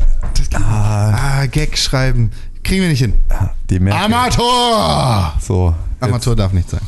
Ah, 0.54 1.46
Gag 1.46 1.76
schreiben. 1.76 2.30
Kriegen 2.62 2.82
wir 2.82 2.88
nicht 2.88 3.00
hin. 3.00 3.14
Die 3.68 3.80
Merkel. 3.80 4.04
Amateur! 4.04 5.32
So. 5.40 5.74
Amateur 6.00 6.36
darf 6.36 6.52
nicht 6.52 6.70
sein. 6.70 6.80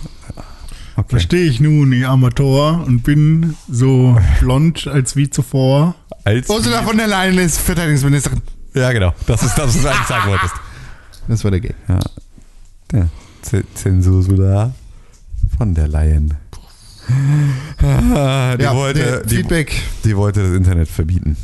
Okay. 1.00 1.08
Verstehe 1.10 1.44
ich 1.46 1.60
nun, 1.60 1.92
ich 1.92 2.06
Amateur, 2.06 2.84
und 2.86 3.02
bin 3.02 3.56
so 3.70 4.20
blond 4.40 4.86
als 4.86 5.16
wie 5.16 5.30
zuvor. 5.30 5.94
Als 6.24 6.48
Ursula 6.50 6.82
von 6.82 6.98
der 6.98 7.06
Leyen 7.06 7.38
ist 7.38 7.58
Verteidigungsministerin. 7.58 8.42
ja, 8.74 8.92
genau. 8.92 9.14
Das 9.26 9.42
ist 9.42 9.56
das, 9.56 9.74
was 9.74 9.80
du 9.82 9.88
eigentlich 9.88 10.06
sagen 10.06 10.30
wolltest. 10.30 10.54
Das 11.26 11.42
war 11.44 11.50
der 11.50 11.60
Gag. 11.60 11.74
Ja. 11.88 12.00
ja. 12.92 13.08
Z 13.40 13.64
Zensur 13.74 14.22
Solar 14.22 14.74
von 15.56 15.74
der 15.74 15.88
Leyen. 15.88 16.34
Ah, 17.82 18.56
die, 18.58 18.62
Ja, 18.62 18.74
wollte, 18.76 19.00
der 19.00 19.20
die, 19.24 19.36
Feedback. 19.36 19.72
die 20.04 20.14
wollte 20.16 20.42
das 20.42 20.52
Internet 20.54 20.88
verbieten. 20.88 21.36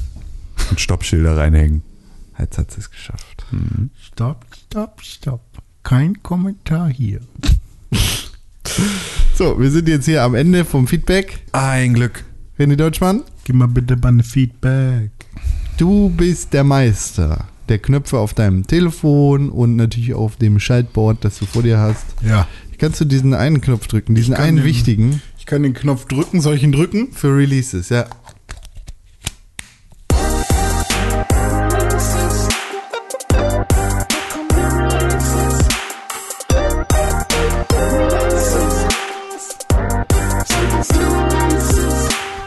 Und 0.70 0.78
Stoppschilder 0.80 1.36
reinhängen. 1.38 1.82
Jetzt 2.38 2.58
hat 2.58 2.70
sie 2.72 2.80
es 2.80 2.90
geschafft. 2.90 3.46
Stopp, 3.98 4.44
stopp, 4.68 5.00
stopp. 5.02 5.40
Kein 5.82 6.22
Kommentar 6.22 6.90
hier. 6.90 7.20
So, 9.36 9.58
wir 9.60 9.70
sind 9.70 9.88
jetzt 9.88 10.06
hier 10.06 10.22
am 10.22 10.34
Ende 10.34 10.64
vom 10.64 10.86
Feedback. 10.86 11.40
Ein 11.52 11.94
Glück. 11.94 12.24
René 12.58 12.76
Deutschmann, 12.76 13.22
Gib 13.44 13.54
mal 13.56 13.68
bitte 13.68 13.96
mal 13.96 14.08
ein 14.12 14.22
Feedback. 14.22 15.10
du 15.76 16.08
bist 16.10 16.52
der 16.54 16.64
Meister 16.64 17.46
der 17.68 17.78
Knöpfe 17.78 18.18
auf 18.18 18.32
deinem 18.32 18.66
Telefon 18.66 19.50
und 19.50 19.74
natürlich 19.76 20.14
auf 20.14 20.36
dem 20.36 20.58
Schaltboard, 20.60 21.18
das 21.24 21.38
du 21.38 21.46
vor 21.46 21.62
dir 21.64 21.78
hast. 21.78 22.06
Ja. 22.26 22.46
Kannst 22.78 23.00
du 23.00 23.04
diesen 23.04 23.34
einen 23.34 23.60
Knopf 23.60 23.88
drücken, 23.88 24.14
diesen 24.14 24.34
einen 24.34 24.58
den- 24.58 24.64
wichtigen 24.64 25.20
Ich 25.38 25.46
kann 25.46 25.62
den 25.64 25.74
Knopf 25.74 26.06
drücken. 26.06 26.40
Soll 26.40 26.54
ich 26.54 26.62
ihn 26.62 26.72
drücken? 26.72 27.08
für 27.12 27.36
Releases, 27.36 27.88
ja. 27.90 28.06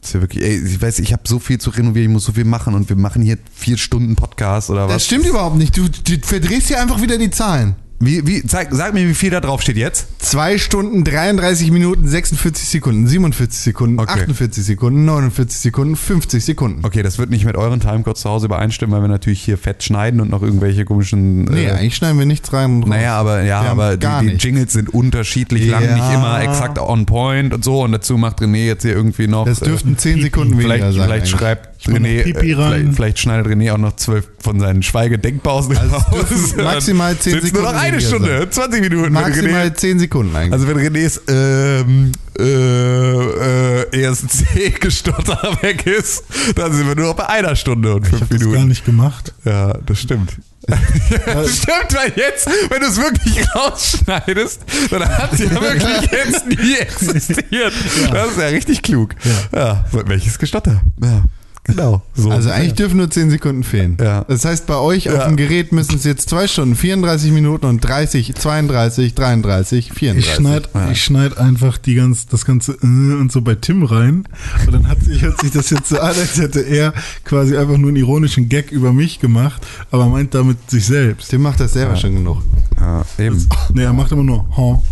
Ist 0.00 0.14
ja 0.14 0.20
wirklich, 0.20 0.42
ey, 0.44 0.56
ich 0.56 0.80
weiß, 0.80 0.98
ich 0.98 1.12
habe 1.12 1.22
so 1.26 1.38
viel 1.38 1.58
zu 1.58 1.70
renovieren, 1.70 2.08
ich 2.08 2.12
muss 2.12 2.24
so 2.24 2.32
viel 2.32 2.44
machen 2.44 2.74
und 2.74 2.88
wir 2.88 2.96
machen 2.96 3.22
hier 3.22 3.38
vier 3.54 3.78
Stunden 3.78 4.16
Podcast 4.16 4.70
oder 4.70 4.86
was? 4.86 4.94
Das 4.94 5.04
stimmt 5.06 5.26
überhaupt 5.26 5.56
nicht. 5.56 5.76
Du, 5.76 5.88
du 5.88 6.18
verdrehst 6.26 6.68
hier 6.68 6.80
einfach 6.80 7.00
wieder 7.00 7.16
die 7.16 7.30
Zahlen. 7.30 7.76
Wie, 8.00 8.26
wie, 8.26 8.42
sag, 8.46 8.68
sag 8.74 8.92
mir, 8.92 9.08
wie 9.08 9.14
viel 9.14 9.30
da 9.30 9.40
drauf 9.40 9.62
steht 9.62 9.76
jetzt? 9.76 10.08
2 10.18 10.58
Stunden, 10.58 11.04
33 11.04 11.70
Minuten, 11.70 12.06
46 12.06 12.68
Sekunden, 12.68 13.06
47 13.06 13.58
Sekunden, 13.60 13.98
Okay. 14.00 14.20
48 14.20 14.64
Sekunden, 14.64 15.04
49 15.04 15.58
Sekunden, 15.58 15.96
50 15.96 16.44
Sekunden. 16.44 16.84
Okay, 16.84 17.02
das 17.02 17.18
wird 17.18 17.30
nicht 17.30 17.44
mit 17.44 17.56
euren 17.56 17.80
Timecodes 17.80 18.22
zu 18.22 18.28
Hause 18.30 18.46
übereinstimmen, 18.46 18.94
weil 18.94 19.02
wir 19.02 19.08
natürlich 19.08 19.42
hier 19.42 19.56
fett 19.56 19.82
schneiden 19.82 20.20
und 20.20 20.30
noch 20.30 20.42
irgendwelche 20.42 20.84
komischen. 20.84 21.44
Nee, 21.44 21.66
äh, 21.66 21.70
eigentlich 21.70 21.96
schneiden 21.96 22.18
wir 22.18 22.26
nichts 22.26 22.52
rein. 22.52 22.82
und. 22.82 22.88
Naja, 22.88 23.14
aber 23.16 23.42
ja, 23.42 23.62
Wir 23.62 23.70
aber 23.70 23.96
die, 23.96 24.28
die. 24.30 24.36
Jingles 24.36 24.72
sind 24.72 24.92
unterschiedlich 24.92 25.66
lang, 25.68 25.84
Ja. 25.84 25.94
nicht 25.94 26.12
immer 26.14 26.42
exakt 26.42 26.78
on 26.78 27.06
point 27.06 27.54
und 27.54 27.64
so. 27.64 27.82
Und 27.84 27.92
dazu 27.92 28.18
macht 28.18 28.40
René 28.40 28.66
jetzt 28.66 28.82
hier 28.82 28.92
irgendwie 28.92 29.28
noch. 29.28 29.46
Das 29.46 29.60
dürften 29.60 29.94
äh, 29.94 29.96
10 29.96 30.20
Sekunden 30.22 30.52
weniger 30.58 30.68
vielleicht, 30.68 30.82
sein. 30.84 30.92
vielleicht 30.94 31.12
eigentlich. 31.26 31.30
schreibt 31.30 31.73
René, 31.86 32.20
äh, 32.24 32.34
vielleicht, 32.34 32.94
vielleicht 32.94 33.18
schneidet 33.18 33.46
René 33.52 33.72
auch 33.72 33.78
noch 33.78 33.96
zwölf 33.96 34.28
von 34.38 34.58
seinen 34.60 34.82
Schweigedenkpausen 34.82 35.76
Also 35.76 35.96
raus. 35.96 36.56
maximal 36.56 37.16
10 37.16 37.32
Sind's 37.40 37.52
nur 37.52 37.62
noch 37.62 37.68
Sekunden 37.70 37.86
eine 37.86 38.00
Stunde, 38.00 38.38
sein. 38.40 38.50
20 38.50 38.80
Minuten. 38.82 39.12
Maximal 39.12 39.66
René, 39.68 39.74
10 39.74 39.98
Sekunden 39.98 40.36
eigentlich. 40.36 40.52
also 40.52 40.68
wenn 40.68 40.78
Renés 40.78 41.20
ähm, 41.28 42.12
äh, 42.38 43.80
äh, 43.82 44.02
ESC-Gestotter 44.02 45.58
weg 45.62 45.86
ist, 45.86 46.24
dann 46.56 46.72
sind 46.72 46.86
wir 46.88 46.94
nur 46.94 47.06
noch 47.08 47.16
bei 47.16 47.28
einer 47.28 47.54
Stunde 47.56 47.94
und 47.94 48.04
Ich 48.04 48.10
fünf 48.10 48.22
habe 48.22 48.32
das 48.34 48.40
gar 48.40 48.48
Minuten. 48.50 48.68
nicht 48.68 48.84
gemacht. 48.84 49.34
Ja, 49.44 49.74
das 49.86 50.00
stimmt. 50.00 50.32
das 50.66 51.58
stimmt, 51.58 51.94
weil 51.94 52.12
jetzt, 52.16 52.48
wenn 52.70 52.80
du 52.80 52.86
es 52.86 52.96
wirklich 52.96 53.44
rausschneidest, 53.54 54.62
dann 54.90 55.06
hat 55.06 55.32
es 55.34 55.38
ja 55.40 55.50
wirklich 55.60 56.10
jetzt 56.10 56.46
nie 56.46 56.74
existiert. 56.76 57.72
Das 58.10 58.30
ist 58.30 58.38
ja 58.38 58.46
richtig 58.46 58.82
klug. 58.82 59.14
Ja. 59.52 59.84
welches 60.06 60.38
Gestotter? 60.38 60.80
Ja. 61.02 61.22
Genau. 61.64 62.02
So. 62.14 62.30
Also 62.30 62.50
eigentlich 62.50 62.74
dürfen 62.74 62.98
nur 62.98 63.10
10 63.10 63.30
Sekunden 63.30 63.64
fehlen. 63.64 63.96
Ja. 63.98 64.24
Das 64.28 64.44
heißt, 64.44 64.66
bei 64.66 64.76
euch 64.76 65.08
auf 65.08 65.16
Ja. 65.16 65.26
dem 65.26 65.36
Gerät 65.36 65.72
müssen 65.72 65.94
es 65.96 66.04
jetzt 66.04 66.28
2 66.28 66.46
Stunden, 66.46 66.76
34 66.76 67.32
Minuten 67.32 67.64
und 67.66 67.80
30, 67.80 68.34
32, 68.34 69.14
33, 69.14 69.92
34. 69.92 70.28
Ich 70.28 70.34
schneid, 70.36 70.68
ich 70.92 71.02
schneid 71.02 71.38
einfach 71.38 71.78
die 71.78 71.94
ganz, 71.94 72.26
das 72.26 72.44
ganze 72.44 72.72
äh 72.72 72.84
und 72.84 73.32
so 73.32 73.40
bei 73.40 73.54
Tim 73.54 73.82
rein. 73.82 74.24
Und 74.66 74.72
dann 74.74 74.88
hat 74.88 75.02
sich, 75.02 75.22
hört 75.22 75.40
sich 75.40 75.52
das 75.52 75.70
jetzt 75.70 75.88
so 75.88 75.98
an, 75.98 76.08
als 76.08 76.36
hätte 76.38 76.60
er 76.60 76.92
quasi 77.24 77.56
einfach 77.56 77.78
nur 77.78 77.88
einen 77.88 77.96
ironischen 77.96 78.48
Gag 78.50 78.70
über 78.70 78.92
mich 78.92 79.18
gemacht, 79.20 79.66
aber 79.90 80.06
meint 80.06 80.34
damit 80.34 80.70
sich 80.70 80.84
selbst. 80.84 81.30
Tim 81.30 81.42
macht 81.42 81.60
das 81.60 81.72
selber 81.72 81.96
schon 81.96 82.14
genug. 82.14 82.42
ja, 82.78 83.04
eben. 83.18 83.48
Nee, 83.72 83.84
er 83.84 83.92
macht 83.94 84.12
immer 84.12 84.22
nur, 84.24 84.44
huh. 84.56 84.82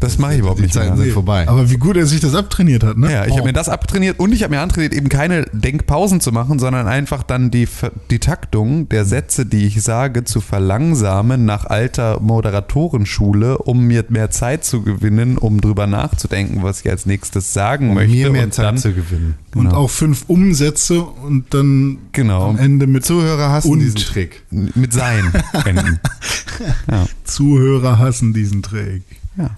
Das 0.00 0.16
mache 0.16 0.34
ich 0.34 0.38
überhaupt 0.38 0.58
Die 0.60 0.62
nicht 0.62 0.74
Zeiten 0.74 0.94
mehr. 0.94 1.04
sind 1.06 1.12
vorbei. 1.12 1.48
Aber 1.48 1.70
wie 1.70 1.76
gut 1.76 1.96
er 1.96 2.06
sich 2.06 2.20
das 2.20 2.34
abtrainiert 2.36 2.84
hat, 2.84 2.96
ne? 2.98 3.12
Ja, 3.12 3.24
ich 3.26 3.32
habe 3.32 3.42
Oh. 3.42 3.46
mir 3.46 3.52
das 3.52 3.68
abtrainiert 3.68 4.20
und 4.20 4.32
ich 4.32 4.44
habe 4.44 4.54
mir 4.54 4.60
antrainiert, 4.60 4.94
eben 4.94 5.08
keine 5.08 5.46
Denkpausen 5.52 6.20
zu 6.20 6.30
machen, 6.30 6.60
sondern 6.60 6.86
einfach 6.86 7.24
dann 7.24 7.50
die, 7.50 7.66
die 8.10 8.20
Taktung 8.20 8.88
der 8.88 9.04
Sätze, 9.04 9.44
die 9.44 9.66
ich 9.66 9.82
sage, 9.82 10.22
zu 10.22 10.40
verlangsamen 10.40 11.44
nach 11.44 11.64
alter 11.64 12.20
Moderatorenschule, 12.20 13.58
um 13.58 13.86
mir 13.88 14.04
mehr 14.08 14.30
Zeit 14.30 14.64
zu 14.64 14.82
gewinnen, 14.82 15.36
um 15.36 15.60
drüber 15.60 15.88
nachzudenken, 15.88 16.62
was 16.62 16.80
ich 16.82 16.90
als 16.90 17.04
nächstes 17.04 17.52
sagen 17.52 17.88
um 17.88 17.94
möchte. 17.96 18.14
mir 18.14 18.30
mehr 18.30 18.44
und 18.44 18.54
Zeit 18.54 18.66
dann, 18.66 18.78
zu 18.78 18.92
gewinnen. 18.92 19.34
Und 19.56 19.64
Genau. 19.64 19.76
auch 19.78 19.90
fünf 19.90 20.24
Umsätze 20.28 21.02
und 21.02 21.52
dann 21.54 21.98
Genau. 22.12 22.50
am 22.50 22.58
Ende 22.58 22.86
mit 22.86 23.04
Zuhörer 23.04 23.50
hassen 23.50 23.72
Und- 23.72 23.80
diesen 23.80 23.96
Trick. 23.96 24.44
Mit 24.50 24.92
sein 24.92 25.32
enden. 25.64 25.98
Zuhörer 27.24 27.98
hassen 27.98 28.32
diesen 28.32 28.62
Trick. 28.62 29.02
Ja. 29.36 29.50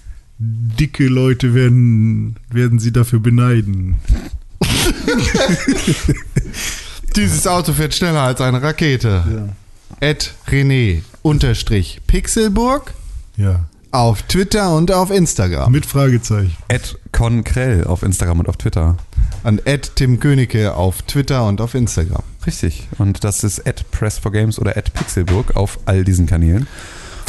Dicke 0.43 1.07
Leute 1.07 1.53
werden, 1.55 2.37
werden 2.51 2.79
sie 2.79 2.93
dafür 2.93 3.21
beneiden. 3.21 3.97
Dieses 7.17 7.47
Auto 7.47 7.73
fährt 7.73 7.95
schneller 7.95 8.23
als 8.23 8.41
eine 8.41 8.63
Rakete. 8.63 9.51
Ed 10.01 10.33
René 10.49 11.03
unterstrich 11.23 12.01
Pixelburg 12.07 12.95
Ja. 13.37 13.67
auf 13.91 14.23
Twitter 14.23 14.75
und 14.77 14.91
auf 14.93 15.11
Instagram. 15.11 15.73
Mit 15.73 15.85
Fragezeichen. 15.85 16.57
Ed 16.69 16.97
Konkrell 17.13 17.85
auf 17.85 18.03
Instagram 18.03 18.41
und 18.41 18.49
auf 18.49 18.57
Twitter. 18.57 18.97
An 19.43 19.61
Ed 19.65 19.93
Tim 19.97 20.21
Königke 20.21 20.75
auf 20.75 21.03
Twitter 21.03 21.47
und 21.47 21.61
auf 21.61 21.75
Instagram. 21.75 22.23
Richtig. 22.47 22.89
Und 22.99 23.25
das 23.25 23.45
ist 23.45 23.67
at 23.67 23.85
Press4Games 23.93 24.59
oder 24.59 24.77
at 24.77 24.95
Pixelburg 24.95 25.57
auf 25.57 25.79
all 25.87 26.05
diesen 26.05 26.27
Kanälen. 26.27 26.67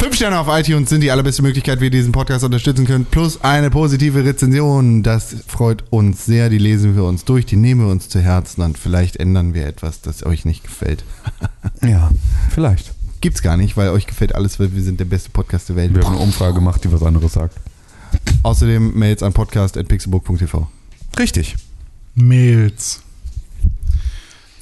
Fünf 0.02 0.16
Sterne 0.16 0.40
auf 0.40 0.48
iTunes 0.48 0.90
sind 0.90 1.02
die 1.02 1.12
allerbeste 1.12 1.42
Möglichkeit, 1.42 1.80
wie 1.80 1.84
ihr 1.84 1.90
diesen 1.90 2.10
Podcast 2.10 2.42
unterstützen 2.42 2.88
könnt. 2.88 3.12
Plus 3.12 3.40
eine 3.44 3.70
positive 3.70 4.24
Rezension. 4.24 5.04
Das 5.04 5.36
freut 5.46 5.84
uns 5.90 6.26
sehr. 6.26 6.50
Die 6.50 6.58
lesen 6.58 6.96
wir 6.96 7.04
uns 7.04 7.24
durch, 7.24 7.46
die 7.46 7.54
nehmen 7.54 7.82
wir 7.82 7.92
uns 7.92 8.08
zu 8.08 8.18
Herzen 8.18 8.62
und 8.62 8.78
vielleicht 8.78 9.14
ändern 9.18 9.54
wir 9.54 9.64
etwas, 9.64 10.00
das 10.00 10.26
euch 10.26 10.44
nicht 10.44 10.64
gefällt. 10.64 11.04
Ja, 11.82 12.10
vielleicht. 12.50 12.92
Gibt's 13.20 13.42
gar 13.42 13.56
nicht, 13.56 13.76
weil 13.76 13.90
euch 13.90 14.08
gefällt 14.08 14.34
alles, 14.34 14.58
weil 14.58 14.74
wir 14.74 14.82
sind 14.82 14.98
der 14.98 15.04
beste 15.04 15.30
Podcast 15.30 15.68
der 15.68 15.76
Welt. 15.76 15.94
Wir 15.94 16.02
haben 16.02 16.14
eine 16.14 16.22
Umfrage 16.22 16.54
gemacht, 16.54 16.82
die 16.82 16.90
was 16.90 17.04
anderes 17.04 17.34
sagt. 17.34 17.56
Außerdem 18.42 18.98
Mails 18.98 19.22
an 19.22 19.32
podcast.pixelburg.tv. 19.32 20.66
Richtig. 21.16 21.54
Mails. 22.16 23.01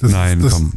Das 0.01 0.11
Nein, 0.11 0.39
ist, 0.39 0.45
das, 0.45 0.53
komm. 0.53 0.73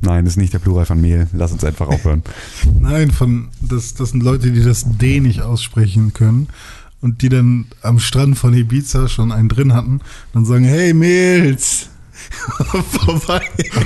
Nein, 0.00 0.24
das 0.24 0.34
ist 0.34 0.36
nicht 0.36 0.52
der 0.52 0.60
Plural 0.60 0.86
von 0.86 1.00
Mehl. 1.00 1.26
Lass 1.32 1.50
uns 1.50 1.64
einfach 1.64 1.88
aufhören. 1.88 2.22
Nein, 2.80 3.10
von, 3.10 3.48
das, 3.60 3.94
das 3.94 4.10
sind 4.10 4.22
Leute, 4.22 4.52
die 4.52 4.62
das 4.62 4.84
D 4.86 5.20
nicht 5.20 5.42
aussprechen 5.42 6.12
können 6.12 6.48
und 7.00 7.22
die 7.22 7.28
dann 7.28 7.66
am 7.82 7.98
Strand 7.98 8.38
von 8.38 8.54
Ibiza 8.54 9.08
schon 9.08 9.32
einen 9.32 9.48
drin 9.48 9.74
hatten. 9.74 10.00
Dann 10.32 10.44
sagen, 10.44 10.64
hey 10.64 10.94
Mails. 10.94 11.88
Vorbei. 12.90 13.40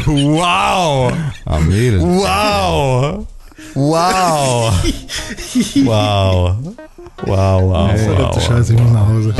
wow! 0.05 1.13
Amel. 1.47 2.01
Wow! 2.01 3.27
Wow! 3.75 4.75
wow! 5.85 6.75
Wow, 7.27 7.63
wow, 7.63 8.01
Verdammte 8.01 8.37
wow. 8.37 8.43
Scheiße, 8.43 8.75
ich 8.75 8.81
muss 8.81 8.93
nach 8.93 9.07
Hause. 9.07 9.35